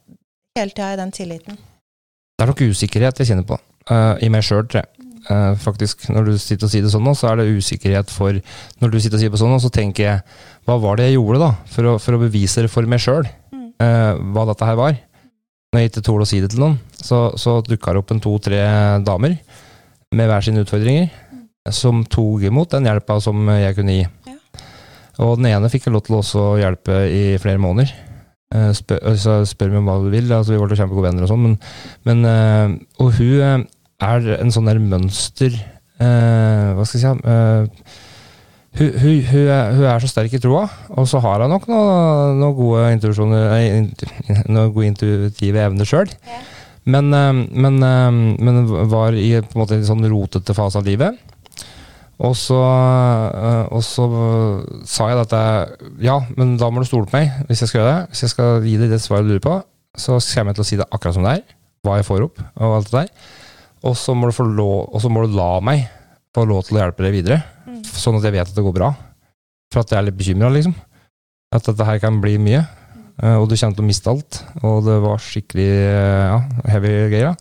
hele 0.57 0.71
tida 0.71 0.93
er 0.93 1.01
den 1.01 1.11
tilliten. 1.11 1.57
Det 1.57 2.45
er 2.45 2.53
nok 2.53 2.61
usikkerhet 2.61 3.19
jeg 3.19 3.27
kjenner 3.27 3.45
på, 3.45 3.57
uh, 3.91 4.15
i 4.23 4.29
meg 4.33 4.45
sjøl, 4.45 4.63
tror 4.65 4.81
jeg. 4.81 5.00
Eh, 5.31 5.51
faktisk, 5.63 6.07
når 6.11 6.25
du 6.27 6.31
sitter 6.41 6.67
og 6.67 6.71
sier 6.73 6.83
det 6.83 6.91
sånn 6.93 7.05
nå, 7.07 7.13
så 7.15 7.29
er 7.31 7.39
det 7.41 7.51
usikkerhet 7.55 8.09
for 8.11 8.35
Når 8.81 8.91
du 8.91 8.97
sitter 8.99 9.15
og 9.19 9.21
sier 9.21 9.31
det 9.33 9.39
sånn 9.39 9.53
nå, 9.53 9.59
så 9.63 9.69
tenker 9.73 10.03
jeg 10.07 10.23
Hva 10.67 10.75
var 10.81 10.97
det 10.99 11.05
jeg 11.09 11.15
gjorde, 11.19 11.39
da? 11.45 11.51
For 11.71 11.87
å, 11.91 11.95
for 12.01 12.17
å 12.17 12.21
bevise 12.25 12.65
det 12.65 12.71
for 12.73 12.89
meg 12.89 12.99
sjøl, 13.03 13.29
Mm. 13.51 14.33
hva 14.35 14.43
dette 14.45 14.65
her 14.67 14.75
var. 14.77 14.97
Når 15.73 15.79
jeg 15.81 15.89
ikke 15.89 16.01
torde 16.05 16.25
å 16.27 16.29
si 16.29 16.37
det 16.43 16.51
til 16.53 16.59
noen, 16.61 16.75
så, 17.01 17.31
så 17.39 17.55
dukka 17.65 17.93
det 17.95 18.01
opp 18.03 18.11
en 18.13 18.19
to-tre 18.21 18.59
damer 19.01 19.33
med 20.13 20.27
hver 20.29 20.43
sine 20.45 20.61
utfordringer, 20.61 21.07
som 21.73 22.03
tok 22.05 22.43
imot 22.45 22.75
den 22.75 22.85
hjelpa 22.85 23.17
som 23.23 23.41
jeg 23.55 23.73
kunne 23.79 23.95
gi. 23.95 24.03
Ja. 24.29 24.37
Og 25.25 25.37
den 25.39 25.49
ene 25.49 25.69
fikk 25.73 25.87
jeg 25.87 25.95
lov 25.95 26.05
til 26.05 26.19
å 26.43 26.45
hjelpe 26.61 26.99
i 27.09 27.23
flere 27.41 27.61
måneder. 27.63 27.89
Eh, 28.53 28.69
Spør, 28.77 29.01
så 29.17 29.39
spør 29.49 29.73
meg 29.73 29.81
om 29.81 29.89
hva 29.89 29.97
du 30.03 30.09
vil. 30.13 30.29
Altså, 30.35 30.53
vi 30.53 30.61
ble 30.61 30.77
kjempegode 30.77 31.07
venner 31.09 31.25
og 31.25 31.31
sånn, 31.31 31.45
men, 31.47 31.57
men 32.05 32.25
eh, 32.27 32.77
Og 33.01 33.13
hun 33.17 33.41
eh, 33.41 33.65
er 34.01 34.31
en 34.39 34.53
sånn 34.53 34.69
der 34.69 34.79
mønster 34.81 35.51
eh, 35.53 36.67
Hva 36.77 36.85
skal 36.87 36.97
jeg 36.97 37.03
si 37.03 37.07
eh, 37.33 37.61
hun, 38.71 38.93
hun, 39.01 39.17
hun, 39.27 39.47
er, 39.51 39.73
hun 39.75 39.85
er 39.91 39.99
så 39.99 40.07
sterk 40.07 40.33
i 40.37 40.39
troa, 40.39 40.63
og 40.95 41.07
så 41.11 41.19
har 41.23 41.43
hun 41.43 41.51
nok 41.51 41.65
noen 41.67 42.39
Noen 42.39 42.55
gode 44.71 44.85
intuitive 44.87 45.59
evner 45.65 45.87
sjøl. 45.89 46.07
Ja. 46.07 46.39
Men, 46.83 47.13
eh, 47.13 47.33
men, 47.33 47.83
eh, 47.83 48.11
men 48.41 48.89
var 48.89 49.13
i 49.13 49.35
på 49.41 49.53
en 49.55 49.61
måte 49.61 49.77
en 49.77 49.85
sånn 49.85 50.07
rotete 50.09 50.55
fase 50.57 50.79
av 50.79 50.87
livet. 50.87 51.19
Og 52.21 52.35
så, 52.37 52.57
eh, 52.57 53.65
og 53.73 53.81
så 53.85 54.05
sa 54.85 55.09
jeg 55.09 55.21
at 55.23 55.31
jeg, 55.33 55.91
ja, 56.05 56.19
men 56.37 56.55
da 56.57 56.69
må 56.69 56.81
du 56.81 56.89
stole 56.89 57.09
på 57.09 57.17
meg 57.17 57.31
hvis 57.49 57.63
jeg 57.63 57.71
skal 57.71 57.81
gjøre 57.81 57.93
det. 57.93 58.09
Hvis 58.13 58.23
jeg 58.25 58.33
skal 58.33 58.65
gi 58.65 58.77
deg 58.77 58.93
det 58.93 59.01
svaret 59.01 59.25
du 59.25 59.33
lurer 59.33 59.45
på, 59.45 59.57
så 59.97 60.17
kommer 60.21 60.53
jeg 60.53 60.59
til 60.59 60.65
å 60.65 60.69
si 60.69 60.79
det 60.81 60.89
akkurat 60.89 61.17
som 61.17 61.25
det 61.25 61.37
er. 61.39 61.55
Hva 61.81 61.97
jeg 61.97 62.05
får 62.05 62.27
opp, 62.27 62.43
og 62.61 62.75
alt 62.77 62.91
det 62.91 62.99
der. 62.99 63.31
Og 63.87 63.95
så 63.97 64.13
må 64.13 64.29
du, 64.29 64.35
få 64.35 64.45
lov, 64.45 64.91
og 64.93 65.01
så 65.01 65.09
må 65.09 65.23
du 65.25 65.37
la 65.37 65.55
meg 65.63 65.87
få 66.35 66.45
lov 66.47 66.63
til 66.67 66.77
å 66.77 66.83
hjelpe 66.83 67.03
deg 67.05 67.15
videre. 67.15 67.39
Mm. 67.67 67.81
Sånn 67.87 68.19
at 68.19 68.27
jeg 68.27 68.35
vet 68.37 68.51
at 68.51 68.57
det 68.57 68.65
går 68.65 68.75
bra. 68.77 68.91
For 69.71 69.83
at 69.83 69.91
jeg 69.91 69.99
er 69.99 70.07
litt 70.07 70.19
bekymra, 70.19 70.51
liksom. 70.53 70.75
At 71.51 71.65
dette 71.67 71.87
her 71.87 71.99
kan 72.03 72.19
bli 72.23 72.37
mye. 72.39 72.61
Eh, 73.21 73.37
Og 73.37 73.49
du 73.49 73.55
kommer 73.57 73.75
til 73.75 73.83
å 73.83 73.87
miste 73.87 74.11
alt. 74.11 74.41
Og 74.61 74.85
det 74.87 74.97
var 75.03 75.23
skikkelig 75.23 75.67
eh, 75.67 76.27
ja, 76.29 76.37
heavy 76.71 76.93
greier. 77.11 77.35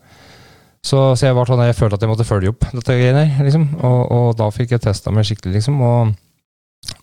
Så, 0.80 1.12
så 1.12 1.28
jeg 1.28 1.36
var 1.36 1.48
sånn, 1.50 1.60
jeg 1.66 1.76
følte 1.76 1.98
at 1.98 2.06
jeg 2.06 2.10
måtte 2.10 2.26
følge 2.26 2.54
opp 2.54 2.64
dette 2.72 2.96
greiene 2.96 3.26
her. 3.28 3.44
Liksom. 3.46 3.68
Og, 3.84 4.00
og 4.16 4.28
da 4.40 4.48
fikk 4.54 4.74
jeg 4.74 4.84
testa 4.86 5.12
meg 5.14 5.28
skikkelig, 5.28 5.58
liksom. 5.60 5.76
Og 5.84 6.14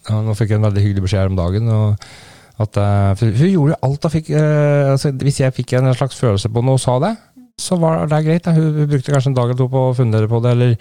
ja, 0.09 0.17
nå 0.25 0.33
fikk 0.37 0.51
jeg 0.55 0.59
en 0.59 0.67
veldig 0.67 0.83
hyggelig 0.83 1.05
beskjed 1.05 1.23
her 1.23 1.31
om 1.31 1.39
dagen. 1.39 1.71
Og 1.71 2.09
at, 2.65 2.79
eh, 2.81 3.25
hun 3.37 3.51
gjorde 3.53 3.75
jo 3.75 3.79
alt 3.85 4.07
hun 4.07 4.13
fikk 4.17 4.31
eh, 4.33 4.91
altså, 4.95 5.11
Hvis 5.21 5.43
jeg 5.43 5.53
fikk 5.53 5.75
en 5.77 5.91
slags 5.93 6.17
følelse 6.17 6.49
på 6.49 6.63
noe 6.65 6.79
og 6.79 6.81
sa 6.81 6.97
det, 7.03 7.13
så 7.61 7.77
var 7.81 8.05
det 8.07 8.21
greit. 8.25 8.45
Hun, 8.45 8.69
hun 8.77 8.89
brukte 8.89 9.13
kanskje 9.13 9.31
en 9.33 9.37
dag 9.37 9.49
eller 9.49 9.59
to 9.59 9.69
på 9.71 9.87
å 9.89 9.95
fundere 9.97 10.29
på 10.29 10.41
det, 10.43 10.53
eller 10.53 10.77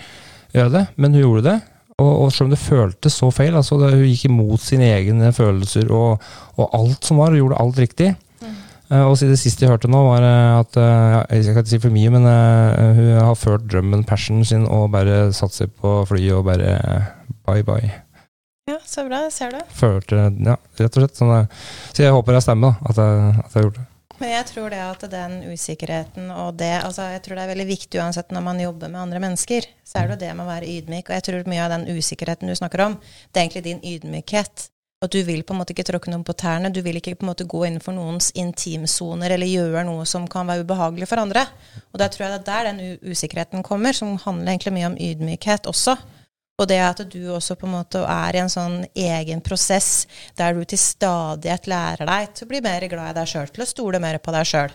gjøre 0.57 0.75
det, 0.75 0.85
men 0.97 1.17
hun 1.17 1.25
gjorde 1.25 1.49
det. 1.49 1.57
Og, 1.97 2.13
og 2.27 2.33
selv 2.35 2.51
om 2.51 2.53
det 2.53 2.61
føltes 2.61 3.17
så 3.17 3.31
feil, 3.33 3.57
altså 3.57 3.79
det, 3.81 3.95
hun 3.95 4.05
gikk 4.05 4.27
imot 4.29 4.61
sine 4.61 4.91
egne 4.99 5.33
følelser 5.33 5.89
og, 5.97 6.23
og 6.61 6.75
alt 6.77 7.09
som 7.09 7.23
var, 7.23 7.33
og 7.33 7.41
gjorde 7.41 7.61
alt 7.63 7.81
riktig. 7.81 8.11
Mm. 8.43 8.57
Eh, 8.93 9.05
og 9.07 9.17
det 9.17 9.39
siste 9.41 9.65
jeg 9.65 9.73
hørte 9.73 9.89
nå, 9.89 10.03
var 10.05 10.27
eh, 10.27 10.59
at 10.61 10.77
ja, 10.77 11.23
Jeg 11.33 11.47
skal 11.47 11.63
ikke 11.63 11.73
si 11.73 11.81
for 11.87 11.97
mye, 11.97 12.13
men 12.13 12.29
uh, 12.29 12.93
hun 12.99 13.13
har 13.17 13.41
ført 13.41 13.65
drømmen, 13.73 14.05
passionen 14.09 14.45
sin, 14.45 14.69
og 14.69 14.91
bare 14.93 15.31
satt 15.37 15.57
seg 15.57 15.73
på 15.81 16.03
flyet 16.11 16.37
og 16.37 16.45
bare 16.51 16.77
bye 17.49 17.65
bye. 17.65 17.95
Ja, 18.69 18.81
så 18.85 19.07
bra. 19.07 19.25
Ser 19.31 19.55
du. 19.55 19.61
Følte, 19.73 20.29
ja, 20.43 20.61
rett 20.77 20.97
og 20.99 21.01
slett. 21.01 21.17
Sånn, 21.17 21.37
så 21.95 22.03
jeg 22.03 22.13
håper 22.13 22.37
jeg 22.37 22.45
stemmer, 22.45 22.77
da, 22.77 22.91
at 22.91 23.01
jeg, 23.01 23.37
at 23.41 23.47
jeg 23.47 23.63
har 23.63 23.71
gjort 23.71 23.81
det. 23.81 23.86
Men 24.21 24.33
jeg 24.33 24.47
tror 24.49 24.73
det 24.73 24.81
at 24.81 25.03
den 25.13 25.35
usikkerheten 25.53 26.31
og 26.33 26.55
det 26.61 26.73
altså 26.79 27.11
Jeg 27.13 27.23
tror 27.25 27.37
det 27.37 27.43
er 27.45 27.51
veldig 27.53 27.67
viktig 27.69 28.01
uansett 28.01 28.33
når 28.33 28.47
man 28.47 28.63
jobber 28.63 28.89
med 28.93 29.03
andre 29.03 29.21
mennesker, 29.27 29.69
så 29.85 30.01
er 30.01 30.15
det 30.15 30.23
det 30.25 30.31
med 30.33 30.47
å 30.47 30.49
være 30.49 30.71
ydmyk. 30.79 31.11
Og 31.11 31.19
jeg 31.19 31.27
tror 31.27 31.51
mye 31.53 31.67
av 31.67 31.75
den 31.75 31.85
usikkerheten 31.93 32.49
du 32.49 32.57
snakker 32.57 32.87
om, 32.87 32.97
det 33.29 33.41
er 33.41 33.45
egentlig 33.45 33.67
din 33.67 33.85
ydmykhet. 33.85 34.71
At 35.05 35.13
du 35.13 35.21
vil 35.29 35.43
på 35.45 35.53
en 35.53 35.61
måte 35.61 35.75
ikke 35.75 35.85
tråkke 35.85 36.09
noen 36.09 36.25
på 36.25 36.33
tærne. 36.41 36.71
Du 36.73 36.81
vil 36.81 36.97
ikke 36.97 37.13
på 37.21 37.27
en 37.27 37.29
måte 37.29 37.45
gå 37.45 37.67
innenfor 37.67 37.93
noens 37.93 38.31
intimsoner 38.33 39.35
eller 39.35 39.51
gjøre 39.51 39.83
noe 39.85 40.07
som 40.09 40.25
kan 40.31 40.49
være 40.49 40.65
ubehagelig 40.65 41.11
for 41.11 41.21
andre. 41.21 41.45
Og 41.93 42.01
da 42.01 42.09
tror 42.09 42.25
jeg 42.25 42.33
det 42.33 42.41
er 42.41 42.47
der 42.49 42.71
den 42.71 43.11
usikkerheten 43.13 43.67
kommer, 43.67 43.93
som 43.93 44.17
handler 44.25 44.55
egentlig 44.55 44.73
mye 44.79 44.89
om 44.89 44.97
ydmykhet 44.97 45.69
også. 45.69 45.99
Og 46.57 46.69
det 46.71 46.79
at 46.81 47.03
du 47.13 47.21
også 47.35 47.57
på 47.61 47.67
en 47.69 47.75
måte 47.75 48.01
er 48.01 48.37
i 48.37 48.41
en 48.41 48.53
sånn 48.53 48.79
egen 48.97 49.43
prosess 49.45 50.07
der 50.39 50.57
du 50.57 50.63
til 50.65 50.81
stadighet 50.81 51.69
lærer 51.69 52.09
deg 52.09 52.33
til 52.33 52.47
å 52.47 52.53
bli 52.55 52.63
mer 52.65 52.87
glad 52.89 53.13
i 53.13 53.19
deg 53.19 53.29
sjøl, 53.29 53.51
til 53.53 53.65
å 53.65 53.69
stole 53.69 54.01
mer 54.01 54.17
på 54.25 54.33
deg 54.33 54.49
sjøl. 54.49 54.73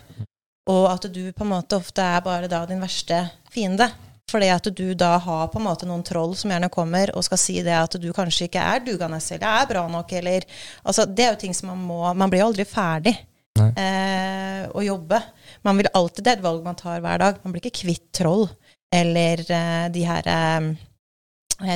Og 0.70 0.84
at 0.92 1.08
du 1.10 1.24
på 1.34 1.42
en 1.42 1.50
måte 1.56 1.80
ofte 1.80 2.04
er 2.06 2.22
bare 2.22 2.50
da 2.50 2.62
din 2.70 2.82
verste 2.82 3.24
fiende. 3.50 3.90
Fordi 4.30 4.48
at 4.54 4.68
du 4.70 4.94
da 4.94 5.16
har 5.20 5.48
på 5.50 5.58
en 5.58 5.66
måte 5.66 5.88
noen 5.88 6.04
troll 6.06 6.36
som 6.38 6.52
gjerne 6.54 6.70
kommer 6.72 7.10
og 7.16 7.24
skal 7.26 7.40
si 7.40 7.58
det 7.66 7.74
at 7.74 7.98
du 8.00 8.06
kanskje 8.14 8.46
ikke 8.46 8.62
er 8.62 8.84
dugende 8.86 9.18
eller 9.18 9.48
er 9.50 9.66
bra 9.68 9.82
nok, 9.90 10.14
eller 10.22 10.46
Altså, 10.84 11.04
det 11.04 11.24
er 11.24 11.34
jo 11.34 11.40
ting 11.42 11.54
som 11.54 11.72
man 11.72 11.82
må 11.82 12.14
Man 12.14 12.30
blir 12.30 12.44
jo 12.44 12.46
aldri 12.52 12.64
ferdig 12.64 13.16
eh, 13.58 14.70
å 14.70 14.86
jobbe. 14.86 15.18
Man 15.66 15.82
vil 15.82 15.90
alltid 15.92 16.24
Det 16.24 16.32
er 16.32 16.38
et 16.38 16.46
valg 16.46 16.64
man 16.64 16.78
tar 16.78 17.02
hver 17.02 17.18
dag. 17.18 17.42
Man 17.42 17.52
blir 17.52 17.66
ikke 17.66 17.82
kvitt 17.82 18.08
troll 18.14 18.46
eller 18.92 19.42
eh, 19.48 19.86
de 19.92 20.06
her 20.06 20.30
eh, 20.30 20.72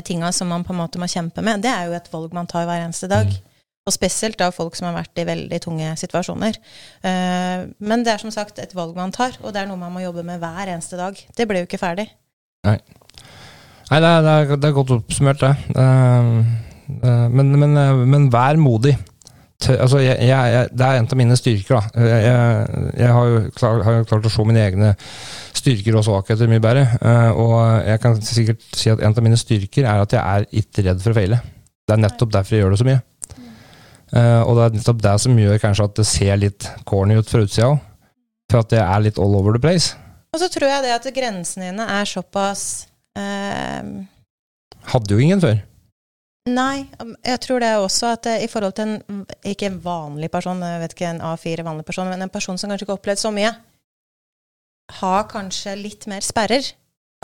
tinga 0.06 0.32
som 0.34 0.48
man 0.50 0.65
på 0.66 0.74
en 0.74 0.81
måte 0.81 1.00
må 1.00 1.08
kjempe 1.10 1.44
med. 1.44 1.62
Det 1.65 1.73
er 1.73 1.90
jo 1.90 1.97
et 1.98 2.10
valg 2.12 2.34
man 2.36 2.48
tar 2.50 2.66
hver 2.68 2.84
eneste 2.84 3.08
dag. 3.10 3.31
Mm. 3.31 3.55
Og 3.86 3.94
spesielt 3.94 4.39
da 4.40 4.48
folk 4.50 4.74
som 4.74 4.89
har 4.89 4.97
vært 4.97 5.20
i 5.23 5.26
veldig 5.28 5.58
tunge 5.62 5.92
situasjoner. 6.00 6.56
Eh, 7.06 7.66
men 7.78 8.02
det 8.02 8.16
er 8.16 8.23
som 8.23 8.32
sagt 8.34 8.58
et 8.58 8.74
valg 8.74 8.97
man 8.98 9.15
tar, 9.15 9.39
og 9.44 9.55
det 9.55 9.62
er 9.62 9.68
noe 9.70 9.78
man 9.78 9.94
må 9.94 10.02
jobbe 10.02 10.26
med 10.26 10.42
hver 10.42 10.73
eneste 10.73 10.98
dag. 10.98 11.15
Det 11.15 11.47
ble 11.47 11.62
jo 11.62 11.68
ikke 11.68 11.78
ferdig. 11.78 12.08
Nei, 13.86 14.00
det 14.02 14.08
er, 14.10 14.24
det 14.24 14.32
er, 14.32 14.56
det 14.58 14.68
er 14.68 14.74
godt 14.74 14.94
oppsummert, 14.97 15.44
det. 15.44 15.52
Eh, 15.78 16.31
eh, 16.97 17.26
men, 17.31 17.55
men, 17.55 17.76
eh, 17.78 18.02
men 18.10 18.26
vær 18.34 18.58
modig. 18.58 18.97
Altså, 19.57 19.99
jeg, 20.05 20.18
jeg, 20.28 20.68
det 20.76 20.85
er 20.85 20.99
en 21.01 21.09
av 21.09 21.18
mine 21.18 21.36
styrker. 21.39 21.78
da. 21.78 22.05
Jeg, 22.05 22.93
jeg, 23.01 23.09
har, 23.17 23.26
jo 23.31 23.43
klart, 23.57 23.85
har 23.86 23.99
jo 23.99 24.07
klart 24.10 24.28
å 24.28 24.33
se 24.33 24.44
mine 24.47 24.62
egne 24.62 24.93
styrker 25.57 25.97
og 25.97 26.05
svakheter 26.07 26.51
mye 26.51 26.62
bedre. 26.62 26.85
eh, 27.01 27.31
og 27.41 27.55
jeg 27.89 28.02
kan 28.02 28.18
sikkert 28.23 28.67
si 28.76 28.93
at 28.93 29.02
en 29.02 29.17
av 29.17 29.25
mine 29.25 29.39
styrker 29.41 29.89
er 29.89 30.05
at 30.05 30.12
jeg 30.12 30.23
er 30.23 30.49
ikke 30.60 30.85
redd 30.86 31.02
for 31.02 31.15
å 31.15 31.18
feile. 31.18 31.41
Det 31.86 31.97
er 31.97 32.02
nettopp 32.02 32.35
derfor 32.35 32.57
jeg 32.57 32.65
gjør 32.65 32.75
det 32.75 32.81
så 32.83 32.89
mye. 32.89 33.02
Eh, 34.12 34.41
og 34.44 34.59
det 34.59 34.65
er 34.67 34.76
nettopp 34.76 35.05
det 35.07 35.15
som 35.25 35.39
gjør 35.41 35.62
kanskje 35.62 35.86
at 35.89 35.97
det 35.99 36.07
ser 36.09 36.43
litt 36.43 36.68
corny 36.86 37.17
ut 37.18 37.31
fra 37.31 37.44
utsida 37.47 37.70
òg. 37.73 37.81
For 38.52 38.62
at 38.62 38.76
jeg 38.76 38.85
er 38.85 39.02
litt 39.02 39.17
all 39.18 39.35
over 39.35 39.57
the 39.57 39.62
place. 39.62 39.97
Og 40.36 40.43
så 40.43 40.51
tror 40.52 40.68
jeg 40.68 40.85
det 40.85 40.93
at 40.94 41.09
grensene 41.17 41.73
dine 41.73 41.86
er 41.97 42.07
såpass 42.07 42.86
eh, 43.18 43.89
Hadde 44.93 45.17
jo 45.17 45.23
ingen 45.23 45.41
før. 45.43 45.57
Nei, 46.47 46.86
um, 47.02 47.15
jeg 47.26 47.41
tror 47.42 47.62
det 47.62 47.73
også 47.83 48.12
at 48.15 48.26
eh, 48.31 48.44
i 48.44 48.49
forhold 48.50 48.76
til 48.78 48.92
en 48.94 49.25
ikke 49.42 49.66
en 49.66 49.81
vanlig 49.83 50.31
person, 50.31 50.62
jeg 50.62 50.83
vet 50.84 50.94
ikke 50.94 51.08
en 51.10 51.23
A4 51.26 51.65
vanlig 51.66 51.86
person, 51.89 52.07
men 52.10 52.23
en 52.23 52.31
person 52.31 52.58
som 52.58 52.70
kanskje 52.70 52.86
ikke 52.86 52.94
har 52.94 53.00
opplevd 53.00 53.23
så 53.23 53.33
mye, 53.34 53.52
har 55.00 55.26
kanskje 55.31 55.75
litt 55.81 56.07
mer 56.07 56.23
sperrer. 56.23 56.68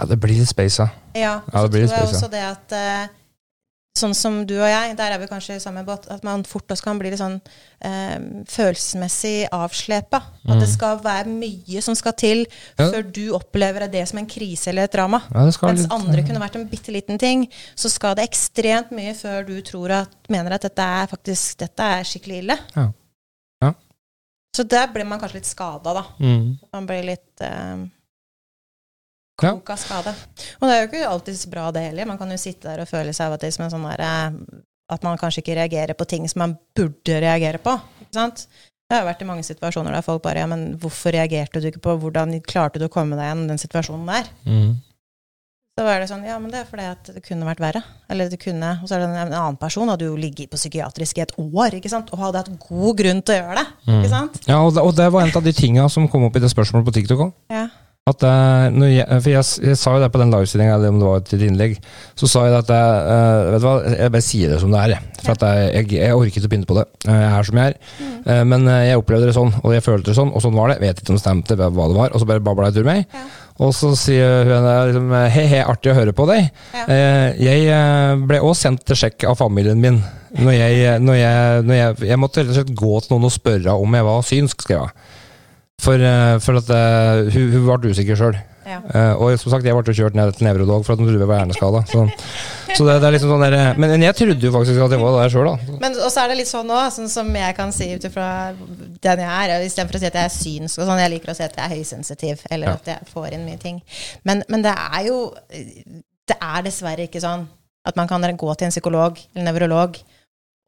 Ja, 0.01 0.07
det 0.11 0.19
blir 0.19 0.35
litt 0.41 0.51
space, 0.51 0.83
ja. 0.83 0.89
Ja, 1.15 1.35
Ja, 1.47 1.61
så 1.61 1.69
det 1.69 1.77
blir 1.77 1.87
tror 1.87 2.01
jeg 2.01 2.09
også 2.09 2.31
det 2.33 2.43
at 2.49 2.75
eh, 2.75 3.13
sånn 3.99 4.15
som 4.17 4.39
du 4.49 4.55
og 4.57 4.69
jeg, 4.71 4.95
der 4.97 5.13
er 5.13 5.21
vi 5.21 5.27
kanskje 5.29 5.59
i 5.59 5.61
samme 5.63 5.83
båt, 5.85 6.07
at 6.11 6.23
man 6.25 6.43
fort 6.49 6.71
også 6.73 6.87
kan 6.87 6.99
bli 7.01 7.11
litt 7.13 7.21
sånn 7.21 7.35
eh, 7.85 8.17
følelsesmessig 8.49 9.51
avslepa. 9.53 10.21
At 10.49 10.63
det 10.63 10.69
skal 10.73 11.01
være 11.05 11.29
mye 11.29 11.83
som 11.85 11.95
skal 11.99 12.15
til 12.17 12.47
Ja. 12.79 12.89
før 12.89 13.03
du 13.13 13.23
opplever 13.37 13.85
det 13.93 14.07
som 14.09 14.19
en 14.19 14.27
krise 14.27 14.69
eller 14.73 14.85
et 14.89 14.93
drama. 14.97 15.21
Ja, 15.35 15.45
Mens 15.45 15.61
litt- 15.61 15.93
andre 15.93 16.23
kunne 16.25 16.41
vært 16.41 16.57
en 16.57 16.69
bitte 16.69 16.91
liten 16.93 17.19
ting, 17.19 17.49
så 17.77 17.91
skal 17.91 18.15
det 18.17 18.25
ekstremt 18.31 18.91
mye 18.93 19.13
før 19.15 19.47
du 19.47 19.61
tror 19.63 19.91
at, 19.91 20.09
mener 20.29 20.53
at 20.55 20.63
dette 20.63 20.81
er 20.83 21.07
faktisk 21.07 21.59
dette 21.59 21.81
er 21.83 22.03
skikkelig 22.03 22.39
ille. 22.43 22.59
Ja. 22.75 22.89
Ja. 23.63 23.75
Så 24.57 24.65
der 24.69 24.87
blir 24.89 25.05
man 25.07 25.21
kanskje 25.21 25.35
litt 25.35 25.47
skada, 25.47 25.93
da. 25.95 26.05
Mm. 26.19 26.59
Man 26.73 26.87
blir 26.87 27.05
litt 27.05 27.41
eh. 27.41 27.77
Klok 29.41 29.71
av 29.73 29.81
skade. 29.81 30.13
Og 30.61 30.69
det 30.69 30.75
er 30.75 30.83
jo 30.83 30.91
ikke 30.91 31.09
alltid 31.09 31.39
så 31.39 31.53
bra, 31.53 31.71
det 31.75 31.87
heller. 31.89 32.11
Man 32.11 32.21
kan 32.21 32.31
jo 32.31 32.41
sitte 32.41 32.69
der 32.69 32.85
og 32.85 32.91
føle 32.91 33.15
seg 33.17 33.31
av 33.31 33.39
og 33.39 33.43
til 33.43 33.55
som 33.55 33.67
en 33.67 33.75
sånn 33.75 33.89
der, 33.91 34.05
eh, 34.09 34.61
At 34.93 35.03
man 35.07 35.17
kanskje 35.17 35.41
ikke 35.41 35.57
reagerer 35.57 35.97
på 35.97 36.05
ting 36.05 36.29
som 36.29 36.43
man 36.43 36.59
burde 36.77 37.21
reagere 37.23 37.59
på. 37.63 37.73
Ikke 38.03 38.13
sant? 38.19 38.47
Det 38.91 38.99
har 38.99 39.07
vært 39.07 39.23
i 39.25 39.29
mange 39.29 39.45
situasjoner 39.47 39.95
der 39.95 40.05
folk 40.05 40.21
bare 40.23 40.43
Ja, 40.43 40.47
men 40.51 40.75
hvorfor 40.77 41.15
reagerte 41.15 41.63
du 41.63 41.71
ikke 41.71 41.81
på 41.81 41.95
Hvordan 42.03 42.35
klarte 42.45 42.79
du 42.79 42.85
å 42.85 42.93
komme 42.93 43.17
deg 43.17 43.31
gjennom 43.31 43.49
den 43.49 43.61
situasjonen 43.63 44.11
der? 44.11 44.27
Mm. 44.45 44.75
Så 45.73 45.87
var 45.87 46.03
det 46.03 46.11
sånn 46.11 46.27
Ja, 46.29 46.37
men 46.43 46.53
det 46.53 46.61
er 46.61 46.67
fordi 46.69 46.85
at 46.91 47.09
det 47.15 47.23
kunne 47.25 47.49
vært 47.49 47.63
verre. 47.65 47.81
Eller 48.13 48.29
det 48.29 48.37
kunne 48.43 48.75
Og 48.83 48.91
så 48.91 48.99
er 48.99 49.01
det 49.01 49.07
en, 49.09 49.17
en 49.23 49.39
annen 49.39 49.57
person 49.57 49.89
hadde 49.89 50.11
jo 50.11 50.19
ligget 50.21 50.53
på 50.53 50.61
psykiatrisk 50.61 51.23
i 51.23 51.25
et 51.25 51.33
år, 51.41 51.79
ikke 51.79 51.93
sant? 51.93 52.13
Og 52.13 52.21
hadde 52.21 52.43
hatt 52.43 52.67
god 52.67 52.99
grunn 53.01 53.23
til 53.25 53.39
å 53.39 53.39
gjøre 53.39 53.63
det. 53.63 53.65
Ikke 53.95 54.13
sant? 54.13 54.37
Ja, 54.51 54.61
og 54.61 54.75
det, 54.77 54.85
og 54.85 54.93
det 54.99 55.09
var 55.15 55.25
en 55.25 55.33
av 55.41 55.49
de 55.49 55.57
tinga 55.57 55.89
som 55.89 56.11
kom 56.13 56.29
opp 56.29 56.37
i 56.37 56.45
det 56.45 56.53
spørsmålet 56.53 56.91
på 56.91 56.95
TikTok 56.99 57.25
òg. 57.31 57.33
Ja. 57.49 57.71
At 58.11 58.19
eh, 58.27 58.65
når 58.75 58.89
jeg, 58.91 59.05
for 59.23 59.31
jeg, 59.31 59.47
jeg 59.63 59.79
sa 59.79 59.93
jo 59.95 60.01
det 60.03 60.09
på 60.11 60.19
den 60.19 60.33
livesendinga, 60.35 60.73
eller 60.75 60.91
om 60.91 60.97
det 60.99 61.07
var 61.07 61.21
et 61.21 61.45
innlegg, 61.47 61.77
så 62.19 62.27
sa 62.27 62.41
jeg 62.49 62.57
at 62.59 62.73
jeg, 62.75 62.97
uh, 63.07 63.51
vet 63.53 63.63
du 63.63 63.67
hva, 63.69 63.75
jeg 63.95 64.11
bare 64.17 64.25
sier 64.27 64.51
det 64.51 64.57
som 64.59 64.73
det 64.75 64.81
er. 64.81 64.95
jeg. 64.97 65.21
For 65.23 65.31
at 65.37 65.45
jeg, 65.47 65.69
jeg, 65.77 65.87
jeg 66.01 66.17
orker 66.17 66.33
ikke 66.33 66.49
å 66.49 66.51
pynte 66.51 66.67
på 66.73 66.79
det. 66.81 66.85
Eh, 67.07 67.21
Jeg 67.23 67.29
er 67.37 67.47
som 67.47 67.61
jeg 67.63 67.71
er. 67.71 67.77
Eh, 68.27 68.41
Men 68.51 68.67
eh, 68.67 68.81
jeg 68.89 68.99
opplevde 69.05 69.29
det 69.31 69.37
sånn, 69.37 69.53
og 69.61 69.77
jeg 69.77 69.85
følte 69.87 70.11
det 70.11 70.17
sånn, 70.19 70.33
og 70.35 70.43
sånn 70.43 70.59
var 70.59 70.73
det. 70.73 70.81
Vet 70.83 70.99
ikke 71.05 71.15
om 71.15 71.21
det 71.21 71.23
stemte, 71.23 71.59
hva 71.61 71.71
det 71.71 71.99
var. 72.01 72.11
Og 72.11 72.25
så 72.25 72.27
bare 72.33 72.43
babla 72.43 72.73
jeg 72.73 72.81
tur 72.81 72.91
meg. 72.91 73.07
Ja. 73.15 73.23
Og 73.63 73.71
så 73.79 73.93
sier 74.03 74.51
hun 74.51 74.67
eh, 74.73 74.83
liksom, 74.91 75.15
hei, 75.37 75.47
hei, 75.55 75.63
artig 75.63 75.95
å 75.95 75.97
høre 76.01 76.17
på 76.19 76.27
deg. 76.33 76.51
Ja. 76.75 76.85
Uh, 76.91 77.29
Jeg 77.39 77.71
eh, 77.71 78.27
ble 78.33 78.43
også 78.43 78.67
sendt 78.67 78.83
til 78.91 78.99
sjekk 78.99 79.29
av 79.31 79.39
familien 79.39 79.79
min. 79.79 80.03
Når 80.43 80.59
jeg, 80.59 80.99
når 81.07 81.21
jeg, 81.23 81.65
når 81.71 81.79
jeg, 81.85 81.97
jeg 82.11 82.19
måtte 82.19 82.43
rett 82.43 82.51
og 82.51 82.59
slett 82.65 82.75
gå 82.83 82.95
til 83.07 83.15
noen 83.15 83.31
og 83.31 83.37
spørre 83.39 83.79
om 83.79 83.95
jeg 84.01 84.11
var 84.11 84.27
synsk, 84.27 84.67
skrev 84.67 84.89
jeg. 84.89 85.11
For, 85.83 85.99
eh, 85.99 86.39
for 86.43 86.61
at 86.61 86.71
uh, 86.71 87.29
hun, 87.35 87.53
hun 87.57 87.65
ble 87.67 87.93
usikker 87.93 88.19
sjøl. 88.19 88.37
Ja. 88.63 88.79
Uh, 88.87 89.23
og 89.25 89.39
som 89.41 89.51
sagt, 89.51 89.67
jeg 89.67 89.75
ble 89.75 89.95
kjørt 89.97 90.15
ned 90.15 90.31
til 90.37 90.47
nevrolog 90.47 90.85
for 90.87 90.95
at 90.95 91.01
hun 91.03 91.09
trodde 91.09 91.19
jeg 91.25 91.31
var 91.31 91.41
hjerneskada. 91.41 91.81
Så, 91.91 92.05
så 92.77 92.87
det, 92.87 92.95
det 93.03 93.09
er 93.09 93.17
liksom 93.17 93.33
sånn 93.35 93.43
der, 93.43 93.57
men, 93.83 93.95
jeg 94.07 94.17
trodde 94.19 94.47
jo 94.47 94.53
faktisk 94.55 94.85
at 94.87 94.95
jeg 94.95 95.03
var 95.03 95.17
der 95.19 95.33
sjøl, 95.35 95.51
da. 95.51 95.79
Men 95.83 95.99
også 95.99 96.23
er 96.23 96.33
det 96.33 96.39
litt 96.39 96.51
sånn 96.53 96.71
nå, 96.71 96.79
sånn 96.95 97.11
som 97.11 97.33
jeg 97.41 97.59
kan 97.59 97.75
si 97.75 97.91
ut 97.91 98.07
ifra 98.07 98.29
den 99.03 99.25
jeg 99.25 99.33
er, 99.33 99.67
istedenfor 99.67 99.99
å 99.99 100.05
si 100.05 100.11
at 100.13 100.21
jeg 100.21 100.31
er 100.31 100.37
synsk 100.37 100.79
og 100.85 100.87
sånn, 100.87 101.03
jeg 101.03 101.15
liker 101.17 101.35
å 101.35 101.37
si 101.39 101.47
at 101.49 101.59
jeg 101.59 101.67
er 101.67 101.75
høysensitiv, 101.75 102.47
eller 102.55 102.71
Ja. 102.71 102.79
at 102.79 102.93
jeg 102.95 103.11
får 103.11 103.35
inn 103.35 103.49
mye 103.49 103.59
ting. 103.61 103.83
Men, 104.29 104.47
men 104.53 104.63
det 104.65 104.77
er 104.79 105.09
jo 105.11 105.19
Det 106.31 106.37
er 106.39 106.63
dessverre 106.63 107.09
ikke 107.09 107.21
sånn 107.21 107.49
at 107.83 107.97
man 107.99 108.07
kan 108.07 108.23
gå 108.23 108.55
til 108.55 108.69
en 108.69 108.73
psykolog 108.73 109.19
eller 109.35 109.49
nevrolog 109.49 109.99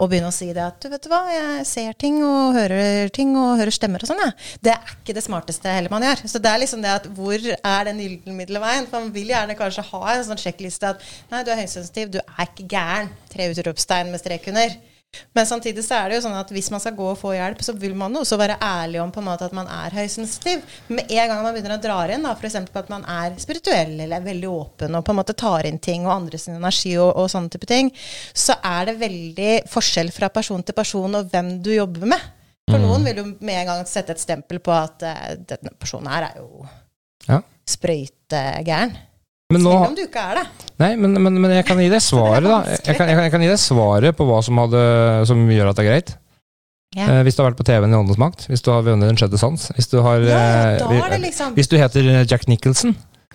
og 0.05 0.10
begynne 0.12 0.31
å 0.31 0.34
si 0.34 0.50
det 0.55 0.62
at 0.65 0.78
du 0.83 0.91
vet 0.92 1.05
du 1.05 1.10
hva, 1.12 1.23
jeg 1.33 1.66
ser 1.68 1.97
ting 2.00 2.20
og 2.24 2.55
hører 2.57 3.12
ting 3.15 3.34
og 3.41 3.58
hører 3.60 3.74
stemmer 3.74 4.05
og 4.05 4.10
sånn, 4.10 4.23
jeg. 4.26 4.36
Det 4.65 4.74
er 4.74 4.94
ikke 4.94 5.16
det 5.16 5.24
smarteste 5.24 5.76
heller 5.76 5.92
man 5.92 6.05
gjør. 6.07 6.24
Så 6.31 6.41
det 6.42 6.50
er 6.50 6.62
liksom 6.62 6.84
det 6.84 6.94
at 6.94 7.10
hvor 7.16 7.50
er 7.55 7.89
den 7.89 8.02
gylne 8.05 8.39
middelveien? 8.39 8.89
For 8.91 9.00
man 9.00 9.12
vil 9.15 9.33
gjerne 9.33 9.58
kanskje 9.58 9.86
ha 9.91 10.02
en 10.15 10.26
sånn 10.28 10.41
sjekkliste 10.41 10.94
at 10.94 11.05
nei, 11.33 11.44
du 11.44 11.52
er 11.55 11.62
høysensitiv, 11.62 12.15
du 12.15 12.20
er 12.23 12.44
ikke 12.47 12.68
gæren. 12.70 13.12
Tre 13.33 13.49
utropstegn 13.52 14.12
med 14.12 14.23
strek 14.23 14.50
under. 14.52 14.76
Men 15.34 15.47
samtidig 15.49 15.84
så 15.86 15.99
er 15.99 16.10
det 16.10 16.18
jo 16.18 16.25
sånn 16.26 16.36
at 16.39 16.51
hvis 16.55 16.70
man 16.73 16.83
skal 16.83 16.97
gå 16.97 17.07
og 17.12 17.18
få 17.20 17.33
hjelp, 17.36 17.62
så 17.65 17.75
vil 17.78 17.94
man 17.99 18.15
også 18.20 18.39
være 18.41 18.59
ærlig 18.62 19.01
om 19.02 19.12
på 19.15 19.23
en 19.23 19.28
måte 19.28 19.49
at 19.49 19.57
man 19.57 19.68
er 19.70 19.94
høysensitiv. 19.94 20.62
Med 20.89 21.10
en 21.10 21.33
gang 21.33 21.43
man 21.43 21.55
begynner 21.57 21.78
å 21.78 21.83
dra 21.83 21.99
inn, 22.15 22.26
da, 22.26 22.34
f.eks. 22.36 22.59
på 22.70 22.83
at 22.83 22.93
man 22.93 23.05
er 23.10 23.34
spirituell 23.43 23.97
eller 23.97 24.18
er 24.18 24.28
veldig 24.28 24.51
åpen 24.51 24.94
og 24.99 25.05
på 25.07 25.15
en 25.15 25.20
måte 25.20 25.36
tar 25.39 25.68
inn 25.68 25.81
ting 25.83 26.07
og 26.07 26.15
andres 26.17 26.49
energi 26.52 26.97
og, 26.99 27.10
og 27.17 27.28
sånne 27.33 27.52
type 27.55 27.68
ting, 27.70 27.91
så 28.34 28.57
er 28.65 28.91
det 28.91 28.99
veldig 29.02 29.52
forskjell 29.70 30.12
fra 30.15 30.31
person 30.34 30.62
til 30.62 30.76
person 30.76 31.20
og 31.20 31.31
hvem 31.33 31.57
du 31.65 31.73
jobber 31.75 32.09
med. 32.15 32.31
For 32.70 32.81
noen 32.81 33.05
vil 33.05 33.18
jo 33.20 33.25
med 33.44 33.59
en 33.60 33.67
gang 33.68 33.83
sette 33.89 34.15
et 34.15 34.23
stempel 34.23 34.57
på 34.65 34.73
at 34.73 35.02
uh, 35.05 35.34
denne 35.36 35.75
personen 35.78 36.09
her 36.12 36.31
er 36.31 36.39
jo 36.41 36.65
Ja. 37.28 37.39
sprøytegæren. 37.68 38.94
Men 39.52 39.60
nå, 39.60 39.73
Selv 39.76 39.90
om 39.90 39.97
du 39.98 40.02
ikke 40.06 40.23
er 40.24 40.39
det. 40.40 40.44
nei, 40.81 40.90
men, 40.97 41.14
men, 41.20 41.34
men 41.42 41.52
jeg 41.58 41.66
kan 41.68 41.81
gi 41.82 41.90
deg 41.92 42.00
svaret, 42.10 42.47
da. 42.48 42.60
Jeg 42.73 42.97
kan, 42.97 43.08
jeg, 43.10 43.16
kan, 43.18 43.24
jeg 43.26 43.32
kan 43.34 43.44
gi 43.44 43.50
deg 43.52 43.60
svaret 43.60 44.16
på 44.16 44.26
hva 44.28 44.39
som, 44.44 44.60
hadde, 44.62 44.84
som 45.28 45.42
gjør 45.52 45.70
at 45.70 45.78
det 45.78 45.84
er 45.84 45.90
greit. 45.90 46.14
Ja. 46.94 47.08
Eh, 47.10 47.20
hvis 47.26 47.34
du 47.36 47.42
har 47.42 47.50
vært 47.50 47.58
på 47.58 47.66
TV-en 47.66 47.90
i 47.92 47.98
Åndenes 47.98 48.20
makt, 48.23 48.47
hvis 48.47 48.62
du 48.62 48.68
har 48.70 48.84
vunnet 48.86 49.08
Den 49.10 49.18
sjette 49.18 49.39
sans, 49.40 49.64
hvis 49.74 49.89
du 49.90 49.97
har 50.05 50.23
Ja, 50.23 50.42
eh, 50.78 51.16
liksom 51.18 51.56
Hvis 51.56 51.66
du 51.66 51.74
heter 51.81 52.06
Jack 52.23 52.47
Nicholson 52.47 52.92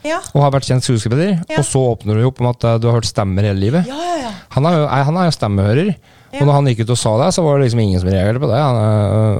Ja, 0.08 0.22
og 0.32 0.46
har 0.46 0.54
vært 0.56 0.70
kjent 0.70 0.86
skuespiller, 0.88 1.42
og 1.58 1.66
så 1.68 1.82
åpner 1.90 2.16
du 2.16 2.24
opp 2.30 2.40
om 2.40 2.48
at 2.54 2.64
eh, 2.64 2.78
du 2.80 2.88
har 2.88 2.96
hørt 3.02 3.10
stemmer 3.10 3.44
hele 3.44 3.60
livet. 3.60 3.90
ja, 3.90 3.98
ja. 4.00 4.16
ja. 4.24 4.32
Han 4.56 4.64
jo, 4.64 4.86
han 4.88 5.18
er 5.20 5.28
jo 5.28 5.36
stemmehører. 5.36 5.92
Ja. 6.30 6.44
Og 6.44 6.46
når 6.46 6.54
han 6.54 6.68
gikk 6.70 6.84
ut 6.86 6.92
og 6.94 7.00
sa 7.02 7.12
det, 7.24 7.28
så 7.34 7.44
var 7.46 7.58
det 7.58 7.66
liksom 7.66 7.80
ingen 7.82 8.02
som 8.02 8.10
reagerte 8.12 8.42
på 8.44 8.50
det. 8.52 8.60
Han, 8.62 8.80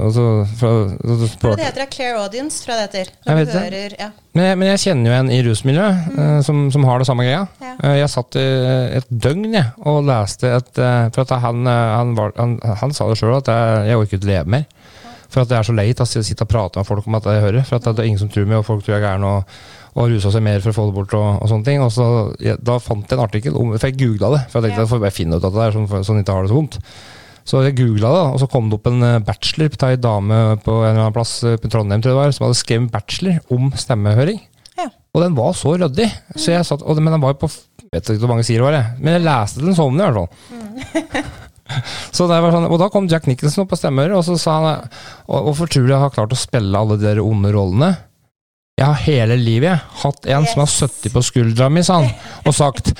og 0.06 0.14
så, 0.16 0.24
fra, 0.58 0.70
så, 0.90 1.28
så 1.30 1.52
det 1.54 1.68
heter? 1.68 1.86
Clear 1.92 2.18
audience, 2.18 2.64
tror 2.64 2.74
jeg 2.74 2.80
det 2.80 3.02
heter. 3.04 3.12
Jeg 3.26 3.36
hører 3.60 3.94
ja. 3.98 4.08
men, 4.32 4.44
jeg, 4.48 4.58
men 4.58 4.70
jeg 4.72 4.82
kjenner 4.84 5.10
jo 5.10 5.18
en 5.20 5.30
i 5.30 5.40
rusmiljøet 5.46 6.16
øh, 6.16 6.34
som, 6.46 6.64
som 6.74 6.88
har 6.88 7.02
det 7.02 7.08
samme 7.10 7.26
greia. 7.28 7.44
Ja. 7.62 7.72
Øh, 7.78 7.96
Jeg 8.00 8.10
satt 8.10 8.40
i 8.40 8.46
et 8.98 9.14
døgn 9.28 9.54
jeg, 9.54 9.70
og 9.86 10.02
leste 10.08 10.50
et 10.58 10.82
For 11.14 11.22
at 11.22 11.36
han, 11.44 11.66
han, 11.66 12.14
var, 12.18 12.34
han, 12.38 12.94
sa 12.96 13.06
det 13.10 13.20
sjøl, 13.20 13.38
at 13.38 13.50
jeg, 13.52 13.90
jeg 13.92 14.00
å 14.02 14.26
leve 14.26 14.56
mer. 14.58 14.66
For 15.30 15.44
at 15.44 15.50
det 15.50 15.60
er 15.60 15.66
så 15.66 15.74
leit 15.76 16.00
å 16.02 16.08
sitte 16.08 16.42
og 16.42 16.50
prate 16.50 16.80
med 16.80 16.88
folk 16.88 17.06
om 17.06 17.18
at 17.20 17.28
jeg 17.30 17.44
hører. 17.44 17.66
For 17.68 17.78
at 17.78 17.86
det 17.86 18.02
er 18.02 18.10
ingen 18.10 18.22
som 18.22 18.30
tror 18.32 18.48
meg, 18.50 18.58
og 18.58 18.66
folk 18.66 18.82
tror 18.82 18.96
jeg 18.96 19.02
er 19.04 19.06
gæren 19.06 19.28
og, 19.28 19.60
og 19.94 20.10
rusa 20.12 20.30
seg 20.30 20.44
mer 20.46 20.60
for 20.62 20.70
å 20.70 20.76
få 20.76 20.84
det 20.90 20.96
bort. 20.98 21.14
og, 21.18 21.42
og 21.42 21.48
sånne 21.50 21.66
ting. 21.66 21.80
Og 21.82 21.90
så, 21.94 22.06
ja, 22.44 22.56
Da 22.60 22.78
fant 22.82 23.06
jeg 23.08 23.18
en 23.18 23.24
artikkel, 23.24 23.56
om, 23.58 23.72
for 23.76 23.88
jeg 23.90 23.98
googla 23.98 24.34
det. 24.36 24.42
For 24.50 24.60
jeg 24.60 24.70
tenkte 24.70 24.78
Ja. 24.80 24.84
jeg 24.86 24.92
får 24.92 25.02
bare 25.06 25.16
finne 25.16 25.38
ut 25.40 25.48
at 25.48 25.56
det 25.56 25.64
er 25.66 25.74
sånn, 25.78 25.88
sånn 26.06 26.20
ikke 26.22 26.36
har 26.36 26.46
det 26.46 26.52
så 26.52 26.58
vondt. 26.60 26.78
Så 27.50 27.62
jeg 27.64 27.76
googla 27.80 28.10
det, 28.14 28.24
og 28.34 28.38
så 28.42 28.46
kom 28.52 28.68
det 28.70 28.76
opp 28.78 28.86
en 28.86 29.02
eh, 29.02 29.18
bachelor 29.26 29.72
på 29.72 29.88
ei 29.88 29.96
dame 29.96 30.36
på 30.62 30.74
en 30.84 30.90
eller 30.92 31.00
annen 31.06 31.16
plass 31.16 31.32
eh, 31.42 31.56
på 31.58 31.70
Trondheim 31.72 32.02
tror 32.04 32.12
jeg 32.12 32.18
det 32.18 32.22
var, 32.22 32.34
som 32.36 32.46
hadde 32.46 32.58
skrevet 32.60 32.84
en 32.84 32.92
bachelor 32.92 33.40
om 33.56 33.72
stemmehøring. 33.74 34.38
Ja. 34.78 34.86
Og 35.16 35.24
den 35.24 35.34
var 35.34 35.56
så 35.58 35.74
ryddig. 35.80 36.06
Så 36.36 36.52
jeg 36.52 36.68
satt, 36.68 36.84
og, 36.84 37.00
men 37.00 37.16
den 37.16 37.24
var 37.24 37.34
jo 37.34 37.40
på 37.42 37.50
vet 37.90 38.06
ikke 38.06 38.22
hvor 38.22 38.30
mange 38.36 38.44
sider 38.46 38.62
det 38.62 38.68
var, 38.68 38.76
jeg. 38.76 39.00
men 39.02 39.16
jeg 39.16 39.24
leste 39.26 39.64
den 39.64 39.74
sånn 39.74 39.98
i 39.98 40.04
hvert 40.04 40.20
fall. 40.20 41.24
så 42.16 42.28
det 42.30 42.38
var 42.44 42.54
sånn, 42.54 42.68
og 42.70 42.78
da 42.82 42.88
kom 42.92 43.08
Jack 43.10 43.26
Nicholson 43.26 43.64
opp 43.64 43.72
på 43.72 43.80
stemmehører, 43.80 44.14
og 44.20 44.22
så 44.26 44.36
sa 44.38 44.54
han 44.60 44.92
Hvorfor 45.26 45.70
tror 45.70 45.88
du 45.88 45.92
jeg 45.94 46.02
har 46.04 46.14
klart 46.14 46.36
å 46.36 46.38
spille 46.38 46.78
alle 46.78 47.00
de 47.00 47.16
onde 47.24 47.50
rollene? 47.56 47.90
Jeg 48.80 48.86
har 48.88 49.00
hele 49.04 49.36
livet 49.36 49.82
hatt 50.00 50.24
en 50.32 50.46
som 50.48 50.62
har 50.62 50.68
Yes. 50.70 50.78
sittet 50.80 51.12
på 51.12 51.20
skuldra 51.22 51.68
mi, 51.70 51.82
sa 51.84 52.00
han, 52.00 52.10
og 52.48 52.54
sagt 52.56 52.94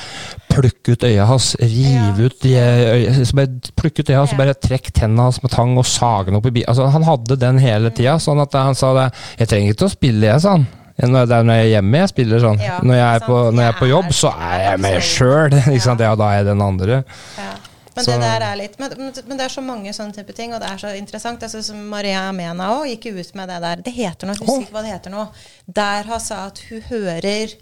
Plukk 0.50 0.90
ut 0.90 1.04
øya 1.06 1.24
hans, 1.28 1.54
riv 1.62 2.18
Ja. 2.18 2.26
ut 2.26 2.40
de 2.42 2.52
øya, 2.58 3.12
så 3.24 3.36
bare 3.38 3.72
Plukk 3.78 4.00
ut 4.02 4.10
øya 4.10 4.18
hans, 4.18 4.32
Ja. 4.34 4.36
bare 4.42 4.54
trekk 4.54 4.90
tennene 4.92 5.22
hans 5.22 5.40
med 5.42 5.50
tang 5.54 5.76
og 5.78 5.86
sage 5.86 6.26
den 6.26 6.36
opp 6.36 6.46
i 6.46 6.50
bilen. 6.50 6.68
Altså, 6.68 6.90
han 6.90 7.02
hadde 7.06 7.38
den 7.38 7.58
hele 7.58 7.90
tida, 7.90 8.18
sånn 8.20 8.42
at 8.42 8.52
han 8.52 8.74
sa 8.74 8.92
det 8.94 9.12
Jeg 9.38 9.48
trenger 9.48 9.72
ikke 9.72 9.88
å 9.88 9.94
spille, 9.94 10.26
jeg, 10.26 10.40
sa 10.40 10.50
han. 10.58 10.66
Når 11.00 11.26
det 11.30 11.32
er 11.38 11.42
når 11.48 11.54
jeg 11.54 11.64
er 11.64 11.80
hjemme 11.80 11.96
jeg 12.02 12.08
spiller 12.10 12.40
sånn. 12.40 12.58
Ja, 12.60 12.78
når, 12.84 12.94
jeg 13.00 13.20
på, 13.24 13.36
når 13.54 13.62
jeg 13.62 13.68
er 13.74 13.78
på 13.80 13.88
jobb, 13.88 14.10
så 14.12 14.34
er 14.36 14.58
jeg 14.70 14.80
meg 14.80 15.00
sjøl. 15.00 15.50
Ja. 15.70 15.96
Ja, 15.96 16.14
da 16.14 16.24
er 16.28 16.36
jeg 16.42 16.46
den 16.50 16.60
andre. 16.60 17.04
Ja. 17.38 17.52
Men 17.96 18.04
Så- 18.04 18.12
det 18.20 18.58
litt 18.58 18.78
men, 18.78 18.90
men 19.28 19.36
det 19.36 19.44
er 19.46 19.48
så 19.48 19.62
mange 19.62 19.90
sånne 19.92 20.14
type 20.14 20.32
ting, 20.34 20.52
og 20.54 20.60
det 20.60 20.68
er 20.70 20.76
så 20.78 20.92
interessant. 20.96 21.42
Altså, 21.42 21.62
som 21.62 21.88
Maria 21.88 22.30
Mena 22.32 22.68
òg 22.78 22.86
gikk 22.92 23.10
ut 23.18 23.34
med 23.34 23.48
det 23.48 23.60
der. 23.60 23.76
Det 23.82 23.94
heter 23.94 24.26
noe, 24.26 24.36
jeg 24.36 24.46
husker 24.46 24.62
ikke 24.66 24.76
hva 24.76 24.82
det 24.82 24.92
heter 24.94 25.10
nå. 25.10 25.24
Der 25.66 26.02
hun 26.04 26.20
sa 26.20 26.46
at 26.46 26.58
hun 26.68 26.80
hører 26.82 27.54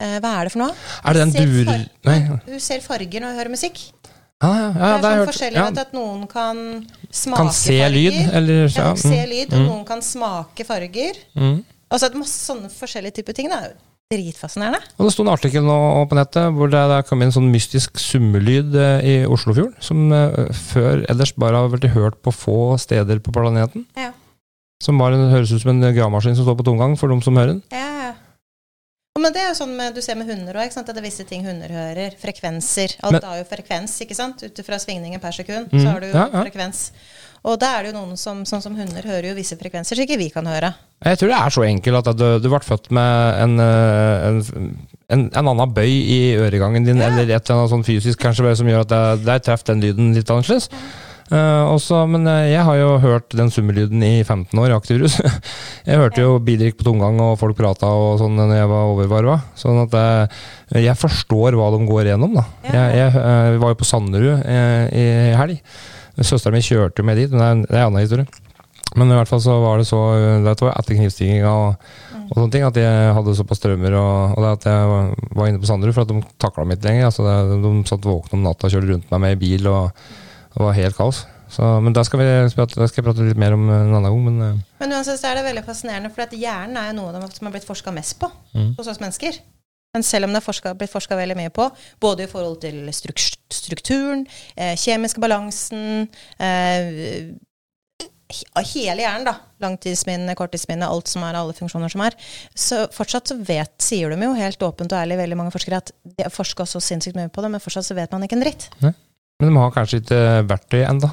eh, 0.00 0.18
Hva 0.20 0.40
er 0.40 0.44
det 0.44 0.52
for 0.52 0.58
noe? 0.58 0.74
Er 1.04 1.12
det 1.12 1.20
den 1.22 1.32
Ser 1.32 1.46
dur... 1.46 1.88
Nei. 2.04 2.18
Hun 2.46 2.60
ser 2.60 2.80
farger 2.80 3.20
når 3.20 3.28
hun 3.34 3.38
hører 3.38 3.50
musikk. 3.50 3.78
Ja, 4.42 4.48
ja, 4.58 4.70
ja, 4.70 4.72
det 4.72 4.82
er 4.82 5.02
sånn 5.02 5.18
hørt. 5.20 5.28
forskjellig 5.30 5.60
Ja. 5.60 5.66
at 5.82 5.92
noen 5.94 6.26
kan 6.26 6.86
smake 7.12 7.36
Kan 7.38 7.52
se 7.52 7.76
farger. 7.78 7.90
lyd, 7.94 8.32
eller 8.34 8.54
Ja, 8.66 8.88
ja, 8.88 8.94
se 8.96 9.08
mm, 9.08 9.28
lyd, 9.30 9.52
og 9.52 9.60
mm, 9.60 9.66
noen 9.68 9.84
kan 9.86 10.00
smake 10.02 10.66
farger. 10.66 11.14
mm. 11.36 11.64
Altså 11.92 12.08
masse 12.16 12.40
sånne 12.50 12.70
forskjellige 12.72 13.14
typer 13.20 13.34
ting. 13.34 13.50
Jo 13.50 13.72
dritfascinerende. 14.12 14.80
Og 14.98 15.08
det 15.08 15.12
sto 15.16 15.24
en 15.24 15.32
artikkel 15.32 15.64
nå 15.66 15.76
på 16.10 16.18
nettet 16.18 16.52
hvor 16.56 16.70
det, 16.72 16.82
det 16.92 17.00
kom 17.08 17.22
inn 17.24 17.30
en 17.32 17.36
sånn 17.40 17.50
mystisk 17.52 17.98
summelyd 18.00 18.76
eh, 18.76 19.06
i 19.08 19.14
Oslofjorden, 19.26 19.74
som 19.82 20.12
eh, 20.12 20.52
før 20.70 21.06
ellers 21.10 21.32
bare 21.40 21.64
har 21.64 21.72
vært 21.72 21.88
hørt 21.96 22.20
på 22.22 22.34
få 22.36 22.58
steder 22.82 23.22
på 23.24 23.34
planeten. 23.34 23.88
Ja. 23.98 24.12
Som 24.82 24.98
bare 24.98 25.16
høres 25.30 25.52
ut 25.54 25.62
som 25.62 25.72
en 25.76 25.88
gravemaskin 25.94 26.34
som 26.36 26.44
står 26.46 26.58
på 26.58 26.66
tomgang 26.66 26.96
for 26.98 27.12
de 27.12 27.18
som 27.24 27.36
hører 27.38 27.56
den. 27.56 27.64
Ja, 27.72 27.88
ja. 28.08 28.12
Men 29.20 29.34
det 29.34 29.42
er 29.42 29.50
jo 29.50 29.58
sånn 29.60 29.74
med, 29.76 29.92
du 29.94 30.00
ser 30.02 30.16
med 30.16 30.26
hunder 30.30 30.56
òg, 30.56 30.72
at 30.72 30.88
det 30.88 30.96
er 30.96 31.04
visse 31.04 31.24
ting 31.28 31.44
hunder 31.44 31.70
hører. 31.70 32.14
Frekvenser. 32.18 32.94
Alt 33.04 33.18
Men- 33.18 33.26
har 33.28 33.42
jo 33.42 33.44
frekvens, 33.50 33.98
ikke 34.02 34.16
sant? 34.16 34.40
Ut 34.42 34.62
fra 34.64 34.78
svingninger 34.80 35.20
per 35.20 35.36
sekund, 35.36 35.68
Mm, 35.70 35.82
så 35.82 35.90
har 35.92 36.00
du 36.00 36.06
jo 36.08 36.14
ja, 36.16 36.28
ja. 36.32 36.42
frekvens. 36.46 36.80
Og 37.42 37.58
da 37.58 37.72
er 37.74 37.82
det 37.82 37.90
jo 37.90 37.98
noen 37.98 38.18
som, 38.20 38.44
sånn 38.46 38.62
som 38.62 38.76
hunder, 38.78 39.02
hører 39.02 39.32
jo 39.32 39.36
visse 39.38 39.56
frekvenser 39.58 39.98
som 39.98 40.04
ikke 40.04 40.20
vi 40.20 40.28
kan 40.30 40.46
høre. 40.46 40.72
Jeg 41.02 41.18
tror 41.18 41.32
det 41.32 41.38
er 41.40 41.54
så 41.56 41.64
enkelt 41.66 42.10
at 42.12 42.18
du, 42.18 42.26
du 42.38 42.48
ble 42.52 42.60
født 42.62 42.90
med 42.94 43.38
en, 43.42 43.56
eh, 43.64 44.26
en, 44.28 44.42
en, 45.10 45.24
en 45.32 45.50
annen 45.50 45.72
bøy 45.74 45.90
i 45.90 46.20
øregangen 46.38 46.86
din, 46.86 47.02
Ja. 47.02 47.10
eller 47.10 47.26
et 47.26 47.40
eller 47.42 47.64
annet 47.64 47.74
sånn 47.74 47.86
fysisk 47.88 48.22
kanskje, 48.22 48.54
som 48.60 48.70
gjør 48.70 48.84
at 48.86 49.24
der 49.26 49.42
treffer 49.42 49.72
den 49.72 49.82
lyden 49.82 50.12
litt 50.14 50.30
annerledes. 50.30 50.70
Uh, 51.32 51.64
også, 51.72 52.02
men 52.12 52.26
eh, 52.28 52.50
jeg 52.52 52.60
har 52.66 52.76
jo 52.76 52.88
hørt 53.00 53.32
den 53.32 53.48
summelyden 53.48 54.02
i 54.04 54.18
15 54.20 54.58
år 54.60 54.68
i 54.68 54.74
aktivrus. 54.76 55.14
jeg 55.88 55.96
hørte 55.96 56.20
jo 56.20 56.34
Bidrik 56.44 56.76
på 56.76 56.84
tomgang, 56.84 57.16
og 57.24 57.38
folk 57.40 57.56
prata 57.56 57.88
og 57.88 58.18
sånn 58.20 58.36
når 58.36 58.52
jeg 58.58 58.68
var 58.68 58.90
overvarva. 58.90 59.38
Sånn 59.56 59.80
at 59.86 59.96
jeg, 59.96 60.28
jeg 60.84 60.98
forstår 61.00 61.56
hva 61.56 61.70
de 61.72 61.80
går 61.88 62.10
gjennom, 62.12 62.36
da. 62.36 62.44
Jeg, 62.68 63.00
jeg 63.00 63.16
eh, 63.22 63.56
var 63.64 63.72
jo 63.72 63.80
på 63.80 63.88
Sanderud 63.88 64.44
eh, 64.44 64.84
i 64.92 65.06
helg. 65.40 65.64
Søstera 66.20 66.52
min 66.52 66.64
kjørte 66.64 67.00
jo 67.00 67.06
med 67.08 67.16
dit, 67.16 67.30
men 67.32 67.62
det 67.64 67.72
er 67.72 67.86
en, 67.86 67.92
annen 67.92 68.02
historie. 68.04 68.26
Men 68.96 69.08
i 69.08 69.16
hvert 69.16 69.30
fall 69.30 69.40
så 69.40 69.54
var 69.62 69.78
det 69.80 69.86
så 69.88 69.98
Det 70.44 70.52
var 70.60 70.74
etter 70.76 70.98
knivstikkinga 70.98 71.48
og, 71.48 71.86
og 72.26 72.34
sånne 72.36 72.52
ting 72.52 72.64
at 72.66 72.76
jeg 72.76 73.14
hadde 73.16 73.34
såpass 73.38 73.62
traumer, 73.62 73.94
og, 73.96 74.34
og 74.36 74.44
det 74.44 74.50
at 74.58 74.66
jeg 74.68 74.90
var, 75.32 75.46
inne 75.48 75.62
på 75.62 75.70
Sanderud 75.70 75.94
for 75.96 76.04
at 76.04 76.12
de 76.12 76.18
takla 76.42 76.66
meg 76.68 76.76
ikke 76.76 76.90
lenger. 76.90 77.08
Altså 77.08 77.24
det, 77.24 77.60
de 77.64 77.72
satt 77.88 78.04
våkne 78.08 78.36
om 78.36 78.44
natta 78.44 78.68
og 78.68 78.74
kjørte 78.74 78.90
rundt 78.92 79.14
meg 79.14 79.22
med 79.24 79.38
i 79.38 79.40
bil, 79.40 79.70
og 79.72 80.04
det 80.52 80.66
var 80.66 80.76
helt 80.76 80.98
kaos. 80.98 81.22
Så, 81.52 81.66
men 81.84 81.92
det 81.92 82.04
skal, 82.08 82.20
vi, 82.20 82.26
det 82.48 82.52
skal 82.52 82.68
jeg 83.00 83.04
prate 83.04 83.24
litt 83.26 83.40
mer 83.40 83.52
om 83.56 83.64
en 83.68 83.90
annen 83.96 84.06
gang. 84.08 84.20
Men 84.24 84.36
eh, 84.44 84.60
Men 84.80 84.94
uansett 84.96 85.20
så 85.20 85.28
er 85.32 85.40
det 85.40 85.46
veldig 85.48 85.64
fascinerende, 85.66 86.12
for 86.12 86.24
at 86.24 86.32
hjernen 86.36 86.78
er 86.80 86.92
jo 86.92 86.98
noe 87.00 87.26
som 87.32 87.48
har 87.48 87.52
blitt 87.56 87.68
forska 87.68 87.92
mest 87.92 88.18
på 88.20 88.28
Mm. 88.52 88.74
hos 88.76 88.88
oss 88.92 89.00
mennesker. 89.00 89.36
Men 89.92 90.04
selv 90.08 90.24
om 90.24 90.32
det 90.32 90.40
er 90.40 90.76
blitt 90.80 90.88
forska 90.88 91.16
veldig 91.18 91.34
mye 91.36 91.50
på, 91.52 91.66
både 92.00 92.24
i 92.24 92.28
forhold 92.30 92.62
til 92.62 92.86
struk 92.96 93.20
strukturen, 93.52 94.22
eh, 94.56 94.72
kjemiske 94.80 95.20
balansen 95.20 96.06
eh, 96.40 97.32
Hele 98.32 99.02
hjernen, 99.02 99.26
da. 99.26 99.34
Langtidsminne, 99.60 100.32
korttidsminne, 100.32 100.86
alt 100.88 101.10
som 101.10 101.20
er, 101.26 101.36
alle 101.36 101.52
funksjoner 101.52 101.92
som 101.92 102.00
er. 102.00 102.14
Så 102.56 102.86
fortsatt 102.94 103.28
så 103.28 103.34
vet, 103.36 103.74
sier 103.84 104.08
de 104.08 104.24
jo 104.24 104.30
helt 104.38 104.64
åpent 104.64 104.94
og 104.94 105.02
ærlig, 105.02 105.18
veldig 105.20 105.36
mange 105.36 105.52
forskere, 105.52 105.82
at 105.84 105.92
de 106.00 106.24
har 106.24 106.32
forska 106.32 106.64
så 106.64 106.80
sinnssykt 106.80 107.18
mye 107.18 107.28
på 107.28 107.44
det, 107.44 107.50
men 107.52 107.60
fortsatt 107.60 107.90
så 107.90 107.96
vet 107.98 108.14
man 108.16 108.24
ikke 108.24 108.38
en 108.38 108.44
dritt. 108.46 108.64
Men 108.80 108.94
de 109.44 109.52
har 109.60 109.74
kanskje 109.74 110.00
ikke 110.00 110.22
verktøy 110.48 110.80
ennå 110.80 111.10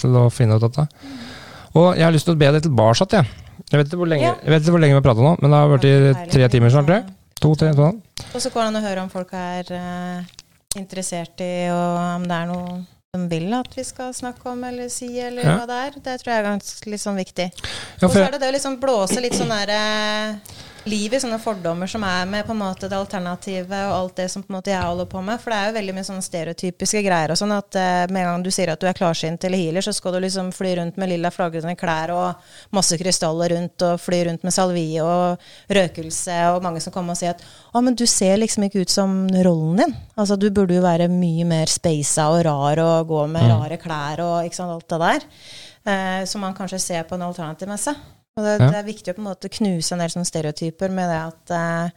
til 0.00 0.16
å 0.16 0.24
finne 0.32 0.56
ut 0.56 0.64
dette. 0.64 0.86
Og 1.76 1.90
jeg 1.98 2.06
har 2.06 2.16
lyst 2.16 2.30
til 2.30 2.38
å 2.38 2.40
be 2.40 2.48
deg 2.56 2.64
tilbake 2.64 3.10
igjen. 3.10 3.28
Jeg 3.68 3.82
vet 3.82 3.92
ikke 3.92 4.00
hvor 4.00 4.08
lenge, 4.14 4.30
Ja. 4.30 4.34
jeg 4.40 4.54
vet 4.54 4.64
ikke 4.64 4.76
hvor 4.78 4.84
lenge 4.86 4.96
vi 4.96 5.02
har 5.02 5.06
prata 5.10 5.28
nå, 5.28 5.34
men 5.42 5.52
det 5.52 5.60
har 5.60 5.74
vært 5.76 6.32
tre 6.32 6.48
timer 6.48 6.72
snart. 6.72 6.88
tror 6.88 7.02
jeg. 7.02 7.12
To-tre. 7.44 7.70
Sånn. 7.76 8.00
Og 8.32 8.40
så 8.42 8.50
går 8.50 8.64
det 8.64 8.70
an 8.72 8.80
å 8.80 8.84
høre 8.88 9.04
om 9.04 9.12
folk 9.12 9.32
er 9.36 9.70
eh, 9.76 10.34
interessert 10.80 11.40
i, 11.44 11.52
og 11.74 12.00
om 12.16 12.26
det 12.28 12.40
er 12.40 12.50
noe 12.50 12.82
de 13.14 13.28
vil 13.30 13.52
at 13.54 13.70
vi 13.78 13.84
skal 13.86 14.08
snakke 14.16 14.48
om 14.50 14.64
eller 14.66 14.88
si, 14.90 15.06
eller 15.22 15.44
Ja. 15.46 15.52
hva 15.60 15.66
det 15.70 15.76
er. 15.84 15.98
Det 16.02 16.14
tror 16.18 16.32
jeg 16.32 16.40
er 16.40 16.48
ganske 16.48 16.90
litt 16.90 17.02
sånn 17.04 17.20
viktig. 17.20 17.46
Ja, 18.00 18.08
og 18.08 18.10
så 18.10 18.24
er 18.24 18.32
det 18.34 18.40
det 18.42 18.48
å 18.50 18.54
liksom 18.56 18.80
blåse 18.82 19.20
litt 19.22 19.36
sånn 19.38 19.52
derre 19.54 20.40
liv 20.88 21.14
i 21.14 21.18
sånne 21.20 21.38
fordommer 21.40 21.88
som 21.88 22.02
er 22.06 22.26
med 22.28 22.44
på 22.46 22.52
en 22.52 22.60
måte 22.60 22.88
det 22.90 22.96
alternativet 22.98 23.86
og 23.88 23.94
alt 23.94 24.16
det 24.20 24.26
som 24.32 24.42
på 24.44 24.52
en 24.52 24.58
måte 24.58 24.72
jeg 24.72 24.84
holder 24.84 25.08
på 25.10 25.22
med. 25.24 25.40
For 25.40 25.52
det 25.52 25.58
er 25.58 25.70
jo 25.70 25.76
veldig 25.78 25.94
mye 25.96 26.06
sånne 26.08 26.24
stereotypiske 26.26 27.02
greier 27.06 27.32
og 27.32 27.40
sånn 27.40 27.54
at 27.56 27.78
eh, 27.80 28.04
med 28.12 28.20
en 28.22 28.28
gang 28.28 28.44
du 28.44 28.50
sier 28.54 28.72
at 28.72 28.82
du 28.82 28.88
er 28.90 28.96
klarsynt 28.96 29.46
eller 29.48 29.60
healer, 29.60 29.84
så 29.84 29.94
skal 29.96 30.16
du 30.16 30.20
liksom 30.24 30.50
fly 30.54 30.74
rundt 30.80 31.00
med 31.00 31.12
lilla 31.14 31.32
flagrende 31.34 31.76
klær 31.80 32.12
og 32.14 32.48
masse 32.76 32.98
krystaller 33.00 33.54
rundt 33.56 33.86
og 33.88 34.00
fly 34.02 34.22
rundt 34.28 34.44
med 34.46 34.56
salvie 34.56 35.04
og 35.04 35.74
røkelse 35.78 36.38
og 36.52 36.62
mange 36.66 36.82
som 36.84 36.94
kommer 36.94 37.16
og 37.16 37.20
sier 37.22 37.34
at 37.34 37.44
å, 37.72 37.82
men 37.84 37.96
du 37.98 38.04
ser 38.10 38.36
liksom 38.42 38.68
ikke 38.68 38.84
ut 38.84 38.92
som 38.92 39.22
rollen 39.46 39.80
din. 39.80 39.94
Altså 40.14 40.36
du 40.40 40.50
burde 40.54 40.76
jo 40.76 40.84
være 40.84 41.08
mye 41.12 41.46
mer 41.48 41.72
speisa 41.72 42.28
og 42.34 42.44
rar 42.46 42.82
og 42.84 43.08
gå 43.08 43.24
med 43.32 43.48
rare 43.50 43.80
klær 43.80 44.24
og 44.24 44.48
ikke 44.48 44.60
sant, 44.60 44.74
alt 44.74 44.90
det 44.92 45.00
der. 45.06 45.30
Eh, 45.84 46.24
som 46.28 46.40
man 46.40 46.54
kanskje 46.56 46.80
ser 46.80 47.08
på 47.08 47.16
en 47.16 47.26
alternativ 47.26 47.68
messe. 47.68 47.92
Og 48.36 48.42
det, 48.44 48.54
Ja. 48.60 48.70
det 48.70 48.78
er 48.80 48.88
viktig 48.88 49.12
å 49.12 49.14
på 49.16 49.22
en 49.22 49.28
måte 49.30 49.48
knuse 49.52 49.92
en 49.94 50.00
del 50.02 50.10
sånne 50.10 50.26
stereotyper 50.26 50.90
med 50.90 51.08
det 51.08 51.20
at 51.22 51.50
eh, 51.54 51.90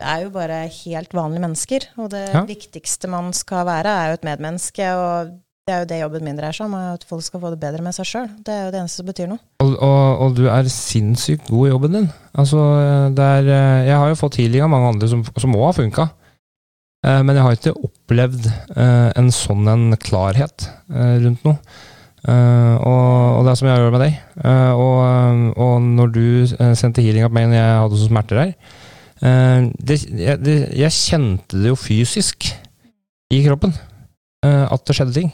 det 0.00 0.08
er 0.08 0.22
jo 0.24 0.30
bare 0.32 0.62
helt 0.72 1.12
vanlige 1.12 1.42
mennesker. 1.44 1.86
Og 2.00 2.10
det 2.14 2.28
Ja. 2.32 2.44
viktigste 2.48 3.08
man 3.12 3.32
skal 3.36 3.66
være, 3.68 3.84
er 3.92 4.06
jo 4.08 4.14
et 4.14 4.24
medmenneske. 4.24 4.86
Og 4.96 5.34
det 5.68 5.74
er 5.74 5.80
jo 5.80 5.88
det 5.90 5.98
jobben 6.00 6.24
min 6.24 6.36
dreier 6.38 6.52
seg 6.56 6.64
om, 6.64 6.74
er 6.74 6.94
at 6.94 7.04
folk 7.04 7.22
skal 7.22 7.40
få 7.40 7.50
det 7.52 7.60
bedre 7.60 7.82
med 7.84 7.92
seg 7.94 8.06
sjøl. 8.08 8.30
Det 8.42 8.48
er 8.54 8.64
jo 8.64 8.70
det 8.72 8.80
eneste 8.80 8.96
som 9.02 9.06
betyr 9.06 9.28
noe. 9.28 9.38
Og, 9.60 9.76
og, 9.76 10.20
og 10.24 10.34
du 10.36 10.46
er 10.48 10.64
sinnssykt 10.72 11.46
god 11.52 11.66
i 11.68 11.70
jobben 11.74 11.92
din. 11.92 12.08
Altså, 12.34 12.56
er, 13.12 13.44
eh, 13.44 13.86
jeg 13.90 13.96
har 14.00 14.08
jo 14.08 14.14
fått 14.22 14.36
healing 14.40 14.62
av 14.64 14.70
mange 14.72 14.88
andre 14.94 15.08
som, 15.12 15.22
som 15.36 15.52
også 15.54 15.66
har 15.68 15.78
funka. 15.84 16.08
Eh, 17.04 17.22
Men 17.22 17.36
jeg 17.36 17.44
har 17.44 17.52
ikke 17.60 17.76
opplevd 17.84 18.46
eh, 18.76 19.12
en 19.20 19.28
sånn 19.30 19.68
en 19.68 19.96
klarhet 20.00 20.70
rundt 20.88 21.44
noe. 21.44 21.58
Eh, 22.28 22.74
og, 22.84 23.38
og 23.38 23.44
det 23.46 23.52
er 23.52 23.60
som 23.60 23.68
jeg 23.70 23.80
gjør 23.80 23.94
med 23.94 24.02
deg. 24.04 24.16
Uh, 24.44 24.72
og, 24.76 24.98
og 25.56 25.76
når 25.82 26.10
du 26.14 26.24
eh, 26.44 26.74
sendte 26.76 27.04
healing 27.04 27.24
av 27.24 27.32
meg 27.32 27.48
når 27.48 27.56
jeg 27.58 27.78
hadde 27.80 28.00
så 28.00 28.08
smerter 28.08 28.40
der 28.40 28.50
uh, 29.24 29.70
det, 29.80 29.96
jeg, 30.08 30.40
det, 30.44 30.56
jeg 30.80 30.96
kjente 30.96 31.60
det 31.60 31.72
jo 31.72 31.78
fysisk 31.80 32.50
i 33.30 33.40
kroppen. 33.46 33.72
eh, 34.44 34.66
at 34.72 34.86
det 34.86 34.96
skjedde 34.96 35.16
ting. 35.16 35.32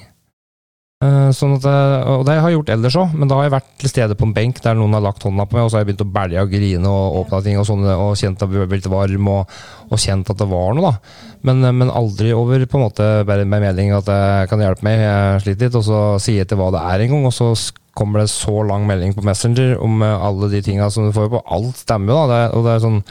Eh, 1.05 1.29
sånn 1.37 1.59
at, 1.59 1.67
og 2.09 2.23
det 2.25 2.39
har 2.41 2.49
jeg 2.49 2.57
gjort 2.57 2.71
ellers 2.73 2.95
òg, 2.97 3.15
men 3.21 3.29
da 3.29 3.37
har 3.37 3.45
jeg 3.45 3.53
vært 3.53 3.73
til 3.83 3.91
stede 3.93 4.15
på 4.17 4.25
en 4.25 4.33
benk 4.33 4.63
der 4.65 4.79
noen 4.79 4.97
har 4.97 5.03
lagt 5.05 5.27
hånda 5.27 5.45
på 5.45 5.59
meg, 5.59 5.67
og 5.67 5.69
så 5.69 5.77
har 5.77 5.83
jeg 5.85 5.91
begynt 5.91 6.05
å 6.07 6.15
bælje 6.15 6.45
og 6.47 6.55
grine 6.55 6.93
og 6.93 7.19
åpna 7.21 7.41
ting 7.45 7.59
og 7.61 7.67
sånne, 7.69 7.97
og 8.01 8.15
kjent 8.17 8.41
at 8.41 8.55
jeg 8.55 8.71
ble 8.71 8.79
litt 8.79 8.89
varm, 8.89 9.29
og, 9.29 9.57
og 9.91 10.01
kjent 10.01 10.33
at 10.33 10.41
det 10.41 10.47
var 10.49 10.73
noe, 10.73 10.95
da. 10.95 11.35
Men, 11.45 11.61
eh, 11.69 11.75
men 11.83 11.93
aldri 11.93 12.33
over 12.33 12.65
på 12.65 12.81
en 12.81 12.87
måte 12.87 13.09
bare 13.29 13.45
med 13.45 13.67
melding 13.67 13.93
at 13.93 14.09
jeg 14.09 14.49
kan 14.49 14.65
hjelpe 14.65 14.87
meg, 14.89 15.03
jeg 15.05 15.43
sliter 15.45 15.69
litt, 15.69 15.77
og 15.83 15.85
så 15.85 16.01
sier 16.23 16.41
jeg 16.41 16.49
til 16.55 16.63
hva 16.63 16.71
det 16.73 16.87
er 16.95 17.05
en 17.05 17.13
gang, 17.13 17.29
og 17.29 17.37
så 17.37 17.51
kommer 17.97 18.25
det 18.25 18.33
så 18.33 18.65
lang 18.65 18.89
melding 18.89 19.13
på 19.17 19.25
Messenger 19.29 19.77
om 19.85 20.01
eh, 20.01 20.25
alle 20.31 20.49
de 20.53 20.63
tinga 20.65 20.89
som 20.93 21.05
du 21.05 21.13
får 21.17 21.29
på. 21.33 21.43
Alt 21.59 21.85
stemmer 21.85 22.15
jo, 22.15 22.23
da. 22.23 22.33
Det, 22.33 22.57
og 22.57 22.65
det 22.65 22.73
er 22.73 22.87
sånn 22.87 23.03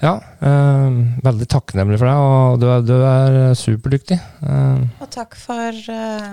Ja, 0.00 0.14
øh, 0.46 1.02
veldig 1.26 1.50
takknemlig 1.52 1.98
for 2.00 2.06
deg, 2.06 2.22
og 2.30 2.62
du 2.62 2.70
er, 2.70 2.86
du 2.86 2.96
er 3.02 3.58
superdyktig. 3.58 4.22
Uh. 4.46 4.86
Og 5.02 5.10
takk 5.12 5.34
for 5.36 5.74
eh, 5.74 6.32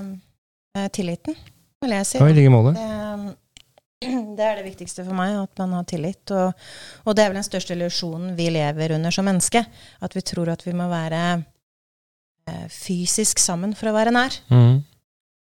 tilliten, 0.93 1.35
vil 1.81 1.93
jeg 1.95 2.07
si. 2.09 2.19
ja, 2.19 2.29
I 2.29 2.37
like 2.37 2.53
måte. 2.53 2.73
Det, 2.77 3.35
det 4.37 4.45
er 4.45 4.59
det 4.59 4.67
viktigste 4.67 5.05
for 5.05 5.17
meg, 5.17 5.35
at 5.41 5.61
man 5.61 5.73
har 5.77 5.85
tillit. 5.89 6.33
Og, 6.35 6.67
og 7.05 7.17
det 7.17 7.23
er 7.23 7.31
vel 7.31 7.39
den 7.39 7.47
største 7.47 7.73
illusjonen 7.77 8.35
vi 8.37 8.49
lever 8.53 8.93
under 8.97 9.13
som 9.13 9.25
menneske. 9.27 9.63
At 10.05 10.17
vi 10.17 10.25
tror 10.25 10.53
at 10.53 10.65
vi 10.67 10.75
må 10.77 10.89
være 10.91 11.23
eh, 11.37 12.67
fysisk 12.73 13.41
sammen 13.41 13.73
for 13.77 13.89
å 13.89 13.97
være 13.97 14.13
nær. 14.13 14.37
Mm. 14.53 14.85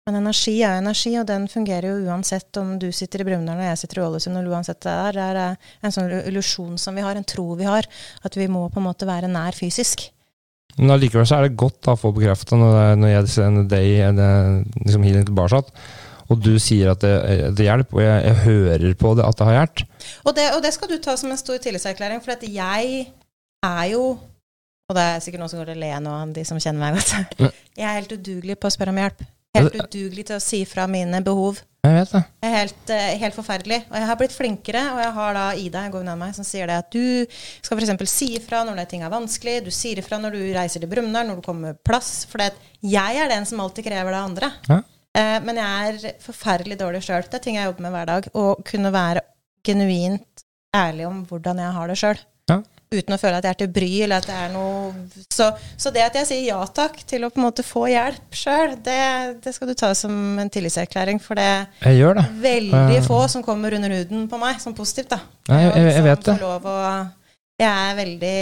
Men 0.02 0.18
energi 0.18 0.56
er 0.66 0.80
energi, 0.80 1.12
og 1.20 1.28
den 1.30 1.46
fungerer 1.48 1.92
jo 1.92 2.10
uansett 2.10 2.58
om 2.58 2.74
du 2.82 2.88
sitter 2.92 3.22
i 3.22 3.26
Brumunddal 3.28 3.60
og 3.60 3.68
jeg 3.68 3.80
sitter 3.84 4.00
i 4.00 4.02
Ålesund, 4.08 4.34
eller 4.34 4.56
uansett 4.56 4.80
det 4.82 4.96
er. 5.06 5.16
Det 5.16 5.28
er 5.30 5.42
eh, 5.44 5.70
en 5.86 5.94
sånn 5.94 6.10
illusjon 6.20 6.74
som 6.82 6.98
vi 6.98 7.06
har, 7.06 7.16
en 7.16 7.28
tro 7.28 7.52
vi 7.56 7.68
har, 7.68 7.88
at 8.26 8.36
vi 8.36 8.50
må 8.50 8.66
på 8.68 8.82
en 8.82 8.90
måte 8.90 9.08
være 9.08 9.30
nær 9.32 9.56
fysisk. 9.56 10.10
Men 10.78 10.94
allikevel 10.94 11.26
så 11.28 11.38
er 11.38 11.48
det 11.48 11.58
godt 11.60 11.82
da, 11.84 11.94
å 11.96 12.00
få 12.00 12.12
bekrefta 12.16 12.56
når, 12.56 12.94
når 13.00 13.10
jeg 13.12 13.32
ser 13.34 13.50
deg 13.58 13.68
day 13.72 13.98
liksom 14.86 15.04
healing 15.04 15.26
tilbake, 15.28 15.60
og 16.32 16.40
du 16.40 16.54
sier 16.62 16.94
at 16.94 17.02
det, 17.04 17.12
det 17.58 17.66
hjelper, 17.66 17.98
og 17.98 18.04
jeg, 18.06 18.22
jeg 18.24 18.38
hører 18.46 18.94
på 18.96 19.12
det 19.18 19.26
at 19.26 19.36
det 19.36 19.48
har 19.48 19.58
hjulpet. 19.58 19.82
Og 20.24 20.36
det, 20.38 20.46
og 20.56 20.62
det 20.64 20.72
skal 20.72 20.88
du 20.88 20.96
ta 21.04 21.16
som 21.20 21.34
en 21.34 21.40
stor 21.40 21.60
tillitserklæring, 21.60 22.22
for 22.24 22.32
at 22.36 22.46
jeg 22.48 23.02
er 23.62 23.84
jo 23.92 24.04
Og 24.90 24.96
det 24.96 25.02
er 25.08 25.20
sikkert 25.24 25.40
noen 25.40 25.50
som 25.52 25.60
går 25.60 25.68
til 25.70 25.78
å 25.78 25.82
le 25.82 25.90
nå, 26.04 26.14
de 26.36 26.42
som 26.44 26.58
kjenner 26.60 26.82
meg 26.82 26.96
godt. 26.98 27.52
Jeg 27.78 27.86
er 27.86 27.94
helt 28.00 28.12
udugelig 28.12 28.56
på 28.60 28.68
å 28.68 28.72
spørre 28.74 28.92
om 28.92 28.98
hjelp. 29.00 29.22
Helt 29.56 29.76
udugelig 29.78 30.24
til 30.28 30.36
å 30.36 30.42
si 30.42 30.58
fra 30.68 30.88
mine 30.90 31.20
behov. 31.24 31.60
Jeg 31.82 31.96
vet 31.96 32.12
det. 32.14 32.20
Det 32.38 32.46
er 32.46 32.54
helt, 32.54 32.90
eh, 32.94 33.14
helt 33.18 33.34
forferdelig. 33.34 33.78
Og 33.90 33.96
jeg 33.98 34.06
har 34.06 34.18
blitt 34.20 34.34
flinkere, 34.36 34.82
og 34.92 35.00
jeg 35.02 35.12
har 35.16 35.34
da 35.34 35.46
Ida 35.58 35.82
jeg 35.82 35.92
går 35.96 36.04
nær 36.06 36.20
meg, 36.20 36.34
som 36.36 36.46
sier 36.46 36.70
det 36.70 36.76
at 36.78 36.94
du 36.94 37.26
skal 37.32 37.80
f.eks. 37.80 38.12
si 38.12 38.28
ifra 38.36 38.62
når 38.62 38.84
ting 38.86 39.02
er 39.02 39.10
vanskelig, 39.10 39.64
du 39.66 39.70
sier 39.74 39.98
ifra 39.98 40.20
når 40.22 40.36
du 40.36 40.42
reiser 40.54 40.78
til 40.78 40.88
Brumunddal, 40.92 41.26
når 41.26 41.40
du 41.40 41.42
kommer 41.42 41.72
med 41.72 41.82
plass. 41.82 42.24
For 42.30 42.38
jeg 42.38 43.18
er 43.18 43.28
den 43.28 43.48
som 43.50 43.64
alltid 43.64 43.88
krever 43.88 44.14
det 44.14 44.22
andre. 44.22 44.52
Ja. 44.70 44.78
Eh, 45.18 45.38
men 45.42 45.58
jeg 45.58 45.88
er 46.06 46.14
forferdelig 46.22 46.78
dårlig 46.78 47.02
sjøl. 47.02 47.26
Det 47.26 47.40
er 47.40 47.44
ting 47.48 47.58
jeg 47.58 47.66
jobber 47.66 47.88
med 47.88 47.96
hver 47.96 48.10
dag. 48.12 48.30
Å 48.30 48.46
kunne 48.62 48.94
være 48.94 49.26
genuint 49.66 50.46
ærlig 50.76 51.08
om 51.10 51.24
hvordan 51.26 51.60
jeg 51.66 51.76
har 51.76 51.90
det 51.90 51.98
sjøl. 51.98 52.22
Uten 52.92 53.14
å 53.14 53.18
føle 53.18 53.38
at 53.40 53.44
jeg 53.48 53.54
er 53.54 53.58
til 53.62 53.70
bry, 53.72 53.88
eller 54.04 54.16
at 54.20 54.26
det 54.28 54.34
er 54.36 54.50
noe 54.52 54.92
så, 55.32 55.46
så 55.80 55.90
det 55.94 56.02
at 56.04 56.14
jeg 56.20 56.26
sier 56.28 56.42
ja 56.50 56.58
takk 56.66 56.98
til 57.08 57.24
å 57.24 57.30
på 57.32 57.40
en 57.40 57.46
måte 57.46 57.64
få 57.64 57.86
hjelp 57.88 58.36
sjøl, 58.36 58.74
det, 58.84 58.98
det 59.42 59.54
skal 59.56 59.68
du 59.68 59.74
ta 59.74 59.94
som 59.96 60.38
en 60.38 60.50
tillitserklæring. 60.52 61.20
For 61.24 61.34
det 61.40 61.48
Jeg 61.80 62.14
det. 62.20 62.26
veldig 62.42 62.98
Ja. 62.98 63.02
få 63.06 63.22
som 63.32 63.42
kommer 63.42 63.72
under 63.74 63.88
huden 63.96 64.28
på 64.28 64.38
meg, 64.38 64.60
som 64.60 64.74
positivt, 64.76 65.08
da. 65.08 65.20
Nei, 65.48 65.62
jeg- 65.64 65.74
jeg 65.76 65.94
jeg 65.94 66.04
vet 66.04 66.24
det. 66.28 66.40
Lov 66.40 66.62
å, 66.68 66.76
jeg 67.58 67.68
er 67.68 67.96
veldig, 67.96 68.38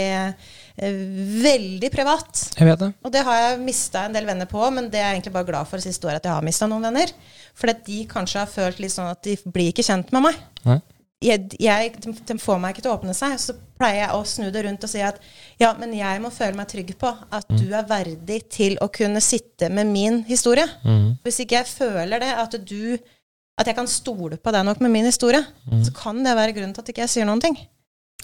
eh, 0.81 1.01
veldig 1.43 1.91
privat. 1.93 2.43
Jeg 2.57 2.67
vet 2.67 2.79
det. 2.79 2.93
Og 3.05 3.11
det 3.11 3.23
har 3.23 3.35
jeg 3.41 3.59
mista 3.65 4.05
en 4.05 4.13
del 4.13 4.25
venner 4.25 4.45
på, 4.49 4.71
men 4.73 4.89
det 4.89 4.99
er 4.99 5.11
jeg 5.13 5.21
egentlig 5.21 5.33
bare 5.33 5.45
glad 5.51 5.67
for 5.67 5.77
det 5.77 5.85
siste 5.87 6.07
året 6.07 6.15
at 6.21 6.23
jeg 6.29 6.33
har 6.33 6.41
mista 6.43 6.67
noen 6.67 6.81
venner. 6.89 7.11
For 7.55 7.69
at 7.69 7.85
de 7.85 8.05
kanskje 8.05 8.39
har 8.39 8.47
følt 8.47 8.79
litt 8.79 8.91
sånn 8.91 9.11
at 9.11 9.21
de 9.23 9.37
blir 9.51 9.71
ikke 9.71 9.85
kjent 9.85 10.11
med 10.11 10.23
meg. 10.23 10.35
Nei. 10.65 10.81
Jeg, 11.21 11.51
jeg, 11.61 11.91
de, 12.01 12.37
får 12.41 12.59
meg 12.59 12.73
ikke 12.73 12.81
til 12.81 12.91
å 12.91 12.95
åpne 12.97 13.13
seg. 13.13 13.35
Så 13.37 13.53
pleier 13.77 14.07
jeg 14.07 14.15
å 14.17 14.21
snu 14.25 14.47
det 14.51 14.63
rundt 14.65 14.83
og 14.83 14.89
si 14.89 15.01
at 15.05 15.19
ja, 15.61 15.71
men 15.77 15.93
jeg 15.93 16.21
må 16.23 16.31
føle 16.33 16.57
meg 16.57 16.67
trygg 16.71 16.95
på 16.97 17.11
at 17.31 17.45
Mm. 17.49 17.57
du 17.61 17.73
er 17.77 17.83
verdig 17.89 18.39
til 18.49 18.77
å 18.81 18.87
kunne 18.91 19.21
sitte 19.21 19.69
med 19.69 19.85
min 19.87 20.23
historie. 20.23 20.65
Mm. 20.83 21.17
Hvis 21.23 21.39
ikke 21.43 21.59
jeg 21.59 21.67
føler 21.67 22.19
det, 22.19 22.31
at 22.33 22.57
du 22.65 22.97
at 23.59 23.67
jeg 23.67 23.75
kan 23.75 23.85
stole 23.87 24.37
på 24.41 24.51
deg 24.51 24.65
nok 24.65 24.79
med 24.81 24.89
min 24.91 25.05
historie, 25.05 25.43
så 25.83 25.91
kan 25.93 26.23
det 26.23 26.33
være 26.35 26.53
grunnen 26.55 26.73
til 26.73 26.81
at 26.81 26.87
ikke 26.89 27.03
jeg 27.03 27.09
sier 27.09 27.25
noen 27.29 27.41
ting. 27.43 27.57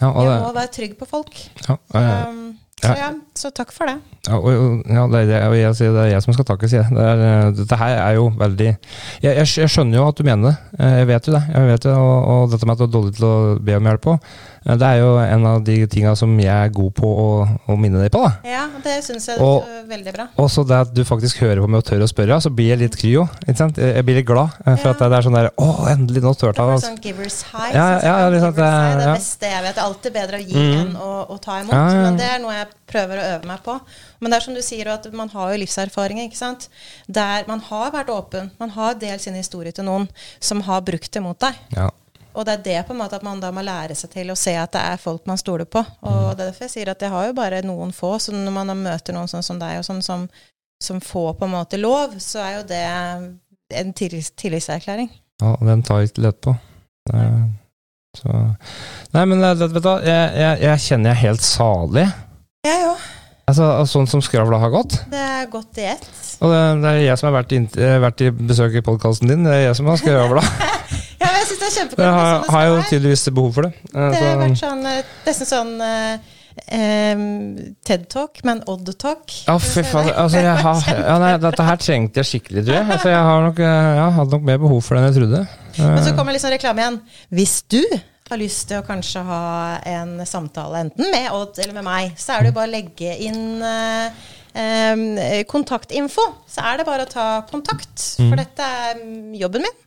Ja, 0.01 0.07
Mm. 0.09 0.15
og 0.17 0.23
Jeg 0.25 0.41
må 0.41 0.53
være 0.53 0.71
trygg 0.73 0.97
på 0.97 1.05
folk. 1.07 1.33
ja, 1.67 1.77
jeg, 1.93 2.27
Um, 2.29 2.57
Så 2.77 2.93
Ja. 2.93 3.07
så 3.33 3.49
takk 3.57 3.71
for 3.73 3.89
det. 3.89 3.95
Ja, 4.27 4.35
og, 4.37 4.83
ja, 4.85 5.07
det, 5.09 5.21
er, 5.33 5.47
og 5.49 5.55
jeg, 5.57 5.73
det 5.79 5.97
er 6.03 6.11
jeg 6.11 6.21
som 6.21 6.33
skal 6.35 6.45
takke, 6.45 6.67
sier 6.69 6.83
jeg. 6.83 6.93
Det 6.93 7.05
er, 7.09 7.21
eh, 7.25 7.51
dette 7.57 7.75
her 7.79 7.93
er 8.03 8.13
jo 8.19 8.27
veldig 8.37 8.67
jeg, 8.67 8.77
jeg, 9.23 9.47
jeg 9.63 9.71
skjønner 9.73 9.97
jo 9.97 10.07
at 10.11 10.17
du 10.19 10.23
mener 10.27 10.51
det. 10.51 10.57
Eh, 10.79 10.97
Jeg 10.99 11.07
vet 11.09 11.27
jo 11.27 11.33
det. 11.33 11.41
Jeg 11.55 11.71
vet 11.71 11.87
det 11.87 11.95
og, 11.95 12.27
og 12.35 12.51
dette 12.53 12.65
med 12.69 12.75
at 12.75 12.83
du 12.83 12.85
er 12.85 12.93
dårlig 12.93 13.15
til 13.17 13.25
å 13.25 13.35
be 13.65 13.77
om 13.79 13.89
hjelp 13.89 14.05
òg, 14.13 14.29
det 14.75 14.83
er 14.83 14.97
jo 14.99 15.13
en 15.17 15.45
av 15.45 15.63
de 15.63 15.85
tinga 15.87 16.15
som 16.17 16.33
jeg 16.39 16.51
er 16.51 16.69
god 16.75 16.93
på 16.93 17.07
å, 17.07 17.27
å 17.71 17.77
minne 17.79 18.01
deg 18.03 18.11
på. 18.11 18.19
da. 18.25 18.31
Ja, 18.43 18.65
det 18.83 18.97
syns 19.05 19.27
jeg 19.27 19.39
Og- 19.39 19.63
er 19.63 19.85
veldig 19.87 20.13
bra. 20.13 20.25
Og 20.37 20.49
så 20.51 20.65
det 20.67 20.75
at 20.75 20.93
du 20.93 21.03
faktisk 21.05 21.37
hører 21.39 21.61
på 21.63 21.69
meg 21.69 21.77
og 21.79 21.85
tør 21.85 22.03
å 22.03 22.07
spørre, 22.11 22.41
så 22.43 22.49
blir 22.53 22.67
jeg 22.75 22.79
litt 22.79 22.97
kryo. 22.97 23.29
ikke 23.47 23.55
sant? 23.57 23.77
jeg 23.77 24.03
blir 24.03 24.15
litt 24.19 24.25
glad. 24.25 24.49
eh, 24.65 24.75
For 24.75 24.89
Ja. 24.89 24.91
at 24.91 24.99
det 24.99 25.11
er 25.13 25.21
sånn 25.21 25.33
der 25.39 25.49
Å, 25.57 25.87
endelig, 25.87 26.21
nå 26.21 26.33
turte 26.35 26.55
Det 26.55 26.67
han. 26.67 26.79
sånn 26.79 26.99
givers 27.01 27.43
high. 27.43 27.71
Ja, 27.73 27.87
ja, 27.93 27.99
som 27.99 28.09
ja, 28.09 28.29
liksom, 28.29 28.53
high, 28.55 28.91
det- 28.91 28.97
det 28.97 29.05
ja. 29.07 29.13
beste 29.15 29.45
jeg 29.47 29.63
vet. 29.63 29.75
Det 29.75 29.81
er 29.83 29.87
alltid 29.87 30.13
bedre 30.13 30.37
å 30.37 30.47
gi 30.47 30.53
Mm. 30.55 30.79
enn 30.81 30.95
å, 30.97 31.29
å 31.29 31.39
ta 31.41 31.51
imot. 31.61 31.71
Ja. 31.71 32.01
Men 32.03 32.17
det 32.17 32.25
er 32.29 32.39
noe 32.39 32.51
jeg 32.53 32.67
prøver 32.87 33.17
å 33.17 33.39
øve 33.39 33.45
meg 33.45 33.63
på. 33.63 33.79
Men 34.19 34.31
det 34.31 34.37
er 34.37 34.41
som 34.43 34.53
du 34.53 34.61
sier, 34.61 34.87
at 34.87 35.13
man 35.13 35.29
har 35.29 35.53
jo 35.53 35.59
livserfaringer. 35.63 36.25
ikke 36.29 36.35
sant? 36.37 36.67
Der 37.09 37.43
man 37.47 37.59
har 37.61 37.91
vært 37.91 38.07
åpen. 38.09 38.51
Man 38.59 38.69
har 38.71 38.95
delt 38.95 39.21
sin 39.21 39.35
historie 39.35 39.71
til 39.71 39.85
noen 39.85 40.09
som 40.39 40.61
har 40.61 40.81
brukt 40.81 41.11
det 41.11 41.21
mot 41.21 41.37
deg. 41.39 41.53
Ja. 41.75 41.89
Og 42.37 42.45
det 42.45 42.53
er 42.53 42.65
det 42.65 42.81
på 42.85 42.93
en 42.93 42.99
måte 43.01 43.17
at 43.17 43.25
man 43.25 43.39
da 43.41 43.49
må 43.53 43.63
lære 43.65 43.95
seg 43.97 44.11
til 44.13 44.29
å 44.29 44.37
se 44.37 44.53
at 44.61 44.75
det 44.75 44.83
er 44.93 45.01
folk 45.01 45.25
man 45.29 45.39
stoler 45.41 45.65
på. 45.65 45.81
Og 46.05 46.35
det 46.37 46.43
er 46.43 46.51
derfor 46.51 46.67
jeg 46.67 46.75
sier 46.75 46.91
at 46.93 47.01
jeg 47.01 47.13
har 47.13 47.31
jo 47.31 47.37
bare 47.37 47.63
noen 47.65 47.93
få. 47.95 48.13
Så 48.21 48.35
når 48.35 48.53
man 48.53 48.73
møter 48.77 49.17
noen 49.17 49.31
sånn 49.31 49.45
som 49.45 49.61
deg, 49.61 49.79
og 49.81 49.87
sånn 49.87 50.03
som, 50.05 50.27
som 50.83 51.01
får 51.01 51.33
på 51.39 51.47
en 51.47 51.55
måte 51.55 51.81
lov, 51.81 52.13
så 52.21 52.43
er 52.45 52.59
jo 52.59 52.67
det 52.69 52.83
en 53.81 53.93
tillitserklæring. 53.97 55.09
Ja, 55.41 55.55
den 55.65 55.81
tar 55.85 56.03
jeg 56.03 56.13
ikke 56.13 56.27
lett 56.29 56.43
på. 56.45 56.57
Det 57.09 57.23
Så. 58.17 58.33
Nei, 59.13 59.23
men 59.29 59.43
vet 59.45 59.73
du 59.75 59.77
hva, 59.77 59.99
jeg, 60.01 60.29
jeg, 60.41 60.61
jeg 60.63 60.81
kjenner 60.87 61.11
jeg 61.11 61.17
er 61.17 61.21
helt 61.27 61.43
salig. 61.45 62.05
Jeg 62.65 62.87
òg. 62.87 63.03
Altså, 63.47 63.67
sånn 63.87 64.09
som 64.09 64.23
skravla 64.25 64.57
har 64.59 64.73
gått. 64.73 64.97
Det 65.11 65.21
er 65.21 65.45
godt 65.51 65.77
i 65.79 65.85
ett. 65.91 66.07
Og 66.41 66.49
det, 66.51 66.63
det 66.81 66.89
er 66.89 66.97
jeg 67.05 67.19
som 67.21 67.29
har 67.29 67.37
vært, 67.37 67.53
eh, 67.77 67.99
vært 68.03 68.25
i 68.25 68.31
besøk 68.33 68.75
i 68.75 68.83
podkasten 68.83 69.29
din. 69.31 69.45
Det 69.45 69.53
er 69.53 69.63
jeg 69.69 69.77
som 69.77 69.87
har 69.91 70.01
skravla. 70.01 70.43
Det 71.67 71.73
er 71.73 71.79
kjempekult. 71.81 72.05
Jeg 72.05 72.15
har, 72.15 72.43
har 72.55 72.65
jo 72.69 72.75
tydeligvis 72.87 73.27
behov 73.35 73.53
for 73.57 73.67
det. 73.67 73.71
Det 73.91 74.23
har 74.23 74.37
vært 74.39 74.59
sånn, 74.61 74.83
eh, 74.87 75.13
nesten 75.27 75.49
sånn 75.49 75.71
eh, 75.83 76.35
TED-talk, 77.87 78.39
men 78.47 78.61
Odd-talk. 78.71 79.33
Ja, 79.47 79.57
fy 79.59 79.83
faen. 79.83 80.11
Altså, 80.15 80.41
har, 80.41 80.83
ja, 80.95 81.17
nei, 81.21 81.33
dette 81.43 81.67
her 81.67 81.79
trengte 81.81 82.23
jeg 82.23 82.29
skikkelig, 82.31 82.63
tror 82.67 82.79
jeg. 82.79 82.87
Altså, 82.95 83.11
jeg 83.11 83.23
har 83.29 83.47
nok, 83.49 83.59
eh, 83.59 83.89
ja, 83.99 84.07
hadde 84.17 84.37
nok 84.37 84.45
mer 84.47 84.61
behov 84.63 84.79
for 84.85 84.95
det 84.95 85.03
enn 85.03 85.09
jeg 85.11 85.17
trodde. 85.19 85.41
Men 85.77 86.05
så 86.05 86.15
kommer 86.17 86.35
liksom 86.35 86.53
reklame 86.55 86.83
igjen. 86.85 87.01
Hvis 87.37 87.57
du 87.69 87.81
har 88.31 88.41
lyst 88.41 88.67
til 88.71 88.81
å 88.81 88.87
kanskje 88.87 89.23
ha 89.27 89.43
en 89.87 90.17
samtale 90.27 90.81
enten 90.87 91.11
med 91.13 91.29
Odd 91.35 91.59
eller 91.63 91.77
med 91.77 91.87
meg, 91.87 92.15
så 92.19 92.35
er 92.35 92.43
det 92.47 92.51
jo 92.53 92.57
bare 92.57 92.71
å 92.71 92.75
legge 92.75 93.13
inn 93.27 93.61
eh, 93.63 94.29
em, 94.57 95.03
kontaktinfo. 95.51 96.25
Så 96.49 96.63
er 96.63 96.79
det 96.79 96.87
bare 96.89 97.05
å 97.07 97.11
ta 97.11 97.27
kontakt. 97.51 97.95
Mm. 98.19 98.31
For 98.31 98.39
dette 98.41 98.71
er 98.81 99.03
mm, 99.03 99.35
jobben 99.43 99.67
min. 99.67 99.83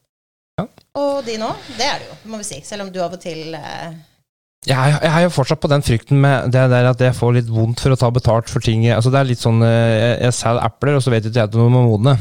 Ja. 0.61 0.67
Og 1.01 1.25
din 1.27 1.43
òg. 1.47 1.67
Det 1.79 1.89
er 1.89 1.99
det 2.05 2.09
jo, 2.13 2.21
må 2.33 2.41
vi 2.43 2.49
si. 2.53 2.61
Selv 2.67 2.87
om 2.87 2.93
du 2.95 3.01
av 3.03 3.17
og 3.17 3.21
til 3.23 3.55
eh, 3.59 3.91
Jeg, 4.69 4.77
er- 4.77 5.01
jeg 5.07 5.13
er 5.17 5.23
jo 5.25 5.33
fortsatt 5.33 5.61
på 5.63 5.71
den 5.73 5.83
frykten 5.87 6.21
med 6.21 6.51
det 6.53 6.67
der 6.69 6.91
at 6.93 7.01
jeg 7.01 7.17
får 7.17 7.37
litt 7.41 7.49
vondt 7.53 7.81
for 7.81 7.95
å 7.95 8.01
ta 8.01 8.11
betalt 8.13 8.51
for 8.53 8.61
ting. 8.61 8.85
Altså, 8.93 9.09
det 9.15 9.21
er 9.23 9.31
litt 9.31 9.41
sånn 9.41 9.63
eh, 9.65 9.93
Jeg, 9.97 10.17
jeg 10.29 10.35
selger 10.43 10.67
epler, 10.69 10.99
og 10.99 11.05
så 11.07 11.15
vet 11.15 11.31
ikke 11.31 11.47
jeg 11.47 11.57
noe 11.57 11.71
om 11.71 11.79
modne. 11.95 12.19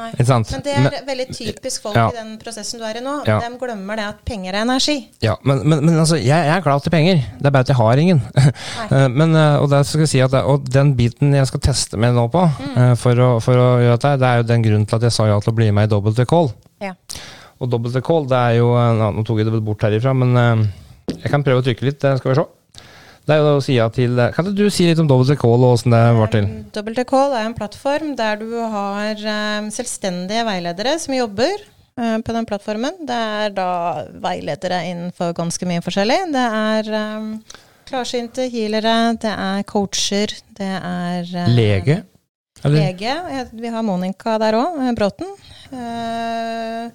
Nei. 0.00 0.10
Men 0.16 0.62
det 0.64 0.72
er 0.74 1.04
veldig 1.06 1.26
typisk 1.36 1.82
folk 1.84 1.94
Ja. 1.94 2.06
i 2.10 2.16
den 2.16 2.30
prosessen 2.40 2.80
du 2.80 2.84
er 2.88 2.96
i 2.98 3.02
nå. 3.04 3.18
Ja. 3.28 3.36
De 3.44 3.50
glemmer 3.60 3.98
det 4.00 4.06
at 4.08 4.22
penger 4.26 4.56
er 4.56 4.62
energi. 4.64 4.94
Ja, 5.22 5.34
men, 5.44 5.60
men, 5.68 5.82
men 5.84 5.98
altså, 6.00 6.16
jeg, 6.16 6.32
jeg 6.32 6.54
er 6.56 6.64
glad 6.64 6.80
til 6.86 6.90
penger. 6.94 7.20
Det 7.36 7.46
er 7.46 7.52
bare 7.54 7.66
at 7.68 7.72
jeg 7.72 7.78
har 7.80 8.00
ingen. 8.04 8.22
Eh, 8.90 9.06
men, 9.12 9.36
eh, 9.38 9.58
og, 9.60 9.68
det 9.70 9.84
skal 9.86 10.02
jeg 10.02 10.10
si 10.10 10.20
at 10.24 10.32
og 10.40 10.64
den 10.72 10.94
biten 10.98 11.34
jeg 11.36 11.46
skal 11.46 11.60
teste 11.62 12.00
meg 12.00 12.16
nå 12.16 12.24
på, 12.32 12.42
Mm. 12.74 12.96
for, 12.98 13.20
å, 13.22 13.28
for 13.44 13.54
å 13.60 13.68
gjøre 13.84 13.98
dette, 14.00 14.14
det 14.22 14.26
er 14.30 14.40
jo 14.40 14.48
den 14.48 14.64
grunnen 14.64 14.86
til 14.88 14.96
at 14.98 15.04
jeg 15.06 15.14
sa 15.14 15.26
ja 15.28 15.36
til 15.44 15.52
å 15.52 15.56
bli 15.60 15.68
med 15.76 15.86
i 15.86 15.92
Double 15.92 16.26
Call. 16.26 16.50
Ja. 16.82 16.94
Og 17.60 17.68
Double 17.68 18.02
Call, 18.04 18.28
det 18.28 18.38
er 18.38 18.56
jo 18.60 18.70
ja, 18.76 19.10
Nå 19.12 19.24
tok 19.26 19.42
jeg 19.42 19.50
det 19.50 19.60
bort 19.64 19.84
herifra, 19.84 20.14
men 20.16 20.32
eh, 20.40 20.62
jeg 21.18 21.32
kan 21.32 21.44
prøve 21.44 21.60
å 21.60 21.66
trykke 21.66 21.86
litt. 21.88 22.00
Det 22.00 22.16
skal 22.20 22.32
vi 22.32 22.38
se. 22.38 22.46
Det 23.28 23.34
er 23.34 23.42
jo 23.42 23.46
da 23.46 23.62
sida 23.62 23.88
til 23.92 24.20
eh, 24.22 24.30
Kan 24.32 24.48
du 24.56 24.62
si 24.72 24.86
litt 24.88 25.02
om 25.02 25.10
Double 25.10 25.36
Call 25.38 25.58
og 25.58 25.74
åssen 25.74 25.92
det 25.94 26.00
var 26.16 26.32
til? 26.32 26.48
Double 26.74 27.04
Call 27.08 27.36
er 27.36 27.48
en 27.48 27.56
plattform 27.58 28.14
der 28.18 28.40
du 28.40 28.56
har 28.72 29.20
selvstendige 29.74 30.46
veiledere 30.48 30.96
som 31.02 31.16
jobber 31.16 31.68
på 32.00 32.32
den 32.32 32.46
plattformen. 32.48 32.94
Det 33.04 33.12
er 33.12 33.50
da 33.52 33.70
veiledere 34.22 34.78
innenfor 34.88 35.34
ganske 35.36 35.66
mye 35.68 35.82
forskjellig. 35.84 36.16
Det 36.32 36.44
er 36.60 36.88
um, 37.18 37.26
klarsynte 37.90 38.46
healere, 38.48 38.94
det 39.20 39.32
er 39.34 39.66
coacher, 39.68 40.32
det 40.56 40.70
er 40.78 41.50
Lege? 41.50 41.98
Eller? 42.64 42.86
lege. 42.86 43.14
Vi 43.52 43.68
har 43.74 43.84
Monica 43.84 44.38
der 44.40 44.56
òg, 44.56 44.80
Bråten. 44.96 45.28
Uh, 45.74 46.88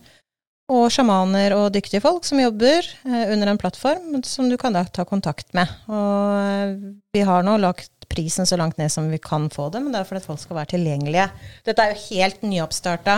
og 0.71 0.87
sjamaner 0.93 1.53
og 1.53 1.73
dyktige 1.75 2.01
folk 2.01 2.25
som 2.25 2.39
jobber 2.41 2.87
eh, 3.05 3.25
under 3.33 3.51
en 3.51 3.59
plattform 3.61 4.21
som 4.25 4.49
du 4.49 4.57
kan 4.57 4.73
da 4.73 4.85
ta 4.89 5.05
kontakt 5.05 5.51
med. 5.57 5.69
Og 5.85 6.39
eh, 6.39 6.71
vi 7.13 7.25
har 7.27 7.45
nå 7.45 7.59
lagt 7.61 7.91
prisen 8.09 8.45
så 8.45 8.57
langt 8.57 8.77
ned 8.77 8.91
som 8.93 9.07
vi 9.09 9.17
kan 9.21 9.47
få 9.53 9.67
det, 9.73 9.81
men 9.83 9.93
det 9.93 9.99
er 9.99 10.07
for 10.07 10.19
at 10.19 10.25
folk 10.25 10.39
skal 10.41 10.59
være 10.59 10.71
tilgjengelige. 10.75 11.25
Dette 11.65 11.83
er 11.83 11.93
jo 11.93 12.03
helt 12.15 12.45
nyoppstarta. 12.45 13.17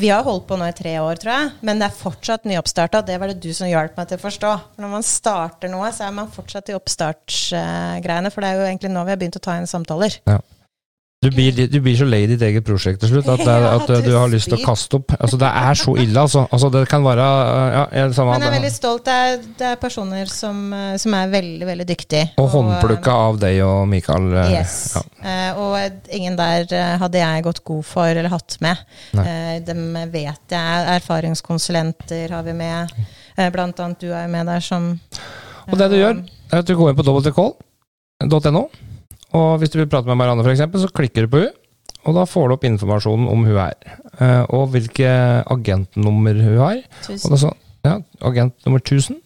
Vi 0.00 0.10
har 0.12 0.24
holdt 0.26 0.46
på 0.48 0.58
nå 0.60 0.68
i 0.68 0.76
tre 0.76 0.94
år, 1.02 1.20
tror 1.20 1.32
jeg, 1.34 1.50
men 1.66 1.80
det 1.80 1.88
er 1.88 1.98
fortsatt 1.98 2.46
nyoppstarta. 2.48 3.02
Det 3.06 3.18
var 3.20 3.32
det 3.32 3.40
du 3.42 3.50
som 3.56 3.68
hjalp 3.70 3.96
meg 3.98 4.10
til 4.10 4.20
å 4.20 4.24
forstå. 4.24 4.54
For 4.76 4.84
når 4.84 4.94
man 4.94 5.08
starter 5.08 5.72
noe, 5.72 5.90
så 5.96 6.06
er 6.06 6.16
man 6.16 6.32
fortsatt 6.32 6.70
i 6.70 6.78
oppstartsgreiene, 6.78 8.32
for 8.32 8.44
det 8.44 8.52
er 8.52 8.60
jo 8.60 8.70
egentlig 8.70 8.92
nå 8.94 9.04
vi 9.08 9.16
har 9.16 9.20
begynt 9.20 9.40
å 9.40 9.44
ta 9.48 9.58
inn 9.58 9.70
samtaler. 9.70 10.20
Du 11.20 11.28
blir, 11.28 11.52
du 11.68 11.74
blir 11.84 11.98
så 12.00 12.06
lei 12.08 12.22
ditt 12.24 12.40
eget 12.40 12.64
prosjekt 12.64 13.02
til 13.02 13.10
slutt 13.10 13.26
at, 13.28 13.42
det, 13.44 13.54
at 13.68 13.82
du, 13.90 14.06
du 14.06 14.14
har 14.16 14.30
lyst 14.32 14.48
til 14.48 14.56
å 14.56 14.60
kaste 14.64 14.96
opp. 14.96 15.12
Altså, 15.18 15.36
det 15.42 15.50
er 15.52 15.76
så 15.76 15.92
ille, 16.00 16.16
altså. 16.16 16.46
altså 16.48 16.70
det 16.72 16.80
kan 16.88 17.04
være 17.04 17.26
ja, 17.74 17.82
jeg, 17.92 18.14
samme, 18.16 18.38
Men 18.38 18.46
jeg 18.46 18.48
er 18.48 18.54
veldig 18.54 18.70
stolt. 18.72 19.02
Det 19.04 19.16
er, 19.26 19.36
det 19.58 19.66
er 19.68 19.76
personer 19.82 20.32
som, 20.32 20.62
eh, 20.72 20.94
som 21.02 21.18
er 21.18 21.28
veldig, 21.34 21.68
veldig 21.68 21.86
dyktige. 21.92 22.24
Og 22.40 22.48
håndplukka 22.54 23.18
av 23.26 23.36
deg 23.44 23.60
og 23.66 23.82
Mikael. 23.92 24.30
eh, 24.46 24.54
Yes. 24.56 24.78
Ja. 24.96 25.04
Uh, 25.20 25.60
og 25.60 26.08
ingen 26.16 26.40
der 26.40 26.64
eh, 26.72 26.96
hadde 27.04 27.20
jeg 27.20 27.44
gått 27.50 27.60
god 27.68 27.84
for 27.92 28.08
eller 28.08 28.32
hatt 28.32 28.56
med. 28.64 28.80
Eh, 29.20 29.60
dem 29.68 29.84
vet 30.16 30.56
jeg. 30.56 30.90
Erfaringskonsulenter 30.96 32.32
har 32.32 32.48
vi 32.48 32.56
med. 32.64 32.96
Uh, 33.36 33.50
blant 33.52 33.76
annet 33.84 34.00
du 34.00 34.08
er 34.08 34.24
jo 34.24 34.32
med 34.38 34.48
der 34.48 34.64
som 34.64 34.94
Og 35.68 35.76
det 35.76 35.92
du 35.92 36.00
eh, 36.00 36.06
gjør, 36.06 36.24
er 36.48 36.64
at 36.64 36.72
du 36.72 36.78
går 36.80 36.94
inn 36.94 37.02
på 37.04 37.10
www.call.no, 37.12 38.64
og 39.36 39.50
hvis 39.60 39.72
du 39.72 39.78
vil 39.80 39.88
prate 39.90 40.10
med 40.10 40.18
Marianne, 40.18 40.46
eksempel, 40.50 40.82
så 40.82 40.90
klikker 40.92 41.26
du 41.26 41.32
på 41.32 41.44
hun 41.44 41.50
og 42.08 42.16
da 42.16 42.26
får 42.28 42.48
du 42.48 42.56
opp 42.56 42.66
informasjonen 42.68 43.26
om 43.28 43.42
hun 43.44 43.58
er, 43.60 43.96
eh, 44.18 44.44
og 44.56 44.70
hvilke 44.72 45.08
agentnummer 45.52 46.38
hun 46.46 46.60
har. 46.60 46.78
Tusen. 47.04 47.32
Og 47.34 47.42
sånn, 47.42 47.58
ja, 47.84 47.98
agent 48.24 48.56
nummer 48.64 48.80
1000. 48.80 49.18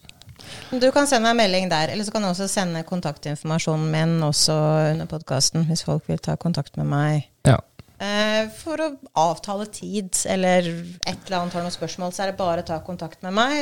Du 0.75 0.87
kan 0.93 1.07
sende 1.07 1.25
meg 1.29 1.33
en 1.33 1.39
melding 1.39 1.69
der, 1.71 1.93
eller 1.93 2.05
så 2.05 2.13
kan 2.13 2.25
du 2.25 2.29
også 2.29 2.49
sende 2.51 2.83
kontaktinformasjonen 2.87 3.87
min 3.93 4.17
også 4.27 4.55
under 4.91 5.07
podkasten, 5.09 5.65
hvis 5.69 5.85
folk 5.87 6.09
vil 6.11 6.19
ta 6.19 6.35
kontakt 6.39 6.75
med 6.79 6.89
meg. 6.91 7.29
Ja. 7.47 7.61
Eh, 8.03 8.51
for 8.59 8.83
å 8.83 8.91
avtale 9.23 9.69
tid, 9.71 10.11
eller 10.27 10.67
et 10.67 11.15
eller 11.25 11.39
annet 11.39 11.55
har 11.55 11.63
noen 11.63 11.75
spørsmål, 11.75 12.11
så 12.11 12.25
er 12.25 12.33
det 12.33 12.41
bare 12.41 12.65
å 12.65 12.67
ta 12.67 12.81
kontakt 12.83 13.23
med 13.23 13.37
meg. 13.39 13.55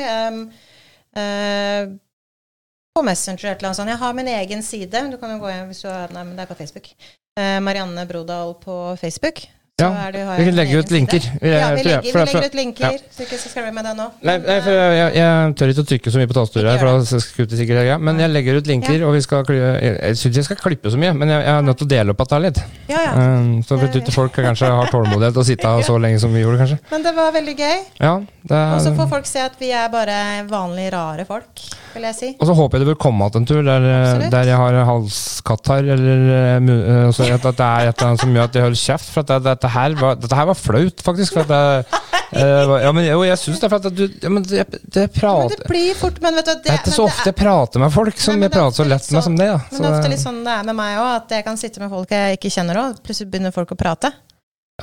På 2.94 3.02
Messenger 3.02 3.48
et 3.50 3.58
eller 3.58 3.72
annet 3.72 3.76
sånt. 3.76 3.90
Jeg 3.90 3.98
har 3.98 4.12
min 4.14 4.28
egen 4.30 4.60
side. 4.62 5.00
Du 5.10 5.16
kan 5.18 5.32
jo 5.34 5.40
gå 5.42 5.48
hjem 5.50 5.66
hvis 5.72 5.80
du 5.82 5.88
har 5.90 6.12
Nei, 6.14 6.22
men 6.22 6.36
det 6.38 6.44
er 6.44 6.50
på 6.52 6.54
Facebook. 6.54 6.92
Eh, 7.34 7.56
Marianne 7.58 8.04
Brodal 8.06 8.54
på 8.62 8.76
Facebook. 9.00 9.40
Så 9.74 9.82
Ja, 9.82 10.10
det, 10.12 10.20
har 10.22 10.36
Vi 10.38 10.44
kan 10.44 10.54
legge 10.54 10.78
ut 10.78 10.90
linker. 10.90 11.24
Vi, 11.40 11.50
Ja, 11.50 11.74
vi 11.74 11.82
legger, 11.82 12.02
vi 12.02 12.12
legger 12.12 12.44
ut 12.46 12.54
linker, 12.54 12.84
ja. 12.92 12.98
så 13.10 13.22
ikke 13.24 13.38
skal 13.40 13.72
med 13.74 13.82
det 13.84 13.94
nå. 13.98 14.04
Nei, 14.20 14.36
Men, 14.36 14.44
nei, 14.46 14.58
for 14.62 14.70
jeg, 14.70 14.92
jeg, 15.00 15.14
jeg 15.18 15.54
tør 15.58 15.72
ikke 15.72 15.82
å 15.82 15.88
trykke 15.88 16.12
så 16.14 16.20
mye 16.20 16.28
på 16.30 16.36
tastaturet 16.36 16.70
her, 16.70 16.78
for 16.78 16.86
da 16.86 17.22
skutter 17.24 17.58
sikkert 17.58 17.88
jeg, 17.88 17.96
men 17.98 18.22
jeg 18.22 18.30
legger 18.30 18.60
ut 18.60 18.70
linker, 18.70 19.02
og 19.08 19.16
vi 19.16 19.22
skal 19.26 19.42
klippe, 19.48 19.72
Jeg, 19.74 19.96
jeg 19.98 20.20
syns 20.20 20.38
jeg 20.38 20.46
skal 20.46 20.60
klippe 20.62 20.92
så 20.94 21.00
mye, 21.02 21.16
men 21.18 21.32
jeg, 21.34 21.42
jeg 21.42 21.54
er 21.58 21.66
nødt 21.66 21.82
til 21.82 21.88
å 21.88 21.92
dele 21.96 22.14
opp 22.14 22.22
dette 22.22 22.40
litt. 22.44 22.60
ja, 22.92 23.00
ja. 23.02 23.16
Um, 23.18 23.48
så 23.66 23.80
for 23.80 23.98
at 23.98 24.12
folk 24.14 24.38
kanskje 24.38 24.70
har 24.70 24.94
tålmodighet 24.94 25.34
til 25.34 25.42
å 25.42 25.48
sitte 25.50 25.74
så 25.90 25.98
lenge 26.06 26.22
som 26.22 26.30
vi 26.38 26.44
gjorde, 26.46 26.60
kanskje. 26.62 26.78
Men 26.94 27.08
det 27.08 27.14
var 27.18 27.34
veldig 27.34 27.56
gøy. 27.58 27.82
Ja, 27.98 28.14
Og 28.22 28.78
så 28.86 28.94
får 28.94 29.10
folk 29.16 29.26
se 29.26 29.42
at 29.42 29.58
vi 29.58 29.74
er 29.74 29.90
bare 29.90 30.20
vanlige, 30.46 30.94
rare 30.94 31.26
folk, 31.26 31.66
vil 31.94 32.06
jeg 32.08 32.16
si. 32.18 32.30
og 32.38 32.48
så 32.48 32.56
håper 32.58 32.78
jeg 32.78 32.84
du 32.84 32.90
vil 32.90 32.98
komme 33.00 33.26
igjen 33.28 33.42
en 33.42 33.48
tur 33.48 33.60
der, 33.66 33.86
eh, 33.90 34.24
der 34.32 34.50
jeg 34.50 34.58
har 34.60 34.78
halskattar, 34.88 35.86
eller 35.94 36.24
eh, 36.34 36.56
eh, 36.58 37.06
altså 37.06 37.28
at, 37.28 37.46
det 37.46 37.68
er 37.68 37.88
et 37.88 37.94
eller 37.94 38.08
annet 38.10 38.24
som 38.24 38.34
gjør 38.34 38.48
at 38.50 38.58
jeg 38.58 38.66
holder 38.66 38.82
kjeft. 38.82 39.12
For 39.14 39.24
at 39.24 39.30
det, 39.32 39.38
dette, 39.48 39.70
her 39.76 39.96
var, 40.00 40.18
dette 40.20 40.40
her 40.40 40.50
var 40.50 40.58
flaut, 40.58 41.04
faktisk. 41.06 41.38
For 41.38 41.54
at 41.54 41.94
eh, 42.42 42.74
ja, 42.84 42.92
men 42.96 43.08
jo, 43.08 43.22
jeg 43.26 43.40
syns 43.40 43.62
det, 43.62 43.70
for 43.72 43.80
at 43.80 43.96
du 43.96 44.04
ja, 44.08 44.32
men 44.32 44.44
det, 44.44 44.66
det 44.82 45.08
Men 45.22 45.48
det 45.54 45.60
blir 45.68 45.94
fort 45.98 46.20
Men 46.24 46.38
vet 46.38 46.48
du, 46.48 46.52
det, 46.54 46.62
Det 46.66 46.72
er 46.74 46.82
ikke 46.82 46.94
så 46.94 47.06
ofte 47.08 47.30
jeg 47.30 47.38
prater 47.38 47.82
med 47.82 47.94
folk 47.94 48.20
som 48.20 48.38
Nei, 48.38 48.46
jeg 48.46 48.52
er 48.52 48.56
prater 48.58 48.78
så 48.80 48.88
lett 48.88 49.08
litt 49.08 49.16
med 49.16 49.22
sånn- 49.22 49.26
som 49.30 49.40
det. 49.40 49.48
Ja. 49.50 49.58
Men 49.70 49.80
det 49.80 49.90
er 49.90 49.98
ofte 49.98 50.12
litt 50.14 50.24
sånn 50.24 50.44
det 50.44 50.54
er 50.58 50.68
med 50.70 50.78
meg 50.82 51.00
òg, 51.00 51.10
at 51.22 51.34
jeg 51.38 51.46
kan 51.46 51.60
sitte 51.60 51.82
med 51.82 51.92
folk 51.94 52.14
jeg 52.14 52.38
ikke 52.38 52.52
kjenner 52.52 52.80
òg. 52.84 53.02
Plutselig 53.04 53.30
begynner 53.32 53.54
folk 53.54 53.74
å 53.74 53.78
prate. 53.78 54.12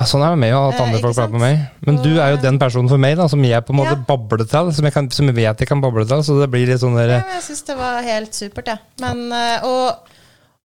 Ja, 0.00 0.06
sånn 0.08 0.22
er 0.24 0.30
det 0.32 0.38
med 0.40 0.48
jo, 0.54 0.60
at 0.70 0.78
Eh, 0.78 0.82
andre 0.86 0.96
eh, 0.98 1.02
folk 1.04 1.16
prater 1.18 1.32
med 1.36 1.42
meg. 1.42 1.64
Men 1.84 1.98
du 2.00 2.12
er 2.16 2.30
jo 2.32 2.38
den 2.40 2.58
personen 2.58 2.88
for 2.88 2.96
meg 3.02 3.16
da, 3.18 3.26
som 3.28 3.42
jeg 3.44 3.60
på 3.68 3.74
en 3.74 3.80
måte 3.82 3.92
Ja. 3.92 4.04
babler 4.08 4.46
til, 4.48 4.70
som 4.72 4.84
jeg, 4.88 4.92
kan, 4.94 5.10
som 5.12 5.26
jeg 5.28 5.34
vet 5.36 5.58
jeg 5.60 5.68
kan 5.68 5.82
bable 5.82 6.06
til. 6.08 6.22
Så 6.24 6.38
det 6.40 6.48
blir 6.50 6.66
litt 6.66 6.80
sånn 6.80 6.96
Ja, 6.96 7.06
der, 7.06 7.20
men 7.26 7.34
jeg 7.36 7.42
syns 7.44 7.62
det 7.66 7.76
var 7.76 8.00
helt 8.02 8.32
supert, 8.32 8.66
jeg. 8.72 8.78
Men, 9.00 9.32
eh, 9.32 9.60
og, 9.64 10.08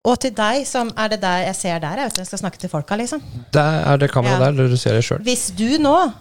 Og 0.06 0.20
til 0.20 0.32
deg, 0.36 0.66
som 0.68 0.92
er 0.98 1.08
det 1.08 1.22
der 1.22 1.46
jeg 1.46 1.56
ser 1.56 1.80
der, 1.80 1.96
jeg 1.96 2.06
vet 2.10 2.16
du, 2.16 2.20
jeg 2.20 2.28
skal 2.28 2.40
snakke 2.40 2.58
til 2.60 2.68
folka, 2.70 2.96
liksom. 3.00 3.22
Det 3.56 3.62
er 3.64 3.98
det 3.98 4.12
kameraet 4.12 4.40
Ja. 4.42 4.52
der, 4.52 4.68
du 4.68 4.76
ser 4.76 4.92
det 4.92 5.04
sjøl. 5.06 5.24
Hvis 5.24 5.56
du 5.56 5.78
nå 5.80 6.12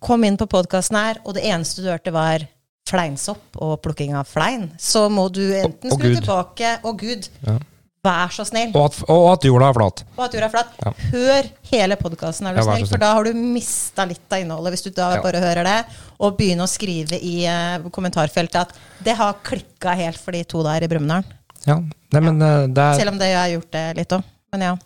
kom 0.00 0.22
inn 0.22 0.36
på 0.36 0.46
podkasten 0.46 0.94
her, 0.96 1.16
og 1.24 1.34
det 1.34 1.42
eneste 1.42 1.82
du 1.82 1.88
hørte 1.90 2.12
var 2.12 2.46
fleinsopp 2.88 3.56
og 3.56 3.82
plukking 3.82 4.14
av 4.14 4.28
flein, 4.30 4.70
så 4.78 5.10
må 5.10 5.26
du 5.32 5.40
enten 5.42 5.90
skru 5.90 6.14
tilbake 6.14 6.78
Og 6.84 6.98
Gud, 7.00 7.26
Ja. 7.44 7.58
Vær 8.04 8.30
så 8.34 8.44
snill. 8.46 8.70
Og, 8.76 8.84
at- 8.90 9.04
og 9.10 9.32
at 9.32 9.44
jorda 9.48 9.68
er 9.68 9.74
flat. 9.74 10.02
Og 10.16 10.24
at 10.24 10.32
jorda 10.36 10.46
er 10.46 10.50
flat. 10.52 10.74
Ja. 10.84 10.92
Hør 11.12 11.48
hele 11.72 11.96
podkasten, 11.96 12.46
er 12.46 12.54
du 12.54 12.60
Ja, 12.60 12.64
snill, 12.68 12.76
snill. 12.86 12.88
for 12.92 12.98
da 12.98 13.12
har 13.14 13.24
du 13.24 13.32
mista 13.34 14.04
litt 14.06 14.32
av 14.32 14.38
innholdet. 14.44 14.72
Hvis 14.76 14.84
du 14.84 14.90
da 14.90 15.14
Ja. 15.16 15.22
bare 15.22 15.40
hører 15.42 15.64
det, 15.64 15.86
og 16.20 16.36
begynner 16.38 16.64
å 16.64 16.70
skrive 16.70 17.18
i 17.20 17.46
uh, 17.46 17.78
kommentarfeltet 17.90 18.56
at 18.60 18.72
det 19.02 19.16
har 19.16 19.34
klikka 19.42 19.94
helt 19.96 20.16
for 20.18 20.32
de 20.32 20.44
to 20.44 20.62
der 20.62 20.82
i 20.84 20.88
Brumunddal. 20.88 21.24
Ja. 21.66 21.80
Nei, 22.12 22.20
men 22.20 22.40
er 22.40 22.94
Selv 22.96 23.10
om 23.12 23.18
det 23.18 23.34
har 23.34 23.48
gjort 23.48 23.70
det 23.72 23.96
litt 23.96 24.08
òg. 24.14 24.22
Men 24.52 24.60
ja. 24.62 24.76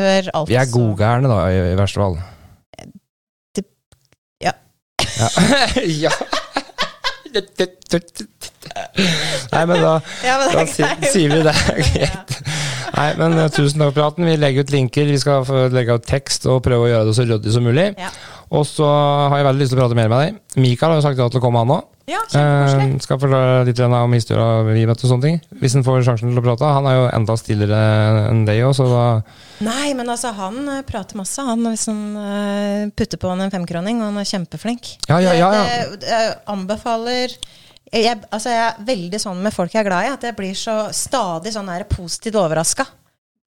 Hør 0.00 0.30
alt. 0.34 0.48
Vi 0.48 0.56
er 0.56 0.66
godgærne, 0.66 1.28
da, 1.28 1.46
i, 1.52 1.72
i 1.72 1.76
verste 1.78 2.00
fall. 2.00 2.18
Det- 3.54 3.68
ja. 4.42 4.52
Ja. 4.98 5.28
ja. 6.08 6.10
Nei, 9.52 9.64
men 9.68 9.78
da, 9.82 9.94
Ja, 10.28 10.38
men 10.40 10.52
da 10.54 10.64
er 10.64 11.08
sier 11.12 11.32
vi 11.32 11.40
det. 11.46 11.56
Greit. 11.86 12.36
Nei, 12.92 13.08
men 13.20 13.38
eh, 13.40 13.50
tusen 13.52 13.80
takk 13.80 13.92
for 13.92 13.98
praten. 14.00 14.28
Vi 14.28 14.36
legger 14.40 14.66
ut 14.66 14.74
linker, 14.74 15.08
vi 15.08 15.20
skal 15.20 15.48
legge 15.72 15.96
ut 15.96 16.06
tekst 16.08 16.46
og 16.50 16.62
prøve 16.66 16.88
å 16.88 16.92
gjøre 16.92 17.08
det 17.08 17.16
så 17.16 17.26
ryddig 17.28 17.54
som 17.54 17.66
mulig. 17.66 17.92
Ja. 18.00 18.12
Og 18.52 18.66
så 18.68 18.84
har 18.84 19.38
jeg 19.40 19.48
veldig 19.48 19.64
lyst 19.64 19.72
til 19.72 19.80
å 19.80 19.84
prate 19.84 19.96
mer 19.96 20.12
med 20.12 20.20
deg. 20.20 20.40
Mikael 20.60 20.92
har 20.92 21.00
jo 21.00 21.06
sagt 21.06 21.20
ja 21.20 21.28
til 21.32 21.40
å 21.40 21.44
komme, 21.44 21.64
han 21.64 21.72
òg. 21.78 21.88
Ja. 22.10 22.18
Eh, 22.34 22.96
skal 23.00 23.20
forklare 23.22 23.62
litt 23.68 23.78
om 23.86 24.14
historia 24.16 24.64
vi 24.66 24.82
møtte 24.88 25.06
og 25.06 25.12
sånne 25.12 25.24
ting. 25.24 25.38
Hvis 25.60 25.76
han 25.78 25.84
får 25.86 26.02
sjansen 26.08 26.32
til 26.32 26.40
å 26.40 26.44
prate. 26.44 26.72
Han 26.76 26.88
er 26.90 26.98
jo 26.98 27.06
enda 27.14 27.36
stillere 27.38 27.80
enn 28.28 28.42
deg 28.48 28.64
òg, 28.66 28.74
så 28.76 28.88
da 28.90 29.06
Nei, 29.62 29.92
men 29.94 30.10
altså, 30.10 30.32
han 30.34 30.58
eh, 30.66 30.84
prater 30.86 31.20
masse, 31.20 31.44
han, 31.46 31.62
hvis 31.70 31.86
han 31.88 32.02
eh, 32.18 32.92
putter 32.98 33.20
på 33.22 33.30
han 33.30 33.44
en 33.44 33.54
femkroning, 33.54 34.02
og 34.02 34.10
han 34.10 34.20
er 34.20 34.28
kjempeflink. 34.28 34.96
Ja, 35.06 35.20
ja, 35.22 35.36
ja. 35.38 35.52
ja. 35.54 35.66
Jeg 36.02 36.32
anbefaler 36.50 37.36
jeg, 37.92 38.22
altså 38.32 38.52
jeg 38.52 38.64
er 38.64 38.82
veldig 38.88 39.20
sånn 39.20 39.40
med 39.44 39.54
folk 39.54 39.74
jeg 39.74 39.82
er 39.82 39.88
glad 39.90 40.06
i, 40.06 40.12
at 40.14 40.26
jeg 40.28 40.36
blir 40.38 40.56
så 40.56 40.76
stadig 40.96 41.52
sånn 41.52 41.68
her 41.72 41.84
positivt 41.90 42.38
overraska 42.40 42.86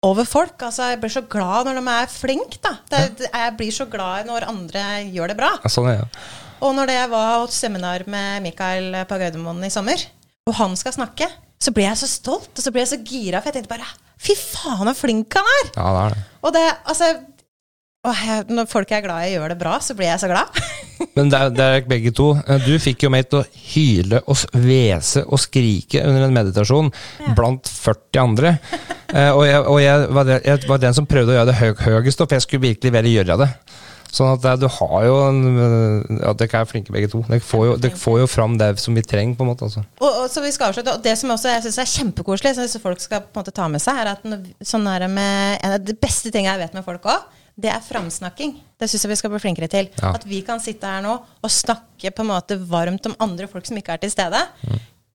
over 0.03 0.27
folk. 0.27 0.57
Altså, 0.67 0.89
jeg 0.91 1.01
blir 1.03 1.13
så 1.15 1.23
glad 1.31 1.69
når 1.69 1.79
de 1.79 1.85
er 1.95 2.11
flinke, 2.11 2.59
da. 2.65 2.75
Det, 2.91 3.03
ja. 3.23 3.45
jeg 3.45 3.57
blir 3.61 3.75
så 3.75 3.87
glad 3.91 4.27
når 4.27 4.49
andre 4.51 4.87
gjør 5.15 5.31
det 5.31 5.39
bra. 5.39 5.53
Ja, 5.63 5.71
Sånn 5.71 5.93
er 5.93 6.03
det. 6.03 6.25
Og 6.63 6.75
når 6.77 6.91
det 6.91 6.99
jeg 6.99 7.11
var 7.11 7.31
hos 7.43 7.59
seminar 7.59 8.05
med 8.11 8.43
Mikael 8.45 9.03
på 9.11 9.19
Gardermoen 9.19 9.63
i 9.67 9.71
sommer, 9.73 10.03
og 10.47 10.57
han 10.59 10.75
skal 10.79 10.95
snakke, 10.95 11.27
så 11.63 11.71
blir 11.75 11.89
jeg 11.89 12.01
så 12.03 12.11
stolt, 12.11 12.51
og 12.51 12.65
så 12.65 12.73
blir 12.75 12.83
jeg 12.83 12.93
så 12.93 13.03
gira, 13.07 13.41
for 13.43 13.51
jeg 13.51 13.61
tenkte 13.61 13.77
bare 13.77 13.91
Fy 14.23 14.37
faen, 14.39 14.87
så 14.87 14.95
flink 14.95 15.35
han 15.35 15.49
er! 15.51 15.71
Ja, 15.75 15.87
det 15.91 16.03
er 16.03 16.13
det. 16.15 16.27
Og 16.47 16.53
det, 16.55 16.63
altså 16.93 17.09
jeg, 18.11 18.45
Når 18.51 18.67
folk 18.71 18.91
jeg 18.91 18.99
er 19.03 19.05
glad 19.07 19.27
i, 19.29 19.35
gjør 19.37 19.53
det 19.53 19.59
bra, 19.61 19.77
så 19.83 19.95
blir 19.95 20.09
jeg 20.11 20.19
så 20.23 20.31
glad. 20.31 20.57
Men 21.17 21.31
det 21.31 21.39
er, 21.39 21.53
det 21.55 21.67
er 21.67 21.85
begge 21.91 22.11
to. 22.15 22.33
Eh, 22.47 22.65
Du 22.67 22.75
fikk 22.83 23.05
jo 23.07 23.11
meg 23.15 23.29
til 23.31 23.43
å 23.43 23.47
hyle 23.75 24.23
og 24.27 24.43
hvese 24.59 25.23
og 25.29 25.39
skrike 25.43 26.03
under 26.07 26.27
en 26.27 26.35
meditasjon 26.35 26.91
blant 27.37 27.71
40 27.71 28.23
andre. 28.25 28.57
Eh, 29.13 29.31
Og, 29.31 29.45
jeg, 29.47 29.63
og 29.63 29.79
jeg, 29.83 30.09
var 30.19 30.27
det, 30.29 30.41
jeg 30.49 30.67
var 30.69 30.83
den 30.83 30.99
som 30.99 31.07
prøvde 31.07 31.35
å 31.35 31.39
gjøre 31.39 31.51
det 31.53 31.59
høy, 31.61 31.73
høyest, 31.87 32.25
for 32.27 32.35
jeg 32.39 32.47
skulle 32.47 32.67
virkelig 32.73 32.95
være 32.99 33.13
gjøre 33.15 33.39
det. 33.45 33.51
Sånn 34.13 34.29
at 34.35 34.43
det, 34.45 34.51
du 34.61 34.67
har 34.69 35.05
jo 35.07 35.13
en, 35.29 35.39
eh, 35.49 36.17
Ja, 36.25 36.33
dere 36.37 36.59
er 36.65 36.67
flinke 36.69 36.93
begge 36.93 37.09
to. 37.13 37.23
Dere 37.31 37.45
får 37.45 37.63
jo, 37.69 37.77
dere 37.87 38.01
får 38.03 38.19
jo 38.25 38.27
fram 38.29 38.59
det 38.61 38.73
som 38.83 38.99
vi 38.99 39.05
trenger, 39.07 39.39
på 39.39 39.47
en 39.47 39.53
måte. 39.53 39.69
Altså. 39.71 39.85
Og, 40.03 40.09
og 40.25 40.27
så 40.33 40.43
vi 40.45 40.51
skal 40.53 40.73
avslutte, 40.73 40.99
og 40.99 41.07
Det 41.07 41.15
som 41.23 41.31
også 41.37 41.55
jeg 41.55 41.63
synes 41.69 41.79
er 41.85 41.93
kjempekoselig, 41.95 42.57
som 42.75 42.83
folk 42.83 43.01
skal 43.05 43.23
på 43.29 43.31
en 43.39 43.45
måte 43.45 43.55
ta 43.55 43.71
med 43.71 43.81
seg, 43.85 44.03
er 44.03 44.17
at 44.17 44.27
sånn 44.75 44.91
er 44.91 45.07
det 45.07 45.13
med, 45.15 45.63
en 45.63 45.79
av 45.79 45.87
de 45.87 45.95
beste 46.03 46.35
tingene 46.35 46.57
jeg 46.59 46.67
vet 46.67 46.77
med 46.81 46.85
folk 46.91 47.07
òg, 47.15 47.31
det 47.63 47.71
er 47.73 47.83
framsnakking. 47.85 48.57
Det 48.79 48.89
syns 48.91 49.05
jeg 49.07 49.13
vi 49.13 49.19
skal 49.21 49.33
bli 49.33 49.43
flinkere 49.43 49.71
til. 49.71 49.91
Ja. 50.01 50.15
At 50.17 50.25
vi 50.29 50.43
kan 50.47 50.63
sitte 50.63 50.89
her 50.89 51.05
nå 51.05 51.19
og 51.23 51.53
snakke 51.53 52.11
på 52.11 52.25
en 52.25 52.33
måte 52.33 52.59
varmt 52.59 53.07
om 53.11 53.19
andre 53.23 53.51
folk 53.51 53.69
som 53.69 53.79
ikke 53.79 53.95
er 53.97 54.03
til 54.03 54.13
stede. 54.13 54.41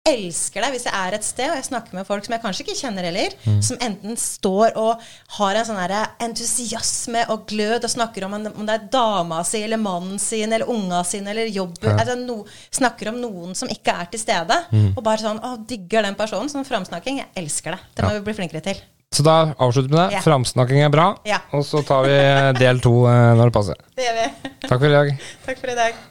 Elsker 0.08 0.64
det 0.64 0.69
hvis 0.72 0.85
jeg 0.88 0.95
er 0.95 1.16
et 1.17 1.26
sted 1.27 1.50
og 1.51 1.58
jeg 1.58 1.66
snakker 1.67 1.98
med 1.98 2.08
folk 2.08 2.24
som 2.24 2.32
jeg 2.32 2.40
kanskje 2.40 2.64
ikke 2.64 2.77
kjenner 2.80 3.09
heller, 3.09 3.34
som 3.59 3.80
enten 3.84 4.16
står 4.16 4.77
og 4.80 5.03
har 5.35 5.59
en 5.59 5.67
sånn 5.67 5.82
entusiasme 6.24 7.26
og 7.34 7.43
glød 7.50 7.84
og 7.84 7.92
snakker 7.92 8.24
om, 8.24 8.38
en, 8.38 8.48
om 8.53 8.69
det 8.69 8.77
er 8.77 8.88
dama 8.93 9.42
si 9.43 9.66
eller 9.66 9.82
mannen 9.84 10.16
sin 10.24 10.48
eller 10.56 10.72
unga 10.72 11.03
sine 11.03 11.34
eller 11.35 11.51
jobben 11.51 11.92
altså 11.98 12.16
no, 12.22 12.40
Snakker 12.72 13.11
om 13.11 13.19
noen 13.19 13.58
som 13.58 13.67
ikke 13.74 14.00
er 14.00 14.08
til 14.14 14.24
stede. 14.24 14.61
Og 14.93 15.03
bare 15.03 15.26
sånn 15.26 15.43
Å, 15.43 15.58
digger 15.67 16.08
den 16.08 16.16
personen. 16.19 16.48
Sånn 16.51 16.67
framsnakking. 16.67 17.19
Jeg 17.26 17.34
elsker 17.43 17.76
det. 17.76 17.82
Det 17.98 18.06
må 18.06 18.16
vi 18.16 18.24
bli 18.30 18.38
flinkere 18.38 18.64
til. 18.64 18.80
Så 19.16 19.24
da 19.24 19.38
avslutter 19.58 19.90
vi 19.90 19.95
med 19.95 20.03
det. 20.10 20.18
Ja. 20.18 20.22
Framsnakking 20.26 20.84
er 20.84 20.92
bra. 20.94 21.08
Ja. 21.27 21.40
Og 21.56 21.66
så 21.66 21.82
tar 21.88 22.03
vi 22.08 22.18
del 22.60 22.84
to 22.84 23.00
eh, 23.08 23.32
når 23.40 23.50
det 23.50 23.56
passer. 23.56 23.80
Det 23.95 24.10
gjør 24.10 24.19
vi. 24.19 24.27
Takk 24.68 24.77
for 24.77 24.90
i 24.92 24.94
dag. 24.98 25.16
Takk 25.48 25.64
for 25.64 25.74
i 25.74 25.80
dag. 25.80 26.06